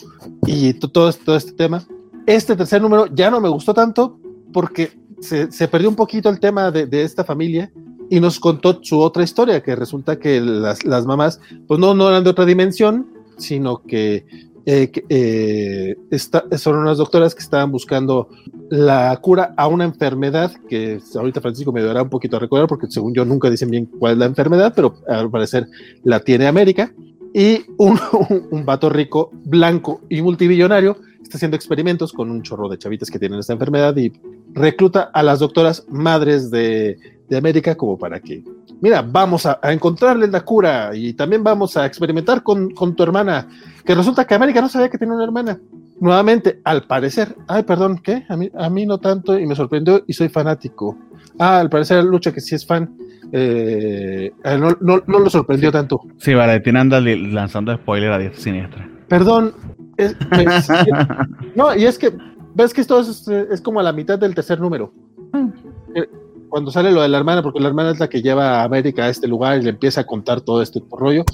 y 0.46 0.74
todo, 0.74 1.10
todo 1.12 1.36
este 1.36 1.52
tema. 1.52 1.82
Este 2.26 2.54
tercer 2.54 2.82
número 2.82 3.06
ya 3.06 3.30
no 3.30 3.40
me 3.40 3.48
gustó 3.48 3.72
tanto 3.72 4.18
porque 4.52 4.92
se, 5.20 5.50
se 5.50 5.68
perdió 5.68 5.88
un 5.88 5.96
poquito 5.96 6.28
el 6.28 6.38
tema 6.38 6.70
de, 6.70 6.86
de, 6.86 7.02
esta 7.02 7.24
familia 7.24 7.70
y 8.10 8.20
nos 8.20 8.40
contó 8.40 8.80
su 8.82 9.00
otra 9.00 9.22
historia, 9.22 9.62
que 9.62 9.76
resulta 9.76 10.18
que 10.18 10.40
las, 10.40 10.84
las 10.84 11.06
mamás, 11.06 11.40
pues 11.66 11.80
no, 11.80 11.94
no 11.94 12.08
eran 12.08 12.24
de 12.24 12.30
otra 12.30 12.44
dimensión, 12.44 13.06
sino 13.36 13.82
que 13.82 14.26
eh, 14.66 14.90
eh, 15.10 15.96
está, 16.10 16.44
son 16.56 16.76
unas 16.76 16.96
doctoras 16.96 17.34
que 17.34 17.42
estaban 17.42 17.70
buscando 17.70 18.28
la 18.70 19.14
cura 19.20 19.52
a 19.58 19.68
una 19.68 19.84
enfermedad 19.84 20.52
que 20.68 21.00
ahorita 21.14 21.42
Francisco 21.42 21.70
me 21.70 21.82
dará 21.82 22.02
un 22.02 22.08
poquito 22.08 22.36
a 22.36 22.40
recordar 22.40 22.66
porque 22.66 22.86
según 22.88 23.12
yo 23.12 23.26
nunca 23.26 23.50
dicen 23.50 23.70
bien 23.70 23.84
cuál 23.84 24.14
es 24.14 24.18
la 24.18 24.24
enfermedad, 24.26 24.72
pero 24.74 24.94
al 25.06 25.30
parecer 25.30 25.68
la 26.02 26.20
tiene 26.20 26.46
América. 26.46 26.92
Y 27.34 27.64
un, 27.78 27.98
un 28.50 28.64
vato 28.64 28.88
rico, 28.88 29.30
blanco 29.44 30.00
y 30.08 30.22
multimillonario 30.22 30.96
está 31.22 31.36
haciendo 31.36 31.56
experimentos 31.56 32.12
con 32.12 32.30
un 32.30 32.42
chorro 32.42 32.68
de 32.68 32.78
chavitas 32.78 33.10
que 33.10 33.18
tienen 33.18 33.40
esta 33.40 33.54
enfermedad 33.54 33.96
y 33.96 34.12
recluta 34.52 35.10
a 35.12 35.22
las 35.22 35.40
doctoras 35.40 35.84
madres 35.88 36.50
de, 36.50 36.96
de 37.28 37.36
América 37.36 37.74
como 37.74 37.98
para 37.98 38.20
que, 38.20 38.42
mira, 38.80 39.02
vamos 39.02 39.46
a, 39.46 39.58
a, 39.62 39.72
encontrarle 39.72 40.26
la 40.26 40.42
cura 40.42 40.90
y 40.94 41.14
también 41.14 41.42
vamos 41.42 41.76
a 41.76 41.86
experimentar 41.86 42.42
con, 42.42 42.70
con, 42.70 42.94
tu 42.94 43.02
hermana, 43.02 43.48
que 43.84 43.94
resulta 43.94 44.26
que 44.26 44.34
América 44.34 44.60
no 44.60 44.68
sabía 44.68 44.88
que 44.88 44.98
tenía 44.98 45.14
una 45.14 45.24
hermana. 45.24 45.58
Nuevamente, 46.00 46.60
al 46.64 46.82
parecer, 46.82 47.36
ay, 47.46 47.62
perdón, 47.62 47.98
¿qué? 48.02 48.24
A 48.28 48.36
mí, 48.36 48.50
a 48.56 48.68
mí 48.68 48.84
no 48.84 48.98
tanto 48.98 49.38
y 49.38 49.46
me 49.46 49.54
sorprendió 49.54 50.02
y 50.06 50.12
soy 50.12 50.28
fanático. 50.28 50.98
Ah, 51.38 51.60
al 51.60 51.70
parecer 51.70 52.04
Lucha 52.04 52.32
que 52.32 52.40
sí 52.40 52.54
es 52.54 52.66
fan. 52.66 52.96
Eh, 53.32 54.32
no, 54.44 54.76
no, 54.80 55.02
no, 55.06 55.18
lo 55.18 55.30
sorprendió 55.30 55.72
tanto. 55.72 56.00
Sí, 56.18 56.34
vale, 56.34 56.60
tiene 56.60 56.80
anda 56.80 57.00
lanzando 57.00 57.74
spoiler 57.74 58.12
a 58.12 58.18
10 58.18 58.36
siniestra. 58.36 58.88
Perdón. 59.08 59.54
Es, 59.96 60.16
no, 61.56 61.74
y 61.74 61.84
es 61.84 61.98
que, 61.98 62.12
ves 62.54 62.74
que 62.74 62.80
esto 62.80 63.00
es, 63.00 63.26
es, 63.28 63.60
como 63.60 63.80
a 63.80 63.82
la 63.82 63.92
mitad 63.92 64.18
del 64.18 64.34
tercer 64.34 64.60
número. 64.60 64.92
Cuando 66.54 66.70
sale 66.70 66.92
lo 66.92 67.02
de 67.02 67.08
la 67.08 67.18
hermana, 67.18 67.42
porque 67.42 67.58
la 67.58 67.66
hermana 67.66 67.90
es 67.90 67.98
la 67.98 68.08
que 68.08 68.22
lleva 68.22 68.60
a 68.60 68.62
América 68.62 69.06
a 69.06 69.08
este 69.08 69.26
lugar 69.26 69.58
y 69.58 69.64
le 69.64 69.70
empieza 69.70 70.02
a 70.02 70.06
contar 70.06 70.40
todo 70.40 70.62
este 70.62 70.80
rollo. 70.88 71.24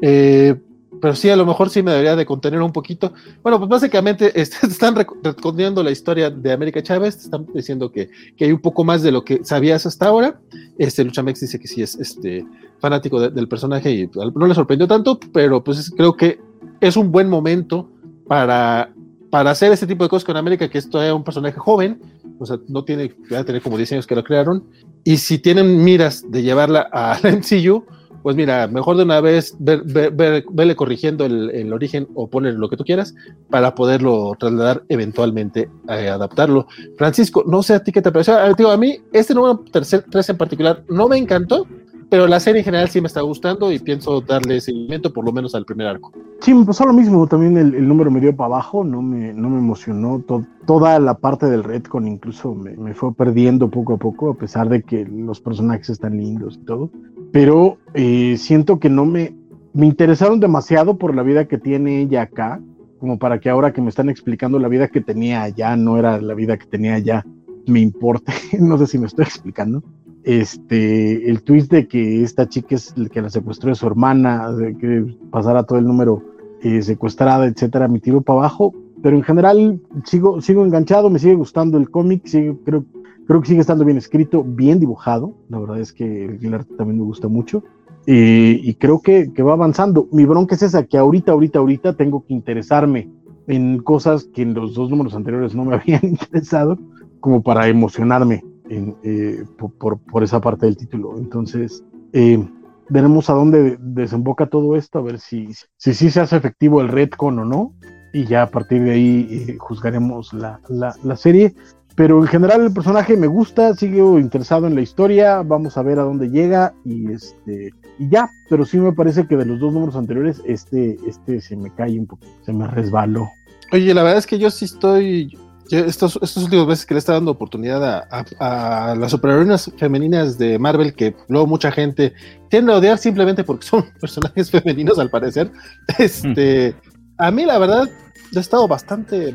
Eh, 0.00 0.54
pero 1.00 1.16
sí, 1.16 1.28
a 1.30 1.34
lo 1.34 1.44
mejor 1.44 1.68
sí 1.68 1.82
me 1.82 1.90
debería 1.90 2.14
de 2.14 2.24
contener 2.24 2.62
un 2.62 2.70
poquito. 2.70 3.12
Bueno, 3.42 3.58
pues 3.58 3.68
básicamente 3.68 4.30
este, 4.40 4.68
están 4.68 4.94
recontando 4.94 5.82
la 5.82 5.90
historia 5.90 6.30
de 6.30 6.52
América 6.52 6.80
Chávez, 6.80 7.16
están 7.16 7.44
diciendo 7.52 7.90
que, 7.90 8.08
que, 8.36 8.44
hay 8.44 8.52
un 8.52 8.60
poco 8.60 8.84
más 8.84 9.02
de 9.02 9.10
lo 9.10 9.24
que 9.24 9.44
sabías 9.44 9.84
hasta 9.84 10.06
ahora. 10.06 10.38
Este 10.78 11.02
Luchamex 11.02 11.40
dice 11.40 11.58
que 11.58 11.66
sí 11.66 11.82
es 11.82 11.96
este, 11.96 12.46
fanático 12.78 13.20
de, 13.20 13.30
del 13.30 13.48
personaje 13.48 13.90
y 13.90 14.08
no 14.14 14.46
le 14.46 14.54
sorprendió 14.54 14.86
tanto, 14.86 15.18
pero 15.32 15.64
pues 15.64 15.90
creo 15.90 16.16
que 16.16 16.38
es 16.80 16.96
un 16.96 17.10
buen 17.10 17.28
momento 17.28 17.90
para, 18.28 18.92
para 19.30 19.50
hacer 19.50 19.72
este 19.72 19.86
tipo 19.86 20.04
de 20.04 20.10
cosas 20.10 20.24
con 20.24 20.36
América, 20.36 20.68
que 20.68 20.78
es 20.78 20.88
todavía 20.88 21.14
un 21.14 21.24
personaje 21.24 21.58
joven, 21.58 22.00
o 22.38 22.46
sea, 22.46 22.58
no 22.68 22.84
tiene, 22.84 23.14
va 23.32 23.40
a 23.40 23.44
tener 23.44 23.62
como 23.62 23.76
10 23.76 23.92
años 23.92 24.06
que 24.06 24.14
lo 24.14 24.24
crearon, 24.24 24.64
y 25.04 25.18
si 25.18 25.38
tienen 25.38 25.84
miras 25.84 26.30
de 26.30 26.42
llevarla 26.42 26.88
a 26.92 27.18
la 27.22 27.30
MCU, 27.32 27.84
pues 28.22 28.36
mira, 28.36 28.66
mejor 28.66 28.96
de 28.96 29.04
una 29.04 29.20
vez 29.20 29.54
ver, 29.58 29.82
ver, 29.84 30.10
ver, 30.10 30.44
verle 30.50 30.76
corrigiendo 30.76 31.24
el, 31.24 31.50
el, 31.50 31.72
origen 31.72 32.08
o 32.14 32.28
poner 32.28 32.54
lo 32.54 32.68
que 32.68 32.76
tú 32.76 32.84
quieras 32.84 33.14
para 33.48 33.74
poderlo 33.74 34.36
trasladar 34.38 34.82
eventualmente, 34.88 35.70
eh, 35.88 36.08
adaptarlo. 36.08 36.66
Francisco, 36.96 37.44
no 37.46 37.62
sé 37.62 37.74
a 37.74 37.82
ti 37.82 37.92
qué 37.92 38.02
te. 38.02 38.10
A, 38.30 38.72
a 38.72 38.76
mí 38.76 38.98
este 39.12 39.34
número 39.34 39.64
tercer, 39.70 40.04
3 40.10 40.30
en 40.30 40.36
particular 40.36 40.84
no 40.88 41.08
me 41.08 41.16
encantó, 41.16 41.66
pero 42.10 42.26
la 42.26 42.40
serie 42.40 42.60
en 42.60 42.64
general 42.64 42.88
sí 42.88 43.00
me 43.00 43.06
está 43.06 43.20
gustando 43.20 43.70
y 43.70 43.78
pienso 43.78 44.20
darle 44.20 44.60
seguimiento 44.60 45.12
por 45.12 45.24
lo 45.24 45.32
menos 45.32 45.54
al 45.54 45.64
primer 45.64 45.86
arco. 45.86 46.12
Sí, 46.40 46.54
me 46.54 46.64
pasó 46.64 46.86
lo 46.86 46.92
mismo, 46.92 47.26
también 47.26 47.56
el, 47.56 47.74
el 47.74 47.86
número 47.86 48.10
me 48.10 48.20
dio 48.20 48.34
para 48.34 48.46
abajo, 48.46 48.84
no 48.84 49.02
me, 49.02 49.34
no 49.34 49.50
me 49.50 49.58
emocionó, 49.58 50.20
to, 50.20 50.44
toda 50.66 50.98
la 51.00 51.14
parte 51.14 51.46
del 51.46 51.64
Redcon 51.64 52.06
incluso 52.06 52.54
me, 52.54 52.76
me, 52.76 52.94
fue 52.94 53.12
perdiendo 53.14 53.68
poco 53.68 53.94
a 53.94 53.96
poco, 53.98 54.30
a 54.30 54.34
pesar 54.34 54.68
de 54.68 54.82
que 54.82 55.04
los 55.04 55.40
personajes 55.40 55.90
están 55.90 56.16
lindos 56.16 56.58
y 56.62 56.64
todo, 56.64 56.90
pero 57.32 57.76
eh, 57.94 58.36
siento 58.38 58.78
que 58.78 58.88
no 58.88 59.04
me, 59.04 59.34
me 59.74 59.86
interesaron 59.86 60.40
demasiado 60.40 60.96
por 60.96 61.14
la 61.14 61.22
vida 61.22 61.46
que 61.46 61.58
tiene 61.58 62.00
ella 62.00 62.22
acá, 62.22 62.60
como 63.00 63.18
para 63.18 63.38
que 63.38 63.50
ahora 63.50 63.72
que 63.72 63.82
me 63.82 63.90
están 63.90 64.08
explicando 64.08 64.58
la 64.58 64.68
vida 64.68 64.88
que 64.88 65.00
tenía 65.00 65.42
allá, 65.42 65.76
no 65.76 65.98
era 65.98 66.20
la 66.20 66.34
vida 66.34 66.56
que 66.56 66.66
tenía 66.66 66.94
allá, 66.94 67.26
me 67.66 67.80
importe, 67.80 68.32
no 68.58 68.78
sé 68.78 68.86
si 68.86 68.98
me 68.98 69.06
estoy 69.06 69.24
explicando 69.24 69.82
este, 70.28 71.30
el 71.30 71.42
twist 71.42 71.72
de 71.72 71.88
que 71.88 72.22
esta 72.22 72.46
chica 72.50 72.74
es 72.74 72.92
el 72.98 73.08
que 73.08 73.22
la 73.22 73.30
secuestró 73.30 73.70
de 73.70 73.76
su 73.76 73.86
hermana, 73.86 74.52
de 74.52 74.76
que 74.76 75.16
pasara 75.30 75.62
todo 75.62 75.78
el 75.78 75.86
número 75.86 76.22
eh, 76.62 76.82
secuestrada, 76.82 77.46
etcétera, 77.46 77.88
me 77.88 77.98
tiró 77.98 78.20
para 78.20 78.40
abajo, 78.40 78.74
pero 79.02 79.16
en 79.16 79.22
general 79.22 79.80
sigo, 80.04 80.42
sigo 80.42 80.66
enganchado, 80.66 81.08
me 81.08 81.18
sigue 81.18 81.34
gustando 81.34 81.78
el 81.78 81.88
cómic, 81.88 82.24
creo, 82.30 82.84
creo 83.26 83.40
que 83.40 83.48
sigue 83.48 83.62
estando 83.62 83.86
bien 83.86 83.96
escrito, 83.96 84.44
bien 84.44 84.78
dibujado, 84.78 85.32
la 85.48 85.60
verdad 85.60 85.80
es 85.80 85.94
que 85.94 86.26
el 86.26 86.52
arte 86.52 86.74
también 86.74 86.98
me 86.98 87.04
gusta 87.04 87.28
mucho, 87.28 87.64
eh, 88.06 88.60
y 88.62 88.74
creo 88.74 89.00
que, 89.00 89.32
que 89.32 89.42
va 89.42 89.54
avanzando. 89.54 90.08
Mi 90.12 90.26
bronca 90.26 90.56
es 90.56 90.62
esa, 90.62 90.84
que 90.84 90.98
ahorita, 90.98 91.32
ahorita, 91.32 91.58
ahorita 91.58 91.96
tengo 91.96 92.26
que 92.26 92.34
interesarme 92.34 93.08
en 93.46 93.78
cosas 93.78 94.24
que 94.34 94.42
en 94.42 94.52
los 94.52 94.74
dos 94.74 94.90
números 94.90 95.14
anteriores 95.14 95.54
no 95.54 95.64
me 95.64 95.74
habían 95.76 96.04
interesado, 96.04 96.78
como 97.18 97.42
para 97.42 97.66
emocionarme 97.66 98.44
en, 98.70 98.96
eh, 99.02 99.44
por, 99.58 99.98
por, 99.98 100.22
esa 100.22 100.40
parte 100.40 100.66
del 100.66 100.76
título. 100.76 101.16
Entonces, 101.18 101.84
eh, 102.12 102.42
veremos 102.88 103.30
a 103.30 103.34
dónde 103.34 103.78
desemboca 103.80 104.46
todo 104.46 104.76
esto, 104.76 104.98
a 104.98 105.02
ver 105.02 105.18
si, 105.18 105.48
si, 105.76 105.94
si 105.94 106.10
se 106.10 106.20
hace 106.20 106.36
efectivo 106.36 106.80
el 106.80 106.88
retcon 106.88 107.38
o 107.38 107.44
no, 107.44 107.72
y 108.12 108.24
ya 108.24 108.42
a 108.42 108.50
partir 108.50 108.82
de 108.82 108.92
ahí 108.92 109.28
eh, 109.30 109.56
juzgaremos 109.58 110.32
la, 110.32 110.60
la, 110.68 110.94
la, 111.02 111.16
serie. 111.16 111.54
Pero 111.94 112.20
en 112.20 112.28
general 112.28 112.62
el 112.62 112.72
personaje 112.72 113.16
me 113.16 113.26
gusta, 113.26 113.74
sigo 113.74 114.18
interesado 114.18 114.66
en 114.68 114.76
la 114.76 114.80
historia, 114.80 115.42
vamos 115.42 115.76
a 115.76 115.82
ver 115.82 115.98
a 115.98 116.04
dónde 116.04 116.30
llega 116.30 116.72
y 116.84 117.10
este 117.10 117.72
y 117.98 118.08
ya, 118.08 118.30
pero 118.48 118.64
sí 118.64 118.78
me 118.78 118.92
parece 118.92 119.26
que 119.26 119.36
de 119.36 119.44
los 119.44 119.58
dos 119.58 119.72
números 119.72 119.96
anteriores 119.96 120.40
este 120.46 120.96
este 121.08 121.40
se 121.40 121.56
me 121.56 121.74
cae 121.74 121.98
un 121.98 122.06
poco, 122.06 122.24
se 122.42 122.52
me 122.52 122.68
resbaló. 122.68 123.28
Oye, 123.72 123.92
la 123.94 124.04
verdad 124.04 124.18
es 124.18 124.28
que 124.28 124.38
yo 124.38 124.48
sí 124.48 124.66
estoy 124.66 125.36
estos, 125.70 126.18
estos 126.22 126.44
últimos 126.44 126.66
meses 126.66 126.86
que 126.86 126.94
le 126.94 126.98
está 126.98 127.12
dando 127.12 127.30
oportunidad 127.30 127.84
a, 127.84 128.24
a, 128.38 128.92
a, 128.92 128.94
las 128.94 129.10
superheroínas 129.10 129.70
femeninas 129.76 130.38
de 130.38 130.58
Marvel, 130.58 130.94
que 130.94 131.14
luego 131.28 131.46
mucha 131.46 131.70
gente 131.70 132.14
tiende 132.48 132.72
a 132.72 132.76
odiar 132.76 132.98
simplemente 132.98 133.44
porque 133.44 133.66
son 133.66 133.84
personajes 134.00 134.50
femeninos 134.50 134.98
al 134.98 135.10
parecer. 135.10 135.50
Este, 135.98 136.72
mm. 136.72 137.00
a 137.18 137.30
mí 137.30 137.44
la 137.44 137.58
verdad 137.58 137.88
he 138.34 138.38
estado 138.38 138.66
bastante, 138.66 139.32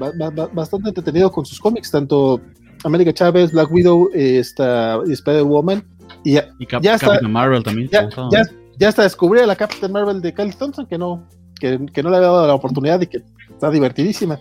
bastante 0.54 0.90
entretenido 0.90 1.32
con 1.32 1.46
sus 1.46 1.60
cómics, 1.60 1.92
tanto 1.92 2.42
América 2.84 3.14
Chávez, 3.14 3.52
Black 3.52 3.72
Widow, 3.72 4.10
eh, 4.14 4.40
esta 4.40 5.00
Spider-Woman 5.08 5.84
y, 6.24 6.34
ya, 6.34 6.50
y 6.60 6.66
Cap 6.66 6.82
ya 6.82 6.96
está, 6.96 7.08
Captain 7.08 7.32
Marvel 7.32 7.64
también. 7.64 7.90
Ya, 7.90 8.10
ya, 8.32 8.44
ya, 8.80 8.90
hasta 8.90 9.04
descubrí 9.04 9.40
a 9.40 9.48
la 9.48 9.56
Captain 9.56 9.92
Marvel 9.92 10.22
de 10.22 10.34
Kelly 10.34 10.54
Thompson 10.54 10.86
que 10.86 10.98
no, 10.98 11.28
que, 11.60 11.80
que 11.94 12.04
no 12.04 12.10
le 12.10 12.18
había 12.18 12.30
dado 12.30 12.48
la 12.48 12.56
oportunidad 12.56 13.00
y 13.02 13.08
que 13.08 13.24
está 13.50 13.70
divertidísima 13.70 14.40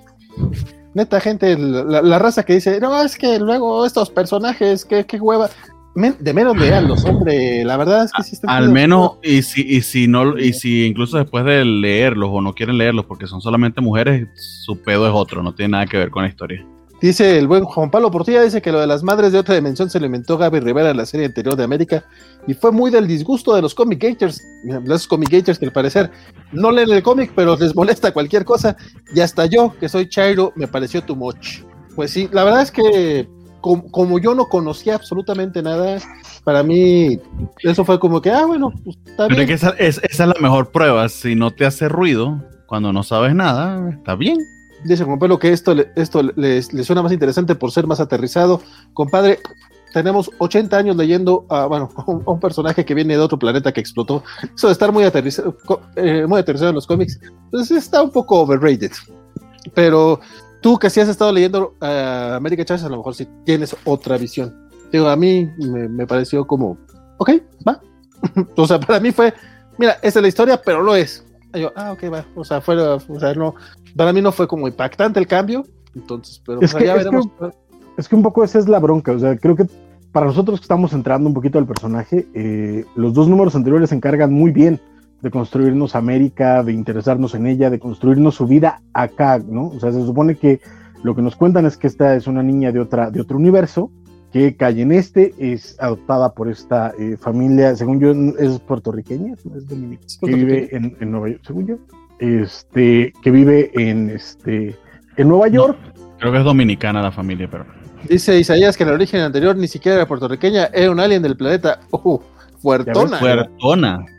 neta 0.95 1.21
gente, 1.21 1.57
la, 1.57 2.03
la, 2.03 2.19
raza 2.19 2.45
que 2.45 2.55
dice, 2.55 2.81
no, 2.81 3.01
es 3.03 3.17
que 3.17 3.39
luego 3.39 3.87
estos 3.87 4.11
personajes, 4.11 4.85
qué, 4.85 5.05
qué 5.07 5.19
hueva. 5.19 5.49
Men, 5.95 6.17
de 6.19 6.33
menos 6.33 6.57
leanlos, 6.57 7.05
hombre, 7.05 7.65
la 7.65 7.77
verdad 7.77 8.05
es 8.05 8.13
que 8.13 8.23
sí 8.23 8.35
están 8.35 8.49
Al 8.49 8.71
menos, 8.71 9.19
y 9.23 9.43
si, 9.43 9.61
y 9.61 9.83
si 9.83 10.09
no, 10.09 10.39
y 10.39 10.55
si 10.55 10.87
incluso 10.87 11.19
después 11.19 11.45
de 11.45 11.67
leerlos 11.67 12.31
o 12.33 12.41
no 12.41 12.55
quieren 12.55 12.79
leerlos 12.79 13.05
porque 13.05 13.27
son 13.27 13.43
solamente 13.43 13.83
mujeres, 13.83 14.27
su 14.35 14.81
pedo 14.81 15.07
es 15.07 15.13
otro, 15.15 15.43
no 15.43 15.55
tiene 15.55 15.73
nada 15.73 15.87
que 15.87 15.99
ver 15.99 16.11
con 16.11 16.23
la 16.23 16.31
historia. 16.31 16.67
Dice 17.03 17.37
el 17.37 17.49
buen 17.49 17.65
Juan 17.65 17.91
Pablo 17.91 18.13
Portilla, 18.13 18.43
dice 18.43 18.63
que 18.63 18.71
lo 18.71 18.79
de 18.79 18.87
las 18.87 19.03
madres 19.03 19.33
de 19.33 19.41
otra 19.41 19.57
dimensión 19.57 19.91
se 19.91 19.99
lo 19.99 20.07
inventó 20.07 20.39
Gaby 20.39 20.61
Rivera 20.61 20.91
en 20.91 20.97
la 20.97 21.05
serie 21.05 21.27
anterior 21.27 21.57
de 21.57 21.65
América 21.65 22.05
y 22.47 22.55
fue 22.55 22.71
muy 22.71 22.93
del 22.93 23.09
disgusto 23.09 23.57
de 23.57 23.61
los 23.61 23.75
comic 23.75 24.01
gators, 24.01 24.41
los 24.85 25.09
comic 25.09 25.29
gators 25.29 25.59
que 25.59 25.65
al 25.65 25.73
parecer 25.73 26.13
no 26.53 26.71
leen 26.71 26.93
el 26.93 27.03
cómic 27.03 27.33
pero 27.35 27.57
les 27.57 27.75
molesta 27.75 28.13
cualquier 28.13 28.45
cosa 28.45 28.77
y 29.13 29.19
hasta 29.19 29.47
yo, 29.47 29.75
que 29.81 29.89
soy 29.89 30.09
Chairo, 30.09 30.53
me 30.55 30.69
pareció 30.69 31.03
too 31.03 31.17
much. 31.17 31.63
Pues 31.97 32.13
sí, 32.13 32.29
la 32.31 32.45
verdad 32.45 32.63
es 32.63 32.71
que 32.71 33.29
como, 33.61 33.91
como 33.91 34.21
yo 34.21 34.37
no 34.37 34.47
conocía 34.47 34.95
absolutamente 34.95 35.61
nada, 35.61 35.99
para 36.45 36.63
mí 36.63 37.19
eso 37.65 37.85
fue 37.85 37.99
como 37.99 38.23
que, 38.23 38.31
ah, 38.31 38.47
bueno, 38.47 38.73
pues 38.85 38.97
está 39.05 39.27
pero 39.27 39.39
bien. 39.39 39.49
Que 39.49 39.55
esa, 39.55 39.71
es, 39.71 40.01
esa 40.05 40.23
es 40.23 40.29
la 40.29 40.41
mejor 40.41 40.71
prueba, 40.71 41.09
si 41.09 41.35
no 41.35 41.51
te 41.51 41.67
hace 41.67 41.89
ruido 41.89 42.41
cuando 42.67 42.93
no 42.93 43.03
sabes 43.03 43.35
nada, 43.35 43.91
está 43.91 44.15
bien. 44.15 44.39
Dice 44.85 45.05
Juan 45.05 45.19
Pablo 45.19 45.39
que 45.39 45.53
esto, 45.53 45.75
esto 45.97 46.23
le, 46.23 46.63
suena 46.63 47.03
más 47.03 47.13
interesante 47.13 47.55
por 47.55 47.71
ser 47.71 47.87
más 47.87 48.01
aterrizado. 48.01 48.61
Compadre, 48.95 49.39
tenemos 49.93 50.31
80 50.39 50.77
años 50.77 50.97
leyendo 50.97 51.47
a, 51.49 51.67
bueno, 51.67 51.91
un, 52.07 52.23
a 52.27 52.31
un 52.31 52.41
personaje 52.41 52.85
que 52.85 52.95
viene 52.95 53.15
de 53.15 53.21
otro 53.21 53.39
planeta 53.39 53.73
que 53.73 53.81
explotó. 53.81 54.23
Eso 54.55 54.67
de 54.69 54.73
estar 54.73 54.93
muy 54.93 55.05
aterrizado, 55.05 55.57
eh, 55.97 56.27
muy 56.27 56.41
aterrizado 56.41 56.71
en 56.71 56.77
los 56.77 56.87
cómics, 56.87 57.21
pues 57.51 57.71
está 57.71 58.03
un 58.03 58.11
poco 58.11 58.41
overrated. 58.41 58.93
Pero 59.75 60.21
tú 60.61 60.79
que 60.79 60.91
sí 60.91 61.01
has 61.01 61.09
estado 61.09 61.33
leyendo 61.33 61.75
uh, 61.81 62.35
American 62.35 62.65
Chávez, 62.65 62.85
a 62.85 62.89
lo 62.89 62.97
mejor 62.97 63.15
sí 63.15 63.29
tienes 63.45 63.77
otra 63.85 64.17
visión. 64.19 64.69
Digo, 64.91 65.09
a 65.09 65.17
mí 65.17 65.49
me, 65.59 65.89
me 65.89 66.07
pareció 66.07 66.47
como, 66.47 66.79
ok, 67.19 67.31
va. 67.67 67.81
o 68.57 68.67
sea, 68.67 68.81
para 68.81 69.01
mí 69.01 69.13
fue, 69.13 69.33
mira, 69.79 69.93
esta 70.03 70.19
es 70.19 70.23
la 70.23 70.29
historia, 70.29 70.61
pero 70.63 70.83
lo 70.83 70.95
es. 70.97 71.25
Y 71.55 71.61
yo, 71.61 71.73
ah, 71.77 71.93
ok, 71.93 72.05
va. 72.13 72.25
O 72.35 72.45
sea, 72.45 72.61
fue, 72.61 72.81
o 72.81 73.21
sea, 73.21 73.35
no, 73.35 73.55
para 73.97 74.13
mí 74.13 74.21
no 74.21 74.33
fue 74.33 74.47
como 74.49 74.69
impactante 74.69 75.19
el 75.21 75.27
cambio. 75.27 75.65
Entonces, 75.95 76.43
pero 76.45 76.61
es 76.61 76.71
o 76.71 76.73
sea, 76.73 76.81
que, 76.81 76.87
ya 76.87 76.93
es 76.97 77.05
veremos. 77.05 77.27
que- 77.39 77.51
Es 77.99 78.09
que 78.09 78.17
un 78.17 78.23
poco 78.23 78.43
esa 78.43 78.59
es 78.59 78.69
la 78.69 78.79
bronca, 78.79 79.13
o 79.13 79.19
sea, 79.19 79.37
creo 79.37 79.55
que 79.55 79.67
para 80.13 80.27
nosotros 80.27 80.61
que 80.61 80.65
estamos 80.65 80.93
entrando 80.93 81.29
un 81.29 81.35
poquito 81.35 81.59
al 81.59 81.67
personaje, 81.67 82.27
eh, 82.35 82.85
los 82.97 83.13
dos 83.15 83.29
números 83.29 83.55
anteriores 83.55 83.91
se 83.91 83.95
encargan 83.97 84.33
muy 84.33 84.51
bien 84.51 84.81
de 85.23 85.31
construirnos 85.31 85.95
América, 85.95 86.63
de 86.63 86.73
interesarnos 86.73 87.35
en 87.35 87.47
ella, 87.47 87.71
de 87.71 87.79
construirnos 87.79 88.35
su 88.35 88.47
vida 88.47 88.83
acá, 88.93 89.39
¿no? 89.39 89.69
O 89.69 89.79
sea, 89.81 89.93
se 89.93 90.05
supone 90.05 90.37
que 90.37 90.61
lo 91.03 91.15
que 91.15 91.23
nos 91.23 91.37
cuentan 91.37 91.65
es 91.67 91.77
que 91.77 91.87
esta 91.87 92.17
es 92.17 92.27
una 92.27 92.43
niña 92.43 92.73
de, 92.73 92.81
otra, 92.81 93.11
de 93.11 93.21
otro 93.21 93.37
universo 93.37 93.91
que 94.33 94.57
cae 94.57 94.81
en 94.81 94.93
este, 94.93 95.35
es 95.39 95.77
adoptada 95.79 96.33
por 96.33 96.49
esta 96.49 96.93
eh, 96.99 97.17
familia, 97.21 97.77
según 97.77 98.01
yo, 98.01 98.11
es 98.39 98.59
puertorriqueña, 98.61 99.35
es 99.35 99.69
dominicana, 99.69 100.07
que 100.21 100.35
vive 100.35 100.69
en, 100.75 100.97
en 100.99 101.11
Nueva 101.11 101.29
York, 101.29 101.43
según 101.47 101.67
yo, 101.67 101.77
este, 102.23 103.13
que 103.23 103.31
vive 103.31 103.71
en, 103.75 104.11
este, 104.11 104.77
en 105.17 105.29
Nueva 105.29 105.49
York. 105.49 105.77
Creo 106.19 106.33
que 106.33 106.39
es 106.39 106.45
dominicana 106.45 107.03
la 107.03 107.11
familia, 107.13 107.49
pero. 107.51 107.67
Dice 108.09 108.39
Isaías 108.39 108.77
que 108.77 108.85
en 108.85 108.91
el 108.91 108.95
origen 108.97 109.21
anterior 109.21 109.57
ni 109.57 109.69
siquiera 109.69 109.97
era 109.97 110.07
puertorriqueña, 110.07 110.67
era 110.73 110.91
un 110.91 111.01
alien 111.01 111.23
del 111.23 111.37
planeta. 111.37 111.81
Uh, 111.91 112.19
fuertona. 112.61 113.19
Fuertona. 113.19 114.07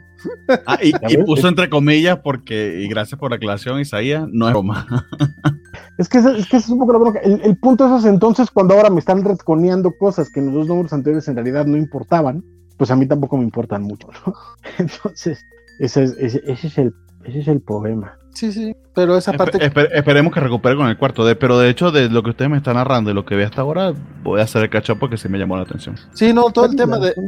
Ah, 0.66 0.78
y, 0.82 0.94
y 1.10 1.18
puso 1.26 1.50
entre 1.50 1.70
comillas 1.70 2.18
porque, 2.24 2.80
y 2.80 2.88
gracias 2.88 3.20
por 3.20 3.32
la 3.32 3.36
aclaración, 3.36 3.82
Isaías, 3.82 4.26
no 4.32 4.48
es 4.48 4.54
broma. 4.54 4.88
Es 5.98 6.08
que, 6.08 6.20
ese- 6.20 6.38
es 6.38 6.48
que 6.48 6.58
es 6.58 6.70
un 6.70 6.80
poco 6.80 6.94
la 6.94 7.00
bronca. 7.00 7.20
El, 7.20 7.42
el 7.44 7.58
punto 7.58 7.86
es 7.86 8.00
ese, 8.00 8.10
entonces 8.10 8.50
cuando 8.50 8.74
ahora 8.74 8.90
me 8.90 9.00
están 9.00 9.22
retconeando 9.26 9.92
cosas 10.00 10.30
que 10.30 10.40
en 10.40 10.46
los 10.46 10.56
dos 10.56 10.68
números 10.68 10.94
anteriores 10.94 11.28
en 11.28 11.36
realidad 11.36 11.66
no 11.66 11.76
importaban, 11.76 12.42
pues 12.78 12.90
a 12.90 12.96
mí 12.96 13.06
tampoco 13.06 13.36
me 13.38 13.44
importan 13.44 13.84
mucho, 13.84 14.08
¿no? 14.26 14.34
Entonces, 14.80 15.44
ese 15.80 16.04
es, 16.04 16.12
ese, 16.18 16.42
ese 16.48 16.68
es, 16.68 16.78
el, 16.78 16.94
ese 17.26 17.40
es 17.40 17.48
el 17.48 17.62
problema. 17.62 18.18
Sí, 18.34 18.52
sí, 18.52 18.76
pero 18.96 19.16
esa 19.16 19.34
parte. 19.34 19.60
Espe- 19.60 19.72
espe- 19.74 19.90
esperemos 19.94 20.34
que 20.34 20.40
recupere 20.40 20.76
con 20.76 20.88
el 20.88 20.98
cuarto 20.98 21.24
D, 21.24 21.36
pero 21.36 21.60
de 21.60 21.70
hecho, 21.70 21.92
de 21.92 22.10
lo 22.10 22.24
que 22.24 22.32
ustedes 22.32 22.50
me 22.50 22.58
están 22.58 22.76
narrando 22.76 23.12
y 23.12 23.14
lo 23.14 23.26
que 23.26 23.36
vi 23.36 23.44
hasta 23.44 23.62
ahora, 23.62 23.94
voy 24.24 24.40
a 24.40 24.44
hacer 24.44 24.64
el 24.64 24.70
catch 24.72 24.90
up 24.90 24.98
porque 25.00 25.18
sí 25.18 25.30
me 25.30 25.38
llamó 25.38 25.56
la 25.56 25.62
atención. 25.64 25.96
Sí, 26.14 26.34
no, 26.34 26.50
todo 26.50 26.66
el 26.66 26.76
tema 26.76 26.98
de 26.98 27.14
todo, 27.14 27.26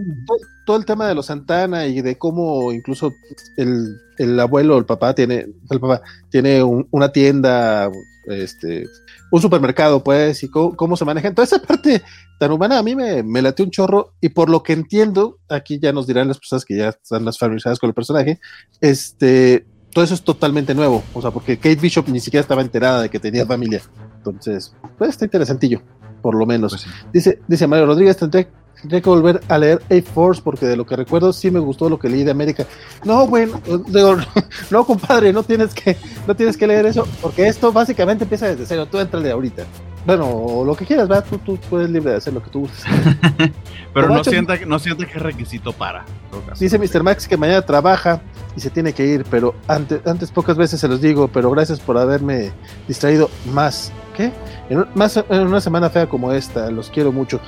todo 0.65 0.77
el 0.77 0.85
tema 0.85 1.07
de 1.07 1.13
los 1.13 1.27
Santana 1.27 1.85
y 1.85 2.01
de 2.01 2.17
cómo 2.17 2.71
incluso 2.71 3.11
el, 3.57 3.95
el 4.17 4.39
abuelo, 4.39 4.79
el 4.79 4.85
papá 4.85 5.13
tiene, 5.13 5.45
el 5.69 5.79
papá 5.79 6.01
tiene 6.31 6.63
un- 6.63 6.87
una 6.89 7.09
tienda, 7.11 7.91
este, 8.25 8.85
un 9.29 9.41
supermercado, 9.41 10.03
pues, 10.03 10.41
y 10.43 10.49
cómo, 10.49 10.75
cómo 10.75 10.97
se 10.97 11.05
maneja. 11.05 11.31
Toda 11.35 11.45
esa 11.45 11.59
parte 11.61 12.01
tan 12.39 12.51
humana 12.51 12.79
a 12.79 12.83
mí 12.83 12.95
me, 12.95 13.21
me 13.21 13.43
late 13.43 13.61
un 13.61 13.69
chorro 13.69 14.13
y 14.21 14.29
por 14.29 14.49
lo 14.49 14.63
que 14.63 14.73
entiendo, 14.73 15.37
aquí 15.49 15.77
ya 15.79 15.93
nos 15.93 16.07
dirán 16.07 16.27
las 16.29 16.39
personas 16.39 16.65
que 16.65 16.77
ya 16.77 16.89
están 16.89 17.23
más 17.23 17.37
familiarizadas 17.37 17.77
con 17.77 17.89
el 17.89 17.93
personaje, 17.93 18.39
este, 18.81 19.67
todo 19.95 20.03
eso 20.03 20.13
es 20.13 20.23
totalmente 20.23 20.75
nuevo, 20.75 21.05
o 21.13 21.21
sea, 21.21 21.31
porque 21.31 21.55
Kate 21.55 21.77
Bishop 21.77 22.09
ni 22.09 22.19
siquiera 22.19 22.41
estaba 22.41 22.61
enterada 22.61 23.03
de 23.03 23.09
que 23.09 23.17
tenía 23.17 23.45
familia. 23.45 23.81
Entonces, 24.17 24.75
pues 24.97 25.11
está 25.11 25.23
interesantillo, 25.23 25.81
por 26.21 26.35
lo 26.35 26.45
menos. 26.45 26.73
Pues 26.73 26.81
sí. 26.81 26.89
Dice, 27.13 27.39
dice 27.47 27.65
Mario 27.65 27.85
Rodríguez, 27.85 28.17
tendré, 28.17 28.49
tendré 28.81 29.01
que 29.01 29.09
volver 29.09 29.39
a 29.47 29.57
leer 29.57 29.81
A-Force 29.89 30.41
porque 30.43 30.65
de 30.65 30.75
lo 30.75 30.85
que 30.85 30.97
recuerdo 30.97 31.31
sí 31.31 31.49
me 31.49 31.59
gustó 31.59 31.87
lo 31.87 31.97
que 31.97 32.09
leí 32.09 32.25
de 32.25 32.31
América. 32.31 32.65
No, 33.05 33.25
bueno, 33.25 33.61
digo, 33.87 34.17
no, 34.69 34.85
compadre, 34.85 35.31
no 35.31 35.43
tienes 35.43 35.73
que, 35.73 35.95
no 36.27 36.35
tienes 36.35 36.57
que 36.57 36.67
leer 36.67 36.87
eso 36.87 37.07
porque 37.21 37.47
esto 37.47 37.71
básicamente 37.71 38.25
empieza 38.25 38.47
desde 38.47 38.65
cero. 38.65 38.89
Tú 38.91 38.99
entrale 38.99 39.31
ahorita. 39.31 39.65
Bueno, 40.05 40.29
o 40.29 40.63
lo 40.63 40.75
que 40.75 40.85
quieras, 40.85 41.07
¿verdad? 41.07 41.25
Tú, 41.29 41.37
tú 41.39 41.57
puedes 41.69 41.89
libre 41.89 42.11
de 42.11 42.17
hacer 42.17 42.31
lo 42.33 42.41
que 42.43 42.49
tú 42.49 42.59
gustes. 42.61 42.83
Pero 43.93 44.07
no 44.09 44.23
sienta, 44.23 44.55
no 44.67 44.77
sienta 44.79 45.05
que 45.05 45.17
es 45.17 45.21
requisito 45.21 45.73
para. 45.73 46.05
en. 46.31 46.59
Dice 46.59 46.77
Mr. 46.77 47.01
Max 47.03 47.27
que 47.27 47.37
mañana 47.37 47.61
trabaja 47.63 48.21
y 48.55 48.59
se 48.59 48.69
tiene 48.69 48.93
que 48.93 49.05
ir, 49.05 49.25
pero 49.29 49.53
antes, 49.67 49.99
antes 50.05 50.31
pocas 50.31 50.55
veces 50.57 50.79
se 50.79 50.87
los 50.87 51.01
digo, 51.01 51.27
pero 51.27 51.49
gracias 51.51 51.79
por 51.79 51.97
haberme 51.97 52.51
distraído 52.87 53.29
más. 53.53 53.91
¿Qué? 54.15 54.31
En, 54.69 54.77
un- 54.79 54.87
más 54.95 55.17
en 55.29 55.41
una 55.47 55.59
semana 55.59 55.89
fea 55.89 56.07
como 56.07 56.31
esta, 56.31 56.69
los 56.71 56.89
quiero 56.89 57.11
mucho. 57.11 57.39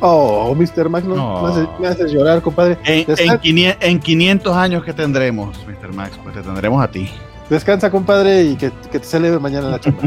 Oh, 0.00 0.54
Mr. 0.54 0.88
Max, 0.88 1.06
no, 1.06 1.16
No. 1.16 1.42
Me, 1.42 1.48
haces, 1.50 1.68
me 1.80 1.88
haces 1.88 2.12
llorar, 2.12 2.40
compadre. 2.40 2.78
En, 2.84 3.04
en, 3.18 3.38
500, 3.38 3.76
en 3.88 4.00
500 4.00 4.56
años 4.56 4.84
que 4.84 4.92
tendremos, 4.92 5.58
Mr. 5.66 5.92
Max, 5.92 6.12
pues 6.22 6.34
te 6.34 6.42
tendremos 6.42 6.82
a 6.82 6.88
ti. 6.90 7.10
Descansa, 7.50 7.90
compadre, 7.90 8.42
y 8.44 8.56
que, 8.56 8.70
que 8.92 8.98
te 9.00 9.04
celebre 9.04 9.38
mañana 9.40 9.68
la 9.68 9.80
chamba. 9.80 10.02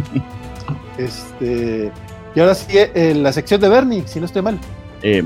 Este. 0.98 1.91
Y 2.35 2.39
ahora 2.39 2.56
sigue 2.56 2.91
eh, 2.95 3.14
la 3.14 3.34
sección 3.34 3.60
de 3.61 3.69
Bernie, 3.69 4.03
si 4.06 4.19
no 4.19 4.26
estoy 4.26 4.41
mal. 4.41 4.57
Eh, 5.03 5.23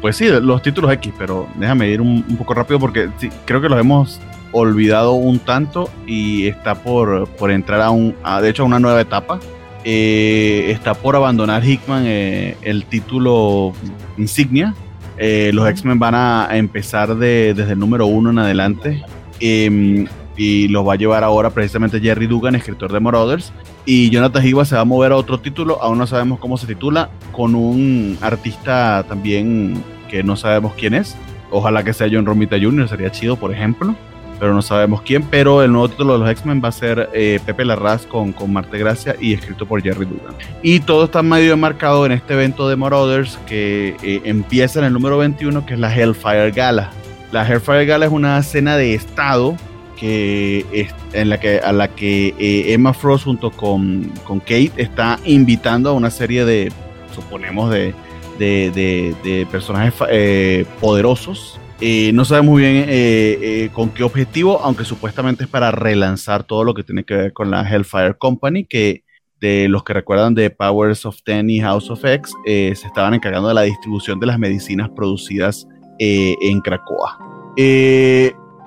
pues 0.00 0.16
sí, 0.16 0.26
los 0.28 0.62
títulos 0.62 0.92
X, 0.94 1.12
pero 1.18 1.46
déjame 1.56 1.88
ir 1.88 2.00
un, 2.00 2.24
un 2.28 2.36
poco 2.36 2.54
rápido 2.54 2.80
porque 2.80 3.08
sí, 3.18 3.28
creo 3.44 3.60
que 3.60 3.68
los 3.68 3.78
hemos 3.78 4.20
olvidado 4.52 5.12
un 5.12 5.38
tanto 5.38 5.88
y 6.06 6.46
está 6.46 6.74
por, 6.74 7.28
por 7.28 7.50
entrar 7.50 7.80
a 7.80 7.90
un, 7.90 8.14
a, 8.22 8.40
de 8.40 8.48
hecho, 8.50 8.62
a 8.62 8.66
una 8.66 8.78
nueva 8.80 9.00
etapa. 9.00 9.38
Eh, 9.84 10.70
está 10.70 10.94
por 10.94 11.16
abandonar 11.16 11.64
Hickman 11.64 12.04
eh, 12.06 12.56
el 12.62 12.84
título 12.84 13.72
insignia. 14.16 14.74
Eh, 15.18 15.50
los 15.52 15.68
X-Men 15.68 15.98
van 15.98 16.14
a 16.14 16.48
empezar 16.52 17.14
de- 17.16 17.52
desde 17.54 17.72
el 17.72 17.78
número 17.78 18.06
uno 18.06 18.30
en 18.30 18.38
adelante. 18.38 19.02
Eh, 19.40 20.06
y 20.36 20.68
los 20.68 20.86
va 20.88 20.94
a 20.94 20.96
llevar 20.96 21.22
ahora 21.24 21.50
precisamente 21.50 22.00
Jerry 22.00 22.26
Dugan, 22.26 22.54
escritor 22.54 22.92
de 22.92 23.00
Marauders. 23.00 23.52
Y 23.84 24.10
Jonathan 24.10 24.46
Hickman 24.46 24.66
se 24.66 24.74
va 24.76 24.82
a 24.82 24.84
mover 24.84 25.12
a 25.12 25.16
otro 25.16 25.40
título, 25.40 25.82
aún 25.82 25.98
no 25.98 26.06
sabemos 26.06 26.38
cómo 26.38 26.56
se 26.56 26.66
titula, 26.66 27.10
con 27.32 27.54
un 27.54 28.16
artista 28.20 29.04
también 29.08 29.82
que 30.08 30.22
no 30.22 30.36
sabemos 30.36 30.74
quién 30.76 30.94
es. 30.94 31.16
Ojalá 31.50 31.82
que 31.82 31.92
sea 31.92 32.08
John 32.10 32.24
Romita 32.24 32.56
Jr., 32.60 32.88
sería 32.88 33.10
chido, 33.10 33.36
por 33.36 33.52
ejemplo, 33.52 33.94
pero 34.38 34.54
no 34.54 34.62
sabemos 34.62 35.02
quién. 35.02 35.22
Pero 35.24 35.62
el 35.62 35.72
nuevo 35.72 35.88
título 35.88 36.14
de 36.14 36.18
los 36.20 36.30
X-Men 36.30 36.62
va 36.64 36.68
a 36.68 36.72
ser 36.72 37.10
eh, 37.12 37.40
Pepe 37.44 37.64
Larraz 37.64 38.06
con, 38.06 38.32
con 38.32 38.52
Marte 38.52 38.78
Gracia 38.78 39.16
y 39.20 39.34
escrito 39.34 39.66
por 39.66 39.82
Jerry 39.82 40.06
Dugan. 40.06 40.34
Y 40.62 40.80
todo 40.80 41.04
está 41.04 41.22
medio 41.22 41.52
enmarcado 41.52 42.06
en 42.06 42.12
este 42.12 42.34
evento 42.34 42.68
de 42.68 42.76
Marauders 42.76 43.38
que 43.46 43.96
eh, 44.02 44.22
empieza 44.24 44.78
en 44.78 44.86
el 44.86 44.92
número 44.92 45.18
21, 45.18 45.66
que 45.66 45.74
es 45.74 45.80
la 45.80 45.94
Hellfire 45.94 46.52
Gala. 46.52 46.90
La 47.32 47.46
Hellfire 47.46 47.84
Gala 47.84 48.06
es 48.06 48.12
una 48.12 48.42
cena 48.42 48.76
de 48.76 48.94
estado 48.94 49.56
que 50.02 50.88
en 51.12 51.28
la 51.28 51.38
que 51.38 51.60
a 51.60 51.72
la 51.72 51.86
que 51.86 52.34
eh, 52.36 52.72
Emma 52.72 52.92
Frost 52.92 53.24
junto 53.24 53.52
con, 53.52 54.10
con 54.24 54.40
Kate 54.40 54.72
está 54.76 55.20
invitando 55.24 55.90
a 55.90 55.92
una 55.92 56.10
serie 56.10 56.44
de 56.44 56.72
suponemos 57.14 57.70
de, 57.70 57.94
de, 58.40 59.14
de- 59.22 59.46
personajes 59.46 59.94
eh, 60.10 60.64
poderosos. 60.80 61.60
Eh, 61.80 62.10
no 62.14 62.24
sabemos 62.24 62.50
muy 62.52 62.62
bien 62.62 63.70
con 63.70 63.90
qué 63.90 64.02
objetivo 64.02 64.60
aunque 64.62 64.84
supuestamente 64.84 65.44
es 65.44 65.48
para 65.50 65.70
relanzar 65.70 66.42
todo 66.44 66.64
lo 66.64 66.74
que 66.74 66.82
tiene 66.82 67.04
que 67.04 67.14
ver 67.14 67.32
con 67.32 67.50
la 67.52 67.62
Hellfire 67.62 68.14
Company 68.18 68.64
que 68.64 69.04
de 69.40 69.68
los 69.68 69.84
que 69.84 69.92
recuerdan 69.92 70.34
de 70.34 70.50
Powers 70.50 71.06
of 71.06 71.22
Ten 71.24 71.48
y 71.48 71.60
House 71.60 71.90
of 71.90 72.04
X 72.04 72.32
se 72.44 72.70
estaban 72.72 73.14
encargando 73.14 73.48
de 73.48 73.54
la 73.54 73.62
distribución 73.62 74.18
de 74.18 74.26
las 74.26 74.38
medicinas 74.38 74.90
producidas 74.90 75.66
en 75.98 76.60
Cracoa 76.60 77.18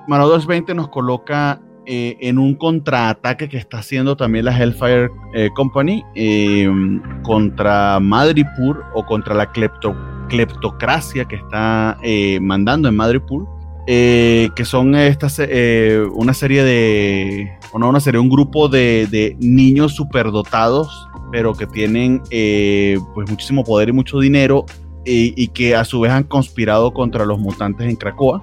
Marauders 0.08 0.46
20 0.46 0.74
nos 0.74 0.88
coloca 0.88 1.60
eh, 1.86 2.16
en 2.20 2.38
un 2.38 2.54
contraataque 2.54 3.48
que 3.48 3.56
está 3.58 3.78
haciendo 3.78 4.16
también 4.16 4.44
la 4.44 4.56
Hellfire 4.56 5.08
eh, 5.34 5.50
Company 5.54 6.02
eh, 6.14 6.68
contra 7.22 8.00
Madripur 8.00 8.84
o 8.94 9.04
contra 9.06 9.34
la 9.34 9.52
clepto- 9.52 9.96
cleptocracia 10.28 11.24
que 11.26 11.36
está 11.36 11.96
eh, 12.02 12.38
mandando 12.40 12.88
en 12.88 12.96
Madripur. 12.96 13.46
que 13.86 14.64
son 14.64 14.96
estas, 14.96 15.40
una 16.12 16.34
serie 16.34 16.64
de, 16.64 17.48
o 17.72 17.78
no 17.78 17.88
una 17.88 18.00
serie, 18.00 18.18
un 18.20 18.28
grupo 18.28 18.68
de, 18.68 19.06
de 19.08 19.36
niños 19.38 19.94
superdotados, 19.94 21.08
pero 21.30 21.52
que 21.54 21.66
tienen 21.68 22.20
pues 23.14 23.30
muchísimo 23.30 23.62
poder 23.62 23.90
y 23.90 23.92
mucho 23.92 24.18
dinero, 24.18 24.64
y- 25.04 25.32
y 25.40 25.48
que 25.48 25.76
a 25.76 25.84
su 25.84 26.00
vez 26.00 26.10
han 26.10 26.24
conspirado 26.24 26.92
contra 26.92 27.24
los 27.24 27.38
mutantes 27.38 27.88
en 27.88 27.94
Cracoa. 27.94 28.42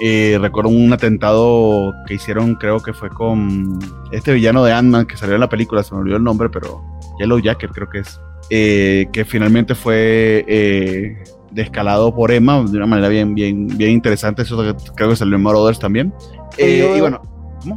Eh, 0.00 0.38
recuerdo 0.40 0.70
un 0.70 0.92
atentado 0.92 1.92
que 2.06 2.14
hicieron, 2.14 2.54
creo 2.54 2.80
que 2.80 2.92
fue 2.92 3.10
con 3.10 3.78
este 4.10 4.32
villano 4.32 4.64
de 4.64 4.72
Ant-Man 4.72 5.06
que 5.06 5.16
salió 5.16 5.34
en 5.34 5.40
la 5.40 5.48
película, 5.48 5.82
se 5.82 5.94
me 5.94 6.00
olvidó 6.00 6.16
el 6.16 6.24
nombre, 6.24 6.48
pero 6.48 6.82
Yellow 7.18 7.38
Jacket 7.38 7.70
creo 7.72 7.88
que 7.88 7.98
es, 8.00 8.20
eh, 8.50 9.06
que 9.12 9.24
finalmente 9.24 9.74
fue 9.74 10.44
eh, 10.48 11.22
descalado 11.50 12.14
por 12.14 12.30
Emma 12.32 12.62
de 12.64 12.76
una 12.78 12.86
manera 12.86 13.08
bien, 13.08 13.34
bien, 13.34 13.66
bien 13.68 13.90
interesante. 13.90 14.42
Eso 14.42 14.56
creo 14.96 15.10
que 15.10 15.16
salió 15.16 15.36
en 15.36 15.42
Marauders 15.42 15.78
también. 15.78 16.12
Eh, 16.56 16.78
Pero 16.80 16.88
yo- 16.90 16.96
y 16.96 17.00
bueno, 17.00 17.20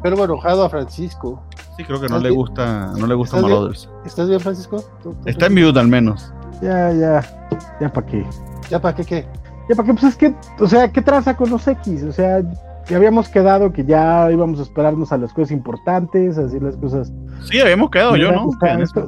Pero 0.02 0.24
enojado 0.24 0.64
a 0.64 0.70
Francisco. 0.70 1.44
sí, 1.78 1.84
creo 1.84 2.00
que 2.00 2.08
no 2.08 2.16
¿Estás 2.18 2.24
le 2.24 2.30
gusta, 2.32 2.92
no 2.98 3.06
le 3.08 3.14
gusta 3.14 3.36
¿Estás 3.38 3.48
bien? 3.48 3.54
Marauders. 3.60 3.90
¿Estás 4.06 4.30
bien, 4.30 4.40
Francisco? 4.40 4.84
¿Tú- 5.04 5.12
tú- 5.12 5.18
Está 5.30 5.48
en 5.48 5.54
mute 5.54 5.80
al 5.80 5.88
menos. 5.90 6.32
Ya, 6.62 6.92
ya, 6.94 7.48
ya 7.82 7.92
para 7.92 8.08
qué. 8.08 8.26
¿Ya 8.70 8.82
para 8.82 8.96
qué 8.96 9.04
qué? 9.04 9.28
Ya 9.70 9.76
para 9.76 9.88
qué, 9.88 9.94
pues 9.94 10.04
es 10.04 10.16
que, 10.16 10.34
o 10.60 10.68
sea, 10.68 10.92
¿qué 10.92 11.02
traza 11.02 11.36
con 11.36 11.50
los 11.50 11.68
X? 11.68 12.04
O 12.04 12.12
sea, 12.12 12.42
que 12.86 12.96
habíamos 12.96 13.30
quedado 13.30 13.74
que 13.74 13.84
ya 13.84 14.32
íbamos 14.32 14.60
a 14.60 14.64
esperarnos 14.64 15.12
a 15.12 15.18
las 15.18 15.34
cosas 15.34 15.52
importantes, 15.52 16.38
así 16.38 16.60
las 16.60 16.78
cosas. 16.78 17.12
Sí, 17.44 17.60
habíamos 17.60 17.90
quedado, 17.90 18.16
yo 18.16 18.32
no. 18.32 18.50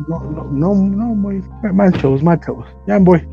no, 0.07 0.49
no, 0.51 0.73
no, 0.73 1.05
muy 1.15 1.43
mal, 1.73 1.93
chavos, 1.93 2.23
mal, 2.23 2.39
chavos. 2.39 2.67
Ya 2.87 2.97
voy. 2.99 3.27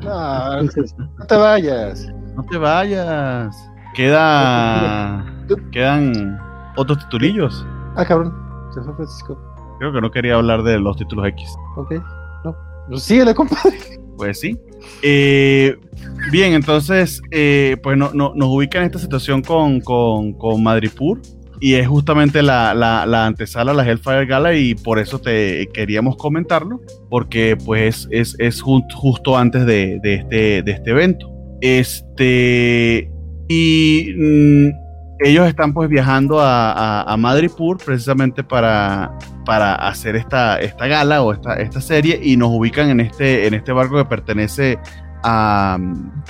No, 0.00 0.62
no 0.62 1.26
te 1.26 1.36
vayas. 1.36 2.08
No 2.34 2.42
te 2.44 2.58
vayas. 2.58 3.70
Queda. 3.94 5.24
Quedan 5.72 6.38
otros 6.76 6.98
titulillos. 7.00 7.66
Ah, 7.96 8.04
cabrón. 8.04 8.32
Se 8.74 8.80
fue 8.82 8.94
Francisco. 8.94 9.38
Creo 9.78 9.92
que 9.92 10.00
no 10.00 10.10
quería 10.10 10.34
hablar 10.34 10.62
de 10.62 10.78
los 10.78 10.96
títulos 10.96 11.26
X. 11.28 11.54
Ok. 11.76 11.94
No. 12.44 12.54
Pues 12.88 13.02
síguele, 13.02 13.34
compadre. 13.34 13.78
Pues 14.16 14.40
sí. 14.40 14.58
Eh, 15.02 15.76
bien, 16.30 16.54
entonces, 16.54 17.20
eh, 17.30 17.76
pues 17.82 17.96
no, 17.96 18.10
nos 18.12 18.48
ubica 18.48 18.78
en 18.78 18.84
esta 18.84 18.98
situación 18.98 19.42
con, 19.42 19.80
con, 19.80 20.32
con 20.32 20.62
Madripur 20.62 21.20
y 21.60 21.74
es 21.74 21.88
justamente 21.88 22.42
la, 22.42 22.74
la, 22.74 23.26
antesala 23.26 23.72
a 23.72 23.74
la 23.74 23.88
Hellfire 23.88 24.26
Gala 24.26 24.54
y 24.54 24.74
por 24.74 24.98
eso 24.98 25.20
te 25.20 25.68
queríamos 25.72 26.16
comentarlo, 26.16 26.80
porque 27.10 27.56
pues 27.64 28.08
es, 28.10 28.36
justo 28.62 29.36
antes 29.36 29.62
este, 29.62 30.62
de 30.62 30.70
este 30.70 30.90
evento. 30.90 31.30
Este, 31.60 33.10
y 33.48 34.14
mm, 34.16 34.68
ellos 35.20 35.46
están 35.48 35.72
pues 35.72 35.88
viajando 35.88 36.40
a, 36.40 37.02
a, 37.02 37.16
Madripur 37.16 37.78
precisamente 37.78 38.44
para, 38.44 39.12
para 39.44 39.74
hacer 39.74 40.16
esta, 40.16 40.60
esta 40.60 40.86
gala 40.86 41.22
o 41.22 41.32
esta, 41.32 41.54
esta 41.54 41.80
serie 41.80 42.20
y 42.22 42.36
nos 42.36 42.50
ubican 42.50 42.88
en 42.90 43.00
este, 43.00 43.46
en 43.46 43.54
este 43.54 43.72
barco 43.72 43.96
que 43.96 44.04
pertenece 44.04 44.78
a, 45.24 45.78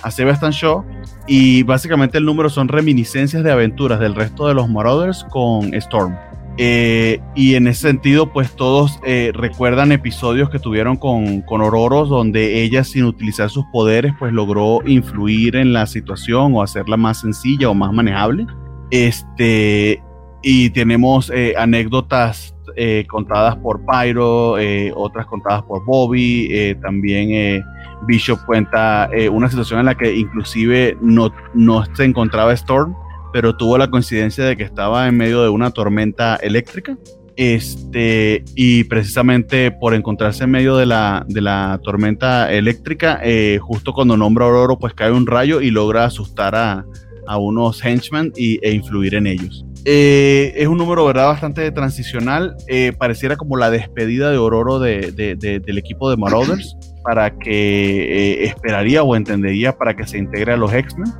a 0.03 0.11
Sebastian 0.11 0.53
Shaw 0.53 0.85
y 1.27 1.63
básicamente 1.65 2.19
el 2.19 2.25
número 2.25 2.49
son 2.49 2.69
reminiscencias 2.69 3.45
de 3.45 3.53
aventuras 3.53 4.01
del 4.01 4.15
resto 4.15 4.49
de 4.49 4.55
los 4.55 4.69
Marauders 4.69 5.25
con 5.31 5.75
Storm. 5.75 6.17
Eh, 6.61 7.21
y 7.37 7.55
en 7.55 7.69
ese 7.69 7.83
sentido, 7.83 8.33
pues 8.33 8.57
todos 8.57 8.99
eh, 9.05 9.31
recuerdan 9.33 9.93
episodios 9.93 10.51
que 10.51 10.59
tuvieron 10.59 10.97
con, 10.97 11.43
con 11.43 11.61
Ororos, 11.61 12.09
donde 12.09 12.63
ella 12.63 12.83
sin 12.83 13.05
utilizar 13.05 13.49
sus 13.49 13.65
poderes, 13.67 14.13
pues 14.19 14.33
logró 14.33 14.81
influir 14.85 15.55
en 15.55 15.73
la 15.73 15.87
situación 15.87 16.57
o 16.57 16.63
hacerla 16.63 16.97
más 16.97 17.21
sencilla 17.21 17.71
o 17.71 17.75
más 17.75 17.93
manejable. 17.93 18.45
Este, 18.91 20.03
y 20.43 20.71
tenemos 20.71 21.31
eh, 21.31 21.55
anécdotas 21.59 22.55
eh, 22.77 23.05
contadas 23.09 23.57
por 23.57 23.81
Pyro, 23.85 24.59
eh, 24.59 24.93
otras 24.95 25.27
contadas 25.27 25.63
por 25.65 25.85
Bobby, 25.85 26.77
también 26.81 27.65
Bishop 28.07 28.39
cuenta 28.47 29.11
una 29.33 29.49
situación 29.49 29.81
en 29.81 29.87
la 29.87 29.97
que 29.97 30.15
inclusive 30.15 30.97
no, 31.01 31.33
no 31.55 31.85
se 31.95 32.05
encontraba 32.05 32.53
Storm, 32.53 32.95
pero 33.33 33.57
tuvo 33.57 33.77
la 33.79 33.91
coincidencia 33.91 34.45
de 34.45 34.57
que 34.57 34.63
estaba 34.63 35.09
en 35.09 35.17
medio 35.17 35.43
de 35.43 35.49
una 35.49 35.71
tormenta 35.71 36.37
eléctrica. 36.37 36.97
Este, 37.41 38.43
y 38.57 38.83
precisamente 38.85 39.71
por 39.71 39.95
encontrarse 39.95 40.43
en 40.43 40.51
medio 40.51 40.77
de 40.77 40.87
la, 40.87 41.25
de 41.29 41.41
la 41.41 41.81
tormenta 41.85 42.53
eléctrica, 42.53 43.21
justo 43.61 43.93
cuando 43.93 44.17
nombra 44.17 44.47
a 44.47 44.77
pues 44.79 44.95
cae 44.95 45.13
un 45.13 45.27
rayo 45.27 45.61
y 45.61 45.71
logra 45.71 46.05
asustar 46.05 46.57
a, 46.57 46.85
a 47.29 47.37
unos 47.37 47.85
henchmen 47.85 48.33
y, 48.37 48.59
e 48.67 48.73
influir 48.73 49.15
en 49.15 49.27
ellos. 49.27 49.65
Eh, 49.85 50.55
es 50.57 50.67
un 50.67 50.79
número, 50.79 51.05
¿verdad? 51.05 51.27
Bastante 51.29 51.71
transicional. 51.71 52.57
Eh, 52.67 52.93
pareciera 52.99 53.37
como 53.37 53.57
la 53.57 53.71
despedida 53.71 54.31
de 54.31 54.39
Ororo 54.39 54.79
de, 54.79 55.13
del 55.13 55.79
equipo 55.79 56.11
de 56.11 56.17
Marauders 56.17 56.77
para 57.05 57.31
que 57.39 58.43
eh, 58.43 58.45
esperaría 58.45 59.03
o 59.03 59.15
entendería 59.15 59.77
para 59.77 59.95
que 59.95 60.07
se 60.07 60.19
integre 60.19 60.55
a 60.55 60.57
los 60.57 60.73
X-Men. 60.73 61.13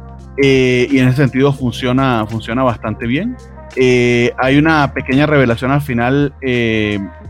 y 0.43 0.99
en 0.99 1.09
ese 1.09 1.19
sentido 1.19 1.53
funciona, 1.53 2.27
funciona 2.29 2.63
bastante 2.63 3.07
bien. 3.07 3.37
Hay 3.77 4.59
una 4.59 4.93
pequeña 4.93 5.27
revelación 5.27 5.71
al 5.71 5.83
final 5.83 6.33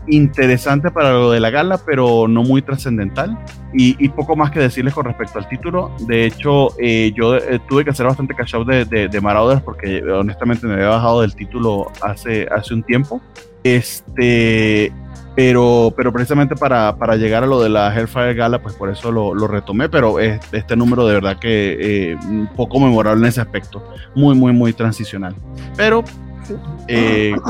interesante 0.09 0.91
para 0.91 1.11
lo 1.11 1.31
de 1.31 1.39
la 1.39 1.49
gala, 1.49 1.79
pero 1.85 2.27
no 2.27 2.43
muy 2.43 2.61
trascendental. 2.61 3.37
Y, 3.73 4.09
poco 4.09 4.35
más 4.35 4.51
que 4.51 4.59
decirles 4.59 4.93
con 4.93 5.05
respecto 5.05 5.37
al 5.37 5.47
título. 5.47 5.91
De 5.99 6.25
hecho, 6.25 6.69
eh, 6.79 7.11
yo 7.15 7.37
eh, 7.37 7.59
tuve 7.69 7.83
que 7.83 7.91
hacer 7.91 8.05
bastante 8.05 8.33
cash 8.33 8.55
out 8.55 8.67
de, 8.67 9.07
de, 9.07 9.21
Marauders 9.21 9.61
porque 9.61 10.01
honestamente 10.03 10.65
me 10.65 10.73
había 10.73 10.89
bajado 10.89 11.21
del 11.21 11.35
título 11.35 11.91
hace, 12.01 12.47
hace 12.51 12.73
un 12.73 12.83
tiempo. 12.83 13.21
Este, 13.63 14.91
pero, 15.35 15.93
pero 15.95 16.11
precisamente 16.11 16.55
para, 16.55 16.95
para, 16.97 17.15
llegar 17.15 17.43
a 17.43 17.47
lo 17.47 17.61
de 17.61 17.69
la 17.69 17.93
Hellfire 17.93 18.33
Gala, 18.33 18.61
pues 18.61 18.73
por 18.73 18.89
eso 18.89 19.11
lo, 19.11 19.35
lo 19.35 19.47
retomé, 19.47 19.87
pero 19.87 20.19
este 20.19 20.75
número 20.75 21.05
de 21.05 21.13
verdad 21.13 21.37
que 21.37 21.77
eh, 22.11 22.17
un 22.27 22.49
poco 22.55 22.79
memorable 22.79 23.21
en 23.21 23.29
ese 23.29 23.41
aspecto, 23.41 23.83
muy, 24.15 24.35
muy, 24.35 24.51
muy 24.51 24.73
transicional. 24.73 25.35
Pero, 25.77 26.03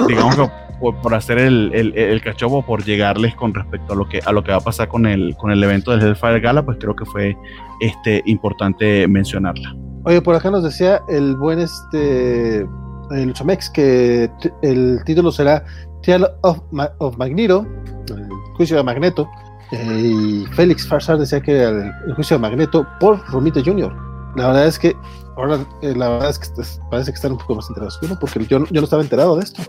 digamos 0.07 0.35
que 0.35 0.49
por, 0.79 1.13
hacer 1.13 1.37
el, 1.37 1.71
el, 1.73 1.97
el, 1.97 2.21
cachopo, 2.21 2.65
por 2.65 2.83
llegarles 2.83 3.35
con 3.35 3.53
respecto 3.53 3.93
a 3.93 3.95
lo 3.95 4.07
que 4.07 4.21
a 4.25 4.31
lo 4.31 4.43
que 4.43 4.51
va 4.51 4.57
a 4.57 4.61
pasar 4.61 4.87
con 4.87 5.05
el, 5.05 5.35
con 5.37 5.51
el 5.51 5.63
evento 5.63 5.91
del 5.91 6.01
Hellfire 6.01 6.39
Gala, 6.39 6.63
pues 6.63 6.77
creo 6.79 6.95
que 6.95 7.05
fue 7.05 7.37
este 7.81 8.21
importante 8.25 9.07
mencionarla. 9.07 9.75
Oye, 10.05 10.21
por 10.21 10.35
acá 10.35 10.49
nos 10.49 10.63
decía 10.63 11.01
el 11.09 11.35
buen 11.35 11.59
este 11.59 12.65
el 13.11 13.33
Chamex 13.33 13.69
que 13.71 14.29
el 14.61 14.99
título 15.05 15.31
será 15.31 15.63
Tale 16.03 16.27
of, 16.41 16.59
of 16.99 17.17
Magneto, 17.17 17.65
el 18.09 18.29
juicio 18.55 18.77
de 18.77 18.83
Magneto, 18.83 19.27
eh, 19.71 20.01
y 20.01 20.45
Félix 20.53 20.87
Farsar 20.87 21.17
decía 21.17 21.41
que 21.41 21.63
el, 21.63 21.91
el, 22.07 22.13
juicio 22.15 22.37
de 22.37 22.41
Magneto 22.41 22.87
por 22.99 23.19
Romita 23.27 23.61
Jr. 23.63 23.93
La 24.35 24.47
verdad 24.47 24.67
es 24.67 24.79
que 24.79 24.95
ahora 25.39 25.65
eh, 25.81 25.93
la 25.95 26.09
verdad 26.09 26.29
es 26.29 26.39
que 26.39 26.47
parece 26.91 27.11
que 27.11 27.15
están 27.15 27.31
un 27.31 27.37
poco 27.37 27.55
más 27.55 27.69
enterados 27.69 27.99
porque 28.19 28.45
yo, 28.45 28.65
yo 28.65 28.81
no 28.81 28.83
estaba 28.83 29.01
enterado 29.01 29.37
de 29.37 29.43
esto. 29.43 29.61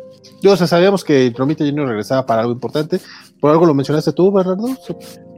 Yo, 0.42 0.52
o 0.52 0.56
sea, 0.56 0.66
sabíamos 0.66 1.04
que 1.04 1.32
Romita 1.36 1.64
Junior 1.64 1.86
regresaba 1.86 2.26
para 2.26 2.42
algo 2.42 2.52
importante. 2.52 3.00
¿Por 3.40 3.50
algo 3.50 3.66
lo 3.66 3.74
mencionaste 3.74 4.12
tú, 4.12 4.32
Bernardo? 4.32 4.68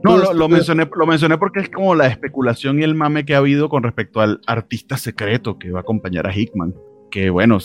No, 0.03 0.17
lo, 0.17 0.33
lo, 0.33 0.49
mencioné, 0.49 0.89
lo 0.93 1.05
mencioné 1.05 1.37
porque 1.37 1.61
es 1.61 1.69
como 1.69 1.95
la 1.95 2.07
especulación 2.07 2.79
y 2.79 2.83
el 2.83 2.95
mame 2.95 3.25
que 3.25 3.35
ha 3.35 3.37
habido 3.37 3.69
con 3.69 3.83
respecto 3.83 4.21
al 4.21 4.41
artista 4.47 4.97
secreto 4.97 5.57
que 5.57 5.71
va 5.71 5.79
a 5.79 5.81
acompañar 5.81 6.27
a 6.27 6.35
Hickman. 6.35 6.73
Que 7.11 7.29
bueno, 7.29 7.59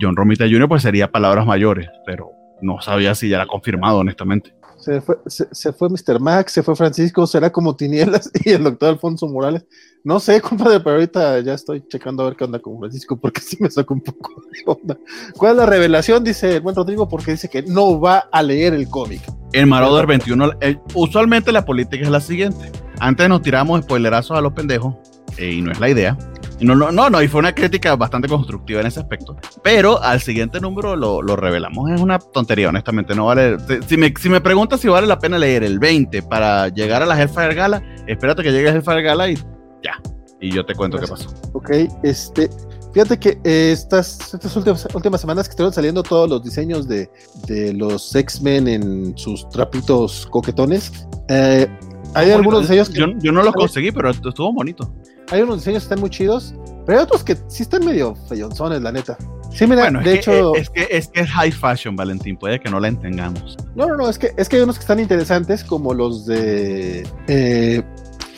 John 0.00 0.16
Romita 0.16 0.44
Jr. 0.44 0.68
pues 0.68 0.82
sería 0.82 1.12
palabras 1.12 1.46
mayores, 1.46 1.88
pero 2.04 2.32
no 2.60 2.80
sabía 2.80 3.14
si 3.14 3.28
ya 3.28 3.36
era 3.36 3.46
confirmado, 3.46 3.98
honestamente. 3.98 4.52
Se 4.78 5.00
fue, 5.02 5.18
se, 5.26 5.72
fue 5.74 5.88
Mr. 5.90 6.20
Max, 6.20 6.52
se 6.52 6.62
fue 6.62 6.74
Francisco, 6.74 7.26
será 7.26 7.52
como 7.52 7.76
Tinieblas 7.76 8.30
y 8.44 8.50
el 8.50 8.64
doctor 8.64 8.90
Alfonso 8.90 9.28
Morales. 9.28 9.64
No 10.04 10.18
sé, 10.18 10.40
compadre, 10.42 10.80
pero 10.80 10.96
ahorita 10.96 11.40
ya 11.40 11.54
estoy 11.54 11.82
checando 11.86 12.22
a 12.22 12.26
ver 12.26 12.36
qué 12.36 12.44
onda 12.44 12.58
con 12.58 12.78
Francisco, 12.78 13.16
porque 13.16 13.40
sí 13.42 13.56
me 13.60 13.70
sacó 13.70 13.94
un 13.94 14.00
poco 14.00 14.42
de 14.50 14.62
onda. 14.66 14.98
¿Cuál 15.36 15.52
es 15.52 15.56
la 15.58 15.66
revelación? 15.66 16.24
Dice 16.24 16.56
el 16.56 16.60
buen 16.60 16.76
Rodrigo, 16.76 17.08
porque 17.08 17.32
dice 17.32 17.48
que 17.48 17.62
no 17.62 18.00
va 18.00 18.28
a 18.30 18.42
leer 18.42 18.74
el 18.74 18.88
cómic. 18.88 19.20
En 19.52 19.68
Marauder 19.68 20.06
21, 20.06 20.52
eh, 20.60 20.78
usualmente 20.94 21.52
la 21.52 21.64
política 21.64 22.04
es 22.04 22.10
la 22.10 22.20
siguiente. 22.20 22.70
Antes 23.00 23.28
nos 23.28 23.42
tiramos 23.42 23.82
spoilerazos 23.82 24.36
a 24.36 24.40
los 24.40 24.52
pendejos, 24.52 24.94
eh, 25.38 25.52
y 25.54 25.62
no 25.62 25.72
es 25.72 25.80
la 25.80 25.88
idea. 25.88 26.16
No, 26.60 26.74
no, 26.74 26.92
no, 26.92 27.08
no, 27.08 27.22
y 27.22 27.28
fue 27.28 27.38
una 27.40 27.54
crítica 27.54 27.96
bastante 27.96 28.28
constructiva 28.28 28.82
en 28.82 28.86
ese 28.86 29.00
aspecto. 29.00 29.34
Pero 29.62 30.02
al 30.02 30.20
siguiente 30.20 30.60
número 30.60 30.94
lo, 30.94 31.22
lo 31.22 31.34
revelamos. 31.34 31.90
Es 31.90 32.00
una 32.00 32.18
tontería, 32.18 32.68
honestamente. 32.68 33.14
No 33.14 33.26
vale. 33.26 33.56
Si 33.86 33.96
me, 33.96 34.12
si 34.20 34.28
me 34.28 34.42
preguntas 34.42 34.80
si 34.80 34.88
vale 34.88 35.06
la 35.06 35.18
pena 35.18 35.38
leer 35.38 35.64
el 35.64 35.78
20 35.78 36.22
para 36.24 36.68
llegar 36.68 37.02
a 37.02 37.06
la 37.06 37.20
Hellfire 37.20 37.54
Gala, 37.54 37.82
espérate 38.06 38.42
que 38.42 38.52
llegue 38.52 38.68
a 38.68 38.74
Hellfire 38.74 39.02
Gala 39.02 39.30
y 39.30 39.38
ya. 39.82 40.00
Y 40.40 40.52
yo 40.52 40.64
te 40.64 40.74
cuento 40.74 40.98
qué 40.98 41.06
pasó. 41.06 41.28
Ok, 41.52 41.70
este. 42.02 42.50
Fíjate 42.92 43.18
que 43.20 43.38
eh, 43.44 43.70
estas, 43.72 44.34
estas 44.34 44.56
últimas, 44.56 44.88
últimas 44.92 45.20
semanas 45.20 45.46
que 45.46 45.52
estuvieron 45.52 45.72
saliendo 45.72 46.02
todos 46.02 46.28
los 46.28 46.42
diseños 46.42 46.88
de, 46.88 47.08
de 47.46 47.72
los 47.72 48.12
X-Men 48.16 48.66
en 48.66 49.16
sus 49.16 49.48
trapitos 49.48 50.26
coquetones, 50.26 50.90
eh, 51.28 51.68
hay 52.14 52.30
algunos 52.32 52.62
diseños 52.62 52.88
que. 52.88 52.98
Yo, 52.98 53.06
yo 53.18 53.32
no 53.32 53.42
los 53.42 53.54
conseguí, 53.54 53.92
pero 53.92 54.10
estuvo 54.10 54.52
bonito. 54.52 54.92
Hay 55.30 55.42
unos 55.42 55.58
diseños 55.58 55.84
que 55.84 55.86
están 55.86 56.00
muy 56.00 56.10
chidos, 56.10 56.54
pero 56.84 56.98
hay 56.98 57.04
otros 57.04 57.22
que 57.22 57.36
sí 57.46 57.62
están 57.62 57.84
medio 57.84 58.16
feyonzones, 58.28 58.82
la 58.82 58.90
neta. 58.90 59.16
Sí, 59.52 59.66
mira, 59.66 59.82
bueno, 59.82 60.00
de 60.00 60.14
hecho. 60.14 60.54
es, 60.54 60.70
que, 60.70 60.88
es 60.90 61.08
que 61.08 61.20
es 61.20 61.30
high 61.30 61.52
fashion, 61.52 61.96
Valentín, 61.96 62.36
puede 62.36 62.58
que 62.58 62.70
no 62.70 62.80
la 62.80 62.88
entendamos. 62.88 63.56
No, 63.74 63.86
no, 63.86 63.96
no, 63.96 64.08
es 64.08 64.18
que, 64.18 64.32
es 64.36 64.48
que 64.48 64.56
hay 64.56 64.62
unos 64.62 64.76
que 64.76 64.82
están 64.82 65.00
interesantes, 65.00 65.62
como 65.64 65.94
los 65.94 66.26
de. 66.26 67.06
Eh, 67.28 67.82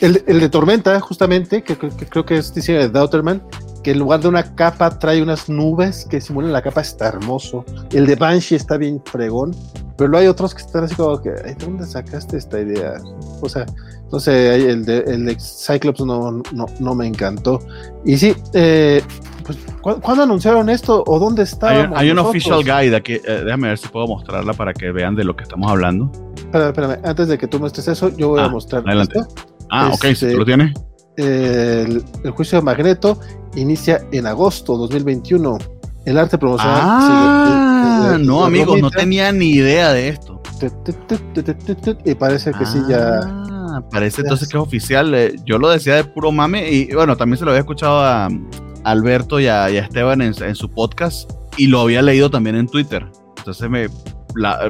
el, 0.03 0.39
de 0.39 0.49
Tormenta, 0.49 0.99
justamente, 0.99 1.63
que, 1.63 1.77
creo 1.77 2.25
que 2.25 2.37
es 2.37 2.53
de 2.53 2.89
Dauterman, 2.89 3.41
que 3.83 3.91
en 3.91 3.99
lugar 3.99 4.21
de 4.21 4.27
una 4.27 4.55
capa 4.55 4.97
trae 4.99 5.21
unas 5.21 5.49
nubes 5.49 6.05
que 6.09 6.19
simulan 6.19 6.51
la 6.51 6.61
capa, 6.61 6.81
está 6.81 7.07
hermoso. 7.07 7.63
El 7.91 8.05
de 8.05 8.15
Banshee 8.15 8.55
está 8.55 8.77
bien 8.77 9.01
fregón, 9.05 9.55
pero 9.97 10.09
luego 10.09 10.21
hay 10.23 10.27
otros 10.27 10.53
que 10.53 10.61
están 10.61 10.83
así 10.83 10.95
como 10.95 11.21
que, 11.21 11.29
¿de 11.31 11.55
dónde 11.55 11.85
sacaste 11.85 12.37
esta 12.37 12.59
idea? 12.59 12.95
O 13.41 13.47
sea, 13.47 13.65
no 14.11 14.19
sé, 14.19 14.69
el 14.69 14.85
de, 14.85 14.99
el 14.99 15.37
Cyclops 15.39 16.01
no, 16.01 16.41
no, 16.79 16.95
me 16.95 17.07
encantó. 17.07 17.59
Y 18.05 18.17
sí, 18.17 18.35
eh, 18.53 19.01
pues, 19.45 19.57
¿cuándo 19.81 20.23
anunciaron 20.23 20.69
esto 20.69 21.03
o 21.07 21.19
dónde 21.19 21.43
está? 21.43 21.89
Hay, 21.95 22.11
un 22.11 22.19
official 22.19 22.63
guide 22.63 22.95
aquí, 22.95 23.13
eh, 23.13 23.41
déjame 23.45 23.69
ver 23.69 23.77
si 23.77 23.87
puedo 23.87 24.07
mostrarla 24.07 24.53
para 24.53 24.73
que 24.73 24.91
vean 24.91 25.15
de 25.15 25.23
lo 25.23 25.35
que 25.35 25.43
estamos 25.43 25.71
hablando. 25.71 26.11
Espérame, 26.35 26.67
espérame, 26.69 26.99
antes 27.03 27.27
de 27.27 27.37
que 27.37 27.47
tú 27.47 27.59
muestres 27.59 27.87
eso, 27.87 28.09
yo 28.15 28.29
voy 28.29 28.41
a 28.41 28.45
ah, 28.45 28.49
mostrar 28.49 28.83
adelante. 28.85 29.19
Ah, 29.75 29.89
ok, 29.91 30.03
este, 30.05 30.35
¿lo 30.35 30.45
tiene? 30.45 30.71
El, 31.17 32.03
juicio 32.35 32.59
de 32.59 32.63
Magneto 32.63 33.19
inicia 33.55 34.05
en 34.11 34.27
agosto 34.27 34.77
2021. 34.77 35.57
el 36.05 36.17
arte 36.17 36.37
promocional. 36.37 36.79
Ah, 36.83 38.17
no, 38.19 38.45
amigos, 38.45 38.79
no 38.79 38.91
tenía 38.91 39.31
ni 39.31 39.49
idea 39.49 39.91
de 39.91 40.09
esto. 40.09 40.41
Y 42.05 42.15
parece 42.15 42.51
que 42.51 42.65
sí 42.67 42.79
ya. 42.87 43.19
Ah, 43.23 43.83
parece 43.89 44.21
entonces 44.21 44.47
que 44.47 44.57
es 44.57 44.63
oficial. 44.63 45.15
Eh, 45.15 45.35
yo 45.43 45.57
lo 45.57 45.69
decía 45.69 45.95
de 45.95 46.03
puro 46.03 46.31
mame 46.31 46.71
y 46.71 46.93
bueno, 46.93 47.17
también 47.17 47.39
se 47.39 47.45
lo 47.45 47.49
había 47.51 47.61
escuchado 47.61 47.99
a 47.99 48.29
Alberto 48.83 49.39
y 49.39 49.47
a, 49.47 49.69
Esteban 49.69 50.21
en, 50.21 50.55
su 50.55 50.69
podcast 50.69 51.31
y 51.57 51.65
lo 51.65 51.81
había 51.81 52.03
leído 52.03 52.29
también 52.29 52.57
en 52.57 52.67
Twitter. 52.67 53.07
Entonces 53.37 53.69
me 53.69 53.87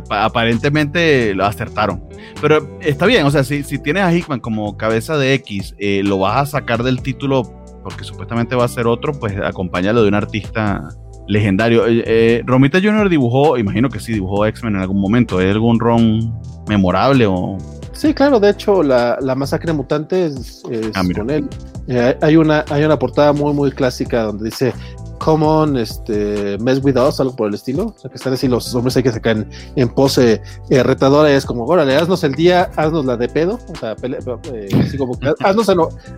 aparentemente 0.10 1.34
lo 1.34 1.46
acertaron. 1.46 2.04
Pero 2.42 2.78
está 2.82 3.06
bien, 3.06 3.26
o 3.26 3.32
sea, 3.32 3.44
si, 3.44 3.64
si 3.64 3.80
tienes 3.80 4.04
a 4.04 4.14
Hickman 4.14 4.40
como 4.40 4.78
cabeza 4.78 5.18
de 5.18 5.34
X, 5.36 5.76
eh, 5.78 6.02
lo 6.04 6.20
vas 6.20 6.38
a 6.38 6.46
sacar 6.60 6.84
del 6.84 7.02
título 7.02 7.44
porque 7.84 8.04
supuestamente 8.04 8.56
va 8.56 8.66
a 8.66 8.70
ser 8.70 8.88
otro, 8.88 9.14
pues 9.14 9.34
acompáñalo 9.38 10.04
de 10.04 10.08
un 10.08 10.16
artista 10.16 10.88
legendario. 11.28 11.86
Eh, 11.88 12.04
eh, 12.06 12.44
Romita 12.46 12.80
Jr. 12.82 13.10
dibujó, 13.10 13.58
imagino 13.58 13.90
que 13.90 14.00
sí, 14.00 14.14
dibujó 14.14 14.46
X-Men 14.46 14.76
en 14.76 14.82
algún 14.82 15.00
momento. 15.00 15.38
¿Hay 15.38 15.50
algún 15.50 15.80
ron 15.80 16.34
memorable 16.68 17.26
o...? 17.28 17.58
Sí, 17.94 18.14
claro, 18.14 18.40
de 18.40 18.50
hecho 18.50 18.82
la, 18.82 19.18
la 19.22 19.36
masacre 19.36 19.72
mutante 19.72 20.26
es, 20.26 20.64
ah, 20.96 21.04
con 21.16 21.30
él. 21.30 21.48
Eh, 21.88 22.18
hay, 22.22 22.36
una, 22.38 22.66
hay 22.70 22.84
una 22.84 22.98
portada 22.98 23.34
muy, 23.34 23.54
muy 23.54 23.72
clásica 23.72 24.24
donde 24.24 24.46
dice 24.46 24.74
Common, 25.24 25.78
este, 25.78 26.58
Mess 26.60 26.84
With 26.84 26.98
Us, 26.98 27.20
algo 27.20 27.36
por 27.36 27.48
el 27.48 27.54
estilo. 27.54 27.94
O 27.96 27.96
sea, 27.98 28.10
que 28.10 28.18
están 28.18 28.34
así 28.34 28.48
los 28.48 28.74
hombres 28.76 28.98
ahí 28.98 29.04
que 29.04 29.12
se 29.12 29.22
en 29.76 29.90
pose 29.90 30.42
retadora 30.70 31.32
y 31.32 31.36
es 31.36 31.46
como, 31.46 31.66
órale, 31.66 31.96
haznos 31.96 32.24
el 32.24 32.34
día, 32.34 32.72
haznos 32.76 33.06
la 33.06 33.16
de 33.16 33.30
pedo. 33.30 33.60
O 33.72 33.76
sea, 33.76 33.96
así 34.80 34.98
como 34.98 35.18
haznos, 35.40 35.70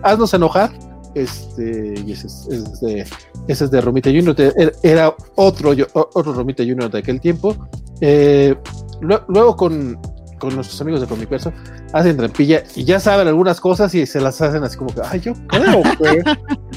haznos 0.02 0.34
enojar 0.34 0.70
este, 1.16 1.94
ese 2.10 2.26
es, 3.64 3.70
de, 3.70 3.80
Romita 3.80 4.10
Junior, 4.10 4.36
era 4.82 5.14
otro, 5.36 5.74
otro 5.94 6.32
Romita 6.34 6.62
Junior 6.62 6.90
de 6.90 6.98
aquel 6.98 7.20
tiempo. 7.20 7.56
Eh, 8.02 8.54
luego 9.00 9.56
con, 9.56 9.98
con, 10.38 10.54
nuestros 10.54 10.78
amigos 10.82 11.00
de 11.00 11.06
Comiperso 11.06 11.54
hacen 11.94 12.18
trampilla 12.18 12.64
y 12.74 12.84
ya 12.84 13.00
saben 13.00 13.28
algunas 13.28 13.60
cosas 13.62 13.94
y 13.94 14.04
se 14.04 14.20
las 14.20 14.42
hacen 14.42 14.62
así 14.62 14.76
como 14.76 14.94
que, 14.94 15.00
ay, 15.04 15.20
yo 15.20 15.32
creo 15.48 15.82
que... 15.82 16.22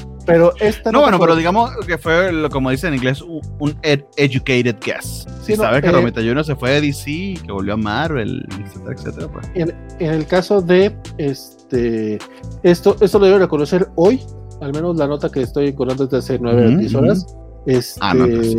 pero 0.30 0.52
esta 0.60 0.92
no, 0.92 1.00
bueno, 1.00 1.18
pero 1.18 1.34
digamos 1.34 1.70
que 1.86 1.98
fue, 1.98 2.48
como 2.50 2.70
dice 2.70 2.88
en 2.88 2.94
inglés, 2.94 3.20
un 3.22 3.76
educated 3.82 4.76
guess. 4.84 5.26
Si 5.42 5.56
sabes 5.56 5.82
que 5.82 5.88
eh, 5.88 5.92
Romita 5.92 6.20
Junior 6.20 6.44
se 6.44 6.54
fue 6.54 6.70
de 6.70 6.80
DC, 6.82 7.40
que 7.44 7.52
volvió 7.52 7.74
a 7.74 7.76
Marvel, 7.76 8.46
etcétera, 8.64 8.94
etcétera. 8.94 9.28
Pues. 9.28 9.50
En, 9.54 9.74
en, 9.98 10.12
el 10.12 10.26
caso 10.26 10.60
de 10.60 10.94
este 11.18 12.18
esto, 12.62 12.96
esto 13.00 13.18
lo 13.18 13.26
debo 13.26 13.38
reconocer 13.38 13.88
hoy, 13.96 14.20
al 14.60 14.72
menos 14.72 14.96
la 14.96 15.06
nota 15.06 15.30
que 15.30 15.42
estoy 15.42 15.68
encontrando 15.68 16.06
desde 16.06 16.18
hace 16.18 16.38
nueve 16.38 16.66
o 16.66 16.78
10 16.78 16.94
horas. 16.94 17.26
Este, 17.66 18.00
ah, 18.02 18.14
pues 18.16 18.56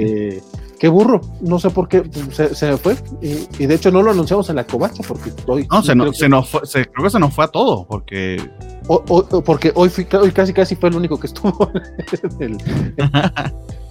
Qué 0.81 0.87
burro, 0.87 1.21
no 1.41 1.59
sé 1.59 1.69
por 1.69 1.87
qué 1.87 2.03
se, 2.31 2.71
me 2.71 2.75
fue. 2.75 2.95
Y, 3.21 3.67
de 3.67 3.75
hecho 3.75 3.91
no 3.91 4.01
lo 4.01 4.09
anunciamos 4.09 4.49
en 4.49 4.55
la 4.55 4.63
covacha 4.65 5.03
porque 5.07 5.31
hoy. 5.45 5.67
No, 5.69 5.83
se, 5.83 5.93
nos, 5.93 6.49
fue, 6.49 6.61
creo 6.63 7.03
que 7.03 7.09
se 7.11 7.19
nos 7.19 7.35
fue 7.35 7.45
a 7.45 7.49
todo 7.49 7.85
porque. 7.85 8.41
porque 9.45 9.71
hoy, 9.75 9.91
hoy 10.19 10.31
casi 10.31 10.53
casi 10.53 10.75
fue 10.75 10.89
el 10.89 10.95
único 10.95 11.19
que 11.19 11.27
estuvo 11.27 11.71
en 12.39 12.53
el, 12.53 12.57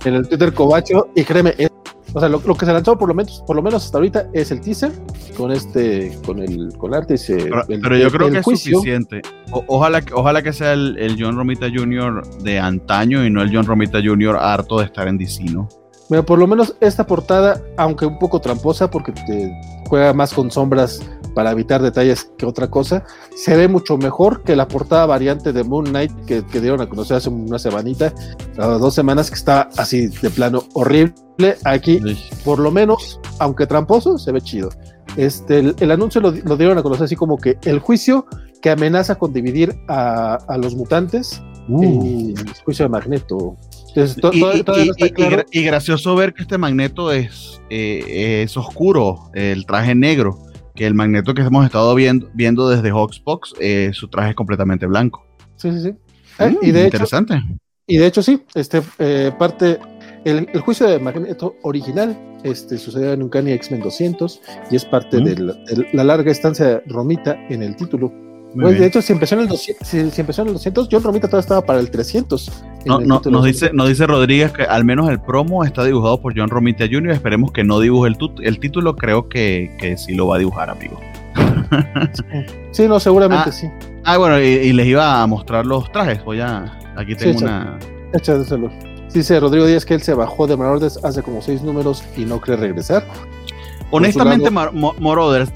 en 0.05 0.15
el 0.15 0.29
Twitter 0.29 0.53
covacho. 0.53 1.07
Y 1.15 1.23
créeme, 1.23 1.55
o 2.13 2.21
sea, 2.21 2.29
lo, 2.29 2.41
que 2.41 2.67
se 2.67 2.73
lanzó 2.73 2.99
por 2.99 3.09
lo 3.09 3.15
menos, 3.15 3.43
por 3.47 3.57
lo 3.57 3.63
menos 3.63 3.85
hasta 3.85 3.99
ahorita 3.99 4.29
es 4.33 4.51
el 4.51 4.61
teaser 4.61 4.93
con 5.37 5.53
este, 5.53 6.17
con 6.27 6.41
el, 6.41 6.73
con 6.77 6.95
arte. 6.95 7.15
pero, 7.69 7.97
yo 7.97 8.11
creo 8.11 8.31
que 8.31 8.39
es 8.39 8.45
suficiente. 8.45 9.23
ojalá, 9.51 10.03
ojalá 10.13 10.43
que 10.43 10.53
sea 10.53 10.73
el, 10.73 11.17
John 11.19 11.37
Romita 11.37 11.69
Jr. 11.73 12.23
de 12.43 12.59
antaño 12.59 13.25
y 13.25 13.31
no 13.31 13.43
el 13.43 13.55
John 13.55 13.65
Romita 13.65 14.01
Jr. 14.03 14.37
harto 14.37 14.79
de 14.79 14.87
estar 14.87 15.07
en 15.07 15.19
DC, 15.19 15.45
¿no? 15.45 15.69
Mira, 16.09 16.25
por 16.25 16.41
lo 16.41 16.49
menos 16.49 16.75
esta 16.81 17.07
portada, 17.07 17.63
aunque 17.77 18.05
un 18.05 18.19
poco 18.19 18.41
tramposa 18.41 18.91
porque 18.91 19.13
te 19.13 19.53
juega 19.89 20.13
más 20.13 20.35
con 20.35 20.51
sombras 20.51 21.01
para 21.35 21.53
evitar 21.53 21.83
detalles 21.83 22.31
que 22.37 22.47
otra 22.47 22.71
cosa, 22.71 23.05
se 23.35 23.57
ve 23.57 23.69
mucho 23.69 23.97
mejor 23.97 24.43
que 24.43 24.57
la 24.57 24.69
portada 24.69 25.07
variante 25.07 25.53
de 25.53 25.65
Moon 25.65 25.87
Knight 25.87 26.13
que, 26.27 26.43
dieron 26.61 26.81
a 26.81 26.89
conocer 26.89 27.17
hace 27.17 27.29
una 27.29 27.59
semanita, 27.59 28.13
dos 28.57 28.95
semanas, 28.95 29.31
que 29.31 29.37
está 29.37 29.69
así 29.77 30.09
de 30.09 30.31
plano 30.31 30.65
horrible. 30.75 31.15
Aquí, 31.65 32.01
por 32.45 32.59
lo 32.59 32.71
menos, 32.71 33.19
aunque 33.39 33.67
tramposo, 33.67 34.19
se 34.19 34.31
ve 34.33 34.43
chido. 34.43 34.69
Este, 35.17 35.59
el, 35.59 35.91
anuncio 35.91 36.21
lo, 36.21 36.33
dieron 36.33 36.79
a 36.79 36.83
conocer 36.83 37.05
así 37.05 37.17
como 37.17 37.39
que 37.39 37.59
el 37.65 37.79
juicio 37.79 38.27
que 38.61 38.71
amenaza 38.71 39.17
con 39.17 39.33
dividir 39.33 39.75
a, 39.89 40.39
los 40.61 40.77
mutantes 40.77 41.43
uh. 41.69 41.83
y 41.83 42.35
el 42.39 42.53
juicio 42.65 42.85
de 42.85 42.91
Magneto. 42.91 43.57
y, 45.51 45.65
gracioso 45.65 46.15
ver 46.15 46.35
que 46.35 46.43
este 46.43 46.59
Magneto 46.59 47.11
es, 47.11 47.61
eh, 47.71 48.43
es 48.45 48.57
oscuro, 48.57 49.31
el 49.35 49.65
traje 49.67 49.95
negro 49.95 50.50
que 50.75 50.87
el 50.87 50.95
Magneto 50.95 51.35
que 51.35 51.43
hemos 51.43 51.65
estado 51.65 51.95
viendo, 51.95 52.29
viendo 52.35 52.69
desde 52.69 52.91
Hawksbox, 52.91 53.55
eh, 53.61 53.91
su 53.93 54.09
traje 54.09 54.31
es 54.31 54.37
completamente 54.37 54.87
blanco. 54.87 55.27
Sí, 55.57 55.71
sí, 55.73 55.81
sí. 55.81 55.95
Eh, 56.39 56.57
y 56.63 56.71
de 56.71 56.85
interesante. 56.85 57.35
Hecho, 57.35 57.47
y 57.87 57.99
de 57.99 58.07
hecho, 58.07 58.23
sí, 58.23 58.45
este, 58.55 58.83
eh, 58.99 59.33
parte, 59.39 59.79
el, 60.25 60.47
juicio 60.61 60.87
de 60.87 61.01
Magneto 61.01 61.57
original 61.63 62.17
este, 62.45 62.79
sucedió 62.79 63.13
en 63.13 63.23
Uncanny 63.23 63.51
X-Men 63.53 63.81
200 63.83 64.41
y 64.71 64.77
es 64.77 64.85
parte 64.85 65.19
de, 65.19 65.37
la, 65.93 66.05
larga 66.05 66.31
estancia 66.31 66.83
Romita 66.87 67.37
en 67.49 67.63
el 67.63 67.75
título. 67.75 68.13
De 68.55 68.87
hecho, 68.87 69.01
si 69.03 69.13
empezó, 69.13 69.35
en 69.37 69.43
el 69.43 69.49
200, 69.49 69.87
si, 69.87 69.99
empezó 70.21 70.43
en 70.43 70.49
el 70.49 70.55
200, 70.55 70.89
John 70.91 71.03
Romita 71.03 71.29
todavía 71.29 71.41
estaba 71.41 71.63
para 71.63 71.81
el 71.81 71.91
300. 71.91 72.51
No, 72.87 73.01
no, 73.01 73.21
nos, 73.25 73.45
dice, 73.45 73.71
nos 73.73 73.89
dice 73.89 74.07
Rodríguez 74.07 74.53
que 74.53 74.63
al 74.63 74.85
menos 74.85 75.09
el 75.11 75.21
promo 75.21 75.65
está 75.65 75.85
dibujado 75.85 76.21
por 76.21 76.37
John 76.37 76.49
Romita 76.49 76.87
Jr. 76.91 77.13
Esperemos 77.13 77.53
que 77.53 77.63
no 77.63 77.79
dibuje 77.79 78.09
el, 78.09 78.17
el 78.43 78.59
título. 78.59 78.97
Creo 78.97 79.29
que, 79.29 79.77
que, 79.79 79.97
sí 79.97 80.15
lo 80.15 80.27
va 80.27 80.37
a 80.37 80.39
dibujar, 80.39 80.71
amigo. 80.71 80.99
Sí, 82.73 82.89
no, 82.89 82.99
seguramente 83.01 83.51
ah, 83.51 83.53
sí. 83.53 83.69
Ah, 84.05 84.17
bueno, 84.17 84.41
y, 84.41 84.73
les 84.73 84.87
iba 84.87 85.23
a 85.23 85.27
mostrar 85.27 85.67
los 85.67 85.91
trajes. 85.93 86.25
Voy 86.25 86.41
a. 86.41 86.79
Aquí 86.97 87.15
tengo 87.15 87.39
una. 87.39 87.79
Échaselo. 88.13 88.71
Dice 89.13 89.41
Rodrigo 89.41 89.67
Díaz 89.67 89.85
que 89.85 89.95
él 89.95 90.03
se 90.03 90.15
bajó 90.15 90.47
de 90.47 90.57
Marauders 90.57 91.05
hace 91.05 91.23
como 91.23 91.43
seis 91.43 91.63
números 91.63 92.05
y 92.17 92.25
no 92.25 92.41
cree 92.41 92.57
regresar. 92.57 93.05
Honestamente, 93.91 94.51
Marauders, 94.51 95.53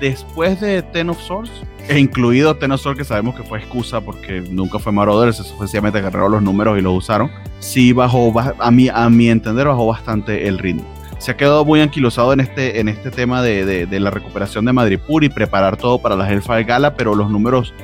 después 0.00 0.60
de 0.60 0.82
Ten 0.82 1.08
of 1.08 1.20
Swords, 1.20 1.50
e 1.88 1.98
incluido 1.98 2.56
Ten 2.56 2.72
of 2.72 2.80
Swords, 2.80 2.98
que 2.98 3.04
sabemos 3.04 3.34
que 3.34 3.42
fue 3.42 3.58
excusa 3.58 4.00
porque 4.00 4.40
nunca 4.40 4.78
fue 4.78 4.92
Marauders, 4.92 5.40
eso 5.40 5.58
sencillamente 5.58 5.98
agarraron 5.98 6.32
los 6.32 6.42
números 6.42 6.78
y 6.78 6.82
los 6.82 6.96
usaron, 6.96 7.30
sí 7.58 7.92
bajó, 7.92 8.32
a 8.58 8.70
mi, 8.70 8.88
a 8.88 9.08
mi 9.08 9.28
entender, 9.28 9.66
bajó 9.66 9.86
bastante 9.86 10.46
el 10.46 10.58
ritmo 10.58 10.84
se 11.18 11.32
ha 11.32 11.36
quedado 11.36 11.64
muy 11.64 11.80
anquilosado 11.80 12.32
en 12.32 12.40
este, 12.40 12.78
en 12.80 12.88
este 12.88 13.10
tema 13.10 13.42
de, 13.42 13.86
de, 13.86 14.00
la 14.00 14.10
recuperación 14.10 14.64
de 14.64 14.72
Madripoor 14.72 15.24
y 15.24 15.28
preparar 15.28 15.76
todo 15.76 15.98
para 15.98 16.16
la 16.16 16.30
Hellfire 16.30 16.64
Gala, 16.64 16.94
pero 16.94 17.14
los 17.14 17.28
números 17.28 17.74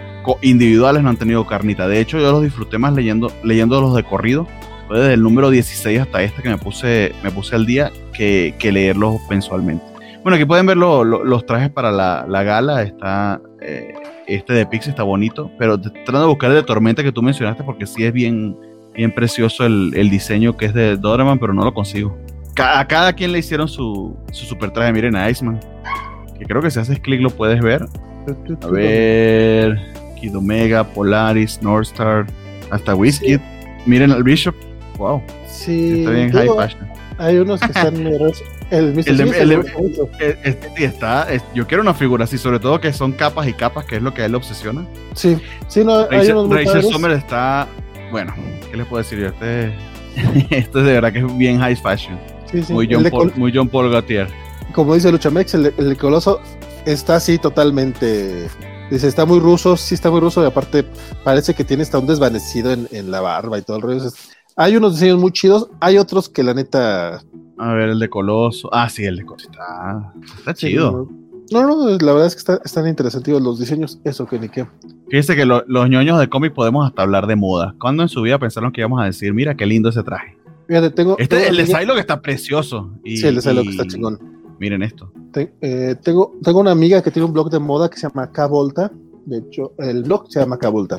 individuales 0.41 1.03
no 1.03 1.11
han 1.11 1.17
tenido 1.17 1.47
carnita. 1.47 1.89
De 1.89 2.01
hecho, 2.01 2.19
yo 2.19 2.31
los 2.33 2.43
disfruté 2.43 2.79
más 2.79 2.95
leyendo, 2.95 3.31
leyendo 3.43 3.81
los 3.81 3.95
de 3.95 4.05
corrido. 4.05 4.47
Desde 4.89 5.15
el 5.15 5.23
número 5.23 5.51
16 5.51 6.01
hasta 6.01 6.23
este 6.23 6.43
que 6.43 6.49
me 6.49 6.59
puse, 6.59 7.13
me 7.23 7.31
puse 7.31 7.57
al 7.57 7.67
día 7.67 7.91
que, 8.13 8.55
leerlos 8.63 9.17
mensualmente. 9.29 9.85
Bueno, 10.23 10.37
aquí 10.37 10.45
pueden 10.45 10.67
ver 10.67 10.77
los 10.77 11.47
trajes 11.47 11.71
para 11.71 11.91
la, 11.91 12.27
la 12.29 12.43
gala. 12.45 12.83
Está 12.83 13.41
eh, 13.65 13.95
este 14.27 14.53
de 14.53 14.67
Pix 14.67 14.89
está 14.89 15.03
bonito, 15.03 15.51
pero 15.59 15.81
tratando 15.81 16.21
de 16.21 16.27
buscar 16.27 16.51
el 16.51 16.57
de 16.57 16.63
Tormenta 16.63 17.03
que 17.03 17.13
tú 17.13 17.23
mencionaste 17.23 17.65
porque 17.65 17.87
sí 17.87 18.05
es 18.05 18.13
bien, 18.13 18.57
bien 18.95 19.15
precioso 19.15 19.67
el, 19.67 19.93
el 19.97 20.11
diseño 20.11 20.57
que 20.57 20.67
es 20.67 20.75
de 20.75 20.97
Doraemon, 20.97 21.39
pero 21.39 21.53
no 21.53 21.65
lo 21.65 21.75
consigo 21.75 22.17
a 22.63 22.87
cada 22.87 23.13
quien 23.13 23.33
le 23.33 23.39
hicieron 23.39 23.69
su, 23.69 24.17
su 24.33 24.45
super 24.47 24.71
traje. 24.71 24.93
Miren 24.93 25.17
a 25.17 25.29
Iceman. 25.29 25.61
Que 26.39 26.45
creo 26.45 26.63
que 26.63 26.71
si 26.71 26.79
haces 26.79 26.99
clic 27.01 27.21
lo 27.21 27.31
puedes 27.31 27.61
ver. 27.61 27.87
A 28.63 28.67
ver. 28.69 29.79
Kid 30.21 30.37
Omega, 30.37 30.85
Polaris, 30.85 31.61
Northstar, 31.63 32.27
hasta 32.71 32.95
Whiskey. 32.95 33.41
Miren 33.87 34.11
al 34.11 34.23
Bishop. 34.23 34.55
Wow. 34.99 35.23
Sí. 35.47 36.01
Está 36.01 36.11
bien 36.11 36.33
high 36.33 36.49
fashion. 36.49 36.89
Hay 37.19 37.37
unos 37.39 37.61
que 37.61 37.67
están 37.67 37.95
El, 38.71 38.99
el, 39.07 39.21
el, 39.21 39.65
este 40.43 40.85
está, 40.85 41.29
yo 41.55 41.67
quiero 41.67 41.83
una 41.83 41.95
figura 41.95 42.25
así, 42.25 42.39
sobre 42.39 42.59
todo 42.59 42.81
que 42.81 42.93
son 42.93 43.13
capas 43.13 43.47
y 43.47 43.53
capas, 43.53 43.85
que 43.85 43.97
es 43.97 44.03
lo 44.03 44.15
que 44.15 44.23
a 44.23 44.27
él 44.27 44.33
le 44.33 44.39
obsesiona. 44.39 44.87
Sí, 45.15 45.37
sí, 45.69 45.85
no, 45.85 46.09
Razer, 46.09 46.83
Summer 46.83 47.13
está, 47.13 47.69
bueno, 48.11 48.35
¿qué 48.71 48.77
les 48.77 48.87
puedo 48.87 49.03
decir? 49.03 49.23
Este, 49.23 49.75
esto 50.51 50.81
es 50.81 50.87
de 50.87 50.93
verdad 50.93 51.13
que 51.13 51.19
es 51.21 51.37
bien 51.37 51.59
high 51.59 51.77
fashion. 51.77 52.19
Muy, 52.71 52.89
John 52.91 53.05
Paul, 53.11 53.33
muy 53.37 53.53
John 53.55 53.69
Paul 53.69 53.91
Gautier. 53.91 54.29
Como 54.73 54.95
dice 54.95 55.11
Luchamex, 55.11 55.55
el, 55.55 55.75
el 55.77 55.97
Coloso 55.97 56.41
está 56.85 57.17
así 57.17 57.39
totalmente. 57.39 58.49
Dice, 58.91 59.09
está 59.09 59.25
muy 59.25 59.41
ruso, 59.41 59.77
sí 59.77 59.95
está 59.95 60.11
muy 60.11 60.21
ruso, 60.21 60.43
y 60.43 60.47
aparte 60.47 60.85
parece 61.25 61.55
que 61.55 61.65
tiene 61.65 61.83
hasta 61.83 61.99
un 61.99 62.07
desvanecido 62.07 62.73
en, 62.73 63.11
la 63.11 63.21
barba 63.21 63.59
y 63.59 63.63
todo 63.63 63.79
el 63.79 63.83
rollo. 63.83 64.11
hay 64.57 64.77
unos 64.77 64.95
diseños 64.95 65.19
muy 65.19 65.33
chidos, 65.33 65.69
hay 65.81 65.99
otros 65.99 66.29
que 66.29 66.43
la 66.43 66.55
neta. 66.55 67.23
A 67.59 67.73
ver, 67.75 67.91
el 67.91 67.99
de 67.99 68.09
Coloso. 68.09 68.69
Ah, 68.73 68.89
sí, 68.89 69.05
el 69.05 69.17
de 69.17 69.25
Coloso. 69.25 69.49
Está, 70.39 70.55
chido. 70.55 71.09
No, 71.53 71.67
no, 71.67 71.87
la 71.99 72.13
verdad 72.13 72.27
es 72.27 72.43
que 72.43 72.53
están 72.65 72.89
interesantes 72.89 73.39
los 73.41 73.59
diseños, 73.61 74.01
eso 74.05 74.27
que 74.27 74.39
ni 74.39 74.49
qué. 74.49 74.67
Fíjese 75.11 75.37
que 75.37 75.45
los 75.45 75.65
ñoños 75.91 76.19
de 76.19 76.29
cómic 76.29 76.55
podemos 76.55 76.87
hasta 76.87 77.03
hablar 77.03 77.27
de 77.27 77.37
moda. 77.37 77.75
¿Cuándo 77.79 78.03
en 78.03 78.09
su 78.09 78.23
vida 78.23 78.39
pensaron 78.39 78.73
que 78.73 78.81
íbamos 78.81 79.01
a 79.03 79.05
decir, 79.05 79.35
mira 79.35 79.55
qué 79.55 79.67
lindo 79.67 79.91
ese 79.91 80.03
traje? 80.03 80.37
Fíjate, 80.67 80.91
tengo, 80.91 81.17
Este, 81.19 81.37
tengo 81.37 81.51
el 81.51 81.57
de 81.59 81.63
amiga- 81.65 81.79
Psylocke 81.79 82.01
está 82.01 82.23
precioso. 82.23 82.91
Y, 83.05 83.19
Sí, 83.19 83.27
el 83.27 83.35
de 83.37 83.43
Psylocke 83.43 83.69
está 83.69 83.87
chingón. 83.87 84.19
Miren 84.59 84.83
esto. 84.83 85.13
Eh, 85.61 85.97
tengo, 86.03 86.33
tengo 86.43 86.61
una 86.61 86.71
amiga 86.71 87.03
que 87.03 87.11
tiene 87.11 87.27
un 87.27 87.33
blog 87.35 87.51
de 87.51 87.59
moda 87.59 87.91
que 87.91 87.99
se 87.99 88.09
llama 88.09 88.31
K-Volta. 88.33 88.91
De 89.27 89.39
hecho, 89.39 89.73
el 89.79 90.03
blog 90.05 90.31
se 90.33 90.41
llama 90.41 90.57
K-Volta. 90.59 90.97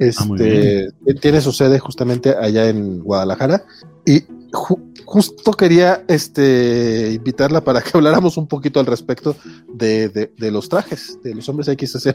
Ah, 0.00 0.26
Este, 0.38 0.88
tiene 1.20 1.40
su 1.40 1.52
sede 1.52 1.78
justamente 1.78 2.34
allá 2.34 2.68
en 2.68 3.00
Guadalajara. 3.00 3.64
Y 4.06 4.20
ju- 4.50 4.80
justo 5.04 5.52
quería 5.52 6.04
este, 6.08 7.12
invitarla 7.14 7.62
para 7.62 7.82
que 7.82 7.90
habláramos 7.94 8.36
un 8.36 8.46
poquito 8.46 8.80
al 8.80 8.86
respecto 8.86 9.36
de, 9.74 10.08
de- 10.08 10.32
de 10.36 10.50
los 10.50 10.68
trajes, 10.68 11.18
de 11.22 11.34
los 11.34 11.48
hombres 11.48 11.68
X. 11.68 11.96
hacer 11.96 12.14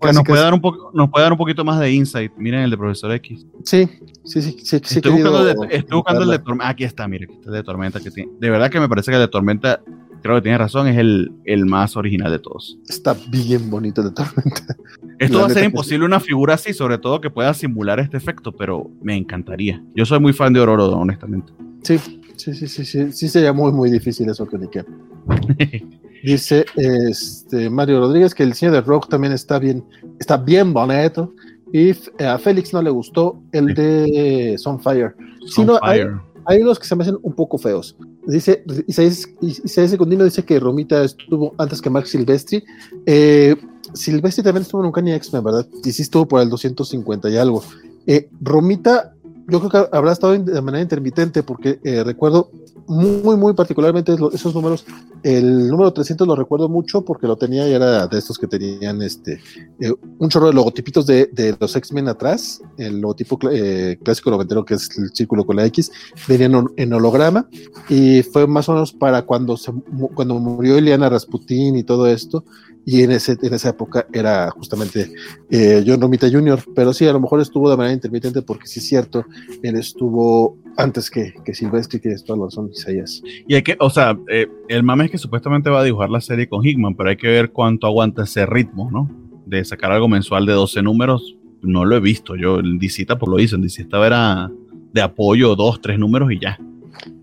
Pues 0.00 0.14
nos, 0.14 0.24
puede 0.24 0.42
dar 0.42 0.54
un 0.54 0.60
nos 0.92 1.08
puede 1.10 1.22
dar 1.22 1.32
un 1.32 1.38
poquito 1.38 1.64
más 1.64 1.78
de 1.78 1.92
insight. 1.92 2.32
Miren 2.36 2.60
el 2.62 2.70
de 2.70 2.76
Profesor 2.76 3.12
X. 3.12 3.46
Sí, 3.64 3.88
sí, 4.24 4.42
sí. 4.42 4.56
sí, 4.64 4.76
estoy, 4.76 5.12
buscando 5.12 5.38
el 5.48 5.54
querido 5.54 5.62
de, 5.68 5.76
estoy 5.76 5.96
buscando 5.96 6.22
el 6.24 6.30
de. 6.30 6.38
Tormenta. 6.40 6.68
Aquí 6.68 6.84
está, 6.84 7.06
mire. 7.06 7.28
El 7.46 7.52
de 7.52 7.62
Tormenta. 7.62 8.00
Que 8.00 8.10
tiene. 8.10 8.32
De 8.40 8.50
verdad 8.50 8.70
que 8.70 8.80
me 8.80 8.88
parece 8.88 9.10
que 9.12 9.16
el 9.16 9.22
de 9.22 9.28
Tormenta, 9.28 9.80
creo 10.22 10.36
que 10.36 10.42
tiene 10.42 10.58
razón, 10.58 10.88
es 10.88 10.98
el, 10.98 11.32
el 11.44 11.66
más 11.66 11.96
original 11.96 12.30
de 12.30 12.38
todos. 12.38 12.78
Está 12.88 13.16
bien 13.30 13.70
bonito 13.70 14.02
de 14.02 14.10
tormenta. 14.12 14.76
Esto 15.18 15.38
La 15.38 15.44
va 15.44 15.50
a 15.50 15.54
ser 15.54 15.64
imposible 15.64 16.04
una 16.06 16.20
figura 16.20 16.54
así, 16.54 16.72
sobre 16.72 16.98
todo 16.98 17.20
que 17.20 17.30
pueda 17.30 17.52
simular 17.54 18.00
este 18.00 18.16
efecto, 18.16 18.52
pero 18.52 18.90
me 19.02 19.16
encantaría. 19.16 19.82
Yo 19.94 20.04
soy 20.06 20.20
muy 20.20 20.32
fan 20.32 20.52
de 20.52 20.60
Ororo, 20.60 20.88
honestamente. 20.90 21.52
Sí, 21.82 21.98
sí, 22.36 22.54
sí, 22.54 22.68
sí, 22.68 22.84
sí, 22.84 23.12
sí 23.12 23.28
sería 23.28 23.52
muy, 23.52 23.72
muy 23.72 23.90
difícil 23.90 24.28
eso 24.28 24.46
que 24.46 24.58
qué. 24.70 24.84
Dice 26.22 26.66
este 26.76 27.70
Mario 27.70 28.00
Rodríguez 28.00 28.34
que 28.34 28.42
el 28.42 28.50
diseño 28.50 28.72
de 28.72 28.82
Rock 28.82 29.08
también 29.08 29.32
está 29.32 29.58
bien, 29.58 29.84
está 30.18 30.36
bien 30.36 30.72
bonito. 30.72 31.34
Y 31.72 31.92
a 32.22 32.36
Félix 32.38 32.72
no 32.72 32.82
le 32.82 32.90
gustó 32.90 33.40
el 33.52 33.74
de 33.74 34.56
Sunfire. 34.58 35.12
Sí, 35.46 35.60
On 35.60 35.66
no, 35.68 35.78
hay- 35.82 36.00
fire. 36.00 36.29
Hay 36.46 36.62
unos 36.62 36.78
que 36.78 36.86
se 36.86 36.96
me 36.96 37.02
hacen 37.02 37.18
un 37.22 37.32
poco 37.32 37.58
feos. 37.58 37.96
Dice 38.26 38.64
Isaías, 38.86 39.28
Secundino 39.64 40.24
dice 40.24 40.44
que 40.44 40.60
Romita 40.60 41.04
estuvo 41.04 41.54
antes 41.58 41.80
que 41.80 41.90
Mark 41.90 42.06
Silvestri. 42.06 42.64
Eh, 43.06 43.56
Silvestri 43.94 44.42
también 44.42 44.62
estuvo 44.62 44.80
en 44.82 44.86
un 44.86 44.92
Kanye 44.92 45.14
X-Men, 45.16 45.44
¿verdad? 45.44 45.66
Y 45.84 45.92
sí 45.92 46.02
estuvo 46.02 46.26
por 46.26 46.40
el 46.40 46.48
250 46.48 47.30
y 47.30 47.36
algo. 47.36 47.62
Eh, 48.06 48.28
Romita, 48.40 49.14
yo 49.48 49.60
creo 49.60 49.70
que 49.70 49.96
habrá 49.96 50.12
estado 50.12 50.38
de 50.38 50.60
manera 50.62 50.82
intermitente 50.82 51.42
porque 51.42 51.80
eh, 51.84 52.04
recuerdo 52.04 52.50
muy, 52.90 53.36
muy 53.36 53.54
particularmente 53.54 54.14
esos 54.32 54.54
números. 54.54 54.84
El 55.22 55.68
número 55.68 55.92
300 55.92 56.26
lo 56.26 56.34
recuerdo 56.34 56.68
mucho 56.68 57.02
porque 57.04 57.26
lo 57.26 57.36
tenía 57.36 57.68
y 57.68 57.72
era 57.72 58.06
de 58.06 58.18
estos 58.18 58.38
que 58.38 58.46
tenían 58.46 59.00
este 59.02 59.40
eh, 59.80 59.92
un 60.18 60.28
chorro 60.28 60.48
de 60.48 60.54
logotipitos 60.54 61.06
de, 61.06 61.26
de 61.32 61.56
los 61.60 61.76
X-Men 61.76 62.08
atrás. 62.08 62.60
El 62.76 63.00
logotipo 63.00 63.38
cl- 63.38 63.50
eh, 63.52 63.98
clásico 64.02 64.30
noventero 64.30 64.64
que 64.64 64.74
es 64.74 64.88
el 64.98 65.10
círculo 65.14 65.44
con 65.46 65.56
la 65.56 65.66
X 65.66 65.92
venían 66.26 66.66
en- 66.76 66.92
holograma 66.92 67.48
y 67.88 68.22
fue 68.22 68.46
más 68.46 68.68
o 68.68 68.72
menos 68.72 68.92
para 68.92 69.22
cuando 69.22 69.56
se 69.56 69.70
cuando 70.14 70.34
murió 70.38 70.76
Ileana 70.76 71.08
Rasputin 71.08 71.76
y 71.76 71.84
todo 71.84 72.06
esto 72.08 72.44
y 72.84 73.02
en 73.02 73.12
ese 73.12 73.36
en 73.42 73.54
esa 73.54 73.70
época 73.70 74.06
era 74.12 74.50
justamente 74.50 75.10
eh, 75.50 75.84
John 75.86 76.00
Romita 76.00 76.30
Jr. 76.30 76.62
pero 76.74 76.92
sí 76.92 77.06
a 77.06 77.12
lo 77.12 77.20
mejor 77.20 77.40
estuvo 77.40 77.70
de 77.70 77.76
manera 77.76 77.94
intermitente 77.94 78.42
porque 78.42 78.66
sí 78.66 78.80
es 78.80 78.86
cierto 78.86 79.24
él 79.62 79.76
estuvo 79.76 80.56
antes 80.76 81.10
que, 81.10 81.34
que 81.44 81.54
Silvestri 81.54 82.00
tienes 82.00 82.24
toda 82.24 82.38
la 82.38 82.44
razón 82.46 82.70
Isaías 82.72 83.22
Y 83.46 83.54
hay 83.54 83.62
que, 83.62 83.76
o 83.78 83.90
sea, 83.90 84.18
eh, 84.28 84.46
el 84.68 84.82
mame 84.82 85.06
es 85.06 85.10
que 85.10 85.18
supuestamente 85.18 85.70
va 85.70 85.80
a 85.80 85.84
dibujar 85.84 86.10
la 86.10 86.20
serie 86.20 86.48
con 86.48 86.64
Hickman, 86.64 86.94
pero 86.94 87.10
hay 87.10 87.16
que 87.16 87.28
ver 87.28 87.50
cuánto 87.50 87.86
aguanta 87.86 88.24
ese 88.24 88.46
ritmo, 88.46 88.90
¿no? 88.90 89.10
De 89.46 89.64
sacar 89.64 89.92
algo 89.92 90.08
mensual 90.08 90.46
de 90.46 90.52
12 90.52 90.82
números, 90.82 91.36
no 91.62 91.84
lo 91.84 91.96
he 91.96 92.00
visto. 92.00 92.36
Yo, 92.36 92.58
el 92.58 92.78
DC 92.78 93.06
por 93.16 93.28
lo 93.28 93.38
hizo, 93.38 93.58
DC 93.58 93.82
estaba 93.82 94.06
era 94.06 94.50
de 94.92 95.02
apoyo, 95.02 95.54
dos, 95.56 95.80
tres 95.80 95.98
números 95.98 96.32
y 96.32 96.40
ya. 96.40 96.58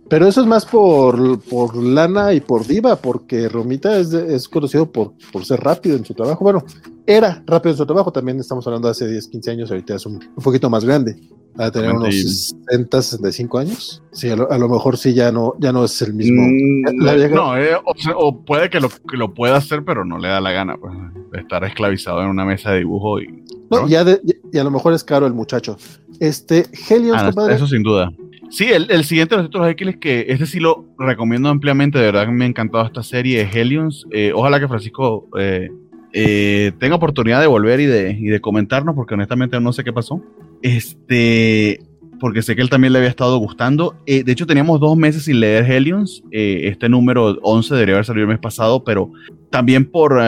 Pero 0.10 0.28
eso 0.28 0.42
es 0.42 0.48
más 0.48 0.66
por, 0.66 1.40
por 1.42 1.76
lana 1.76 2.34
y 2.34 2.42
por 2.42 2.66
diva 2.66 2.96
porque 2.96 3.48
Romita 3.50 3.98
es, 4.00 4.14
es 4.14 4.48
conocido 4.48 4.92
por, 4.92 5.14
por 5.32 5.46
ser 5.46 5.60
rápido 5.62 5.96
en 5.98 6.06
su 6.06 6.14
trabajo 6.14 6.44
bueno 6.44 6.64
era 7.06 7.44
rápido 7.46 7.72
en 7.72 7.78
su 7.78 7.86
trabajo 7.86 8.12
también 8.12 8.40
estamos 8.40 8.66
hablando 8.68 8.88
de 8.88 8.92
hace 8.92 9.08
10 9.08 9.28
15 9.28 9.52
años 9.52 9.72
ahorita 9.72 9.96
es 9.96 10.06
un, 10.06 10.16
un 10.16 10.44
poquito 10.44 10.70
más 10.70 10.84
grande 10.86 11.20
a 11.60 11.72
tener 11.72 11.92
unos 11.92 12.10
Exactamente. 12.14 12.68
60, 12.70 13.02
65 13.02 13.58
años. 13.58 14.04
Sí, 14.12 14.30
a 14.30 14.36
lo, 14.36 14.52
a 14.52 14.60
lo 14.60 14.70
mejor 14.70 14.96
sí 14.96 15.16
ya 15.16 15.32
no, 15.32 15.56
ya 15.58 15.72
no 15.72 15.86
es 15.86 16.00
el 16.04 16.14
mismo. 16.14 16.44
Mm, 16.44 17.34
no, 17.34 17.58
eh, 17.58 17.72
o, 17.84 17.96
sea, 17.98 18.14
o 18.16 18.46
puede 18.46 18.70
que 18.70 18.80
lo, 18.80 18.90
que 18.90 19.18
lo 19.18 19.34
pueda 19.34 19.56
hacer, 19.58 19.84
pero 19.84 20.06
no 20.06 20.20
le 20.20 20.28
da 20.28 20.40
la 20.40 20.52
gana, 20.52 20.78
pues, 20.78 20.94
de 21.32 21.40
estar 21.40 21.64
esclavizado 21.64 22.22
en 22.22 22.28
una 22.28 22.46
mesa 22.46 22.74
de 22.74 22.78
dibujo 22.80 23.20
y... 23.20 23.44
No, 23.72 23.88
ya 23.88 24.04
de- 24.04 24.22
y 24.54 24.58
a 24.60 24.64
lo 24.64 24.70
mejor 24.70 24.94
es 24.94 25.04
caro 25.04 25.26
el 25.26 25.34
muchacho. 25.34 25.78
Este, 26.20 26.68
Helios, 26.92 27.18
Ah, 27.20 27.26
compadre. 27.26 27.56
eso 27.56 27.66
sin 27.66 27.82
duda. 27.82 28.12
Sí, 28.50 28.66
el, 28.66 28.90
el 28.90 29.04
siguiente 29.04 29.36
de 29.36 29.42
los 29.42 29.50
títulos 29.50 29.70
X 29.70 29.98
que 30.00 30.26
este 30.30 30.46
sí 30.46 30.60
lo 30.60 30.86
recomiendo 30.98 31.50
ampliamente, 31.50 32.00
de 32.00 32.06
verdad 32.06 32.28
me 32.28 32.46
ha 32.46 32.48
encantado 32.48 32.86
esta 32.86 33.04
serie 33.04 33.40
de 33.40 33.62
Helions. 33.62 34.08
Eh, 34.12 34.32
ojalá 34.34 34.60
que 34.60 34.68
Francisco 34.68 35.28
eh, 35.38 35.70
eh, 36.14 36.72
tenga 36.80 36.96
oportunidad 36.96 37.42
de 37.42 37.48
volver 37.48 37.82
y 37.82 37.86
de, 37.86 38.12
y 38.12 38.28
de 38.28 38.40
comentarnos, 38.40 38.96
porque 38.96 39.16
honestamente 39.16 39.60
no 39.60 39.74
sé 39.74 39.84
qué 39.84 39.92
pasó. 39.92 40.22
Este, 40.62 41.82
porque 42.22 42.42
sé 42.42 42.56
que 42.56 42.62
él 42.62 42.70
también 42.70 42.94
le 42.94 43.00
había 43.00 43.10
estado 43.10 43.38
gustando. 43.38 43.98
De 44.06 44.24
hecho, 44.26 44.48
teníamos 44.48 44.80
dos 44.80 44.96
meses 44.96 45.26
sin 45.26 45.42
leer 45.42 45.70
Helions. 45.70 46.24
Este 46.32 46.88
número 46.90 47.38
11 47.42 47.76
debería 47.76 47.96
haber 47.96 48.06
salido 48.06 48.24
el 48.24 48.30
mes 48.30 48.40
pasado, 48.40 48.84
pero 48.84 49.12
también 49.52 49.86
por, 49.86 50.20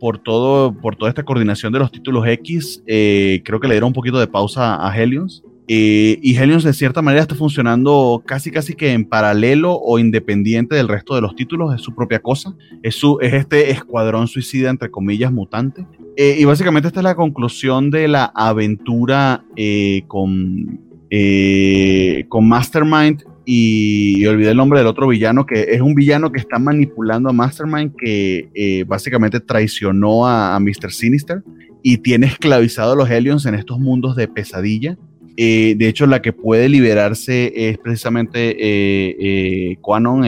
por, 0.00 0.18
todo, 0.18 0.72
por 0.72 0.96
toda 0.96 1.10
esta 1.10 1.22
coordinación 1.22 1.72
de 1.72 1.78
los 1.78 1.92
títulos 1.92 2.26
X, 2.26 2.82
creo 2.84 3.60
que 3.60 3.68
le 3.68 3.74
dieron 3.74 3.88
un 3.88 3.92
poquito 3.92 4.18
de 4.18 4.26
pausa 4.26 4.84
a 4.84 4.96
Helions. 4.98 5.44
Eh, 5.72 6.18
y 6.20 6.34
Helions 6.34 6.64
de 6.64 6.72
cierta 6.72 7.00
manera 7.00 7.22
está 7.22 7.36
funcionando 7.36 8.24
casi 8.26 8.50
casi 8.50 8.74
que 8.74 8.92
en 8.92 9.04
paralelo 9.04 9.74
o 9.74 10.00
independiente 10.00 10.74
del 10.74 10.88
resto 10.88 11.14
de 11.14 11.20
los 11.20 11.36
títulos, 11.36 11.72
es 11.72 11.80
su 11.80 11.94
propia 11.94 12.18
cosa, 12.18 12.56
es, 12.82 12.96
su, 12.96 13.20
es 13.20 13.34
este 13.34 13.70
escuadrón 13.70 14.26
suicida 14.26 14.68
entre 14.68 14.90
comillas 14.90 15.30
mutante. 15.30 15.86
Eh, 16.16 16.38
y 16.40 16.44
básicamente 16.44 16.88
esta 16.88 16.98
es 16.98 17.04
la 17.04 17.14
conclusión 17.14 17.92
de 17.92 18.08
la 18.08 18.24
aventura 18.34 19.44
eh, 19.54 20.02
con, 20.08 20.80
eh, 21.08 22.24
con 22.28 22.48
Mastermind 22.48 23.22
y, 23.44 24.26
olvidé 24.26 24.50
el 24.50 24.56
nombre 24.56 24.80
del 24.80 24.88
otro 24.88 25.06
villano, 25.06 25.46
que 25.46 25.68
es 25.70 25.80
un 25.80 25.94
villano 25.94 26.32
que 26.32 26.40
está 26.40 26.58
manipulando 26.58 27.30
a 27.30 27.32
Mastermind, 27.32 27.94
que 27.96 28.84
básicamente 28.88 29.38
traicionó 29.38 30.26
a, 30.26 30.56
a 30.56 30.58
Mr. 30.58 30.90
Sinister 30.90 31.44
y 31.84 31.98
tiene 31.98 32.26
esclavizado 32.26 32.94
a 32.94 32.96
los 32.96 33.08
Helions 33.08 33.46
en 33.46 33.54
estos 33.54 33.78
mundos 33.78 34.16
de 34.16 34.26
pesadilla. 34.26 34.98
Eh, 35.42 35.74
de 35.78 35.88
hecho, 35.88 36.06
la 36.06 36.20
que 36.20 36.34
puede 36.34 36.68
liberarse 36.68 37.50
es 37.70 37.78
precisamente 37.78 38.50
eh, 38.50 39.16
eh, 39.18 39.76
Quanon 39.80 40.22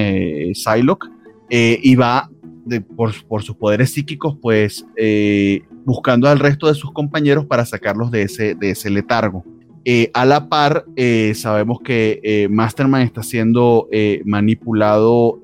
Psylocke 0.54 1.08
y 1.50 1.94
va 1.96 2.30
de- 2.64 2.80
por, 2.80 3.12
por 3.26 3.42
sus 3.42 3.56
poderes 3.56 3.90
psíquicos, 3.92 4.38
pues 4.40 4.86
buscando 5.84 6.28
al 6.28 6.38
resto 6.38 6.66
de 6.68 6.74
sus 6.74 6.92
compañeros 6.92 7.44
para 7.44 7.66
sacarlos 7.66 8.10
de 8.10 8.22
ese, 8.22 8.54
de 8.54 8.70
ese 8.70 8.88
letargo. 8.88 9.44
Eh, 9.84 10.10
a 10.14 10.24
la 10.24 10.48
par, 10.48 10.84
eh, 10.96 11.32
sabemos 11.34 11.80
que 11.82 12.20
eh, 12.22 12.48
Mastermind 12.48 13.04
está 13.04 13.22
siendo 13.22 13.88
manipulado 14.24 15.40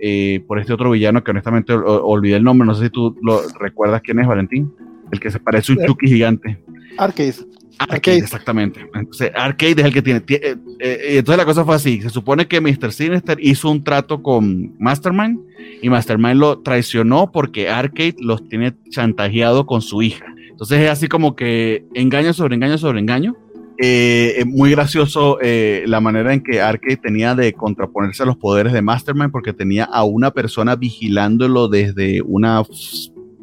por 0.47 0.59
este 0.61 0.73
otro 0.73 0.93
villano 0.93 1.23
que 1.23 1.31
honestamente 1.33 1.75
ol- 1.75 1.85
ol- 1.85 2.01
olvidé 2.05 2.37
el 2.37 2.45
nombre, 2.45 2.65
no 2.67 2.75
sé 2.75 2.85
si 2.85 2.91
tú 2.91 3.15
lo 3.23 3.43
recuerdas 3.61 4.01
quién 4.03 4.19
es, 4.21 4.27
Valentín. 4.27 4.73
El 5.13 5.21
que 5.21 5.31
se 5.31 5.41
parece 5.41 5.73
a 5.73 5.77
un. 5.77 5.87
Chucky 5.87 6.07
gigante. 6.07 6.59
Arcade. 6.97 7.35
Arcade, 7.79 7.95
Arcade. 7.97 8.19
exactamente. 8.19 8.81
Entonces, 8.95 9.31
Arcade 9.35 9.73
es 9.79 9.85
el 9.85 9.93
que 9.93 10.03
tiene. 10.03 10.21
tie- 10.25 10.41
eh, 10.43 10.57
eh, 10.81 10.99
entonces 11.19 11.39
la 11.39 11.45
cosa 11.45 11.65
fue 11.65 11.75
así. 11.77 12.01
Se 12.03 12.11
supone 12.11 12.47
que 12.47 12.61
Mr. 12.61 12.93
Sinister 12.93 13.39
hizo 13.41 13.71
un 13.71 13.85
trato 13.85 14.23
con 14.23 14.75
Mastermind 14.79 15.39
y 15.83 15.89
Mastermind 15.89 16.37
lo 16.41 16.59
traicionó 16.61 17.31
porque 17.33 17.69
Arcade 17.69 18.17
los 18.21 18.49
tiene 18.49 18.75
chantajeado 18.91 19.67
con 19.67 19.81
su 19.83 20.03
hija. 20.03 20.27
Entonces 20.51 20.81
es 20.81 20.91
así 20.91 21.07
como 21.09 21.37
que 21.37 21.85
engaño 21.95 22.33
sobre 22.33 22.57
engaño 22.57 22.79
sobre 22.79 22.99
engaño. 23.01 23.37
Eh, 23.81 24.35
es 24.39 24.47
muy 24.47 24.73
gracioso 24.73 25.39
eh, 25.41 25.85
la 25.87 26.01
manera 26.01 26.35
en 26.35 26.43
que 26.43 26.61
Arcade 26.61 26.97
tenía 26.97 27.37
de 27.37 27.53
contraponerse 27.53 28.25
a 28.25 28.27
los 28.27 28.37
poderes 28.37 28.73
de 28.73 28.83
Mastermind 28.83 29.31
porque 29.31 29.53
tenía 29.53 29.85
a 29.85 30.03
una 30.03 30.33
persona 30.33 30.75
vigilándolo 30.75 31.69
desde 31.69 32.21
una 32.23 32.65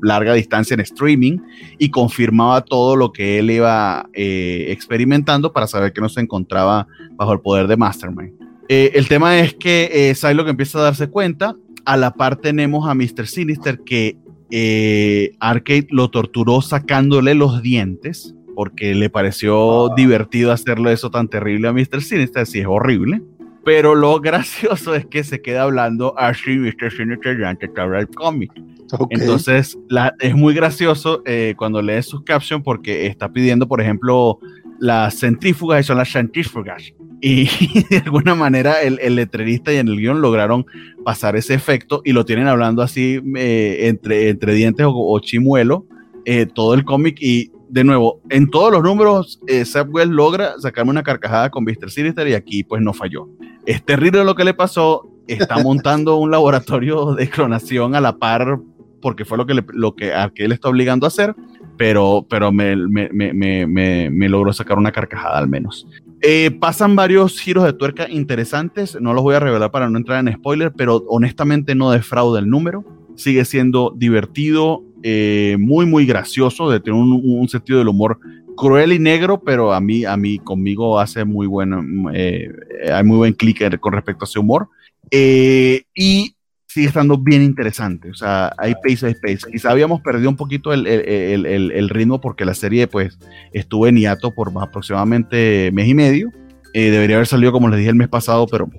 larga 0.01 0.33
distancia 0.33 0.73
en 0.73 0.81
streaming 0.81 1.39
y 1.77 1.89
confirmaba 1.89 2.61
todo 2.61 2.95
lo 2.95 3.11
que 3.11 3.39
él 3.39 3.51
iba 3.51 4.09
eh, 4.13 4.67
experimentando 4.69 5.53
para 5.53 5.67
saber 5.67 5.93
que 5.93 6.01
no 6.01 6.09
se 6.09 6.21
encontraba 6.21 6.87
bajo 7.11 7.33
el 7.33 7.39
poder 7.39 7.67
de 7.67 7.77
Mastermind. 7.77 8.33
Eh, 8.67 8.91
el 8.95 9.07
tema 9.07 9.39
es 9.39 9.53
que 9.53 9.89
eh, 9.91 10.15
Psylocke 10.15 10.49
empieza 10.49 10.79
a 10.79 10.83
darse 10.83 11.07
cuenta, 11.07 11.55
a 11.85 11.97
la 11.97 12.13
par 12.13 12.37
tenemos 12.37 12.89
a 12.89 12.95
Mr. 12.95 13.27
Sinister 13.27 13.79
que 13.79 14.17
eh, 14.49 15.35
Arcade 15.39 15.87
lo 15.91 16.09
torturó 16.09 16.61
sacándole 16.61 17.35
los 17.35 17.61
dientes 17.61 18.35
porque 18.55 18.95
le 18.95 19.09
pareció 19.09 19.89
divertido 19.95 20.51
hacerlo 20.51 20.89
eso 20.89 21.11
tan 21.11 21.27
terrible 21.27 21.67
a 21.67 21.73
Mr. 21.73 22.01
Sinister, 22.01 22.43
así 22.43 22.59
es 22.59 22.65
horrible. 22.67 23.21
Pero 23.63 23.95
lo 23.95 24.19
gracioso 24.21 24.95
es 24.95 25.05
que 25.05 25.23
se 25.23 25.41
queda 25.41 25.63
hablando 25.63 26.17
así 26.17 26.57
Mr. 26.57 26.91
Sinister 26.91 27.37
que 27.59 27.81
abra 27.81 27.99
el 27.99 28.07
cómic. 28.07 28.51
Ok. 28.91 29.07
Entonces, 29.11 29.77
la- 29.89 30.13
es 30.19 30.35
muy 30.35 30.53
gracioso 30.53 31.21
eh, 31.25 31.55
cuando 31.57 31.81
lees 31.81 32.05
sus 32.05 32.23
captions 32.23 32.63
porque 32.63 33.07
está 33.07 33.31
pidiendo, 33.31 33.67
por 33.67 33.81
ejemplo, 33.81 34.39
las 34.79 35.19
centrífugas 35.19 35.81
y 35.81 35.83
son 35.83 35.97
las 35.97 36.11
centrífugas. 36.11 36.93
Y 37.21 37.45
de 37.89 37.97
alguna 38.05 38.35
manera 38.35 38.81
el, 38.81 38.99
el, 39.01 39.15
letrerista 39.15 39.73
y 39.73 39.77
en 39.77 39.87
el 39.87 39.97
guion 39.97 40.21
lograron 40.21 40.65
pasar 41.03 41.35
ese 41.35 41.53
efecto 41.53 42.01
y 42.03 42.11
lo 42.11 42.25
tienen 42.25 42.47
hablando 42.47 42.81
así 42.81 43.21
eh, 43.35 43.87
entre, 43.87 44.29
entre 44.29 44.53
dientes 44.53 44.85
o, 44.85 44.93
o 44.93 45.19
chimuelo 45.19 45.85
eh, 46.25 46.45
todo 46.45 46.73
el 46.73 46.83
cómic 46.83 47.17
y 47.21 47.51
de 47.69 47.83
nuevo, 47.83 48.21
en 48.29 48.49
todos 48.49 48.71
los 48.71 48.83
números, 48.83 49.39
eh, 49.47 49.65
logra 50.07 50.59
sacarme 50.59 50.91
una 50.91 51.03
carcajada 51.03 51.49
con 51.49 51.63
Mr. 51.63 51.89
Sinister 51.89 52.27
y 52.27 52.33
aquí 52.33 52.63
pues 52.63 52.81
no 52.81 52.93
falló. 52.93 53.27
Es 53.65 53.83
terrible 53.83 54.23
lo 54.23 54.35
que 54.35 54.43
le 54.43 54.53
pasó, 54.53 55.09
está 55.27 55.57
montando 55.61 56.17
un 56.17 56.31
laboratorio 56.31 57.13
de 57.15 57.29
clonación 57.29 57.95
a 57.95 58.01
la 58.01 58.17
par 58.17 58.59
porque 59.05 59.23
fue 59.23 59.37
lo 59.37 59.45
que, 59.45 59.63
lo 59.71 59.95
que, 59.95 60.15
a 60.15 60.31
que 60.33 60.45
él 60.45 60.51
está 60.51 60.67
obligando 60.67 61.05
a 61.05 61.09
hacer, 61.09 61.35
pero, 61.77 62.25
pero 62.27 62.51
me, 62.51 62.75
me, 62.75 63.07
me, 63.11 64.09
me 64.09 64.29
logró 64.29 64.51
sacar 64.51 64.79
una 64.79 64.91
carcajada 64.91 65.37
al 65.37 65.47
menos. 65.47 65.85
Eh, 66.23 66.49
pasan 66.59 66.95
varios 66.95 67.39
giros 67.39 67.65
de 67.65 67.73
tuerca 67.73 68.09
interesantes, 68.09 68.99
no 68.99 69.13
los 69.13 69.21
voy 69.21 69.35
a 69.35 69.39
revelar 69.39 69.69
para 69.69 69.91
no 69.91 69.99
entrar 69.99 70.25
en 70.27 70.33
spoiler, 70.33 70.73
pero 70.75 71.03
honestamente 71.07 71.75
no 71.75 71.91
defrauda 71.91 72.39
el 72.39 72.49
número, 72.49 72.83
sigue 73.13 73.45
siendo 73.45 73.93
divertido, 73.95 74.81
eh, 75.03 75.55
muy, 75.59 75.85
muy 75.85 76.07
gracioso, 76.07 76.71
de 76.71 76.79
tener 76.79 76.99
un, 76.99 77.47
sentido 77.47 77.77
del 77.77 77.89
humor 77.89 78.17
cruel 78.57 78.91
y 78.91 78.97
negro, 78.97 79.39
pero 79.39 79.71
a 79.71 79.79
mí, 79.79 80.03
a 80.03 80.17
mí 80.17 80.39
conmigo 80.39 80.99
hace 80.99 81.25
muy 81.25 81.45
buen, 81.45 82.07
eh, 82.11 82.49
hay 82.91 83.03
muy 83.03 83.17
buen 83.17 83.33
clic 83.33 83.79
con 83.79 83.93
respecto 83.93 84.25
a 84.25 84.27
ese 84.27 84.39
humor. 84.39 84.67
Eh, 85.11 85.83
y 85.93 86.34
sigue 86.75 86.87
estando 86.87 87.17
bien 87.17 87.41
interesante, 87.41 88.09
o 88.09 88.13
sea, 88.13 88.53
hay 88.57 88.73
pace, 88.75 89.07
hay 89.07 89.13
pace. 89.13 89.49
Quizá 89.49 89.71
habíamos 89.71 90.01
perdido 90.01 90.29
un 90.29 90.35
poquito 90.35 90.73
el, 90.73 90.85
el, 90.87 91.45
el, 91.45 91.71
el 91.71 91.89
ritmo 91.89 92.19
porque 92.19 92.43
la 92.43 92.53
serie 92.53 92.85
pues 92.87 93.17
estuvo 93.53 93.87
en 93.87 93.95
hiato 93.95 94.35
por 94.35 94.51
aproximadamente 94.61 95.71
mes 95.71 95.87
y 95.87 95.93
medio. 95.93 96.31
debería 96.73 97.15
haber 97.15 97.27
salido 97.27 97.53
como 97.53 97.69
les 97.69 97.77
dije 97.77 97.91
el 97.91 97.95
mes 97.95 98.09
pasado, 98.09 98.45
pero 98.45 98.69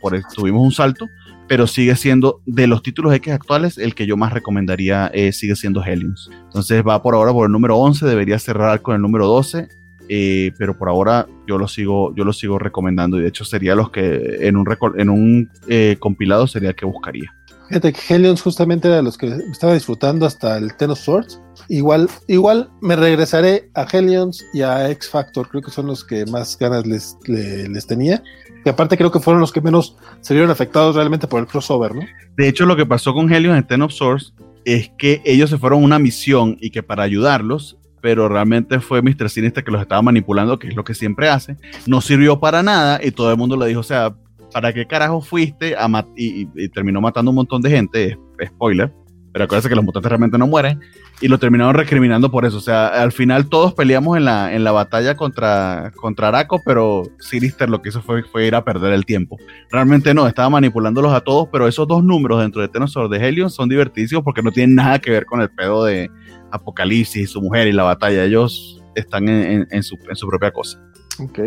por 0.00 0.20
tuvimos 0.34 0.60
un 0.60 0.72
salto 0.72 1.06
pero 1.46 1.66
sigue 1.66 1.96
siendo 1.96 2.42
de 2.46 2.68
los 2.68 2.80
títulos 2.80 3.12
X 3.14 3.32
actuales 3.32 3.76
el 3.76 3.96
que 3.96 4.06
yo 4.06 4.16
más 4.16 4.32
recomendaría 4.32 5.08
eh, 5.12 5.32
sigue 5.32 5.56
siendo 5.56 5.84
Hellions. 5.84 6.30
Entonces 6.44 6.84
va 6.86 7.02
por 7.02 7.14
ahora 7.14 7.32
por 7.32 7.46
el 7.46 7.50
número 7.52 7.76
11, 7.76 8.06
debería 8.06 8.38
cerrar 8.38 8.82
con 8.82 8.94
el 8.94 9.02
número 9.02 9.26
12, 9.26 9.66
eh, 10.12 10.50
pero 10.58 10.76
por 10.76 10.88
ahora 10.88 11.28
yo 11.46 11.56
lo 11.56 11.68
sigo 11.68 12.12
yo 12.16 12.24
lo 12.24 12.32
sigo 12.32 12.58
recomendando 12.58 13.16
y 13.16 13.22
de 13.22 13.28
hecho 13.28 13.44
sería 13.44 13.76
los 13.76 13.90
que 13.90 14.38
en 14.40 14.56
un 14.56 14.66
en 14.96 15.08
un 15.08 15.50
eh, 15.68 15.96
compilado 16.00 16.48
sería 16.48 16.70
el 16.70 16.74
que 16.74 16.84
buscaría. 16.84 17.32
Fíjate 17.68 17.92
que 17.92 18.00
Hellions 18.14 18.42
justamente 18.42 18.88
era 18.88 18.96
de 18.96 19.04
los 19.04 19.16
que 19.16 19.28
estaba 19.52 19.74
disfrutando 19.74 20.26
hasta 20.26 20.58
el 20.58 20.74
Ten 20.74 20.90
of 20.90 20.98
Swords. 20.98 21.40
Igual, 21.68 22.08
igual 22.26 22.68
me 22.80 22.96
regresaré 22.96 23.70
a 23.74 23.84
Hellions 23.84 24.44
y 24.52 24.62
a 24.62 24.90
X 24.90 25.08
Factor, 25.08 25.48
creo 25.48 25.62
que 25.62 25.70
son 25.70 25.86
los 25.86 26.04
que 26.04 26.26
más 26.26 26.58
ganas 26.58 26.84
les, 26.84 27.16
les 27.28 27.86
tenía 27.86 28.20
que 28.64 28.70
aparte 28.70 28.96
creo 28.96 29.10
que 29.10 29.20
fueron 29.20 29.40
los 29.40 29.52
que 29.52 29.60
menos 29.60 29.96
se 30.20 30.34
vieron 30.34 30.50
afectados 30.50 30.94
realmente 30.94 31.26
por 31.26 31.40
el 31.40 31.46
crossover, 31.46 31.94
¿no? 31.94 32.02
De 32.36 32.48
hecho, 32.48 32.66
lo 32.66 32.76
que 32.76 32.86
pasó 32.86 33.14
con 33.14 33.32
Helios 33.32 33.56
en 33.56 33.66
Ten 33.66 33.82
of 33.82 33.92
Source 33.92 34.32
es 34.64 34.90
que 34.98 35.22
ellos 35.24 35.50
se 35.50 35.58
fueron 35.58 35.82
a 35.82 35.86
una 35.86 35.98
misión 35.98 36.56
y 36.60 36.70
que 36.70 36.82
para 36.82 37.02
ayudarlos, 37.02 37.78
pero 38.00 38.28
realmente 38.28 38.80
fue 38.80 39.02
Mr. 39.02 39.30
Sinister 39.30 39.64
que 39.64 39.70
los 39.70 39.80
estaba 39.80 40.02
manipulando, 40.02 40.58
que 40.58 40.68
es 40.68 40.76
lo 40.76 40.84
que 40.84 40.94
siempre 40.94 41.28
hace, 41.28 41.56
no 41.86 42.00
sirvió 42.00 42.40
para 42.40 42.62
nada 42.62 43.00
y 43.02 43.10
todo 43.10 43.30
el 43.30 43.36
mundo 43.36 43.56
le 43.56 43.66
dijo, 43.66 43.80
o 43.80 43.84
sea, 43.84 44.14
¿para 44.52 44.72
qué 44.72 44.86
carajo 44.86 45.20
fuiste 45.20 45.76
a 45.76 45.88
y, 46.16 46.48
y, 46.54 46.68
terminó 46.68 47.00
matando 47.00 47.30
un 47.30 47.36
montón 47.36 47.62
de 47.62 47.70
gente? 47.70 48.18
Spoiler 48.44 48.92
pero 49.32 49.44
acuérdense 49.44 49.68
que 49.68 49.76
los 49.76 49.84
mutantes 49.84 50.08
realmente 50.08 50.38
no 50.38 50.46
mueren, 50.46 50.80
y 51.20 51.28
lo 51.28 51.38
terminaron 51.38 51.74
recriminando 51.74 52.30
por 52.30 52.44
eso. 52.44 52.56
O 52.56 52.60
sea, 52.60 52.88
al 52.88 53.12
final 53.12 53.48
todos 53.48 53.74
peleamos 53.74 54.16
en 54.16 54.24
la, 54.24 54.54
en 54.54 54.64
la 54.64 54.72
batalla 54.72 55.16
contra, 55.16 55.92
contra 55.96 56.28
Araco, 56.28 56.60
pero 56.64 57.04
Sinister 57.18 57.68
lo 57.68 57.80
que 57.80 57.90
hizo 57.90 58.02
fue, 58.02 58.22
fue 58.24 58.46
ir 58.46 58.54
a 58.54 58.64
perder 58.64 58.92
el 58.92 59.04
tiempo. 59.04 59.36
Realmente 59.70 60.14
no, 60.14 60.26
estaba 60.26 60.50
manipulándolos 60.50 61.12
a 61.12 61.20
todos, 61.20 61.48
pero 61.52 61.68
esos 61.68 61.86
dos 61.86 62.02
números 62.02 62.40
dentro 62.40 62.62
de 62.62 62.68
Tenosor 62.68 63.08
de 63.08 63.18
Helion 63.18 63.50
son 63.50 63.68
divertísimos 63.68 64.24
porque 64.24 64.42
no 64.42 64.50
tienen 64.50 64.74
nada 64.74 64.98
que 64.98 65.10
ver 65.10 65.26
con 65.26 65.40
el 65.40 65.50
pedo 65.50 65.84
de 65.84 66.10
Apocalipsis 66.50 67.22
y 67.22 67.26
su 67.26 67.40
mujer 67.40 67.68
y 67.68 67.72
la 67.72 67.84
batalla. 67.84 68.24
Ellos 68.24 68.80
están 68.94 69.28
en, 69.28 69.66
en, 69.70 69.82
su, 69.82 69.96
en 70.08 70.16
su 70.16 70.26
propia 70.28 70.52
cosa. 70.52 70.82
Ok, 71.18 71.38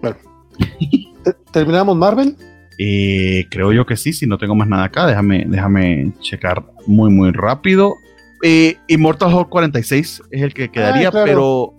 bueno. 0.00 0.16
¿Terminamos 1.52 1.96
Marvel? 1.96 2.36
Eh, 2.78 3.46
creo 3.50 3.72
yo 3.72 3.86
que 3.86 3.96
sí, 3.96 4.12
si 4.12 4.26
no 4.26 4.38
tengo 4.38 4.54
más 4.54 4.68
nada 4.68 4.84
acá, 4.84 5.06
déjame, 5.06 5.44
déjame 5.46 6.12
checar 6.20 6.64
muy, 6.86 7.10
muy 7.10 7.30
rápido. 7.30 7.94
Eh, 8.42 8.76
Immortal 8.88 9.32
Hulk 9.32 9.48
46 9.48 10.22
es 10.30 10.42
el 10.42 10.52
que 10.52 10.70
quedaría, 10.70 11.08
ah, 11.08 11.12
pero 11.24 11.74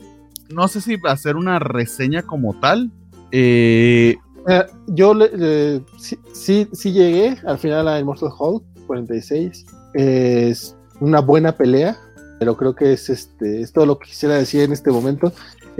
no 0.50 0.68
sé 0.68 0.80
si 0.80 0.95
va 0.95 1.11
a 1.11 1.18
ser 1.18 1.35
una 1.35 1.60
reseña 1.60 2.22
como 2.22 2.58
tal. 2.60 2.92
Eh, 3.32 4.16
eh 4.48 4.64
yo 4.88 5.14
sí, 5.98 6.68
sí, 6.72 6.92
llegué 6.93 7.35
al 7.45 7.58
final 7.58 7.88
a 7.88 8.00
Immortal 8.00 8.30
Hulk 8.38 8.64
46. 8.88 9.66
Es 9.95 10.77
una 11.02 11.19
buena 11.19 11.52
pelea, 11.52 11.98
pero 12.43 12.57
creo 12.57 12.75
que 12.75 12.91
es, 12.91 13.09
este, 13.09 13.61
es 13.61 13.72
todo 13.72 13.85
lo 13.85 13.97
que 13.97 14.09
quisiera 14.09 14.35
decir 14.35 14.63
en 14.63 14.73
este 14.73 14.91
momento. 14.91 15.31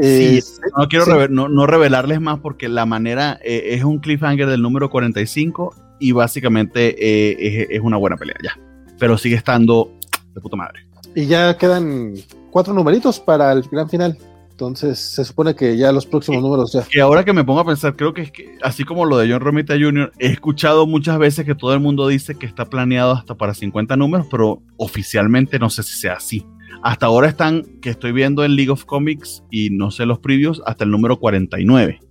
Sí, 0.02 0.40
no 0.78 0.88
quiero 0.88 1.28
no, 1.28 1.68
revelarles 1.68 2.22
más 2.22 2.40
porque 2.40 2.70
la 2.70 2.86
manera 2.86 3.38
eh, 3.44 3.72
es 3.72 3.84
un 3.84 4.00
cliffhanger 4.00 4.48
del 4.48 4.62
número 4.62 4.90
45 4.90 5.76
y 6.00 6.14
básicamente 6.14 6.96
eh, 6.98 7.68
es, 7.70 7.82
una 7.82 7.98
buena 7.98 8.16
pelea 8.16 8.38
ya. 8.42 8.58
Pero 8.98 9.18
sigue 9.18 9.36
estando 9.36 9.92
de 10.34 10.40
puta 10.40 10.56
madre. 10.56 10.88
Y 11.14 11.26
ya 11.26 11.58
quedan 11.58 12.14
cuatro 12.50 12.74
numeritos 12.74 13.20
para 13.20 13.52
el 13.52 13.64
gran 13.64 13.90
final. 13.90 14.18
Entonces 14.54 15.00
se 15.00 15.26
supone 15.26 15.56
que 15.56 15.76
ya 15.76 15.92
los 15.92 16.06
próximos 16.06 16.42
números 16.42 16.72
ya. 16.72 16.86
Y 16.94 17.00
ahora 17.00 17.26
que 17.26 17.34
me 17.34 17.44
pongo 17.44 17.60
a 17.60 17.66
pensar, 17.66 17.96
creo 17.96 18.14
que 18.14 18.22
es 18.22 18.32
que, 18.32 18.56
así 18.62 18.84
como 18.84 19.04
lo 19.04 19.18
de 19.18 19.30
John 19.30 19.42
Romita 19.42 19.74
Jr., 19.74 20.12
he 20.20 20.28
escuchado 20.28 20.86
muchas 20.86 21.18
veces 21.18 21.44
que 21.44 21.56
todo 21.56 21.74
el 21.74 21.80
mundo 21.80 22.08
dice 22.08 22.36
que 22.36 22.46
está 22.46 22.66
planeado 22.66 23.14
hasta 23.14 23.36
para 23.36 23.56
50 23.56 23.98
números, 23.98 24.28
pero 24.30 24.62
oficialmente 24.78 25.58
no 25.58 25.72
sé 25.72 25.82
si 25.82 25.98
sea 25.98 26.14
así. 26.14 26.46
Hasta 26.84 27.06
ahora 27.06 27.30
están, 27.30 27.64
que 27.82 27.90
estoy 27.90 28.12
viendo 28.12 28.44
en 28.44 28.58
League 28.58 28.70
of 28.70 28.84
Comics 28.84 29.42
y 29.50 29.70
no 29.70 29.90
sé 29.90 30.06
los 30.06 30.20
previos, 30.20 30.62
hasta 30.66 30.84
el 30.84 30.92
número 30.92 31.18
49. 31.18 32.02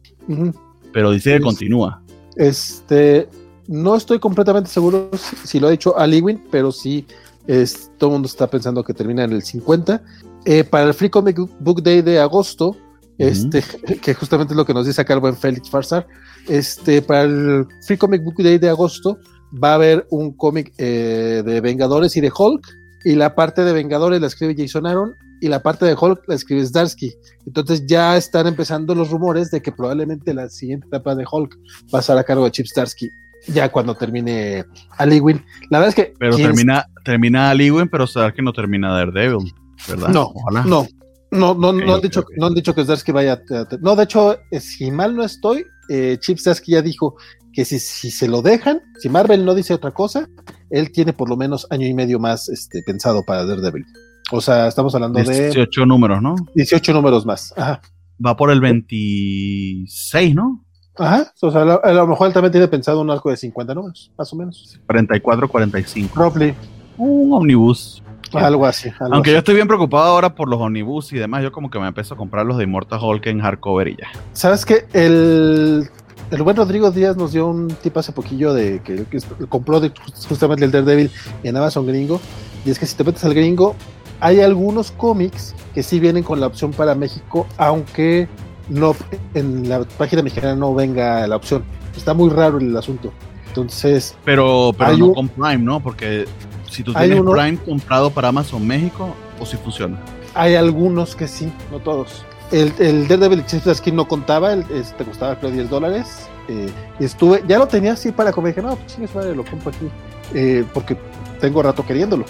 Pero 0.94 1.10
dice 1.10 1.34
que 1.34 1.40
continúa. 1.42 2.02
Este, 2.36 3.28
no 3.68 3.94
estoy 3.94 4.18
completamente 4.18 4.70
seguro 4.70 5.10
si, 5.44 5.60
lo 5.60 5.68
ha 5.68 5.70
dicho 5.70 5.98
Aliwin, 5.98 6.42
pero 6.50 6.72
sí 6.72 7.04
es, 7.46 7.90
todo 7.98 8.10
el 8.10 8.12
mundo 8.14 8.28
está 8.28 8.46
pensando 8.46 8.82
que 8.82 8.94
termina 8.94 9.24
en 9.24 9.32
el 9.32 9.42
50. 9.42 10.02
Eh, 10.46 10.64
para 10.64 10.86
el 10.86 10.94
Free 10.94 11.10
Comic 11.10 11.38
Book 11.60 11.82
Day 11.82 12.00
de 12.00 12.18
agosto, 12.18 12.74
este, 13.18 13.62
que 14.00 14.14
justamente 14.14 14.54
es 14.54 14.56
lo 14.56 14.64
que 14.64 14.72
nos 14.72 14.86
dice 14.86 15.02
acá 15.02 15.12
el 15.12 15.20
buen 15.20 15.36
Félix 15.36 15.68
Farsar, 15.68 16.06
este, 16.48 17.02
para 17.02 17.24
el 17.24 17.66
Free 17.86 17.98
Comic 17.98 18.24
Book 18.24 18.36
Day 18.38 18.56
de 18.56 18.70
agosto 18.70 19.18
va 19.62 19.72
a 19.72 19.74
haber 19.74 20.06
un 20.08 20.32
cómic 20.32 20.72
eh, 20.78 21.42
de 21.44 21.60
Vengadores 21.60 22.16
y 22.16 22.22
de 22.22 22.32
Hulk 22.34 22.81
y 23.04 23.14
la 23.14 23.34
parte 23.34 23.64
de 23.64 23.72
Vengadores 23.72 24.20
la 24.20 24.26
escribe 24.26 24.54
Jason 24.56 24.86
Aaron 24.86 25.16
y 25.40 25.48
la 25.48 25.62
parte 25.62 25.84
de 25.84 25.96
Hulk 26.00 26.22
la 26.28 26.36
escribe 26.36 26.64
Zdarsky. 26.64 27.12
Entonces 27.46 27.84
ya 27.86 28.16
están 28.16 28.46
empezando 28.46 28.94
los 28.94 29.10
rumores 29.10 29.50
de 29.50 29.60
que 29.60 29.72
probablemente 29.72 30.32
la 30.32 30.48
siguiente 30.48 30.86
etapa 30.86 31.14
de 31.14 31.24
Hulk 31.30 31.58
va 31.92 31.98
a 31.98 32.00
estar 32.00 32.16
a 32.16 32.24
cargo 32.24 32.44
de 32.44 32.52
Chip 32.52 32.66
Zdarsky 32.66 33.10
ya 33.48 33.70
cuando 33.70 33.94
termine 33.96 34.64
Aliwin. 34.98 35.44
La 35.70 35.80
verdad 35.80 35.88
es 35.88 35.94
que... 35.94 36.14
Pero 36.18 36.36
termina, 36.36 36.86
termina 37.04 37.50
Aliwin, 37.50 37.88
pero 37.88 38.06
que 38.34 38.42
no 38.42 38.52
termina 38.52 38.92
Daredevil, 38.92 39.52
¿verdad? 39.88 40.08
No, 40.10 40.32
no. 40.64 40.86
No, 41.32 41.54
no, 41.54 41.72
no, 41.72 41.94
han 41.94 42.00
dicho, 42.02 42.26
no 42.36 42.46
han 42.48 42.54
dicho 42.54 42.74
que 42.74 42.84
Zdarsky 42.84 43.10
vaya 43.10 43.32
a, 43.32 43.76
No, 43.80 43.96
de 43.96 44.04
hecho, 44.04 44.36
eh, 44.50 44.60
si 44.60 44.90
mal 44.90 45.16
no 45.16 45.24
estoy, 45.24 45.64
eh, 45.88 46.18
Chip 46.20 46.38
Zdarsky 46.38 46.72
ya 46.72 46.82
dijo 46.82 47.16
que 47.54 47.64
si, 47.64 47.78
si 47.78 48.10
se 48.10 48.28
lo 48.28 48.42
dejan, 48.42 48.82
si 48.98 49.08
Marvel 49.08 49.44
no 49.44 49.54
dice 49.54 49.72
otra 49.72 49.92
cosa, 49.92 50.28
él 50.72 50.90
tiene 50.90 51.12
por 51.12 51.28
lo 51.28 51.36
menos 51.36 51.66
año 51.70 51.86
y 51.86 51.94
medio 51.94 52.18
más 52.18 52.48
este, 52.48 52.82
pensado 52.82 53.22
para 53.24 53.44
Daredevil. 53.44 53.84
O 54.32 54.40
sea, 54.40 54.66
estamos 54.66 54.94
hablando 54.94 55.22
de... 55.22 55.44
18 55.44 55.86
números, 55.86 56.22
¿no? 56.22 56.34
18 56.54 56.92
números 56.94 57.26
más. 57.26 57.52
Ajá. 57.56 57.82
Va 58.24 58.36
por 58.36 58.50
el 58.50 58.60
26, 58.60 60.34
¿no? 60.34 60.64
Ajá. 60.96 61.32
O 61.40 61.50
sea, 61.50 61.62
a 61.62 61.92
lo, 61.92 62.06
mejor 62.06 62.28
él 62.28 62.32
también 62.32 62.52
tiene 62.52 62.68
pensado 62.68 63.00
un 63.00 63.10
arco 63.10 63.30
de 63.30 63.36
50 63.36 63.74
números, 63.74 64.10
más 64.16 64.32
o 64.32 64.36
menos. 64.36 64.80
44, 64.86 65.48
45. 65.48 66.18
Roughly. 66.18 66.54
Un 66.96 67.32
omnibus. 67.32 68.02
Algo 68.32 68.64
así. 68.64 68.90
Aunque 68.98 69.30
yo 69.32 69.38
estoy 69.38 69.54
bien 69.54 69.68
preocupado 69.68 70.04
ahora 70.06 70.34
por 70.34 70.48
los 70.48 70.58
omnibus 70.58 71.12
y 71.12 71.18
demás, 71.18 71.42
yo 71.42 71.52
como 71.52 71.70
que 71.70 71.78
me 71.78 71.86
empiezo 71.86 72.14
a 72.14 72.16
comprar 72.16 72.46
los 72.46 72.56
de 72.56 72.64
Immortal 72.64 72.98
Hulk 73.02 73.26
en 73.26 73.40
hardcover 73.40 73.88
y 73.88 73.96
ya. 73.96 74.08
¿Sabes 74.32 74.64
qué? 74.64 74.86
El 74.94 75.90
el 76.32 76.42
buen 76.42 76.56
Rodrigo 76.56 76.90
Díaz 76.90 77.16
nos 77.16 77.32
dio 77.32 77.46
un 77.46 77.68
tip 77.68 77.96
hace 77.98 78.10
poquillo 78.10 78.54
de 78.54 78.80
que, 78.80 79.04
compró 79.48 79.82
justamente 80.28 80.64
el 80.64 80.70
Daredevil 80.70 81.10
en 81.42 81.56
Amazon 81.56 81.86
gringo. 81.86 82.20
Y 82.64 82.70
es 82.70 82.78
que 82.78 82.86
si 82.86 82.96
te 82.96 83.04
metes 83.04 83.24
al 83.24 83.34
gringo, 83.34 83.74
hay 84.18 84.40
algunos 84.40 84.92
cómics 84.92 85.54
que 85.74 85.82
sí 85.82 86.00
vienen 86.00 86.22
con 86.22 86.40
la 86.40 86.46
opción 86.46 86.72
para 86.72 86.94
México, 86.94 87.46
aunque 87.58 88.28
no 88.70 88.96
en 89.34 89.68
la 89.68 89.84
página 89.84 90.22
mexicana 90.22 90.54
no 90.54 90.74
venga 90.74 91.26
la 91.26 91.36
opción. 91.36 91.64
Está 91.94 92.14
muy 92.14 92.30
raro 92.30 92.58
el 92.58 92.74
asunto. 92.74 93.12
Entonces. 93.48 94.16
Pero, 94.24 94.74
pero 94.78 94.96
no 94.96 95.12
con 95.12 95.28
Prime, 95.28 95.58
¿no? 95.58 95.80
Porque 95.80 96.24
si 96.70 96.82
tú 96.82 96.94
tienes 96.94 97.20
Prime 97.20 97.58
comprado 97.58 98.10
para 98.10 98.28
Amazon 98.28 98.66
México, 98.66 99.14
o 99.38 99.44
si 99.44 99.58
funciona. 99.58 100.00
Hay 100.34 100.54
algunos 100.54 101.14
que 101.14 101.28
sí, 101.28 101.52
no 101.70 101.78
todos. 101.78 102.24
El, 102.52 102.72
el 102.78 103.08
Daredevil 103.08 103.40
Extra 103.40 103.74
Skin 103.74 103.96
no 103.96 104.06
contaba, 104.06 104.52
el, 104.52 104.64
este 104.72 105.04
costaba 105.04 105.36
creo 105.36 105.50
10 105.50 105.68
dólares. 105.70 106.28
Eh, 106.48 106.68
estuve, 107.00 107.42
ya 107.46 107.58
lo 107.58 107.66
tenía 107.66 107.92
así 107.92 108.12
para 108.12 108.32
comer, 108.32 108.54
dije, 108.54 108.66
no, 108.66 108.76
pues 108.76 108.94
chingues 108.94 109.14
madre, 109.14 109.34
lo 109.34 109.44
compro 109.44 109.70
aquí, 109.70 109.88
eh, 110.34 110.64
porque 110.74 110.96
tengo 111.40 111.62
rato 111.62 111.84
queriéndolo. 111.86 112.24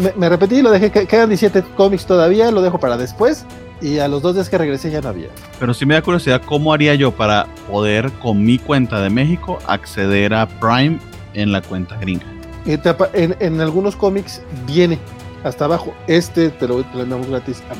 Me, 0.00 0.12
me 0.16 0.28
repetí 0.28 0.56
y 0.56 0.62
lo 0.62 0.70
dejé, 0.70 0.90
que- 0.90 1.06
quedan 1.06 1.28
17 1.28 1.62
cómics 1.76 2.04
todavía, 2.06 2.50
lo 2.50 2.62
dejo 2.62 2.78
para 2.78 2.96
después. 2.96 3.44
Y 3.80 3.98
a 4.00 4.08
los 4.08 4.22
dos 4.22 4.34
días 4.34 4.48
que 4.50 4.58
regresé 4.58 4.90
ya 4.90 5.00
no 5.00 5.08
había. 5.10 5.28
Pero 5.60 5.72
sí 5.72 5.86
me 5.86 5.94
da 5.94 6.02
curiosidad 6.02 6.42
cómo 6.44 6.72
haría 6.72 6.96
yo 6.96 7.12
para 7.12 7.46
poder 7.70 8.10
con 8.14 8.44
mi 8.44 8.58
cuenta 8.58 9.00
de 9.00 9.08
México 9.08 9.60
acceder 9.68 10.34
a 10.34 10.48
Prime 10.48 10.98
en 11.34 11.52
la 11.52 11.62
cuenta 11.62 11.96
gringa. 11.96 12.26
Te 12.64 12.94
En, 13.12 13.36
en 13.38 13.60
algunos 13.60 13.94
cómics 13.94 14.42
viene 14.66 14.98
hasta 15.44 15.66
abajo. 15.66 15.94
Este 16.08 16.50
te 16.50 16.66
lo, 16.66 16.82
te 16.82 16.96
lo 16.98 17.06
damos 17.06 17.28
gratis. 17.28 17.62
a 17.70 17.74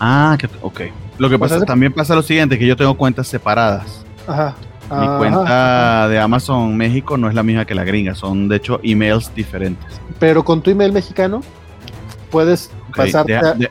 Ah, 0.00 0.36
que, 0.38 0.48
ok. 0.62 0.80
Lo 1.18 1.28
que 1.30 1.38
Pues 1.38 1.52
pasa 1.52 1.64
también 1.64 1.92
pasa 1.92 2.14
lo 2.14 2.22
siguiente, 2.22 2.58
que 2.58 2.66
yo 2.66 2.76
tengo 2.76 2.94
cuentas 2.94 3.26
separadas. 3.28 4.04
Ajá. 4.26 4.54
Mi 4.90 4.96
Ajá. 5.06 5.18
cuenta 5.18 6.08
de 6.08 6.18
Amazon 6.20 6.76
México 6.76 7.16
no 7.16 7.28
es 7.28 7.34
la 7.34 7.42
misma 7.42 7.64
que 7.64 7.74
la 7.74 7.84
gringa, 7.84 8.14
son 8.14 8.48
de 8.48 8.56
hecho 8.56 8.78
emails 8.84 9.34
diferentes. 9.34 10.00
Pero 10.20 10.44
con 10.44 10.62
tu 10.62 10.70
email 10.70 10.92
mexicano 10.92 11.40
puedes 12.30 12.70
Ok, 12.90 12.96
pasarte 12.96 13.32
deja- 13.32 13.50
a- 13.50 13.54
de- 13.54 13.68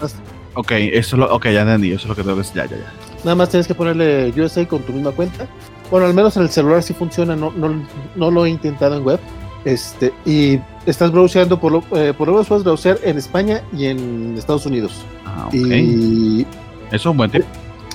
Ok, 0.58 0.72
eso 0.72 1.16
es 1.16 1.20
lo, 1.20 1.34
ok, 1.36 1.46
ya 1.50 1.62
entendí, 1.62 1.90
eso 1.92 2.04
es 2.04 2.08
lo 2.08 2.16
que 2.16 2.24
tengo 2.24 2.36
que 2.36 2.42
decir. 2.44 2.56
Ya, 2.56 2.66
ya, 2.66 2.78
ya. 2.78 2.94
Nada 3.26 3.36
más 3.36 3.50
tienes 3.50 3.68
que 3.68 3.76
ponerle 3.76 4.34
USA 4.38 4.66
con 4.68 4.82
tu 4.84 4.94
misma 4.94 5.12
cuenta. 5.12 5.48
Bueno, 5.92 6.06
al 6.08 6.14
menos 6.14 6.36
en 6.38 6.44
el 6.44 6.50
celular 6.50 6.82
sí 6.82 6.94
funciona, 6.94 7.36
no, 7.36 7.52
no, 7.52 7.82
no 8.16 8.32
lo 8.32 8.46
he 8.46 8.50
intentado 8.50 8.96
en 8.98 9.04
web. 9.04 9.20
Este, 9.66 10.14
y 10.26 10.60
estás 10.86 11.12
browseando, 11.12 11.60
por 11.60 11.72
lo, 11.72 11.84
eh, 11.98 12.14
por 12.16 12.28
lo 12.28 12.34
menos 12.34 12.48
puedes 12.48 12.64
browsear 12.64 13.00
en 13.04 13.18
España 13.18 13.62
y 13.76 13.86
en 13.88 14.36
Estados 14.38 14.66
Unidos. 14.68 15.04
Ah, 15.26 15.48
ok. 15.48 15.54
Y 15.56 16.42
Eso 16.88 16.96
es 16.96 17.06
un 17.08 17.18
buen 17.18 17.32
tip. 17.32 17.44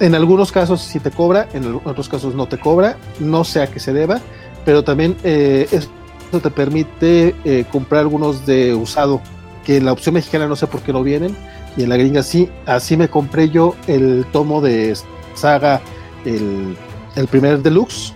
en 0.00 0.14
algunos 0.16 0.50
casos 0.50 0.80
sí 0.80 0.98
te 0.98 1.12
cobra, 1.12 1.48
en 1.54 1.80
otros 1.84 2.08
casos 2.08 2.34
no 2.34 2.46
te 2.46 2.58
cobra, 2.58 2.96
no 3.20 3.44
sé 3.44 3.62
a 3.62 3.68
qué 3.70 3.78
se 3.78 3.92
deba, 3.92 4.20
pero 4.64 4.82
también 4.82 5.16
eh, 5.22 5.68
eso 5.70 5.88
te 6.42 6.50
permite 6.50 7.34
eh, 7.44 7.64
comprar 7.70 8.00
algunos 8.00 8.44
de 8.46 8.74
usado, 8.74 9.20
que 9.64 9.76
en 9.76 9.84
la 9.84 9.92
opción 9.92 10.14
mexicana 10.14 10.48
no 10.48 10.56
sé 10.56 10.66
por 10.66 10.80
qué 10.80 10.92
no 10.92 11.02
vienen, 11.04 11.36
y 11.76 11.84
en 11.84 11.88
la 11.88 11.96
gringa 11.96 12.24
sí, 12.24 12.48
así 12.66 12.96
me 12.96 13.08
compré 13.08 13.48
yo 13.50 13.76
el 13.86 14.26
tomo 14.32 14.60
de 14.60 14.96
saga, 15.34 15.80
el, 16.24 16.76
el 17.14 17.26
primer 17.28 17.62
deluxe, 17.62 18.12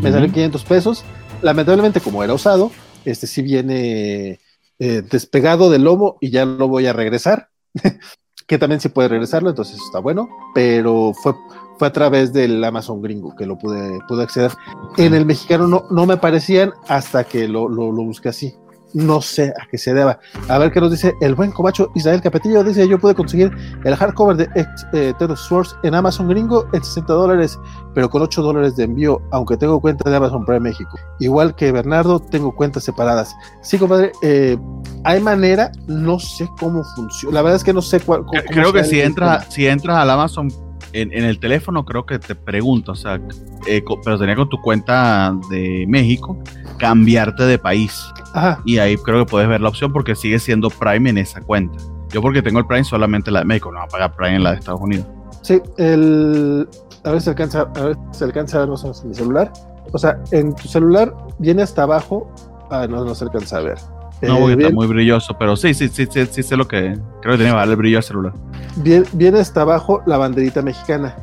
me 0.00 0.10
salió 0.10 0.30
500 0.32 0.64
pesos, 0.64 1.04
lamentablemente 1.42 2.00
como 2.00 2.24
era 2.24 2.34
usado, 2.34 2.72
este 3.06 3.26
sí 3.26 3.42
viene 3.42 4.40
eh, 4.78 5.02
despegado 5.10 5.70
del 5.70 5.84
lomo 5.84 6.18
y 6.20 6.30
ya 6.30 6.44
lo 6.44 6.68
voy 6.68 6.86
a 6.86 6.92
regresar, 6.92 7.48
que 8.46 8.58
también 8.58 8.80
sí 8.80 8.88
puede 8.88 9.08
regresarlo, 9.08 9.48
entonces 9.48 9.78
está 9.80 10.00
bueno, 10.00 10.28
pero 10.54 11.12
fue, 11.14 11.34
fue 11.78 11.88
a 11.88 11.92
través 11.92 12.32
del 12.32 12.62
Amazon 12.62 13.00
gringo 13.00 13.34
que 13.34 13.46
lo 13.46 13.56
pude, 13.58 13.98
pude 14.08 14.22
acceder. 14.22 14.52
En 14.96 15.14
el 15.14 15.24
mexicano 15.24 15.66
no, 15.66 15.84
no 15.90 16.06
me 16.06 16.14
aparecían 16.14 16.72
hasta 16.88 17.24
que 17.24 17.48
lo, 17.48 17.68
lo, 17.68 17.90
lo 17.92 18.02
busqué 18.04 18.28
así. 18.28 18.54
No 18.98 19.20
sé 19.20 19.52
a 19.60 19.66
qué 19.70 19.76
se 19.76 19.92
deba. 19.92 20.18
A 20.48 20.56
ver 20.56 20.72
qué 20.72 20.80
nos 20.80 20.90
dice 20.90 21.14
el 21.20 21.34
buen 21.34 21.52
comacho 21.52 21.90
Israel 21.94 22.22
Capetillo. 22.22 22.64
Dice: 22.64 22.88
Yo 22.88 22.98
pude 22.98 23.14
conseguir 23.14 23.52
el 23.84 23.94
hardcover 23.94 24.36
de 24.38 24.44
X- 24.54 24.86
eh, 24.94 25.12
Terror 25.18 25.36
Swords 25.36 25.76
en 25.82 25.94
Amazon 25.94 26.28
gringo 26.28 26.66
en 26.72 26.82
60 26.82 27.12
dólares, 27.12 27.58
pero 27.94 28.08
con 28.08 28.22
8 28.22 28.40
dólares 28.40 28.74
de 28.76 28.84
envío, 28.84 29.20
aunque 29.32 29.58
tengo 29.58 29.80
cuenta 29.80 30.08
de 30.08 30.16
Amazon 30.16 30.46
Prime 30.46 30.60
México. 30.60 30.96
Igual 31.18 31.54
que 31.54 31.72
Bernardo, 31.72 32.20
tengo 32.20 32.52
cuentas 32.54 32.84
separadas. 32.84 33.34
Sí, 33.60 33.76
compadre, 33.76 34.12
eh, 34.22 34.56
hay 35.04 35.20
manera, 35.20 35.70
no 35.86 36.18
sé 36.18 36.48
cómo 36.58 36.82
funciona. 36.94 37.34
La 37.34 37.42
verdad 37.42 37.56
es 37.56 37.64
que 37.64 37.74
no 37.74 37.82
sé 37.82 38.00
cuál. 38.00 38.24
cómo- 38.24 38.40
Creo 38.48 38.72
que 38.72 38.82
si 38.84 39.00
entras, 39.00 39.46
si 39.52 39.66
entras 39.66 39.98
al 39.98 40.08
Amazon 40.08 40.48
en, 40.92 41.12
en 41.12 41.24
el 41.24 41.38
teléfono, 41.38 41.84
creo 41.84 42.06
que 42.06 42.18
te 42.18 42.34
pregunta, 42.34 42.92
o 42.92 42.94
sea, 42.94 43.20
eh, 43.66 43.82
pero 44.04 44.18
tenía 44.18 44.36
con 44.36 44.48
tu 44.48 44.60
cuenta 44.60 45.34
de 45.50 45.84
México, 45.88 46.38
cambiarte 46.78 47.44
de 47.44 47.58
país. 47.58 48.06
Ajá. 48.34 48.60
Y 48.64 48.78
ahí 48.78 48.96
creo 48.96 49.24
que 49.24 49.30
puedes 49.30 49.48
ver 49.48 49.60
la 49.60 49.68
opción 49.68 49.92
porque 49.92 50.14
sigue 50.14 50.38
siendo 50.38 50.70
Prime 50.70 51.10
en 51.10 51.18
esa 51.18 51.40
cuenta. 51.40 51.78
Yo 52.10 52.22
porque 52.22 52.42
tengo 52.42 52.58
el 52.58 52.66
Prime 52.66 52.84
solamente 52.84 53.30
la 53.30 53.40
de 53.40 53.46
México, 53.46 53.70
no 53.72 53.78
voy 53.78 53.86
a 53.86 53.88
pagar 53.88 54.14
Prime 54.14 54.36
en 54.36 54.42
la 54.42 54.52
de 54.52 54.58
Estados 54.58 54.80
Unidos. 54.80 55.06
Sí, 55.42 55.60
el. 55.76 56.68
A 57.04 57.10
ver 57.12 57.20
si 57.20 57.28
alcanza, 57.30 57.60
a 57.76 57.80
ver 57.84 57.96
si 58.10 58.24
alcanza 58.24 58.56
a 58.56 58.60
ver 58.60 58.70
más 58.70 58.82
o 58.82 58.86
menos 58.86 59.02
en 59.02 59.08
mi 59.08 59.14
celular. 59.14 59.52
O 59.92 59.98
sea, 59.98 60.20
en 60.32 60.54
tu 60.56 60.66
celular 60.66 61.14
viene 61.38 61.62
hasta 61.62 61.84
abajo. 61.84 62.28
Ah, 62.70 62.86
no, 62.88 63.04
no 63.04 63.14
se 63.14 63.24
alcanza 63.24 63.58
a 63.58 63.60
ver. 63.60 63.78
No, 64.22 64.28
Eh, 64.28 64.38
porque 64.40 64.52
está 64.52 64.56
bien- 64.68 64.74
muy 64.74 64.86
brilloso, 64.86 65.36
pero 65.38 65.56
sí, 65.56 65.74
sí, 65.74 65.88
sí, 65.88 66.06
sí, 66.10 66.26
sí 66.30 66.42
sé 66.42 66.56
lo 66.56 66.66
que... 66.66 66.98
Creo 67.20 67.36
que 67.36 67.44
tiene 67.44 67.52
que 67.52 67.62
el 67.70 67.76
brillo 67.76 67.98
al 67.98 68.02
celular. 68.02 68.32
bien- 68.76 69.04
viene 69.12 69.40
hasta 69.40 69.60
abajo 69.62 70.02
la 70.06 70.16
banderita 70.16 70.62
mexicana. 70.62 71.14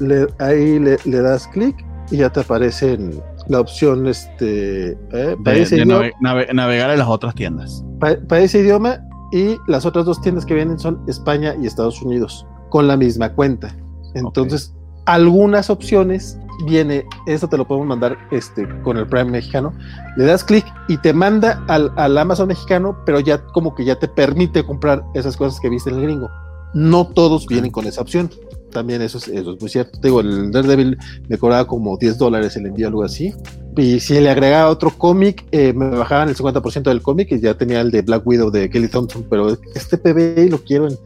Le- 0.00 0.26
ahí 0.38 0.78
le, 0.78 0.98
le 1.04 1.20
das 1.20 1.46
clic 1.48 1.76
y 2.10 2.18
ya 2.18 2.30
te 2.30 2.40
aparece 2.40 2.94
en 2.94 3.20
la 3.48 3.60
opción 3.60 4.06
este 4.06 4.90
eh, 4.92 4.96
De, 5.12 5.36
país, 5.44 5.72
e 5.72 5.76
de 5.76 5.82
idioma, 5.82 5.94
nave- 6.00 6.12
nave- 6.20 6.48
navegar 6.52 6.90
en 6.90 6.98
las 6.98 7.08
otras 7.08 7.34
tiendas. 7.34 7.84
pa- 8.00 8.16
país 8.28 8.54
e 8.54 8.60
idioma 8.60 8.98
y 9.32 9.56
las 9.68 9.86
otras 9.86 10.04
dos 10.04 10.20
tiendas 10.20 10.44
que 10.44 10.54
vienen 10.54 10.78
son 10.78 11.00
España 11.08 11.54
y 11.60 11.66
Estados 11.66 12.00
Unidos 12.02 12.46
con 12.68 12.86
la 12.86 12.96
misma 12.96 13.30
cuenta. 13.32 13.74
Entonces, 14.14 14.74
algunas 15.06 15.70
opciones 15.70 16.38
viene, 16.64 17.04
esto 17.26 17.48
te 17.48 17.56
lo 17.56 17.66
podemos 17.66 17.88
mandar 17.88 18.16
este, 18.30 18.66
con 18.82 18.96
el 18.96 19.06
Prime 19.06 19.30
mexicano, 19.30 19.72
le 20.16 20.24
das 20.24 20.44
clic 20.44 20.64
y 20.88 20.96
te 20.98 21.12
manda 21.12 21.64
al, 21.68 21.92
al 21.96 22.16
Amazon 22.16 22.48
mexicano, 22.48 22.96
pero 23.04 23.20
ya 23.20 23.44
como 23.46 23.74
que 23.74 23.84
ya 23.84 23.98
te 23.98 24.08
permite 24.08 24.64
comprar 24.64 25.04
esas 25.14 25.36
cosas 25.36 25.60
que 25.60 25.68
viste 25.68 25.90
en 25.90 25.96
el 25.96 26.02
gringo. 26.02 26.28
No 26.74 27.06
todos 27.06 27.46
vienen 27.46 27.70
con 27.70 27.86
esa 27.86 28.02
opción. 28.02 28.30
También 28.70 29.00
eso 29.00 29.16
es, 29.16 29.28
eso 29.28 29.54
es 29.54 29.60
muy 29.60 29.70
cierto. 29.70 29.98
Te 29.98 30.08
Digo, 30.08 30.20
el 30.20 30.50
Daredevil 30.50 30.98
me 31.28 31.38
cobraba 31.38 31.66
como 31.66 31.96
10 31.96 32.18
dólares 32.18 32.56
el 32.56 32.66
envío, 32.66 32.88
algo 32.88 33.04
así. 33.04 33.32
Y 33.76 34.00
si 34.00 34.20
le 34.20 34.28
agregaba 34.28 34.70
otro 34.70 34.90
cómic, 34.90 35.46
eh, 35.52 35.72
me 35.72 35.88
bajaban 35.88 36.28
el 36.28 36.36
50% 36.36 36.82
del 36.82 37.02
cómic 37.02 37.32
y 37.32 37.40
ya 37.40 37.54
tenía 37.54 37.80
el 37.80 37.90
de 37.90 38.02
Black 38.02 38.26
Widow 38.26 38.50
de 38.50 38.68
Kelly 38.68 38.88
Thompson, 38.88 39.24
pero 39.30 39.56
este 39.74 39.96
PB 39.96 40.50
lo 40.50 40.58
quiero 40.58 40.88
en 40.88 40.96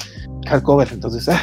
hardcover. 0.48 0.88
Entonces, 0.92 1.28
ah, 1.28 1.40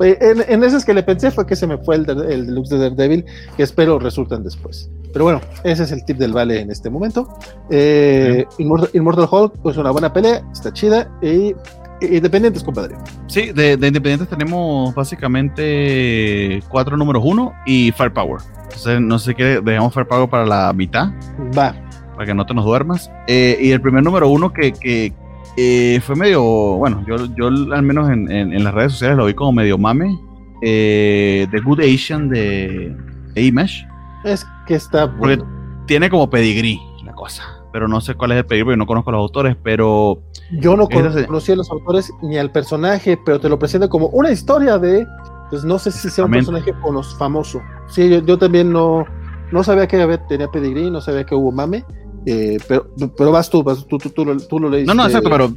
en, 0.00 0.44
en 0.48 0.64
esas 0.64 0.84
que 0.84 0.94
le 0.94 1.02
pensé 1.02 1.30
fue 1.30 1.46
que 1.46 1.56
se 1.56 1.66
me 1.66 1.78
fue 1.78 1.96
el, 1.96 2.08
el 2.08 2.46
deluxe 2.46 2.70
de 2.70 2.78
Daredevil, 2.78 3.24
que 3.56 3.62
espero 3.62 3.98
resulten 3.98 4.44
después. 4.44 4.90
Pero 5.12 5.24
bueno, 5.24 5.40
ese 5.64 5.84
es 5.84 5.92
el 5.92 6.04
tip 6.04 6.18
del 6.18 6.32
Vale 6.32 6.60
en 6.60 6.70
este 6.70 6.90
momento. 6.90 7.28
Eh, 7.70 8.44
Immortal, 8.58 8.90
Immortal 8.92 9.28
Hulk, 9.30 9.54
pues 9.62 9.76
una 9.76 9.90
buena 9.90 10.12
pelea, 10.12 10.42
está 10.52 10.72
chida. 10.72 11.10
Y, 11.22 11.54
y 12.00 12.16
independientes, 12.16 12.62
compadre. 12.62 12.94
Sí, 13.26 13.50
de, 13.52 13.76
de 13.76 13.86
Independientes 13.88 14.28
tenemos 14.28 14.94
básicamente 14.94 16.62
cuatro 16.68 16.96
números 16.96 17.22
uno 17.24 17.52
y 17.66 17.90
Firepower. 17.92 18.40
Entonces, 18.64 19.00
no 19.00 19.18
sé 19.18 19.34
qué, 19.34 19.60
dejamos 19.64 19.94
Firepower 19.94 20.28
para 20.28 20.46
la 20.46 20.72
mitad, 20.72 21.08
Va. 21.56 21.74
para 22.14 22.26
que 22.26 22.34
no 22.34 22.44
te 22.46 22.54
nos 22.54 22.64
duermas. 22.64 23.10
Eh, 23.26 23.58
y 23.60 23.70
el 23.72 23.80
primer 23.80 24.04
número 24.04 24.28
uno 24.28 24.52
que, 24.52 24.72
que 24.72 25.12
eh, 25.56 26.00
fue 26.04 26.14
medio, 26.16 26.42
bueno, 26.42 27.04
yo, 27.06 27.16
yo 27.36 27.46
al 27.48 27.82
menos 27.82 28.10
en, 28.10 28.30
en- 28.30 28.52
en 28.52 28.64
las 28.64 28.74
redes 28.74 28.92
sociales 28.92 29.16
lo 29.16 29.26
vi 29.26 29.34
como 29.34 29.52
medio 29.52 29.78
mame. 29.78 30.18
Eh, 30.62 31.46
The 31.50 31.60
Good 31.60 31.80
Asian 31.80 32.28
de, 32.28 32.96
de 33.34 33.42
Image. 33.42 33.86
Es 34.24 34.46
que 34.66 34.74
está 34.74 35.10
Porque 35.16 35.40
tiene 35.86 36.10
como 36.10 36.28
pedigrí 36.28 36.80
la 37.04 37.12
cosa. 37.14 37.44
Pero 37.72 37.86
no 37.86 38.00
sé 38.00 38.14
cuál 38.14 38.32
es 38.32 38.38
el 38.38 38.46
pedigrí 38.46 38.64
porque 38.64 38.76
no 38.78 38.86
conozco 38.86 39.10
a 39.10 39.12
los 39.12 39.20
autores, 39.20 39.56
pero 39.62 40.22
Yo 40.50 40.76
no 40.76 40.88
conocía 40.88 41.54
a 41.54 41.58
los 41.58 41.70
autores 41.70 42.10
ni 42.22 42.38
al 42.38 42.50
personaje, 42.50 43.18
pero 43.24 43.38
te 43.38 43.48
lo 43.48 43.58
presenta 43.58 43.88
como 43.88 44.06
una 44.08 44.30
historia 44.30 44.78
de. 44.78 45.06
Pues 45.50 45.64
no 45.64 45.78
sé 45.78 45.90
si 45.92 46.10
sea 46.10 46.24
un 46.24 46.30
personaje 46.30 46.72
famoso. 47.18 47.62
Sí, 47.88 48.08
yo, 48.08 48.20
yo 48.20 48.36
también 48.36 48.72
no, 48.72 49.04
no 49.52 49.62
sabía 49.64 49.86
que 49.86 50.18
tenía 50.28 50.48
pedigrí, 50.48 50.90
no 50.90 51.00
sabía 51.00 51.24
que 51.24 51.34
hubo 51.34 51.52
mame. 51.52 51.84
Eh, 52.30 52.58
pero, 52.68 52.90
pero 53.16 53.32
vas 53.32 53.48
tú, 53.50 53.62
vas, 53.62 53.86
tú, 53.86 53.98
tú, 53.98 54.10
tú, 54.10 54.24
lo, 54.24 54.36
tú 54.38 54.58
lo 54.58 54.68
leíste. 54.70 54.86
No, 54.86 54.94
no, 54.94 55.06
exacto, 55.06 55.30
pero, 55.30 55.52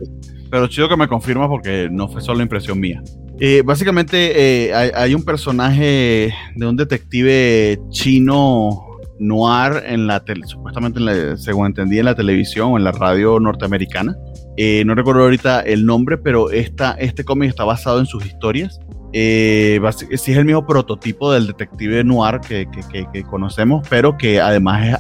pero 0.50 0.68
chido 0.68 0.88
que 0.90 0.98
me 0.98 1.08
confirma 1.08 1.48
porque 1.48 1.88
no 1.92 2.08
fue 2.08 2.22
solo 2.22 2.42
impresión 2.42 2.80
mía. 2.80 3.02
Eh, 3.40 3.64
básicamente 3.66 4.68
eh, 4.68 4.74
hay, 4.74 4.92
hay 4.94 5.16
un 5.16 5.24
personaje 5.24 6.34
de 6.56 6.66
un 6.68 6.76
detective 6.78 7.80
chino 7.90 8.86
noir 9.20 9.84
en 9.86 10.08
la 10.08 10.24
tele, 10.24 10.46
supuestamente 10.48 11.00
en 11.00 11.06
la- 11.06 11.38
según 11.38 11.68
entendí 11.68 12.00
en 12.00 12.06
la 12.06 12.16
televisión 12.16 12.72
o 12.74 12.78
en 12.78 12.84
la 12.84 12.92
radio 12.92 13.40
norteamericana. 13.40 14.16
Eh, 14.58 14.84
no 14.86 14.96
recuerdo 14.96 15.22
ahorita 15.24 15.62
el 15.62 15.86
nombre, 15.86 16.18
pero 16.18 16.50
esta, 16.52 16.92
este 16.94 17.24
cómic 17.24 17.50
está 17.50 17.64
basado 17.64 18.00
en 18.00 18.06
sus 18.06 18.26
historias. 18.26 18.80
Eh, 19.14 19.80
sí 19.96 20.06
es 20.12 20.28
el 20.38 20.46
mismo 20.46 20.66
prototipo 20.66 21.32
del 21.34 21.48
detective 21.48 22.04
noir 22.04 22.40
que, 22.40 22.68
que- 23.12 23.24
conocemos, 23.24 23.86
pero 23.90 24.18
que 24.18 24.40
además 24.40 24.88
es 24.88 24.98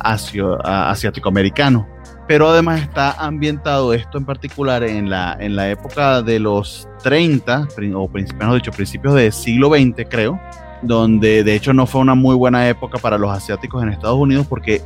asiático-americano. 0.63 1.87
Pero 2.27 2.49
además 2.49 2.81
está 2.81 3.11
ambientado 3.13 3.93
esto 3.93 4.17
en 4.17 4.25
particular 4.25 4.83
en 4.83 5.09
la, 5.09 5.35
en 5.39 5.55
la 5.55 5.69
época 5.69 6.21
de 6.21 6.39
los 6.39 6.87
30, 7.03 7.67
pri- 7.75 7.93
o 7.93 8.07
princip- 8.09 8.35
mejor 8.37 8.55
dicho, 8.55 8.71
principios 8.71 9.15
del 9.15 9.31
siglo 9.33 9.69
XX, 9.69 10.05
creo, 10.09 10.39
donde 10.81 11.43
de 11.43 11.55
hecho 11.55 11.73
no 11.73 11.85
fue 11.85 12.01
una 12.01 12.15
muy 12.15 12.35
buena 12.35 12.67
época 12.69 12.97
para 12.99 13.17
los 13.17 13.31
asiáticos 13.31 13.83
en 13.83 13.89
Estados 13.89 14.17
Unidos, 14.17 14.45
porque 14.47 14.75
eh, 14.75 14.81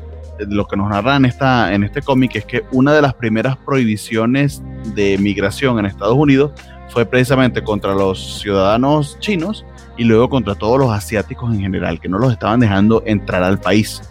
lo 0.47 0.67
que 0.67 0.75
nos 0.75 0.89
narra 0.89 1.15
en, 1.17 1.25
en 1.25 1.83
este 1.83 2.01
cómic 2.01 2.35
es 2.35 2.45
que 2.45 2.63
una 2.71 2.93
de 2.93 3.01
las 3.01 3.13
primeras 3.13 3.57
prohibiciones 3.57 4.63
de 4.95 5.17
migración 5.19 5.77
en 5.79 5.85
Estados 5.85 6.15
Unidos 6.15 6.51
fue 6.89 7.05
precisamente 7.05 7.63
contra 7.63 7.93
los 7.93 8.39
ciudadanos 8.39 9.17
chinos 9.19 9.65
y 9.97 10.03
luego 10.03 10.29
contra 10.29 10.55
todos 10.55 10.79
los 10.79 10.91
asiáticos 10.91 11.53
en 11.53 11.61
general, 11.61 11.99
que 11.99 12.09
no 12.09 12.17
los 12.17 12.31
estaban 12.31 12.59
dejando 12.59 13.03
entrar 13.05 13.43
al 13.43 13.59
país. 13.59 14.01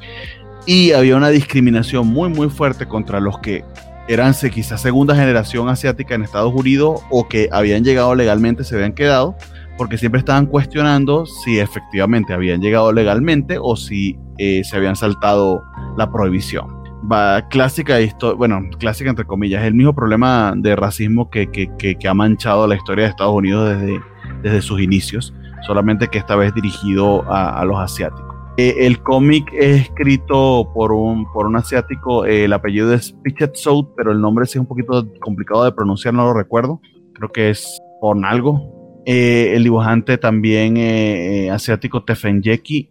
Y 0.67 0.93
había 0.93 1.17
una 1.17 1.28
discriminación 1.28 2.07
muy, 2.07 2.31
muy 2.31 2.49
fuerte 2.49 2.86
contra 2.86 3.20
los 3.20 3.39
que 3.39 3.65
eran 4.09 4.35
quizás 4.35 4.83
segunda 4.83 5.15
generación 5.15 5.69
asiática 5.69 6.15
en 6.15 6.23
Estados 6.23 6.53
Unidos 6.55 7.01
o 7.11 7.28
que 7.28 7.49
habían 7.53 7.85
llegado 7.85 8.15
legalmente, 8.15 8.65
se 8.65 8.75
habían 8.75 8.93
quedado, 8.93 9.36
porque 9.77 9.99
siempre 9.99 10.19
estaban 10.19 10.47
cuestionando 10.47 11.27
si 11.27 11.59
efectivamente 11.59 12.33
habían 12.33 12.61
llegado 12.61 12.93
legalmente 12.93 13.57
o 13.61 13.77
si 13.77 14.19
eh, 14.39 14.62
se 14.65 14.77
habían 14.77 14.97
saltado 14.97 15.62
la 15.97 16.11
prohibición. 16.11 16.84
Va, 17.10 17.47
clásica, 17.49 17.99
bueno, 18.36 18.62
clásica 18.78 19.10
entre 19.10 19.26
comillas, 19.26 19.62
es 19.62 19.68
el 19.68 19.74
mismo 19.74 19.94
problema 19.94 20.55
de 20.57 20.74
racismo 20.74 21.28
que, 21.28 21.50
que, 21.50 21.68
que, 21.76 22.08
ha 22.08 22.15
manchado 22.15 22.66
la 22.66 22.76
historia 22.76 23.05
de 23.05 23.10
Estados 23.10 23.34
Unidos 23.34 23.76
desde, 23.76 24.00
desde 24.42 24.62
sus 24.62 24.81
inicios, 24.81 25.34
solamente 25.66 26.08
que 26.08 26.18
esta 26.18 26.36
vez 26.36 26.55
dirigido 26.55 27.23
a, 27.31 27.60
a 27.60 27.65
los 27.65 27.78
asiáticos. 27.78 28.34
Eh, 28.57 28.86
el 28.86 29.02
cómic 29.02 29.52
es 29.52 29.83
escrito 29.83 30.70
por 30.73 30.92
un, 30.92 31.31
por 31.33 31.47
un 31.47 31.57
asiático, 31.57 32.24
eh, 32.24 32.44
el 32.44 32.52
apellido 32.52 32.94
es 32.94 33.12
Pichet 33.24 33.57
Sout, 33.57 33.91
pero 33.97 34.12
el 34.12 34.20
nombre 34.20 34.47
sí 34.47 34.52
es 34.52 34.60
un 34.60 34.66
poquito 34.66 35.05
complicado 35.20 35.65
de 35.65 35.73
pronunciar, 35.73 36.15
no 36.15 36.24
lo 36.24 36.34
recuerdo. 36.34 36.81
Creo 37.15 37.33
que 37.33 37.50
es 37.50 37.81
Pornalgo. 38.00 39.02
Eh, 39.07 39.55
el 39.57 39.65
dibujante 39.65 40.18
también 40.18 41.50
asiático 41.50 42.05
Tefenyeki, 42.05 42.91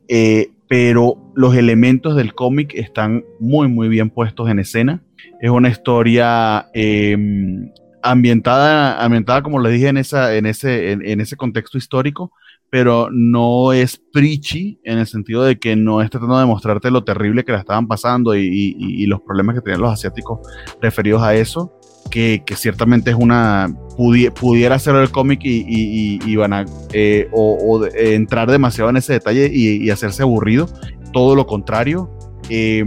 pero 0.74 1.32
los 1.36 1.56
elementos 1.56 2.16
del 2.16 2.34
cómic 2.34 2.74
están 2.74 3.24
muy, 3.40 3.68
muy 3.68 3.90
bien 3.90 4.10
puestos 4.10 4.50
en 4.50 4.58
escena. 4.58 5.04
Es 5.40 5.52
una 5.52 5.70
historia 5.70 6.68
em, 6.74 7.72
ambientada, 8.02 9.00
ambientada, 9.06 9.44
como 9.44 9.60
les 9.60 9.74
dije, 9.74 9.90
en, 9.90 9.98
esa, 9.98 10.36
en, 10.36 10.48
ese, 10.48 10.94
en 10.94 11.22
ese 11.22 11.38
contexto 11.38 11.78
histórico, 11.78 12.32
pero 12.72 13.10
no 13.12 13.72
es 13.72 14.02
preachy 14.12 14.80
en 14.84 14.98
el 14.98 15.06
sentido 15.06 15.44
de 15.44 15.60
que 15.60 15.76
no 15.76 16.02
está 16.02 16.18
tratando 16.18 16.40
de 16.40 16.48
mostrarte 16.48 16.90
lo 16.90 17.04
terrible 17.04 17.46
que 17.46 17.52
la 17.52 17.60
estaban 17.60 17.88
pasando 17.88 18.36
y, 18.36 19.06
los 19.06 19.22
problemas 19.22 19.54
que 19.54 19.62
tenían 19.62 19.82
los 19.82 19.94
asiáticos 19.94 20.40
referidos 20.82 21.22
a 21.22 21.36
eso, 21.36 21.80
que, 22.14 22.44
ciertamente 22.56 23.10
es 23.10 23.16
una, 23.16 23.76
pudiera 23.98 24.78
ser 24.78 24.96
el 24.98 25.10
cómic 25.10 25.40
y, 25.44 26.36
van 26.36 26.54
a, 26.54 26.66
eh, 26.94 27.28
o, 27.32 27.84
entrar 27.96 28.52
demasiado 28.52 28.92
en 28.92 28.98
ese 28.98 29.14
detalle 29.14 29.50
y, 29.52 29.90
hacerse 29.90 30.22
aburrido, 30.22 30.70
todo 31.12 31.36
lo 31.36 31.48
contrario. 31.48 32.12
Eh, 32.50 32.84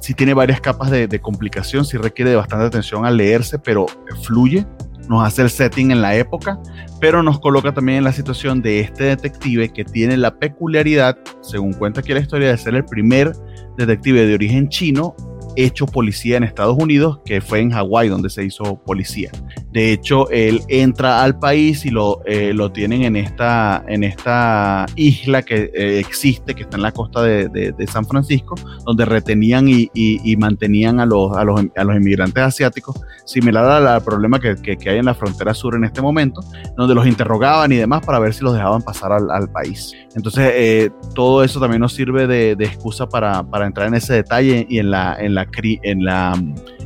sí 0.00 0.14
tiene 0.14 0.32
varias 0.32 0.62
capas 0.62 0.90
de, 0.90 1.20
complicación, 1.20 1.84
sí 1.84 1.98
requiere 1.98 2.30
de 2.30 2.36
bastante 2.36 2.64
atención 2.64 3.04
al 3.04 3.18
leerse, 3.18 3.58
pero 3.58 3.86
fluye 4.22 4.66
nos 5.08 5.26
hace 5.26 5.42
el 5.42 5.50
setting 5.50 5.90
en 5.90 6.00
la 6.00 6.14
época, 6.14 6.58
pero 7.00 7.24
nos 7.24 7.40
coloca 7.40 7.74
también 7.74 7.98
en 7.98 8.04
la 8.04 8.12
situación 8.12 8.62
de 8.62 8.80
este 8.80 9.04
detective 9.04 9.68
que 9.70 9.84
tiene 9.84 10.16
la 10.16 10.38
peculiaridad, 10.38 11.18
según 11.42 11.72
cuenta 11.72 12.00
aquí 12.00 12.14
la 12.14 12.20
historia, 12.20 12.48
de 12.48 12.56
ser 12.56 12.76
el 12.76 12.84
primer 12.84 13.32
detective 13.76 14.24
de 14.24 14.34
origen 14.34 14.68
chino 14.68 15.14
hecho 15.56 15.86
policía 15.86 16.36
en 16.36 16.44
Estados 16.44 16.76
Unidos, 16.78 17.20
que 17.24 17.40
fue 17.40 17.60
en 17.60 17.70
Hawái 17.70 18.08
donde 18.08 18.30
se 18.30 18.44
hizo 18.44 18.76
policía. 18.84 19.30
De 19.72 19.92
hecho, 19.92 20.28
él 20.30 20.60
entra 20.68 21.22
al 21.22 21.38
país 21.38 21.84
y 21.86 21.90
lo, 21.90 22.20
eh, 22.26 22.52
lo 22.52 22.70
tienen 22.72 23.02
en 23.02 23.16
esta, 23.16 23.84
en 23.88 24.04
esta 24.04 24.86
isla 24.96 25.42
que 25.42 25.70
eh, 25.74 25.98
existe, 25.98 26.54
que 26.54 26.62
está 26.62 26.76
en 26.76 26.82
la 26.82 26.92
costa 26.92 27.22
de, 27.22 27.48
de, 27.48 27.86
San 27.86 28.04
Francisco, 28.04 28.54
donde 28.84 29.04
retenían 29.04 29.66
y, 29.68 30.36
mantenían 30.36 31.00
a 31.00 31.06
los, 31.06 31.36
a, 31.36 31.44
los, 31.44 31.60
a 31.76 31.84
los, 31.84 31.96
inmigrantes 31.96 32.42
asiáticos, 32.42 33.00
similar 33.24 33.64
al 33.64 34.02
problema 34.02 34.40
que, 34.40 34.56
que, 34.56 34.90
hay 34.90 34.98
en 34.98 35.04
la 35.04 35.14
frontera 35.14 35.54
sur 35.54 35.74
en 35.74 35.84
este 35.84 36.00
momento, 36.00 36.40
donde 36.76 36.94
los 36.94 37.06
interrogaban 37.06 37.72
y 37.72 37.76
demás 37.76 38.04
para 38.04 38.18
ver 38.18 38.34
si 38.34 38.42
los 38.42 38.54
dejaban 38.54 38.82
pasar 38.82 39.12
al, 39.12 39.30
al 39.30 39.50
país. 39.50 39.94
Entonces, 40.14 40.52
eh, 40.54 40.90
todo 41.14 41.42
eso 41.42 41.60
también 41.60 41.80
nos 41.80 41.94
sirve 41.94 42.26
de, 42.26 42.56
de 42.56 42.64
excusa 42.64 43.08
para, 43.08 43.42
para, 43.42 43.66
entrar 43.66 43.88
en 43.88 43.94
ese 43.94 44.14
detalle 44.14 44.66
y 44.68 44.78
en 44.78 44.90
la, 44.90 45.16
en 45.18 45.34
la 45.34 45.41
en 45.82 46.04
la, 46.04 46.32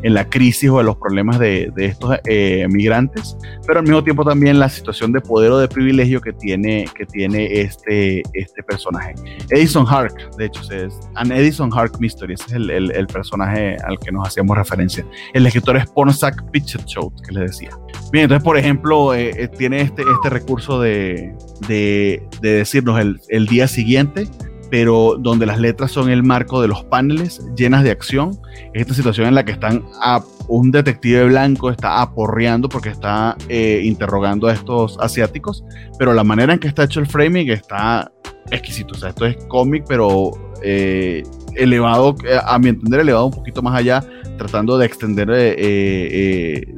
en 0.03 0.15
la 0.15 0.29
crisis 0.29 0.71
o 0.71 0.81
en 0.81 0.87
los 0.87 0.97
problemas 0.97 1.39
de, 1.39 1.73
estos 1.77 2.17
eh, 2.27 2.67
migrantes, 2.69 3.37
pero 3.67 3.81
al 3.81 3.85
mismo 3.85 4.03
tiempo 4.03 4.25
también 4.25 4.59
la 4.59 4.69
situación 4.69 5.13
de 5.13 5.21
poder 5.21 5.51
o 5.53 5.59
de 5.59 5.69
privilegio 5.69 6.21
que 6.21 6.33
tiene, 6.33 6.87
que 6.95 7.07
tiene 7.07 7.61
este, 7.61 8.23
este 8.33 8.63
personaje. 8.63 9.15
Edison 9.51 9.87
Hark, 9.87 10.15
de 10.37 10.47
hecho, 10.47 10.61
es 10.73 10.99
An 11.15 11.33
Edison 11.33 11.71
Hark 11.73 11.99
Mystery, 12.01 12.35
ese 12.35 12.45
es 12.47 12.53
el, 12.53 12.71
el, 12.71 13.07
personaje 13.07 13.77
al 13.85 13.99
que 13.99 14.13
nos 14.13 14.29
hacíamos 14.29 14.57
referencia. 14.57 15.05
El 15.33 15.47
escritor 15.47 15.77
es 15.77 15.87
Pornsack 15.87 16.45
Show 16.87 17.13
que 17.27 17.33
les 17.33 17.51
decía. 17.53 17.71
Bien, 18.13 18.25
entonces, 18.25 18.45
por 18.45 18.57
ejemplo, 18.57 19.15
eh, 19.15 19.31
eh, 19.37 19.49
tiene 19.49 19.81
este, 19.81 20.03
este 20.03 20.31
recurso 20.31 20.81
de, 20.81 21.35
de, 21.69 22.23
de 22.41 22.51
decirnos 22.51 23.01
el, 23.01 23.21
el 23.29 23.47
día 23.47 23.69
siguiente 23.69 24.29
pero 24.71 25.17
donde 25.19 25.47
las 25.47 25.59
letras 25.59 25.93
son 25.93 26.11
el 26.11 26.23
marco 26.23 26.61
de 26.61 26.69
los 26.69 26.85
paneles 26.85 27.41
llenas 27.57 27.85
de 27.85 27.91
acción. 27.91 28.39
esta 28.75 28.95
situación 28.95 29.29
en 29.29 29.35
la 29.35 29.45
que 29.45 29.53
están 29.53 29.85
a, 30.01 30.23
un 30.49 30.71
detective 30.71 31.25
blanco 31.25 31.71
está 31.71 32.01
aporreando 32.01 32.69
porque 32.69 32.91
está 32.91 33.37
eh, 33.49 33.83
interrogando 33.85 34.49
a 34.49 34.53
estos 34.53 34.99
asiáticos, 35.01 35.65
pero 35.99 36.15
la 36.15 36.25
manera 36.25 36.53
en 36.53 36.59
que 36.59 36.69
está 36.69 36.85
hecho 36.85 37.01
el 37.01 37.07
framing 37.07 37.51
está 37.51 38.11
exquisito. 38.51 38.95
O 38.95 38.99
sea, 38.99 39.11
esto 39.11 39.27
es 39.27 39.37
cómic, 39.49 39.85
pero 39.89 40.31
eh, 40.63 41.23
elevado, 41.55 42.15
eh, 42.25 42.39
a 42.45 42.59
mi 42.59 42.69
entender, 42.69 43.01
elevado 43.01 43.27
un 43.27 43.33
poquito 43.33 43.63
más 43.63 43.75
allá, 43.75 44.05
tratando 44.39 44.77
de 44.79 44.87
extender 44.87 45.29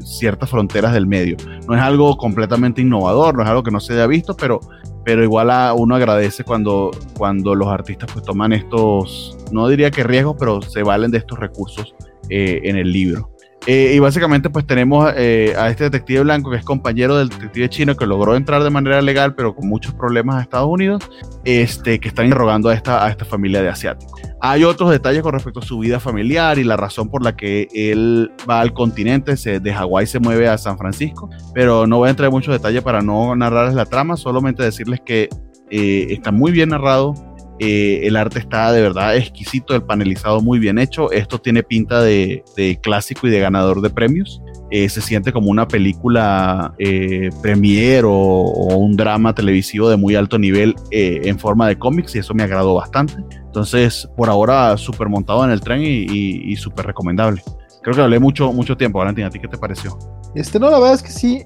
ciertas 0.01 0.49
fronteras 0.49 0.93
del 0.93 1.07
medio. 1.07 1.37
No 1.67 1.75
es 1.75 1.83
algo 1.83 2.17
completamente 2.17 2.81
innovador, 2.81 3.37
no 3.37 3.43
es 3.43 3.49
algo 3.49 3.63
que 3.63 3.71
no 3.71 3.81
se 3.81 3.95
haya 3.95 4.07
visto, 4.07 4.37
pero 4.37 4.61
pero 5.09 5.25
igual 5.25 5.49
a 5.49 5.73
uno 5.73 5.95
agradece 5.95 6.45
cuando, 6.45 6.91
cuando 7.17 7.55
los 7.55 7.69
artistas 7.69 8.11
pues 8.13 8.27
toman 8.27 8.53
estos, 8.53 9.39
no 9.51 9.67
diría 9.67 9.91
que 9.91 10.03
riesgos, 10.03 10.37
pero 10.39 10.61
se 10.61 10.83
valen 10.83 11.11
de 11.11 11.17
estos 11.17 11.39
recursos 11.39 11.95
eh, 12.29 12.61
en 12.65 12.77
el 12.77 12.93
libro. 12.93 13.31
Eh, 13.71 13.93
y 13.95 13.99
básicamente 13.99 14.49
pues 14.49 14.67
tenemos 14.67 15.13
eh, 15.15 15.53
a 15.59 15.69
este 15.69 15.85
detective 15.85 16.23
blanco 16.23 16.51
que 16.51 16.57
es 16.57 16.65
compañero 16.65 17.19
del 17.19 17.29
detective 17.29 17.69
chino 17.69 17.95
que 17.95 18.07
logró 18.07 18.35
entrar 18.35 18.65
de 18.65 18.71
manera 18.71 19.03
legal 19.03 19.35
pero 19.35 19.55
con 19.55 19.69
muchos 19.69 19.93
problemas 19.93 20.37
a 20.37 20.41
Estados 20.41 20.69
Unidos, 20.71 21.07
este, 21.45 22.01
que 22.01 22.09
están 22.09 22.25
interrogando 22.25 22.71
a 22.71 22.75
esta, 22.75 23.05
a 23.05 23.11
esta 23.11 23.27
familia 23.27 23.61
de 23.61 23.69
asiáticos. 23.69 24.23
Hay 24.41 24.65
otros 24.65 24.91
detalles 24.91 25.23
con 25.23 25.35
respecto 25.35 25.61
a 25.61 25.63
su 25.63 25.79
vida 25.81 26.01
familiar 26.01 26.59
y 26.59 26.65
la 26.65 26.79
razón 26.79 27.11
por 27.11 27.23
la 27.23 27.37
que 27.37 27.69
él 27.75 28.33
va 28.49 28.63
al 28.63 28.73
continente, 28.73 29.37
se, 29.37 29.61
de 29.61 29.75
Hawái 29.75 30.07
se 30.07 30.19
mueve 30.19 30.49
a 30.49 30.57
San 30.57 30.79
Francisco, 30.79 31.29
pero 31.53 31.87
no 31.87 31.99
voy 31.99 32.07
a 32.07 32.11
entrar 32.11 32.29
en 32.29 32.33
muchos 32.33 32.55
detalles 32.55 32.83
para 32.83 33.03
no 33.03 33.37
narrarles 33.37 33.75
la 33.75 33.85
trama, 33.85 34.17
solamente 34.17 34.63
decirles 34.63 35.03
que 35.05 35.29
eh, 35.71 36.07
está 36.09 36.33
muy 36.33 36.53
bien 36.53 36.71
narrado, 36.71 37.13
eh, 37.61 38.01
el 38.05 38.17
arte 38.17 38.39
está 38.39 38.73
de 38.73 38.83
verdad 38.83 39.17
exquisito, 39.17 39.75
el 39.75 39.83
panelizado 39.83 40.41
muy 40.41 40.59
bien 40.59 40.79
hecho, 40.79 41.11
esto 41.11 41.39
tiene 41.41 41.63
pinta 41.63 42.03
de, 42.03 42.43
clásico 42.83 43.27
y 43.27 43.31
de 43.31 43.41
ganador 43.41 43.81
de 43.81 43.91
premios. 43.91 44.41
Eh, 44.71 44.91
se 44.91 45.01
siente 45.01 45.33
como 45.33 45.51
una 45.51 45.67
película 45.67 46.75
eh, 46.79 47.31
premier 47.41 48.05
o, 48.05 48.13
un 48.13 48.97
drama 48.97 49.35
televisivo 49.35 49.89
de 49.89 49.97
muy 49.97 50.15
alto 50.15 50.39
nivel 50.39 50.75
eh, 50.91 51.23
en 51.25 51.39
forma 51.39 51.67
de 51.69 51.79
cómics 51.79 52.15
y 52.15 52.19
eso 52.19 52.35
me 52.35 52.43
agradó 52.43 52.75
bastante. 52.75 53.15
Entonces, 53.47 54.09
por 54.17 54.29
ahora, 54.29 54.77
súper 54.77 55.09
montado 55.09 55.43
en 55.45 55.51
el 55.51 55.61
tren 55.61 55.83
y, 55.83 56.05
y, 56.05 56.57
súper 56.57 56.87
recomendable. 56.87 57.43
Creo 57.89 57.97
que 57.97 58.03
hablé 58.03 58.19
mucho, 58.19 58.53
mucho 58.53 58.77
tiempo, 58.77 58.99
Valentín. 58.99 59.25
¿A 59.25 59.31
ti 59.31 59.39
qué 59.39 59.49
te 59.49 59.57
pareció? 59.57 59.99
Este, 60.35 60.61
no, 60.61 60.69
la 60.69 60.79
verdad 60.79 60.95
es 60.97 61.03
que 61.03 61.11
sí. 61.11 61.43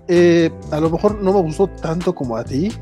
a 0.72 0.80
lo 0.80 0.90
mejor 0.90 1.22
no 1.22 1.32
me 1.32 1.40
gustó 1.40 1.68
tanto 1.68 2.12
como 2.12 2.36
a 2.36 2.42
ti. 2.42 2.72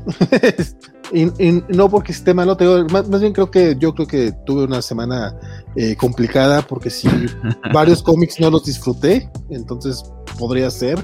y, 1.13 1.25
no 1.69 1.87
porque 1.87 2.11
esté 2.11 2.33
malo, 2.33 2.57
te 2.57 2.65
más, 2.65 3.07
más, 3.07 3.21
bien 3.21 3.33
creo 3.33 3.51
que 3.51 3.75
yo 3.77 3.93
creo 3.93 4.07
que 4.07 4.31
tuve 4.47 4.63
una 4.63 4.81
semana 4.81 5.37
complicada 5.99 6.63
porque 6.63 6.89
sí, 6.89 7.07
varios 7.71 8.01
cómics 8.01 8.39
no 8.39 8.49
los 8.49 8.65
disfruté. 8.65 9.29
Entonces, 9.51 10.03
podría 10.39 10.71
ser. 10.71 10.97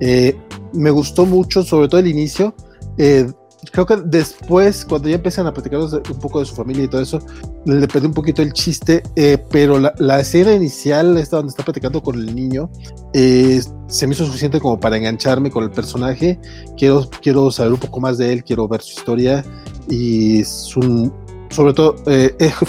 Eh, 0.00 0.34
me 0.72 0.90
gustó 0.90 1.26
mucho, 1.26 1.62
sobre 1.62 1.88
todo 1.88 2.00
el 2.00 2.06
inicio. 2.06 2.54
Eh, 2.96 3.30
creo 3.72 3.86
que 3.86 3.96
después, 3.96 4.84
cuando 4.84 5.08
ya 5.08 5.16
empiezan 5.16 5.46
a 5.46 5.52
platicar 5.52 5.80
un 5.80 6.20
poco 6.20 6.40
de 6.40 6.46
su 6.46 6.54
familia 6.54 6.84
y 6.84 6.88
todo 6.88 7.00
eso, 7.00 7.18
le 7.64 7.86
perdí 7.86 8.06
un 8.06 8.14
poquito 8.14 8.42
el 8.42 8.52
chiste, 8.52 9.02
eh, 9.16 9.38
pero 9.50 9.78
la, 9.78 10.20
escena 10.20 10.52
inicial, 10.54 11.16
esta 11.18 11.36
donde 11.36 11.50
está 11.50 11.64
platicando 11.64 12.02
con 12.02 12.16
el 12.16 12.34
niño, 12.34 12.70
se 13.12 14.06
me 14.06 14.14
hizo 14.14 14.24
suficiente 14.24 14.60
como 14.60 14.78
para 14.78 14.96
engancharme 14.96 15.50
con 15.50 15.64
el 15.64 15.70
personaje. 15.70 16.38
Quiero, 16.76 17.08
quiero 17.22 17.50
saber 17.50 17.72
un 17.72 17.80
poco 17.80 18.00
más 18.00 18.18
de 18.18 18.32
él, 18.32 18.44
quiero 18.44 18.68
ver 18.68 18.82
su 18.82 18.98
historia 18.98 19.44
y 19.88 20.44
su, 20.44 21.12
sobre 21.50 21.74
todo, 21.74 21.96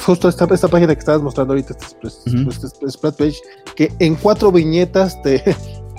justo 0.06 0.28
esta, 0.28 0.46
esta 0.54 0.68
página 0.68 0.94
que 0.94 1.00
estabas 1.00 1.22
mostrando 1.22 1.54
ahorita, 1.54 1.76
este, 2.04 2.68
este 2.86 3.12
page, 3.12 3.38
que 3.76 3.94
en 4.00 4.16
cuatro 4.16 4.52
viñetas 4.52 5.22
te, 5.22 5.44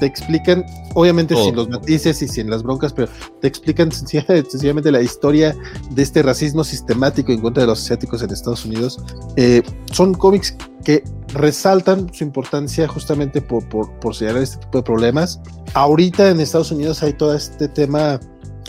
te 0.03 0.07
explican, 0.07 0.67
obviamente 0.95 1.37
sin 1.37 1.55
los 1.55 1.69
matices 1.69 2.21
y 2.23 2.27
sin 2.27 2.51
las 2.51 2.65
broncas, 2.65 2.93
pero 2.93 3.09
te 3.41 3.47
explican 3.47 3.93
sencillamente, 3.93 4.91
la 4.91 5.01
historia 5.01 5.55
de 5.91 6.03
este 6.03 6.25
racismo 6.25 6.65
sistemático 6.65 7.31
en 7.31 7.41
contra 7.41 7.61
de 7.61 7.69
los 7.69 7.85
asiáticos 7.85 8.21
en 8.21 8.31
Estados 8.31 8.65
Unidos. 8.65 8.99
Eh, 9.37 9.63
son 9.93 10.13
cómics 10.15 10.57
que 10.85 11.05
resaltan 11.35 12.13
su 12.13 12.25
importancia 12.25 12.89
justamente 12.89 13.41
por, 13.41 13.69
por, 13.69 13.93
por 14.01 14.17
señalar 14.17 14.43
este 14.43 14.57
tipo 14.57 14.79
de 14.79 14.83
problemas. 14.83 15.41
Ahorita 15.75 16.31
en 16.31 16.41
Estados 16.41 16.73
Unidos 16.73 17.01
hay 17.05 17.13
todo 17.13 17.37
este 17.37 17.69
tema 17.69 18.19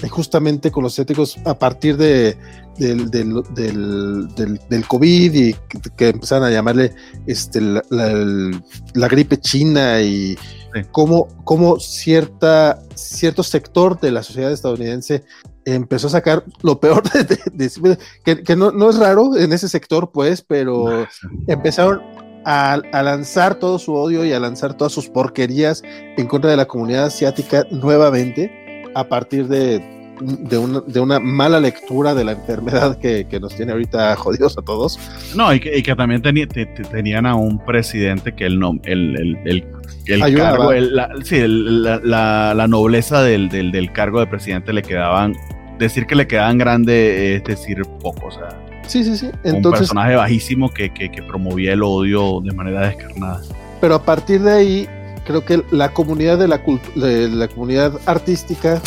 eh, 0.03 0.07
justamente 0.07 0.69
con 0.69 0.83
los 0.83 0.99
éticos 0.99 1.39
a 1.45 1.57
partir 1.57 1.97
de, 1.97 2.37
del, 2.77 3.09
del, 3.09 3.43
del, 3.53 4.59
del, 4.69 4.87
COVID 4.87 5.33
y 5.33 5.55
que, 5.97 6.09
empezaron 6.09 6.45
a 6.45 6.51
llamarle 6.51 6.93
este, 7.27 7.61
la, 7.61 7.83
la, 7.89 8.59
la 8.93 9.07
gripe 9.07 9.37
china 9.37 10.01
y 10.01 10.35
sí. 10.73 10.81
cómo, 10.91 11.27
cómo 11.43 11.79
cierta, 11.79 12.81
cierto 12.95 13.43
sector 13.43 13.99
de 13.99 14.11
la 14.11 14.23
sociedad 14.23 14.51
estadounidense 14.51 15.23
empezó 15.65 16.07
a 16.07 16.11
sacar 16.11 16.43
lo 16.61 16.79
peor 16.79 17.03
de, 17.11 17.23
de, 17.23 17.37
de 17.53 17.97
que, 18.23 18.43
que 18.43 18.55
no, 18.55 18.71
no, 18.71 18.89
es 18.89 18.97
raro 18.97 19.37
en 19.37 19.53
ese 19.53 19.69
sector, 19.69 20.11
pues, 20.11 20.41
pero 20.41 21.07
empezaron 21.47 22.01
a, 22.45 22.73
a, 22.73 23.03
lanzar 23.03 23.55
todo 23.55 23.79
su 23.79 23.93
odio 23.93 24.25
y 24.25 24.33
a 24.33 24.39
lanzar 24.39 24.75
todas 24.75 24.91
sus 24.91 25.09
porquerías 25.09 25.83
en 26.17 26.27
contra 26.27 26.51
de 26.51 26.57
la 26.57 26.65
comunidad 26.65 27.05
asiática 27.05 27.65
nuevamente 27.71 28.83
a 28.95 29.07
partir 29.07 29.47
de, 29.47 29.92
de, 30.21 30.57
una, 30.57 30.81
de 30.81 30.99
una 30.99 31.19
mala 31.19 31.59
lectura 31.59 32.13
de 32.13 32.23
la 32.23 32.33
enfermedad 32.33 32.97
que, 32.99 33.27
que, 33.29 33.39
nos 33.39 33.55
tiene 33.55 33.71
ahorita 33.71 34.15
jodidos 34.15 34.57
a 34.57 34.61
todos. 34.61 34.99
No, 35.35 35.53
y 35.53 35.59
que, 35.59 35.77
y 35.77 35.83
que 35.83 35.95
también 35.95 36.21
teni, 36.21 36.45
te, 36.45 36.65
te 36.65 36.83
tenían 36.83 37.25
a 37.25 37.35
un 37.35 37.63
presidente 37.63 38.33
que 38.33 38.45
el, 38.45 38.59
no, 38.59 38.79
el, 38.83 39.15
el, 39.17 39.37
el 39.45 39.65
el 40.05 40.35
cargo, 40.35 40.71
el, 40.71 40.95
la, 40.95 41.09
sí, 41.23 41.41
la, 41.47 41.99
la, 42.03 42.53
la, 42.53 42.67
nobleza 42.67 43.21
del, 43.21 43.49
del, 43.49 43.71
del, 43.71 43.91
cargo 43.91 44.19
de 44.19 44.27
presidente 44.27 44.73
le 44.73 44.81
quedaban, 44.81 45.33
decir 45.79 46.05
que 46.05 46.15
le 46.15 46.27
quedaban 46.27 46.57
grande 46.57 47.35
es 47.35 47.43
decir 47.45 47.81
poco, 48.01 48.27
o 48.27 48.31
sea, 48.31 48.49
sí, 48.85 49.03
sí, 49.03 49.15
sí. 49.15 49.29
Entonces, 49.43 49.65
un 49.65 49.71
personaje 49.71 50.15
bajísimo 50.15 50.73
que, 50.73 50.93
que, 50.93 51.09
que, 51.09 51.23
promovía 51.23 51.73
el 51.73 51.83
odio 51.83 52.41
de 52.41 52.51
manera 52.51 52.87
descarnada. 52.87 53.41
Pero 53.79 53.95
a 53.95 54.03
partir 54.03 54.41
de 54.41 54.51
ahí, 54.51 54.89
creo 55.25 55.45
que 55.45 55.63
la 55.71 55.93
comunidad 55.93 56.37
de 56.37 56.47
la, 56.47 56.61
de 56.95 57.29
la 57.29 57.47
comunidad 57.47 57.93
artística, 58.05 58.81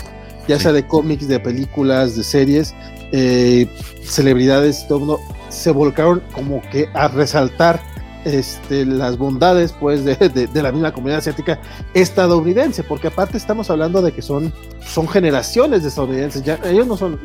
ya 0.48 0.56
sí. 0.56 0.64
sea 0.64 0.72
de 0.72 0.86
cómics, 0.86 1.28
de 1.28 1.40
películas, 1.40 2.16
de 2.16 2.24
series, 2.24 2.74
eh, 3.12 3.66
celebridades, 4.02 4.86
todo 4.88 4.98
mundo, 5.00 5.20
se 5.48 5.70
volcaron 5.70 6.22
como 6.34 6.60
que 6.70 6.88
a 6.94 7.08
resaltar 7.08 7.80
este, 8.26 8.84
las 8.84 9.16
bondades 9.16 9.72
pues 9.72 10.04
de, 10.04 10.16
de, 10.16 10.48
de, 10.48 10.62
la 10.62 10.72
misma 10.72 10.92
comunidad 10.92 11.20
asiática 11.20 11.60
estadounidense, 11.94 12.82
porque 12.82 13.06
aparte 13.06 13.36
estamos 13.36 13.70
hablando 13.70 14.02
de 14.02 14.10
que 14.10 14.20
son, 14.20 14.52
son 14.84 15.06
generaciones 15.06 15.82
de 15.82 15.90
estadounidenses, 15.90 16.42
ya, 16.42 16.58
ellos 16.64 16.88
no 16.88 16.96
son, 16.96 17.20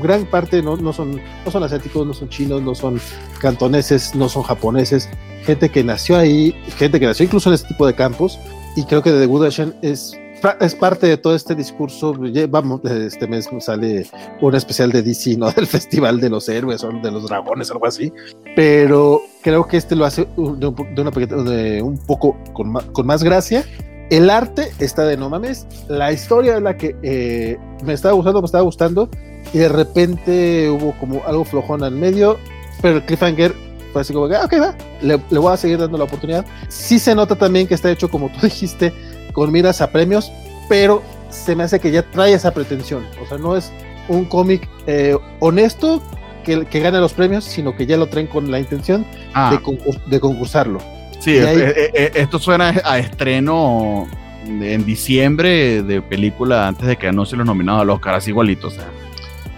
gran 0.00 0.26
parte 0.26 0.60
no, 0.60 0.76
no, 0.76 0.92
son, 0.92 1.20
no 1.44 1.50
son 1.50 1.62
asiáticos, 1.62 2.04
no 2.04 2.12
son 2.12 2.28
chinos, 2.28 2.60
no 2.60 2.74
son 2.74 3.00
cantoneses, 3.40 4.16
no 4.16 4.28
son 4.28 4.42
japoneses, 4.42 5.08
gente 5.44 5.68
que 5.70 5.84
nació 5.84 6.16
ahí, 6.16 6.52
gente 6.76 6.98
que 6.98 7.06
nació 7.06 7.24
incluso 7.24 7.48
en 7.48 7.54
este 7.54 7.68
tipo 7.68 7.86
de 7.86 7.94
campos, 7.94 8.40
y 8.74 8.84
creo 8.84 9.00
que 9.00 9.12
The 9.12 9.26
Good 9.26 9.44
Asian 9.44 9.74
es 9.80 10.18
es 10.60 10.74
parte 10.74 11.06
de 11.06 11.16
todo 11.16 11.34
este 11.34 11.54
discurso. 11.54 12.14
Vamos, 12.48 12.84
este 12.84 13.26
mes 13.26 13.48
sale 13.60 14.06
un 14.40 14.54
especial 14.54 14.90
de 14.90 15.02
DC, 15.02 15.36
¿no? 15.36 15.50
Del 15.56 15.66
Festival 15.66 16.20
de 16.20 16.30
los 16.30 16.48
Héroes 16.48 16.82
o 16.84 16.90
de 16.90 17.10
los 17.10 17.28
Dragones, 17.28 17.70
algo 17.70 17.86
así. 17.86 18.12
Pero 18.56 19.22
creo 19.42 19.66
que 19.66 19.76
este 19.76 19.96
lo 19.96 20.04
hace 20.04 20.26
de, 20.36 21.00
una, 21.00 21.10
de 21.10 21.82
un 21.82 21.98
poco 21.98 22.36
con 22.52 22.70
más, 22.70 22.84
con 22.86 23.06
más, 23.06 23.22
gracia. 23.22 23.64
El 24.10 24.28
arte 24.28 24.70
está 24.78 25.04
de 25.04 25.16
no 25.16 25.30
mames. 25.30 25.66
La 25.88 26.12
historia 26.12 26.56
es 26.56 26.62
la 26.62 26.76
que 26.76 26.96
eh, 27.02 27.58
me 27.84 27.94
estaba 27.94 28.14
gustando, 28.14 28.42
me 28.42 28.46
estaba 28.46 28.64
gustando. 28.64 29.08
Y 29.52 29.58
de 29.58 29.68
repente 29.68 30.70
hubo 30.70 30.94
como 30.98 31.22
algo 31.24 31.44
flojón 31.44 31.82
al 31.82 31.92
medio. 31.92 32.38
Pero 32.80 32.96
el 32.96 33.04
cliffhanger 33.04 33.54
fue 33.92 34.02
así 34.02 34.12
como, 34.12 34.26
ah, 34.26 34.44
ok, 34.44 34.54
va, 34.60 34.74
le, 35.02 35.20
le 35.30 35.38
voy 35.38 35.52
a 35.52 35.56
seguir 35.56 35.78
dando 35.78 35.98
la 35.98 36.04
oportunidad. 36.04 36.44
Sí 36.68 36.98
se 36.98 37.14
nota 37.14 37.36
también 37.36 37.66
que 37.66 37.74
está 37.74 37.90
hecho, 37.90 38.10
como 38.10 38.28
tú 38.30 38.40
dijiste, 38.42 38.92
con 39.32 39.50
miras 39.52 39.80
a 39.80 39.90
premios, 39.90 40.32
pero 40.68 41.02
se 41.30 41.56
me 41.56 41.64
hace 41.64 41.80
que 41.80 41.90
ya 41.90 42.02
trae 42.02 42.34
esa 42.34 42.52
pretensión. 42.52 43.06
O 43.22 43.26
sea, 43.26 43.38
no 43.38 43.56
es 43.56 43.72
un 44.08 44.24
cómic 44.24 44.68
eh, 44.86 45.16
honesto 45.40 46.02
que, 46.44 46.66
que 46.66 46.80
gane 46.80 46.98
los 46.98 47.12
premios, 47.12 47.44
sino 47.44 47.76
que 47.76 47.86
ya 47.86 47.96
lo 47.96 48.08
traen 48.08 48.26
con 48.26 48.50
la 48.50 48.58
intención 48.58 49.06
ah. 49.34 49.50
de, 49.50 49.62
concurs 49.62 49.98
de, 50.06 50.20
concursarlo. 50.20 50.80
Sí, 51.20 51.38
ahí... 51.38 51.58
eh, 51.58 51.90
eh, 51.94 52.10
esto 52.14 52.38
suena 52.38 52.74
a 52.84 52.98
estreno 52.98 54.08
en 54.44 54.84
diciembre 54.84 55.82
de 55.82 56.02
película 56.02 56.66
antes 56.66 56.86
de 56.86 56.96
que 56.96 57.06
anuncien 57.06 57.38
los 57.38 57.46
nominados 57.46 57.82
al 57.82 57.90
Oscar, 57.90 58.14
así 58.14 58.30
igualito. 58.30 58.68
O 58.68 58.70
sea. 58.70 58.88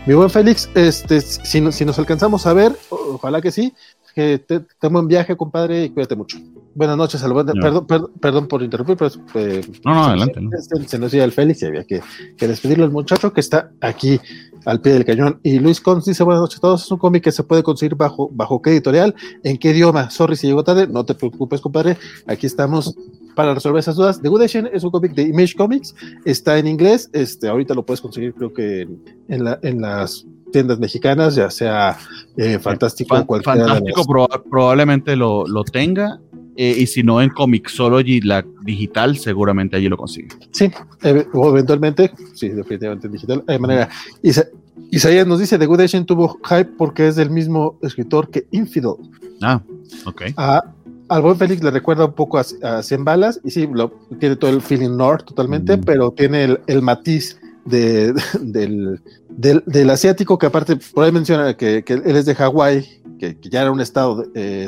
Mi 0.07 0.13
buen 0.13 0.29
Félix, 0.29 0.69
este, 0.75 1.21
si, 1.23 1.73
si 1.73 1.85
nos 1.85 1.99
alcanzamos 1.99 2.47
a 2.47 2.53
ver, 2.53 2.73
ojalá 2.91 3.41
que 3.41 3.51
sí, 3.51 3.73
que 4.15 4.39
te, 4.39 4.61
te 4.61 4.89
buen 4.89 5.09
viaje, 5.09 5.37
compadre, 5.37 5.85
y 5.85 5.91
cuídate 5.91 6.17
mucho. 6.17 6.39
Buenas 6.75 6.97
noches, 6.97 7.23
no. 7.23 7.35
perdón, 7.35 7.87
perdón, 7.87 8.11
perdón, 8.21 8.49
por 8.49 8.63
interrumpir, 8.63 8.97
pero 8.97 9.11
eh, 9.35 9.61
no, 9.85 9.95
no, 9.95 10.05
adelante. 10.05 10.41
Se, 10.61 10.79
no. 10.79 10.89
se, 10.89 10.99
nos 10.99 11.15
iba 11.15 11.25
el 11.25 11.33
Félix 11.33 11.63
y 11.63 11.67
había 11.67 11.85
que, 11.85 12.03
que, 12.37 12.49
despedirlo 12.49 12.85
al 12.85 12.91
muchacho 12.91 13.33
que 13.33 13.41
está 13.41 13.71
aquí 13.81 14.21
al 14.65 14.81
pie 14.81 14.95
del 14.95 15.05
cañón. 15.05 15.39
Y 15.43 15.61
Luis 15.61 15.81
Cons 15.81 16.05
dice, 16.05 16.25
buenas 16.25 16.41
noches 16.41 16.59
a 16.59 16.63
todos, 16.63 16.85
es 16.85 16.91
un 16.91 16.99
cómic 16.99 17.23
que 17.23 17.33
se 17.33 17.45
puede 17.45 17.63
conseguir 17.63 17.95
bajo, 17.95 18.29
bajo 18.33 18.61
qué 18.61 18.71
editorial, 18.71 19.15
en 19.45 19.57
qué 19.59 19.71
idioma. 19.71 20.11
Sorry 20.11 20.37
si 20.37 20.49
llegó 20.49 20.65
tarde, 20.65 20.89
no 20.89 21.05
te 21.05 21.15
preocupes, 21.15 21.61
compadre, 21.61 21.97
aquí 22.27 22.47
estamos 22.47 22.97
para 23.35 23.55
resolver 23.55 23.81
esas 23.81 23.97
dudas. 23.97 24.21
The 24.21 24.29
Good 24.29 24.43
Asian 24.43 24.69
es 24.73 24.85
un 24.85 24.91
cómic 24.91 25.15
de 25.15 25.23
Image 25.23 25.55
Comics, 25.55 25.95
está 26.25 26.59
en 26.59 26.67
inglés, 26.67 27.11
este, 27.13 27.49
ahorita 27.49 27.75
lo 27.75 27.85
puedes 27.85 28.01
conseguir 28.01 28.35
creo 28.35 28.53
que 28.53 28.83
en, 28.83 28.99
en, 29.29 29.45
la, 29.45 29.59
en 29.63 29.81
las 29.81 30.27
tiendas 30.53 30.79
mexicanas, 30.79 31.35
ya 31.35 31.51
sea 31.51 31.99
eh, 32.37 32.59
Fantástico 32.59 33.17
Fan, 33.17 33.43
Fantástico 33.43 34.05
proba 34.05 34.43
probablemente 34.49 35.17
lo, 35.17 35.47
lo 35.47 35.65
tenga 35.65 36.21
eh, 36.57 36.77
y 36.79 36.87
si 36.87 37.03
no 37.03 37.21
en 37.21 37.31
Comixology, 37.31 38.21
la 38.21 38.45
digital, 38.63 39.19
seguramente 39.19 39.77
allí 39.77 39.89
lo 39.89 39.97
consigue. 39.97 40.29
Sí, 40.53 40.71
eh, 41.03 41.27
eventualmente, 41.35 42.13
sí, 42.35 42.49
definitivamente 42.51 43.09
digital. 43.09 43.43
De 43.47 43.59
manera, 43.59 43.89
Isa 44.23 44.45
Isaías 44.91 45.27
nos 45.27 45.41
dice: 45.41 45.59
The 45.59 45.67
Good 45.67 45.81
Asian 45.81 46.07
tuvo 46.07 46.39
hype 46.49 46.71
porque 46.79 47.09
es 47.09 47.17
del 47.17 47.31
mismo 47.31 47.79
escritor 47.83 48.31
que 48.31 48.47
Infidel. 48.53 48.95
Ah, 49.43 49.61
ok. 50.05 50.23
A, 50.37 50.63
al 51.15 51.23
buen 51.23 51.37
Félix 51.37 51.63
le 51.63 51.71
recuerda 51.71 52.07
un 52.07 52.13
poco 52.13 52.39
a, 52.39 52.45
a 52.63 52.83
100 52.83 53.05
balas, 53.05 53.41
y 53.45 53.51
sí, 53.51 53.69
lo, 53.73 53.93
tiene 54.19 54.35
todo 54.35 54.51
el 54.51 54.61
feeling 54.61 54.97
north 54.97 55.25
totalmente, 55.27 55.77
mm. 55.77 55.81
pero 55.85 56.11
tiene 56.11 56.45
el, 56.45 56.61
el 56.67 56.83
matiz 56.83 57.39
de, 57.65 58.13
de, 58.13 58.23
del, 58.41 59.01
del, 59.29 59.63
del, 59.65 59.91
asiático, 59.91 60.39
que 60.39 60.47
aparte 60.47 60.77
por 60.93 61.05
ahí 61.05 61.13
menciona 61.13 61.57
que, 61.57 61.85
que 61.85 61.93
él 61.95 62.17
es 62.17 62.27
de 62.27 62.35
Hawái, 62.35 63.03
que, 63.21 63.39
que, 63.39 63.49
ya 63.49 63.63
era 63.63 63.71
un 63.71 63.81
estado 63.81 64.27
eh, 64.35 64.67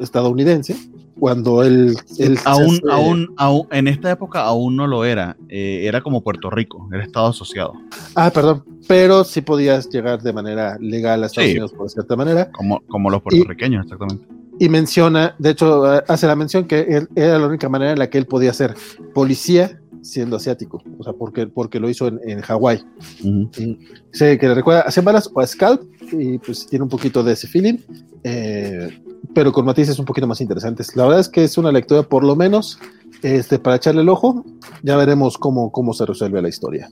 estadounidense, 0.00 0.76
cuando 1.18 1.64
él, 1.64 1.96
él 2.20 2.38
aún, 2.44 2.76
hace, 2.76 2.82
aún, 2.92 3.34
aún, 3.36 3.66
en 3.72 3.88
esta 3.88 4.12
época 4.12 4.42
aún 4.42 4.76
no 4.76 4.86
lo 4.86 5.04
era, 5.04 5.36
eh, 5.48 5.80
era 5.82 6.00
como 6.00 6.22
Puerto 6.22 6.48
Rico, 6.48 6.88
era 6.92 7.02
estado 7.02 7.26
asociado. 7.26 7.72
Ah, 8.14 8.30
perdón, 8.32 8.62
pero 8.86 9.24
sí 9.24 9.40
podías 9.40 9.88
llegar 9.90 10.22
de 10.22 10.32
manera 10.32 10.78
legal 10.80 11.24
a 11.24 11.26
Estados 11.26 11.48
sí, 11.48 11.52
Unidos 11.54 11.72
por 11.72 11.90
cierta 11.90 12.14
manera. 12.14 12.52
Como, 12.52 12.80
como 12.86 13.10
los 13.10 13.20
puertorriqueños, 13.20 13.84
y, 13.84 13.86
exactamente. 13.86 14.37
Y 14.58 14.68
menciona, 14.68 15.34
de 15.38 15.50
hecho, 15.50 15.84
hace 15.84 16.26
la 16.26 16.36
mención 16.36 16.66
que 16.66 16.80
él, 16.80 17.08
era 17.14 17.38
la 17.38 17.46
única 17.46 17.68
manera 17.68 17.92
en 17.92 17.98
la 17.98 18.10
que 18.10 18.18
él 18.18 18.26
podía 18.26 18.52
ser 18.52 18.74
policía 19.14 19.80
siendo 20.02 20.36
asiático, 20.36 20.82
o 20.98 21.04
sea, 21.04 21.12
porque, 21.12 21.46
porque 21.46 21.80
lo 21.80 21.88
hizo 21.88 22.08
en, 22.08 22.20
en 22.24 22.40
Hawái. 22.40 22.84
Uh 23.22 23.26
-huh. 23.26 23.78
Sé 24.12 24.38
que 24.38 24.48
le 24.48 24.54
recuerda 24.54 24.82
a 24.82 25.00
balas 25.00 25.30
o 25.32 25.40
a 25.40 25.46
Scalp, 25.46 25.82
y 26.12 26.38
pues 26.38 26.66
tiene 26.66 26.84
un 26.84 26.88
poquito 26.88 27.22
de 27.22 27.32
ese 27.32 27.46
feeling, 27.46 27.78
eh, 28.24 29.00
pero 29.34 29.52
con 29.52 29.64
matices 29.64 29.98
un 29.98 30.04
poquito 30.04 30.26
más 30.26 30.40
interesantes. 30.40 30.94
La 30.96 31.04
verdad 31.04 31.20
es 31.20 31.28
que 31.28 31.44
es 31.44 31.58
una 31.58 31.72
lectura, 31.72 32.02
por 32.02 32.24
lo 32.24 32.34
menos, 32.36 32.78
este, 33.22 33.58
para 33.58 33.76
echarle 33.76 34.02
el 34.02 34.08
ojo, 34.08 34.44
ya 34.82 34.96
veremos 34.96 35.36
cómo, 35.36 35.70
cómo 35.70 35.92
se 35.92 36.06
resuelve 36.06 36.40
la 36.40 36.48
historia. 36.48 36.90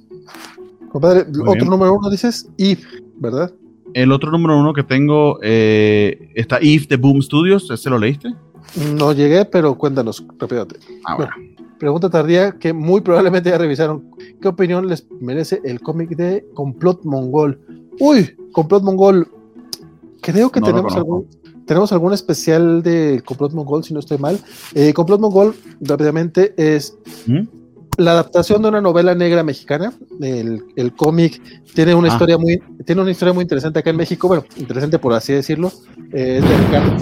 Compadre, 0.90 1.24
Muy 1.24 1.40
otro 1.40 1.52
bien. 1.52 1.70
número 1.70 1.94
uno 1.94 2.10
dices, 2.10 2.48
Eve, 2.58 2.82
¿verdad? 3.16 3.52
El 3.96 4.12
otro 4.12 4.30
número 4.30 4.58
uno 4.58 4.74
que 4.74 4.82
tengo 4.82 5.38
eh, 5.40 6.30
está 6.34 6.58
Eve 6.58 6.84
de 6.86 6.96
Boom 6.96 7.22
Studios, 7.22 7.70
¿ese 7.70 7.88
lo 7.88 7.98
leíste? 7.98 8.34
No 8.94 9.14
llegué, 9.14 9.46
pero 9.46 9.74
cuéntanos 9.78 10.22
rápidamente. 10.38 10.80
Ah, 11.06 11.16
bueno. 11.16 11.32
bueno 11.34 11.56
pregunta 11.78 12.10
tardía 12.10 12.52
que 12.52 12.74
muy 12.74 13.00
probablemente 13.00 13.48
ya 13.48 13.56
revisaron. 13.56 14.10
¿Qué 14.40 14.48
opinión 14.48 14.86
les 14.86 15.06
merece 15.20 15.62
el 15.64 15.80
cómic 15.80 16.10
de 16.10 16.46
Complot 16.52 17.04
Mongol? 17.04 17.58
Uy, 17.98 18.36
Complot 18.52 18.82
Mongol. 18.82 19.28
Creo 20.20 20.50
que 20.50 20.60
no 20.60 20.66
tenemos 20.66 20.94
algún, 20.94 21.26
tenemos 21.66 21.90
algún 21.90 22.12
especial 22.12 22.82
de 22.82 23.22
Complot 23.24 23.54
Mongol, 23.54 23.82
si 23.82 23.94
no 23.94 24.00
estoy 24.00 24.18
mal. 24.18 24.38
Eh, 24.74 24.92
Complot 24.92 25.20
Mongol, 25.20 25.54
rápidamente, 25.80 26.52
es 26.58 26.98
¿Mm? 27.26 27.44
La 27.96 28.12
adaptación 28.12 28.62
de 28.62 28.68
una 28.68 28.80
novela 28.80 29.14
negra 29.14 29.42
mexicana. 29.42 29.92
El, 30.20 30.64
el 30.76 30.94
cómic 30.94 31.40
tiene 31.74 31.94
una 31.94 32.08
ah. 32.08 32.12
historia 32.12 32.38
muy, 32.38 32.60
tiene 32.84 33.02
una 33.02 33.10
historia 33.10 33.34
muy 33.34 33.42
interesante 33.42 33.78
acá 33.78 33.90
en 33.90 33.96
México. 33.96 34.28
Bueno, 34.28 34.44
interesante 34.56 34.98
por 34.98 35.12
así 35.12 35.32
decirlo. 35.32 35.72
Eh, 36.12 36.38
es 36.38 36.48
de 36.48 36.56
Ricardo, 36.56 36.96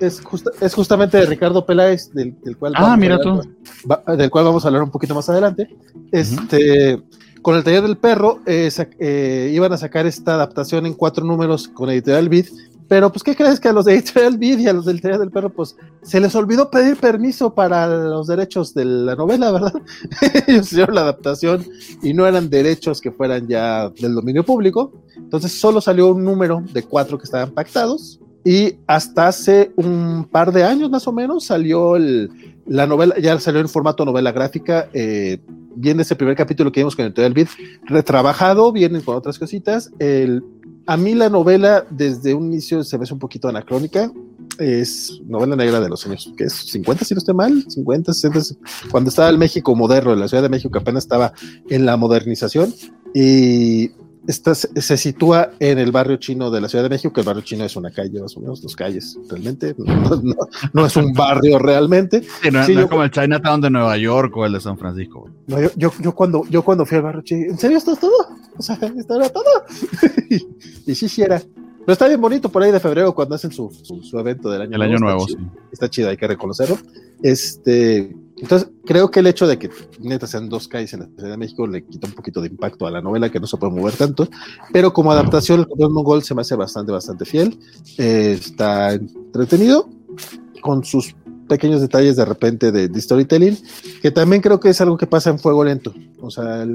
es, 0.00 0.20
justa, 0.20 0.50
es, 0.60 0.74
justamente 0.74 1.18
de 1.18 1.26
Ricardo 1.26 1.64
Peláez, 1.64 2.12
del, 2.12 2.34
del 2.42 2.56
cual 2.56 2.74
ah, 2.76 2.96
mira 2.96 3.18
tú. 3.18 3.42
Va, 3.90 4.02
del 4.16 4.30
cual 4.30 4.44
vamos 4.44 4.64
a 4.64 4.68
hablar 4.68 4.82
un 4.82 4.90
poquito 4.90 5.14
más 5.14 5.28
adelante. 5.28 5.68
Este, 6.12 6.94
uh 6.94 6.98
-huh. 6.98 7.04
Con 7.44 7.56
el 7.56 7.62
taller 7.62 7.82
del 7.82 7.98
perro 7.98 8.40
eh, 8.46 8.70
eh, 8.98 9.50
iban 9.52 9.70
a 9.70 9.76
sacar 9.76 10.06
esta 10.06 10.32
adaptación 10.32 10.86
en 10.86 10.94
cuatro 10.94 11.26
números 11.26 11.68
con 11.68 11.90
Editorial 11.90 12.30
Vid 12.30 12.46
Pero 12.88 13.10
pues, 13.10 13.22
¿qué 13.22 13.34
crees 13.34 13.60
que 13.60 13.68
a 13.68 13.72
los 13.72 13.86
de 13.86 13.94
Editorial 13.94 14.36
Vid 14.36 14.58
y 14.58 14.68
a 14.68 14.72
los 14.72 14.84
del 14.84 15.00
Taller 15.00 15.18
del 15.18 15.30
Perro, 15.30 15.50
pues 15.50 15.76
se 16.02 16.20
les 16.20 16.34
olvidó 16.34 16.70
pedir 16.70 16.96
permiso 16.96 17.54
para 17.54 17.86
los 17.86 18.26
derechos 18.26 18.74
de 18.74 18.84
la 18.84 19.14
novela, 19.14 19.50
¿verdad? 19.52 19.72
Ellos 20.46 20.70
hicieron 20.70 20.94
la 20.94 21.02
adaptación 21.02 21.64
y 22.02 22.12
no 22.12 22.26
eran 22.26 22.50
derechos 22.50 23.00
que 23.00 23.10
fueran 23.10 23.48
ya 23.48 23.88
del 23.88 24.14
dominio 24.14 24.44
público. 24.44 24.92
Entonces 25.16 25.52
solo 25.52 25.80
salió 25.80 26.12
un 26.12 26.24
número 26.24 26.62
de 26.72 26.82
cuatro 26.82 27.18
que 27.18 27.24
estaban 27.24 27.52
pactados. 27.52 28.20
Y 28.46 28.74
hasta 28.86 29.28
hace 29.28 29.72
un 29.76 30.28
par 30.30 30.52
de 30.52 30.64
años 30.64 30.90
más 30.90 31.08
o 31.08 31.12
menos 31.12 31.46
salió 31.46 31.96
la 32.66 32.86
novela, 32.86 33.14
ya 33.18 33.40
salió 33.40 33.60
en 33.60 33.70
formato 33.70 34.04
novela 34.04 34.32
gráfica. 34.32 34.90
Eh, 34.92 35.38
viene 35.74 36.02
ese 36.02 36.14
primer 36.14 36.36
capítulo 36.36 36.70
que 36.70 36.80
vimos 36.80 36.94
con 36.94 37.06
Editorial 37.06 37.32
Vid, 37.32 37.48
retrabajado, 37.84 38.70
vienen 38.70 39.00
con 39.00 39.16
otras 39.16 39.38
cositas. 39.38 39.90
El 39.98 40.44
a 40.86 40.96
mí 40.96 41.14
la 41.14 41.28
novela 41.28 41.86
desde 41.90 42.34
un 42.34 42.46
inicio 42.46 42.84
se 42.84 42.96
ve 42.96 43.06
un 43.10 43.18
poquito 43.18 43.48
anacrónica. 43.48 44.12
Es 44.58 45.20
novela 45.26 45.56
negra 45.56 45.80
de 45.80 45.88
los 45.88 46.06
años, 46.06 46.32
es 46.38 46.52
50, 46.52 47.04
si 47.04 47.14
no 47.14 47.18
estoy 47.18 47.34
mal, 47.34 47.64
50, 47.66 48.12
60, 48.12 48.40
cuando 48.90 49.10
estaba 49.10 49.28
el 49.28 49.38
México 49.38 49.74
moderno, 49.74 50.14
la 50.14 50.28
Ciudad 50.28 50.44
de 50.44 50.48
México, 50.48 50.70
que 50.70 50.78
apenas 50.78 51.04
estaba 51.04 51.32
en 51.68 51.84
la 51.84 51.96
modernización. 51.96 52.72
Y 53.12 53.90
esta 54.26 54.54
se 54.54 54.96
sitúa 54.96 55.52
en 55.58 55.78
el 55.78 55.92
barrio 55.92 56.16
chino 56.16 56.50
de 56.50 56.60
la 56.60 56.68
Ciudad 56.68 56.84
de 56.84 56.90
México, 56.90 57.12
que 57.12 57.20
el 57.20 57.26
barrio 57.26 57.42
chino 57.42 57.64
es 57.64 57.76
una 57.76 57.90
calle, 57.90 58.20
más 58.20 58.36
o 58.36 58.40
menos, 58.40 58.62
dos 58.62 58.74
calles, 58.74 59.18
realmente. 59.28 59.74
No, 60.72 60.86
es 60.86 60.96
un 60.96 61.12
barrio 61.12 61.58
realmente. 61.58 62.22
no, 62.50 62.62
es 62.62 62.86
como 62.86 63.02
el 63.02 63.10
Chinatown 63.10 63.60
de 63.60 63.70
Nueva 63.70 63.96
York 63.96 64.34
o 64.36 64.46
el 64.46 64.52
de 64.54 64.60
San 64.60 64.78
Francisco. 64.78 65.28
yo, 65.76 65.92
yo, 65.98 66.14
cuando, 66.14 66.44
yo 66.48 66.62
cuando 66.62 66.86
fui 66.86 66.96
al 66.96 67.02
barrio 67.02 67.22
chino, 67.22 67.50
¿en 67.50 67.58
serio 67.58 67.78
esto 67.78 67.92
es 67.92 68.00
todo? 68.00 68.14
O 68.56 68.62
sea, 68.62 68.78
esto 68.96 69.16
era 69.16 69.28
todo. 69.28 69.44
y, 70.86 70.94
sí, 70.94 71.08
sí 71.08 71.22
era. 71.22 71.40
Pero 71.40 71.92
está 71.92 72.08
bien 72.08 72.20
bonito 72.20 72.48
por 72.48 72.62
ahí 72.62 72.72
de 72.72 72.80
febrero 72.80 73.14
cuando 73.14 73.34
hacen 73.34 73.52
su, 73.52 73.70
su, 73.70 74.18
evento 74.18 74.50
del 74.50 74.62
año 74.62 74.76
el 74.76 74.82
año 74.82 74.98
nuevo. 74.98 75.26
sí. 75.26 75.36
está 75.70 75.90
chido, 75.90 76.08
hay 76.08 76.16
que 76.16 76.26
reconocerlo. 76.26 76.78
Este, 77.22 78.14
entonces, 78.36 78.68
creo 78.84 79.10
que 79.10 79.20
el 79.20 79.26
hecho 79.26 79.46
de 79.46 79.58
que 79.58 79.70
neta 80.00 80.26
sean 80.26 80.48
dos 80.48 80.66
calles 80.66 80.92
en 80.92 81.00
la 81.00 81.06
Ciudad 81.06 81.30
de 81.30 81.36
México 81.36 81.66
le 81.66 81.84
quita 81.84 82.08
un 82.08 82.14
poquito 82.14 82.40
de 82.40 82.48
impacto 82.48 82.86
a 82.86 82.90
la 82.90 83.00
novela, 83.00 83.30
que 83.30 83.38
no 83.38 83.46
se 83.46 83.56
puede 83.56 83.72
mover 83.72 83.94
tanto, 83.94 84.28
pero 84.72 84.92
como 84.92 85.12
adaptación, 85.12 85.60
el 85.60 85.68
campeón 85.68 85.92
mongol 85.92 86.22
se 86.22 86.34
me 86.34 86.40
hace 86.40 86.56
bastante, 86.56 86.90
bastante 86.90 87.24
fiel. 87.24 87.58
Eh, 87.96 88.36
está 88.38 88.92
entretenido, 88.92 89.88
con 90.62 90.84
sus 90.84 91.14
pequeños 91.48 91.80
detalles 91.80 92.16
de 92.16 92.24
repente 92.24 92.72
de, 92.72 93.00
storytelling, 93.00 93.56
que 94.02 94.10
también 94.10 94.42
creo 94.42 94.58
que 94.58 94.70
es 94.70 94.80
algo 94.80 94.96
que 94.96 95.06
pasa 95.06 95.30
en 95.30 95.38
Fuego 95.38 95.62
Lento. 95.62 95.94
O 96.20 96.30
sea, 96.30 96.66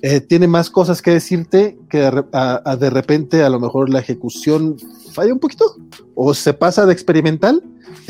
eh, 0.00 0.20
tiene 0.20 0.46
más 0.46 0.70
cosas 0.70 1.02
que 1.02 1.10
decirte 1.10 1.76
que 1.90 1.98
de 1.98 2.90
repente 2.90 3.42
a 3.42 3.50
lo 3.50 3.58
mejor 3.58 3.90
la 3.90 3.98
ejecución 3.98 4.76
falla 5.12 5.32
un 5.32 5.40
poquito, 5.40 5.76
o 6.14 6.32
se 6.34 6.54
pasa 6.54 6.86
de 6.86 6.92
experimental, 6.92 7.62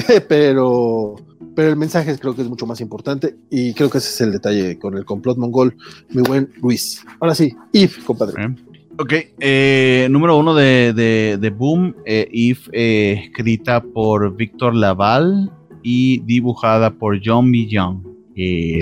pero 0.28 1.16
pero 1.54 1.68
el 1.68 1.76
mensaje 1.76 2.16
creo 2.18 2.34
que 2.34 2.42
es 2.42 2.48
mucho 2.48 2.66
más 2.66 2.80
importante 2.80 3.36
y 3.50 3.74
creo 3.74 3.90
que 3.90 3.98
ese 3.98 4.08
es 4.08 4.20
el 4.20 4.32
detalle 4.32 4.78
con 4.78 4.96
el 4.96 5.04
complot 5.04 5.38
mongol, 5.38 5.76
mi 6.10 6.22
buen 6.22 6.50
Luis. 6.60 7.04
Ahora 7.20 7.34
sí, 7.34 7.54
If, 7.72 8.04
compadre. 8.04 8.56
Ok, 8.98 9.12
eh, 9.40 10.06
número 10.10 10.36
uno 10.36 10.54
de, 10.54 10.92
de, 11.40 11.50
Boom, 11.50 11.96
eh, 12.04 12.28
If, 12.30 12.68
eh, 12.72 13.24
escrita 13.24 13.82
por 13.82 14.36
Víctor 14.36 14.74
Laval 14.74 15.50
y 15.82 16.20
dibujada 16.20 16.90
por 16.90 17.20
John 17.24 17.50
B. 17.50 17.66
Young. 17.66 18.02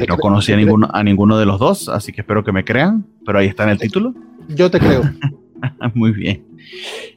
no 0.08 0.16
conocí 0.18 0.52
a 0.52 0.56
ninguno, 0.56 0.88
a 0.92 1.02
ninguno 1.02 1.38
de 1.38 1.46
los 1.46 1.58
dos, 1.58 1.88
así 1.88 2.12
que 2.12 2.22
espero 2.22 2.42
que 2.44 2.52
me 2.52 2.64
crean, 2.64 3.06
pero 3.24 3.38
ahí 3.38 3.46
está 3.46 3.64
en 3.64 3.70
el 3.70 3.78
título. 3.78 4.14
Yo 4.48 4.70
te 4.70 4.80
creo. 4.80 5.02
Muy 5.94 6.10
bien. 6.12 6.49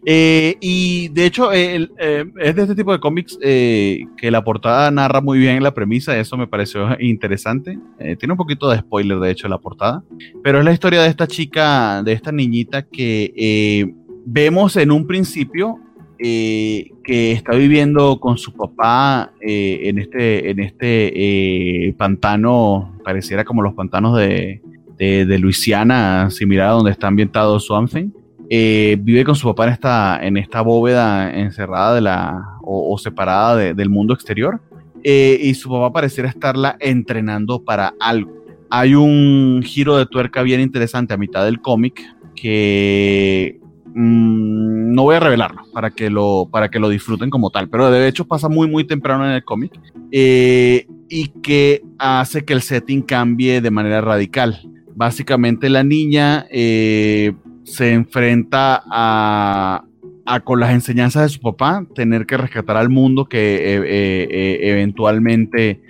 Eh, 0.05 0.57
y 0.59 1.09
de 1.09 1.25
hecho, 1.25 1.53
eh, 1.53 1.87
eh, 1.97 2.25
es 2.39 2.55
de 2.55 2.61
este 2.61 2.75
tipo 2.75 2.91
de 2.91 2.99
cómics 2.99 3.37
que 3.39 4.31
la 4.31 4.43
portada 4.43 4.91
narra 4.91 5.21
muy 5.21 5.39
bien 5.39 5.63
la 5.63 5.73
premisa, 5.73 6.17
eso 6.17 6.37
me 6.37 6.47
pareció 6.47 6.99
interesante. 6.99 7.77
tiene 8.19 8.33
un 8.33 8.37
poquito 8.37 8.69
de 8.69 8.79
spoiler, 8.79 9.19
de 9.19 9.31
hecho, 9.31 9.47
la 9.47 9.57
portada, 9.57 10.03
pero 10.43 10.59
es 10.59 10.65
la 10.65 10.73
historia 10.73 11.01
de 11.01 11.09
esta 11.09 11.27
chica, 11.27 12.03
de 12.03 12.13
esta 12.13 12.31
niñita 12.31 12.83
que 12.83 13.93
vemos 14.25 14.75
en 14.77 14.91
un 14.91 15.07
principio 15.07 15.79
que 16.17 17.31
está 17.33 17.53
viviendo 17.53 18.19
con 18.19 18.37
su 18.37 18.53
papá 18.53 19.33
en 19.41 19.99
este, 19.99 20.49
en 20.49 20.59
este 20.59 21.93
pantano, 21.97 22.97
pareciera 23.03 23.43
como 23.43 23.61
los 23.61 23.73
pantanos 23.73 24.17
de, 24.17 24.61
de, 24.97 25.39
Luisiana, 25.39 26.29
similar 26.29 26.69
a 26.69 26.71
donde 26.71 26.91
está 26.91 27.07
ambientado 27.07 27.59
Swamping. 27.59 28.22
Eh, 28.49 28.97
vive 28.99 29.23
con 29.23 29.35
su 29.35 29.47
papá 29.47 29.65
en 29.65 29.73
esta, 29.73 30.19
en 30.21 30.37
esta 30.37 30.61
bóveda 30.61 31.33
encerrada 31.33 31.95
de 31.95 32.01
la, 32.01 32.57
o, 32.61 32.97
separada 32.97 33.55
del 33.73 33.89
mundo 33.89 34.13
exterior. 34.13 34.61
Eh, 35.03 35.37
y 35.41 35.53
su 35.53 35.69
papá 35.69 35.91
pareciera 35.91 36.29
estarla 36.29 36.77
entrenando 36.79 37.63
para 37.63 37.93
algo. 37.99 38.31
Hay 38.69 38.95
un 38.95 39.61
giro 39.63 39.97
de 39.97 40.05
tuerca 40.05 40.41
bien 40.43 40.61
interesante 40.61 41.13
a 41.13 41.17
mitad 41.17 41.43
del 41.45 41.61
cómic 41.61 42.01
que 42.35 43.59
mm, 43.93 44.93
no 44.93 45.03
voy 45.03 45.15
a 45.15 45.19
revelarlo 45.19 45.63
para 45.73 45.91
que, 45.91 46.09
lo, 46.09 46.47
para 46.49 46.69
que 46.69 46.79
lo 46.79 46.89
disfruten 46.89 47.29
como 47.29 47.49
tal, 47.49 47.69
pero 47.69 47.91
de 47.91 48.07
hecho 48.07 48.25
pasa 48.25 48.49
muy 48.49 48.67
muy 48.67 48.85
temprano 48.85 49.25
en 49.25 49.31
el 49.33 49.43
cómic 49.43 49.79
eh, 50.11 50.87
y 51.09 51.27
que 51.41 51.83
hace 51.99 52.45
que 52.45 52.53
el 52.53 52.61
setting 52.61 53.01
cambie 53.01 53.61
de 53.61 53.71
manera 53.71 54.01
radical. 54.01 54.61
Básicamente 54.95 55.69
la 55.69 55.83
niña 55.83 56.45
se 57.63 57.93
enfrenta 57.93 58.83
a, 58.89 59.83
con 60.43 60.59
las 60.59 60.71
enseñanzas 60.71 61.23
de 61.23 61.29
su 61.29 61.41
papá, 61.41 61.85
tener 61.95 62.25
que 62.25 62.37
rescatar 62.37 62.77
al 62.77 62.89
mundo 62.89 63.25
que 63.25 63.55
eh, 63.55 63.77
eh, 63.77 64.27
eh, 64.31 64.59
eventualmente 64.61 65.81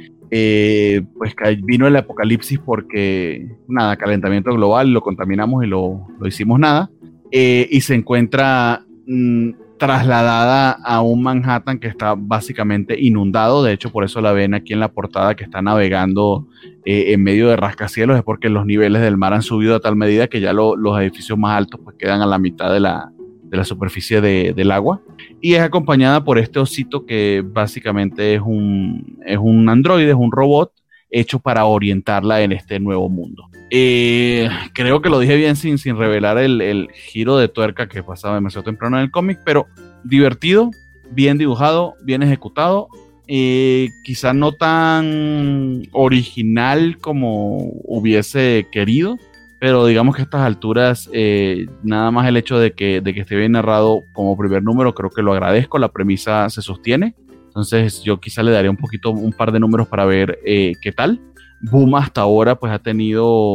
pues 1.16 1.35
vino 1.64 1.85
el 1.85 1.95
apocalipsis 1.95 2.58
porque 2.58 3.48
nada, 3.68 3.98
calentamiento 3.98 4.52
global, 4.52 4.92
lo 4.92 5.02
contaminamos 5.02 5.64
y 5.64 5.68
lo, 5.68 6.08
hicimos 6.26 6.60
nada, 6.60 6.90
y 7.32 7.82
se 7.82 7.93
encuentra 7.93 8.84
mm, 9.06 9.52
trasladada 9.84 10.72
a 10.72 11.02
un 11.02 11.22
Manhattan 11.22 11.78
que 11.78 11.88
está 11.88 12.16
básicamente 12.18 12.98
inundado. 12.98 13.64
De 13.64 13.74
hecho, 13.74 13.92
por 13.92 14.06
eso 14.06 14.22
la 14.22 14.32
ven 14.32 14.53
aquí 14.53 14.72
en 14.72 14.80
la 14.80 14.94
portada 14.94 15.36
que 15.36 15.44
está 15.44 15.62
navegando 15.62 16.48
eh, 16.86 17.12
en 17.12 17.22
medio 17.22 17.50
de 17.50 17.58
rascacielos. 17.58 18.16
Es 18.18 18.24
porque 18.24 18.50
los 18.50 18.66
niveles 18.66 19.02
del 19.02 19.18
mar 19.18 19.34
han 19.34 19.42
subido 19.42 19.76
a 19.76 19.82
tal 19.82 19.98
medida 19.98 20.28
que 20.28 20.40
ya 20.40 20.53
los 20.53 21.00
edificios 21.02 21.38
más 21.38 21.58
altos 21.58 21.82
pues, 21.84 21.98
quedan 22.00 22.22
a 22.22 22.26
la 22.26 22.40
mitad 22.40 22.72
de 22.72 22.80
la, 22.80 23.12
de 23.44 23.58
la 23.58 23.66
superficie 23.66 24.22
del 24.22 24.72
agua. 24.72 25.02
Y 25.42 25.56
es 25.56 25.62
acompañada 25.62 26.24
por 26.24 26.38
este 26.38 26.60
osito 26.60 27.06
que 27.06 27.44
básicamente 27.45 28.36
es 28.36 28.42
un, 28.42 29.20
es 29.26 29.38
un 29.38 29.68
androide, 29.68 30.12
es 30.12 30.16
un 30.16 30.32
robot 30.32 30.72
hecho 31.14 31.40
para 31.40 31.66
orientarla 31.66 32.42
en 32.42 32.51
este 32.51 32.80
nuevo 32.80 33.08
mundo. 33.08 33.50
Eh, 33.69 34.50
creo 34.74 35.01
que 35.01 35.09
lo 35.09 35.19
dije 35.19 35.35
bien 35.35 35.56
sin, 35.56 35.77
sin 35.77 35.98
revelar 35.98 36.38
el, 36.38 36.90
giro 36.93 37.38
de 37.38 37.48
tuerca 37.48 37.88
que 37.88 38.03
pasaba 38.03 38.35
demasiado 38.35 38.64
temprano 38.64 38.98
en 38.98 39.03
el 39.03 39.11
cómic, 39.11 39.40
pero 39.45 39.67
divertido, 40.03 40.72
bien 41.11 41.38
dibujado, 41.38 41.93
bien 42.03 42.24
ejecutado. 42.24 42.88
Eh, 43.27 43.90
quizá 44.03 44.33
no 44.33 44.51
tan 44.51 45.83
original 45.93 46.98
como 46.98 47.58
hubiese 47.85 48.67
querido, 48.72 49.17
pero 49.61 49.85
digamos 49.85 50.16
que 50.16 50.24
a 50.24 50.25
estas 50.25 50.42
alturas, 50.42 51.09
eh, 51.14 51.67
nada 51.83 52.11
más 52.11 52.27
el 52.27 52.35
hecho 52.35 52.59
de 52.59 52.74
que, 52.74 53.00
de 53.00 53.14
que 53.14 53.22
esté 53.22 53.38
bien 53.38 53.53
narrado 53.53 54.03
como 54.11 54.38
primer 54.38 54.61
número, 54.61 54.93
creo 54.93 55.09
que 55.09 55.22
lo 55.22 55.32
agradezco, 55.32 55.80
la 55.80 55.92
premisa 55.92 56.50
se 56.50 56.61
sostiene. 56.61 57.16
Entonces 57.54 58.02
yo 58.02 58.20
quizá 58.20 58.42
le 58.42 58.50
daría 58.50 58.72
un 58.72 58.78
poquito, 58.78 59.12
un 59.12 59.32
par 59.32 59.52
de 59.52 59.60
números 59.60 59.88
para 59.88 60.06
ver 60.06 60.40
eh, 60.44 60.74
qué 60.82 60.92
tal. 60.92 61.22
Boom 61.62 61.94
hasta 61.94 62.22
ahora 62.22 62.56
pues 62.56 62.74
ha 62.74 62.80
tenido, 62.80 63.54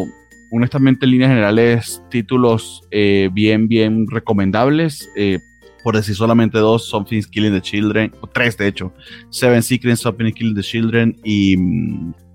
honestamente 0.52 1.04
en 1.04 1.10
líneas 1.10 1.30
generales, 1.30 2.00
títulos 2.08 2.82
eh, 2.92 3.28
bien, 3.32 3.66
bien 3.66 4.06
recomendables. 4.08 5.10
Eh, 5.16 5.40
por 5.82 5.96
decir 5.96 6.14
solamente 6.14 6.58
dos, 6.58 6.88
Something's 6.88 7.26
Killing 7.26 7.52
the 7.52 7.60
Children, 7.60 8.12
o 8.20 8.28
tres 8.28 8.56
de 8.56 8.68
hecho, 8.68 8.92
Seven 9.30 9.64
Secrets, 9.64 10.00
Something's 10.00 10.34
Killing 10.34 10.54
the 10.54 10.62
Children 10.62 11.16
y, 11.24 11.56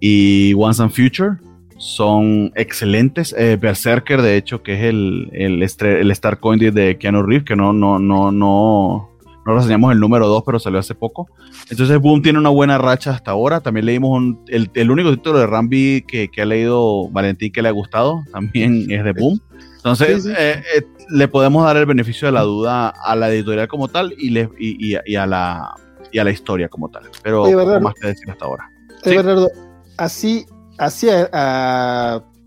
y 0.01 0.53
Once 0.55 0.83
and 0.83 0.91
Future 0.91 1.37
son 1.77 2.51
excelentes. 2.55 3.33
Berserker, 3.33 4.21
de 4.21 4.35
hecho, 4.35 4.63
que 4.63 4.73
es 4.73 4.83
el, 4.83 5.29
el, 5.31 5.61
el 5.61 6.11
Star 6.11 6.39
Coin 6.39 6.59
de 6.59 6.97
Keanu 6.97 7.23
Reeves, 7.23 7.45
que 7.45 7.55
no, 7.55 7.71
no, 7.73 7.99
no, 7.99 8.31
no, 8.31 9.12
no 9.45 9.55
reseñamos 9.55 9.91
el 9.91 9.99
número 9.99 10.27
2, 10.27 10.43
pero 10.45 10.59
salió 10.59 10.79
hace 10.79 10.95
poco. 10.95 11.27
Entonces 11.69 11.99
Boom 11.99 12.21
tiene 12.21 12.39
una 12.39 12.49
buena 12.49 12.77
racha 12.77 13.11
hasta 13.11 13.31
ahora. 13.31 13.59
También 13.59 13.85
leímos 13.85 14.35
el, 14.47 14.91
único 14.91 15.11
título 15.11 15.39
de 15.39 15.47
Rambi 15.47 16.05
que, 16.07 16.29
ha 16.41 16.45
leído 16.45 17.09
Valentín 17.09 17.51
que 17.51 17.61
le 17.61 17.69
ha 17.69 17.73
gustado, 17.73 18.23
también 18.31 18.89
es 18.89 19.03
de 19.03 19.11
Boom. 19.11 19.41
Entonces 19.77 20.25
eh, 20.25 20.63
eh, 20.75 20.83
le 21.09 21.27
podemos 21.27 21.65
dar 21.65 21.75
el 21.75 21.85
beneficio 21.85 22.27
de 22.27 22.31
la 22.31 22.41
duda 22.41 22.89
a 22.89 23.15
la 23.15 23.29
editorial 23.29 23.67
como 23.67 23.89
tal 23.89 24.13
y, 24.17 24.29
le, 24.29 24.49
y, 24.57 24.95
a, 25.15 25.25
la, 25.25 25.75
y 26.11 26.19
a 26.19 26.23
la 26.23 26.31
historia 26.31 26.69
como 26.69 26.89
tal. 26.89 27.03
Pero 27.21 27.45
más 27.81 27.93
que 27.95 28.07
decir 28.07 28.29
hasta 28.31 28.45
ahora. 28.45 28.69
Bernardo, 29.03 29.51
así, 29.97 30.45
así 30.77 31.07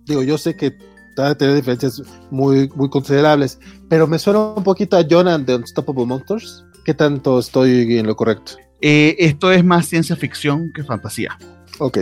digo, 0.06 0.22
yo 0.22 0.38
sé 0.38 0.56
que 0.56 0.72
va 1.18 1.30
a 1.30 1.34
tener 1.34 1.54
diferencias 1.54 2.02
muy, 2.30 2.70
muy 2.74 2.88
considerables, 2.88 3.58
pero 3.88 4.06
me 4.06 4.18
suena 4.18 4.40
un 4.40 4.62
poquito 4.62 4.96
a 4.96 5.00
and 5.00 5.46
the 5.46 5.54
Unstoppable 5.56 6.06
Monsters 6.06 6.64
¿Qué 6.86 6.94
tanto 6.94 7.38
estoy 7.40 7.98
en 7.98 8.06
lo 8.06 8.14
correcto? 8.14 8.52
Eh, 8.80 9.16
esto 9.18 9.50
es 9.50 9.64
más 9.64 9.86
ciencia 9.86 10.14
ficción 10.14 10.72
que 10.72 10.84
fantasía. 10.84 11.36
Ok. 11.80 11.98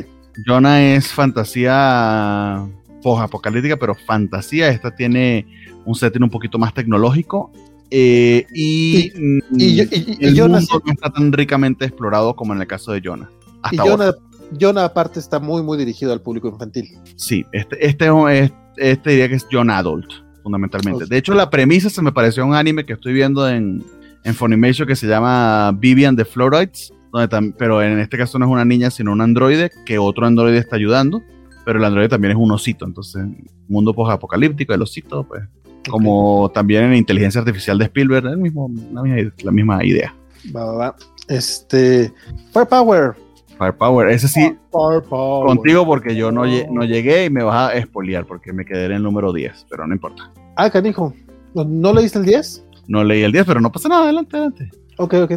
Jonah 0.47 0.83
es 0.95 1.09
fantasía 1.09 2.67
post-apocalíptica, 3.03 3.77
pero 3.79 3.95
fantasía. 3.95 4.69
Esta 4.69 4.95
tiene 4.95 5.47
un 5.87 5.95
setting 5.95 6.23
un 6.23 6.31
poquito 6.31 6.59
más 6.59 6.75
tecnológico. 6.75 7.51
eh, 7.91 8.47
y, 8.53 8.97
Y- 8.97 9.13
mm, 9.15 9.39
y 9.61 9.65
y- 9.83 10.17
y 10.21 10.27
el 10.27 10.37
Jonah 10.39 10.59
mundo 10.59 10.83
no 10.85 10.93
está 10.93 11.11
tan 11.11 11.33
ricamente 11.33 11.85
explorado 11.85 12.35
como 12.35 12.53
en 12.53 12.61
el 12.61 12.67
caso 12.67 12.91
de 12.93 13.01
Jonah. 13.05 13.31
Y 13.31 13.59
Hasta 13.63 13.83
ahora. 13.83 13.97
Jonah, 13.97 14.15
Jonah 14.61 14.85
aparte 14.85 15.21
está 15.21 15.39
muy, 15.39 15.63
muy 15.63 15.79
dirigido 15.79 16.13
al 16.13 16.21
público 16.21 16.49
infantil. 16.49 16.89
Sí, 17.17 17.45
este, 17.53 17.87
este, 17.87 18.07
es- 18.39 18.53
este 18.79 19.11
diría 19.11 19.29
que 19.29 19.37
es 19.37 19.47
John 19.53 19.71
Adult, 19.71 20.11
fundamentalmente. 20.43 21.07
De 21.07 21.17
hecho, 21.19 21.35
la 21.35 21.49
premisa 21.51 21.89
se 21.89 22.03
me 22.03 22.11
pareció 22.11 22.43
a 22.43 22.47
un 22.47 22.55
anime 22.55 22.85
que 22.85 22.95
estoy 22.95 23.13
viendo 23.13 23.49
en, 23.49 23.85
en 24.25 24.35
Funimation 24.35 24.89
que 24.89 24.97
se 24.97 25.07
llama 25.07 25.73
Vivian 25.73 26.17
the 26.17 26.25
Fluorides, 26.25 26.93
donde 27.13 27.55
pero 27.57 27.83
en 27.83 27.99
este 28.01 28.19
caso 28.19 28.39
no 28.39 28.47
es 28.47 28.51
una 28.51 28.65
niña, 28.65 28.91
sino 28.91 29.13
un 29.13 29.21
androide 29.21 29.71
que 29.87 29.99
otro 29.99 30.27
androide 30.27 30.59
está 30.59 30.77
ayudando, 30.77 31.23
pero 31.65 31.79
el 31.79 31.85
androide 31.85 32.09
también 32.09 32.33
es 32.33 32.39
un 32.39 32.51
osito, 32.51 32.85
entonces, 32.87 33.25
mundo 33.69 33.95
post-apocalíptico, 33.95 34.75
el 34.75 34.83
osito, 34.83 35.25
pues, 35.25 35.43
como 35.89 36.51
también 36.53 36.85
en 36.85 36.95
Inteligencia 36.95 37.41
Artificial 37.41 37.79
de 37.79 37.85
Spielberg, 37.85 38.27
el 38.27 38.39
mismo, 38.39 38.71
la, 38.93 39.03
misma, 39.03 39.33
la 39.43 39.53
misma 39.53 39.85
idea. 39.85 40.15
Va, 40.55 40.65
va, 40.65 40.75
va. 40.75 40.97
Este. 41.29 42.13
Firepower. 42.53 43.15
Firepower, 43.59 44.09
ese 44.09 44.27
sí, 44.27 44.57
Firepower. 44.73 45.47
contigo 45.47 45.87
porque 45.87 46.17
yo 46.17 46.33
no 46.33 46.45
llegué 46.45 47.27
y 47.27 47.31
me 47.31 47.45
vas 47.45 47.71
a 47.71 47.75
espolear 47.75 48.27
porque 48.27 48.53
me 48.53 48.65
quedé 48.65 48.87
en 48.87 48.93
el 48.93 49.03
número 49.03 49.33
10, 49.33 49.67
pero 49.71 49.87
no 49.87 49.95
importa. 49.95 50.33
Ah, 50.57 50.69
canijo. 50.71 51.15
¿No, 51.55 51.65
¿No 51.65 51.93
leíste 51.93 52.19
el 52.19 52.25
10? 52.25 52.65
No 52.89 53.03
leí 53.05 53.23
el 53.23 53.33
10, 53.33 53.47
pero 53.47 53.61
no 53.61 53.71
pasa 53.73 53.89
nada, 53.89 54.05
adelante, 54.05 54.37
adelante. 54.37 54.71
Ok, 54.99 55.15
ok. 55.15 55.33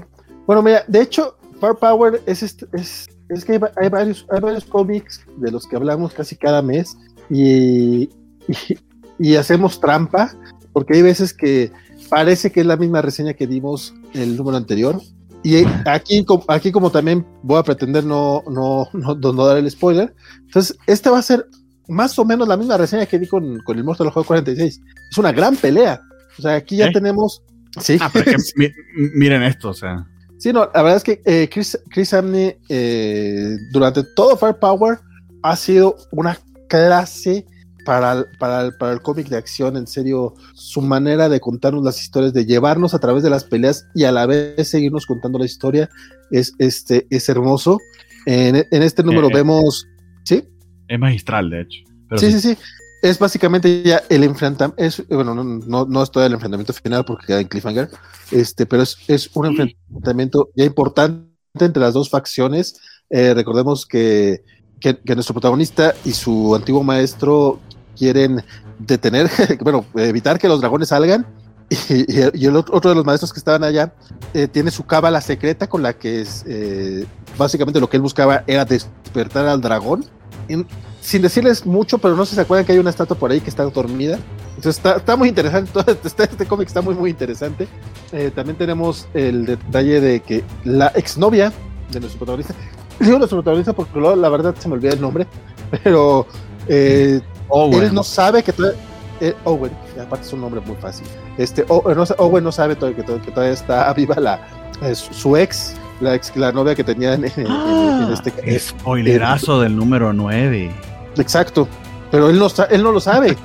Bueno, 0.46 0.62
mira, 0.62 0.84
de 0.88 1.02
hecho, 1.02 1.38
Firepower 1.60 2.22
es, 2.26 2.44
este- 2.44 2.68
es, 2.74 3.08
es 3.30 3.44
que 3.46 3.54
hay, 3.54 3.58
va- 3.58 3.72
hay 3.76 3.90
varios, 3.90 4.26
hay 4.32 4.40
varios 4.40 4.66
cómics 4.66 5.26
de 5.38 5.52
los 5.52 5.66
que 5.68 5.76
hablamos 5.76 6.14
casi 6.14 6.36
cada 6.36 6.62
mes 6.62 6.96
y, 7.30 8.04
y, 8.48 8.78
y 9.20 9.36
hacemos 9.36 9.80
trampa 9.80 10.34
porque 10.74 10.96
hay 10.96 11.02
veces 11.02 11.34
que 11.34 11.72
parece 12.10 12.52
que 12.52 12.62
es 12.62 12.66
la 12.66 12.78
misma 12.78 13.02
reseña 13.02 13.34
que 13.34 13.48
dimos 13.48 13.94
el 14.14 14.38
número 14.38 14.58
anterior. 14.58 15.02
Y 15.44 15.64
aquí, 15.86 16.26
aquí 16.48 16.72
como 16.72 16.90
también 16.92 17.26
voy 17.44 17.58
a 17.60 17.64
pretender 17.64 18.04
no, 18.04 18.44
no, 18.50 18.88
no, 18.94 19.16
no 19.16 19.46
dar 19.46 19.58
el 19.58 19.70
spoiler, 19.72 20.14
entonces 20.46 20.78
este 20.88 21.10
va 21.10 21.20
a 21.20 21.22
ser 21.24 21.46
más 21.88 22.18
o 22.20 22.26
menos 22.26 22.48
la 22.48 22.58
misma 22.58 22.76
reseña 22.78 23.06
que 23.06 23.18
di 23.18 23.28
con, 23.28 23.60
con 23.60 23.78
el 23.78 23.84
Mortal 23.84 24.12
Kombat 24.12 24.28
46. 24.28 24.82
Es 25.12 25.18
una 25.18 25.32
gran 25.32 25.56
pelea. 25.56 26.02
O 26.38 26.42
sea, 26.42 26.56
aquí 26.56 26.78
ya 26.78 26.88
¿Eh? 26.88 26.92
tenemos... 26.94 27.42
Sí, 27.80 27.98
Ah, 28.02 28.10
pero 28.12 28.32
es 28.32 28.54
que 28.54 28.60
mi- 28.60 29.10
miren 29.16 29.44
esto, 29.44 29.70
o 29.70 29.74
sea. 29.74 30.08
Sí, 30.40 30.52
no, 30.54 30.70
la 30.74 30.82
verdad 30.84 30.98
es 30.98 31.04
que 31.04 31.22
eh, 31.26 31.48
Chris, 31.52 31.78
Chris 31.90 32.14
Amney 32.14 32.56
eh, 32.70 33.56
durante 33.72 34.04
todo 34.16 34.36
Firepower 34.38 35.00
ha 35.44 35.56
sido 35.56 35.96
una 36.12 36.38
clase 36.70 37.46
para, 37.86 38.14
el- 38.14 38.26
para, 38.40 38.62
el- 38.62 38.76
para 38.78 38.94
el 38.94 39.02
cómic 39.02 39.28
de 39.30 39.38
acción, 39.38 39.78
en 39.78 39.86
serio, 39.88 40.34
su 40.54 40.82
manera 40.82 41.30
de 41.30 41.40
contarnos 41.40 41.84
las 41.84 42.02
historias, 42.02 42.34
de 42.34 42.46
llevarnos 42.46 42.94
a 42.94 43.00
través 43.00 43.22
de 43.24 43.30
las 43.30 43.44
peleas 43.44 43.86
y 43.96 44.04
a 44.06 44.12
la 44.12 44.26
vez 44.26 44.68
seguirnos 44.68 45.06
contando 45.06 45.38
la 45.40 45.46
historia, 45.46 45.90
es, 46.32 46.54
este, 46.60 47.06
es 47.10 47.30
hermoso. 47.30 47.80
En, 48.26 48.56
en 48.56 48.84
este 48.84 49.04
número 49.04 49.30
Eh, 49.30 49.34
vemos, 49.36 49.88
¿sí? 50.24 50.44
Es 50.88 51.00
magistral, 51.00 51.50
de 51.50 51.62
hecho. 51.62 51.80
Pero 52.10 52.20
sí, 52.20 52.32
sí, 52.32 52.40
sí, 52.42 52.56
sí. 52.56 52.62
Es 53.08 53.20
básicamente 53.20 53.84
ya 53.84 54.04
el 54.10 54.24
enfrentamiento, 54.24 54.82
es, 54.84 55.02
bueno, 55.08 55.34
no, 55.34 55.44
no, 55.44 55.86
no 55.86 56.04
estoy 56.04 56.26
el 56.26 56.34
enfrentamiento 56.34 56.74
final 56.74 57.06
porque 57.06 57.28
queda 57.28 57.40
en 57.40 57.48
Cliffhanger, 57.48 57.90
este, 58.32 58.66
pero 58.66 58.84
es, 58.84 58.98
es 59.08 59.30
un 59.34 59.46
enfrentamiento 59.46 60.50
ya 60.56 60.66
importante 60.66 61.26
entre 61.60 61.82
las 61.82 61.94
dos 61.94 62.10
facciones. 62.10 62.80
Eh, 63.10 63.34
recordemos 63.34 63.86
que, 63.86 64.44
que, 64.82 64.98
que 65.00 65.16
nuestro 65.16 65.34
protagonista 65.34 65.94
y 66.04 66.12
su 66.12 66.54
antiguo 66.54 66.84
maestro 66.84 67.60
quieren 67.98 68.44
detener, 68.80 69.30
bueno, 69.62 69.86
evitar 69.96 70.38
que 70.38 70.48
los 70.50 70.60
dragones 70.62 70.90
salgan. 70.90 71.26
Y, 71.70 71.96
y- 72.22 72.30
y 72.34 72.46
el 72.46 72.56
otro, 72.56 72.78
otro 72.78 72.92
de 72.92 72.96
los 72.96 73.06
maestros 73.06 73.34
que 73.34 73.40
estaban 73.40 73.62
allá 73.66 73.94
eh, 74.34 74.48
tiene 74.48 74.72
su 74.72 74.86
cábala 74.86 75.20
secreta 75.20 75.68
con 75.68 75.84
la 75.84 75.92
que 75.98 76.22
es, 76.22 76.46
eh, 76.48 77.06
básicamente 77.38 77.82
lo 77.82 77.90
que 77.90 77.98
él 77.98 78.02
buscaba 78.04 78.46
era 78.48 78.64
despertar 78.64 79.46
al 79.48 79.60
dragón. 79.60 80.06
En- 80.48 80.66
sin 81.08 81.22
decirles 81.22 81.66
mucho, 81.66 82.00
pero 82.00 82.18
no 82.18 82.26
sé 82.26 82.32
si 82.32 82.36
se 82.36 82.42
acuerdan 82.42 82.66
que 82.66 82.74
hay 82.74 82.80
una 82.80 82.90
estatua 82.90 83.16
por 83.18 83.32
ahí 83.32 83.40
que 83.40 83.50
está 83.50 83.64
dormida. 83.64 84.20
Entonces 84.58 84.76
está, 84.76 84.98
está 84.98 85.16
muy 85.16 85.30
interesante, 85.30 85.72
todo 85.74 85.86
este, 85.88 86.08
este, 86.10 86.24
este 86.24 86.46
cómic 86.46 86.68
está 86.68 86.82
muy, 86.82 86.96
muy 86.96 87.10
interesante. 87.12 87.66
Eh, 88.12 88.30
también 88.36 88.58
tenemos 88.58 89.08
el 89.14 89.46
detalle 89.46 90.02
de 90.02 90.20
que 90.20 90.44
la 90.66 90.88
exnovia 90.96 91.54
de 91.92 92.00
nuestro 92.02 92.20
protagonista, 92.20 92.54
digo 93.00 93.18
nuestro 93.20 93.38
protagonista 93.38 93.72
porque 93.72 93.98
luego, 93.98 94.18
la 94.18 94.28
verdad 94.28 94.54
se 94.60 94.68
me 94.68 94.74
olvida 94.74 94.92
el 94.92 95.00
nombre, 95.00 95.26
pero 95.84 96.28
eh, 96.68 97.22
Owen. 97.48 97.84
él 97.84 97.94
no 97.94 98.04
sabe 98.04 98.44
que 98.44 98.52
todavía, 98.52 98.78
eh, 99.22 99.34
Owen, 99.46 99.72
aparte 100.02 100.26
es 100.28 100.34
un 100.34 100.42
nombre 100.42 100.60
muy 100.60 100.76
fácil. 100.76 101.08
Este, 101.38 101.64
O- 101.70 101.94
no, 101.96 102.04
Owen 102.18 102.44
no 102.44 102.52
sabe 102.52 102.76
todavía 102.76 102.98
que, 102.98 103.04
todavía- 103.04 103.26
que 103.26 103.32
todavía 103.32 103.54
está 103.54 103.94
viva 103.94 104.16
la, 104.16 104.42
eh, 104.82 104.94
su, 104.94 105.14
su 105.14 105.38
ex, 105.38 105.74
la 106.02 106.16
ex, 106.16 106.36
la 106.36 106.52
novia 106.52 106.76
que 106.76 106.84
tenía 106.84 107.14
en, 107.14 107.24
en- 107.24 107.32
en- 107.38 108.04
en 108.04 108.12
este. 108.12 108.34
eh, 108.44 108.60
Spoilerazo 108.60 109.62
del 109.62 109.74
número 109.78 110.12
9. 110.12 110.70
Exacto, 111.18 111.68
pero 112.12 112.30
él 112.30 112.40
no, 112.40 112.48
él 112.70 112.84
no 112.84 112.92
lo 112.92 113.00
sabe. 113.00 113.38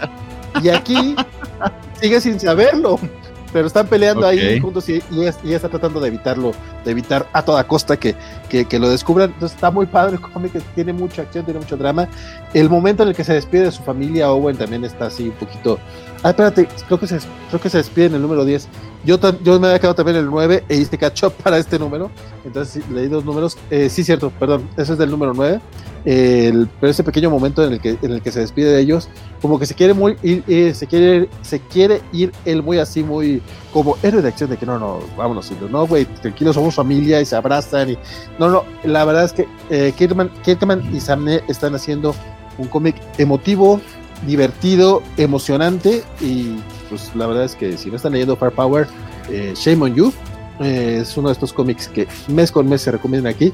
Y 0.62 0.68
aquí 0.68 1.16
sigue 2.00 2.20
sin 2.20 2.38
saberlo. 2.38 2.98
Pero 3.52 3.66
están 3.66 3.86
peleando 3.86 4.26
ahí 4.26 4.58
juntos 4.60 4.88
y, 4.88 5.02
y 5.10 5.28
y 5.44 5.52
está 5.52 5.68
tratando 5.68 6.00
de 6.00 6.08
evitarlo, 6.08 6.52
de 6.86 6.90
evitar 6.90 7.28
a 7.34 7.42
toda 7.42 7.62
costa 7.64 7.98
que, 7.98 8.14
que, 8.48 8.64
que 8.64 8.78
lo 8.78 8.88
descubran. 8.88 9.30
Entonces 9.30 9.56
está 9.56 9.70
muy 9.70 9.84
padre 9.84 10.14
el 10.14 10.20
cómic, 10.22 10.52
tiene 10.74 10.94
mucha 10.94 11.20
acción, 11.20 11.44
tiene 11.44 11.60
mucho 11.60 11.76
drama. 11.76 12.08
El 12.54 12.70
momento 12.70 13.02
en 13.02 13.10
el 13.10 13.14
que 13.14 13.24
se 13.24 13.34
despide 13.34 13.64
de 13.64 13.70
su 13.72 13.82
familia, 13.82 14.32
Owen 14.32 14.56
también 14.56 14.86
está 14.86 15.08
así 15.08 15.24
un 15.24 15.32
poquito. 15.32 15.78
Ah, 16.24 16.30
espérate, 16.30 16.68
creo 16.86 17.00
que 17.00 17.06
se, 17.08 17.18
creo 17.48 17.60
que 17.60 17.68
se 17.68 17.78
despide 17.78 18.06
en 18.06 18.14
el 18.14 18.22
número 18.22 18.44
10. 18.44 18.68
Yo, 19.04 19.18
yo 19.42 19.58
me 19.58 19.66
había 19.66 19.80
quedado 19.80 19.96
también 19.96 20.16
en 20.18 20.24
el 20.24 20.30
9 20.30 20.62
e 20.68 20.76
hice 20.76 20.96
catch 20.96 21.24
up 21.24 21.32
para 21.42 21.58
este 21.58 21.78
número. 21.80 22.10
Entonces 22.44 22.88
leí 22.90 23.08
dos 23.08 23.24
números. 23.24 23.58
Eh, 23.70 23.88
sí, 23.88 24.04
cierto, 24.04 24.30
perdón, 24.38 24.68
ese 24.76 24.92
es 24.92 24.98
del 24.98 25.10
número 25.10 25.34
9. 25.34 25.60
El- 26.04 26.68
pero 26.80 26.90
ese 26.90 27.02
pequeño 27.04 27.30
momento 27.30 27.64
en 27.64 27.72
el 27.74 27.80
que 27.80 27.96
en 28.02 28.12
el 28.12 28.22
que 28.22 28.30
se 28.32 28.40
despide 28.40 28.72
de 28.72 28.80
ellos, 28.80 29.08
como 29.40 29.58
que 29.58 29.66
se 29.66 29.74
quiere 29.74 29.94
muy 29.94 30.16
ir, 30.22 30.42
eh, 30.48 30.74
se 30.74 30.86
quiere 30.88 31.28
se 31.42 31.60
quiere 31.60 32.00
ir 32.12 32.32
él 32.44 32.62
muy 32.62 32.78
así 32.78 33.04
muy 33.04 33.40
como 33.72 33.96
héroe 34.02 34.20
de 34.20 34.28
acción 34.28 34.50
de 34.50 34.56
que 34.56 34.66
no 34.66 34.80
no 34.80 34.98
vámonos 35.16 35.52
no 35.70 35.86
güey 35.86 36.04
tranquilos 36.04 36.56
somos 36.56 36.74
familia 36.74 37.20
y 37.20 37.24
se 37.24 37.36
abrazan 37.36 37.90
y 37.90 37.98
no 38.40 38.48
no 38.48 38.64
la 38.82 39.04
verdad 39.04 39.24
es 39.26 39.32
que 39.32 39.46
eh, 39.70 39.92
Kirkman, 39.96 40.28
Kirkman 40.44 40.92
y 40.92 40.98
Samne 40.98 41.40
están 41.48 41.72
haciendo 41.76 42.16
un 42.58 42.66
cómic 42.66 42.96
emotivo 43.18 43.80
divertido 44.26 45.02
emocionante 45.16 46.02
y 46.20 46.56
pues 46.88 47.10
la 47.14 47.26
verdad 47.26 47.44
es 47.44 47.54
que 47.54 47.76
si 47.76 47.90
no 47.90 47.96
están 47.96 48.12
leyendo 48.12 48.36
Firepower 48.36 48.86
eh, 49.30 49.52
shame 49.56 49.82
on 49.84 49.94
you 49.94 50.12
Eh, 50.60 50.98
es 51.02 51.16
uno 51.16 51.28
de 51.28 51.32
estos 51.32 51.52
cómics 51.52 51.88
que 51.88 52.06
mes 52.28 52.52
con 52.52 52.68
mes 52.68 52.82
se 52.82 52.92
recomiendan 52.92 53.32
aquí 53.34 53.52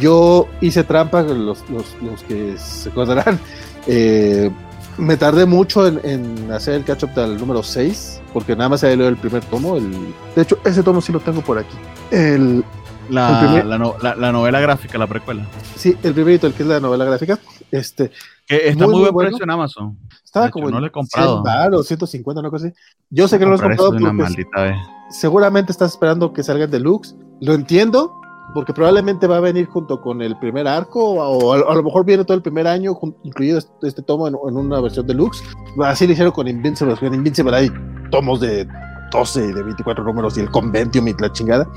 yo 0.00 0.48
hice 0.60 0.82
trampa, 0.84 1.22
los, 1.22 1.68
los, 1.70 1.84
los 2.02 2.22
que 2.24 2.54
se 2.58 2.88
acordarán. 2.88 3.38
eh, 3.86 4.50
me 4.98 5.16
tardé 5.16 5.44
mucho 5.46 5.86
en, 5.86 6.00
en 6.02 6.50
hacer 6.50 6.74
el 6.74 6.82
catch 6.84 7.04
up 7.04 7.10
del 7.14 7.36
número 7.36 7.62
6, 7.62 8.20
porque 8.32 8.56
nada 8.56 8.70
más 8.70 8.82
había 8.82 8.96
leído 8.96 9.08
el 9.10 9.16
primer 9.16 9.44
tomo. 9.44 9.76
El, 9.76 9.92
de 10.34 10.42
hecho, 10.42 10.58
ese 10.64 10.82
tomo 10.82 11.00
sí 11.00 11.12
lo 11.12 11.20
tengo 11.20 11.40
por 11.42 11.58
aquí. 11.58 11.76
El, 12.10 12.64
La, 13.10 13.28
El 13.40 13.46
primer- 13.46 13.66
la, 13.66 13.78
no- 13.78 13.94
la- 14.02 14.16
la 14.16 14.32
novela 14.32 14.58
gráfica, 14.58 14.98
la 14.98 15.06
precuela. 15.06 15.46
sí, 15.76 15.96
el 16.02 16.14
primerito, 16.14 16.46
el 16.48 16.54
que 16.54 16.62
es 16.64 16.68
la 16.68 16.80
novela 16.80 17.04
gráfica. 17.04 17.38
Este, 17.70 18.10
Que 18.46 18.68
está 18.68 18.86
Muy, 18.86 19.00
buen 19.00 19.12
bueno. 19.12 19.30
precio 19.30 19.44
en 19.44 19.50
Amazon. 19.50 19.98
estaba 20.24 20.46
hecho, 20.46 20.52
como 20.52 20.70
no 20.70 20.80
lo 20.80 20.86
he 20.86 20.92
comprado. 20.92 21.42
100 21.42 21.42
varos, 21.42 21.86
150, 21.86 22.40
una 22.40 22.50
cosa 22.50 22.66
así. 22.66 22.76
Yo 23.10 23.26
sé 23.26 23.38
que 23.38 23.44
no 23.44 23.50
lo 23.50 23.56
has 23.56 23.62
comprado 23.62 23.90
porque 23.92 24.76
seguramente 25.10 25.72
estás 25.72 25.92
esperando 25.92 26.32
que 26.32 26.42
salga 26.42 26.64
en 26.64 26.70
deluxe. 26.70 27.16
Lo 27.40 27.54
entiendo, 27.54 28.12
porque 28.54 28.72
probablemente 28.72 29.26
va 29.26 29.38
a 29.38 29.40
venir 29.40 29.66
junto 29.66 30.00
con 30.00 30.22
el 30.22 30.38
primer 30.38 30.68
arco, 30.68 31.02
o 31.04 31.52
a, 31.52 31.72
a 31.72 31.74
lo 31.74 31.82
mejor 31.82 32.04
viene 32.04 32.24
todo 32.24 32.36
el 32.36 32.42
primer 32.42 32.66
año, 32.68 32.96
incluido 33.24 33.58
este, 33.58 33.88
este 33.88 34.02
tomo 34.02 34.28
en, 34.28 34.34
en 34.48 34.56
una 34.56 34.80
versión 34.80 35.06
deluxe. 35.06 35.42
Así 35.82 36.06
lo 36.06 36.12
hicieron 36.12 36.32
con 36.32 36.46
Invincible. 36.46 36.94
En 37.00 37.14
Invincible 37.14 37.56
hay 37.56 37.70
tomos 38.10 38.40
de 38.40 38.66
12 39.12 39.44
y 39.44 39.52
de 39.52 39.62
24 39.62 40.04
números 40.04 40.38
y 40.38 40.40
el 40.40 40.50
Conventium 40.50 41.08
y 41.08 41.14
la 41.14 41.32
chingada. 41.32 41.68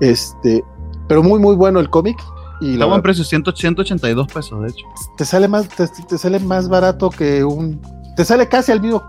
Este, 0.00 0.64
pero 1.08 1.22
muy, 1.22 1.38
muy 1.38 1.54
bueno 1.54 1.78
el 1.80 1.88
cómic. 1.90 2.16
Y 2.60 2.72
Está 2.72 2.86
buen 2.86 3.02
precio, 3.02 3.24
100 3.24 3.44
182 3.54 4.26
pesos, 4.32 4.62
de 4.62 4.68
hecho. 4.68 4.86
te 5.16 5.24
sale 5.24 5.48
más, 5.48 5.68
te, 5.68 5.86
te 5.86 6.18
sale 6.18 6.38
más 6.40 6.68
barato 6.68 7.10
que 7.10 7.44
un. 7.44 7.80
Te 8.16 8.24
sale 8.24 8.48
casi 8.48 8.72
al 8.72 8.80
mismo. 8.80 9.02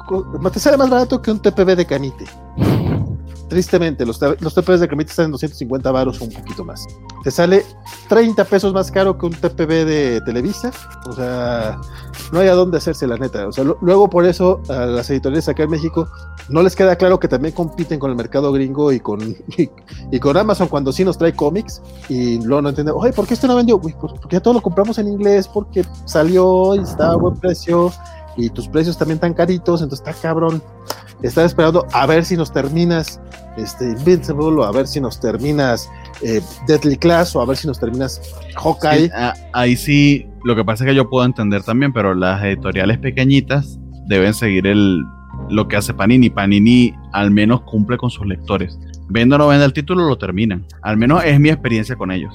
Te 0.51 0.59
sale 0.59 0.77
más 0.77 0.89
barato 0.89 1.21
que 1.21 1.31
un 1.31 1.39
TPB 1.39 1.75
de 1.75 1.85
Canite. 1.85 2.25
Tristemente, 3.49 4.05
los, 4.05 4.19
los 4.21 4.53
TPBs 4.53 4.79
de 4.79 4.87
Camite 4.87 5.09
están 5.09 5.25
en 5.25 5.31
250 5.31 5.91
varos 5.91 6.21
o 6.21 6.25
un 6.25 6.31
poquito 6.31 6.63
más. 6.63 6.85
Te 7.23 7.31
sale 7.31 7.65
30 8.07 8.45
pesos 8.45 8.73
más 8.73 8.91
caro 8.91 9.17
que 9.17 9.25
un 9.25 9.33
TPB 9.33 9.85
de 9.85 10.21
Televisa. 10.21 10.71
O 11.07 11.13
sea, 11.13 11.79
no 12.31 12.39
hay 12.39 12.47
a 12.47 12.53
dónde 12.53 12.77
hacerse 12.77 13.07
la 13.07 13.17
neta. 13.17 13.47
O 13.47 13.51
sea, 13.51 13.65
luego 13.81 14.09
por 14.09 14.25
eso 14.25 14.61
a 14.69 14.85
las 14.85 15.09
editoriales 15.09 15.49
acá 15.49 15.63
en 15.63 15.71
México 15.71 16.07
no 16.47 16.63
les 16.63 16.75
queda 16.75 16.95
claro 16.95 17.19
que 17.19 17.27
también 17.27 17.53
compiten 17.53 17.99
con 17.99 18.09
el 18.09 18.15
mercado 18.17 18.51
gringo 18.51 18.91
y 18.91 18.99
con, 18.99 19.19
y, 20.11 20.19
con 20.19 20.37
Amazon 20.37 20.67
cuando 20.67 20.91
sí 20.91 21.03
nos 21.03 21.17
trae 21.17 21.33
cómics 21.33 21.81
y 22.07 22.41
luego 22.41 22.61
no 22.61 22.69
entienden, 22.69 22.95
oye, 22.97 23.13
¿por 23.13 23.27
qué 23.27 23.33
esto 23.33 23.47
no 23.47 23.55
vendió? 23.55 23.79
Pues 23.79 23.95
porque 23.95 24.35
ya 24.35 24.39
todo 24.39 24.53
lo 24.53 24.61
compramos 24.61 24.97
en 24.99 25.07
inglés, 25.07 25.47
porque 25.47 25.85
salió 26.05 26.75
y 26.75 26.79
está 26.79 27.11
a 27.11 27.15
buen 27.15 27.35
precio 27.35 27.91
y 28.40 28.50
tus 28.50 28.68
precios 28.68 28.98
también 28.98 29.19
tan 29.19 29.34
caritos, 29.34 29.82
entonces 29.82 30.08
está 30.08 30.22
cabrón. 30.22 30.61
Estaba 31.22 31.45
esperando 31.45 31.85
a 31.92 32.06
ver 32.06 32.24
si 32.24 32.38
nos 32.38 32.51
terminas 32.51 33.19
este, 33.58 33.90
Invincible 33.90 34.61
o 34.61 34.64
a 34.64 34.72
ver 34.72 34.88
si 34.88 35.01
nos 35.01 35.19
terminas 35.19 35.90
eh, 36.22 36.42
Deadly 36.66 36.95
Class 36.95 37.35
o 37.35 37.42
a 37.42 37.45
ver 37.45 37.58
si 37.58 37.68
nos 37.68 37.80
terminas 37.80 38.22
Hawkeye. 38.56 39.11
ahí 39.53 39.76
sí, 39.76 40.26
lo 40.45 40.56
que 40.56 40.64
pasa 40.64 40.85
es 40.85 40.90
que 40.90 40.95
yo 40.95 41.09
puedo 41.09 41.26
entender 41.26 41.64
también, 41.64 41.92
pero 41.92 42.16
las 42.16 42.42
editoriales 42.43 43.00
pequeñitas 43.00 43.77
deben 44.08 44.34
seguir 44.34 44.66
el, 44.66 45.03
lo 45.50 45.68
que 45.68 45.76
hace 45.76 45.93
Panini. 45.93 46.30
Panini 46.30 46.93
al 47.11 47.32
menos 47.32 47.61
cumple 47.61 47.98
con 47.98 48.09
sus 48.09 48.26
lectores. 48.26 48.80
Vendo 49.09 49.35
o 49.35 49.40
no 49.40 49.48
venda 49.48 49.66
el 49.66 49.74
título, 49.74 50.08
lo 50.08 50.18
terminan. 50.18 50.66
Al 50.84 50.95
menos 50.95 51.24
es 51.26 51.40
mi 51.40 51.50
experiencia 51.50 51.95
con 51.95 52.11
ellos. 52.11 52.34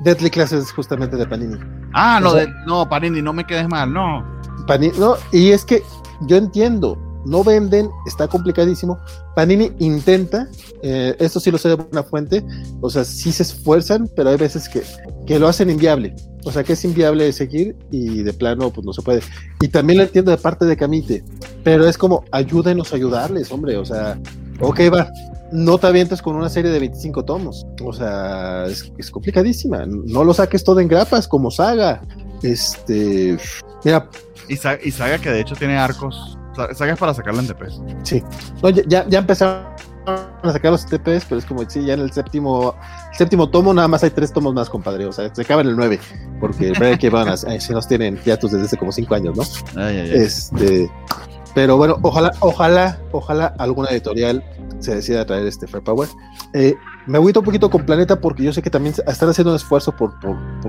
Deadly 0.00 0.28
Class 0.28 0.52
es 0.52 0.72
justamente 0.72 1.16
de 1.16 1.26
Panini. 1.26 1.56
Ah, 1.94 2.20
no, 2.22 2.34
de, 2.34 2.48
no, 2.66 2.86
Panini, 2.88 3.22
no 3.22 3.32
me 3.32 3.44
quedes 3.44 3.68
mal, 3.68 3.90
no. 3.92 4.24
Panini, 4.66 4.94
y 5.32 5.50
es 5.50 5.64
que 5.64 5.82
yo 6.26 6.36
entiendo, 6.36 6.98
no 7.24 7.42
venden, 7.42 7.90
está 8.06 8.28
complicadísimo. 8.28 8.98
Panini 9.34 9.72
intenta, 9.78 10.48
eh, 10.82 11.14
esto 11.18 11.40
sí 11.40 11.50
lo 11.50 11.58
sé 11.58 11.68
de 11.68 11.74
buena 11.74 12.02
fuente, 12.02 12.44
o 12.80 12.88
sea, 12.88 13.04
sí 13.04 13.32
se 13.32 13.42
esfuerzan, 13.42 14.08
pero 14.14 14.30
hay 14.30 14.36
veces 14.36 14.68
que, 14.68 14.82
que 15.26 15.38
lo 15.38 15.48
hacen 15.48 15.70
inviable. 15.70 16.14
O 16.44 16.52
sea, 16.52 16.62
que 16.62 16.74
es 16.74 16.84
inviable 16.84 17.32
seguir 17.32 17.76
y 17.90 18.22
de 18.22 18.32
plano, 18.32 18.70
pues 18.72 18.86
no 18.86 18.92
se 18.92 19.02
puede. 19.02 19.20
Y 19.60 19.68
también 19.68 19.98
lo 19.98 20.04
entiendo 20.04 20.30
de 20.30 20.36
parte 20.36 20.64
de 20.64 20.76
Camite, 20.76 21.24
pero 21.64 21.86
es 21.88 21.98
como, 21.98 22.24
ayúdenos 22.30 22.92
a 22.92 22.96
ayudarles, 22.96 23.50
hombre, 23.50 23.76
o 23.76 23.84
sea, 23.84 24.18
ok, 24.60 24.80
va, 24.94 25.10
no 25.52 25.78
te 25.78 25.86
avientes 25.88 26.22
con 26.22 26.36
una 26.36 26.48
serie 26.48 26.70
de 26.70 26.78
25 26.78 27.24
tomos. 27.24 27.66
O 27.82 27.92
sea, 27.92 28.66
es, 28.66 28.92
es, 28.98 29.10
complicadísima. 29.10 29.84
No 29.86 30.24
lo 30.24 30.34
saques 30.34 30.64
todo 30.64 30.80
en 30.80 30.88
grapas 30.88 31.28
como 31.28 31.50
saga. 31.50 32.02
Este, 32.42 33.36
mira, 33.84 34.08
y, 34.48 34.56
Saga, 34.56 35.18
que 35.18 35.30
de 35.30 35.40
hecho 35.40 35.54
tiene 35.54 35.76
arcos. 35.76 36.38
Saga 36.74 36.92
es 36.92 36.98
para 36.98 37.12
sacarla 37.12 37.42
en 37.42 37.48
TPS. 37.48 37.80
Sí. 38.02 38.22
ya, 38.86 39.06
ya 39.06 39.18
empezaron 39.18 39.66
a 40.06 40.52
sacar 40.52 40.72
los 40.72 40.86
TPS, 40.86 41.24
pero 41.28 41.38
es 41.38 41.44
como 41.44 41.68
sí, 41.68 41.84
ya 41.84 41.94
en 41.94 42.00
el 42.00 42.12
séptimo, 42.12 42.74
séptimo 43.12 43.48
tomo 43.48 43.74
nada 43.74 43.88
más 43.88 44.02
hay 44.04 44.10
tres 44.10 44.32
tomos 44.32 44.54
más, 44.54 44.70
compadre. 44.70 45.06
O 45.06 45.12
sea, 45.12 45.34
se 45.34 45.42
acaba 45.42 45.62
en 45.62 45.68
el 45.68 45.76
9, 45.76 45.98
porque 46.40 46.72
que 46.98 47.10
van 47.10 47.28
a, 47.28 47.36
si 47.36 47.72
nos 47.72 47.88
tienen 47.88 48.18
hiatus 48.24 48.52
desde 48.52 48.66
hace 48.66 48.76
como 48.76 48.92
cinco 48.92 49.14
años, 49.14 49.36
¿no? 49.36 49.82
Este, 49.86 50.90
pero 51.54 51.76
bueno, 51.76 51.98
ojalá, 52.02 52.32
ojalá, 52.40 52.98
ojalá 53.12 53.54
alguna 53.58 53.88
editorial 53.90 54.44
se 54.78 54.94
decida 54.94 55.24
traer 55.24 55.46
este 55.46 55.66
Fair 55.66 55.82
Power. 55.82 56.08
Eh, 56.52 56.74
me 57.06 57.18
agüito 57.18 57.40
un 57.40 57.46
poquito 57.46 57.70
con 57.70 57.86
Planeta 57.86 58.20
porque 58.20 58.42
yo 58.42 58.52
sé 58.52 58.62
que 58.62 58.70
también 58.70 58.94
están 59.06 59.28
haciendo 59.28 59.50
un 59.50 59.56
esfuerzo 59.56 59.92
por, 59.92 60.14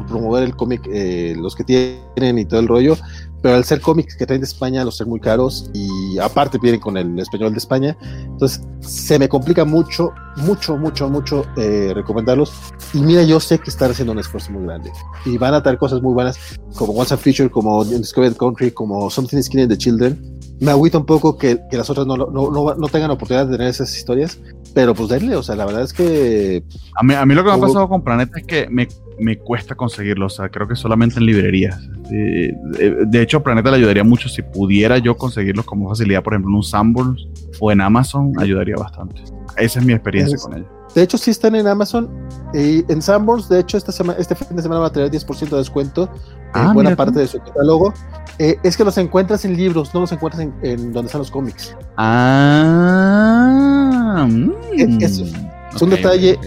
promover 0.07 0.43
el 0.43 0.55
cómic, 0.55 0.87
eh, 0.91 1.35
los 1.37 1.55
que 1.55 1.63
tienen 1.63 2.37
y 2.37 2.45
todo 2.45 2.59
el 2.59 2.67
rollo, 2.67 2.95
pero 3.41 3.55
al 3.55 3.63
ser 3.63 3.81
cómics 3.81 4.15
que 4.15 4.25
traen 4.25 4.41
de 4.41 4.47
España, 4.47 4.83
los 4.83 4.97
ser 4.97 5.07
muy 5.07 5.19
caros 5.19 5.69
y 5.73 5.87
aparte 6.19 6.57
vienen 6.57 6.79
con 6.79 6.97
el 6.97 7.17
español 7.19 7.51
de 7.51 7.57
España, 7.57 7.97
entonces 8.23 8.61
se 8.79 9.19
me 9.19 9.27
complica 9.27 9.65
mucho, 9.65 10.11
mucho, 10.37 10.77
mucho, 10.77 11.09
mucho 11.09 11.45
eh, 11.57 11.91
recomendarlos. 11.93 12.53
Y 12.93 12.99
mira, 12.99 13.23
yo 13.23 13.39
sé 13.39 13.59
que 13.59 13.69
están 13.69 13.91
haciendo 13.91 14.13
un 14.13 14.19
esfuerzo 14.19 14.51
muy 14.51 14.63
grande 14.63 14.91
y 15.25 15.37
van 15.37 15.53
a 15.53 15.61
traer 15.61 15.77
cosas 15.77 16.01
muy 16.01 16.13
buenas 16.13 16.37
como 16.75 16.93
Once 16.93 17.13
a 17.13 17.17
Future, 17.17 17.49
como 17.49 17.83
Discovered 17.83 18.35
Country, 18.35 18.71
como 18.71 19.09
Something 19.09 19.37
is 19.37 19.49
Killing 19.49 19.69
the 19.69 19.77
Children. 19.77 20.37
Me 20.59 20.71
agüita 20.71 20.97
un 20.97 21.05
poco 21.05 21.37
que, 21.37 21.59
que 21.69 21.77
las 21.77 21.89
otras 21.89 22.07
no, 22.07 22.17
no, 22.17 22.27
no, 22.27 22.75
no, 22.75 22.87
tengan 22.87 23.11
oportunidad 23.11 23.45
de 23.45 23.57
tener 23.57 23.69
esas 23.69 23.95
historias, 23.95 24.39
pero 24.73 24.95
pues 24.95 25.09
denle, 25.09 25.35
o 25.35 25.43
sea, 25.43 25.55
la 25.55 25.65
verdad 25.65 25.83
es 25.83 25.93
que... 25.93 26.63
A 26.95 27.03
mí, 27.03 27.13
a 27.13 27.25
mí 27.25 27.35
lo 27.35 27.43
que 27.43 27.49
me 27.49 27.55
ha 27.55 27.59
pasado 27.59 27.87
con 27.87 28.03
Planeta 28.03 28.39
es 28.39 28.47
que 28.47 28.67
me, 28.69 28.87
me 29.19 29.37
cuesta 29.37 29.75
conseguirlo, 29.75 30.27
o 30.27 30.29
sea, 30.29 30.49
creo 30.49 30.67
que 30.67 30.75
solamente 30.75 31.19
en 31.19 31.25
librerías. 31.25 31.79
de 32.09 33.21
hecho, 33.21 33.41
Planeta 33.41 33.71
le 33.71 33.77
ayudaría 33.77 34.03
mucho 34.03 34.29
si 34.29 34.41
pudiera 34.41 34.97
yo 34.97 35.17
conseguirlos 35.17 35.65
como 35.65 35.89
facilidad, 35.89 36.23
por 36.23 36.33
ejemplo, 36.33 36.51
en 36.51 36.55
un 36.55 36.63
Sanborns 36.63 37.27
o 37.59 37.71
en 37.71 37.81
Amazon, 37.81 38.33
ayudaría 38.37 38.75
bastante. 38.75 39.21
Esa 39.57 39.79
es 39.79 39.85
mi 39.85 39.93
experiencia 39.93 40.37
con 40.37 40.53
ellos. 40.53 40.67
De 40.93 41.01
hecho, 41.03 41.17
sí 41.17 41.31
están 41.31 41.55
en 41.55 41.67
Amazon 41.67 42.09
y 42.53 42.85
en 42.91 43.01
Sanborns. 43.01 43.49
De 43.49 43.59
hecho, 43.59 43.77
esta 43.77 43.91
semana, 43.91 44.17
este 44.19 44.35
fin 44.35 44.55
de 44.55 44.61
semana 44.63 44.81
va 44.81 44.87
a 44.87 44.91
tener 44.91 45.11
10% 45.11 45.49
de 45.49 45.57
descuento 45.57 46.09
en 46.55 46.61
ah, 46.61 46.71
buena 46.73 46.95
parte 46.95 47.19
de 47.19 47.27
su 47.27 47.39
catálogo. 47.39 47.93
Eh, 48.39 48.57
es 48.63 48.77
que 48.77 48.83
los 48.83 48.97
encuentras 48.97 49.45
en 49.45 49.57
libros, 49.57 49.93
no 49.93 49.99
los 50.01 50.11
encuentras 50.11 50.47
en, 50.61 50.93
donde 50.93 51.07
están 51.07 51.19
los 51.19 51.31
cómics. 51.31 51.75
Ah, 51.97 52.67
mm. 54.29 54.51
es, 55.01 55.19
un 55.81 55.89
detalle 55.89 56.39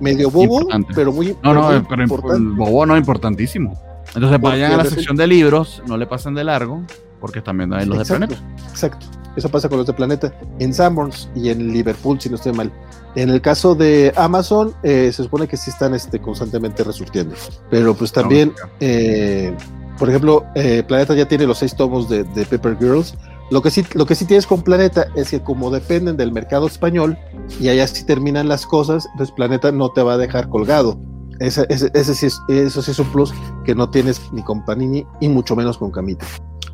medio 0.00 0.30
bobo, 0.30 0.66
pero 0.94 1.12
muy 1.12 1.36
No, 1.42 1.54
no, 1.54 1.86
pero 1.88 2.06
bobo 2.08 2.86
no, 2.86 2.96
importantísimo. 2.96 3.78
Entonces 4.14 4.40
vayan 4.40 4.72
a 4.72 4.76
la 4.78 4.84
sección 4.84 5.16
de 5.16 5.26
libros, 5.26 5.82
no 5.86 5.96
le 5.96 6.06
pasen 6.06 6.34
de 6.34 6.44
largo, 6.44 6.82
porque 7.20 7.40
también 7.40 7.72
hay 7.72 7.86
los 7.86 7.98
de 7.98 8.04
Planeta. 8.04 8.36
Exacto, 8.70 9.06
eso 9.36 9.48
pasa 9.48 9.68
con 9.68 9.78
los 9.78 9.86
de 9.86 9.92
Planeta. 9.92 10.32
En 10.58 10.72
Sanborns 10.72 11.28
y 11.34 11.50
en 11.50 11.72
Liverpool, 11.72 12.20
si 12.20 12.28
no 12.28 12.36
estoy 12.36 12.52
mal. 12.52 12.72
En 13.14 13.30
el 13.30 13.40
caso 13.40 13.74
de 13.74 14.12
Amazon, 14.16 14.74
eh, 14.82 15.10
se 15.12 15.22
supone 15.22 15.48
que 15.48 15.56
sí 15.56 15.70
están 15.70 15.94
este, 15.94 16.20
constantemente 16.20 16.84
resurtiendo. 16.84 17.34
Pero 17.70 17.94
pues 17.94 18.12
también, 18.12 18.52
eh, 18.80 19.54
por 19.98 20.08
ejemplo, 20.08 20.44
eh, 20.54 20.82
Planeta 20.86 21.14
ya 21.14 21.26
tiene 21.26 21.46
los 21.46 21.58
seis 21.58 21.74
tomos 21.74 22.08
de, 22.08 22.24
de 22.24 22.44
Pepper 22.44 22.76
Girls. 22.78 23.14
Lo 23.50 23.62
que, 23.62 23.70
sí, 23.70 23.84
lo 23.94 24.06
que 24.06 24.14
sí 24.16 24.24
tienes 24.24 24.46
con 24.46 24.62
Planeta 24.62 25.06
es 25.14 25.30
que 25.30 25.40
como 25.40 25.70
dependen 25.70 26.16
del 26.16 26.32
mercado 26.32 26.66
español 26.66 27.16
y 27.60 27.68
allá 27.68 27.86
sí 27.86 28.04
terminan 28.04 28.48
las 28.48 28.66
cosas, 28.66 29.06
pues 29.16 29.30
Planeta 29.30 29.70
no 29.70 29.90
te 29.90 30.02
va 30.02 30.14
a 30.14 30.18
dejar 30.18 30.48
colgado. 30.48 30.98
Ese, 31.38 31.66
ese, 31.68 32.14
sí 32.14 32.26
es, 32.26 32.40
eso 32.48 32.82
sí 32.82 32.90
es 32.90 32.98
un 32.98 33.06
plus 33.12 33.32
que 33.64 33.74
no 33.74 33.90
tienes 33.90 34.20
ni 34.32 34.42
con 34.42 34.64
Panini 34.64 35.06
y 35.20 35.28
mucho 35.28 35.54
menos 35.54 35.78
con 35.78 35.90
Camita. 35.90 36.26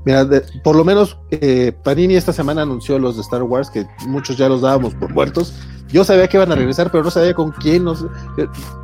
Mira, 0.05 0.27
por 0.65 0.77
lo 0.77 0.85
menos 0.85 1.19
Panini 1.85 2.15
esta 2.15 2.33
semana 2.33 2.63
anunció 2.63 2.99
los 2.99 3.17
de 3.17 3.23
Star 3.23 3.43
Wars, 3.43 3.71
que 3.71 3.87
muchos 4.07 4.37
ya 4.37 4.49
los 4.49 4.61
dábamos 4.61 4.95
por 4.95 5.13
muertos, 5.13 5.55
yo 5.93 6.05
sabía 6.05 6.27
que 6.27 6.39
iban 6.39 6.51
a 6.51 6.55
regresar, 6.55 6.91
pero 6.91 7.05
no 7.05 7.11
sabía 7.11 7.35
con 7.35 7.51
quién. 7.53 7.85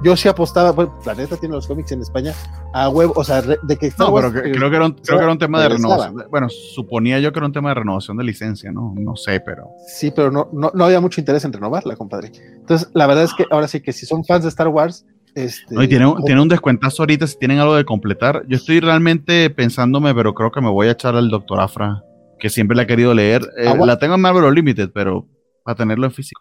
yo, 0.05 0.17
sí 0.17 0.29
apostaba, 0.29 0.73
bueno, 0.73 0.95
Planeta 1.03 1.37
tiene 1.37 1.55
los 1.55 1.67
cómics 1.67 1.91
en 1.93 2.03
España 2.03 2.35
a 2.75 2.91
huevo, 2.91 3.15
o 3.17 3.25
sea, 3.25 3.41
de 3.41 3.77
que 3.79 3.91
No, 3.99 4.15
pero 4.15 4.31
creo, 4.31 4.71
que 4.71 4.77
era 4.77 4.85
un, 4.85 4.93
creo 4.93 5.19
que 5.19 5.25
era 5.25 5.33
un 5.33 5.39
tema 5.39 5.63
de 5.63 5.71
renovación. 5.71 6.27
Bueno, 6.31 6.49
suponía 6.51 7.19
yo 7.19 7.33
que 7.33 7.39
era 7.39 7.47
un 7.47 7.53
tema 7.53 7.71
de 7.71 7.77
renovación 7.77 8.19
de 8.19 8.25
licencia, 8.25 8.71
¿no? 8.71 8.95
No 8.95 9.17
sé, 9.17 9.41
pero. 9.41 9.71
Sí, 9.87 10.13
pero 10.15 10.31
no, 10.31 10.49
no, 10.53 10.71
no 10.75 10.85
había 10.85 11.01
mucho 11.01 11.21
interés 11.21 11.45
en 11.47 11.53
renovarla, 11.53 11.97
compadre. 11.97 12.31
Entonces, 12.57 12.91
la 12.93 13.07
verdad 13.07 13.25
es 13.25 13.33
que 13.33 13.47
ahora 13.51 13.69
sí 13.69 13.81
que 13.81 13.93
si 13.93 14.05
son 14.05 14.25
fans 14.25 14.43
de 14.43 14.51
Star 14.51 14.69
Wars, 14.69 15.07
este, 15.45 15.75
no, 15.75 15.83
y 15.83 15.89
tiene, 15.89 16.07
un, 16.07 16.25
tiene 16.25 16.41
un 16.41 16.49
descuentazo 16.49 17.03
ahorita 17.03 17.27
si 17.27 17.39
tienen 17.39 17.59
algo 17.59 17.77
de 17.77 17.85
completar. 17.85 18.45
Yo 18.49 18.57
estoy 18.57 18.81
realmente 18.81 19.51
pensándome, 19.51 20.15
pero 20.15 20.35
creo 20.35 20.51
que 20.51 20.61
me 20.61 20.71
voy 20.71 20.89
a 20.89 20.93
echar 20.93 21.17
al 21.17 21.31
Doctor 21.31 21.61
Afra, 21.61 22.03
que 22.39 22.51
siempre 22.51 22.77
la 22.77 22.83
he 22.83 22.87
querido 22.87 23.15
leer. 23.15 23.43
Eh, 23.57 23.73
la 23.85 23.99
tengo 23.99 24.15
en 24.15 24.21
Marvel 24.21 24.53
Limited, 24.55 24.91
pero 24.93 25.27
para 25.65 25.77
tenerlo 25.77 26.07
en 26.07 26.13
físico 26.13 26.41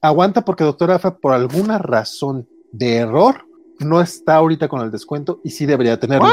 aguanta 0.00 0.44
porque 0.44 0.64
Doctor 0.64 0.90
Afa, 0.90 1.16
por 1.16 1.32
alguna 1.32 1.78
razón 1.78 2.48
de 2.72 2.96
error, 2.96 3.46
no 3.78 4.00
está 4.00 4.36
ahorita 4.36 4.68
con 4.68 4.82
el 4.82 4.90
descuento 4.90 5.40
y 5.44 5.50
sí 5.50 5.66
debería 5.66 5.98
tenerlo. 5.98 6.28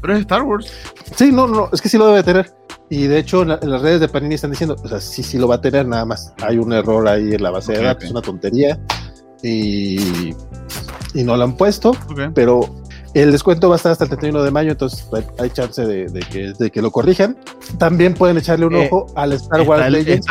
Pero 0.00 0.14
es 0.14 0.20
Star 0.20 0.42
Wars. 0.42 0.72
Sí, 1.16 1.32
no, 1.32 1.46
no, 1.46 1.68
es 1.72 1.80
que 1.80 1.88
sí 1.88 1.98
lo 1.98 2.06
debe 2.06 2.22
tener. 2.22 2.50
Y 2.90 3.06
de 3.06 3.18
hecho, 3.18 3.42
en, 3.42 3.48
las 3.48 3.82
redes 3.82 4.00
de 4.00 4.08
Panini 4.08 4.34
están 4.34 4.50
diciendo, 4.50 4.76
o 4.82 4.88
sea, 4.88 5.00
sí, 5.00 5.22
sí 5.22 5.38
lo 5.38 5.48
va 5.48 5.56
a 5.56 5.60
tener, 5.60 5.86
nada 5.86 6.04
más. 6.04 6.32
Hay 6.42 6.58
un 6.58 6.72
error 6.72 7.06
ahí 7.06 7.34
en 7.34 7.42
la 7.42 7.50
base 7.50 7.72
de 7.72 7.82
datos, 7.82 8.10
una 8.10 8.22
tontería. 8.22 8.80
Y, 9.42 10.34
y 11.14 11.22
no 11.24 11.36
lo 11.36 11.44
han 11.44 11.56
puesto, 11.56 11.92
pero 12.34 12.60
el 13.14 13.32
descuento 13.32 13.68
va 13.68 13.74
a 13.74 13.78
estar 13.78 13.92
hasta 13.92 14.04
el 14.04 14.10
31 14.10 14.42
de 14.42 14.50
mayo, 14.50 14.72
entonces 14.72 15.08
hay 15.38 15.50
chance 15.50 15.84
de, 15.84 16.20
que, 16.30 16.52
de 16.58 16.70
que, 16.70 16.82
lo 16.82 16.90
corrijan. 16.90 17.36
También 17.78 18.14
pueden 18.14 18.36
echarle 18.38 18.66
un 18.66 18.76
eh, 18.76 18.88
ojo 18.90 19.06
al 19.16 19.32
Star 19.32 19.62
Wars 19.62 19.90
Legends. 19.90 20.26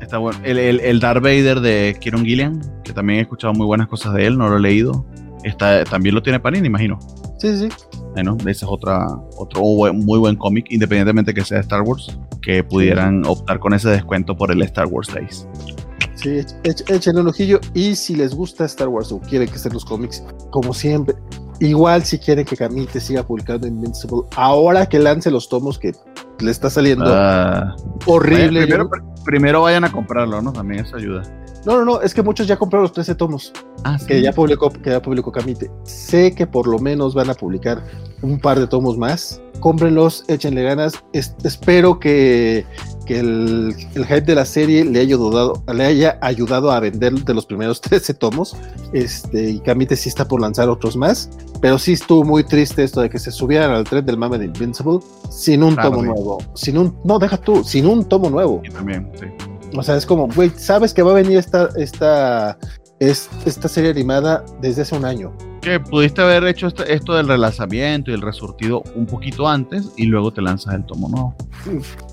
Está 0.00 0.18
bueno. 0.18 0.38
El, 0.44 0.58
el, 0.58 1.00
Darth 1.00 1.22
Vader 1.22 1.60
de 1.60 1.96
Kieron 2.00 2.24
Gillian, 2.24 2.60
que 2.82 2.92
también 2.92 3.18
he 3.18 3.22
escuchado 3.22 3.52
muy 3.54 3.66
buenas 3.66 3.88
cosas 3.88 4.14
de 4.14 4.26
él, 4.26 4.38
no 4.38 4.48
lo 4.48 4.56
he 4.56 4.60
leído. 4.60 5.06
Está, 5.44 5.84
también 5.84 6.14
lo 6.14 6.22
tiene 6.22 6.40
Panini, 6.40 6.66
imagino. 6.66 6.98
Sí, 7.38 7.56
sí. 7.56 7.68
Bueno, 8.12 8.36
ese 8.40 8.50
es 8.50 8.64
otra, 8.64 9.06
otro 9.36 9.62
muy 9.92 10.18
buen 10.18 10.36
cómic, 10.36 10.66
independientemente 10.70 11.34
que 11.34 11.44
sea 11.44 11.60
Star 11.60 11.82
Wars, 11.82 12.18
que 12.40 12.62
pudieran 12.62 13.26
optar 13.26 13.58
con 13.58 13.74
ese 13.74 13.90
descuento 13.90 14.36
por 14.36 14.50
el 14.50 14.62
Star 14.62 14.86
Wars 14.86 15.12
Days. 15.12 15.46
Sí, 16.24 16.40
échenle 16.64 17.20
un 17.20 17.28
ojillo. 17.28 17.60
Y 17.74 17.94
si 17.94 18.16
les 18.16 18.34
gusta 18.34 18.64
Star 18.64 18.88
Wars 18.88 19.12
o 19.12 19.20
quieren 19.20 19.46
que 19.46 19.56
estén 19.56 19.74
los 19.74 19.84
cómics, 19.84 20.24
como 20.50 20.72
siempre, 20.72 21.14
igual 21.60 22.02
si 22.02 22.18
quieren 22.18 22.46
que 22.46 22.56
Camite 22.56 22.98
siga 22.98 23.22
publicando 23.22 23.66
Invincible, 23.66 24.22
ahora 24.34 24.86
que 24.86 24.98
lance 24.98 25.30
los 25.30 25.50
tomos 25.50 25.78
que 25.78 25.92
le 26.40 26.50
está 26.50 26.70
saliendo 26.70 27.04
ah. 27.06 27.76
horrible. 28.06 28.66
primero, 29.22 29.62
vayan 29.62 29.84
a 29.84 29.92
comprarlo, 29.92 30.40
¿no? 30.40 30.50
También 30.50 30.86
eso 30.86 30.96
ayuda. 30.96 31.22
No, 31.66 31.78
no, 31.78 31.84
no, 31.84 32.00
es 32.02 32.12
que 32.12 32.22
muchos 32.22 32.46
ya 32.46 32.56
compraron 32.56 32.82
los 32.84 32.92
13 32.92 33.14
tomos 33.14 33.52
Ah, 33.84 33.98
que 34.06 34.20
ya 34.20 34.32
publicó, 34.32 34.70
que 34.70 34.90
ya 34.90 35.00
publicó 35.00 35.32
Camite. 35.32 35.70
Sé 35.84 36.34
que 36.34 36.46
por 36.46 36.66
lo 36.66 36.78
menos 36.78 37.14
van 37.14 37.30
a 37.30 37.34
publicar 37.34 37.82
un 38.22 38.38
par 38.38 38.58
de 38.58 38.66
tomos 38.66 38.96
más. 38.98 39.40
Cómprenlos, 39.60 40.24
échenle 40.28 40.62
ganas. 40.62 40.94
Es- 41.12 41.34
espero 41.42 41.98
que, 41.98 42.66
que 43.06 43.18
el, 43.20 43.74
el 43.94 44.04
hype 44.06 44.22
de 44.22 44.34
la 44.34 44.44
serie 44.44 44.84
le 44.84 45.00
haya, 45.00 45.14
ayudado, 45.16 45.62
le 45.72 45.84
haya 45.84 46.18
ayudado 46.20 46.70
a 46.70 46.80
vender 46.80 47.14
de 47.14 47.34
los 47.34 47.46
primeros 47.46 47.80
13 47.82 48.14
tomos. 48.14 48.56
Este, 48.92 49.50
y 49.50 49.60
Camite 49.60 49.96
sí 49.96 50.08
está 50.10 50.26
por 50.28 50.40
lanzar 50.40 50.68
otros 50.68 50.96
más. 50.96 51.30
Pero 51.62 51.78
sí 51.78 51.94
estuvo 51.94 52.24
muy 52.24 52.44
triste 52.44 52.84
esto 52.84 53.00
de 53.00 53.08
que 53.08 53.18
se 53.18 53.30
subieran 53.30 53.70
al 53.70 53.84
tren 53.84 54.04
del 54.04 54.18
mame 54.18 54.36
de 54.38 54.46
Invincible 54.46 54.98
sin 55.30 55.62
un 55.62 55.74
Claro, 55.74 55.90
tomo 55.92 56.02
sí. 56.02 56.08
nuevo. 56.08 56.38
Sin 56.54 56.78
un, 56.78 56.98
no, 57.04 57.18
deja 57.18 57.38
tú, 57.38 57.64
sin 57.64 57.86
un 57.86 58.04
tomo 58.06 58.28
nuevo. 58.28 58.60
Y 58.64 58.68
también, 58.70 59.10
sí. 59.18 59.26
O 59.76 59.82
sea, 59.82 59.96
es 59.96 60.06
como, 60.06 60.28
güey, 60.28 60.50
sabes 60.56 60.94
que 60.94 61.02
va 61.02 61.10
a 61.10 61.14
venir 61.14 61.38
esta, 61.38 61.68
esta, 61.76 62.58
es- 63.00 63.28
esta 63.44 63.68
serie 63.68 63.90
animada 63.90 64.44
desde 64.60 64.82
hace 64.82 64.94
un 64.96 65.04
año. 65.04 65.32
Que 65.60 65.80
pudiste 65.80 66.20
haber 66.20 66.44
hecho 66.44 66.68
esto 66.86 67.14
del 67.14 67.26
relanzamiento 67.26 68.10
y 68.10 68.14
el 68.14 68.20
resurtido 68.20 68.82
un 68.94 69.06
poquito 69.06 69.48
antes 69.48 69.88
y 69.96 70.04
luego 70.04 70.30
te 70.32 70.42
lanzas 70.42 70.74
el 70.74 70.84
tomo 70.84 71.08
nuevo. 71.08 71.34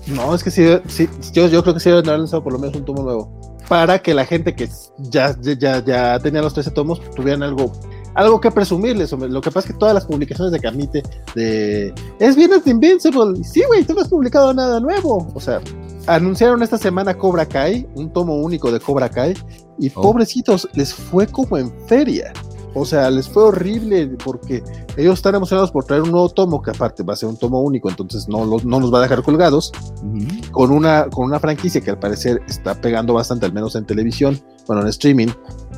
No, 0.06 0.34
es 0.34 0.42
que 0.42 0.50
sí, 0.50 0.66
sí, 0.88 1.08
yo, 1.34 1.48
yo 1.48 1.62
creo 1.62 1.74
que 1.74 1.80
sí 1.80 1.90
deben 1.90 2.06
haber 2.08 2.20
lanzado 2.20 2.42
por 2.42 2.52
lo 2.54 2.58
menos 2.58 2.74
un 2.76 2.84
tomo 2.84 3.02
nuevo. 3.02 3.58
Para 3.68 3.98
que 4.00 4.14
la 4.14 4.24
gente 4.24 4.54
que 4.54 4.68
ya, 4.98 5.36
ya, 5.40 5.84
ya 5.84 6.18
tenía 6.18 6.40
los 6.42 6.54
13 6.54 6.70
tomos 6.72 7.00
tuvieran 7.14 7.42
algo, 7.42 7.72
algo 8.14 8.40
que 8.40 8.50
presumirles. 8.50 9.12
hombre. 9.12 9.28
Lo 9.28 9.40
que 9.40 9.50
pasa 9.50 9.68
es 9.68 9.72
que 9.74 9.78
todas 9.78 9.94
las 9.94 10.04
publicaciones 10.06 10.52
de 10.52 10.60
Camite 10.60 11.02
de 11.34 11.94
es 12.18 12.36
viernes 12.36 12.64
de 12.64 12.70
Invincible. 12.72 13.42
Sí, 13.44 13.62
güey, 13.66 13.84
tú 13.84 13.94
no 13.94 14.00
has 14.02 14.08
publicado 14.08 14.52
nada 14.52 14.80
nuevo. 14.80 15.30
O 15.34 15.40
sea, 15.40 15.60
anunciaron 16.06 16.62
esta 16.62 16.78
semana 16.78 17.14
Cobra 17.16 17.46
Kai, 17.46 17.86
un 17.94 18.12
tomo 18.12 18.36
único 18.36 18.70
de 18.72 18.80
Cobra 18.80 19.08
Kai, 19.08 19.34
y 19.78 19.90
Oh. 19.94 20.02
pobrecitos, 20.02 20.68
les 20.74 20.92
fue 20.94 21.26
como 21.26 21.56
en 21.58 21.72
feria. 21.86 22.32
O 22.74 22.84
sea, 22.86 23.10
les 23.10 23.28
fue 23.28 23.42
horrible 23.44 24.06
porque 24.24 24.62
ellos 24.96 25.14
están 25.14 25.34
emocionados 25.34 25.70
por 25.70 25.84
traer 25.84 26.02
un 26.02 26.10
nuevo 26.10 26.28
tomo, 26.30 26.62
que 26.62 26.70
aparte 26.70 27.02
va 27.02 27.12
a 27.12 27.16
ser 27.16 27.28
un 27.28 27.36
tomo 27.36 27.60
único, 27.60 27.90
entonces 27.90 28.28
no, 28.28 28.44
los- 28.46 28.64
no 28.64 28.80
nos 28.80 28.92
va 28.92 28.98
a 28.98 29.02
dejar 29.02 29.22
colgados 29.22 29.72
Ujú. 30.02 30.50
con 30.52 30.70
una, 30.70 31.06
con 31.10 31.26
una 31.26 31.38
franquicia 31.38 31.80
que 31.82 31.90
al 31.90 31.98
parecer 31.98 32.40
está 32.48 32.74
pegando 32.74 33.12
bastante, 33.14 33.44
al 33.46 33.52
menos 33.52 33.76
en 33.76 33.84
televisión, 33.84 34.40
bueno, 34.66 34.82
en 34.82 34.88
streaming. 34.88 35.28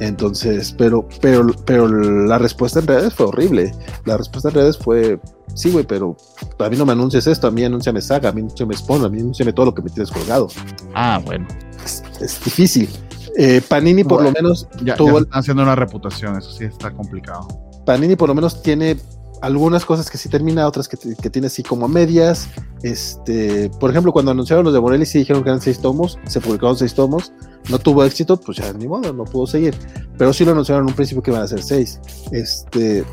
Entonces, 0.01 0.75
pero, 0.77 1.09
pero, 1.21 1.47
pero 1.65 1.89
la 1.89 2.39
respuesta 2.39 2.81
en 2.81 2.87
redes 2.87 3.15
fue 3.15 3.27
horrible. 3.27 3.73
La 4.05 4.17
respuesta 4.17 4.49
en 4.51 4.55
redes 4.57 4.77
fue, 4.79 5.19
sí, 5.55 5.71
güey, 5.71 5.85
pero 5.87 6.17
a 6.59 6.69
mí 6.69 6.77
no 6.77 6.85
me 6.85 6.93
anuncies 6.93 7.27
esto, 7.27 7.47
a 7.47 7.51
mí 7.51 7.65
anúnciame 7.65 8.01
Saga, 8.01 8.29
a 8.29 8.33
mí 8.33 8.41
anúnciame 8.41 8.77
Spawn, 8.77 9.05
a 9.05 9.09
mí 9.09 9.21
anúnciame 9.21 9.53
todo 9.53 9.67
lo 9.67 9.75
que 9.75 9.83
me 9.83 9.91
tienes 9.91 10.11
colgado. 10.11 10.49
Ah, 10.95 11.21
bueno. 11.25 11.47
Es, 11.85 12.03
es 12.21 12.43
difícil. 12.45 12.89
Eh, 13.37 13.61
Panini 13.67 14.05
por 14.05 14.23
Bueno, 14.23 14.31
lo 14.31 14.43
menos 14.43 14.69
Ya, 14.79 14.85
ya 14.87 14.97
tuvo 14.97 15.19
el- 15.19 15.25
están 15.25 15.41
haciendo 15.41 15.63
una 15.63 15.75
reputación, 15.75 16.37
eso 16.39 16.51
sí 16.53 16.65
está 16.65 16.91
complicado. 16.93 17.49
Panini 17.85 18.17
por 18.17 18.29
lo 18.29 18.35
menos 18.35 18.63
tiene 18.63 18.97
algunas 19.43 19.85
cosas 19.85 20.09
que 20.11 20.17
sí 20.17 20.29
termina, 20.29 20.67
otras 20.67 20.89
que, 20.89 20.97
que 21.21 21.29
tiene 21.31 21.49
así 21.49 21.63
como 21.63 21.85
a 21.85 21.89
medias. 21.89 22.49
Este, 22.83 23.69
por 23.81 23.91
ejemplo, 23.91 24.13
cuando 24.13 24.31
anunciaron 24.31 24.65
los 24.65 24.73
de 24.73 24.81
Morelli 24.81 25.05
sí 25.05 25.19
dijeron 25.19 25.43
que 25.43 25.51
eran 25.51 25.61
seis 25.61 25.81
tomos, 25.81 26.19
se 26.27 26.41
publicaron 26.41 26.77
seis 26.79 26.95
tomos, 26.95 27.33
no 27.69 27.79
tuvo 27.79 28.05
éxito, 28.05 28.39
pues 28.41 28.59
ya 28.59 28.73
ni 28.73 28.87
modo, 28.89 29.13
no 29.13 29.25
pudo 29.25 29.47
seguir. 29.47 29.75
Pero 30.17 30.33
sí 30.33 30.45
lo 30.45 30.53
anunciaron 30.53 30.85
en 30.85 30.91
un 30.91 30.95
principio 30.97 31.23
que 31.23 31.31
iban 31.31 31.43
a 31.43 31.49
ser 31.49 31.63
seis. 31.63 32.01
Este 32.31 33.05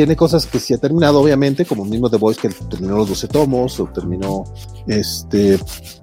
tiene 0.00 0.16
cosas 0.16 0.46
que 0.46 0.58
sí 0.58 0.72
ha 0.72 0.78
terminado, 0.78 1.20
obviamente, 1.20 1.66
como 1.66 1.84
mismo 1.84 2.08
The 2.08 2.16
Voice 2.16 2.40
que 2.40 2.48
terminó 2.70 2.96
los 2.96 3.10
12 3.10 3.28
tomos, 3.28 3.78
o 3.80 3.84
terminó 3.84 4.44
este 4.86 5.58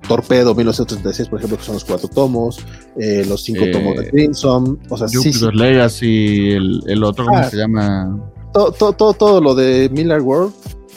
Torpedo 0.08 0.54
1936, 0.54 1.30
por 1.30 1.40
ejemplo, 1.40 1.58
que 1.58 1.64
son 1.64 1.74
los 1.74 1.84
cuatro 1.84 2.08
tomos, 2.08 2.60
eh, 3.00 3.26
los 3.28 3.42
cinco 3.44 3.64
Eh, 3.64 3.72
tomos 3.72 3.96
de 3.98 4.08
Crimson, 4.12 4.80
o 4.88 4.98
sea, 5.00 5.08
sí, 5.08 5.34
sí, 5.34 5.46
Legacy, 5.52 6.52
el, 6.52 6.84
el 6.86 7.04
otro, 7.04 7.26
¿cómo 7.26 7.40
Ah. 7.40 7.50
se 7.50 7.58
llama? 7.58 8.22
todo, 8.54 8.72
todo, 8.72 8.94
todo, 8.94 9.14
todo 9.14 9.42
lo 9.42 9.56
de 9.56 9.90
Miller 9.92 10.22
World, 10.22 10.54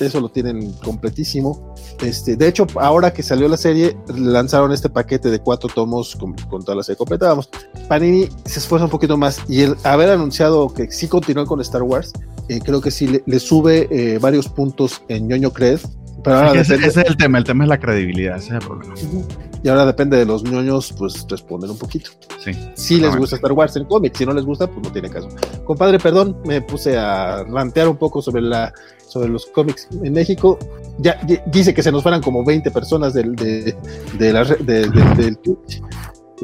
eso 0.06 0.20
lo 0.20 0.28
tienen 0.28 0.72
completísimo. 0.84 1.74
Este, 2.02 2.36
de 2.36 2.48
hecho, 2.48 2.66
ahora 2.76 3.12
que 3.12 3.22
salió 3.22 3.48
la 3.48 3.56
serie, 3.56 3.96
lanzaron 4.16 4.72
este 4.72 4.88
paquete 4.88 5.30
de 5.30 5.38
cuatro 5.38 5.68
tomos 5.72 6.16
con, 6.16 6.34
con 6.48 6.62
toda 6.64 6.76
la 6.76 6.82
serie 6.82 6.96
completa. 6.96 7.28
Vamos, 7.28 7.48
Panini 7.88 8.28
se 8.44 8.58
esfuerza 8.60 8.84
un 8.84 8.90
poquito 8.90 9.16
más 9.16 9.40
y 9.48 9.62
el 9.62 9.76
haber 9.84 10.10
anunciado 10.10 10.72
que 10.72 10.90
sí 10.90 11.08
continúan 11.08 11.46
con 11.46 11.60
Star 11.60 11.82
Wars, 11.82 12.12
eh, 12.48 12.60
creo 12.64 12.80
que 12.80 12.90
sí 12.90 13.06
le, 13.06 13.22
le 13.26 13.38
sube 13.38 13.88
eh, 13.90 14.18
varios 14.18 14.48
puntos 14.48 15.02
en 15.08 15.28
ñoño 15.28 15.52
cred. 15.52 15.78
Pero 16.22 16.36
ahora 16.36 16.60
Es 16.60 16.68
depende, 16.68 16.88
ese 16.88 17.00
es 17.00 17.06
el 17.06 17.16
tema, 17.16 17.38
el 17.38 17.44
tema 17.44 17.64
es 17.64 17.68
la 17.68 17.80
credibilidad, 17.80 18.36
ese 18.36 18.48
es 18.48 18.52
el 18.52 18.58
problema. 18.58 18.94
Y 19.62 19.68
ahora 19.68 19.84
depende 19.86 20.16
de 20.16 20.24
los 20.24 20.42
ñoños, 20.42 20.92
pues 20.96 21.26
responder 21.28 21.70
un 21.70 21.78
poquito. 21.78 22.10
Sí. 22.38 22.52
Si 22.52 22.54
les 22.54 22.64
Exactamente. 22.74 23.18
gusta 23.18 23.36
Star 23.36 23.52
Wars 23.52 23.76
en 23.76 23.84
cómics, 23.84 24.18
si 24.18 24.26
no 24.26 24.32
les 24.32 24.44
gusta, 24.44 24.66
pues 24.66 24.82
no 24.86 24.92
tiene 24.92 25.10
caso. 25.10 25.28
Compadre, 25.64 25.98
perdón, 25.98 26.36
me 26.46 26.62
puse 26.62 26.96
a 26.96 27.44
rantear 27.44 27.88
un 27.88 27.96
poco 27.96 28.22
sobre 28.22 28.42
la 28.42 28.72
sobre 29.06 29.28
los 29.28 29.46
cómics 29.46 29.88
en 30.04 30.12
México. 30.12 30.56
Ya, 30.98 31.20
ya- 31.26 31.42
dice 31.46 31.74
que 31.74 31.82
se 31.82 31.90
nos 31.90 32.02
fueran 32.02 32.22
como 32.22 32.44
20 32.44 32.70
personas 32.70 33.12
del, 33.12 33.34
de, 33.34 33.76
de 34.18 34.32
la 34.32 34.44
de- 34.44 34.88
de- 34.88 35.14
del 35.16 35.36
Twitch. 35.38 35.82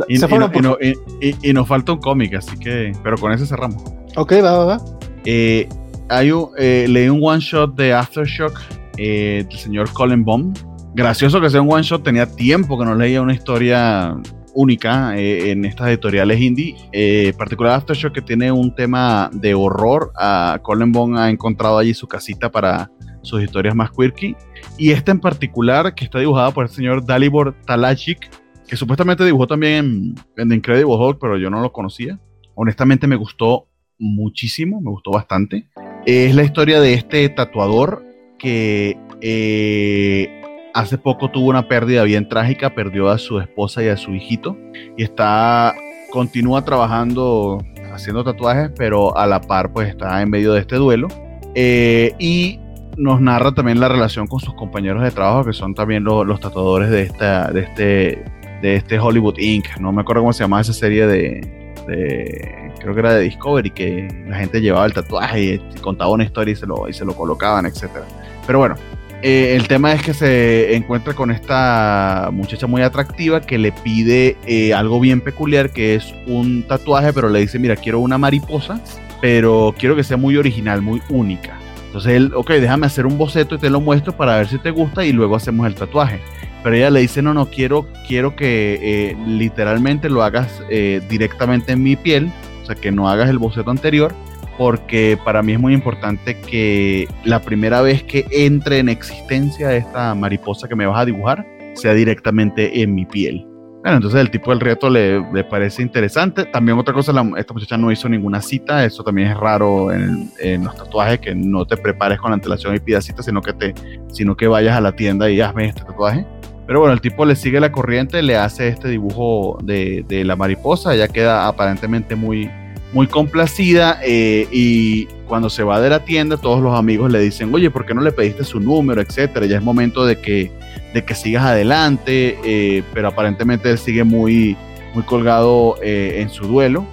Y, 0.09 0.17
se 0.19 0.27
y 0.27 0.29
no- 0.39 0.51
por- 0.53 0.63
no- 0.63 0.77
y- 0.81 0.95
y- 1.29 1.51
y 1.51 1.53
nos 1.53 1.67
falta 1.69 1.93
un 1.93 2.01
cómic, 2.01 2.35
así 2.35 2.59
que, 2.59 2.93
pero 3.03 3.17
con 3.17 3.33
ese 3.33 3.47
cerramos. 3.47 3.83
Ok, 4.17 4.33
va, 4.45 4.59
va, 4.59 4.65
va. 4.65 4.85
Eh, 5.25 5.69
hay 6.09 6.31
un, 6.33 6.51
eh, 6.59 6.87
leí 6.89 7.09
un 7.09 7.21
one 7.23 7.41
shot 7.41 7.75
de 7.77 7.93
Aftershock 7.95 8.61
eh, 8.99 9.47
del 9.49 9.59
señor 9.59 9.93
Colin 9.93 10.25
Baum. 10.25 10.53
Gracioso 10.97 11.43
que 11.43 11.51
sea 11.51 11.61
un 11.61 11.71
one 11.71 11.83
shot, 11.83 12.03
tenía 12.03 12.25
tiempo 12.25 12.79
que 12.79 12.87
no 12.87 12.95
leía 12.95 13.21
una 13.21 13.35
historia 13.35 14.17
única 14.55 15.15
eh, 15.15 15.51
en 15.51 15.67
estas 15.67 15.89
editoriales 15.89 16.41
indie. 16.41 16.75
Eh, 16.91 17.35
particular 17.37 17.75
Aftershock 17.75 18.15
que 18.15 18.23
tiene 18.23 18.51
un 18.51 18.75
tema 18.75 19.29
de 19.31 19.53
horror. 19.53 20.11
A 20.17 20.59
Colin 20.63 20.93
Baum 20.93 21.15
ha 21.19 21.29
encontrado 21.29 21.77
allí 21.77 21.93
su 21.93 22.09
casita 22.09 22.51
para 22.51 22.91
sus 23.21 23.43
historias 23.43 23.75
más 23.75 23.91
quirky. 23.91 24.37
Y 24.79 24.93
esta 24.93 25.13
en 25.13 25.21
particular, 25.21 25.95
que 25.95 26.07
está 26.07 26.19
dibujada 26.19 26.51
por 26.53 26.65
el 26.65 26.71
señor 26.71 27.05
Dalibor 27.05 27.55
Talajic, 27.67 28.31
que 28.67 28.77
supuestamente 28.79 29.23
dibujó 29.23 29.47
también 29.47 29.75
en, 29.75 30.15
en 30.39 30.49
The 30.49 30.55
Incredible 30.55 30.95
Hulk, 30.95 31.19
pero 31.21 31.37
yo 31.37 31.51
no 31.51 31.61
lo 31.61 31.73
conocía. 31.73 32.19
Honestamente 32.55 33.07
me 33.07 33.17
gustó 33.17 33.69
muchísimo, 33.99 34.81
me 34.81 34.93
gustó 34.93 35.11
bastante. 35.11 35.69
Es 36.07 36.35
la 36.35 36.43
historia 36.43 36.81
de 36.81 36.95
este 36.95 37.29
tatuador 37.29 38.03
que 38.39 38.99
eh, 39.21 40.36
hace 40.77 40.99
poco 40.99 41.31
tuvo 41.31 41.49
una 41.49 41.67
pérdida 41.69 42.03
bien 42.05 42.29
trágica, 42.29 42.75
perdió 42.75 43.09
a 43.09 43.19
su 43.19 43.41
esposa 43.41 43.83
y 43.83 43.89
a 43.89 43.97
su 43.97 44.15
hijito 44.15 44.57
y 44.97 45.03
está 45.03 45.75
continúa 46.11 46.65
trabajando 46.65 47.59
haciendo 47.93 48.23
tatuajes, 48.23 48.71
pero 48.77 49.17
a 49.17 49.27
la 49.27 49.41
par 49.41 49.73
pues 49.73 49.89
está 49.89 50.21
en 50.23 50.31
medio 50.31 50.53
de 50.53 50.61
este 50.61 50.77
duelo 50.77 51.09
Eh, 51.55 52.13
y 52.19 52.61
nos 52.99 53.19
narra 53.21 53.53
también 53.53 53.81
la 53.81 53.89
relación 53.89 54.27
con 54.27 54.41
sus 54.41 54.55
compañeros 54.55 55.03
de 55.03 55.11
trabajo 55.11 55.45
que 55.45 55.53
son 55.55 55.75
también 55.75 56.05
lo- 56.05 56.23
los 56.25 56.39
tatuadores 56.41 56.91
de 56.91 57.03
esta 57.03 57.51
de 57.51 57.61
este 57.61 58.25
de 58.63 58.77
este 58.77 58.99
Hollywood 58.99 59.39
Inc. 59.39 59.67
No 59.81 59.93
me 59.93 60.01
acuerdo 60.03 60.21
cómo 60.23 60.33
se 60.35 60.45
llamaba 60.45 60.61
esa 60.63 60.73
serie 60.75 61.07
de, 61.07 61.75
de- 61.87 62.73
creo 62.81 62.93
que 62.95 63.01
era 63.01 63.15
de 63.15 63.23
Discovery 63.23 63.71
que 63.71 64.09
la 64.29 64.37
gente 64.37 64.61
llevaba 64.61 64.85
el 64.87 64.93
tatuaje 64.95 65.43
y 65.43 65.59
contaba 65.81 66.11
una 66.11 66.25
historia 66.25 66.53
y 66.53 66.57
se 66.57 66.67
lo, 66.67 66.89
y 66.89 66.93
se 66.93 67.05
lo 67.05 67.15
colocaban, 67.15 67.65
etcétera. 67.67 68.05
Pero 68.47 68.59
bueno, 68.59 68.75
eh, 69.23 69.57
el 69.57 69.67
tema 69.67 69.93
es 69.93 70.03
que 70.03 70.15
se 70.15 70.75
encuentra 70.75 71.15
con 71.15 71.31
esta 71.31 72.29
muchacha 72.33 72.67
muy 72.67 72.83
atractiva 72.83 73.41
que 73.41 73.59
le 73.59 73.73
pide 73.73 74.37
eh, 74.47 74.75
algo 74.75 75.01
bien 75.01 75.21
peculiar 75.21 75.71
que 75.71 75.95
es 75.95 76.15
un 76.27 76.63
tatuaje, 76.65 77.13
pero 77.13 77.29
le 77.29 77.41
dice, 77.41 77.59
mira, 77.59 77.77
quiero 77.77 78.01
una 78.01 78.19
mariposa, 78.19 78.81
pero 79.21 79.75
quiero 79.79 79.97
que 79.97 80.05
sea 80.05 80.17
muy 80.17 80.37
original, 80.37 80.83
muy 80.83 81.01
única. 81.09 81.59
Entonces 81.87 82.13
él, 82.13 82.33
ok, 82.35 82.51
déjame 82.51 82.87
hacer 82.87 83.07
un 83.07 83.17
boceto 83.17 83.55
y 83.55 83.59
te 83.59 83.71
lo 83.71 83.81
muestro 83.81 84.15
para 84.15 84.37
ver 84.37 84.49
si 84.49 84.59
te 84.59 84.71
gusta 84.71 85.05
y 85.05 85.13
luego 85.13 85.35
hacemos 85.35 85.67
el 85.67 85.75
tatuaje. 85.75 86.21
Pero 86.63 86.77
ella 86.77 86.91
le 86.91 87.01
dice, 87.01 87.23
no, 87.23 87.33
no, 87.33 87.49
quiero, 87.49 87.89
quiero 88.07 88.37
que 88.37 88.79
eh, 88.83 89.17
literalmente 89.27 90.11
lo 90.11 90.23
hagas 90.23 90.63
directamente 91.09 91.73
en 91.73 91.83
mi 91.83 91.97
piel, 91.97 92.31
o 92.63 92.67
sea, 92.67 92.75
que 92.75 92.91
no 92.91 93.09
hagas 93.09 93.31
el 93.31 93.39
boceto 93.39 93.71
anterior, 93.71 94.13
porque 94.57 95.19
para 95.25 95.43
mí 95.43 95.53
es 95.53 95.61
muy 95.61 95.75
importante 95.75 96.39
que 96.41 97.09
la 97.25 97.41
primera 97.41 97.81
vez 97.83 98.03
que 98.03 98.27
entre 98.31 98.79
en 98.79 98.89
existencia 98.89 99.75
esta 99.75 100.15
mariposa 100.15 100.69
que 100.69 100.77
me 100.77 100.87
vas 100.87 100.99
a 101.01 101.05
dibujar 101.05 101.47
sea 101.75 101.93
directamente 101.95 102.83
en 102.83 102.95
mi 102.95 103.05
piel. 103.05 103.47
Bueno, 103.83 103.99
entonces 103.99 104.21
el 104.21 104.31
tipo 104.31 104.51
del 104.51 104.59
reto 104.59 104.91
le, 104.91 105.21
le 105.33 105.45
parece 105.45 105.81
interesante. 105.81 106.45
También 106.47 106.77
otra 106.77 106.93
cosa, 106.93 107.13
la- 107.13 107.31
esta 107.37 107.55
muchacha 107.55 107.77
no 107.77 107.93
hizo 107.93 108.09
ninguna 108.09 108.43
cita, 108.43 108.85
eso 108.85 109.05
también 109.05 109.29
es 109.29 109.37
raro 109.37 109.93
en, 109.93 110.29
en 110.41 110.65
los 110.65 110.75
tatuajes, 110.75 111.21
que 111.21 111.35
no 111.37 111.65
te 111.67 111.77
prepares 111.77 112.19
con 112.19 112.33
antelación 112.33 112.75
y 112.75 112.81
pidas 112.81 113.05
cita, 113.05 113.23
sino 113.23 113.41
que, 113.41 113.53
te, 113.53 113.75
sino 114.09 114.37
que 114.37 114.49
vayas 114.49 114.77
a 114.77 114.81
la 114.81 114.91
tienda 114.93 115.31
y 115.31 115.41
hazme 115.41 115.67
este 115.67 115.83
tatuaje. 115.85 116.27
Pero 116.67 116.81
bueno, 116.81 116.95
el 116.95 117.01
tipo 117.01 117.25
le 117.25 117.37
sigue 117.37 117.61
la 117.61 117.71
corriente, 117.71 118.23
le 118.23 118.37
hace 118.37 118.67
este 118.67 118.89
dibujo 118.89 119.57
de, 119.63 120.05
de 120.09 120.25
la 120.25 120.35
mariposa, 120.35 120.93
ella 120.93 121.07
queda 121.07 121.47
aparentemente 121.47 122.17
muy, 122.17 122.51
muy 122.93 123.07
complacida 123.07 123.99
eh, 124.03 124.47
y 124.51 125.07
cuando 125.27 125.51
se 125.51 125.63
va 125.63 125.81
de 125.81 125.91
la 125.91 126.05
tienda 126.05 126.37
todos 126.37 126.63
los 126.63 126.79
amigos 126.79 127.11
le 127.11 127.21
dicen, 127.21 127.53
oye, 127.53 127.71
¿por 127.71 127.85
qué 127.85 127.95
no 127.95 128.01
le 128.01 128.13
pediste 128.13 128.45
su 128.45 128.61
número, 128.61 129.01
etcétera? 129.01 129.47
Ya 129.47 129.57
es 129.57 129.63
momento 129.63 130.05
de 130.07 130.21
que, 130.21 130.51
de 130.95 131.05
que 131.05 131.15
sigas 131.15 131.45
adelante, 131.45 132.39
eh, 132.45 132.83
pero 132.95 133.09
aparentemente 133.09 133.71
él 133.71 133.79
sigue 133.79 134.05
muy, 134.05 134.57
muy 134.95 135.03
colgado 135.03 135.77
eh, 135.83 136.19
en 136.21 136.31
su 136.31 136.47
duelo. 136.47 136.87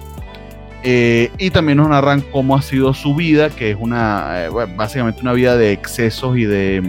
Y 0.86 1.48
también 1.48 1.78
nos 1.78 1.88
narran 1.88 2.20
cómo 2.20 2.54
ha 2.54 2.60
sido 2.60 2.92
su 2.92 3.14
vida, 3.14 3.48
que 3.48 3.70
es 3.70 3.76
una, 3.80 4.50
básicamente 4.76 5.22
una 5.22 5.32
vida 5.32 5.56
de 5.56 5.72
excesos 5.72 6.36
y 6.36 6.44
de, 6.44 6.82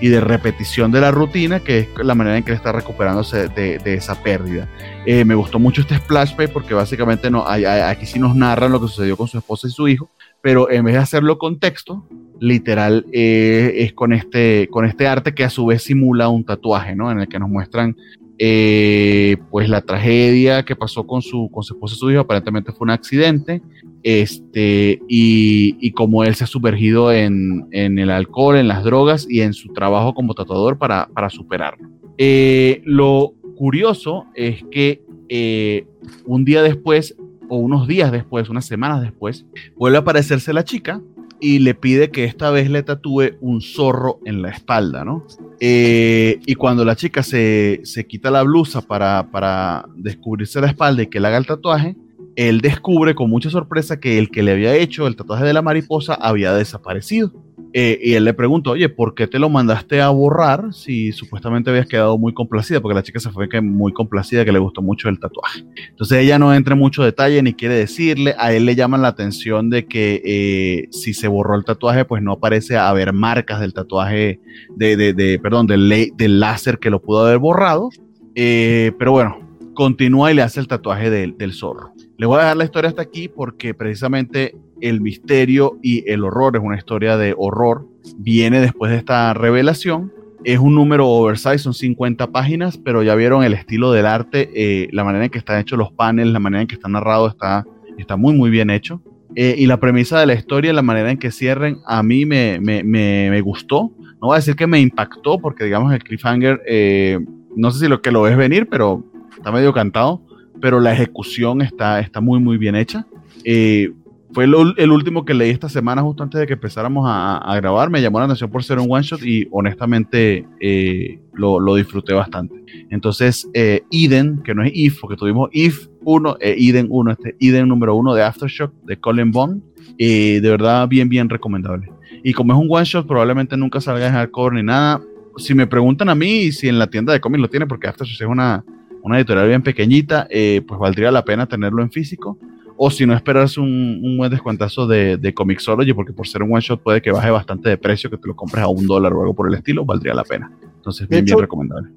y 0.00 0.08
de 0.08 0.20
repetición 0.20 0.90
de 0.92 1.00
la 1.00 1.10
rutina, 1.10 1.60
que 1.60 1.78
es 1.78 1.88
la 2.02 2.14
manera 2.14 2.36
en 2.36 2.44
que 2.44 2.52
está 2.52 2.72
recuperándose 2.72 3.48
de, 3.48 3.94
esa 3.94 4.22
pérdida. 4.22 4.68
me 5.06 5.34
gustó 5.34 5.58
mucho 5.58 5.80
este 5.80 5.96
splashback 5.96 6.52
porque 6.52 6.74
básicamente 6.74 7.30
no, 7.30 7.44
aquí 7.46 8.06
sí 8.06 8.18
nos 8.18 8.36
narran 8.36 8.72
lo 8.72 8.80
que 8.80 8.88
sucedió 8.88 9.16
con 9.16 9.28
su 9.28 9.38
esposa 9.38 9.68
y 9.68 9.70
su 9.70 9.88
hijo, 9.88 10.10
pero 10.42 10.70
en 10.70 10.84
vez 10.84 10.94
de 10.94 11.00
hacerlo 11.00 11.38
con 11.38 11.58
texto, 11.58 12.06
literal 12.38 13.06
es 13.12 13.92
con 13.94 14.12
este, 14.12 14.68
con 14.70 14.84
este 14.84 15.06
arte 15.06 15.34
que 15.34 15.44
a 15.44 15.50
su 15.50 15.66
vez 15.66 15.82
simula 15.82 16.28
un 16.28 16.44
tatuaje, 16.44 16.94
¿no? 16.94 17.10
En 17.10 17.20
el 17.20 17.28
que 17.28 17.38
nos 17.38 17.48
muestran 17.48 17.96
eh, 18.38 19.36
pues 19.50 19.68
la 19.68 19.80
tragedia 19.80 20.64
que 20.64 20.76
pasó 20.76 21.06
con 21.06 21.22
su, 21.22 21.50
con 21.50 21.62
su 21.62 21.74
esposa 21.74 21.94
y 21.94 21.98
su 21.98 22.10
hijo, 22.10 22.20
aparentemente 22.20 22.72
fue 22.72 22.84
un 22.84 22.90
accidente, 22.90 23.62
este, 24.02 25.00
y, 25.08 25.76
y 25.80 25.92
como 25.92 26.24
él 26.24 26.34
se 26.34 26.44
ha 26.44 26.46
sumergido 26.46 27.12
en, 27.12 27.66
en, 27.72 27.98
el 27.98 28.10
alcohol, 28.10 28.56
en 28.56 28.68
las 28.68 28.84
drogas 28.84 29.26
y 29.28 29.40
en 29.40 29.54
su 29.54 29.72
trabajo 29.72 30.14
como 30.14 30.34
tatuador 30.34 30.78
para, 30.78 31.08
para 31.14 31.30
superarlo. 31.30 31.88
Eh, 32.18 32.82
lo 32.84 33.34
curioso 33.56 34.26
es 34.34 34.62
que 34.70 35.02
eh, 35.28 35.86
un 36.24 36.44
día 36.44 36.62
después, 36.62 37.16
o 37.48 37.56
unos 37.56 37.88
días 37.88 38.12
después, 38.12 38.48
unas 38.48 38.66
semanas 38.66 39.02
después, 39.02 39.46
vuelve 39.76 39.98
a 39.98 40.00
aparecerse 40.00 40.52
la 40.52 40.64
chica 40.64 41.00
y 41.40 41.58
le 41.58 41.74
pide 41.74 42.10
que 42.10 42.24
esta 42.24 42.50
vez 42.50 42.70
le 42.70 42.82
tatúe 42.82 43.36
un 43.40 43.60
zorro 43.60 44.20
en 44.24 44.42
la 44.42 44.50
espalda, 44.50 45.04
¿no? 45.04 45.26
Eh, 45.60 46.40
y 46.46 46.54
cuando 46.54 46.84
la 46.84 46.96
chica 46.96 47.22
se, 47.22 47.82
quita 48.08 48.30
la 48.30 48.42
blusa 48.42 48.82
para, 48.82 49.30
para, 49.30 49.86
descubrirse 49.96 50.60
la 50.60 50.68
espalda 50.68 51.02
y 51.02 51.06
que 51.06 51.20
le 51.20 51.28
haga 51.28 51.38
el 51.38 51.46
tatuaje, 51.46 51.96
él 52.36 52.60
descubre 52.60 53.14
con 53.14 53.30
mucha 53.30 53.50
sorpresa 53.50 53.98
que 53.98 54.18
el 54.18 54.30
que 54.30 54.42
le 54.42 54.52
había 54.52 54.74
hecho 54.76 55.06
el 55.06 55.16
tatuaje 55.16 55.44
de 55.44 55.52
la 55.52 55.62
mariposa 55.62 56.14
había 56.14 56.52
desaparecido. 56.52 57.32
Eh, 57.72 57.98
y 58.02 58.14
él 58.14 58.24
le 58.24 58.34
pregunta, 58.34 58.70
oye, 58.70 58.88
¿por 58.88 59.14
qué 59.14 59.26
te 59.26 59.38
lo 59.38 59.48
mandaste 59.48 60.00
a 60.00 60.08
borrar 60.08 60.72
si 60.72 61.12
supuestamente 61.12 61.70
habías 61.70 61.86
quedado 61.86 62.16
muy 62.18 62.32
complacida? 62.32 62.80
Porque 62.80 62.94
la 62.94 63.02
chica 63.02 63.20
se 63.20 63.30
fue 63.30 63.48
muy 63.60 63.92
complacida, 63.92 64.44
que 64.44 64.52
le 64.52 64.58
gustó 64.58 64.82
mucho 64.82 65.08
el 65.08 65.18
tatuaje. 65.18 65.64
Entonces 65.88 66.18
ella 66.18 66.38
no 66.38 66.54
entra 66.54 66.74
en 66.74 66.80
mucho 66.80 67.02
detalle 67.02 67.42
ni 67.42 67.54
quiere 67.54 67.74
decirle. 67.74 68.34
A 68.38 68.52
él 68.52 68.66
le 68.66 68.74
llaman 68.76 69.02
la 69.02 69.08
atención 69.08 69.70
de 69.70 69.86
que 69.86 70.22
eh, 70.24 70.88
si 70.90 71.14
se 71.14 71.28
borró 71.28 71.56
el 71.56 71.64
tatuaje, 71.64 72.04
pues 72.04 72.22
no 72.22 72.38
parece 72.38 72.76
haber 72.76 73.12
marcas 73.12 73.60
del 73.60 73.74
tatuaje, 73.74 74.40
de, 74.74 74.96
de, 74.96 75.38
perdón, 75.38 75.66
del, 75.66 76.40
láser 76.40 76.78
que 76.78 76.90
lo 76.90 77.02
pudo 77.02 77.26
haber 77.26 77.38
borrado. 77.38 77.90
Eh, 78.34 78.92
pero 78.98 79.12
bueno, 79.12 79.38
continúa 79.74 80.30
y 80.30 80.34
le 80.34 80.42
hace 80.42 80.60
el 80.60 80.68
tatuaje 80.68 81.10
del 81.10 81.52
zorro. 81.52 81.95
Le 82.18 82.24
voy 82.24 82.38
a 82.38 82.42
dejar 82.42 82.56
la 82.56 82.64
historia 82.64 82.88
hasta 82.88 83.02
aquí 83.02 83.28
porque 83.28 83.74
precisamente 83.74 84.56
el 84.80 85.02
misterio 85.02 85.78
y 85.82 86.10
el 86.10 86.24
horror 86.24 86.56
es 86.56 86.62
una 86.62 86.76
historia 86.76 87.18
de 87.18 87.34
horror. 87.36 87.86
Viene 88.16 88.60
después 88.60 88.90
de 88.90 88.98
esta 88.98 89.34
revelación. 89.34 90.12
Es 90.42 90.58
un 90.58 90.74
número 90.74 91.08
oversize, 91.08 91.58
son 91.58 91.74
50 91.74 92.28
páginas, 92.28 92.78
pero 92.78 93.02
ya 93.02 93.14
vieron 93.16 93.42
el 93.42 93.52
estilo 93.52 93.92
del 93.92 94.06
arte, 94.06 94.50
eh, 94.54 94.88
la 94.92 95.04
manera 95.04 95.24
en 95.24 95.30
que 95.30 95.38
están 95.38 95.60
hechos 95.60 95.78
los 95.78 95.92
paneles, 95.92 96.32
la 96.32 96.38
manera 96.38 96.62
en 96.62 96.68
que 96.68 96.76
está 96.76 96.88
narrado 96.88 97.28
está, 97.28 97.66
está 97.98 98.16
muy, 98.16 98.32
muy 98.32 98.48
bien 98.48 98.70
hecho. 98.70 99.02
Eh, 99.34 99.54
y 99.58 99.66
la 99.66 99.78
premisa 99.78 100.18
de 100.18 100.26
la 100.26 100.34
historia, 100.34 100.72
la 100.72 100.82
manera 100.82 101.10
en 101.10 101.18
que 101.18 101.30
cierren, 101.30 101.80
a 101.84 102.02
mí 102.02 102.24
me, 102.24 102.58
me, 102.60 102.82
me, 102.82 103.40
gustó. 103.42 103.92
No 103.98 104.28
voy 104.28 104.34
a 104.34 104.36
decir 104.36 104.56
que 104.56 104.66
me 104.66 104.80
impactó, 104.80 105.38
porque 105.38 105.64
digamos 105.64 105.92
el 105.92 106.02
cliffhanger, 106.02 106.62
eh, 106.66 107.18
no 107.56 107.70
sé 107.72 107.80
si 107.80 107.88
lo 107.88 108.00
que 108.00 108.12
lo 108.12 108.22
ves 108.22 108.36
venir, 108.36 108.68
pero 108.70 109.04
está 109.36 109.52
medio 109.52 109.74
cantado 109.74 110.25
pero 110.60 110.80
la 110.80 110.92
ejecución 110.92 111.62
está, 111.62 112.00
está 112.00 112.20
muy, 112.20 112.40
muy 112.40 112.58
bien 112.58 112.76
hecha. 112.76 113.06
Eh, 113.44 113.92
fue 114.32 114.44
el 114.44 114.90
último 114.90 115.24
que 115.24 115.32
leí 115.32 115.50
esta 115.50 115.68
semana 115.68 116.02
justo 116.02 116.22
antes 116.22 116.38
de 116.38 116.46
que 116.46 116.54
empezáramos 116.54 117.06
a, 117.08 117.54
grabar. 117.56 117.88
Me 117.88 118.02
llamó 118.02 118.18
la 118.18 118.26
atención 118.26 118.50
por 118.50 118.62
ser 118.64 118.78
un 118.78 118.86
one 118.90 119.02
shot 119.02 119.22
y 119.22 119.48
honestamente 119.50 120.46
eh, 120.60 121.20
lo, 121.32 121.74
disfruté 121.74 122.12
bastante. 122.12 122.54
Entonces, 122.90 123.48
eh, 123.54 123.82
Eden, 123.90 124.42
que 124.42 124.54
no 124.54 124.62
es 124.62 124.72
If, 124.74 125.00
porque 125.00 125.16
tuvimos 125.16 125.48
If 125.52 125.86
1, 126.02 126.36
Eden 126.40 126.88
1, 126.90 127.12
este 127.12 127.36
Eden 127.40 127.68
número 127.68 127.94
1 127.94 128.14
de 128.14 128.22
Aftershock 128.24 128.74
de 128.84 128.98
Colin 128.98 129.30
Bond, 129.30 129.62
de 129.96 130.40
verdad 130.42 130.86
bien, 130.86 131.08
bien 131.08 131.30
recomendable. 131.30 131.90
Y 132.22 132.32
como 132.32 132.52
es 132.52 132.58
un 132.58 132.66
one 132.68 132.84
shot, 132.84 133.06
probablemente 133.06 133.56
nunca 133.56 133.80
salga 133.80 134.06
en 134.06 134.12
hardcore 134.12 134.56
ni 134.56 134.62
nada. 134.64 135.00
Si 135.38 135.54
me 135.54 135.66
preguntan 135.66 136.08
a 136.08 136.14
mí 136.14 136.52
si 136.52 136.68
en 136.68 136.78
la 136.78 136.88
tienda 136.88 137.12
de 137.12 137.20
cómics 137.20 137.40
lo 137.40 137.48
tiene, 137.48 137.66
porque 137.66 137.88
Aftershock 137.88 138.20
es 138.20 138.26
una, 138.26 138.64
una 139.06 139.18
editorial 139.18 139.48
bien 139.48 139.62
pequeñita, 139.62 140.26
eh, 140.30 140.62
pues 140.66 140.80
valdría 140.80 141.10
la 141.10 141.24
pena 141.24 141.46
tenerlo 141.46 141.82
en 141.82 141.90
físico. 141.90 142.38
O 142.76 142.90
si 142.90 143.06
no, 143.06 143.14
esperarse 143.14 143.58
un, 143.58 144.00
un 144.02 144.18
buen 144.18 144.30
descuentazo 144.30 144.86
de, 144.86 145.16
de 145.16 145.32
Comixology, 145.32 145.94
porque 145.94 146.12
por 146.12 146.28
ser 146.28 146.42
un 146.42 146.52
one 146.52 146.60
shot 146.60 146.82
puede 146.82 147.00
que 147.00 147.10
baje 147.10 147.30
bastante 147.30 147.70
de 147.70 147.78
precio, 147.78 148.10
que 148.10 148.18
te 148.18 148.28
lo 148.28 148.36
compres 148.36 148.62
a 148.64 148.68
un 148.68 148.86
dólar 148.86 149.14
o 149.14 149.20
algo 149.22 149.34
por 149.34 149.48
el 149.48 149.54
estilo, 149.54 149.84
valdría 149.86 150.12
la 150.12 150.24
pena. 150.24 150.50
Entonces, 150.76 151.08
bien, 151.08 151.24
bien 151.24 151.38
recomendable. 151.38 151.88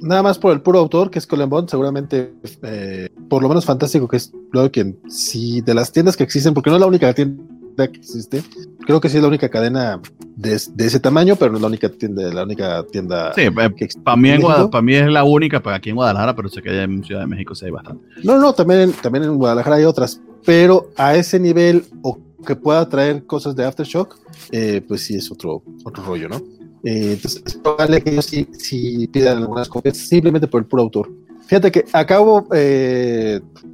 Nada 0.00 0.22
más 0.22 0.38
por 0.38 0.52
el 0.52 0.60
puro 0.60 0.78
autor, 0.78 1.10
que 1.10 1.18
es 1.18 1.26
Colin 1.26 1.48
Bond, 1.48 1.68
seguramente, 1.68 2.34
eh, 2.62 3.08
por 3.28 3.42
lo 3.42 3.48
menos 3.48 3.64
fantástico, 3.64 4.06
que 4.06 4.18
es 4.18 4.32
lo 4.52 4.70
que 4.70 4.94
sí, 5.08 5.60
de 5.62 5.74
las 5.74 5.90
tiendas 5.90 6.16
que 6.16 6.22
existen, 6.22 6.54
porque 6.54 6.70
no 6.70 6.76
es 6.76 6.80
la 6.80 6.86
única 6.86 7.12
tienda 7.14 7.42
que 7.86 7.98
existe. 7.98 8.42
Creo 8.84 9.00
que 9.00 9.08
sí 9.08 9.16
es 9.16 9.22
la 9.22 9.28
única 9.28 9.48
cadena 9.48 10.00
de, 10.36 10.54
ese 10.54 11.00
tamaño, 11.00 11.36
pero 11.36 11.52
no 11.52 11.58
es 11.58 11.62
la 11.62 11.68
única 11.68 11.88
tienda, 11.88 12.32
la 12.32 12.42
única 12.42 12.84
tienda. 12.90 13.32
Sí, 13.34 13.42
eh, 13.42 13.52
para 13.52 13.68
mí, 14.16 14.30
para 14.70 14.82
mí 14.82 14.94
es 14.94 15.06
la 15.08 15.24
única, 15.24 15.62
para 15.62 15.76
aquí 15.76 15.90
en 15.90 15.96
Guadalajara, 15.96 16.34
pero 16.34 16.48
sé 16.48 16.62
que 16.62 16.70
allá 16.70 16.82
en 16.82 17.04
Ciudad 17.04 17.20
de 17.20 17.26
México 17.26 17.54
sí 17.54 17.66
hay 17.66 17.70
bastante. 17.70 18.04
No, 18.24 18.38
no, 18.38 18.52
también, 18.52 18.92
también 18.92 19.24
en 19.24 19.36
Guadalajara 19.36 19.76
hay 19.76 19.84
otras, 19.84 20.20
pero 20.44 20.90
a 20.96 21.14
ese 21.14 21.38
nivel 21.38 21.84
o 22.02 22.18
que 22.46 22.56
pueda 22.56 22.88
traer 22.88 23.24
cosas 23.26 23.54
de 23.54 23.64
Aftershock, 23.64 24.18
eh, 24.52 24.82
pues 24.86 25.02
sí 25.02 25.16
es 25.16 25.30
otro, 25.30 25.62
otro 25.84 26.04
rollo, 26.04 26.28
¿no? 26.28 26.36
Eh, 26.84 27.12
entonces, 27.12 27.42
es 27.44 27.56
probable 27.56 28.00
que 28.00 28.10
ellos 28.10 28.26
sí, 28.26 28.48
sí 28.52 29.08
pidan 29.08 29.38
algunas 29.38 29.68
copias 29.68 29.96
simplemente 29.96 30.46
por 30.46 30.60
el 30.60 30.66
puro 30.66 30.82
autor. 30.82 31.10
Fíjate 31.46 31.72
que 31.72 31.84
acabo, 31.92 32.46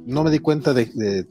no 0.05 0.23
me 0.23 0.31
di 0.31 0.39
cuenta 0.39 0.73
de 0.73 1.27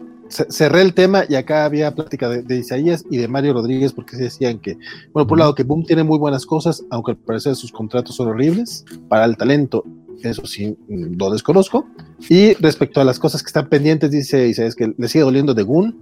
cerré 0.48 0.82
el 0.82 0.94
tema 0.94 1.24
y 1.28 1.34
acá 1.34 1.64
había 1.64 1.94
plática 1.94 2.28
de, 2.28 2.56
Isaías 2.56 3.04
y 3.10 3.18
de 3.18 3.28
Mario 3.28 3.54
Rodríguez 3.54 3.92
porque 3.92 4.16
decían 4.16 4.58
que, 4.58 4.76
bueno, 5.12 5.26
por 5.26 5.36
un 5.36 5.40
lado 5.40 5.54
que 5.54 5.62
Boom 5.62 5.84
tiene 5.84 6.02
muy 6.02 6.18
buenas 6.18 6.46
cosas, 6.46 6.84
aunque 6.90 7.12
al 7.12 7.16
parecer 7.16 7.54
sus 7.56 7.72
contratos 7.72 8.16
son 8.16 8.28
horribles 8.28 8.84
para 9.08 9.24
el 9.24 9.36
talento, 9.36 9.84
eso 10.22 10.46
sí 10.46 10.76
mm, 10.88 11.16
lo 11.18 11.30
desconozco. 11.30 11.86
Y 12.28 12.54
respecto 12.54 13.00
a 13.00 13.04
las 13.04 13.18
cosas 13.18 13.42
que 13.42 13.48
están 13.48 13.68
pendientes, 13.68 14.10
dice 14.10 14.48
Isaías 14.48 14.74
que 14.74 14.94
le 14.96 15.08
sigue 15.08 15.24
doliendo 15.24 15.54
de 15.54 15.62
Goon 15.62 15.96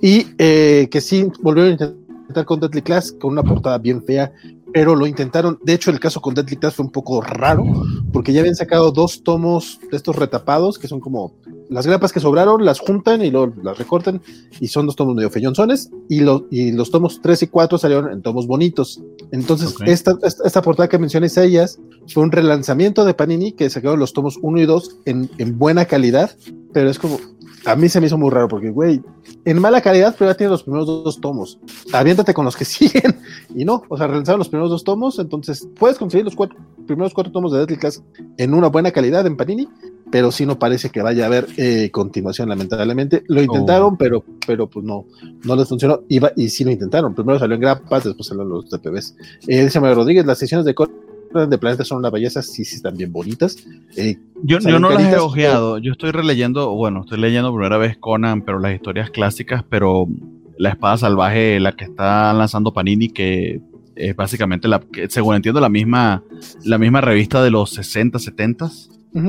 y 0.00 0.26
eh, 0.38 0.88
que 0.90 1.00
sí 1.00 1.30
volvieron 1.42 1.70
a 1.70 1.72
intentar 1.72 2.44
con 2.44 2.60
Deadly 2.60 2.82
Class 2.82 3.12
con 3.12 3.32
una 3.32 3.42
portada 3.42 3.78
bien 3.78 4.02
fea 4.02 4.32
pero 4.72 4.94
lo 4.94 5.06
intentaron. 5.06 5.58
De 5.62 5.74
hecho, 5.74 5.90
el 5.90 6.00
caso 6.00 6.20
con 6.20 6.34
Deadly 6.34 6.56
Class 6.56 6.74
fue 6.74 6.84
un 6.84 6.92
poco 6.92 7.20
raro, 7.20 7.64
porque 8.12 8.32
ya 8.32 8.40
habían 8.40 8.56
sacado 8.56 8.90
dos 8.92 9.22
tomos 9.22 9.78
de 9.90 9.96
estos 9.96 10.16
retapados, 10.16 10.78
que 10.78 10.88
son 10.88 11.00
como 11.00 11.34
las 11.68 11.86
grapas 11.86 12.12
que 12.12 12.20
sobraron, 12.20 12.64
las 12.64 12.80
juntan 12.80 13.22
y 13.22 13.30
luego 13.30 13.52
las 13.62 13.78
recortan, 13.78 14.22
y 14.60 14.68
son 14.68 14.86
dos 14.86 14.96
tomos 14.96 15.14
medio 15.14 15.30
feyonzones, 15.30 15.90
y, 16.08 16.22
y 16.50 16.72
los 16.72 16.90
tomos 16.90 17.20
3 17.22 17.42
y 17.42 17.46
4 17.48 17.78
salieron 17.78 18.10
en 18.10 18.22
tomos 18.22 18.46
bonitos. 18.46 19.02
Entonces, 19.32 19.74
esta, 19.86 20.16
esta, 20.22 20.62
portada 20.62 20.88
que 20.88 20.98
mencioné 20.98 21.28
ellas 21.36 21.78
fue 22.06 22.22
un 22.22 22.32
relanzamiento 22.32 23.04
de 23.04 23.14
Panini 23.14 23.52
que 23.52 23.68
sacaron 23.68 23.98
los 23.98 24.12
tomos 24.12 24.38
1 24.40 24.60
y 24.60 24.66
2 24.66 24.98
en, 25.04 25.30
en 25.38 25.58
buena 25.58 25.84
calidad, 25.84 26.30
pero 26.72 26.90
es 26.90 26.98
como, 26.98 27.18
a 27.64 27.76
mí 27.76 27.88
se 27.88 28.00
me 28.00 28.06
hizo 28.06 28.18
muy 28.18 28.30
raro 28.30 28.48
porque, 28.48 28.70
güey, 28.70 29.02
en 29.44 29.60
mala 29.60 29.80
calidad, 29.80 30.14
pero 30.18 30.30
ya 30.30 30.36
tiene 30.36 30.50
los 30.50 30.62
primeros 30.62 30.86
dos, 30.86 31.20
tomos. 31.20 31.58
Aviéntate 31.92 32.34
con 32.34 32.44
los 32.44 32.56
que 32.56 32.64
siguen. 32.66 33.18
Y 33.54 33.64
no, 33.64 33.82
o 33.88 33.96
sea, 33.96 34.06
realizaron 34.06 34.38
los 34.38 34.48
primeros 34.48 34.70
dos 34.70 34.84
tomos, 34.84 35.18
entonces 35.18 35.68
puedes 35.78 35.98
conseguir 35.98 36.24
los 36.24 36.34
cuatro, 36.34 36.58
primeros 36.86 37.12
cuatro 37.14 37.32
tomos 37.32 37.52
de 37.52 37.58
Deadly 37.58 37.76
Class 37.76 38.02
en 38.36 38.54
una 38.54 38.68
buena 38.68 38.90
calidad 38.90 39.26
en 39.26 39.36
Panini, 39.36 39.68
pero 40.10 40.30
sí 40.30 40.46
no 40.46 40.58
parece 40.58 40.90
que 40.90 41.02
vaya 41.02 41.24
a 41.24 41.26
haber 41.26 41.46
eh, 41.56 41.90
continuación, 41.90 42.48
lamentablemente. 42.48 43.24
Lo 43.26 43.42
intentaron, 43.42 43.94
oh. 43.94 43.96
pero, 43.98 44.24
pero 44.46 44.68
pues 44.68 44.84
no, 44.84 45.04
no 45.44 45.56
les 45.56 45.68
funcionó. 45.68 46.02
Y, 46.08 46.20
y 46.36 46.48
sí 46.48 46.64
lo 46.64 46.70
intentaron. 46.70 47.14
Primero 47.14 47.38
salió 47.38 47.54
en 47.54 47.60
grapas, 47.60 48.04
después 48.04 48.26
salieron 48.26 48.50
los 48.50 48.68
TPBs. 48.68 49.16
Eh, 49.46 49.64
dice 49.64 49.80
Mario 49.80 49.96
Rodríguez, 49.96 50.24
las 50.24 50.38
sesiones 50.38 50.64
de 50.64 50.74
de 51.32 51.58
Planeta 51.58 51.84
son 51.84 51.98
una 51.98 52.10
belleza, 52.10 52.42
sí, 52.42 52.64
sí, 52.64 52.76
están 52.76 52.96
bien 52.96 53.12
bonitas. 53.12 53.56
Eh, 53.96 54.18
yo, 54.42 54.58
yo 54.58 54.78
no 54.78 54.90
las 54.90 55.12
he 55.12 55.16
ojeado, 55.16 55.78
yo 55.78 55.92
estoy 55.92 56.10
releyendo, 56.10 56.74
bueno, 56.74 57.02
estoy 57.02 57.18
leyendo 57.18 57.52
primera 57.52 57.78
vez 57.78 57.96
Conan, 57.98 58.42
pero 58.42 58.58
las 58.58 58.74
historias 58.74 59.10
clásicas, 59.10 59.64
pero 59.68 60.06
la 60.58 60.70
espada 60.70 60.98
salvaje, 60.98 61.60
la 61.60 61.72
que 61.72 61.84
está 61.84 62.32
lanzando 62.32 62.72
Panini, 62.72 63.08
que 63.08 63.60
es 63.94 64.16
básicamente, 64.16 64.68
la, 64.68 64.80
que, 64.80 65.08
según 65.08 65.36
entiendo, 65.36 65.60
la 65.60 65.68
misma, 65.68 66.22
la 66.64 66.78
misma 66.78 67.00
revista 67.00 67.42
de 67.42 67.50
los 67.50 67.70
60, 67.70 68.18
70. 68.18 68.70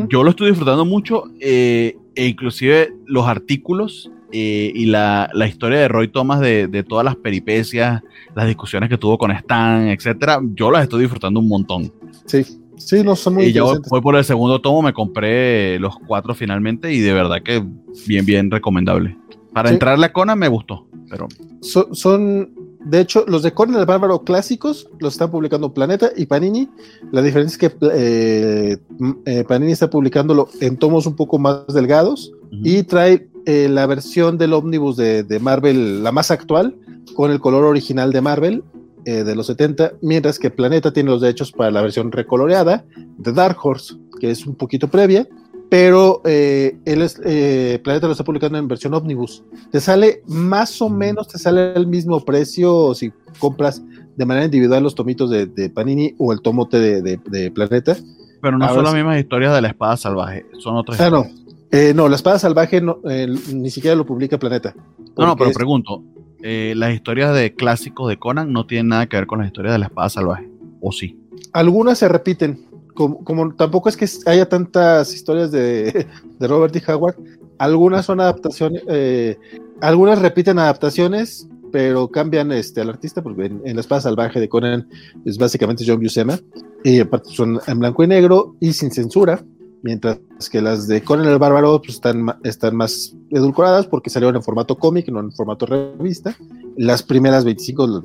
Yo 0.09 0.23
lo 0.23 0.29
estoy 0.29 0.49
disfrutando 0.49 0.85
mucho, 0.85 1.23
eh, 1.39 1.97
e 2.15 2.27
inclusive 2.27 2.93
los 3.05 3.27
artículos 3.27 4.11
eh, 4.31 4.71
y 4.73 4.85
la, 4.85 5.29
la, 5.33 5.47
historia 5.47 5.79
de 5.79 5.87
Roy 5.87 6.07
Thomas 6.07 6.39
de, 6.39 6.67
de, 6.67 6.83
todas 6.83 7.05
las 7.05 7.15
peripecias, 7.15 8.01
las 8.35 8.47
discusiones 8.47 8.89
que 8.89 8.97
tuvo 8.97 9.17
con 9.17 9.31
Stan, 9.31 9.87
etcétera, 9.87 10.39
yo 10.53 10.71
las 10.71 10.83
estoy 10.83 11.01
disfrutando 11.01 11.39
un 11.39 11.47
montón. 11.47 11.91
Sí, 12.25 12.45
Sí, 12.79 13.03
no 13.03 13.15
son 13.15 13.35
muy 13.35 13.45
y 13.45 13.53
ya 13.53 13.63
voy, 13.63 13.79
por 14.01 14.15
el 14.15 14.23
segundo 14.23 14.61
tomo, 14.61 14.81
me 14.81 14.93
compré 14.93 15.77
los 15.79 15.97
cuatro 16.07 16.33
finalmente 16.33 16.93
y 16.93 16.99
de 16.99 17.13
verdad 17.13 17.43
que 17.43 17.63
bien, 18.07 18.25
bien 18.25 18.49
recomendable. 18.49 19.17
Para 19.53 19.69
Sí. 19.69 19.75
entrarle 19.75 20.05
a 20.05 20.13
Conan 20.13 20.39
me 20.39 20.47
gustó, 20.47 20.87
pero 21.09 21.27
So- 21.61 21.89
son, 21.91 22.53
de 22.85 23.01
hecho, 23.01 23.25
los 23.27 23.43
de 23.43 23.51
Conan 23.51 23.79
el 23.79 23.85
Bárbaro 23.85 24.23
clásicos 24.23 24.87
los 24.99 25.13
están 25.13 25.29
publicando 25.29 25.73
Planeta 25.73 26.11
y 26.15 26.25
Panini. 26.25 26.69
La 27.11 27.21
diferencia 27.21 27.67
es 27.67 27.73
que 27.73 27.77
eh, 27.93 28.77
eh, 29.25 29.43
Panini 29.45 29.73
está 29.73 29.89
publicándolo 29.89 30.47
en 30.61 30.77
tomos 30.77 31.05
un 31.05 31.15
poco 31.17 31.37
más 31.37 31.67
delgados 31.67 32.31
y 32.51 32.83
trae 32.83 33.27
eh, 33.45 33.67
la 33.69 33.85
versión 33.85 34.37
del 34.37 34.53
ómnibus 34.53 34.97
de, 34.97 35.23
de 35.23 35.39
Marvel, 35.39 36.03
la 36.03 36.11
más 36.11 36.31
actual, 36.31 36.75
con 37.15 37.31
el 37.31 37.39
color 37.39 37.63
original 37.63 38.11
de 38.13 38.21
Marvel 38.21 38.63
eh, 39.05 39.23
de 39.23 39.35
los 39.35 39.47
70, 39.47 39.93
mientras 40.01 40.39
que 40.39 40.49
Planeta 40.49 40.91
tiene 40.93 41.09
los 41.09 41.21
derechos 41.21 41.51
para 41.51 41.71
la 41.71 41.81
versión 41.81 42.11
recoloreada 42.11 42.85
de 43.17 43.31
Dark 43.33 43.57
Horse, 43.61 43.95
que 44.19 44.31
es 44.31 44.45
un 44.45 44.55
poquito 44.55 44.87
previa. 44.87 45.27
Pero 45.69 46.21
eh, 46.25 46.79
él 46.85 47.03
es, 47.03 47.21
eh, 47.23 47.79
Planeta 47.83 48.07
lo 48.07 48.13
está 48.13 48.23
publicando 48.23 48.57
en 48.57 48.67
versión 48.67 48.93
ómnibus. 48.95 49.43
Te 49.71 49.79
sale 49.79 50.23
más 50.25 50.81
o 50.81 50.89
menos, 50.89 51.27
te 51.27 51.37
sale 51.37 51.73
el 51.73 51.85
mismo 51.85 52.25
precio 52.25 52.95
si 52.95 53.11
compras 53.37 53.83
de 54.15 54.25
manera 54.25 54.45
individual 54.45 54.81
los 54.81 54.95
tomitos 54.95 55.29
de, 55.29 55.45
de 55.45 55.69
Panini 55.69 56.15
o 56.17 56.33
el 56.33 56.41
tomote 56.41 56.79
de, 56.79 57.01
de- 57.23 57.51
Planeta. 57.51 57.95
pero 58.41 58.57
no 58.57 58.67
son 58.73 58.83
las 58.83 58.95
mismas 58.95 59.19
historias 59.19 59.53
de 59.53 59.61
la 59.61 59.67
espada 59.67 59.95
salvaje, 59.95 60.43
son 60.57 60.75
otras. 60.75 60.99
Ah, 60.99 61.11
no. 61.11 61.19
historias. 61.19 61.38
Eh, 61.71 61.93
no, 61.95 62.09
la 62.09 62.15
espada 62.15 62.39
salvaje 62.39 62.81
no, 62.81 62.99
eh, 63.09 63.27
ni 63.53 63.69
siquiera 63.69 63.95
lo 63.95 64.05
publica 64.05 64.39
Planeta. 64.39 64.73
No, 65.17 65.27
no, 65.27 65.35
pero 65.35 65.49
es- 65.51 65.55
pregunto, 65.55 66.03
eh, 66.41 66.73
las 66.75 66.93
historias 66.93 67.35
de 67.35 67.53
clásicos 67.53 68.09
de 68.09 68.17
Conan 68.17 68.51
no 68.51 68.65
tienen 68.65 68.87
nada 68.87 69.07
que 69.07 69.17
ver 69.17 69.27
con 69.27 69.39
las 69.39 69.47
historias 69.47 69.73
de 69.73 69.79
la 69.79 69.85
espada 69.85 70.09
salvaje, 70.09 70.49
¿o 70.81 70.91
sí? 70.91 71.17
algunas 71.53 71.97
se 71.97 72.07
repiten. 72.07 72.65
Como, 72.93 73.23
como 73.23 73.53
tampoco 73.55 73.87
es 73.89 73.95
que 73.95 74.07
haya 74.29 74.47
tantas 74.49 75.13
historias 75.13 75.51
de, 75.51 76.05
de 76.39 76.47
Robert 76.47 76.73
D. 76.73 76.81
Howard, 76.91 77.15
algunas 77.57 78.05
son 78.05 78.19
adaptaciones, 78.19 78.83
eh, 78.87 79.37
algunas 79.81 80.19
repiten 80.21 80.59
adaptaciones, 80.59 81.47
pero 81.71 82.09
cambian 82.09 82.51
este, 82.51 82.81
al 82.81 82.89
artista, 82.89 83.21
porque 83.21 83.45
en, 83.45 83.61
en 83.63 83.75
La 83.75 83.81
Espada 83.81 84.01
Salvaje 84.01 84.39
de 84.39 84.49
Conan 84.49 84.87
es 85.23 85.37
básicamente 85.37 85.85
John 85.87 86.01
Buscema, 86.01 86.37
y 86.83 86.99
aparte 86.99 87.29
son 87.31 87.59
en 87.67 87.79
blanco 87.79 88.03
y 88.03 88.07
negro 88.07 88.55
y 88.59 88.73
sin 88.73 88.91
censura, 88.91 89.43
mientras 89.81 90.19
que 90.51 90.61
las 90.61 90.87
de 90.87 91.03
Conan 91.03 91.27
el 91.27 91.37
Bárbaro 91.37 91.81
pues, 91.81 91.95
están, 91.95 92.25
están 92.43 92.75
más 92.75 93.15
edulcoradas 93.29 93.87
porque 93.87 94.09
salieron 94.09 94.35
en 94.35 94.43
formato 94.43 94.77
cómic, 94.77 95.07
no 95.09 95.19
en 95.19 95.31
formato 95.31 95.65
revista. 95.65 96.35
Las 96.77 97.03
primeras 97.03 97.43
25, 97.45 98.03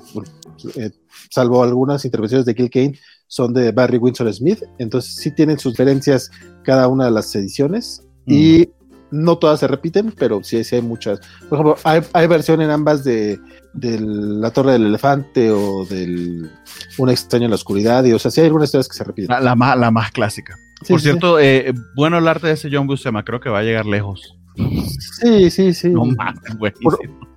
eh, 0.76 0.90
salvo 1.30 1.62
algunas 1.62 2.04
intervenciones 2.04 2.46
de 2.46 2.54
Gil 2.54 2.70
Kane, 2.70 2.98
son 3.26 3.52
de 3.52 3.72
Barry 3.72 3.98
Windsor 3.98 4.32
Smith, 4.32 4.62
entonces 4.78 5.16
sí 5.16 5.30
tienen 5.30 5.58
sus 5.58 5.72
diferencias 5.72 6.30
cada 6.62 6.88
una 6.88 7.06
de 7.06 7.10
las 7.10 7.34
ediciones 7.34 8.06
y 8.26 8.68
no 9.10 9.38
todas 9.38 9.60
se 9.60 9.68
repiten, 9.68 10.12
pero 10.18 10.42
sí, 10.42 10.62
sí 10.64 10.76
hay 10.76 10.82
muchas. 10.82 11.20
Por 11.48 11.58
ejemplo, 11.58 11.76
hay, 11.84 12.00
hay 12.12 12.26
versión 12.26 12.60
en 12.62 12.70
ambas 12.70 13.04
de, 13.04 13.38
de 13.72 14.00
La 14.00 14.50
Torre 14.50 14.72
del 14.72 14.86
Elefante 14.86 15.50
o 15.50 15.84
del 15.84 16.50
Un 16.98 17.10
extraño 17.10 17.44
en 17.44 17.50
la 17.50 17.56
oscuridad, 17.56 18.04
y 18.04 18.12
o 18.12 18.18
sea, 18.18 18.30
sí 18.30 18.40
hay 18.40 18.46
algunas 18.46 18.68
historias 18.68 18.88
que 18.88 18.96
se 18.96 19.04
repiten. 19.04 19.34
La, 19.34 19.40
la 19.40 19.54
más, 19.54 19.78
la 19.78 19.90
más 19.90 20.10
clásica. 20.10 20.58
Sí, 20.84 20.92
Por 20.92 21.00
sí, 21.00 21.08
cierto, 21.08 21.40
eh, 21.40 21.72
bueno 21.96 22.18
el 22.18 22.28
arte 22.28 22.46
de 22.46 22.52
ese 22.52 22.68
John 22.70 22.86
Buscema, 22.86 23.24
creo 23.24 23.40
que 23.40 23.48
va 23.48 23.58
a 23.58 23.62
llegar 23.62 23.86
lejos. 23.86 24.36
Sí, 25.20 25.50
sí, 25.50 25.74
sí. 25.74 25.88
No 25.88 26.04
mames, 26.04 26.56
buenísimo. 26.58 26.96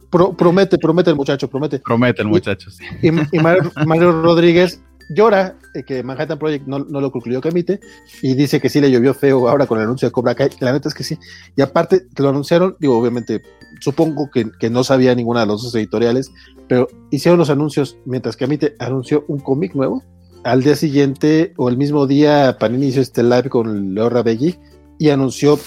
Pro- 0.09 0.33
promete, 0.37 0.77
promete 0.77 1.09
el 1.09 1.15
muchacho, 1.15 1.49
promete. 1.49 1.79
Promete 1.79 2.21
el 2.21 2.27
muchacho, 2.27 2.69
sí. 2.69 2.83
Y, 3.01 3.07
y 3.07 3.39
Mario, 3.41 3.71
Mario 3.85 4.21
Rodríguez 4.21 4.81
llora 5.09 5.55
eh, 5.73 5.83
que 5.83 6.03
Manhattan 6.03 6.37
Project 6.37 6.67
no, 6.67 6.79
no 6.79 6.99
lo 7.01 7.11
concluyó 7.11 7.39
Camite 7.41 7.79
y 8.21 8.33
dice 8.35 8.59
que 8.59 8.67
sí 8.69 8.81
le 8.81 8.91
llovió 8.91 9.13
feo 9.13 9.47
ahora 9.47 9.65
con 9.65 9.77
el 9.77 9.85
anuncio 9.85 10.07
de 10.07 10.11
Cobra 10.11 10.35
Kai. 10.35 10.49
La 10.59 10.71
neta 10.73 10.89
es 10.89 10.93
que 10.93 11.03
sí. 11.03 11.17
Y 11.55 11.61
aparte, 11.61 12.07
que 12.13 12.23
lo 12.23 12.29
anunciaron, 12.29 12.75
digo, 12.79 12.97
obviamente, 12.97 13.41
supongo 13.79 14.29
que, 14.31 14.49
que 14.59 14.69
no 14.69 14.83
sabía 14.83 15.15
ninguna 15.15 15.41
de 15.41 15.47
los 15.47 15.63
dos 15.63 15.73
editoriales, 15.75 16.31
pero 16.67 16.87
hicieron 17.11 17.39
los 17.39 17.49
anuncios 17.49 17.97
mientras 18.05 18.35
Camite 18.37 18.75
anunció 18.79 19.23
un 19.27 19.39
cómic 19.39 19.73
nuevo. 19.75 20.03
Al 20.47 20.63
día 20.63 20.75
siguiente 20.77 21.53
o 21.57 21.67
el 21.67 21.75
mismo 21.75 22.07
día, 22.07 22.55
Panini 22.57 22.87
hizo 22.87 23.01
este 23.01 23.21
live 23.21 23.49
con 23.49 23.93
Leo 23.93 24.09
Rabelli 24.09 24.57
y 24.97 25.09
anunció 25.09 25.59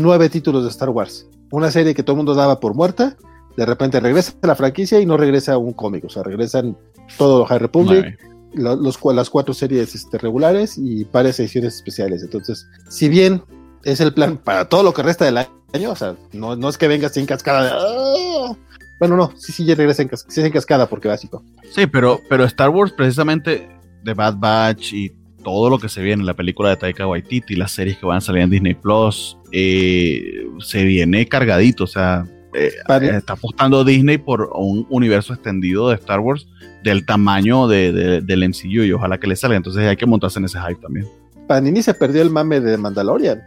nueve 0.00 0.28
títulos 0.28 0.64
de 0.64 0.68
Star 0.68 0.90
Wars. 0.90 1.26
Una 1.50 1.70
serie 1.70 1.94
que 1.94 2.02
todo 2.02 2.12
el 2.12 2.18
mundo 2.18 2.34
daba 2.34 2.60
por 2.60 2.74
muerta. 2.74 3.16
De 3.56 3.64
repente 3.64 3.98
regresa 4.00 4.34
a 4.42 4.46
la 4.46 4.54
franquicia 4.54 5.00
y 5.00 5.06
no 5.06 5.16
regresa 5.16 5.54
a 5.54 5.58
un 5.58 5.72
cómic. 5.72 6.04
O 6.04 6.10
sea, 6.10 6.22
regresan 6.22 6.76
todo 7.16 7.46
High 7.46 7.58
Republic, 7.58 8.18
la- 8.52 8.76
los, 8.76 8.98
las 9.14 9.30
cuatro 9.30 9.54
series 9.54 9.94
este, 9.94 10.18
regulares 10.18 10.76
y 10.76 11.04
varias 11.04 11.40
ediciones 11.40 11.76
especiales. 11.76 12.22
Entonces, 12.22 12.66
si 12.90 13.08
bien 13.08 13.42
es 13.82 14.00
el 14.00 14.12
plan 14.12 14.36
para 14.36 14.68
todo 14.68 14.82
lo 14.82 14.92
que 14.92 15.02
resta 15.02 15.24
del 15.24 15.38
año, 15.38 15.90
o 15.90 15.96
sea, 15.96 16.16
no, 16.34 16.54
no 16.54 16.68
es 16.68 16.76
que 16.76 16.86
venga 16.86 17.08
sin 17.08 17.24
cascada 17.24 17.64
de, 17.64 17.70
"Ah". 17.72 18.56
Bueno, 19.00 19.16
no, 19.16 19.32
sí, 19.38 19.52
sí, 19.52 19.64
ya 19.64 19.74
regresa 19.74 20.02
en, 20.02 20.08
cas- 20.08 20.26
sí 20.28 20.40
en 20.42 20.52
cascada 20.52 20.86
porque 20.86 21.08
básico. 21.08 21.42
Sí, 21.70 21.86
pero, 21.86 22.20
pero 22.28 22.44
Star 22.44 22.68
Wars, 22.68 22.92
precisamente, 22.92 23.68
The 24.04 24.14
Bad 24.14 24.36
Batch 24.38 24.92
y 24.92 25.12
todo 25.42 25.70
lo 25.70 25.78
que 25.78 25.88
se 25.88 26.02
viene, 26.02 26.24
la 26.24 26.34
película 26.34 26.70
de 26.70 26.76
Taika 26.76 27.06
Waititi, 27.06 27.54
las 27.56 27.72
series 27.72 27.96
que 27.98 28.06
van 28.06 28.18
a 28.18 28.20
salir 28.20 28.42
en 28.42 28.50
Disney 28.50 28.74
Plus, 28.74 29.36
eh, 29.52 30.46
se 30.60 30.84
viene 30.84 31.26
cargadito. 31.26 31.84
O 31.84 31.86
sea, 31.86 32.24
eh, 32.54 32.72
Vale. 32.88 33.16
está 33.16 33.34
apostando 33.34 33.84
Disney 33.84 34.18
por 34.18 34.50
un 34.54 34.86
universo 34.90 35.32
extendido 35.32 35.88
de 35.88 35.94
Star 35.96 36.20
Wars 36.20 36.46
del 36.82 37.04
tamaño 37.06 37.68
de, 37.68 37.92
de- 37.92 38.20
del 38.20 38.42
MCU 38.48 38.82
y 38.84 38.92
ojalá 38.92 39.18
que 39.18 39.26
le 39.26 39.36
salga. 39.36 39.56
Entonces 39.56 39.84
hay 39.86 39.96
que 39.96 40.06
montarse 40.06 40.38
en 40.38 40.44
ese 40.46 40.58
hype 40.60 40.80
también. 40.80 41.06
Panini 41.46 41.82
se 41.82 41.94
perdió 41.94 42.20
el 42.22 42.30
mame 42.30 42.60
de 42.60 42.76
Mandalorian 42.76 43.40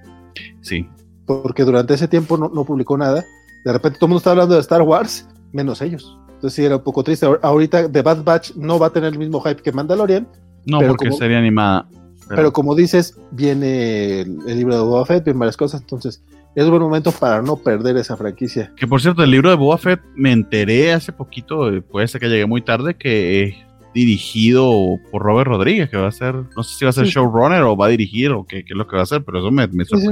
Sí. 0.61 0.87
porque 1.25 1.63
durante 1.63 1.93
ese 1.93 2.07
tiempo 2.07 2.37
no, 2.37 2.49
no 2.53 2.65
publicó 2.65 2.97
nada. 2.97 3.23
De 3.63 3.71
repente 3.73 3.99
todo 3.99 4.07
el 4.07 4.09
mundo 4.09 4.17
está 4.19 4.31
hablando 4.31 4.55
de 4.55 4.61
Star 4.61 4.81
Wars, 4.81 5.27
menos 5.53 5.81
ellos. 5.81 6.17
Entonces 6.27 6.53
sí 6.55 6.65
era 6.65 6.77
un 6.77 6.83
poco 6.83 7.03
triste. 7.03 7.25
Ahor- 7.25 7.39
Ahorita 7.43 7.91
The 7.91 8.01
Bad 8.01 8.23
Batch 8.23 8.55
no 8.55 8.79
va 8.79 8.87
a 8.87 8.89
tener 8.91 9.13
el 9.13 9.19
mismo 9.19 9.41
hype 9.41 9.61
que 9.61 9.71
Mandalorian, 9.71 10.27
No, 10.65 10.77
Pero 10.79 10.91
porque 10.91 11.07
como- 11.07 11.17
sería 11.17 11.37
animada. 11.39 11.87
Pero, 12.27 12.35
Pero 12.35 12.53
como 12.53 12.75
dices, 12.75 13.17
viene 13.31 14.21
el, 14.21 14.37
el 14.47 14.57
libro 14.57 14.75
de 14.75 14.81
Boba 14.81 15.05
Fett, 15.05 15.23
vienen 15.25 15.39
varias 15.39 15.57
cosas, 15.57 15.81
entonces 15.81 16.23
es 16.55 16.69
buen 16.69 16.81
momento 16.81 17.11
para 17.11 17.41
no 17.41 17.55
perder 17.57 17.97
esa 17.97 18.15
franquicia. 18.15 18.71
que 18.77 18.85
por 18.87 19.01
cierto, 19.01 19.23
el 19.23 19.31
libro 19.31 19.49
de 19.49 19.55
Boba 19.55 19.77
Fett 19.77 19.99
me 20.15 20.31
enteré 20.31 20.93
hace 20.93 21.11
poquito, 21.11 21.69
eh, 21.73 21.81
puede 21.81 22.07
ser 22.07 22.21
que 22.21 22.29
llegué 22.29 22.45
muy 22.45 22.61
tarde, 22.61 22.95
que 22.95 23.43
es 23.43 23.55
dirigido 23.93 24.71
por 25.11 25.23
Robert 25.23 25.47
Rodríguez, 25.49 25.89
que 25.89 25.97
va 25.97 26.07
a 26.07 26.11
ser, 26.11 26.35
no 26.55 26.63
sé 26.63 26.77
si 26.77 26.85
va 26.85 26.89
a 26.89 26.93
ser 26.93 27.05
Sí. 27.07 27.13
showrunner 27.13 27.63
o 27.63 27.75
va 27.75 27.87
a 27.87 27.89
dirigir 27.89 28.31
o 28.31 28.45
qué, 28.45 28.63
qué 28.63 28.73
es 28.73 28.77
lo 28.77 28.87
que 28.87 28.95
va 28.95 29.01
a 29.01 29.03
hacer, 29.03 29.23
pero 29.23 29.39
eso 29.39 29.51
me, 29.51 29.67
me 29.67 29.83
Sí, 29.85 29.97
sí. 29.97 30.07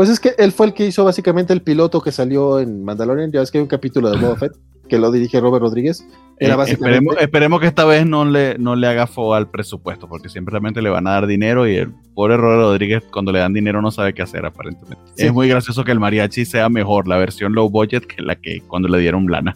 Pues 0.00 0.08
es 0.08 0.18
que 0.18 0.34
él 0.38 0.50
fue 0.50 0.64
el 0.64 0.72
que 0.72 0.86
hizo 0.86 1.04
básicamente 1.04 1.52
el 1.52 1.60
piloto 1.60 2.00
que 2.00 2.10
salió 2.10 2.58
en 2.58 2.84
Mandalorian, 2.84 3.30
ya 3.30 3.40
ves 3.40 3.50
que 3.50 3.58
hay 3.58 3.62
un 3.62 3.68
capítulo 3.68 4.08
de 4.10 4.18
Boba 4.18 4.34
Fett 4.34 4.52
que 4.88 4.98
lo 4.98 5.10
dirige 5.12 5.38
Robert 5.40 5.60
Rodríguez. 5.60 6.02
Era 6.38 6.54
Eh, 6.54 6.56
básicamente... 6.56 6.96
esperemos, 6.96 7.16
esperemos 7.22 7.60
que 7.60 7.66
esta 7.66 7.84
vez 7.84 8.06
no 8.06 8.24
le, 8.24 8.56
no 8.56 8.76
le 8.76 8.86
haga 8.86 9.06
fo 9.06 9.34
al 9.34 9.50
presupuesto, 9.50 10.08
porque 10.08 10.30
simplemente 10.30 10.80
le 10.80 10.88
van 10.88 11.06
a 11.06 11.10
dar 11.10 11.26
dinero 11.26 11.68
y 11.68 11.76
el 11.76 11.92
pobre 12.14 12.38
Robert 12.38 12.62
Rodríguez 12.62 13.02
cuando 13.12 13.30
le 13.30 13.40
dan 13.40 13.52
dinero 13.52 13.82
no 13.82 13.90
sabe 13.90 14.14
qué 14.14 14.22
hacer 14.22 14.46
aparentemente. 14.46 15.04
Sí. 15.16 15.26
Es 15.26 15.34
muy 15.34 15.50
gracioso 15.50 15.84
que 15.84 15.92
el 15.92 16.00
mariachi 16.00 16.46
sea 16.46 16.70
mejor, 16.70 17.06
la 17.06 17.18
versión 17.18 17.52
low 17.52 17.68
budget, 17.68 18.06
que 18.06 18.22
la 18.22 18.36
que 18.36 18.62
cuando 18.68 18.88
le 18.88 19.00
dieron 19.00 19.26
lana. 19.26 19.54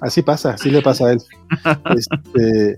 Así 0.00 0.22
pasa, 0.22 0.52
así 0.52 0.70
le 0.70 0.80
pasa 0.80 1.08
a 1.08 1.12
él. 1.12 1.18
Este, 1.94 2.76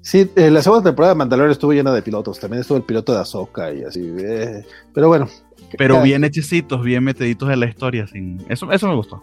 sí, 0.00 0.28
eh, 0.34 0.50
la 0.50 0.62
segunda 0.62 0.82
temporada 0.82 1.14
de 1.14 1.18
Mandalorian 1.18 1.52
estuvo 1.52 1.72
llena 1.72 1.92
de 1.92 2.02
pilotos, 2.02 2.40
también 2.40 2.62
estuvo 2.62 2.76
el 2.76 2.82
piloto 2.82 3.12
de 3.12 3.20
Ahsoka 3.20 3.72
y 3.72 3.84
así. 3.84 4.00
eh, 4.18 4.66
pero 4.92 5.06
bueno. 5.06 5.28
Pero 5.76 6.02
bien 6.02 6.24
hechecitos, 6.24 6.82
bien 6.82 7.04
metiditos 7.04 7.50
en 7.50 7.60
la 7.60 7.66
historia. 7.66 8.06
Sin... 8.06 8.44
Eso, 8.48 8.70
eso 8.72 8.88
me 8.88 8.94
gustó. 8.94 9.22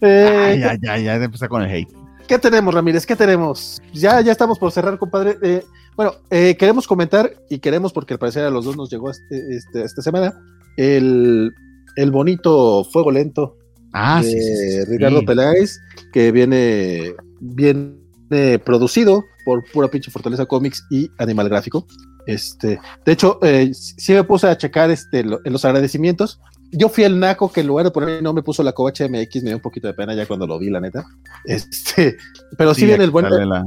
eh, 0.00 0.50
Ay, 0.54 0.60
ya, 0.60 0.76
ya, 0.80 0.98
ya 0.98 1.14
empecé 1.16 1.48
con 1.48 1.62
el 1.62 1.70
hate. 1.70 1.92
¿Qué 2.28 2.38
tenemos, 2.38 2.72
Ramírez? 2.74 3.04
¿Qué 3.04 3.16
tenemos? 3.16 3.80
Ya, 3.92 4.20
ya 4.20 4.32
estamos 4.32 4.58
por 4.58 4.70
cerrar, 4.72 4.98
compadre. 4.98 5.36
Eh, 5.42 5.64
bueno, 5.96 6.14
eh, 6.30 6.56
queremos 6.56 6.86
comentar 6.86 7.32
y 7.50 7.58
queremos, 7.58 7.92
porque 7.92 8.14
al 8.14 8.18
parecer 8.18 8.44
a 8.44 8.50
los 8.50 8.64
dos 8.64 8.76
nos 8.76 8.90
llegó 8.90 9.10
este- 9.10 9.56
este- 9.56 9.84
esta 9.84 10.02
semana, 10.02 10.32
el, 10.76 11.52
el 11.96 12.10
bonito 12.10 12.84
Fuego 12.84 13.10
Lento 13.10 13.56
Ah, 13.92 14.22
de 14.22 14.30
sí, 14.30 14.40
sí, 14.40 14.70
sí. 14.70 14.84
Ricardo 14.86 15.22
Peláez, 15.24 15.78
que 16.12 16.32
viene, 16.32 17.12
viene 17.40 18.58
producido 18.64 19.24
por 19.44 19.62
Pura 19.70 19.88
Pinche 19.88 20.10
Fortaleza 20.10 20.46
Comics 20.46 20.82
y 20.90 21.10
Animal 21.18 21.50
Gráfico. 21.50 21.86
Este, 22.26 22.78
de 23.04 23.12
hecho, 23.12 23.38
eh, 23.42 23.72
sí 23.74 24.12
me 24.12 24.24
puse 24.24 24.46
a 24.46 24.56
checar 24.56 24.90
este, 24.90 25.24
lo- 25.24 25.40
en 25.44 25.52
los 25.52 25.64
agradecimientos. 25.64 26.40
Yo 26.70 26.88
fui 26.88 27.04
el 27.04 27.18
naco 27.20 27.52
que 27.52 27.60
en 27.60 27.66
lugar 27.66 27.84
de 27.84 27.90
poner 27.90 28.16
mi 28.16 28.22
nombre 28.22 28.42
puso 28.42 28.62
la 28.62 28.72
covacha 28.72 29.04
MX, 29.06 29.42
me 29.42 29.48
dio 29.50 29.56
un 29.56 29.62
poquito 29.62 29.88
de 29.88 29.94
pena 29.94 30.14
ya 30.14 30.26
cuando 30.26 30.46
lo 30.46 30.58
vi, 30.58 30.70
la 30.70 30.80
neta. 30.80 31.04
Este, 31.44 32.16
pero 32.56 32.72
sí, 32.74 32.82
Sí, 32.82 32.86
viene 32.86 33.04
el 33.04 33.10
buen, 33.10 33.28
la- 33.28 33.64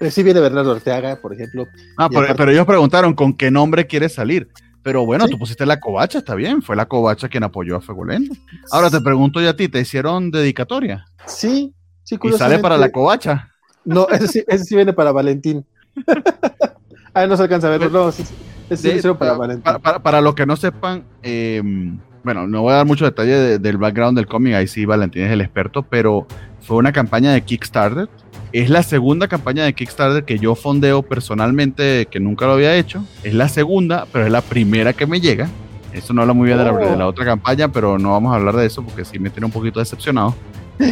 eh, 0.00 0.10
sí 0.10 0.22
viene 0.22 0.40
Bernardo 0.40 0.72
Orteaga, 0.72 1.16
por 1.16 1.32
ejemplo. 1.32 1.66
Ah, 1.96 2.08
pero, 2.08 2.22
aparte- 2.22 2.34
pero 2.36 2.50
ellos 2.50 2.66
preguntaron 2.66 3.14
con 3.14 3.34
qué 3.36 3.50
nombre 3.50 3.86
quiere 3.86 4.08
salir. 4.08 4.48
Pero 4.82 5.06
bueno, 5.06 5.26
Sí. 5.26 5.30
tú 5.30 5.38
pusiste 5.38 5.64
la 5.64 5.78
covacha, 5.78 6.18
está 6.18 6.34
bien. 6.34 6.60
Fue 6.60 6.74
la 6.74 6.86
covacha 6.86 7.28
quien 7.28 7.44
apoyó 7.44 7.76
a 7.76 7.80
Fegolendo. 7.80 8.34
Ahora 8.72 8.90
te 8.90 9.00
pregunto 9.00 9.40
yo 9.40 9.48
a 9.50 9.54
ti, 9.56 9.68
¿te 9.68 9.78
hicieron 9.80 10.32
dedicatoria? 10.32 11.04
Sí, 11.24 11.72
sí, 12.02 12.18
¿Y 12.20 12.32
sale 12.32 12.58
para 12.58 12.76
la 12.76 12.90
covacha? 12.90 13.48
No, 13.84 14.08
ese 14.08 14.26
sí, 14.26 14.44
ese 14.48 14.64
sí 14.64 14.74
viene 14.74 14.92
para 14.92 15.12
Valentín. 15.12 15.64
ah, 17.14 17.26
no 17.26 17.36
se 17.36 17.42
alcanza 17.42 17.68
a 17.68 17.76
ver, 17.76 17.90
no, 17.90 18.12
sí, 18.12 18.24
sí. 18.74 19.00
para, 19.72 19.98
para, 19.98 20.20
los 20.20 20.34
que 20.34 20.46
no 20.46 20.56
sepan, 20.56 21.04
eh, 21.22 21.62
bueno, 22.24 22.46
no 22.46 22.62
voy 22.62 22.72
a 22.72 22.76
dar 22.76 22.86
mucho 22.86 23.04
detalle 23.04 23.58
del 23.58 23.76
background 23.78 24.16
del 24.16 24.26
cómic, 24.26 24.54
ahí 24.54 24.66
sí 24.66 24.84
Valentín 24.84 25.22
es 25.22 25.32
el 25.32 25.40
experto, 25.40 25.82
pero 25.82 26.26
fue 26.62 26.76
una 26.76 26.92
campaña 26.92 27.32
de 27.32 27.42
Kickstarter. 27.42 28.08
Es 28.52 28.68
la 28.68 28.82
segunda 28.82 29.28
campaña 29.28 29.64
de 29.64 29.72
Kickstarter 29.72 30.24
que 30.24 30.38
yo 30.38 30.54
fondeo 30.54 31.02
personalmente, 31.02 32.06
que 32.06 32.20
nunca 32.20 32.46
lo 32.46 32.52
había 32.52 32.76
hecho. 32.76 33.04
Es 33.24 33.34
la 33.34 33.48
segunda, 33.48 34.06
pero 34.12 34.26
es 34.26 34.32
la 34.32 34.42
primera 34.42 34.92
que 34.92 35.06
me 35.06 35.20
llega. 35.20 35.48
Eso 35.92 36.12
no 36.12 36.22
habla 36.22 36.34
muy 36.34 36.46
bien 36.46 36.58
de, 36.58 36.64
la, 36.64 36.72
oh. 36.72 37.08
otra 37.08 37.24
campaña, 37.24 37.68
pero 37.68 37.98
no 37.98 38.12
vamos 38.12 38.32
a 38.32 38.36
hablar 38.36 38.56
de 38.56 38.66
eso 38.66 38.82
porque 38.82 39.04
sí 39.04 39.18
me 39.18 39.30
tiene 39.30 39.46
un 39.46 39.52
poquito 39.52 39.80
decepcionado. 39.80 40.34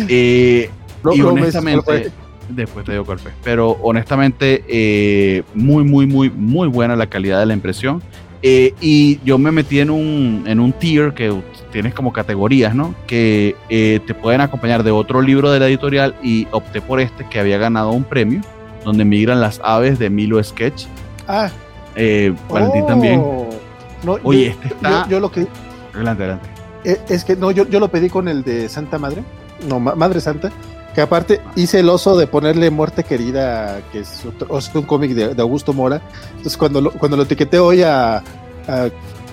Eh, 0.09 0.71
y 1.15 1.23
honestamente, 1.23 2.13
después 2.51 2.85
te 2.85 2.99
cuál 3.01 3.19
fue. 3.19 3.33
Pero 3.43 3.73
honestamente, 3.83 4.65
eh, 4.69 5.43
muy, 5.55 5.85
muy, 5.85 6.07
muy, 6.07 6.31
muy 6.31 6.69
buena 6.69 6.97
la 6.97 7.07
calidad 7.07 7.41
de 7.41 7.47
la 7.47 7.55
impresión. 7.55 8.03
Eh, 8.43 8.75
y 8.81 9.21
yo 9.23 9.37
me 9.39 9.51
metí 9.51 9.81
en 9.81 9.91
un, 9.91 10.45
en 10.47 10.61
un 10.61 10.73
tier 10.73 11.13
que 11.13 11.35
tienes 11.73 11.95
como 11.95 12.13
categorías, 12.13 12.75
¿no? 12.75 12.95
Que 13.07 13.55
eh, 13.69 14.01
te 14.07 14.15
pueden 14.15 14.41
acompañar 14.41 14.83
de 14.83 14.91
otro 14.91 15.21
libro 15.21 15.51
de 15.51 15.61
la 15.61 15.67
editorial 15.67 16.15
y 16.23 16.47
opté 16.51 16.81
por 16.81 17.01
este 17.01 17.29
que 17.29 17.39
había 17.39 17.59
ganado 17.59 17.91
un 17.91 18.05
premio, 18.05 18.41
donde 18.85 19.05
migran 19.05 19.41
las 19.41 19.61
aves 19.63 19.99
de 19.99 20.09
Milo 20.09 20.43
Sketch. 20.43 20.87
Ah. 21.29 21.51
Eh, 21.97 22.35
Valentín 22.49 22.87
también. 22.87 23.23
No, 24.03 24.17
Oye, 24.23 24.49
este 24.49 24.69
está. 24.69 25.07
Yo, 25.09 25.21
lo 25.21 25.31
que. 25.31 25.47
Adelante, 25.95 26.25
adelante. 26.25 26.49
Es 26.85 27.25
que 27.25 27.37
no, 27.37 27.51
yo, 27.51 27.69
yo 27.69 27.79
lo 27.79 27.89
pedí 27.89 28.09
con 28.09 28.27
el 28.27 28.43
de 28.43 28.71
Santa 28.71 28.99
Madre. 28.99 29.23
No, 29.69 29.79
Madre 29.79 30.21
Santa. 30.21 30.51
Que 30.95 31.01
aparte 31.01 31.41
hice 31.55 31.81
el 31.81 31.89
oso 31.89 32.17
de 32.17 32.27
ponerle 32.27 32.71
Muerte 32.71 33.05
Querida, 33.05 33.81
que 33.93 34.01
es, 34.01 34.25
un 34.75 34.83
cómic 34.83 35.13
de, 35.13 35.41
Augusto 35.41 35.73
Mora. 35.73 36.03
Entonces 36.31 36.57
cuando 36.57 36.81
lo, 36.81 36.91
cuando 36.93 37.17
lo 37.17 37.23
etiqueté 37.23 37.59
hoy 37.59 37.83
a, 37.83 38.23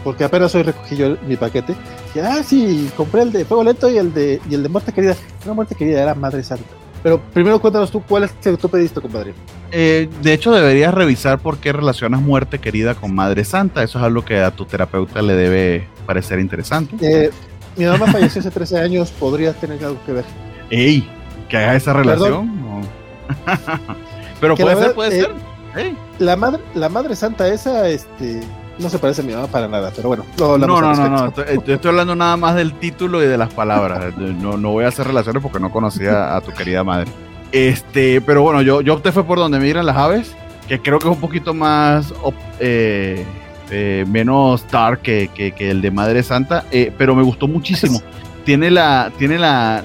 porque 0.03 0.23
apenas 0.23 0.53
hoy 0.55 0.63
recogí 0.63 0.95
yo 0.95 1.17
mi 1.27 1.35
paquete, 1.35 1.75
dije, 2.13 2.21
ah, 2.21 2.43
sí, 2.43 2.89
compré 2.95 3.23
el 3.23 3.31
de 3.31 3.45
Fuego 3.45 3.63
Lento 3.63 3.89
y 3.89 3.97
el 3.97 4.13
de, 4.13 4.39
y 4.49 4.53
el 4.53 4.63
de 4.63 4.69
Muerte 4.69 4.93
Querida. 4.93 5.15
No, 5.45 5.55
Muerte 5.55 5.75
Querida 5.75 6.03
era 6.03 6.15
Madre 6.15 6.43
Santa. 6.43 6.65
Pero 7.03 7.21
primero 7.21 7.59
cuéntanos 7.59 7.91
tú, 7.91 8.01
¿cuál 8.01 8.23
es 8.23 8.31
el 8.43 8.55
que 8.55 8.61
tú 8.61 8.69
pediste, 8.69 8.99
compadre? 8.99 9.33
Eh, 9.71 10.09
de 10.21 10.33
hecho, 10.33 10.51
deberías 10.51 10.93
revisar 10.93 11.39
por 11.39 11.57
qué 11.57 11.71
relacionas 11.71 12.21
muerte 12.21 12.59
querida 12.59 12.95
con 12.95 13.13
Madre 13.13 13.43
Santa. 13.43 13.83
Eso 13.83 13.99
es 13.99 14.05
algo 14.05 14.23
que 14.23 14.39
a 14.39 14.51
tu 14.51 14.65
terapeuta 14.65 15.21
le 15.21 15.33
debe 15.35 15.87
parecer 16.05 16.39
interesante. 16.39 16.95
Eh, 17.01 17.29
mi 17.75 17.85
mamá 17.85 18.07
falleció 18.07 18.39
hace 18.41 18.51
13 18.51 18.79
años, 18.79 19.11
podría 19.11 19.53
tener 19.53 19.83
algo 19.83 19.99
que 20.05 20.13
ver. 20.13 20.25
¡Ey! 20.69 21.07
Que 21.47 21.57
haga 21.57 21.75
esa 21.75 21.93
relación. 21.93 22.51
Pero 24.39 24.55
puede 24.55 24.75
ser, 24.75 24.93
puede 24.93 25.11
ser. 25.11 25.31
Eh, 25.75 25.95
la 26.19 26.35
madre, 26.35 26.61
la 26.73 26.89
madre 26.89 27.15
santa 27.15 27.47
esa, 27.47 27.87
este, 27.89 28.41
no 28.79 28.89
se 28.89 28.99
parece 28.99 29.21
a 29.21 29.25
mi 29.25 29.33
mamá 29.33 29.47
para 29.47 29.67
nada, 29.67 29.91
pero 29.95 30.07
bueno. 30.09 30.25
No, 30.37 30.57
no, 30.57 30.81
no, 30.81 30.93
no, 30.93 31.25
estoy, 31.27 31.45
estoy, 31.73 31.89
hablando 31.89 32.15
nada 32.15 32.37
más 32.37 32.55
del 32.55 32.73
título 32.73 33.23
y 33.23 33.27
de 33.27 33.37
las 33.37 33.53
palabras. 33.53 34.15
No, 34.17 34.57
no 34.57 34.71
voy 34.71 34.85
a 34.85 34.87
hacer 34.87 35.07
relaciones 35.07 35.41
porque 35.41 35.59
no 35.59 35.71
conocía 35.71 36.35
a 36.35 36.41
tu 36.41 36.51
querida 36.51 36.83
madre. 36.83 37.11
Este, 37.51 38.21
pero 38.21 38.41
bueno, 38.41 38.61
yo, 38.61 38.81
yo 38.81 38.95
opté 38.95 39.11
fue 39.11 39.23
por 39.23 39.37
donde 39.37 39.59
miran 39.59 39.85
las 39.85 39.97
aves, 39.97 40.35
que 40.67 40.79
creo 40.79 40.99
que 40.99 41.07
es 41.07 41.13
un 41.13 41.21
poquito 41.21 41.53
más 41.53 42.13
eh, 42.59 43.25
eh, 43.69 44.05
menos 44.07 44.65
dark 44.69 45.01
que, 45.01 45.29
que, 45.33 45.51
que, 45.51 45.69
el 45.69 45.81
de 45.81 45.91
Madre 45.91 46.23
Santa, 46.23 46.65
pero 46.97 47.15
me 47.15 47.23
gustó 47.23 47.47
muchísimo 47.47 48.01
tiene 48.47 48.71
la, 48.71 49.11
tiene 49.17 49.37
la, 49.37 49.83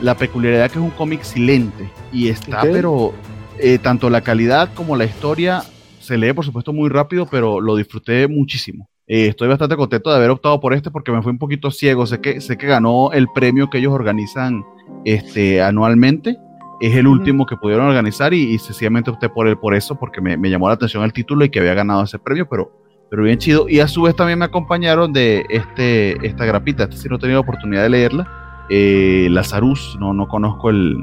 la, 0.00 0.14
peculiaridad 0.16 0.68
que 0.72 0.76
es 0.80 0.84
un 0.84 0.90
cómic 0.90 1.22
silente 1.22 1.88
y 2.12 2.26
está, 2.26 2.62
pero 2.62 3.12
eh, 3.60 3.78
tanto 3.78 4.10
la 4.10 4.22
calidad 4.22 4.74
como 4.74 4.96
la 4.96 5.04
historia 5.04 5.62
se 6.00 6.18
lee, 6.18 6.32
por 6.32 6.44
supuesto, 6.44 6.72
muy 6.72 6.88
rápido, 6.88 7.26
pero 7.26 7.60
lo 7.60 7.76
disfruté 7.76 8.26
muchísimo. 8.26 8.90
Eh, 9.06 9.28
estoy 9.28 9.46
bastante 9.46 9.76
contento 9.76 10.10
de 10.10 10.16
haber 10.16 10.30
optado 10.30 10.58
por 10.58 10.74
este 10.74 10.90
porque 10.90 11.12
me 11.12 11.22
fui 11.22 11.30
un 11.30 11.38
poquito 11.38 11.70
ciego. 11.70 12.08
Sé 12.08 12.20
que, 12.20 12.40
sé 12.40 12.58
que 12.58 12.66
ganó 12.66 13.12
el 13.12 13.28
premio 13.32 13.70
que 13.70 13.78
ellos 13.78 13.92
organizan 13.92 14.64
este, 15.04 15.62
anualmente. 15.62 16.36
Es 16.80 16.96
el 16.96 17.06
último 17.06 17.46
que 17.46 17.56
pudieron 17.56 17.86
organizar 17.86 18.34
y, 18.34 18.58
sencillamente 18.58 19.10
opté 19.10 19.28
por 19.28 19.46
él 19.46 19.58
por 19.58 19.76
eso, 19.76 19.96
porque 19.96 20.20
me, 20.20 20.36
me, 20.36 20.50
llamó 20.50 20.66
la 20.66 20.74
atención 20.74 21.04
el 21.04 21.12
título 21.12 21.44
y 21.44 21.50
que 21.50 21.60
había 21.60 21.74
ganado 21.74 22.02
ese 22.02 22.18
premio, 22.18 22.48
pero 22.48 22.84
pero 23.10 23.22
bien 23.22 23.38
chido. 23.38 23.68
Y 23.68 23.80
a 23.80 23.88
su 23.88 24.02
vez 24.02 24.16
también 24.16 24.38
me 24.38 24.44
acompañaron 24.44 25.12
de 25.12 25.44
este, 25.48 26.26
esta 26.26 26.44
grapita, 26.44 26.84
esta 26.84 26.96
sí 26.96 27.08
no 27.08 27.16
he 27.16 27.18
tenido 27.18 27.40
oportunidad 27.40 27.82
de 27.82 27.90
leerla. 27.90 28.66
Eh, 28.68 29.28
Lazarus, 29.30 29.96
no, 30.00 30.12
no 30.12 30.26
conozco 30.28 30.70
el, 30.70 30.96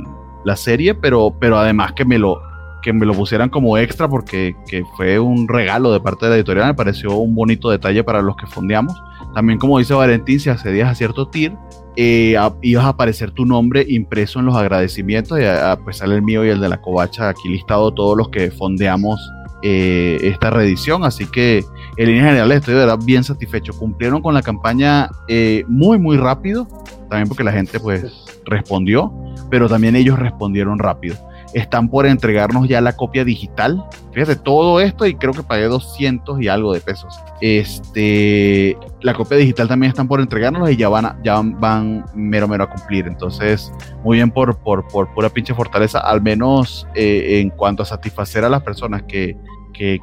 la 0.44 0.56
serie, 0.56 0.94
pero, 0.96 1.36
pero 1.40 1.58
además 1.58 1.94
que 1.94 2.06
me 2.06 2.18
lo 2.18 2.42
que 2.82 2.92
me 2.92 3.06
lo 3.06 3.14
pusieran 3.14 3.50
como 3.50 3.78
extra 3.78 4.10
porque 4.10 4.58
que 4.68 4.84
fue 4.98 5.18
un 5.18 5.48
regalo 5.48 5.94
de 5.94 6.02
parte 6.02 6.26
de 6.26 6.32
la 6.32 6.36
editorial, 6.36 6.68
me 6.68 6.74
pareció 6.74 7.16
un 7.16 7.34
bonito 7.34 7.70
detalle 7.70 8.04
para 8.04 8.22
los 8.22 8.36
que 8.36 8.46
fondeamos. 8.46 8.94
También 9.34 9.58
como 9.58 9.80
dice 9.80 9.94
Valentín, 9.94 10.40
si 10.42 10.50
accedías 10.50 10.90
a 10.90 10.96
cierto 10.96 11.30
tier, 11.30 11.56
eh, 11.96 12.36
ibas 12.62 12.86
a 12.86 12.90
aparecer 12.90 13.32
tu 13.32 13.46
nombre 13.46 13.86
impreso 13.88 14.40
en 14.40 14.48
los 14.48 14.56
agradecimientos, 14.56 15.40
y 15.40 15.46
a, 15.46 15.80
pues 15.82 15.98
sale 15.98 16.16
el 16.16 16.24
mío 16.24 16.46
y 16.46 16.50
el 16.50 16.60
de 16.60 16.68
la 16.68 16.82
covacha 16.82 17.30
aquí 17.30 17.48
listado 17.48 17.94
todos 17.94 18.18
los 18.18 18.28
que 18.28 18.52
fondeamos 18.52 19.18
eh, 19.66 20.18
esta 20.24 20.50
reedición, 20.50 21.06
así 21.06 21.26
que 21.26 21.64
en 21.96 22.08
líneas 22.08 22.26
generales 22.26 22.58
estoy 22.58 22.74
de 22.74 22.82
verdad 22.82 23.00
bien 23.02 23.24
satisfecho. 23.24 23.72
Cumplieron 23.72 24.22
con 24.22 24.34
la 24.34 24.42
campaña 24.42 25.10
eh, 25.30 25.64
muy, 25.70 25.98
muy 26.00 26.18
rápido, 26.18 26.68
también 27.10 27.30
porque 27.30 27.46
la 27.46 27.54
gente 27.54 27.80
pues 27.80 28.26
respondió, 28.46 29.14
pero 29.50 29.70
también 29.70 29.96
ellos 29.96 30.20
respondieron 30.20 30.80
rápido. 30.80 31.16
Están 31.54 31.88
por 31.88 32.08
entregarnos 32.08 32.68
ya 32.68 32.82
la 32.82 32.98
copia 32.98 33.24
digital. 33.24 33.86
Fíjate, 34.12 34.36
todo 34.36 34.82
esto 34.82 35.06
y 35.06 35.16
creo 35.16 35.32
que 35.32 35.44
pagué 35.44 35.66
200 35.66 36.42
y 36.42 36.50
algo 36.50 36.74
de 36.74 36.82
pesos. 36.82 37.18
Este, 37.40 38.76
la 39.02 39.14
copia 39.14 39.38
digital 39.38 39.70
también 39.70 39.92
están 39.92 40.10
por 40.10 40.20
entregarnos 40.20 40.70
y 40.72 40.76
ya 40.76 40.90
van, 40.90 41.22
ya 41.24 41.40
van, 41.42 42.04
mero 42.16 42.50
mero 42.50 42.66
a 42.66 42.70
cumplir. 42.70 43.08
Entonces, 43.08 43.72
muy 44.04 44.18
bien 44.18 44.30
por, 44.30 44.58
por, 44.58 44.86
por 44.90 45.14
pura 45.14 45.30
pinche 45.30 45.54
fortaleza, 45.54 46.00
al 46.00 46.22
menos 46.22 46.86
eh, 46.96 47.40
en 47.40 47.52
cuanto 47.52 47.84
a 47.84 47.86
satisfacer 47.86 48.44
a 48.44 48.50
las 48.50 48.64
personas 48.64 49.04
que, 49.04 49.38
que, 49.74 50.00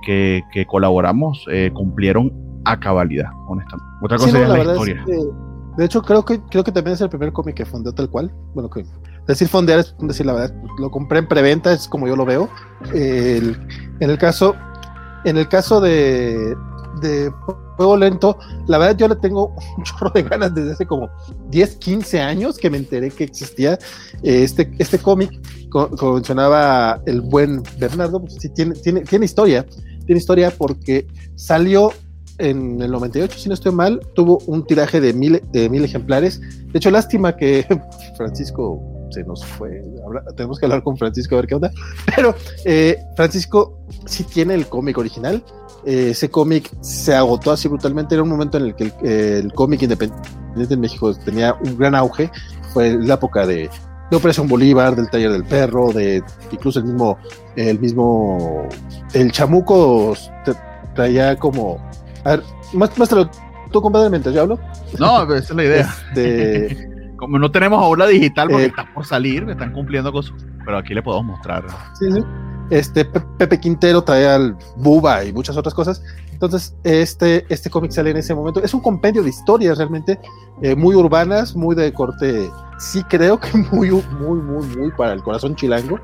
que, 0.52 0.66
colaboramos 0.66 1.44
eh, 1.50 1.70
cumplieron 1.72 2.32
a 2.64 2.78
cabalidad, 2.78 3.30
honestamente. 3.48 3.90
Otra 4.02 4.18
cosa 4.18 4.42
es 4.42 4.48
la, 4.48 4.64
historia. 4.64 5.04
de 5.76 5.84
hecho, 5.84 6.02
creo 6.02 6.24
que, 6.24 6.40
creo 6.50 6.64
que 6.64 6.72
también 6.72 6.94
es 6.94 7.00
el 7.00 7.08
primer 7.08 7.32
cómic 7.32 7.56
que 7.56 7.64
fondeó 7.64 7.92
tal 7.92 8.10
cual. 8.10 8.32
Bueno, 8.54 8.68
que 8.68 8.84
decir 9.26 9.48
fondear 9.48 9.80
es 9.80 9.94
decir 10.00 10.26
la 10.26 10.34
verdad. 10.34 10.54
Lo 10.78 10.90
compré 10.90 11.20
en 11.20 11.28
preventa, 11.28 11.72
es 11.72 11.88
como 11.88 12.06
yo 12.06 12.16
lo 12.16 12.24
veo. 12.24 12.48
en 12.92 13.56
el 14.00 14.18
caso, 14.18 14.56
en 15.24 15.36
el 15.38 15.48
caso 15.48 15.80
de, 15.80 16.54
de 17.00 17.30
Juego 17.76 17.96
Lento, 17.96 18.38
la 18.66 18.78
verdad 18.78 18.96
yo 18.96 19.08
le 19.08 19.16
tengo 19.16 19.54
un 19.78 19.84
chorro 19.84 20.10
de 20.10 20.22
ganas 20.22 20.54
desde 20.54 20.72
hace 20.72 20.86
como 20.86 21.08
10, 21.48 21.76
15 21.76 22.20
años 22.20 22.58
que 22.58 22.70
me 22.70 22.78
enteré 22.78 23.10
que 23.10 23.24
existía 23.24 23.74
eh, 24.22 24.42
este, 24.42 24.70
este 24.78 24.98
cómic, 24.98 25.30
como 25.70 26.14
mencionaba 26.14 27.00
el 27.06 27.20
buen 27.20 27.62
Bernardo, 27.78 28.20
pues 28.20 28.34
sí 28.38 28.48
tiene, 28.50 28.74
tiene, 28.74 29.00
tiene 29.02 29.24
historia, 29.24 29.66
tiene 30.06 30.18
historia 30.18 30.52
porque 30.56 31.06
salió 31.36 31.92
en 32.40 32.80
el 32.80 32.90
98, 32.90 33.38
si 33.38 33.48
no 33.48 33.54
estoy 33.54 33.72
mal, 33.72 34.00
tuvo 34.14 34.38
un 34.46 34.66
tiraje 34.66 35.00
de 35.00 35.12
mil, 35.12 35.42
de 35.52 35.68
mil 35.68 35.84
ejemplares. 35.84 36.40
De 36.40 36.78
hecho, 36.78 36.90
lástima 36.90 37.36
que 37.36 37.66
Francisco 38.16 38.80
se 39.10 39.24
nos 39.24 39.44
fue. 39.44 39.82
tenemos 40.36 40.58
que 40.58 40.66
hablar 40.66 40.82
con 40.82 40.96
Francisco 40.96 41.34
a 41.34 41.38
ver 41.38 41.46
qué 41.46 41.54
onda. 41.54 41.70
Pero 42.16 42.34
eh, 42.64 42.96
Francisco 43.16 43.78
sí 44.06 44.24
tiene 44.24 44.54
el 44.54 44.66
cómic 44.66 44.96
original. 44.98 45.44
Eh, 45.84 46.10
ese 46.10 46.30
cómic 46.30 46.70
se 46.80 47.14
agotó 47.14 47.52
así 47.52 47.68
brutalmente. 47.68 48.14
Era 48.14 48.22
un 48.22 48.30
momento 48.30 48.58
en 48.58 48.66
el 48.66 48.74
que 48.74 48.92
el, 49.38 49.52
cómic 49.52 49.82
independiente 49.82 50.74
en 50.74 50.80
México 50.80 51.14
tenía 51.14 51.54
un 51.64 51.76
gran 51.76 51.94
auge. 51.94 52.30
Fue 52.72 52.96
la 52.98 53.14
época 53.14 53.46
de, 53.46 53.68
de 54.10 54.16
Operación 54.16 54.48
Bolívar, 54.48 54.94
del 54.94 55.08
Taller 55.10 55.32
del 55.32 55.44
Perro, 55.44 55.92
de 55.92 56.22
incluso 56.50 56.80
el 56.80 56.86
mismo, 56.86 57.18
el 57.56 57.78
mismo, 57.78 58.68
el 59.12 59.32
chamuco 59.32 60.14
traía 60.94 61.36
como, 61.36 61.78
a 62.24 62.30
ver, 62.30 62.42
muéstralo 62.72 63.30
tú 63.70 63.80
compadre 63.80 64.10
mientras 64.10 64.34
yo 64.34 64.42
hablo. 64.42 64.58
No, 64.98 65.22
esa 65.34 65.36
es 65.36 65.50
la 65.50 65.64
idea. 65.64 65.94
Este, 66.08 66.90
como 67.16 67.38
no 67.38 67.50
tenemos 67.50 67.82
aula 67.82 68.06
digital 68.06 68.48
porque 68.48 68.64
eh, 68.64 68.68
está 68.68 68.92
por 68.92 69.06
salir, 69.06 69.44
me 69.44 69.52
están 69.52 69.72
cumpliendo 69.72 70.12
con 70.12 70.22
su. 70.22 70.34
Pero 70.64 70.78
aquí 70.78 70.94
le 70.94 71.02
podemos 71.02 71.36
mostrar. 71.36 71.64
Sí, 71.98 72.10
sí. 72.12 72.20
Este 72.70 73.04
Pepe 73.04 73.58
Quintero 73.58 74.02
trae 74.02 74.26
al 74.28 74.56
Buba 74.76 75.24
y 75.24 75.32
muchas 75.32 75.56
otras 75.56 75.74
cosas. 75.74 76.02
Entonces, 76.32 76.74
este, 76.84 77.44
este 77.50 77.68
cómic 77.68 77.90
sale 77.90 78.10
en 78.10 78.16
ese 78.16 78.34
momento. 78.34 78.62
Es 78.62 78.72
un 78.72 78.80
compendio 78.80 79.22
de 79.22 79.28
historias 79.28 79.76
realmente 79.76 80.18
eh, 80.62 80.74
muy 80.74 80.94
urbanas, 80.94 81.54
muy 81.54 81.76
de 81.76 81.92
corte. 81.92 82.50
Sí, 82.78 83.02
creo 83.04 83.38
que 83.38 83.58
muy, 83.72 83.90
muy, 83.90 84.38
muy, 84.40 84.66
muy 84.76 84.90
para 84.92 85.12
el 85.12 85.22
corazón 85.22 85.54
chilango. 85.54 85.98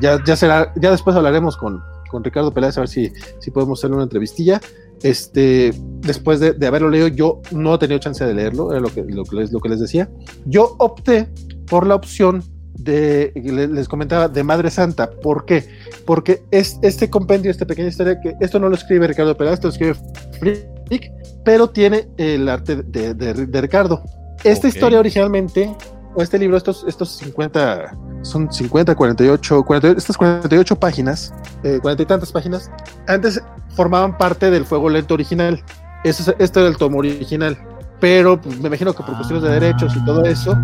Ya, 0.00 0.22
ya 0.24 0.36
será, 0.36 0.72
ya 0.76 0.90
después 0.90 1.14
hablaremos 1.16 1.56
con, 1.56 1.82
con 2.10 2.24
Ricardo 2.24 2.54
Peláez 2.54 2.78
a 2.78 2.80
ver 2.80 2.88
si, 2.88 3.12
si 3.40 3.50
podemos 3.50 3.80
hacer 3.80 3.92
una 3.92 4.04
entrevistilla. 4.04 4.60
Este, 5.02 5.74
después 6.00 6.40
de, 6.40 6.66
haberlo 6.66 6.88
leído, 6.88 7.08
yo 7.08 7.42
no 7.50 7.74
he 7.74 7.78
tenido 7.78 7.98
chance 7.98 8.24
de 8.24 8.32
leerlo, 8.32 8.70
era 8.70 8.80
lo 8.80 8.88
que, 8.88 9.02
lo, 9.02 9.24
que 9.24 9.36
les, 9.36 9.52
lo 9.52 9.60
que 9.60 9.68
les 9.68 9.80
decía. 9.80 10.08
Yo 10.46 10.76
opté 10.78 11.28
por 11.66 11.86
la 11.86 11.94
opción 11.94 12.42
de, 12.74 13.32
les 13.34 13.88
comentaba, 13.88 14.28
de 14.28 14.42
Madre 14.44 14.70
Santa. 14.70 15.10
¿Por 15.10 15.44
qué? 15.44 15.64
Porque 16.04 16.42
es 16.50 16.78
este 16.82 17.08
compendio, 17.08 17.50
esta 17.50 17.66
pequeña 17.66 17.88
historia, 17.88 18.20
que 18.20 18.34
esto 18.40 18.58
no 18.58 18.68
lo 18.68 18.74
escribe 18.74 19.06
Ricardo 19.06 19.32
esto 19.32 19.68
lo 19.68 19.72
escribe 19.72 19.94
Frick, 20.38 21.10
pero 21.44 21.70
tiene 21.70 22.08
el 22.16 22.48
arte 22.48 22.76
de, 22.76 23.14
de, 23.14 23.60
Ricardo. 23.60 24.02
Esta 24.42 24.68
historia 24.68 24.98
originalmente, 24.98 25.74
o 26.14 26.22
este 26.22 26.38
libro, 26.38 26.56
estos, 26.56 26.84
estos 26.86 27.16
50, 27.16 27.96
son 28.22 28.52
50, 28.52 28.94
48, 28.94 29.62
48 29.64 29.98
estas 29.98 30.16
48 30.16 30.76
páginas, 30.76 31.34
eh, 31.62 31.78
40 31.80 32.02
y 32.02 32.06
tantas 32.06 32.32
páginas, 32.32 32.70
antes 33.06 33.40
formaban 33.74 34.16
parte 34.16 34.50
del 34.50 34.64
Fuego 34.64 34.88
Lento 34.88 35.14
original. 35.14 35.62
Eso, 36.04 36.34
este 36.38 36.60
era 36.60 36.68
el 36.68 36.76
tomo 36.76 36.98
original. 36.98 37.56
Pero 38.00 38.40
pues, 38.40 38.60
me 38.60 38.68
imagino 38.68 38.92
que 38.92 39.02
por 39.02 39.14
cuestiones 39.14 39.42
de 39.44 39.50
derechos 39.50 39.96
y 39.96 40.04
todo 40.04 40.24
eso, 40.24 40.56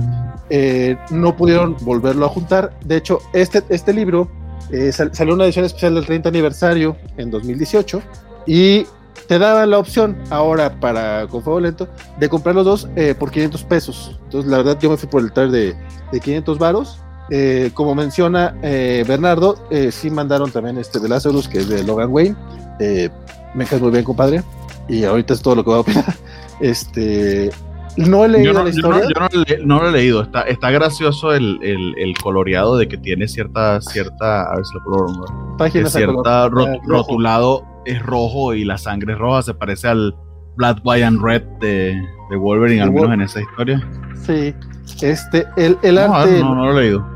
eh, 0.51 0.97
no 1.11 1.37
pudieron 1.37 1.77
volverlo 1.81 2.27
a 2.27 2.29
juntar. 2.29 2.73
De 2.85 2.97
hecho, 2.97 3.21
este, 3.33 3.63
este 3.69 3.93
libro 3.93 4.29
eh, 4.71 4.93
salió 4.93 5.35
una 5.35 5.45
edición 5.45 5.65
especial 5.65 5.95
del 5.95 6.05
30 6.05 6.29
aniversario 6.29 6.97
en 7.17 7.31
2018 7.31 8.03
y 8.47 8.87
te 9.29 9.39
daba 9.39 9.65
la 9.67 9.79
opción 9.79 10.17
ahora 10.31 10.81
para 10.81 11.27
con 11.29 11.43
fuego 11.43 11.61
lento 11.61 11.89
de 12.19 12.29
comprar 12.29 12.57
los 12.57 12.65
dos 12.65 12.89
eh, 12.97 13.15
por 13.17 13.31
500 13.31 13.65
pesos. 13.65 14.19
Entonces, 14.25 14.51
la 14.51 14.59
verdad, 14.59 14.79
yo 14.81 14.91
me 14.91 14.97
fui 14.97 15.09
por 15.09 15.23
el 15.23 15.33
tal 15.33 15.53
de, 15.53 15.75
de 16.11 16.21
500 16.21 16.59
varos. 16.59 16.99
como 17.75 17.95
menciona 17.95 18.57
Bernardo, 18.61 19.55
sí 19.93 20.11
mandaron 20.11 20.51
también 20.51 20.79
este 20.79 20.99
de 20.99 21.09
Lazarus, 21.09 21.47
que 21.47 21.59
es 21.59 21.69
de 21.69 21.85
Logan 21.85 22.11
Wayne. 22.11 22.37
me 23.55 23.65
caes 23.67 23.81
muy 23.81 23.93
bien, 23.93 24.03
compadre. 24.03 24.43
Y 24.89 25.05
ahorita 25.05 25.35
es 25.35 25.43
todo 25.43 25.55
lo 25.55 25.63
que 25.63 25.71
voy 25.71 25.79
a 25.79 25.81
opinar. 25.81 26.15
Este, 26.61 27.51
no 27.97 28.25
he 28.25 28.29
leído 28.29 28.53
no, 28.53 28.65
la 28.65 28.71
historia. 28.71 29.03
Yo 29.47 29.57
no, 29.65 29.81
lo 29.81 29.89
he 29.89 29.93
leído. 29.93 30.23
Está, 30.23 30.43
está 30.43 30.71
gracioso 30.71 31.33
el, 31.33 31.59
el, 31.63 32.15
coloreado 32.23 32.77
de 32.77 32.89
que 32.89 32.97
tiene 32.97 33.29
cierta, 33.29 33.81
cierta, 33.81 34.43
a 34.43 34.57
ver 34.57 34.65
si 34.65 34.75
lo 34.75 34.85
puedo 34.85 35.57
Páginas 35.57 35.93
cierta 35.93 36.49
rotulado 36.49 37.65
es 37.87 38.03
rojo 38.03 38.55
y 38.55 38.65
la 38.65 38.79
sangre 38.79 39.15
es 39.15 39.19
roja. 39.19 39.43
Se 39.43 39.55
parece 39.55 39.89
al 39.89 40.15
Blood, 40.57 40.79
White 40.85 41.05
and 41.05 41.23
Red 41.23 41.43
de, 41.61 42.01
de 42.31 42.37
Wolverine, 42.37 42.83
al 42.83 42.93
menos 42.93 43.13
en 43.13 43.21
esa 43.23 43.41
historia. 43.41 43.89
Sí. 44.27 44.55
Este, 45.03 45.47
el, 45.57 45.79
el 45.83 45.99
arte. 45.99 46.41
No, 46.41 46.55
no, 46.55 46.67
lo 46.67 46.79
he 46.79 46.83
leído. 46.83 47.07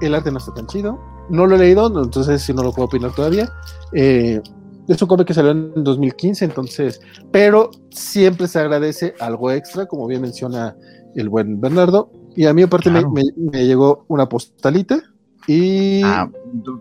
El 0.00 0.14
arte 0.14 0.30
no 0.30 0.38
está 0.38 0.52
tan 0.54 0.66
chido. 0.66 0.98
No 1.30 1.46
lo 1.46 1.56
he 1.56 1.58
leído, 1.58 1.86
entonces 2.02 2.42
si 2.42 2.52
no 2.52 2.62
lo 2.62 2.72
puedo 2.72 2.86
opinar 2.86 3.12
todavía. 3.12 3.48
Eh, 3.92 4.40
es 4.88 5.00
un 5.00 5.08
cómic 5.08 5.26
que 5.26 5.34
salió 5.34 5.52
en 5.52 5.84
2015, 5.84 6.44
entonces, 6.44 7.00
pero 7.30 7.70
siempre 7.90 8.48
se 8.48 8.58
agradece 8.58 9.14
algo 9.20 9.50
extra, 9.50 9.86
como 9.86 10.06
bien 10.06 10.22
menciona 10.22 10.76
el 11.14 11.28
buen 11.28 11.60
Bernardo. 11.60 12.10
Y 12.36 12.46
a 12.46 12.54
mí, 12.54 12.62
aparte, 12.62 12.90
me, 12.90 13.64
llegó 13.64 14.04
una 14.08 14.28
postalita 14.28 15.02
y. 15.46 16.02
Ah, 16.02 16.30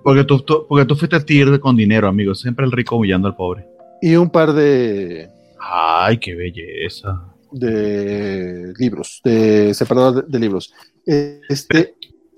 porque 0.03 0.23
tú, 0.23 0.43
porque 0.67 0.85
tú 0.85 0.95
fuiste 0.95 1.15
a 1.15 1.59
con 1.59 1.75
dinero, 1.75 2.07
amigo. 2.07 2.33
Siempre 2.33 2.65
el 2.65 2.71
rico 2.71 2.95
humillando 2.95 3.27
al 3.27 3.35
pobre. 3.35 3.67
Y 4.01 4.15
un 4.15 4.29
par 4.29 4.53
de. 4.53 5.29
¡Ay, 5.59 6.17
qué 6.17 6.35
belleza! 6.35 7.29
De 7.51 8.73
libros, 8.79 9.21
de 9.23 9.73
separador 9.73 10.27
de, 10.27 10.39
libros. 10.39 10.73
Este. 11.05 11.95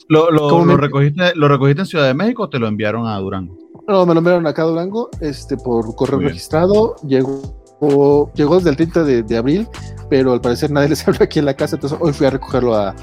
¿Lo, 0.09 0.29
lo, 0.29 0.77
recogiste, 0.77 1.33
¿Lo 1.35 1.47
recogiste 1.47 1.81
en 1.81 1.87
Ciudad 1.87 2.05
de 2.05 2.13
México 2.13 2.43
o 2.43 2.49
te 2.49 2.59
lo 2.59 2.67
enviaron 2.67 3.07
a 3.07 3.17
Durango? 3.17 3.64
No, 3.87 4.05
me 4.05 4.13
lo 4.13 4.19
enviaron 4.19 4.47
acá 4.47 4.63
a 4.63 4.65
Durango, 4.65 5.09
este, 5.21 5.57
por 5.57 5.95
correo 5.95 6.19
registrado. 6.19 6.95
Llegó, 7.07 8.31
llegó 8.33 8.55
desde 8.57 8.71
el 8.71 8.75
30 8.77 9.03
de, 9.03 9.37
abril, 9.37 9.67
pero 10.09 10.33
al 10.33 10.41
parecer 10.41 10.71
nadie 10.71 10.89
les 10.89 11.07
habló 11.07 11.23
aquí 11.23 11.39
en 11.39 11.45
la 11.45 11.53
casa, 11.53 11.75
entonces 11.75 11.97
hoy 12.01 12.13
fui 12.13 12.25
a 12.27 12.31
recogerlo 12.31 12.75
a, 12.75 12.95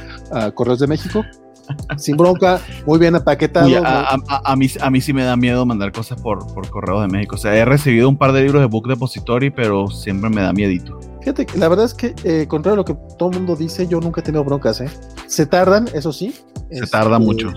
Correos 0.55 0.81
de 0.81 0.87
México. 0.87 1.25
Sin 1.97 2.17
bronca, 2.17 2.61
muy 2.87 2.99
bien 2.99 3.15
apaquetado. 3.15 3.69
a, 3.85 4.57
mí, 4.57 4.67
a 4.81 4.91
mí 4.91 5.01
sí 5.01 5.13
me 5.13 5.23
da 5.23 5.37
miedo 5.37 5.65
mandar 5.65 5.93
cosas 5.93 6.21
por, 6.21 6.53
por 6.53 6.69
Correo 6.69 7.01
de 7.01 7.07
México. 7.07 7.37
O 7.37 7.39
sea, 7.39 7.55
he 7.57 7.65
recibido 7.65 8.09
un 8.09 8.19
par 8.19 8.33
de 8.33 8.43
libros 8.43 8.61
de 8.61 8.67
Book 8.67 8.89
Depository, 8.89 9.51
pero 9.51 9.87
siempre 9.87 10.29
me 10.29 10.43
da 10.43 10.53
miedito. 10.53 10.99
Fíjate 11.23 11.47
la 11.57 11.69
verdad 11.69 11.85
es 11.85 11.95
que, 11.95 12.15
eh, 12.25 12.47
contrario 12.49 12.75
a 12.75 12.77
lo 12.79 12.85
que 12.85 12.97
todo 13.17 13.31
el 13.31 13.37
mundo 13.37 13.55
dice, 13.55 13.87
yo 13.87 14.01
nunca 14.01 14.21
he 14.21 14.25
tenido 14.25 14.43
broncas, 14.43 14.81
¿eh? 14.81 14.91
Se 15.29 15.47
tardan, 15.47 15.89
eso 15.95 16.13
sí. 16.13 16.35
Se 16.71 16.87
tarda 16.89 17.17
este, 17.17 17.25
mucho. 17.25 17.53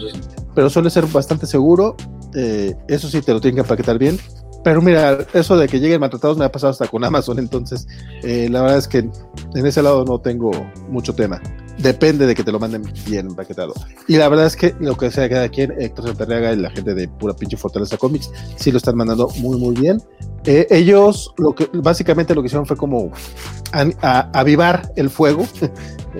Pero 0.54 0.70
suele 0.70 0.92
ser 0.92 1.08
bastante 1.08 1.48
seguro. 1.48 1.96
Eh, 2.36 2.76
eso 2.88 3.08
sí, 3.08 3.22
te 3.22 3.34
lo 3.34 3.42
tienen 3.42 3.56
que 3.56 3.62
empaquetar 3.62 3.98
bien. 3.98 4.20
Pero 4.66 4.82
mira, 4.82 5.20
eso 5.34 5.56
de 5.58 5.68
que 5.68 5.80
lleguen 5.80 6.00
maltratados 6.00 6.38
me 6.38 6.46
ha 6.46 6.52
pasado 6.52 6.72
hasta 6.72 6.88
con 6.88 7.04
Amazon, 7.06 7.38
entonces 7.38 7.88
eh, 8.24 8.50
la 8.50 8.62
verdad 8.62 8.80
es 8.80 8.88
que 8.88 8.98
en 8.98 9.66
ese 9.66 9.84
lado 9.84 10.04
no 10.04 10.20
tengo 10.20 10.52
mucho 10.90 11.14
tema. 11.14 11.40
Depende 11.78 12.26
de 12.26 12.34
que 12.34 12.44
te 12.44 12.52
lo 12.52 12.60
manden 12.60 12.82
bien 13.06 13.28
empaquetado. 13.28 13.74
Y 14.08 14.18
la 14.18 14.28
verdad 14.28 14.48
es 14.48 14.56
que 14.56 14.74
lo 14.80 14.98
que 14.98 15.12
sea 15.12 15.30
cada 15.30 15.50
quien, 15.50 15.72
Héctor 15.80 16.08
Santarriaga 16.08 16.54
y 16.54 16.56
la 16.56 16.72
gente 16.72 16.96
de 16.96 17.08
Pura 17.08 17.36
Pinche 17.36 17.58
Fortaleza 17.58 17.98
Comics, 17.98 18.32
sí 18.56 18.72
lo 18.72 18.78
están 18.78 18.96
mandando 18.96 19.28
muy, 19.38 19.60
muy 19.60 19.76
bien. 19.76 20.02
Eh, 20.46 20.66
ellos, 20.72 21.32
lo 21.38 21.54
que, 21.54 21.70
básicamente 21.74 22.34
lo 22.34 22.42
que 22.42 22.48
hicieron 22.48 22.66
fue 22.66 22.78
como 22.78 23.12
avivar 24.02 24.92
el 24.96 25.12
fuego. 25.12 25.46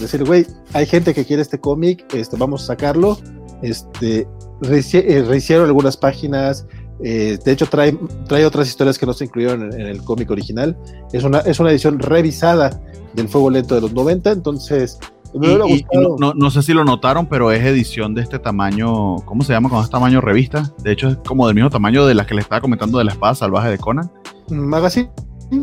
decir, 0.00 0.24
güey, 0.24 0.46
hay 0.72 0.86
gente 0.86 1.12
que 1.12 1.26
quiere 1.26 1.42
este 1.42 1.60
cómic, 1.60 2.06
este, 2.14 2.36
vamos 2.36 2.62
a 2.62 2.66
sacarlo. 2.68 3.18
Este, 3.60 4.20
eh, 4.20 4.26
rehicieron 4.60 5.66
algunas 5.66 5.96
páginas. 5.96 6.66
Eh, 7.02 7.38
de 7.44 7.52
hecho, 7.52 7.66
trae, 7.66 7.96
trae 8.26 8.46
otras 8.46 8.68
historias 8.68 8.98
que 8.98 9.06
no 9.06 9.12
se 9.12 9.24
incluyeron 9.24 9.72
en, 9.72 9.86
el 9.86 10.02
cómic 10.02 10.30
original. 10.30 10.76
Es 11.12 11.24
una, 11.24 11.40
es 11.40 11.60
una 11.60 11.70
edición 11.70 11.98
revisada 11.98 12.80
del 13.14 13.28
Fuego 13.28 13.50
Lento 13.50 13.74
de 13.74 13.82
los 13.82 13.92
90. 13.92 14.30
Entonces, 14.32 14.98
no, 15.34 16.50
sé 16.50 16.62
si 16.62 16.72
lo 16.72 16.84
notaron, 16.84 17.26
pero 17.26 17.52
es 17.52 17.62
edición 17.64 18.14
de 18.14 18.22
este 18.22 18.38
tamaño. 18.38 19.16
¿Cómo 19.24 19.42
se 19.42 19.52
llama 19.52 19.68
con 19.68 19.80
este 19.80 19.92
tamaño 19.92 20.20
revista? 20.20 20.72
De 20.82 20.92
hecho, 20.92 21.08
es 21.08 21.18
como 21.26 21.46
del 21.46 21.54
mismo 21.54 21.70
tamaño 21.70 22.06
de 22.06 22.14
las 22.14 22.26
que 22.26 22.34
le 22.34 22.40
estaba 22.40 22.60
comentando 22.60 22.98
de 22.98 23.04
la 23.04 23.12
espada 23.12 23.34
salvaje 23.34 23.70
de 23.70 23.78
Conan. 23.78 24.10
Magazine. 24.48 25.10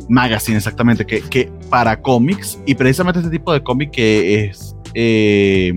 Magazine, 0.10 0.58
exactamente. 0.58 1.06
Que, 1.06 1.22
que 1.22 1.52
para 1.70 2.02
cómics, 2.02 2.60
y 2.66 2.76
precisamente 2.76 3.20
este 3.20 3.32
tipo 3.32 3.52
de 3.54 3.64
cómic 3.64 3.92
que 3.92 4.46
es. 4.46 4.76
Eh, 4.96 5.74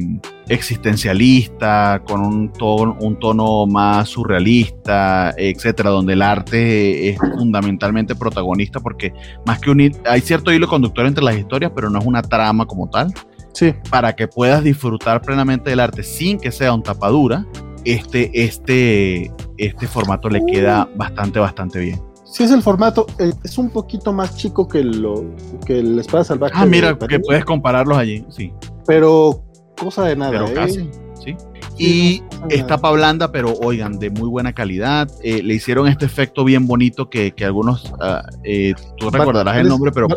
existencialista, 0.49 2.03
con 2.07 2.21
un 2.21 2.53
tono, 2.53 2.97
un 3.01 3.19
tono 3.19 3.67
más 3.67 4.09
surrealista, 4.09 5.35
etcétera, 5.37 5.91
donde 5.91 6.13
el 6.13 6.23
arte 6.23 7.09
es 7.09 7.19
fundamentalmente 7.19 8.15
protagonista, 8.15 8.79
porque 8.81 9.13
más 9.45 9.59
que 9.59 9.71
un 9.71 9.93
hay 10.05 10.21
cierto 10.21 10.53
hilo 10.53 10.69
conductor 10.69 11.07
entre 11.07 11.25
las 11.25 11.37
historias, 11.37 11.73
pero 11.75 11.91
no 11.91 11.99
es 11.99 12.07
una 12.07 12.23
trama 12.23 12.67
como 12.67 12.89
tal. 12.89 13.13
Sí. 13.53 13.75
Para 13.91 14.15
que 14.15 14.29
puedas 14.29 14.63
disfrutar 14.63 15.23
plenamente 15.23 15.71
del 15.71 15.81
arte 15.81 16.03
sin 16.03 16.39
que 16.39 16.53
sea 16.53 16.75
un 16.75 16.83
tapadura, 16.83 17.47
este, 17.85 18.31
este, 18.45 19.33
este 19.57 19.87
formato 19.87 20.29
le 20.29 20.45
queda 20.45 20.89
bastante, 20.95 21.39
bastante 21.39 21.79
bien. 21.79 22.01
Sí, 22.25 22.43
es 22.43 22.51
el 22.51 22.61
formato, 22.61 23.07
eh, 23.19 23.33
es 23.45 23.57
un 23.57 23.71
poquito 23.71 24.13
más 24.13 24.37
chico 24.37 24.69
que, 24.69 24.85
lo, 24.85 25.25
que 25.65 25.79
el 25.79 25.99
Espada 25.99 26.25
Salvaje. 26.25 26.53
Ah, 26.55 26.67
mira, 26.67 26.99
que 26.99 27.19
puedes 27.19 27.45
compararlos 27.45 27.97
allí, 27.97 28.27
sí. 28.29 28.53
Pero 28.87 29.45
cosa 29.77 30.05
de 30.05 30.17
nada. 30.17 30.33
Pero 30.33 30.49
¿eh? 30.49 30.55
casi, 30.55 30.91
sí. 31.23 31.37
Y 31.79 32.23
es 32.49 32.67
tapa 32.67 32.91
blanda, 32.91 33.31
pero 33.31 33.53
oigan, 33.53 33.99
de 33.99 34.11
muy 34.11 34.29
buena 34.29 34.53
calidad. 34.53 35.11
Eh, 35.23 35.43
le 35.43 35.55
hicieron 35.55 35.89
este 35.89 36.07
efecto 36.07 36.45
bien 36.45 36.67
bonito 36.67 37.11
que, 37.11 37.33
que 37.33 37.45
algunos, 37.45 37.93
uh, 38.01 38.27
eh, 38.45 38.75
tú 38.97 39.11
recordarás 39.11 39.59
el 39.59 39.69
nombre, 39.69 39.93
pero... 39.93 40.09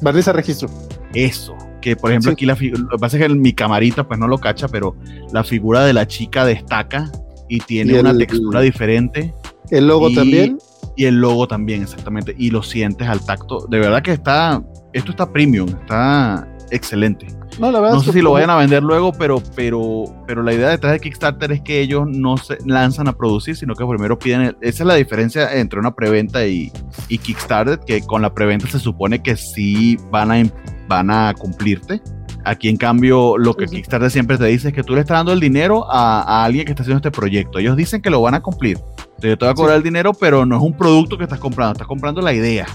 Barniz 0.00 0.26
registro. 0.28 0.68
Eso, 1.14 1.54
que 1.80 1.94
por 1.94 2.10
ejemplo 2.10 2.32
aquí 2.32 2.46
la 2.46 2.56
figura, 2.56 2.80
lo 2.80 2.88
que 2.88 2.98
pasa 2.98 3.18
es 3.18 3.26
que 3.26 3.28
mi 3.34 3.52
camarita 3.52 4.08
pues 4.08 4.18
no 4.18 4.26
lo 4.26 4.38
cacha, 4.38 4.68
pero 4.68 4.96
la 5.32 5.44
figura 5.44 5.84
de 5.84 5.92
la 5.92 6.06
chica 6.06 6.44
destaca 6.44 7.10
y 7.48 7.60
tiene 7.60 8.00
una 8.00 8.16
textura 8.16 8.60
diferente. 8.60 9.34
El 9.70 9.86
logo 9.86 10.10
también. 10.12 10.58
Y 10.96 11.04
el 11.06 11.20
logo 11.20 11.46
también, 11.46 11.82
exactamente. 11.82 12.34
Y 12.36 12.50
lo 12.50 12.62
sientes 12.62 13.08
al 13.08 13.24
tacto. 13.24 13.66
De 13.68 13.78
verdad 13.78 14.02
que 14.02 14.12
está, 14.12 14.62
esto 14.92 15.10
está 15.10 15.32
premium, 15.32 15.68
está 15.68 16.48
excelente. 16.72 17.26
No, 17.58 18.00
sé 18.00 18.12
si 18.12 18.22
lo 18.22 18.32
vayan 18.32 18.50
a 18.50 18.56
vender 18.56 18.82
luego, 18.82 19.12
pero, 19.12 19.42
pero, 19.54 20.04
pero 20.26 20.42
la 20.42 20.54
idea 20.54 20.70
detrás 20.70 20.94
de 20.94 21.00
Kickstarter 21.00 21.52
es 21.52 21.60
que 21.60 21.80
ellos 21.80 22.06
no 22.08 22.36
se 22.38 22.56
lanzan 22.64 23.08
a 23.08 23.12
producir, 23.12 23.56
sino 23.56 23.74
que 23.74 23.84
primero 23.84 24.18
piden. 24.18 24.56
esa 24.62 24.82
es 24.82 24.86
la 24.86 24.94
diferencia 24.94 25.54
entre 25.54 25.78
una 25.78 25.94
preventa 25.94 26.46
y, 26.46 26.72
y 27.08 27.18
Kickstarter, 27.18 27.78
que 27.80 28.00
con 28.00 28.22
la 28.22 28.32
preventa 28.32 28.66
se 28.68 28.78
supone 28.78 29.22
que 29.22 29.36
sí 29.36 29.98
van 30.10 30.32
a, 30.32 30.42
van 30.88 31.10
a 31.10 31.34
cumplirte. 31.38 32.00
Aquí, 32.44 32.68
en 32.68 32.76
cambio, 32.76 33.38
lo 33.38 33.54
que 33.54 33.66
Kickstarter 33.66 34.10
siempre 34.10 34.38
te 34.38 34.46
dice 34.46 34.68
es 34.68 34.74
que 34.74 34.82
tú 34.82 34.94
le 34.94 35.00
estás 35.00 35.18
dando 35.18 35.32
el 35.32 35.38
dinero 35.38 35.86
a, 35.88 36.44
alguien 36.44 36.64
que 36.64 36.72
está 36.72 36.82
haciendo 36.82 36.98
este 36.98 37.10
proyecto. 37.10 37.58
Ellos 37.58 37.76
dicen 37.76 38.02
que 38.02 38.10
lo 38.10 38.20
van 38.20 38.34
a 38.34 38.40
cumplir. 38.40 38.78
Entonces, 38.78 39.30
yo 39.30 39.38
te 39.38 39.44
voy 39.44 39.52
a 39.52 39.54
cobrar 39.54 39.76
el 39.76 39.82
dinero, 39.82 40.12
pero 40.12 40.44
no 40.44 40.56
es 40.56 40.62
un 40.62 40.76
producto 40.76 41.16
que 41.16 41.24
estás 41.24 41.38
comprando, 41.38 41.72
estás 41.72 41.86
comprando 41.86 42.20
la 42.20 42.32
idea. 42.32 42.66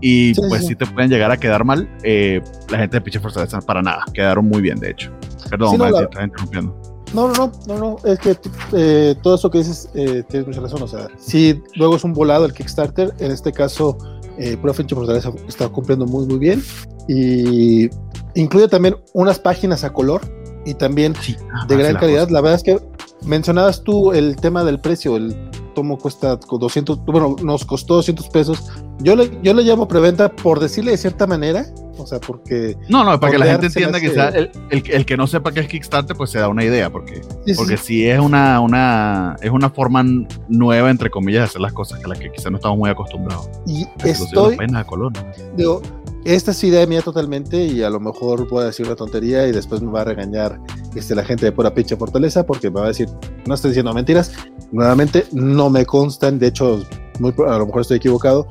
Y 0.00 0.34
pues 0.48 0.66
si 0.66 0.74
te 0.74 0.86
pueden 0.86 1.10
llegar 1.10 1.30
a 1.30 1.36
quedar 1.36 1.64
mal. 1.64 1.88
Eh, 2.02 2.42
la 2.70 2.78
gente 2.78 2.96
de 2.96 3.00
Pitcher 3.00 3.22
Fortaleza 3.22 3.60
para 3.60 3.82
nada. 3.82 4.04
Quedaron 4.12 4.46
muy 4.46 4.60
bien, 4.60 4.78
de 4.78 4.90
hecho. 4.90 5.10
Perdón, 5.48 5.78
no, 5.78 5.86
estás 5.86 6.24
interrumpiendo. 6.24 6.76
No, 7.14 7.28
no, 7.32 7.52
no, 7.68 7.78
no, 7.78 7.96
es 8.04 8.18
que 8.18 8.36
eh, 8.72 9.14
todo 9.22 9.36
eso 9.36 9.48
que 9.48 9.58
dices 9.58 9.88
eh, 9.94 10.24
tienes 10.28 10.48
mucha 10.48 10.60
razón. 10.60 10.82
O 10.82 10.88
sea, 10.88 11.06
si 11.16 11.62
luego 11.76 11.96
es 11.96 12.02
un 12.02 12.12
volado 12.12 12.44
el 12.44 12.52
Kickstarter, 12.52 13.14
en 13.20 13.30
este 13.30 13.52
caso, 13.52 13.96
eh, 14.36 14.56
Pura 14.56 14.74
Fortaleza 14.74 15.32
está 15.46 15.68
cumpliendo 15.68 16.06
muy, 16.06 16.26
muy 16.26 16.38
bien. 16.38 16.62
Y 17.08 17.88
incluye 18.34 18.66
también 18.68 18.96
unas 19.12 19.38
páginas 19.38 19.84
a 19.84 19.92
color 19.92 20.22
y 20.66 20.74
también 20.74 21.14
Sí, 21.20 21.36
de 21.68 21.76
gran 21.76 21.94
la 21.94 22.00
calidad. 22.00 22.22
cosa. 22.24 22.32
La 22.32 22.40
verdad 22.40 22.56
es 22.56 22.62
que 22.64 22.80
mencionabas 23.24 23.82
tú 23.84 24.12
el 24.12 24.34
tema 24.36 24.64
del 24.64 24.80
precio, 24.80 25.16
el 25.16 25.36
tomo 25.74 25.98
cuesta 25.98 26.36
200, 26.36 27.04
bueno, 27.04 27.36
nos 27.42 27.64
costó 27.64 27.94
200 27.96 28.28
pesos. 28.28 28.72
Yo 29.00 29.16
le, 29.16 29.30
yo 29.42 29.52
le 29.54 29.62
llamo 29.62 29.88
preventa 29.88 30.28
por 30.30 30.60
decirle 30.60 30.92
de 30.92 30.96
cierta 30.96 31.26
manera, 31.26 31.66
o 31.98 32.06
sea, 32.06 32.20
porque 32.20 32.76
No, 32.88 33.04
no, 33.04 33.18
para 33.18 33.32
que 33.32 33.38
la 33.38 33.46
gente 33.46 33.66
entienda 33.66 34.00
que 34.00 34.10
sea 34.10 34.28
el, 34.28 34.50
el- 34.70 34.90
el 34.90 35.04
que 35.06 35.16
no 35.16 35.26
sepa 35.26 35.52
qué 35.52 35.60
es 35.60 35.68
Kickstarter, 35.68 36.16
pues 36.16 36.30
se 36.30 36.38
da 36.38 36.48
una 36.48 36.64
idea, 36.64 36.90
porque, 36.90 37.20
sí, 37.46 37.54
porque 37.54 37.76
sí. 37.76 37.84
sí 37.86 38.08
es 38.08 38.20
una, 38.20 38.60
una, 38.60 39.36
es 39.42 39.50
una 39.50 39.70
forma 39.70 40.04
nueva, 40.48 40.90
entre 40.90 41.10
comillas, 41.10 41.40
de 41.40 41.44
hacer 41.46 41.60
las 41.60 41.72
cosas 41.72 41.98
que 41.98 42.04
a 42.04 42.08
las 42.08 42.18
que 42.18 42.30
quizás 42.32 42.50
no 42.50 42.58
estamos 42.58 42.78
muy 42.78 42.88
acostumbrados. 42.90 43.48
y 43.66 43.84
estoy, 44.04 44.54
apenas 44.54 44.82
a 44.82 44.86
color. 44.86 45.12
digo, 45.56 45.82
esta 46.24 46.52
es 46.52 46.64
idea 46.64 46.86
mía 46.86 47.02
totalmente 47.02 47.62
y 47.64 47.82
a 47.82 47.90
lo 47.90 48.00
mejor 48.00 48.48
voy 48.48 48.62
a 48.62 48.66
decir 48.66 48.86
una 48.86 48.96
tontería 48.96 49.46
y 49.46 49.52
después 49.52 49.82
me 49.82 49.90
va 49.92 50.00
a 50.00 50.04
regañar 50.04 50.58
este, 50.94 51.14
la 51.14 51.22
gente 51.24 51.44
de 51.46 51.52
pura 51.52 51.74
pinche 51.74 51.96
fortaleza 51.96 52.46
porque 52.46 52.70
me 52.70 52.78
va 52.80 52.86
a 52.86 52.88
decir, 52.88 53.08
no 53.46 53.54
estoy 53.54 53.70
diciendo 53.72 53.92
mentiras. 53.92 54.32
Nuevamente, 54.72 55.26
no 55.32 55.68
me 55.68 55.84
constan, 55.84 56.38
de 56.38 56.46
hecho, 56.46 56.82
muy, 57.20 57.32
a 57.46 57.58
lo 57.58 57.66
mejor 57.66 57.82
estoy 57.82 57.98
equivocado, 57.98 58.48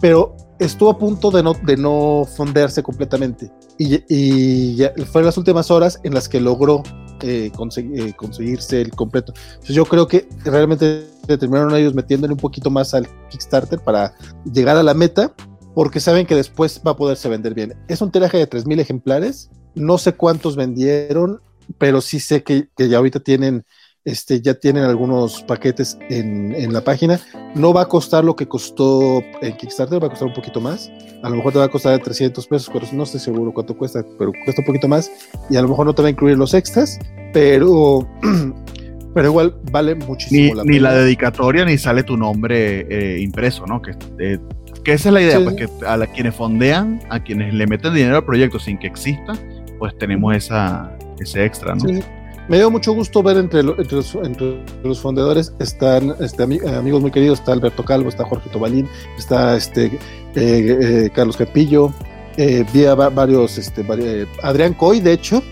pero 0.00 0.36
estuvo 0.58 0.90
a 0.90 0.98
punto 0.98 1.30
de 1.30 1.42
no, 1.42 1.54
de 1.54 1.76
no 1.76 2.26
fondearse 2.36 2.82
completamente. 2.82 3.50
Y, 3.78 4.02
y 4.08 4.76
ya 4.76 4.92
fueron 5.10 5.26
las 5.26 5.38
últimas 5.38 5.70
horas 5.70 6.00
en 6.04 6.14
las 6.14 6.28
que 6.28 6.40
logró 6.40 6.82
eh, 7.22 7.50
eh, 7.50 8.12
conseguirse 8.16 8.80
el 8.80 8.90
completo. 8.90 9.32
Entonces 9.36 9.74
yo 9.74 9.84
creo 9.86 10.06
que 10.06 10.28
realmente 10.44 11.06
terminaron 11.26 11.74
ellos 11.74 11.94
metiéndole 11.94 12.34
un 12.34 12.38
poquito 12.38 12.70
más 12.70 12.92
al 12.92 13.08
Kickstarter 13.30 13.78
para 13.78 14.14
llegar 14.52 14.76
a 14.76 14.82
la 14.82 14.94
meta, 14.94 15.32
porque 15.74 16.00
saben 16.00 16.26
que 16.26 16.34
después 16.34 16.82
va 16.86 16.90
a 16.90 16.96
poderse 16.96 17.28
vender 17.28 17.54
bien. 17.54 17.74
Es 17.88 18.02
un 18.02 18.10
tiraje 18.10 18.36
de 18.36 18.48
3.000 18.48 18.80
ejemplares, 18.80 19.50
no 19.74 19.96
sé 19.96 20.12
cuántos 20.12 20.56
vendieron, 20.56 21.40
pero 21.78 22.00
sí 22.00 22.20
sé 22.20 22.42
que, 22.42 22.68
que 22.76 22.88
ya 22.88 22.98
ahorita 22.98 23.20
tienen, 23.20 23.64
este, 24.04 24.40
ya 24.40 24.54
tienen 24.54 24.84
algunos 24.84 25.42
paquetes 25.42 25.98
en, 26.10 26.54
en 26.54 26.72
la 26.72 26.82
página. 26.82 27.18
No 27.54 27.72
va 27.72 27.82
a 27.82 27.88
costar 27.88 28.24
lo 28.24 28.36
que 28.36 28.46
costó 28.46 29.22
en 29.40 29.56
Kickstarter, 29.56 30.02
va 30.02 30.06
a 30.08 30.10
costar 30.10 30.28
un 30.28 30.34
poquito 30.34 30.60
más. 30.60 30.90
A 31.22 31.30
lo 31.30 31.36
mejor 31.36 31.52
te 31.52 31.58
va 31.58 31.64
a 31.64 31.68
costar 31.68 31.98
300 31.98 32.46
pesos, 32.46 32.70
pero 32.72 32.86
no 32.92 33.04
estoy 33.04 33.20
seguro 33.20 33.52
cuánto 33.52 33.76
cuesta, 33.76 34.04
pero 34.18 34.32
cuesta 34.44 34.60
un 34.62 34.66
poquito 34.66 34.88
más. 34.88 35.10
Y 35.48 35.56
a 35.56 35.62
lo 35.62 35.68
mejor 35.68 35.86
no 35.86 35.94
te 35.94 36.02
va 36.02 36.08
a 36.08 36.10
incluir 36.10 36.36
los 36.36 36.52
extras, 36.52 36.98
pero, 37.32 38.06
pero 39.14 39.28
igual 39.28 39.56
vale 39.72 39.94
Ni, 39.94 40.04
muchísimo 40.04 40.54
la 40.54 40.64
ni 40.64 40.76
pena. 40.76 40.90
la 40.90 40.94
dedicatoria 40.96 41.64
ni 41.64 41.78
sale 41.78 42.02
tu 42.02 42.16
nombre 42.16 42.86
eh, 42.90 43.20
impreso, 43.20 43.64
¿no? 43.66 43.80
Que, 43.80 43.92
eh, 44.18 44.38
que 44.84 44.92
esa 44.92 45.08
es 45.08 45.12
la 45.14 45.22
idea, 45.22 45.38
Sí, 45.38 45.44
pues 45.44 45.56
que 45.56 45.86
a 45.86 45.96
la- 45.96 46.06
quienes 46.08 46.34
fondean, 46.34 47.00
a 47.08 47.22
quienes 47.22 47.54
le 47.54 47.66
meten 47.66 47.94
dinero 47.94 48.16
al 48.16 48.24
proyecto 48.26 48.58
sin 48.58 48.78
que 48.78 48.86
exista, 48.88 49.32
pues 49.78 49.96
tenemos 49.96 50.36
esa, 50.36 50.94
ese 51.18 51.44
extra, 51.46 51.74
¿no? 51.74 51.80
Sí, 51.88 52.00
me 52.48 52.56
dio 52.58 52.70
mucho 52.70 52.92
gusto 52.92 53.22
ver 53.22 53.36
entre, 53.38 53.62
lo- 53.62 53.78
entre 53.78 53.96
los, 53.96 54.14
entre 54.16 54.58
los 54.82 55.00
fundadores 55.00 55.52
están 55.58 56.14
este, 56.20 56.44
ami- 56.44 56.66
amigos 56.76 57.00
muy 57.00 57.10
queridos, 57.10 57.38
está 57.40 57.52
Alberto 57.52 57.84
Calvo, 57.84 58.08
está 58.08 58.24
Jorge 58.24 58.50
Tobalín, 58.50 58.88
está 59.18 59.56
este 59.56 59.86
eh, 59.86 59.98
eh, 60.34 61.10
Carlos 61.14 61.36
Capillo, 61.36 61.92
eh, 62.36 62.64
vi 62.72 62.84
a 62.86 62.94
va- 62.94 63.08
varios, 63.10 63.56
este, 63.58 63.84
eh, 63.98 64.26
Adrián 64.42 64.74
Coy, 64.74 65.00
de 65.00 65.12
hecho, 65.12 65.42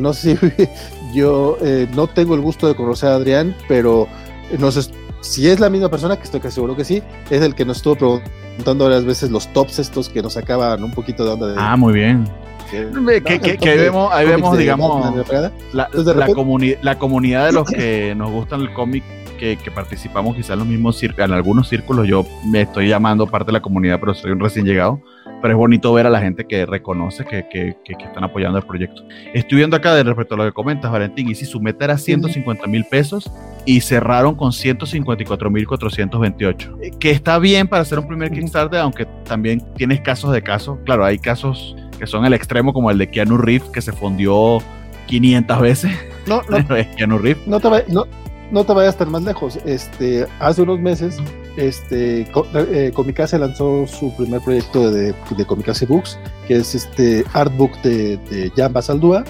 no 0.00 0.12
sé 0.14 0.36
si 0.36 0.68
yo 1.14 1.56
no 1.94 2.06
tengo 2.08 2.34
el 2.34 2.40
gusto 2.40 2.66
de 2.68 2.74
conocer 2.74 3.10
a 3.10 3.14
Adrián, 3.16 3.54
pero 3.68 4.06
no 4.58 4.70
sé 4.72 4.90
si 5.20 5.48
es 5.48 5.58
la 5.60 5.68
misma 5.70 5.88
persona, 5.90 6.16
que 6.16 6.24
estoy 6.24 6.40
casi 6.40 6.54
seguro 6.56 6.76
que 6.76 6.84
sí, 6.84 7.02
es 7.30 7.42
el 7.42 7.54
que 7.54 7.64
nos 7.64 7.78
estuvo 7.78 7.96
preguntando 7.96 8.84
varias 8.84 9.04
veces 9.04 9.30
los 9.30 9.52
tops 9.52 9.78
estos 9.78 10.08
que 10.08 10.22
nos 10.22 10.34
sacaban 10.34 10.82
un 10.84 10.92
poquito 10.92 11.24
de 11.24 11.30
onda 11.32 11.46
de... 11.48 11.54
Ah, 11.58 11.76
muy 11.76 11.92
bien. 11.94 12.24
Que- 12.70 12.86
Que, 13.22 13.40
que- 13.40 13.56
que 13.58 13.70
ahí 13.70 13.78
vemos, 13.78 14.12
ahí 14.12 14.26
vemos 14.26 14.50
digamos, 14.58 15.14
la, 15.72 15.88
la, 16.14 16.26
comuni- 16.36 16.76
la 16.82 16.98
comunidad 16.98 17.46
de 17.46 17.52
los 17.52 17.70
que 17.70 18.14
nos 18.16 18.30
gustan 18.30 18.60
el 18.62 18.72
cómic, 18.72 19.02
que, 19.38 19.58
participamos 19.74 20.34
quizás 20.34 20.50
en 20.50 20.60
los 20.60 20.68
mismos 20.68 20.96
círculos, 20.98 21.28
en 21.28 21.34
algunos 21.34 21.68
círculos, 21.68 22.06
yo 22.08 22.24
me 22.46 22.62
estoy 22.62 22.88
llamando 22.88 23.26
parte 23.26 23.46
de 23.46 23.52
la 23.52 23.60
comunidad, 23.60 24.00
pero 24.00 24.14
soy 24.14 24.30
un 24.30 24.40
recién 24.40 24.64
llegado, 24.64 24.98
pero 25.42 25.52
es 25.52 25.58
bonito 25.58 25.92
ver 25.92 26.06
a 26.06 26.10
la 26.10 26.20
gente 26.20 26.46
que 26.46 26.64
reconoce 26.64 27.22
que, 27.26 27.76
están 27.86 28.24
apoyando 28.24 28.56
el 28.58 28.64
proyecto. 28.64 29.02
Estoy 29.34 29.58
viendo 29.58 29.76
acá 29.76 29.94
de 29.94 30.02
respecto 30.04 30.34
a 30.34 30.38
lo 30.38 30.44
que 30.44 30.52
comentas, 30.52 30.90
Valentín, 30.90 31.28
y 31.28 31.34
si 31.34 31.44
su 31.44 31.60
meta 31.60 31.84
era 31.84 31.98
150 31.98 32.66
mil 32.66 32.86
pesos 32.86 33.30
y 33.66 33.82
cerraron 33.82 34.34
con 34.36 34.52
154 34.54 35.50
mil 35.50 35.66
428, 35.66 36.78
eh, 36.82 36.90
que 36.98 37.10
está 37.10 37.38
bien 37.38 37.68
para 37.68 37.82
hacer 37.82 37.98
un 37.98 38.08
primer. 38.08 38.30
Kickstarter, 38.30 38.80
aunque 38.80 39.04
también 39.24 39.62
tienes 39.76 40.00
casos 40.00 40.32
de 40.32 40.40
casos, 40.42 40.78
claro, 40.86 41.04
hay 41.04 41.18
casos 41.18 41.76
que 41.98 42.06
son 42.06 42.24
el 42.24 42.34
extremo 42.34 42.72
como 42.72 42.90
el 42.90 42.98
de 42.98 43.08
Keanu 43.08 43.36
Reeves 43.38 43.68
que 43.70 43.80
se 43.82 43.92
fundió 43.92 44.58
500 45.06 45.60
veces, 45.60 45.92
No, 46.26 46.42
no, 46.48 46.58
Keanu 46.96 47.18
Reeves. 47.18 47.46
no 47.46 47.60
te, 47.60 47.68
vay- 47.68 47.84
no, 47.88 48.04
no 48.50 48.64
te 48.64 48.72
vayas 48.72 48.96
tan 48.96 49.10
más 49.10 49.22
lejos. 49.22 49.58
Este, 49.64 50.26
hace 50.40 50.62
unos 50.62 50.80
meses, 50.80 51.16
este, 51.56 52.22
eh, 52.54 52.90
Comicase 52.94 53.38
lanzó 53.38 53.86
su 53.86 54.14
primer 54.16 54.40
proyecto 54.40 54.90
de, 54.90 55.14
de 55.36 55.44
Comicase 55.46 55.86
Books, 55.86 56.18
que 56.46 56.56
es 56.56 56.74
este 56.74 57.24
artbook 57.32 57.80
de, 57.82 58.16
de 58.30 58.52
Jan 58.56 58.72
Basaldúa, 58.72 59.24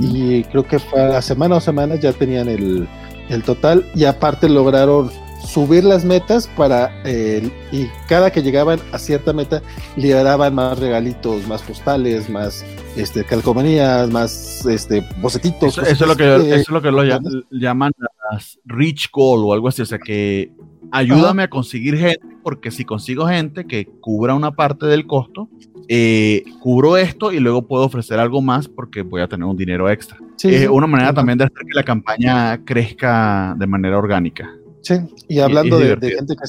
y 0.00 0.44
creo 0.44 0.64
que 0.66 0.78
fue 0.78 1.02
a 1.02 1.08
la 1.08 1.22
semana 1.22 1.56
o 1.56 1.60
semanas 1.60 2.00
ya 2.00 2.12
tenían 2.12 2.48
el, 2.48 2.86
el 3.28 3.42
total, 3.42 3.84
y 3.94 4.04
aparte 4.04 4.48
lograron 4.48 5.10
subir 5.44 5.84
las 5.84 6.04
metas 6.04 6.48
para 6.56 6.90
eh, 7.04 7.48
y 7.70 7.86
cada 8.08 8.30
que 8.32 8.42
llegaban 8.42 8.80
a 8.92 8.98
cierta 8.98 9.32
meta 9.32 9.62
liberaban 9.96 10.54
más 10.54 10.78
regalitos, 10.78 11.46
más 11.46 11.62
postales, 11.62 12.28
más 12.30 12.64
este 12.96 13.24
calcomanías, 13.24 14.10
más 14.10 14.64
este 14.66 15.04
bocetitos. 15.20 15.78
Eso, 15.78 15.82
eso 15.82 16.04
es 16.04 16.08
lo 16.08 16.16
que, 16.16 16.36
eso 16.36 16.54
es 16.54 16.68
lo 16.70 16.82
que 16.82 16.90
lo 16.90 17.04
ll- 17.04 17.44
llaman 17.50 17.92
las 18.32 18.58
rich 18.64 19.10
goal 19.12 19.44
o 19.44 19.52
algo 19.52 19.68
así. 19.68 19.82
O 19.82 19.86
sea 19.86 19.98
que 19.98 20.50
ayúdame 20.90 21.42
a 21.42 21.48
conseguir 21.50 21.96
gente, 21.98 22.20
porque 22.42 22.70
si 22.70 22.84
consigo 22.84 23.26
gente 23.26 23.66
que 23.66 23.86
cubra 24.00 24.34
una 24.34 24.52
parte 24.52 24.86
del 24.86 25.06
costo, 25.06 25.48
eh, 25.88 26.44
cubro 26.60 26.96
esto 26.96 27.30
y 27.32 27.40
luego 27.40 27.66
puedo 27.66 27.84
ofrecer 27.84 28.18
algo 28.18 28.40
más 28.40 28.68
porque 28.68 29.02
voy 29.02 29.20
a 29.20 29.28
tener 29.28 29.44
un 29.44 29.56
dinero 29.56 29.90
extra. 29.90 30.16
sí, 30.36 30.54
es 30.54 30.68
una 30.68 30.86
manera 30.86 31.12
también 31.12 31.36
de 31.38 31.44
hacer 31.44 31.58
que 31.58 31.74
la 31.74 31.82
campaña 31.82 32.64
crezca 32.64 33.54
de 33.58 33.66
manera 33.66 33.98
orgánica. 33.98 34.50
Sí, 34.84 34.94
y 35.28 35.38
hablando 35.38 35.76
y 35.76 35.78
de, 35.78 35.84
divertido. 35.96 36.10
de 36.10 36.16
gente 36.16 36.36
que 36.36 36.42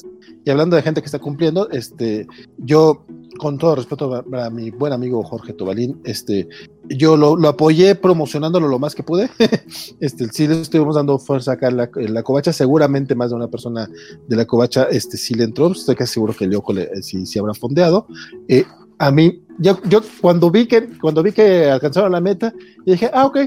y 0.45 0.51
hablando 0.51 0.75
de 0.75 0.83
gente 0.83 1.01
que 1.01 1.05
está 1.05 1.17
cumpliendo, 1.17 1.69
este, 1.71 2.27
yo 2.57 3.03
con 3.39 3.57
todo 3.57 3.75
respeto 3.75 4.09
para, 4.09 4.23
para 4.23 4.49
mi 4.51 4.69
buen 4.69 4.93
amigo 4.93 5.23
Jorge 5.23 5.53
Tobalín, 5.53 5.99
este, 6.03 6.47
yo 6.87 7.17
lo, 7.17 7.35
lo 7.35 7.47
apoyé 7.47 7.95
promocionándolo 7.95 8.67
lo 8.67 8.77
más 8.77 8.93
que 8.93 9.01
pude. 9.01 9.29
este, 9.99 10.27
sí 10.27 10.47
le 10.47 10.61
estuvimos 10.61 10.95
dando 10.95 11.17
fuerza 11.17 11.53
acá 11.53 11.69
en 11.69 11.77
la, 11.77 11.89
en 11.95 12.13
la 12.13 12.21
covacha, 12.21 12.53
seguramente 12.53 13.15
más 13.15 13.31
de 13.31 13.37
una 13.37 13.47
persona 13.47 13.89
de 14.27 14.35
la 14.35 14.45
covacha, 14.45 14.83
este, 14.91 15.17
sí 15.17 15.33
le 15.33 15.45
entró, 15.45 15.71
estoy 15.71 15.95
casi 15.95 16.13
seguro 16.13 16.35
que 16.35 16.45
el 16.45 16.51
Yoko 16.51 16.73
le, 16.73 17.01
sí, 17.01 17.25
sí 17.25 17.39
habrá 17.39 17.53
fondeado. 17.53 18.05
Eh, 18.47 18.65
a 18.99 19.11
mí, 19.11 19.41
yo, 19.57 19.79
yo 19.89 20.01
cuando 20.21 20.51
vi 20.51 20.67
que 20.67 20.89
cuando 20.99 21.23
vi 21.23 21.31
que 21.31 21.71
alcanzaron 21.71 22.11
la 22.11 22.21
meta, 22.21 22.53
dije, 22.85 23.09
ah, 23.13 23.25
ok, 23.25 23.37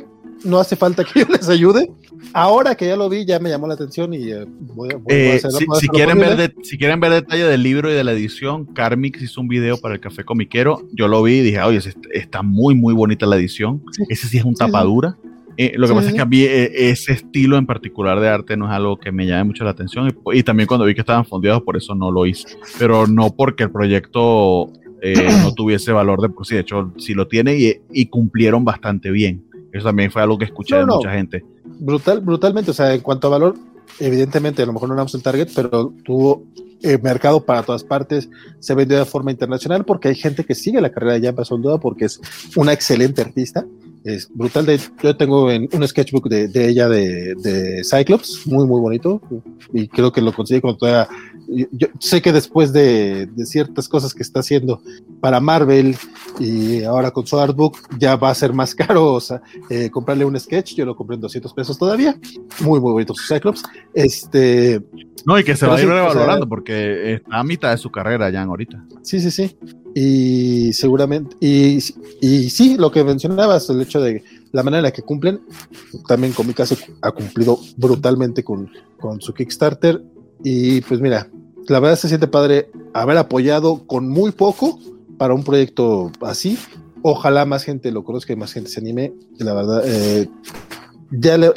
no 0.45 0.59
hace 0.59 0.77
falta 0.77 1.05
que 1.05 1.21
yo 1.21 1.27
les 1.29 1.49
ayude. 1.49 1.93
Ahora 2.33 2.75
que 2.75 2.87
ya 2.87 2.97
lo 2.97 3.09
vi, 3.09 3.25
ya 3.25 3.39
me 3.39 3.49
llamó 3.51 3.67
la 3.67 3.75
atención 3.75 4.13
y 4.15 4.31
eh, 4.31 4.45
voy, 4.61 4.91
a- 4.91 4.99
Eh, 5.09 5.41
si, 5.41 5.65
voy 5.65 5.77
a 5.77 5.81
si 5.81 5.89
quieren 5.89 6.19
ver 6.19 6.37
de- 6.37 6.55
si 6.63 6.77
quieren 6.79 7.01
ver 7.01 7.13
detalle 7.13 7.45
del 7.45 7.63
libro 7.63 7.91
y 7.91 7.95
de 7.95 8.05
la 8.05 8.13
edición, 8.13 8.67
Carmix 8.67 9.23
hizo 9.23 9.41
un 9.41 9.49
video 9.49 9.79
para 9.79 9.95
el 9.95 10.01
Café 10.01 10.25
Comiquero. 10.25 10.83
Yo 10.93 11.09
lo 11.09 11.23
vi 11.23 11.35
y 11.39 11.43
dije, 11.43 11.61
oye, 11.63 11.79
est- 11.79 11.97
está 12.13 12.43
muy, 12.43 12.75
muy 12.75 12.95
bonita 12.95 13.27
la 13.27 13.37
edición. 13.37 13.83
Sí. 13.93 14.03
Ese 14.09 14.27
sí 14.29 14.39
es 14.39 14.45
un 14.45 14.55
sí. 14.57 14.59
tapadura. 14.65 15.17
Eh, 15.57 15.73
lo 15.77 15.89
que 15.89 15.95
pasa 15.95 16.09
es 16.09 16.15
que 16.15 16.21
a 16.21 16.25
mí 16.27 16.41
ese 16.43 17.13
estilo 17.15 17.57
en 17.59 17.67
particular 17.67 18.21
de 18.21 18.29
arte 18.29 18.57
no 18.57 18.67
es 18.67 18.71
algo 18.73 18.97
que 18.97 19.11
me 19.11 19.27
llame 19.27 19.43
mucho 19.45 19.65
la 19.65 19.71
atención. 19.71 20.09
Y, 20.33 20.39
y 20.39 20.43
también 20.45 20.69
cuando 20.69 20.87
vi 20.87 20.95
que 20.95 21.01
estaban 21.01 21.25
fondeados, 21.25 21.63
por 21.63 21.77
eso 21.77 21.97
no 21.97 22.13
lo 22.13 22.27
hice. 22.27 22.47
Pero 22.79 23.09
no 23.09 23.35
porque 23.35 23.65
el 23.65 23.71
proyecto 23.73 24.71
no 25.43 25.53
tuviese 25.55 25.91
valor 25.93 26.21
de 26.21 26.29
por 26.29 26.47
sí. 26.47 26.55
De 26.55 26.61
hecho, 26.61 26.93
sí 26.99 27.13
lo 27.15 27.27
tiene 27.27 27.57
y, 27.59 27.81
y 27.93 28.07
cumplieron 28.07 28.65
bastante 28.65 29.11
bien. 29.11 29.45
Eso 29.73 29.85
también 29.87 30.11
fue 30.11 30.23
algo 30.23 30.39
que 30.39 30.45
escuché 30.45 30.77
No, 30.77 30.81
de 30.81 30.87
no. 30.87 30.97
mucha 30.97 31.13
gente. 31.13 31.45
Brutal, 31.79 32.21
brutalmente, 32.21 32.71
o 32.71 32.75
sea, 32.75 32.95
en 32.95 33.01
cuanto 33.01 33.27
a 33.27 33.31
valor, 33.31 33.55
evidentemente 33.99 34.63
a 34.63 34.67
lo 34.67 34.73
mejor 34.73 34.89
no 34.89 34.95
éramos 34.95 35.15
el 35.15 35.23
target, 35.23 35.49
pero 35.55 35.93
tuvo 36.05 36.45
eh, 36.83 36.99
mercado 37.03 37.45
para 37.45 37.63
todas 37.63 37.85
partes, 37.85 38.29
se 38.61 38.75
vendió 38.75 38.99
de 38.99 39.05
forma 39.05 39.31
internacional 39.31 39.85
porque 39.85 40.09
hay 40.09 40.15
gente 40.15 40.45
que 40.45 40.55
sigue 40.55 40.81
la 40.81 40.93
carrera 40.93 41.15
de 41.15 41.27
Jan 41.27 41.35
Pasón 41.35 41.63
Duda 41.63 41.79
porque 41.79 42.05
es 42.05 42.21
una 42.57 42.73
excelente 42.73 43.23
artista, 43.23 43.67
es 44.05 44.29
brutal, 44.33 44.65
de, 44.67 44.81
yo 45.03 45.17
tengo 45.17 45.51
en 45.51 45.69
un 45.73 45.87
sketchbook 45.89 46.29
de, 46.29 46.49
de 46.49 46.69
ella 46.69 46.89
de, 46.89 47.35
de 47.35 47.83
Cyclops, 47.85 48.47
muy 48.47 48.67
muy 48.67 48.81
bonito, 48.81 49.21
y 49.73 49.89
creo 49.89 50.13
que 50.13 50.21
lo 50.21 50.33
conseguí 50.33 50.61
cuando 50.61 50.79
todavía, 50.79 51.09
yo 51.73 51.89
sé 51.99 52.21
que 52.21 52.33
después 52.33 52.73
de, 52.73 53.27
de 53.27 53.47
ciertas 53.47 53.89
cosas 53.89 54.13
que 54.15 54.23
está 54.23 54.41
haciendo 54.41 54.83
para 55.21 55.41
Marvel 55.41 55.97
y 56.39 56.83
ahora 56.85 57.11
con 57.11 57.27
su 57.27 57.39
artbook 57.39 57.79
ya 57.99 58.17
va 58.17 58.31
a 58.31 58.35
ser 58.35 58.53
más 58.53 58.75
caro, 58.75 59.15
o 59.15 59.21
sea, 59.21 59.41
eh, 59.71 59.91
comprarle 59.91 60.25
un 60.25 60.39
sketch, 60.39 60.75
yo 60.75 60.85
lo 60.85 60.95
compré 60.95 61.15
en 61.15 61.21
200 61.23 61.53
pesos 61.55 61.79
todavía, 61.79 62.19
muy 62.61 62.81
muy 62.81 62.93
bonito 62.93 63.15
su 63.15 63.33
Cyclops, 63.33 63.63
este, 63.95 64.83
No, 65.27 65.39
y 65.39 65.45
que 65.45 65.57
se 65.57 65.67
va 65.67 65.77
a 65.77 65.81
ir 65.81 65.87
sea- 65.87 65.95
revalorando 65.95 66.49
porque 66.49 67.15
está 67.15 67.39
a 67.39 67.45
mitad 67.45 67.71
de 67.71 67.79
su 67.79 67.91
carrera 67.91 68.31
ya 68.31 68.43
ahorita. 68.43 68.85
sí, 69.03 69.21
sí, 69.21 69.31
sí, 69.31 69.57
y 69.95 70.73
seguramente, 70.75 71.35
y, 71.41 71.79
y 72.21 72.51
sí, 72.51 72.77
lo 72.77 72.91
que 72.93 73.03
mencionabas, 73.05 73.69
el 73.71 73.81
hecho 73.81 74.01
de 74.01 74.23
la 74.53 74.63
manera 74.63 74.79
en 74.79 74.85
la 74.85 74.93
que 74.93 75.03
cumplen. 75.03 75.41
También 76.07 76.33
con 76.33 76.47
mi 76.47 76.55
caso 76.55 76.77
ha 77.03 77.11
cumplido 77.11 77.59
brutalmente 77.77 78.43
con, 78.45 78.71
con 79.01 79.21
su 79.21 79.35
Kickstarter. 79.35 80.03
Y 80.45 80.81
pues 80.83 81.01
mira, 81.01 81.29
la 81.69 81.81
verdad 81.81 81.97
se 81.97 82.09
siente 82.09 82.27
padre 82.29 82.71
haber 82.95 83.19
apoyado 83.19 83.87
con 83.87 84.09
muy 84.09 84.33
poco 84.33 84.79
para 85.19 85.35
un 85.35 85.45
proyecto 85.45 86.11
así. 86.23 86.59
Ojalá 87.03 87.45
más 87.45 87.65
gente 87.65 87.93
lo 87.93 88.05
conozca 88.05 88.33
y 88.33 88.37
más 88.37 88.53
gente 88.53 88.71
se 88.71 88.81
anime. 88.81 89.13
La 89.39 89.55
verdad, 89.55 89.83
eh, 89.85 90.29
ya 91.11 91.39
le, 91.39 91.53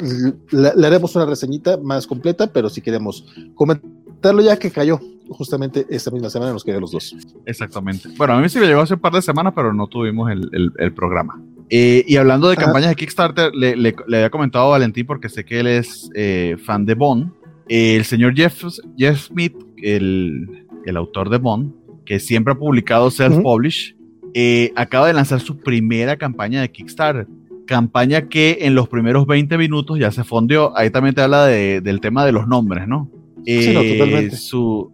haremos 0.86 1.14
una 1.16 1.26
reseñita 1.26 1.76
más 1.76 2.06
completa, 2.06 2.52
pero 2.52 2.68
si 2.68 2.80
queremos 2.80 3.26
comentarlo 3.54 4.42
ya 4.42 4.58
que 4.58 4.70
cayó 4.70 5.00
justamente 5.28 5.86
esta 5.88 6.10
misma 6.10 6.30
semana 6.30 6.52
nos 6.52 6.64
quedan 6.64 6.80
los 6.80 6.92
dos. 6.92 7.16
Exactamente. 7.46 8.08
Bueno, 8.16 8.34
a 8.34 8.40
mí 8.40 8.48
sí 8.48 8.58
me 8.58 8.66
llegó 8.66 8.80
hace 8.80 8.94
un 8.94 9.00
par 9.00 9.12
de 9.12 9.22
semanas, 9.22 9.52
pero 9.56 9.72
no 9.72 9.86
tuvimos 9.86 10.30
el, 10.30 10.92
programa. 10.94 11.40
Eh, 11.70 12.04
y 12.06 12.16
hablando 12.16 12.48
de 12.48 12.56
campañas 12.56 12.90
de 12.90 12.96
Kickstarter, 12.96 13.54
le, 13.54 13.94
había 14.06 14.30
comentado 14.30 14.66
a 14.66 14.68
Valentín 14.70 15.06
porque 15.06 15.28
sé 15.28 15.44
que 15.44 15.60
él 15.60 15.66
es 15.66 16.10
eh, 16.14 16.56
fan 16.64 16.84
de 16.84 16.94
Bond. 16.94 17.32
El 17.68 18.04
señor 18.04 18.34
Jeff, 18.34 18.64
Jeff 18.96 19.26
Smith, 19.26 19.54
el, 19.82 20.66
autor 20.96 21.30
de 21.30 21.38
Bond, 21.38 21.72
que 22.04 22.18
siempre 22.18 22.52
ha 22.52 22.58
publicado 22.58 23.10
self-publish, 23.10 23.96
eh, 24.34 24.72
acaba 24.76 25.06
de 25.06 25.12
lanzar 25.12 25.40
su 25.40 25.58
primera 25.58 26.16
campaña 26.16 26.60
de 26.60 26.70
Kickstarter. 26.70 27.26
Campaña 27.66 28.28
que 28.28 28.58
en 28.62 28.74
los 28.74 28.88
primeros 28.88 29.26
20 29.26 29.56
minutos 29.56 29.98
ya 29.98 30.10
se 30.10 30.24
fondió. 30.24 30.76
Ahí 30.76 30.90
también 30.90 31.14
te 31.14 31.22
habla 31.22 31.46
del 31.46 32.00
tema 32.00 32.26
de 32.26 32.32
los 32.32 32.46
nombres, 32.48 32.88
¿no? 32.88 33.10
sí, 33.46 33.72
no, 33.72 33.82
totalmente. 33.82 34.36
Su, 34.36 34.92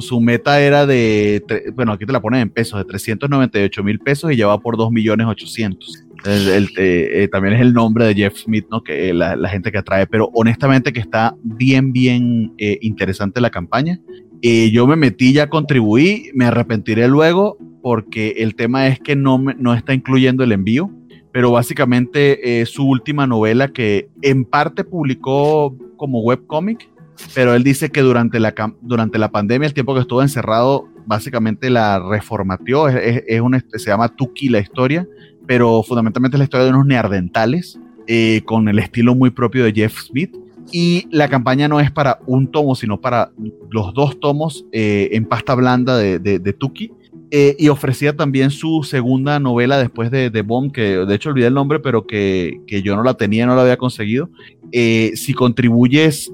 su, 0.00 0.20
meta 0.20 0.60
era 0.60 0.86
de, 0.86 1.42
bueno, 1.74 1.92
aquí 1.92 2.06
te 2.06 2.12
la 2.12 2.20
ponen 2.20 2.40
en 2.40 2.50
pesos, 2.50 2.78
de 2.78 2.84
398 2.84 3.84
mil 3.84 3.98
pesos 3.98 4.32
y 4.32 4.36
lleva 4.36 4.58
por 4.58 4.76
2 4.76 4.90
millones 4.90 5.26
800. 5.26 6.05
Eh, 6.24 6.66
eh, 6.76 7.28
también 7.28 7.54
es 7.54 7.60
el 7.60 7.72
nombre 7.72 8.06
de 8.06 8.14
Jeff 8.14 8.36
Smith, 8.36 8.66
¿no? 8.70 8.82
Que 8.82 9.12
la, 9.12 9.48
gente 9.48 9.70
que 9.70 9.78
atrae, 9.78 10.06
pero 10.06 10.30
honestamente 10.34 10.92
que 10.92 11.00
está 11.00 11.34
bien, 11.42 11.92
bien 11.92 12.52
eh, 12.58 12.78
interesante 12.82 13.40
la 13.40 13.50
campaña. 13.50 14.00
yo 14.42 14.86
me 14.86 14.96
metí, 14.96 15.32
ya 15.32 15.48
contribuí, 15.48 16.30
me 16.34 16.46
arrepentiré 16.46 17.08
luego 17.08 17.58
porque 17.82 18.34
el 18.38 18.54
tema 18.54 18.88
es 18.88 18.98
que 18.98 19.14
no, 19.14 19.38
no 19.38 19.74
está 19.74 19.94
incluyendo 19.94 20.42
el 20.42 20.52
envío, 20.52 20.90
pero 21.32 21.52
básicamente 21.52 22.64
su 22.66 22.88
última 22.88 23.26
novela 23.26 23.68
que 23.68 24.08
en 24.22 24.44
parte 24.44 24.82
publicó 24.82 25.76
como 25.96 26.20
webcomic, 26.22 26.88
pero 27.34 27.54
él 27.54 27.62
dice 27.62 27.90
que 27.90 28.00
durante 28.00 28.40
la, 28.40 28.54
durante 28.80 29.18
la 29.18 29.30
pandemia, 29.30 29.66
el 29.66 29.74
tiempo 29.74 29.94
que 29.94 30.00
estuvo 30.00 30.22
encerrado, 30.22 30.88
básicamente 31.06 31.70
la 31.70 32.00
reformateó. 32.00 32.88
Es, 32.88 33.22
es 33.26 33.40
una, 33.40 33.64
se 33.72 33.90
llama 33.90 34.08
Tuki 34.08 34.48
la 34.48 34.58
historia, 34.58 35.06
pero 35.46 35.82
fundamentalmente 35.82 36.36
es 36.36 36.38
la 36.38 36.44
historia 36.44 36.64
de 36.64 36.72
unos 36.72 36.86
neardentales 36.86 37.78
eh, 38.06 38.42
con 38.44 38.68
el 38.68 38.78
estilo 38.78 39.14
muy 39.14 39.30
propio 39.30 39.64
de 39.64 39.72
Jeff 39.72 39.98
Smith. 39.98 40.34
Y 40.72 41.06
la 41.10 41.28
campaña 41.28 41.68
no 41.68 41.78
es 41.80 41.90
para 41.90 42.18
un 42.26 42.50
tomo, 42.50 42.74
sino 42.74 43.00
para 43.00 43.30
los 43.70 43.94
dos 43.94 44.18
tomos 44.18 44.64
eh, 44.72 45.10
en 45.12 45.24
pasta 45.24 45.54
blanda 45.54 45.96
de, 45.96 46.56
Tuki. 46.58 46.92
Eh, 47.32 47.56
y 47.58 47.68
ofrecía 47.68 48.16
también 48.16 48.50
su 48.50 48.84
segunda 48.84 49.40
novela 49.40 49.78
después 49.78 50.12
de, 50.12 50.30
de 50.30 50.42
Bond, 50.42 50.72
que 50.72 50.98
de 51.04 51.14
hecho 51.14 51.30
olvidé 51.30 51.48
el 51.48 51.54
nombre, 51.54 51.80
pero 51.80 52.06
que, 52.06 52.60
que 52.66 52.82
yo 52.82 52.94
no 52.94 53.02
la 53.02 53.14
tenía, 53.14 53.46
no 53.46 53.56
la 53.56 53.62
había 53.62 53.76
conseguido. 53.76 54.28
Si 54.72 55.34
contribuyes, 55.34 56.32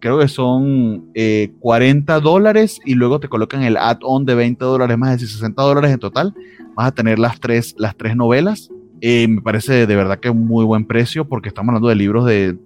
creo 0.00 0.18
que 0.18 0.28
son 0.28 1.12
40 1.60 2.20
dólares 2.20 2.80
y 2.84 2.94
luego 2.94 3.20
te 3.20 3.28
colocan 3.28 3.62
el 3.62 3.76
add-on 3.76 4.24
de 4.24 4.34
20 4.34 4.64
dólares 4.64 4.98
más, 4.98 5.20
de 5.20 5.26
60 5.26 5.62
dólares 5.62 5.92
en 5.92 5.98
total, 5.98 6.34
vas 6.74 6.88
a 6.88 6.92
tener 6.92 7.18
las 7.18 7.40
tres, 7.40 7.74
las 7.78 7.96
tres 7.96 8.16
novelas. 8.16 8.70
me 9.02 9.40
parece 9.42 9.86
de 9.86 9.96
verdad 9.96 10.18
que 10.18 10.28
es 10.28 10.34
un 10.34 10.46
muy 10.46 10.64
buen 10.64 10.86
precio 10.86 11.26
porque 11.26 11.48
estamos 11.48 11.70
hablando 11.70 11.88
de 11.88 11.94
libros 11.94 12.26
de, 12.26 12.56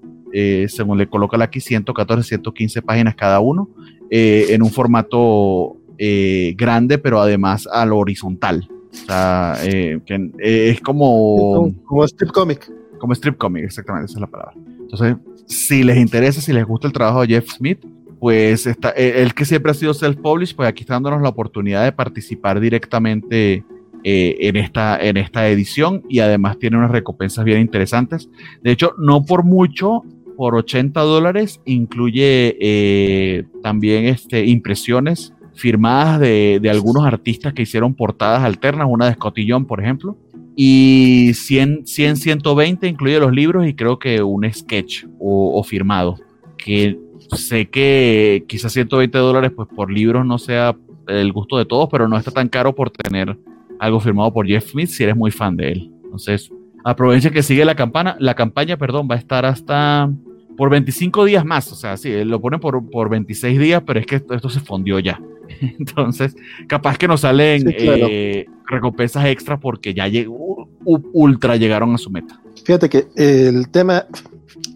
según 0.69 0.99
le 0.99 1.09
coloca 1.09 1.43
aquí, 1.43 1.61
114, 1.61 2.29
115 2.29 2.83
páginas 2.83 3.15
cada 3.15 3.41
uno, 3.41 3.69
en 4.11 4.63
un 4.63 4.71
formato 4.71 5.77
eh, 6.05 6.55
grande, 6.57 6.99
pero 6.99 7.21
además 7.21 7.69
al 7.71 7.93
horizontal. 7.93 8.69
O 8.91 9.07
sea, 9.07 9.55
eh, 9.63 10.01
que, 10.05 10.15
eh, 10.41 10.71
es 10.71 10.81
como... 10.81 11.73
Como 11.85 12.05
strip 12.05 12.33
comic. 12.33 12.71
Como 12.99 13.13
strip 13.13 13.37
comic, 13.37 13.65
exactamente, 13.65 14.07
esa 14.07 14.19
es 14.19 14.21
la 14.21 14.27
palabra. 14.27 14.55
Entonces, 14.81 15.17
si 15.53 15.83
les 15.83 15.99
interesa, 15.99 16.41
si 16.41 16.53
les 16.53 16.65
gusta 16.65 16.87
el 16.87 16.93
trabajo 16.93 17.21
de 17.23 17.29
Jeff 17.29 17.49
Smith, 17.51 17.79
pues 18.19 18.67
está, 18.67 18.91
el 18.91 19.35
que 19.35 19.45
siempre 19.45 19.73
ha 19.73 19.75
sido 19.75 19.95
self-published, 19.95 20.55
pues 20.55 20.69
aquí 20.69 20.83
está 20.83 20.95
dándonos 20.95 21.23
la 21.23 21.29
oportunidad 21.29 21.85
de 21.85 21.93
participar 21.93 22.61
directamente 22.61 23.65
en, 24.05 24.57
esta, 24.57 24.99
en 25.01 25.17
esta 25.17 25.49
edición 25.49 26.03
y 26.09 26.21
además 26.21 26.59
tiene 26.59 26.77
unas 26.77 26.91
recompensas 26.91 27.45
bien 27.45 27.61
interesantes. 27.61 28.29
De 28.63 28.73
hecho, 28.73 28.95
no 28.99 29.25
por 29.25 29.45
mucho, 29.45 30.03
por 30.37 30.55
80 30.55 31.01
dólares 31.01 31.61
incluye 31.65 33.47
también 33.63 34.07
este, 34.07 34.47
impresiones 34.47 35.33
firmadas 35.55 36.21
de, 36.21 36.69
algunos 36.71 37.05
artistas 37.05 37.53
que 37.53 37.63
hicieron 37.63 37.95
portadas 37.95 38.43
alternas, 38.43 38.87
una 38.91 39.07
de 39.07 39.15
Scotillon, 39.15 39.67
por 39.67 39.81
ejemplo. 39.81 40.17
Y 40.55 41.33
100, 41.35 41.87
100, 41.87 42.17
120 42.17 42.87
incluye 42.87 43.19
los 43.19 43.33
libros 43.33 43.67
y 43.67 43.75
creo 43.75 43.99
que 43.99 44.23
un 44.23 44.51
sketch 44.53 45.07
o, 45.19 45.63
firmado. 45.63 46.19
Que 46.57 46.99
sé 47.37 47.69
que 47.69 48.45
quizás 48.47 48.73
120 48.73 49.17
dólares 49.19 49.53
pues 49.55 49.69
por 49.75 49.91
libros 49.91 50.27
no 50.27 50.39
sea 50.39 50.77
el 51.09 51.33
gusto 51.33 51.57
de 51.59 51.65
todos, 51.65 51.89
pero 51.91 52.09
no 52.09 52.17
está 52.17 52.31
tan 52.31 52.49
caro 52.49 52.75
por 52.75 52.91
tener 52.91 53.37
algo 53.79 53.99
firmado 53.99 54.33
por 54.33 54.47
Jeff 54.47 54.71
Smith 54.71 54.89
si 54.89 55.03
eres 55.03 55.17
muy 55.17 55.31
fan 55.31 55.57
de 55.57 55.73
él. 55.73 55.93
Entonces, 56.05 56.53
aproveche 56.85 57.31
que 57.31 57.43
sigue 57.43 57.65
la 57.65 57.75
campana, 57.75 58.17
la 58.21 58.35
campaña, 58.35 58.77
perdón, 58.77 59.09
va 59.11 59.15
a 59.15 59.19
estar 59.19 59.45
hasta 59.47 60.11
por 60.57 60.71
25 60.71 61.25
días 61.25 61.45
más, 61.45 61.71
o 61.73 61.75
sea, 61.75 61.97
sí, 61.97 62.25
lo 62.25 62.41
ponen 62.41 62.61
por, 62.61 62.89
por 62.91 63.09
26 63.09 63.59
días, 63.59 63.83
pero 63.87 64.01
es 64.01 64.07
que 64.07 64.17
esto, 64.17 64.49
se 64.49 64.61
fondió 64.61 64.99
ya. 64.99 65.21
Entonces, 65.79 66.35
capaz 66.67 66.99
que 66.99 67.09
nos 67.09 67.21
salen 67.21 67.65
eh, 67.69 68.47
recompensas 68.67 69.27
extra 69.27 69.59
porque 69.59 69.95
ya 69.95 70.09
llegó, 70.09 70.69
ultra 70.85 71.57
llegaron 71.57 71.95
a 71.95 71.99
su 71.99 72.11
meta. 72.11 72.41
Fíjate 72.65 72.89
que 72.89 73.09
el 73.17 73.69
tema, 73.69 74.07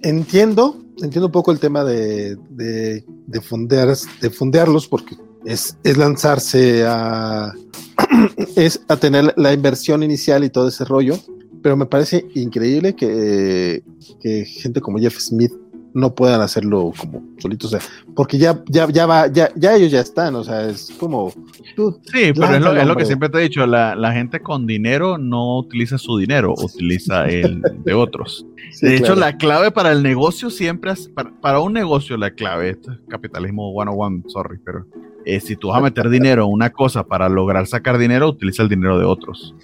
entiendo, 0.03 0.77
entiendo 1.03 1.27
un 1.27 1.33
poco 1.33 1.53
el 1.53 1.59
tema 1.59 1.85
de, 1.85 2.37
de, 2.51 3.05
de, 3.27 3.41
fondear, 3.41 3.95
de 4.21 4.31
fondearlos 4.31 4.89
porque 4.89 5.17
es, 5.45 5.77
es 5.85 5.97
lanzarse 5.97 6.85
a, 6.87 7.53
es 8.57 8.83
a 8.89 8.97
tener 8.97 9.33
la 9.37 9.53
inversión 9.53 10.03
inicial 10.03 10.45
y 10.45 10.51
todo 10.51 10.69
ese 10.69 10.85
rollo, 10.85 11.19
pero 11.63 11.77
me 11.77 11.87
parece 11.87 12.27
increíble 12.35 12.95
que, 12.95 13.83
que 14.21 14.45
gente 14.45 14.81
como 14.81 14.99
Jeff 14.99 15.19
Smith 15.19 15.53
no 15.97 16.15
puedan 16.15 16.43
hacerlo 16.43 16.93
como 16.95 17.25
solitos, 17.39 17.73
o 17.73 17.79
sea, 17.79 17.89
porque 18.15 18.37
ya, 18.37 18.63
ya, 18.67 18.87
ya 18.89 19.07
va, 19.07 19.29
ya, 19.29 19.51
ya 19.57 19.75
ellos 19.75 19.91
ya 19.91 20.01
están, 20.01 20.35
o 20.35 20.45
sea, 20.45 20.69
es 20.69 20.95
como. 21.01 21.31
sí, 21.31 22.33
pero 22.35 22.77
es 22.77 22.87
lo, 22.87 22.97
que 22.97 23.07
siempre 23.07 23.31
te 23.31 23.39
he 23.39 23.43
dicho, 23.43 23.67
la, 23.67 24.13
gente 24.13 24.41
con 24.41 24.67
dinero 24.67 25.17
no 25.17 25.59
utiliza 25.59 25.97
su 25.97 26.19
dinero, 26.19 26.53
utiliza 26.53 27.25
el 27.25 27.63
de 27.83 27.95
otros. 27.95 28.47
de 28.83 28.97
hecho, 28.97 29.15
la 29.15 29.39
clave 29.39 29.71
para 29.71 29.91
el 29.91 30.03
negocio 30.03 30.51
siempre 30.51 30.93
es, 30.93 31.11
para, 31.41 31.61
un 31.61 31.73
negocio 31.73 32.19
la 32.19 32.31
clave, 32.31 32.71
esto 32.71 32.93
es 32.93 32.99
capitalismo 33.09 33.73
101, 33.73 34.25
sorry, 34.29 34.59
pero 34.63 34.85
eh, 35.27 35.41
si 35.41 35.57
tú 35.57 35.69
vas 35.69 35.79
a 35.79 35.83
meter 35.83 36.09
dinero 36.09 36.45
en 36.45 36.53
una 36.53 36.71
cosa 36.71 37.05
para 37.05 37.29
lograr 37.29 37.67
sacar 37.67 37.99
dinero, 37.99 38.29
utiliza 38.29 38.63
el 38.63 38.69
dinero 38.69 38.99
de 38.99 39.05
otros. 39.05 39.55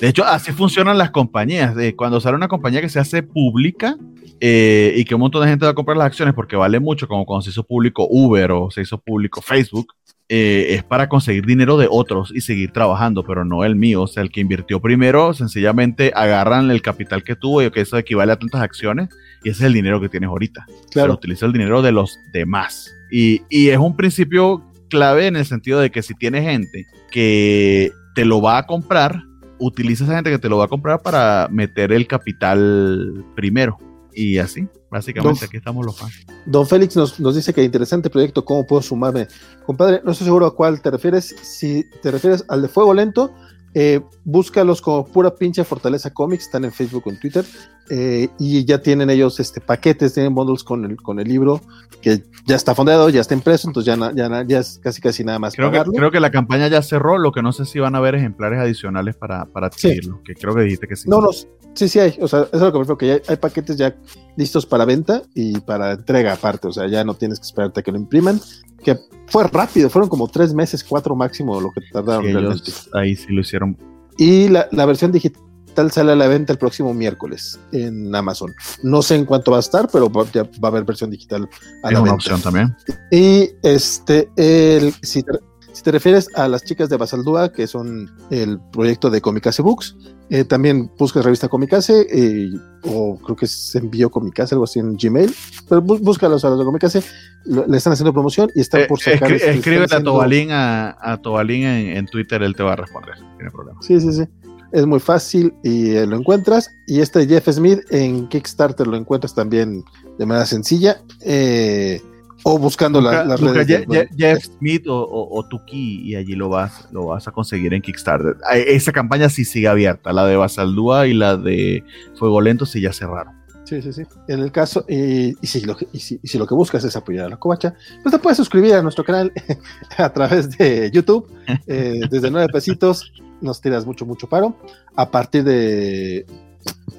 De 0.00 0.08
hecho, 0.08 0.24
así 0.24 0.52
funcionan 0.52 0.98
las 0.98 1.10
compañías. 1.10 1.74
cuando 1.96 2.20
sale 2.20 2.36
una 2.36 2.48
compañía 2.48 2.82
que 2.82 2.88
se 2.88 3.00
hace 3.00 3.22
pública, 3.22 3.96
eh, 4.44 4.94
y 4.96 5.04
que 5.04 5.14
un 5.14 5.20
montón 5.20 5.42
de 5.42 5.48
gente 5.48 5.64
va 5.64 5.70
a 5.70 5.74
comprar 5.74 5.96
las 5.96 6.08
acciones 6.08 6.34
porque 6.34 6.56
vale 6.56 6.80
mucho, 6.80 7.06
como 7.08 7.24
cuando 7.24 7.42
se 7.42 7.50
hizo 7.50 7.62
público 7.62 8.06
Uber 8.10 8.50
o 8.50 8.70
se 8.70 8.82
hizo 8.82 8.98
público 8.98 9.40
Facebook, 9.40 9.94
eh, 10.28 10.74
es 10.74 10.82
para 10.82 11.08
conseguir 11.08 11.46
dinero 11.46 11.76
de 11.76 11.86
otros 11.88 12.32
y 12.34 12.40
seguir 12.40 12.72
trabajando, 12.72 13.24
pero 13.24 13.44
no 13.44 13.64
el 13.64 13.76
mío. 13.76 14.02
O 14.02 14.06
sea, 14.08 14.22
el 14.22 14.30
que 14.30 14.40
invirtió 14.40 14.80
primero, 14.80 15.32
sencillamente 15.32 16.12
agarran 16.14 16.70
el 16.70 16.82
capital 16.82 17.22
que 17.22 17.36
tuvo 17.36 17.62
y 17.62 17.70
que 17.70 17.82
eso 17.82 17.96
equivale 17.96 18.32
a 18.32 18.36
tantas 18.36 18.62
acciones 18.62 19.10
y 19.44 19.50
ese 19.50 19.62
es 19.62 19.66
el 19.68 19.74
dinero 19.74 20.00
que 20.00 20.08
tienes 20.08 20.28
ahorita. 20.28 20.66
Claro. 20.90 21.14
utiliza 21.14 21.46
el 21.46 21.52
dinero 21.52 21.80
de 21.80 21.92
los 21.92 22.18
demás. 22.32 22.92
Y, 23.12 23.42
y 23.48 23.68
es 23.68 23.78
un 23.78 23.94
principio 23.94 24.64
clave 24.92 25.26
en 25.26 25.36
el 25.36 25.46
sentido 25.46 25.80
de 25.80 25.90
que 25.90 26.02
si 26.02 26.14
tienes 26.14 26.44
gente 26.44 26.86
que 27.10 27.92
te 28.14 28.26
lo 28.26 28.42
va 28.42 28.58
a 28.58 28.66
comprar, 28.66 29.24
utiliza 29.58 30.04
esa 30.04 30.16
gente 30.16 30.30
que 30.30 30.38
te 30.38 30.50
lo 30.50 30.58
va 30.58 30.66
a 30.66 30.68
comprar 30.68 31.00
para 31.00 31.48
meter 31.50 31.92
el 31.92 32.06
capital 32.06 33.24
primero. 33.34 33.78
Y 34.12 34.36
así, 34.36 34.68
básicamente, 34.90 35.46
aquí 35.46 35.56
estamos 35.56 35.86
los 35.86 35.98
fans. 35.98 36.26
Don 36.44 36.66
Félix 36.66 36.94
nos, 36.94 37.18
nos, 37.18 37.34
dice 37.34 37.54
que 37.54 37.64
interesante 37.64 38.10
proyecto, 38.10 38.44
¿cómo 38.44 38.66
puedo 38.66 38.82
sumarme? 38.82 39.28
Compadre, 39.64 40.02
no 40.04 40.12
estoy 40.12 40.26
seguro 40.26 40.44
a 40.44 40.54
cuál 40.54 40.82
te 40.82 40.90
refieres. 40.90 41.34
Si 41.40 41.86
te 42.02 42.10
refieres 42.10 42.44
al 42.48 42.60
de 42.60 42.68
Fuego 42.68 42.92
Lento, 42.92 43.32
eh, 43.74 44.00
búscalos 44.24 44.80
como 44.82 45.06
pura 45.06 45.34
pinche 45.34 45.64
Fortaleza 45.64 46.10
Comics, 46.10 46.44
están 46.44 46.64
en 46.64 46.72
Facebook 46.72 47.04
o 47.06 47.10
en 47.10 47.18
Twitter, 47.18 47.44
eh, 47.90 48.28
y 48.38 48.64
ya 48.64 48.80
tienen 48.80 49.10
ellos 49.10 49.40
este 49.40 49.60
paquetes, 49.60 50.14
tienen 50.14 50.34
bundles 50.34 50.62
con 50.64 50.84
el, 50.84 50.96
con 50.96 51.18
el 51.20 51.28
libro, 51.28 51.60
que 52.00 52.22
ya 52.46 52.56
está 52.56 52.74
fondeado, 52.74 53.08
ya 53.08 53.20
está 53.20 53.34
impreso, 53.34 53.68
entonces 53.68 53.94
ya, 53.96 54.12
ya, 54.14 54.44
ya 54.46 54.58
es 54.58 54.78
casi 54.82 55.00
casi 55.00 55.24
nada 55.24 55.38
más 55.38 55.54
Creo 55.54 55.70
que, 55.70 55.82
creo 55.82 56.10
que 56.10 56.20
la 56.20 56.30
campaña 56.30 56.68
ya 56.68 56.82
cerró, 56.82 57.18
lo 57.18 57.32
que 57.32 57.42
no 57.42 57.52
sé 57.52 57.64
si 57.64 57.78
van 57.80 57.94
a 57.94 57.98
haber 57.98 58.14
ejemplares 58.14 58.58
adicionales 58.60 59.16
para, 59.16 59.46
para 59.46 59.70
Sí. 59.72 59.88
adquirirlo, 59.88 60.22
que 60.24 60.34
creo 60.34 60.54
que 60.54 60.62
dijiste 60.62 60.86
que 60.88 60.96
sí. 60.96 61.08
No, 61.08 61.20
no, 61.20 61.30
sí, 61.32 61.88
sí 61.88 61.98
hay, 61.98 62.16
o 62.20 62.28
sea, 62.28 62.40
eso 62.42 62.50
es 62.56 62.60
lo 62.62 62.72
que 62.72 62.78
me 62.78 62.84
refiero, 62.84 62.98
que 62.98 63.06
ya 63.06 63.12
hay, 63.14 63.20
hay 63.28 63.36
paquetes 63.36 63.76
ya 63.76 63.94
listos 64.36 64.64
para 64.66 64.84
venta 64.84 65.22
y 65.34 65.60
para 65.60 65.92
entrega 65.92 66.32
aparte, 66.32 66.68
o 66.68 66.72
sea, 66.72 66.86
ya 66.88 67.04
no 67.04 67.14
tienes 67.14 67.38
que 67.40 67.46
esperarte 67.46 67.80
a 67.80 67.82
que 67.82 67.92
lo 67.92 67.98
impriman, 67.98 68.40
que 68.82 68.98
fue 69.26 69.44
rápido, 69.44 69.88
fueron 69.88 70.08
como 70.08 70.28
tres 70.28 70.52
meses, 70.52 70.84
cuatro 70.84 71.14
máximo 71.16 71.60
lo 71.60 71.70
que 71.72 71.80
tardaron 71.92 72.24
Sí, 72.24 72.30
ellos 72.30 72.90
ahí 72.94 73.16
sí 73.16 73.32
lo 73.32 73.40
hicieron. 73.40 73.76
Y 74.18 74.48
la, 74.48 74.68
la 74.72 74.84
versión 74.84 75.10
digital 75.12 75.90
sale 75.90 76.12
a 76.12 76.16
la 76.16 76.26
venta 76.28 76.52
el 76.52 76.58
próximo 76.58 76.92
miércoles 76.92 77.58
en 77.72 78.14
Amazon. 78.14 78.52
No 78.82 79.00
sé 79.00 79.14
en 79.16 79.24
cuánto 79.24 79.52
va 79.52 79.56
a 79.56 79.60
estar, 79.60 79.88
pero 79.90 80.10
va, 80.10 80.26
ya 80.32 80.42
va 80.42 80.48
a 80.64 80.66
haber 80.68 80.84
versión 80.84 81.10
digital 81.10 81.48
a 81.82 81.88
Es 81.88 81.94
la 81.94 82.00
una 82.02 82.12
venta. 82.12 82.14
opción 82.14 82.42
también. 82.42 82.76
Y 83.10 83.48
este, 83.62 84.28
el, 84.36 84.92
si, 85.02 85.22
te, 85.22 85.32
si 85.72 85.82
te 85.82 85.90
refieres 85.92 86.28
a 86.34 86.46
las 86.48 86.62
chicas 86.64 86.90
de 86.90 86.98
Basaldúa, 86.98 87.52
que 87.52 87.66
son 87.66 88.10
el 88.30 88.60
proyecto 88.70 89.08
de 89.08 89.22
Comicase 89.22 89.62
Books, 89.62 89.96
eh, 90.30 90.44
también 90.44 90.90
buscas 90.98 91.24
revista 91.24 91.48
Comicase, 91.48 92.06
eh, 92.10 92.50
o 92.84 93.18
creo 93.18 93.36
que 93.36 93.44
es 93.46 93.74
envío 93.74 94.10
Comicase, 94.10 94.54
algo 94.54 94.64
así 94.64 94.78
en 94.78 94.96
Gmail, 94.96 95.34
pero 95.68 95.82
bú- 95.82 96.00
búscalos 96.00 96.44
a 96.44 96.50
los 96.50 96.58
de 96.58 96.64
Comicase, 96.64 97.02
lo- 97.44 97.66
le 97.66 97.76
están 97.76 97.92
haciendo 97.92 98.12
promoción 98.12 98.50
y 98.54 98.60
están 98.60 98.82
Eh, 98.82 98.86
por 98.88 99.00
sacar. 99.00 99.28
escri- 99.30 99.34
este, 99.36 99.50
escríbele 99.52 99.94
a 99.94 100.02
Tobalín, 100.02 100.50
a, 100.52 100.96
a 101.00 101.16
Tobalín 101.20 101.64
en, 101.64 101.96
en 101.96 102.06
Twitter, 102.06 102.42
él 102.42 102.54
te 102.56 102.62
va 102.62 102.72
a 102.72 102.76
responder. 102.76 103.14
Tiene 103.36 103.50
problema. 103.50 103.80
Sí, 103.82 104.00
sí, 104.00 104.12
sí. 104.12 104.24
Es 104.72 104.86
muy 104.86 105.00
fácil 105.00 105.52
y 105.62 105.90
eh, 105.96 106.06
lo 106.06 106.16
encuentras. 106.16 106.70
Y 106.86 107.00
este 107.00 107.26
Jeff 107.26 107.46
Smith 107.50 107.80
en 107.90 108.26
Kickstarter 108.28 108.86
lo 108.86 108.96
encuentras 108.96 109.34
también 109.34 109.84
de 110.18 110.24
manera 110.24 110.46
sencilla. 110.46 111.02
eh, 111.20 112.00
o 112.44 112.58
buscando 112.58 113.00
la- 113.00 113.10
Busca- 113.10 113.24
las 113.24 113.40
redes. 113.40 113.66
Je- 113.68 113.86
de- 113.86 114.08
Je- 114.08 114.16
Jeff 114.16 114.44
Smith 114.58 114.86
o, 114.88 114.96
o, 115.02 115.38
o 115.38 115.46
Tuki 115.48 116.00
y 116.02 116.16
allí 116.16 116.34
lo 116.34 116.48
vas, 116.48 116.88
lo 116.92 117.06
vas 117.06 117.26
a 117.28 117.30
conseguir 117.32 117.72
en 117.74 117.82
Kickstarter. 117.82 118.36
Ah, 118.48 118.56
Esa 118.56 118.92
campaña 118.92 119.28
sí 119.28 119.44
sigue 119.44 119.68
abierta, 119.68 120.12
la 120.12 120.26
de 120.26 120.36
Basaldúa 120.36 121.06
y 121.06 121.14
la 121.14 121.36
de 121.36 121.84
Fuego 122.16 122.40
Lento 122.40 122.66
sí 122.66 122.80
ya 122.80 122.92
cerraron. 122.92 123.34
Sí, 123.64 123.80
sí, 123.80 123.92
sí. 123.92 124.02
En 124.28 124.40
el 124.40 124.50
caso, 124.52 124.84
y, 124.88 125.34
y 125.40 125.46
si 125.46 125.60
lo 125.62 125.76
que, 125.76 125.86
y 125.92 125.98
si, 126.00 126.18
y 126.22 126.28
si 126.28 126.36
lo 126.36 126.46
que 126.46 126.54
buscas 126.54 126.84
es 126.84 126.94
apoyar 126.96 127.26
a 127.26 127.28
la 127.30 127.36
covacha, 127.38 127.74
pues 128.02 128.12
te 128.12 128.18
puedes 128.18 128.36
suscribir 128.36 128.74
a 128.74 128.82
nuestro 128.82 129.02
canal 129.04 129.32
a 129.96 130.12
través 130.12 130.58
de 130.58 130.90
YouTube. 130.92 131.30
eh, 131.66 132.00
desde 132.10 132.30
nueve 132.30 132.48
pesitos 132.52 133.12
nos 133.40 133.60
tiras 133.60 133.86
mucho, 133.86 134.04
mucho 134.04 134.28
paro. 134.28 134.56
A 134.94 135.10
partir 135.10 135.44
de. 135.44 136.26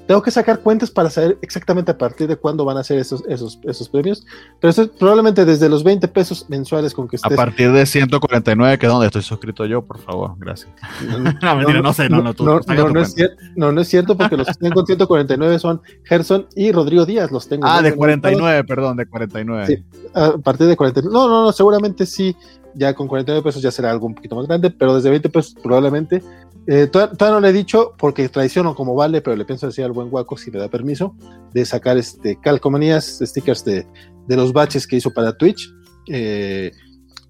Tengo 0.06 0.20
que 0.22 0.30
sacar 0.30 0.60
cuentas 0.60 0.90
para 0.90 1.08
saber 1.08 1.38
exactamente 1.40 1.90
a 1.90 1.96
partir 1.96 2.28
de 2.28 2.36
cuándo 2.36 2.64
van 2.64 2.76
a 2.76 2.84
ser 2.84 2.98
esos, 2.98 3.22
esos, 3.26 3.58
esos 3.62 3.88
premios. 3.88 4.26
Pero 4.60 4.70
eso 4.70 4.82
es 4.82 4.88
probablemente 4.88 5.44
desde 5.46 5.68
los 5.68 5.82
20 5.82 6.08
pesos 6.08 6.44
mensuales 6.50 6.92
con 6.92 7.08
que 7.08 7.16
A 7.16 7.18
estés. 7.18 7.36
partir 7.36 7.72
de 7.72 7.86
149, 7.86 8.78
que 8.78 8.84
es 8.86 8.92
donde 8.92 9.06
estoy 9.06 9.22
suscrito 9.22 9.64
yo, 9.64 9.82
por 9.82 9.98
favor, 9.98 10.34
gracias. 10.38 10.70
No, 11.08 11.18
mentira, 11.56 11.80
no 11.80 11.92
sé, 11.94 12.08
no, 12.10 12.22
no, 12.22 12.34
tú- 12.34 12.44
no, 12.44 12.60
no, 12.66 12.88
no 12.90 13.00
es 13.00 13.14
cuenta. 13.14 13.34
cier- 13.34 13.52
no, 13.56 13.72
no 13.72 13.80
es 13.80 13.88
cierto 13.88 14.16
porque 14.16 14.36
los 14.36 14.46
que 14.46 14.52
están 14.52 14.72
con 14.72 14.84
149 14.86 15.58
son 15.58 15.80
Gerson 16.04 16.46
y 16.54 16.70
Rodrigo 16.72 17.06
Díaz. 17.06 17.30
Los 17.32 17.48
tengo. 17.48 17.66
Ah, 17.66 17.78
de 17.80 17.90
tengo 17.90 17.98
49, 18.00 18.64
perdón, 18.64 18.96
de 18.98 19.06
49. 19.06 19.66
Sí. 19.66 19.84
a 20.14 20.32
partir 20.36 20.66
de 20.66 20.76
49. 20.76 21.12
No, 21.14 21.28
no, 21.28 21.44
no, 21.44 21.52
seguramente 21.52 22.04
sí, 22.04 22.36
ya 22.74 22.94
con 22.94 23.08
49 23.08 23.42
pesos 23.42 23.62
ya 23.62 23.70
será 23.70 23.90
algo 23.90 24.06
un 24.06 24.14
poquito 24.14 24.36
más 24.36 24.46
grande, 24.46 24.70
pero 24.70 24.94
desde 24.94 25.10
20 25.10 25.28
pesos 25.28 25.54
probablemente. 25.62 26.22
Eh, 26.66 26.86
todavía, 26.86 27.30
no 27.30 27.40
le 27.40 27.50
he 27.50 27.52
dicho 27.52 27.92
porque 27.98 28.28
traiciono 28.28 28.74
como 28.74 28.94
vale, 28.94 29.20
pero 29.20 29.36
le 29.36 29.44
pienso 29.44 29.66
decir 29.66 29.84
al 29.84 29.92
buen 29.92 30.08
guaco 30.08 30.36
si 30.36 30.50
me 30.50 30.58
da 30.58 30.68
permiso 30.68 31.14
de 31.52 31.64
sacar 31.64 31.98
este 31.98 32.40
calcomanías, 32.40 33.18
stickers 33.20 33.64
de, 33.64 33.86
de 34.26 34.36
los 34.36 34.52
baches 34.52 34.86
que 34.86 34.96
hizo 34.96 35.12
para 35.12 35.36
Twitch. 35.36 35.70
Eh, 36.10 36.72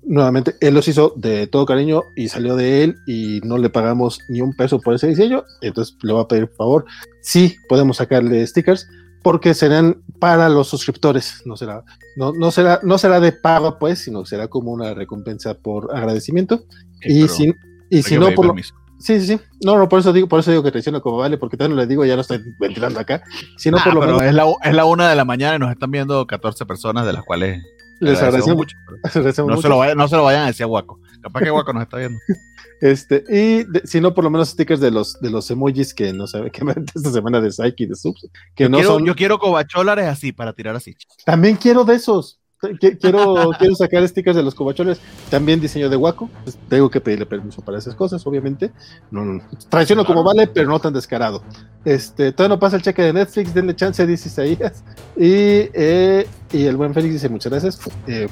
nuevamente, 0.05 0.55
él 0.60 0.74
los 0.74 0.86
hizo 0.89 1.14
de 1.16 1.47
todo 1.47 1.66
cariño 1.66 2.02
y 2.14 2.28
salió 2.28 2.56
de 2.56 2.84
él 2.84 2.97
y 3.06 3.40
no 3.42 3.58
le 3.58 3.70
pagamos 3.70 4.20
ni 4.28 4.40
un 4.40 4.52
peso 4.55 4.78
por 4.81 4.94
ese 4.94 5.08
diseño, 5.08 5.44
entonces 5.62 5.97
le 6.02 6.12
voy 6.12 6.23
a 6.23 6.28
pedir 6.28 6.47
por 6.48 6.56
favor, 6.56 6.84
sí 7.23 7.56
podemos 7.68 7.97
sacarle 7.97 8.47
stickers 8.47 8.86
porque 9.23 9.55
serán 9.55 10.02
para 10.18 10.49
los 10.49 10.68
suscriptores, 10.68 11.43
no 11.44 11.57
será, 11.57 11.84
no, 12.17 12.33
no 12.33 12.51
será, 12.51 12.81
no 12.83 12.99
será 12.99 13.20
de 13.20 13.33
pago, 13.33 13.78
pues, 13.78 14.01
sino 14.01 14.25
será 14.25 14.49
como 14.49 14.73
una 14.73 14.94
recompensa 14.94 15.55
por 15.55 15.94
agradecimiento. 15.94 16.65
y 17.02 17.28
si, 17.28 17.55
y 17.91 18.02
si 18.02 18.18
no, 18.18 18.31
por 18.33 18.47
lo, 18.47 18.55
sí, 18.57 19.20
sí, 19.20 19.26
sí, 19.26 19.41
no, 19.65 19.76
no, 19.76 19.89
por 19.89 20.01
eso 20.01 20.12
digo, 20.12 20.28
por 20.28 20.41
eso 20.41 20.51
digo 20.51 20.62
que 20.62 20.70
traiciona 20.70 21.01
como 21.01 21.18
vale, 21.18 21.36
porque 21.36 21.57
todavía 21.57 21.76
no 21.76 21.83
le 21.83 21.86
digo, 21.86 22.05
ya 22.05 22.15
lo 22.15 22.23
estoy 22.23 22.41
ventilando 22.59 23.01
acá. 23.01 23.23
Si 23.59 23.70
no, 23.70 23.76
Ah, 23.78 23.83
por 23.84 23.94
lo 23.94 24.01
pero 24.01 24.12
menos 24.17 24.28
es 24.28 24.34
la, 24.34 24.44
es 24.62 24.75
la 24.75 24.84
una 24.84 25.09
de 25.10 25.17
la 25.17 25.25
mañana 25.25 25.57
y 25.57 25.59
nos 25.59 25.70
están 25.70 25.91
viendo 25.91 26.26
14 26.26 26.65
personas, 26.67 27.05
de 27.07 27.12
las 27.12 27.25
cuales 27.25 27.62
les 28.01 28.18
agradecemos 28.20 28.57
mucho. 28.57 28.76
les 29.05 29.17
agradecemos 29.17 29.49
No 29.51 29.57
mucho. 29.57 29.62
se, 29.62 29.68
lo 29.68 29.78
vayan, 29.78 29.97
no 29.99 30.09
se 30.09 30.17
lo 30.17 30.25
vayan 30.25 30.44
a 30.44 30.47
decir 30.47 30.65
a 30.65 30.67
Guaco. 30.67 31.01
Capaz 31.23 31.41
que 31.41 31.51
Guaco 31.51 31.73
nos 31.73 31.83
está 31.83 31.99
viendo. 31.99 32.18
Este, 32.81 33.25
y 33.28 33.65
de- 33.65 33.83
si 33.85 34.01
no, 34.01 34.15
por 34.15 34.25
lo 34.25 34.31
menos 34.31 34.51
stickers 34.51 34.81
de 34.81 34.91
los, 34.91 35.20
de 35.20 35.31
los 35.31 35.51
emojis 35.51 35.94
que 35.94 36.12
no 36.12 36.27
sabe 36.27 36.51
que 36.51 36.65
me 36.65 36.73
esta 36.94 37.11
semana 37.11 37.41
de 37.41 37.51
Psyche 37.51 37.85
y 37.85 37.86
de 37.86 37.94
Subs, 37.97 38.28
que 38.55 38.65
Yo, 38.65 38.69
no 38.69 38.78
quiero, 38.78 38.93
son. 38.94 39.05
yo 39.07 39.15
quiero 39.15 39.39
cobacholares 39.39 40.07
así 40.07 40.33
para 40.33 40.53
tirar 40.53 40.77
así. 40.77 40.94
También 41.25 41.57
quiero 41.57 41.85
de 41.85 41.94
esos. 41.97 42.41
Qui- 42.62 42.99
Quiero, 42.99 43.51
quiero 43.59 43.75
sacar 43.75 44.07
stickers 44.09 44.36
de 44.36 44.43
los 44.43 44.55
covachones, 44.55 44.99
también 45.31 45.61
diseño 45.61 45.91
de 45.91 45.97
Waco. 45.97 46.31
Pues 46.44 46.59
tengo 46.69 46.89
que 46.91 46.99
pedirle 47.01 47.27
permiso 47.27 47.61
para 47.62 47.77
esas 47.78 47.94
cosas, 47.94 48.27
obviamente. 48.27 48.70
No, 49.11 49.23
no, 49.25 49.43
traiciono 49.69 50.05
como 50.07 50.25
vale, 50.25 50.47
pero 50.47 50.69
no 50.69 50.81
tan 50.81 50.94
descarado. 50.94 51.43
Este, 51.85 52.33
todavía 52.33 52.57
no 52.57 52.61
pasa 52.61 52.77
el 52.77 52.83
cheque 52.83 53.03
de 53.03 53.12
Netflix, 53.12 53.53
denle 53.53 53.77
chance, 53.77 54.07
dice 54.07 54.28
Isaías. 54.28 54.83
Y, 55.15 55.69
eh, 55.75 56.27
y 56.53 56.65
el 56.65 56.77
buen 56.78 56.94
Félix 56.94 57.12
dice 57.15 57.28
muchas 57.28 57.53
gracias. 57.53 57.78
Eh, 58.07 58.28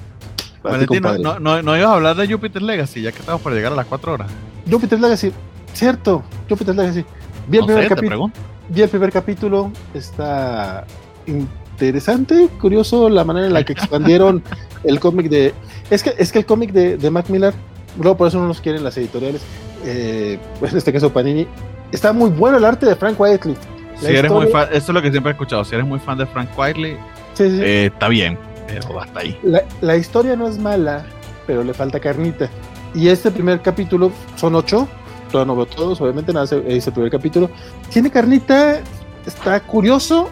Valentín, 0.62 1.02
no, 1.40 1.76
ibas 1.76 1.90
a 1.90 1.94
hablar 1.94 2.16
de 2.16 2.26
Jupiter 2.32 2.62
Legacy, 2.62 3.02
ya 3.02 3.12
que 3.12 3.18
estamos 3.20 3.40
por 3.40 3.52
llegar 3.52 3.72
a 3.72 3.76
las 3.76 3.86
4 3.86 4.12
horas. 4.12 4.30
Jupiter 4.70 5.00
Legacy, 5.00 5.32
cierto, 5.72 6.22
Jupiter 6.48 6.74
Legacy. 6.76 7.04
Vi 7.48 7.56
el 7.58 7.62
No 7.62 7.66
primer 7.66 7.82
sé, 7.84 7.88
capítulo. 7.94 8.30
Vi 8.68 8.82
el 8.82 8.88
primer 8.88 9.12
capítulo, 9.12 9.72
está 9.92 10.84
interesante, 11.26 12.48
curioso 12.60 13.08
la 13.08 13.24
manera 13.24 13.46
en 13.46 13.52
la 13.52 13.64
que 13.64 13.72
expandieron 13.74 14.42
el 14.84 15.00
cómic 15.00 15.28
de... 15.28 15.54
Es 15.90 16.02
que, 16.02 16.14
es 16.16 16.32
que 16.32 16.38
el 16.40 16.46
cómic 16.46 16.72
de, 16.72 16.96
de 16.96 17.10
Mac 17.10 17.28
Miller, 17.28 17.54
luego 18.00 18.16
por 18.16 18.28
eso 18.28 18.38
no 18.38 18.46
nos 18.46 18.60
quieren 18.60 18.84
las 18.84 18.96
editoriales, 18.96 19.42
eh, 19.84 20.38
pues 20.60 20.72
en 20.72 20.78
este 20.78 20.92
caso 20.92 21.12
Panini, 21.12 21.46
está 21.90 22.12
muy 22.12 22.30
bueno 22.30 22.58
el 22.58 22.64
arte 22.64 22.86
de 22.86 22.94
Frank 22.96 23.18
Whiteley. 23.18 23.56
Si 24.00 24.06
eres 24.06 24.30
muy 24.32 24.46
fan, 24.46 24.68
eso 24.72 24.90
es 24.90 24.94
lo 24.94 25.02
que 25.02 25.10
siempre 25.10 25.30
he 25.30 25.34
escuchado. 25.34 25.64
Si 25.64 25.74
eres 25.74 25.86
muy 25.86 25.98
fan 26.00 26.18
de 26.18 26.26
Frank 26.26 26.48
Whiteley, 26.58 26.96
Sí, 27.34 27.48
sí. 27.50 27.60
eh, 27.62 27.86
está 27.92 28.08
bien, 28.08 28.36
pero 28.80 29.00
hasta 29.00 29.20
ahí. 29.20 29.38
La, 29.42 29.62
la 29.80 29.96
historia 29.96 30.36
no 30.36 30.48
es 30.48 30.58
mala, 30.58 31.04
pero 31.46 31.62
le 31.64 31.74
falta 31.74 32.00
carnita. 32.00 32.48
Y 32.94 33.08
este 33.08 33.30
primer 33.30 33.62
capítulo, 33.62 34.12
son 34.36 34.54
ocho, 34.54 34.86
todavía 35.30 35.52
no 35.52 35.56
veo 35.56 35.66
todos, 35.66 36.00
obviamente 36.00 36.32
nada, 36.32 36.44
es 36.66 36.86
el 36.86 36.92
primer 36.92 37.10
capítulo. 37.10 37.50
Tiene 37.90 38.10
carnita, 38.10 38.80
está 39.26 39.58
curioso, 39.60 40.28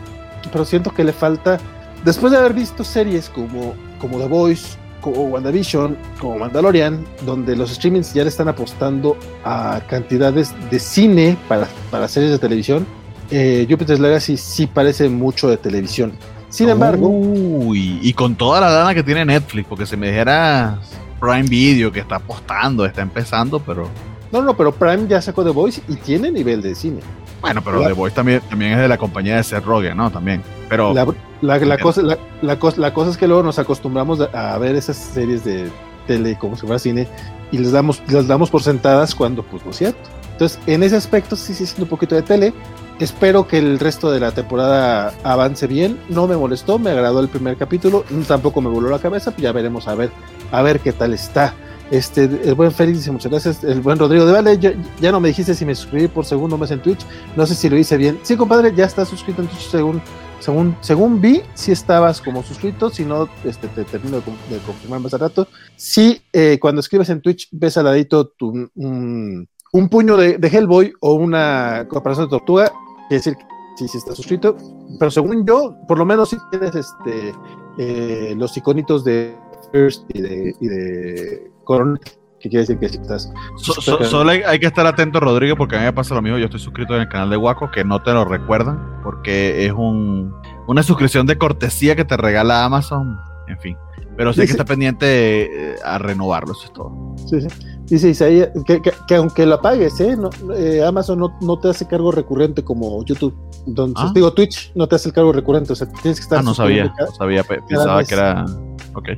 pero 0.52 0.64
siento 0.64 0.90
que 0.92 1.02
le 1.02 1.12
falta, 1.12 1.58
después 2.04 2.32
de 2.32 2.38
haber 2.38 2.54
visto 2.54 2.84
series 2.84 3.28
como, 3.28 3.74
como 3.98 4.18
The 4.18 4.28
Voice, 4.28 4.76
como 5.00 5.24
WandaVision, 5.24 5.96
como 6.20 6.38
Mandalorian, 6.38 7.04
donde 7.24 7.56
los 7.56 7.70
streamings 7.70 8.12
ya 8.12 8.22
le 8.22 8.28
están 8.28 8.48
apostando 8.48 9.16
a 9.44 9.80
cantidades 9.88 10.54
de 10.70 10.78
cine 10.78 11.36
para, 11.48 11.66
para 11.90 12.06
series 12.06 12.32
de 12.32 12.38
televisión, 12.38 12.86
eh, 13.30 13.66
Jupiter's 13.68 14.00
Legacy 14.00 14.36
sí 14.36 14.66
parece 14.66 15.08
mucho 15.08 15.48
de 15.48 15.56
televisión. 15.56 16.12
Sin 16.50 16.68
embargo, 16.68 17.08
Uy, 17.08 17.98
y 18.02 18.12
con 18.12 18.34
toda 18.34 18.60
la 18.60 18.70
lana 18.70 18.94
que 18.94 19.02
tiene 19.02 19.24
Netflix, 19.24 19.66
porque 19.68 19.86
si 19.86 19.96
me 19.96 20.08
dijera 20.08 20.78
Prime 21.20 21.44
Video 21.44 21.90
que 21.92 22.00
está 22.00 22.16
apostando, 22.16 22.84
está 22.84 23.02
empezando, 23.02 23.58
pero 23.60 23.88
No, 24.32 24.42
no, 24.42 24.56
pero 24.56 24.72
Prime 24.72 25.06
ya 25.08 25.20
sacó 25.22 25.42
The 25.44 25.50
Voice 25.50 25.82
y 25.88 25.96
tiene 25.96 26.30
nivel 26.30 26.60
de 26.62 26.74
cine. 26.74 27.00
bueno, 27.40 27.62
pero 27.62 27.80
La- 27.80 27.86
The 27.88 27.92
Voice 27.94 28.14
también, 28.14 28.40
también 28.50 28.72
es 28.72 28.78
de 28.78 28.88
la 28.88 28.98
compañía 28.98 29.36
de 29.36 29.42
Seth 29.44 29.64
Rogen, 29.64 29.96
¿no? 29.96 30.10
También. 30.10 30.42
Pero 30.68 30.92
La, 30.92 31.04
la- 31.40 31.58
la 31.58 31.78
cosa, 31.78 32.02
la, 32.42 32.58
cosa, 32.58 32.80
la 32.80 32.92
cosa 32.92 33.10
es 33.10 33.16
que 33.16 33.26
luego 33.26 33.42
nos 33.42 33.58
acostumbramos 33.58 34.20
a, 34.20 34.54
a 34.54 34.58
ver 34.58 34.74
esas 34.76 34.96
series 34.96 35.44
de 35.44 35.70
tele 36.06 36.36
como 36.38 36.56
si 36.56 36.62
fuera 36.62 36.78
cine 36.78 37.06
y 37.52 37.58
les 37.58 37.72
damos, 37.72 38.02
las 38.08 38.26
damos 38.26 38.50
por 38.50 38.62
sentadas 38.62 39.14
cuando 39.14 39.42
pues 39.44 39.64
no 39.64 39.70
es 39.70 39.76
cierto. 39.78 39.98
Entonces, 40.32 40.58
en 40.66 40.82
ese 40.82 40.96
aspecto 40.96 41.36
sí, 41.36 41.54
sí, 41.54 41.64
siendo 41.66 41.84
un 41.84 41.90
poquito 41.90 42.14
de 42.14 42.22
tele. 42.22 42.52
Espero 43.00 43.48
que 43.48 43.56
el 43.56 43.78
resto 43.78 44.12
de 44.12 44.20
la 44.20 44.32
temporada 44.32 45.14
avance 45.24 45.66
bien. 45.66 45.98
No 46.10 46.26
me 46.26 46.36
molestó, 46.36 46.78
me 46.78 46.90
agradó 46.90 47.20
el 47.20 47.28
primer 47.28 47.56
capítulo. 47.56 48.04
Tampoco 48.28 48.60
me 48.60 48.68
voló 48.68 48.90
la 48.90 48.98
cabeza, 48.98 49.30
pues 49.30 49.42
ya 49.42 49.52
veremos 49.52 49.88
a 49.88 49.94
ver, 49.94 50.10
a 50.52 50.60
ver 50.60 50.80
qué 50.80 50.92
tal 50.92 51.14
está. 51.14 51.54
Este, 51.90 52.24
el 52.24 52.54
buen 52.54 52.70
Félix 52.70 52.98
dice 52.98 53.10
muchas 53.10 53.30
gracias. 53.32 53.64
El 53.64 53.80
buen 53.80 53.98
Rodrigo 53.98 54.26
de 54.26 54.32
Vale, 54.32 54.58
ya, 54.58 55.12
no 55.12 55.18
me 55.18 55.28
dijiste 55.28 55.54
si 55.54 55.64
me 55.64 55.74
suscribí 55.74 56.08
por 56.08 56.26
segundo 56.26 56.58
mes 56.58 56.72
en 56.72 56.82
Twitch. 56.82 57.00
No 57.36 57.46
sé 57.46 57.54
si 57.54 57.70
lo 57.70 57.78
hice 57.78 57.96
bien. 57.96 58.20
Sí, 58.22 58.36
compadre, 58.36 58.74
ya 58.76 58.84
estás 58.84 59.08
suscrito 59.08 59.40
en 59.40 59.48
Twitch 59.48 59.70
según, 59.70 60.02
según, 60.38 60.76
según 60.82 61.22
vi, 61.22 61.40
si 61.54 61.72
estabas 61.72 62.20
como 62.20 62.42
suscrito. 62.42 62.90
Si 62.90 63.06
no, 63.06 63.30
este, 63.44 63.68
te 63.68 63.84
termino 63.84 64.18
de, 64.18 64.58
confirmar 64.66 65.00
más 65.00 65.14
al 65.14 65.20
rato. 65.20 65.48
Si 65.74 66.20
cuando 66.60 66.80
escribes 66.80 67.08
en 67.08 67.22
Twitch 67.22 67.48
ves 67.50 67.78
al 67.78 67.86
ladito 67.86 68.26
tu, 68.26 68.68
un, 68.74 69.48
un 69.72 69.88
puño 69.88 70.18
de, 70.18 70.36
de 70.36 70.48
Hellboy 70.48 70.92
o 71.00 71.14
una 71.14 71.86
comparación 71.88 72.26
de 72.26 72.30
tortuga, 72.30 72.70
quiere 73.10 73.18
decir 73.18 73.36
que 73.36 73.44
sí, 73.76 73.88
sí 73.88 73.98
está 73.98 74.14
suscrito. 74.14 74.56
Pero 74.98 75.10
según 75.10 75.44
yo, 75.46 75.74
por 75.86 75.98
lo 75.98 76.04
menos 76.06 76.30
sí 76.30 76.36
tienes 76.50 76.74
este, 76.74 77.34
eh, 77.78 78.34
los 78.36 78.56
iconitos 78.56 79.04
de 79.04 79.36
First 79.72 80.04
y 80.14 80.20
de, 80.22 80.54
y 80.60 80.66
de 80.68 81.50
Coronel, 81.64 81.98
que 82.40 82.48
quiere 82.48 82.60
decir 82.60 82.78
que 82.78 82.88
sí 82.88 82.98
estás. 83.00 83.30
So- 83.58 83.74
so- 83.80 84.02
solo 84.04 84.30
hay, 84.30 84.42
hay 84.42 84.58
que 84.58 84.66
estar 84.66 84.86
atento, 84.86 85.20
Rodrigo, 85.20 85.56
porque 85.56 85.76
a 85.76 85.80
mí 85.80 85.84
me 85.84 85.92
pasa 85.92 86.14
lo 86.14 86.22
mismo. 86.22 86.38
Yo 86.38 86.46
estoy 86.46 86.60
suscrito 86.60 86.94
en 86.94 87.02
el 87.02 87.08
canal 87.08 87.28
de 87.30 87.36
Waco, 87.36 87.70
que 87.70 87.84
no 87.84 88.02
te 88.02 88.12
lo 88.12 88.24
recuerdan, 88.24 89.00
porque 89.02 89.66
es 89.66 89.72
un, 89.72 90.34
una 90.66 90.82
suscripción 90.82 91.26
de 91.26 91.36
cortesía 91.36 91.94
que 91.96 92.04
te 92.04 92.16
regala 92.16 92.64
Amazon. 92.64 93.18
En 93.48 93.58
fin. 93.58 93.76
Pero 94.16 94.32
sí 94.32 94.40
hay 94.40 94.46
que 94.46 94.52
Dice- 94.52 94.62
estar 94.62 94.66
pendiente 94.66 95.72
eh, 95.72 95.76
a 95.84 95.98
renovarlo, 95.98 96.52
eso 96.52 96.64
es 96.64 96.72
todo. 96.72 97.14
Sí, 97.26 97.40
sí. 97.40 97.48
Dice 97.90 98.08
Isaías 98.08 98.48
que, 98.64 98.80
que- 98.80 98.92
que 99.08 99.14
aunque 99.16 99.44
lo 99.44 99.60
pagues, 99.60 99.98
¿eh? 100.00 100.16
No, 100.16 100.30
eh, 100.54 100.82
Amazon 100.84 101.18
no, 101.18 101.36
no 101.40 101.58
te 101.58 101.68
hace 101.70 101.86
cargo 101.86 102.12
recurrente 102.12 102.62
como 102.64 103.04
YouTube. 103.04 103.34
Entonces, 103.66 103.96
Ah. 104.08 104.12
digo, 104.14 104.32
Twitch 104.32 104.72
no 104.76 104.86
te 104.86 104.94
hace 104.94 105.08
el 105.08 105.14
cargo 105.14 105.32
recurrente. 105.32 105.72
O 105.72 105.76
sea, 105.76 105.88
tienes 106.00 106.18
que 106.20 106.22
estar. 106.24 106.38
Ah, 106.38 106.42
no 106.42 106.54
sabía, 106.54 106.84
no 106.98 107.12
sabía, 107.18 107.42
pe- 107.42 107.60
pensaba 107.68 107.98
mes. 107.98 108.08
que 108.08 108.14
era. 108.14 108.46
Ok. 108.94 109.08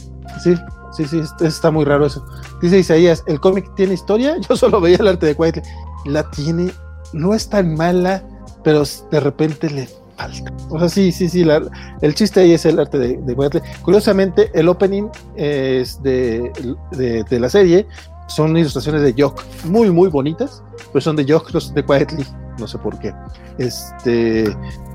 Sí, 0.43 0.55
sí, 0.97 1.05
sí, 1.05 1.19
es- 1.21 1.35
está 1.47 1.71
muy 1.71 1.85
raro 1.85 2.07
eso. 2.07 2.25
Dice 2.63 2.79
Isaías, 2.79 3.23
¿el 3.27 3.39
cómic 3.41 3.71
tiene 3.77 3.93
historia? 3.95 4.37
Yo 4.49 4.57
solo 4.57 4.81
veía 4.81 4.97
el 4.97 5.07
arte 5.09 5.27
de 5.27 5.37
Quietly. 5.37 5.63
La 6.07 6.29
tiene, 6.31 6.73
no 7.13 7.35
es 7.35 7.49
tan 7.49 7.75
mala, 7.75 8.23
pero 8.65 8.83
de 9.11 9.21
repente 9.21 9.69
le 9.71 9.87
falta. 10.17 10.51
O 10.71 10.79
sea, 10.79 10.89
sí, 10.89 11.13
sí, 11.13 11.29
sí, 11.29 11.45
la- 11.45 11.63
el 12.01 12.15
chiste 12.15 12.41
ahí 12.41 12.53
es 12.53 12.65
el 12.65 12.79
arte 12.81 12.99
de, 12.99 13.19
de. 13.19 13.63
Curiosamente, 13.83 14.51
el 14.55 14.69
opening 14.69 15.09
es 15.37 16.03
de, 16.03 16.51
de, 16.93 17.23
de 17.25 17.41
la 17.41 17.49
serie 17.51 17.87
son 18.37 18.57
ilustraciones 18.57 19.03
de 19.03 19.15
Jock, 19.21 19.43
muy, 19.65 19.91
muy 19.91 20.09
bonitas, 20.09 20.63
pero 20.93 21.01
son 21.01 21.17
de 21.17 21.25
Jock, 21.31 21.53
no 21.53 21.61
son 21.61 21.75
de 21.75 21.85
Quietly, 21.85 22.27
no 22.59 22.67
sé 22.67 22.79
por 22.79 22.99
qué. 22.99 23.13
Este, 23.59 24.45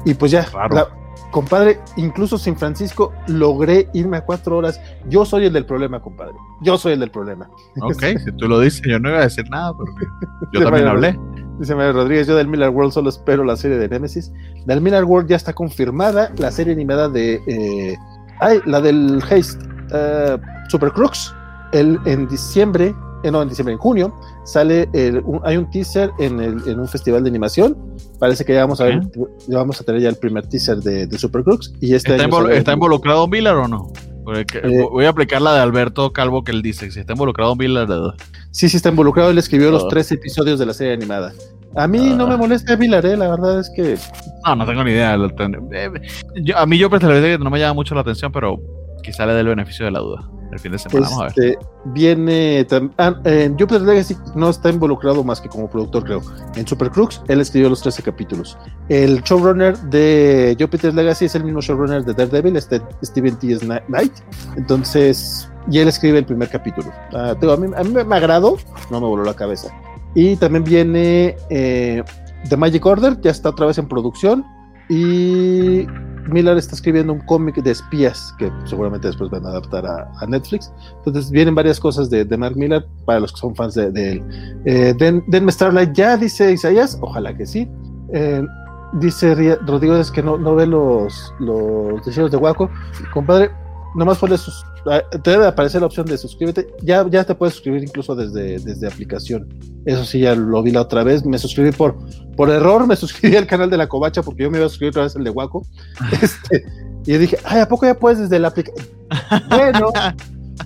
y 0.06 0.14
pues 0.14 0.32
ya, 0.32 0.45
la- 0.72 0.88
compadre, 1.32 1.80
incluso 1.98 2.38
sin 2.38 2.56
Francisco 2.57 3.11
logré 3.27 3.90
irme 3.93 4.17
a 4.17 4.25
cuatro 4.25 4.57
horas. 4.57 4.80
Yo 5.09 5.25
soy 5.25 5.45
el 5.45 5.53
del 5.53 5.66
problema, 5.66 6.01
compadre. 6.01 6.33
Yo 6.61 6.77
soy 6.77 6.93
el 6.93 6.99
del 6.99 7.11
problema. 7.11 7.49
Ok, 7.82 8.01
si 8.25 8.32
tú 8.38 8.48
lo 8.48 8.59
dices, 8.59 8.82
yo 8.85 8.99
no 8.99 9.09
iba 9.09 9.19
a 9.19 9.24
decir 9.24 9.49
nada, 9.49 9.74
porque 9.75 10.06
yo 10.53 10.61
también 10.64 10.88
hablé. 10.88 11.19
Dice 11.59 11.74
Mario 11.74 11.93
Rodríguez, 11.93 12.27
yo 12.27 12.35
del 12.35 12.48
Miller 12.48 12.69
World 12.69 12.91
solo 12.91 13.09
espero 13.09 13.43
la 13.43 13.56
serie 13.57 13.77
de 13.77 13.90
Nemesis. 13.90 14.32
Del 14.66 14.80
Miller 14.80 15.03
World 15.06 15.27
ya 15.27 15.35
está 15.35 15.53
confirmada 15.53 16.32
la 16.38 16.51
serie 16.51 16.72
animada 16.74 17.09
de... 17.09 17.41
eh, 17.48 17.98
ay, 18.40 18.59
la 18.67 18.80
del 18.80 19.19
Haste, 19.24 19.66
eh, 19.91 20.38
Super 20.69 20.91
Crooks. 20.91 21.33
El, 21.74 21.99
en 22.06 22.27
diciembre, 22.27 22.95
eh, 23.23 23.31
no, 23.31 23.41
en 23.41 23.49
diciembre, 23.49 23.73
en 23.73 23.79
junio, 23.79 24.13
sale, 24.45 24.87
el- 24.93 25.21
un- 25.25 25.41
hay 25.43 25.57
un 25.57 25.69
teaser 25.69 26.11
en, 26.19 26.39
el- 26.39 26.61
en 26.67 26.79
un 26.79 26.87
festival 26.87 27.23
de 27.23 27.29
animación. 27.29 27.75
Parece 28.19 28.45
que 28.45 28.53
ya 28.53 28.61
vamos 28.61 28.81
a 28.81 28.85
ver, 28.85 29.01
ya 29.47 29.57
vamos 29.57 29.79
a 29.81 29.83
tener 29.83 30.01
ya 30.01 30.09
el 30.09 30.15
primer 30.15 30.47
teaser 30.47 30.77
de, 30.77 31.07
de 31.07 31.17
Super. 31.17 31.43
Y 31.81 31.93
este 31.93 32.15
¿Está, 32.15 32.27
invol- 32.27 32.51
está 32.51 32.73
involucrado 32.73 33.27
Miller 33.27 33.53
o 33.55 33.67
no? 33.67 33.91
Porque 34.23 34.57
Eh, 34.57 34.85
voy 34.91 35.05
a 35.05 35.09
aplicar 35.09 35.41
la 35.41 35.53
de 35.53 35.61
Alberto 35.61 36.11
Calvo 36.11 36.43
que 36.43 36.51
él 36.51 36.61
dice. 36.61 36.91
Si 36.91 36.99
está 36.99 37.13
involucrado 37.13 37.55
Miller, 37.55 37.87
Sí, 38.51 38.67
sí 38.67 38.75
está 38.77 38.89
involucrado. 38.89 39.29
Él 39.29 39.37
escribió 39.37 39.71
los 39.71 39.85
Ah. 39.85 39.87
tres 39.89 40.11
episodios 40.11 40.59
de 40.59 40.65
la 40.65 40.73
serie 40.73 40.93
animada. 40.93 41.31
A 41.75 41.87
mí 41.87 42.13
no 42.15 42.25
Ah. 42.25 42.29
me 42.29 42.37
molesta 42.37 42.75
Miller, 42.75 43.05
eh, 43.05 43.15
la 43.15 43.29
verdad 43.29 43.59
es 43.59 43.69
que 43.75 43.97
No, 44.45 44.55
no 44.55 44.65
tengo 44.65 44.83
ni 44.83 44.91
idea. 44.91 45.15
Eh, 45.15 45.89
yo- 46.43 46.57
a 46.57 46.65
mí 46.65 46.77
yo 46.77 46.89
que 46.89 47.37
no 47.39 47.49
me 47.49 47.59
llama 47.59 47.73
mucho 47.75 47.95
la 47.95 48.01
atención, 48.01 48.31
pero 48.31 48.59
quizá 49.03 49.25
le 49.25 49.33
dé 49.33 49.41
el 49.41 49.47
beneficio 49.47 49.85
de 49.85 49.91
la 49.91 49.99
duda. 49.99 50.29
El 50.51 50.59
fin 50.59 50.72
de 50.72 50.80
semana. 50.80 51.27
Este, 51.27 51.58
viene 51.85 52.66
ah, 52.98 53.16
en 53.26 53.53
Jupiter 53.58 53.82
Legacy 53.82 54.16
no 54.35 54.50
está 54.50 54.69
involucrado 54.69 55.24
más 55.24 55.42
que 55.42 55.50
como 55.50 55.69
productor, 55.69 56.03
creo. 56.03 56.22
En 56.56 56.66
Super 56.66 56.90
Crooks, 56.90 57.22
él 57.27 57.42
escribió 57.42 57.69
los 57.69 57.82
13 57.82 58.03
capítulos. 58.03 58.58
El 58.90 59.22
showrunner 59.24 59.77
de 59.77 60.56
Jupiter 60.59 60.93
Legacy 60.93 61.26
es 61.26 61.35
el 61.35 61.43
mismo 61.43 61.61
showrunner 61.61 62.06
de 62.06 62.14
Daredevil, 62.14 62.56
este 62.56 62.82
Steven 63.03 63.35
T. 63.38 63.58
Knight. 63.88 64.14
Entonces, 64.56 65.50
y 65.69 65.80
él 65.80 65.88
escribe 65.88 66.19
el 66.19 66.26
primer 66.26 66.50
capítulo. 66.50 66.92
Ah, 67.14 67.35
a 67.42 67.58
mí 67.58 67.67
me 67.67 68.16
agradó, 68.16 68.58
no 68.90 69.01
me 69.01 69.08
voló 69.08 69.24
la 69.24 69.34
cabeza. 69.34 69.69
Y 70.16 70.35
también 70.38 70.64
viene 70.64 71.35
eh, 71.50 72.03
The 72.50 72.58
Magic 72.58 72.85
Order, 72.85 73.19
ya 73.22 73.32
está 73.32 73.50
otra 73.50 73.67
vez 73.67 73.77
en 73.77 73.88
producción. 73.88 74.45
Y 74.90 75.85
Miller 76.30 76.57
está 76.57 76.75
escribiendo 76.75 77.14
un 77.14 77.19
cómic 77.22 77.56
de 77.56 77.72
espías 77.72 78.33
que 78.38 78.51
seguramente 78.65 79.07
después 79.07 79.30
van 79.30 79.45
a 79.45 79.49
adaptar 79.49 79.85
a, 79.85 80.25
Netflix. 80.27 80.72
Entonces 80.97 81.31
vienen 81.31 81.56
varias 81.56 81.80
cosas 81.80 82.09
de, 82.09 82.25
de 82.25 82.38
Mark 82.38 82.56
Miller 82.56 82.85
para 83.06 83.19
los 83.19 83.31
que 83.31 83.39
son 83.39 83.56
fans 83.56 83.75
de, 83.75 83.88
él. 83.88 84.23
Eh, 84.65 84.93
Den, 84.97 85.23
Denme 85.27 85.51
Starlight 85.51 85.93
ya, 85.93 86.17
dice 86.17 86.51
Isaías, 86.51 86.97
ojalá 87.01 87.35
que 87.35 87.45
sí. 87.45 87.69
Eh, 88.14 88.43
dice 88.93 89.57
es 89.99 90.11
que 90.11 90.23
no, 90.23 90.38
no 90.38 90.56
ve 90.56 90.67
los, 90.67 91.33
los 91.39 92.06
deseos 92.06 92.31
de 92.31 92.38
Waco. 92.38 92.69
Compadre, 93.14 93.51
nomás 93.98 94.17
ponle 94.17 94.38
sus. 94.38 94.64
ah, 94.85 95.01
Te 95.24 95.32
debe 95.32 95.48
aparecer 95.48 95.82
la 95.82 95.88
opción 95.88 96.06
de 96.06 96.17
suscríbete. 96.17 96.67
Ya, 96.82 97.06
ya 97.09 97.24
te 97.24 97.35
puedes 97.35 97.56
suscribir 97.56 97.84
incluso 97.84 98.16
desde, 98.16 98.59
desde 98.59 98.88
aplicación. 98.88 99.48
Eso 99.85 100.06
sí, 100.06 100.19
ya 100.19 100.35
lo 100.35 100.61
vi 100.64 100.72
la 100.72 100.82
otra 100.82 101.03
vez. 101.03 101.26
Me 101.26 101.38
suscribí 101.38 101.72
por, 101.72 101.98
por 102.35 102.50
error, 102.50 102.85
me 102.88 102.95
suscribí 102.95 103.35
al 103.35 103.48
canal 103.48 103.69
de 103.69 103.77
la 103.77 103.88
Covacha 103.88 104.22
porque 104.24 104.43
yo 104.43 104.51
me 104.51 104.58
iba 104.58 104.66
a 104.67 104.69
suscribir 104.69 104.92
otra 104.92 105.03
vez 105.03 105.16
el 105.16 105.24
de 105.24 105.30
Waco. 105.30 105.66
Este, 106.22 106.64
y 107.06 107.14
yo 107.14 107.19
dije, 107.19 107.38
ay, 107.45 107.61
¿a 107.61 107.67
poco 107.67 107.85
ya 107.85 107.93
puedes 107.98 108.19
desde 108.19 108.38
la 108.40 108.50
aplicación? 108.50 108.88
bueno, 109.50 109.92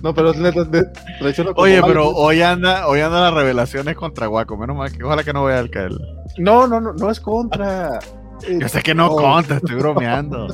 no, 0.02 0.12
pero 0.14 0.32
de- 0.32 0.90
traiciono 1.20 1.54
como 1.54 1.64
Oye, 1.64 1.80
mal, 1.80 1.88
pero 1.90 2.08
hoy 2.10 2.42
anda, 2.42 2.88
hoy 2.88 3.00
anda 3.00 3.20
las 3.20 3.34
revelaciones 3.34 3.94
contra 3.96 4.26
Guaco. 4.26 4.56
Menos 4.56 4.76
mal 4.76 4.90
que 4.90 5.04
ojalá 5.04 5.22
que 5.22 5.32
no 5.32 5.44
vea 5.44 5.60
el 5.60 5.70
caer. 5.70 5.92
No, 6.38 6.66
no, 6.66 6.80
no, 6.80 6.92
no 6.92 7.10
es 7.10 7.20
contra. 7.20 7.98
Eh, 8.46 8.58
Yo 8.60 8.68
sé 8.68 8.82
que 8.82 8.94
no 8.94 9.08
no. 9.08 9.16
conta, 9.16 9.56
estoy 9.56 9.76
bromeando. 9.76 10.48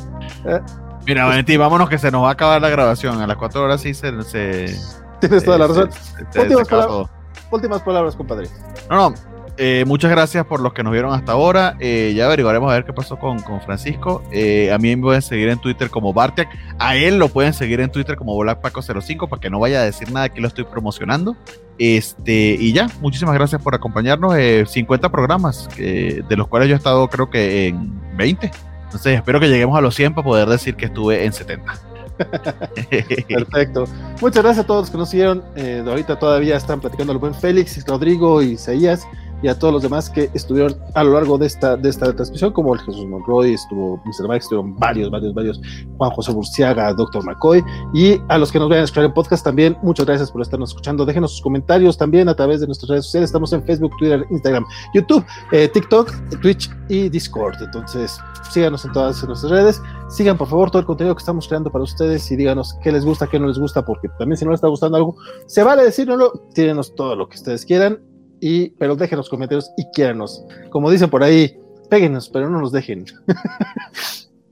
Mira, 1.09 1.25
Valentín, 1.25 1.59
vámonos 1.59 1.89
que 1.89 1.97
se 1.99 2.11
nos 2.11 2.23
va 2.23 2.28
a 2.28 2.33
acabar 2.33 2.61
la 2.61 2.69
grabación. 2.69 3.20
A 3.20 3.27
las 3.27 3.37
cuatro 3.39 3.62
horas 3.62 3.81
sí 3.81 3.95
se. 3.95 4.23
se 4.25 4.77
Tienes 5.20 5.43
toda 5.43 5.57
la 5.59 5.65
eh, 5.65 5.69
razón. 5.69 5.91
se- 5.93 6.01
se- 6.01 6.33
se 6.33 6.41
Últimas 6.43 6.69
palabras. 6.69 7.09
Últimas 7.51 7.81
palabras, 7.83 8.15
compadre. 8.17 8.49
No, 8.91 9.11
no. 9.11 9.15
eh, 9.57 9.85
muchas 9.87 10.11
gracias 10.11 10.45
por 10.45 10.61
los 10.61 10.75
que 10.75 10.83
nos 10.83 10.93
vieron 10.93 11.15
hasta 11.15 11.33
ahora. 11.33 11.77
Eh, 11.81 12.12
ya 12.15 12.27
averiguaremos 12.27 12.70
a 12.70 12.75
ver 12.75 12.85
qué 12.85 12.93
pasó 12.93 13.19
con, 13.19 13.41
con 13.41 13.61
Francisco. 13.62 14.23
Eh, 14.31 14.70
a 14.70 14.77
mí 14.77 14.95
me 14.95 15.01
pueden 15.03 15.23
seguir 15.23 15.49
en 15.49 15.59
Twitter 15.59 15.89
como 15.89 16.12
Bartiak. 16.12 16.51
A 16.78 16.95
él 16.97 17.19
lo 17.19 17.31
pueden 17.31 17.55
seguir 17.55 17.81
en 17.81 17.91
Twitter 17.91 18.15
como 18.17 18.37
BlackPaco05 18.37 19.28
para 19.31 19.41
que 19.41 19.49
no 19.49 19.59
vaya 19.59 19.81
a 19.81 19.85
decir 19.85 20.12
nada 20.12 20.28
que 20.28 20.43
lo 20.43 20.47
estoy 20.49 20.65
promocionando. 20.65 21.37
Este, 21.78 22.55
y 22.61 22.73
ya, 22.75 22.87
muchísimas 23.01 23.35
gracias 23.35 23.62
por 23.62 23.75
acompañarnos. 23.75 24.37
Eh, 24.37 24.65
50 24.69 25.09
programas, 25.11 25.69
eh, 25.78 26.23
de 26.28 26.37
los 26.37 26.49
cuales 26.49 26.69
yo 26.69 26.75
he 26.75 26.77
estado 26.78 27.09
creo 27.09 27.31
que 27.31 27.69
en 27.69 28.17
20. 28.19 28.51
Entonces 28.89 29.17
espero 29.17 29.39
que 29.39 29.49
lleguemos 29.49 29.76
a 29.76 29.83
los 29.83 29.94
100 29.94 30.15
para 30.15 30.25
poder 30.25 30.49
decir 30.49 30.75
que 30.75 30.86
estuve 30.86 31.26
en 31.26 31.34
70. 31.34 31.78
Perfecto. 33.28 33.84
Muchas 34.18 34.42
gracias 34.42 34.65
a 34.65 34.67
todos 34.67 34.84
los 34.84 34.91
que 34.91 34.97
nos 34.97 35.10
siguieron. 35.10 35.44
Eh, 35.57 35.84
ahorita 35.86 36.18
todavía 36.18 36.57
están 36.57 36.81
platicando 36.81 37.12
el 37.12 37.18
buen 37.18 37.34
Félix, 37.34 37.84
Rodrigo 37.86 38.41
y 38.41 38.52
Isaías 38.52 39.07
y 39.42 39.49
a 39.49 39.58
todos 39.58 39.75
los 39.75 39.83
demás 39.83 40.10
que 40.10 40.31
estuvieron 40.34 40.76
a 40.94 41.05
lo 41.05 41.12
largo 41.12 41.39
de 41.39 41.47
esta, 41.47 41.76
de 41.76 41.89
esta 41.89 42.12
transmisión, 42.12 42.52
como 42.52 42.75
el 42.75 42.81
Jesús 42.81 43.07
Monroy, 43.07 43.55
estuvo 43.55 44.00
Mr. 44.05 44.28
Mike, 44.28 44.39
estuvieron 44.39 44.75
varios, 44.76 45.10
varios, 45.10 45.34
varios, 45.34 45.60
Juan 45.97 46.10
José 46.10 46.33
Burciaga, 46.33 46.92
Doctor 46.94 47.25
McCoy, 47.25 47.62
y 47.94 48.20
a 48.28 48.39
los 48.39 48.50
que 48.50 48.58
nos 48.58 48.68
vayan 48.68 48.83
a 48.83 48.84
escuchar 48.84 49.05
en 49.05 49.15
podcast 49.15 49.44
también, 49.44 49.76
muchas 49.83 50.07
gracias 50.07 50.31
por 50.31 50.42
estarnos 50.42 50.70
escuchando. 50.70 51.05
Déjenos 51.05 51.33
sus 51.33 51.42
comentarios 51.42 51.97
también 51.97 52.28
a 52.28 52.34
través 52.34 52.60
de 52.60 52.67
nuestras 52.67 52.91
redes 52.91 53.05
sociales. 53.05 53.28
Estamos 53.28 53.52
en 53.52 53.62
Facebook, 53.65 53.92
Twitter, 53.99 54.26
Instagram, 54.31 54.65
YouTube, 54.94 55.25
eh, 55.52 55.68
TikTok, 55.68 56.12
Twitch 56.41 56.70
y 56.89 57.08
Discord. 57.08 57.57
Entonces, 57.62 58.18
síganos 58.50 58.84
en 58.84 58.92
todas 58.92 59.23
nuestras 59.25 59.50
redes. 59.50 59.83
Sigan, 60.08 60.39
por 60.39 60.49
favor, 60.49 60.70
todo 60.70 60.81
el 60.81 60.86
contenido 60.86 61.15
que 61.15 61.20
estamos 61.20 61.47
creando 61.47 61.70
para 61.70 61.84
ustedes 61.84 62.31
y 62.31 62.36
díganos 62.36 62.75
qué 62.83 62.91
les 62.91 63.05
gusta, 63.05 63.26
qué 63.26 63.39
no 63.39 63.47
les 63.47 63.58
gusta, 63.58 63.84
porque 63.84 64.08
también 64.18 64.36
si 64.36 64.44
no 64.44 64.50
les 64.50 64.58
está 64.58 64.68
gustando 64.68 64.97
algo, 64.97 65.17
se 65.47 65.62
vale 65.62 65.84
decírnoslo. 65.84 66.33
Tírenos 66.55 66.94
todo 66.94 67.15
lo 67.15 67.28
que 67.28 67.36
ustedes 67.36 67.65
quieran, 67.65 68.00
y, 68.41 68.70
pero 68.70 68.97
déjenos 68.97 69.28
comentarios 69.28 69.70
y 69.76 69.84
quiéranos. 69.92 70.44
Como 70.70 70.91
dicen 70.91 71.10
por 71.10 71.23
ahí, 71.23 71.57
péguenos, 71.91 72.28
pero 72.28 72.49
no 72.50 72.60
nos 72.60 72.73
dejen. 72.73 73.05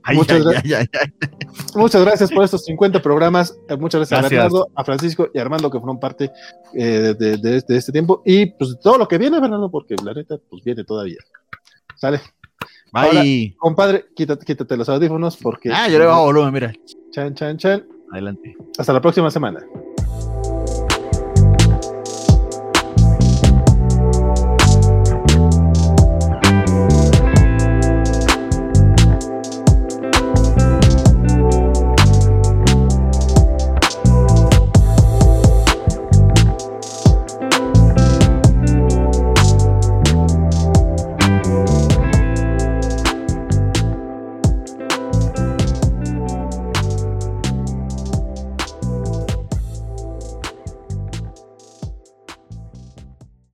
Ay, 0.03 0.15
Muchas 0.15 0.45
ay. 0.45 0.85
Muchas 1.75 2.01
gracias 2.05 2.31
por 2.31 2.43
estos 2.45 2.63
50 2.63 3.01
programas. 3.01 3.57
Eh, 3.67 3.75
Muchas 3.75 3.99
gracias, 3.99 4.19
Gracias. 4.21 4.39
a 4.39 4.43
Bernardo, 4.45 4.67
a 4.73 4.83
Francisco 4.85 5.27
y 5.33 5.37
a 5.37 5.41
Armando 5.41 5.69
que 5.69 5.79
fueron 5.79 5.99
parte 5.99 6.31
eh, 6.73 7.13
de, 7.19 7.37
de- 7.37 7.61
de 7.67 7.77
este 7.77 7.91
tiempo. 7.91 8.21
Y 8.25 8.45
pues 8.45 8.77
todo 8.81 8.97
lo 8.97 9.07
que 9.07 9.17
viene, 9.17 9.39
Bernardo, 9.41 9.69
porque 9.69 9.95
la 10.03 10.13
neta, 10.13 10.37
pues 10.49 10.63
viene 10.63 10.85
todavía. 10.85 11.17
Sale. 11.95 12.21
Bye. 12.93 13.53
Compadre, 13.59 14.05
quítate, 14.15 14.45
quítate 14.45 14.77
los 14.77 14.87
audífonos 14.87 15.35
porque. 15.35 15.71
Ah, 15.73 15.89
yo 15.89 15.99
le 15.99 16.05
bajo 16.05 16.23
volumen, 16.23 16.53
mira. 16.53 16.73
Chan, 17.11 17.35
chan, 17.35 17.57
chan. 17.57 17.85
Adelante. 18.13 18.55
Hasta 18.79 18.93
la 18.93 19.01
próxima 19.01 19.29
semana. 19.29 19.59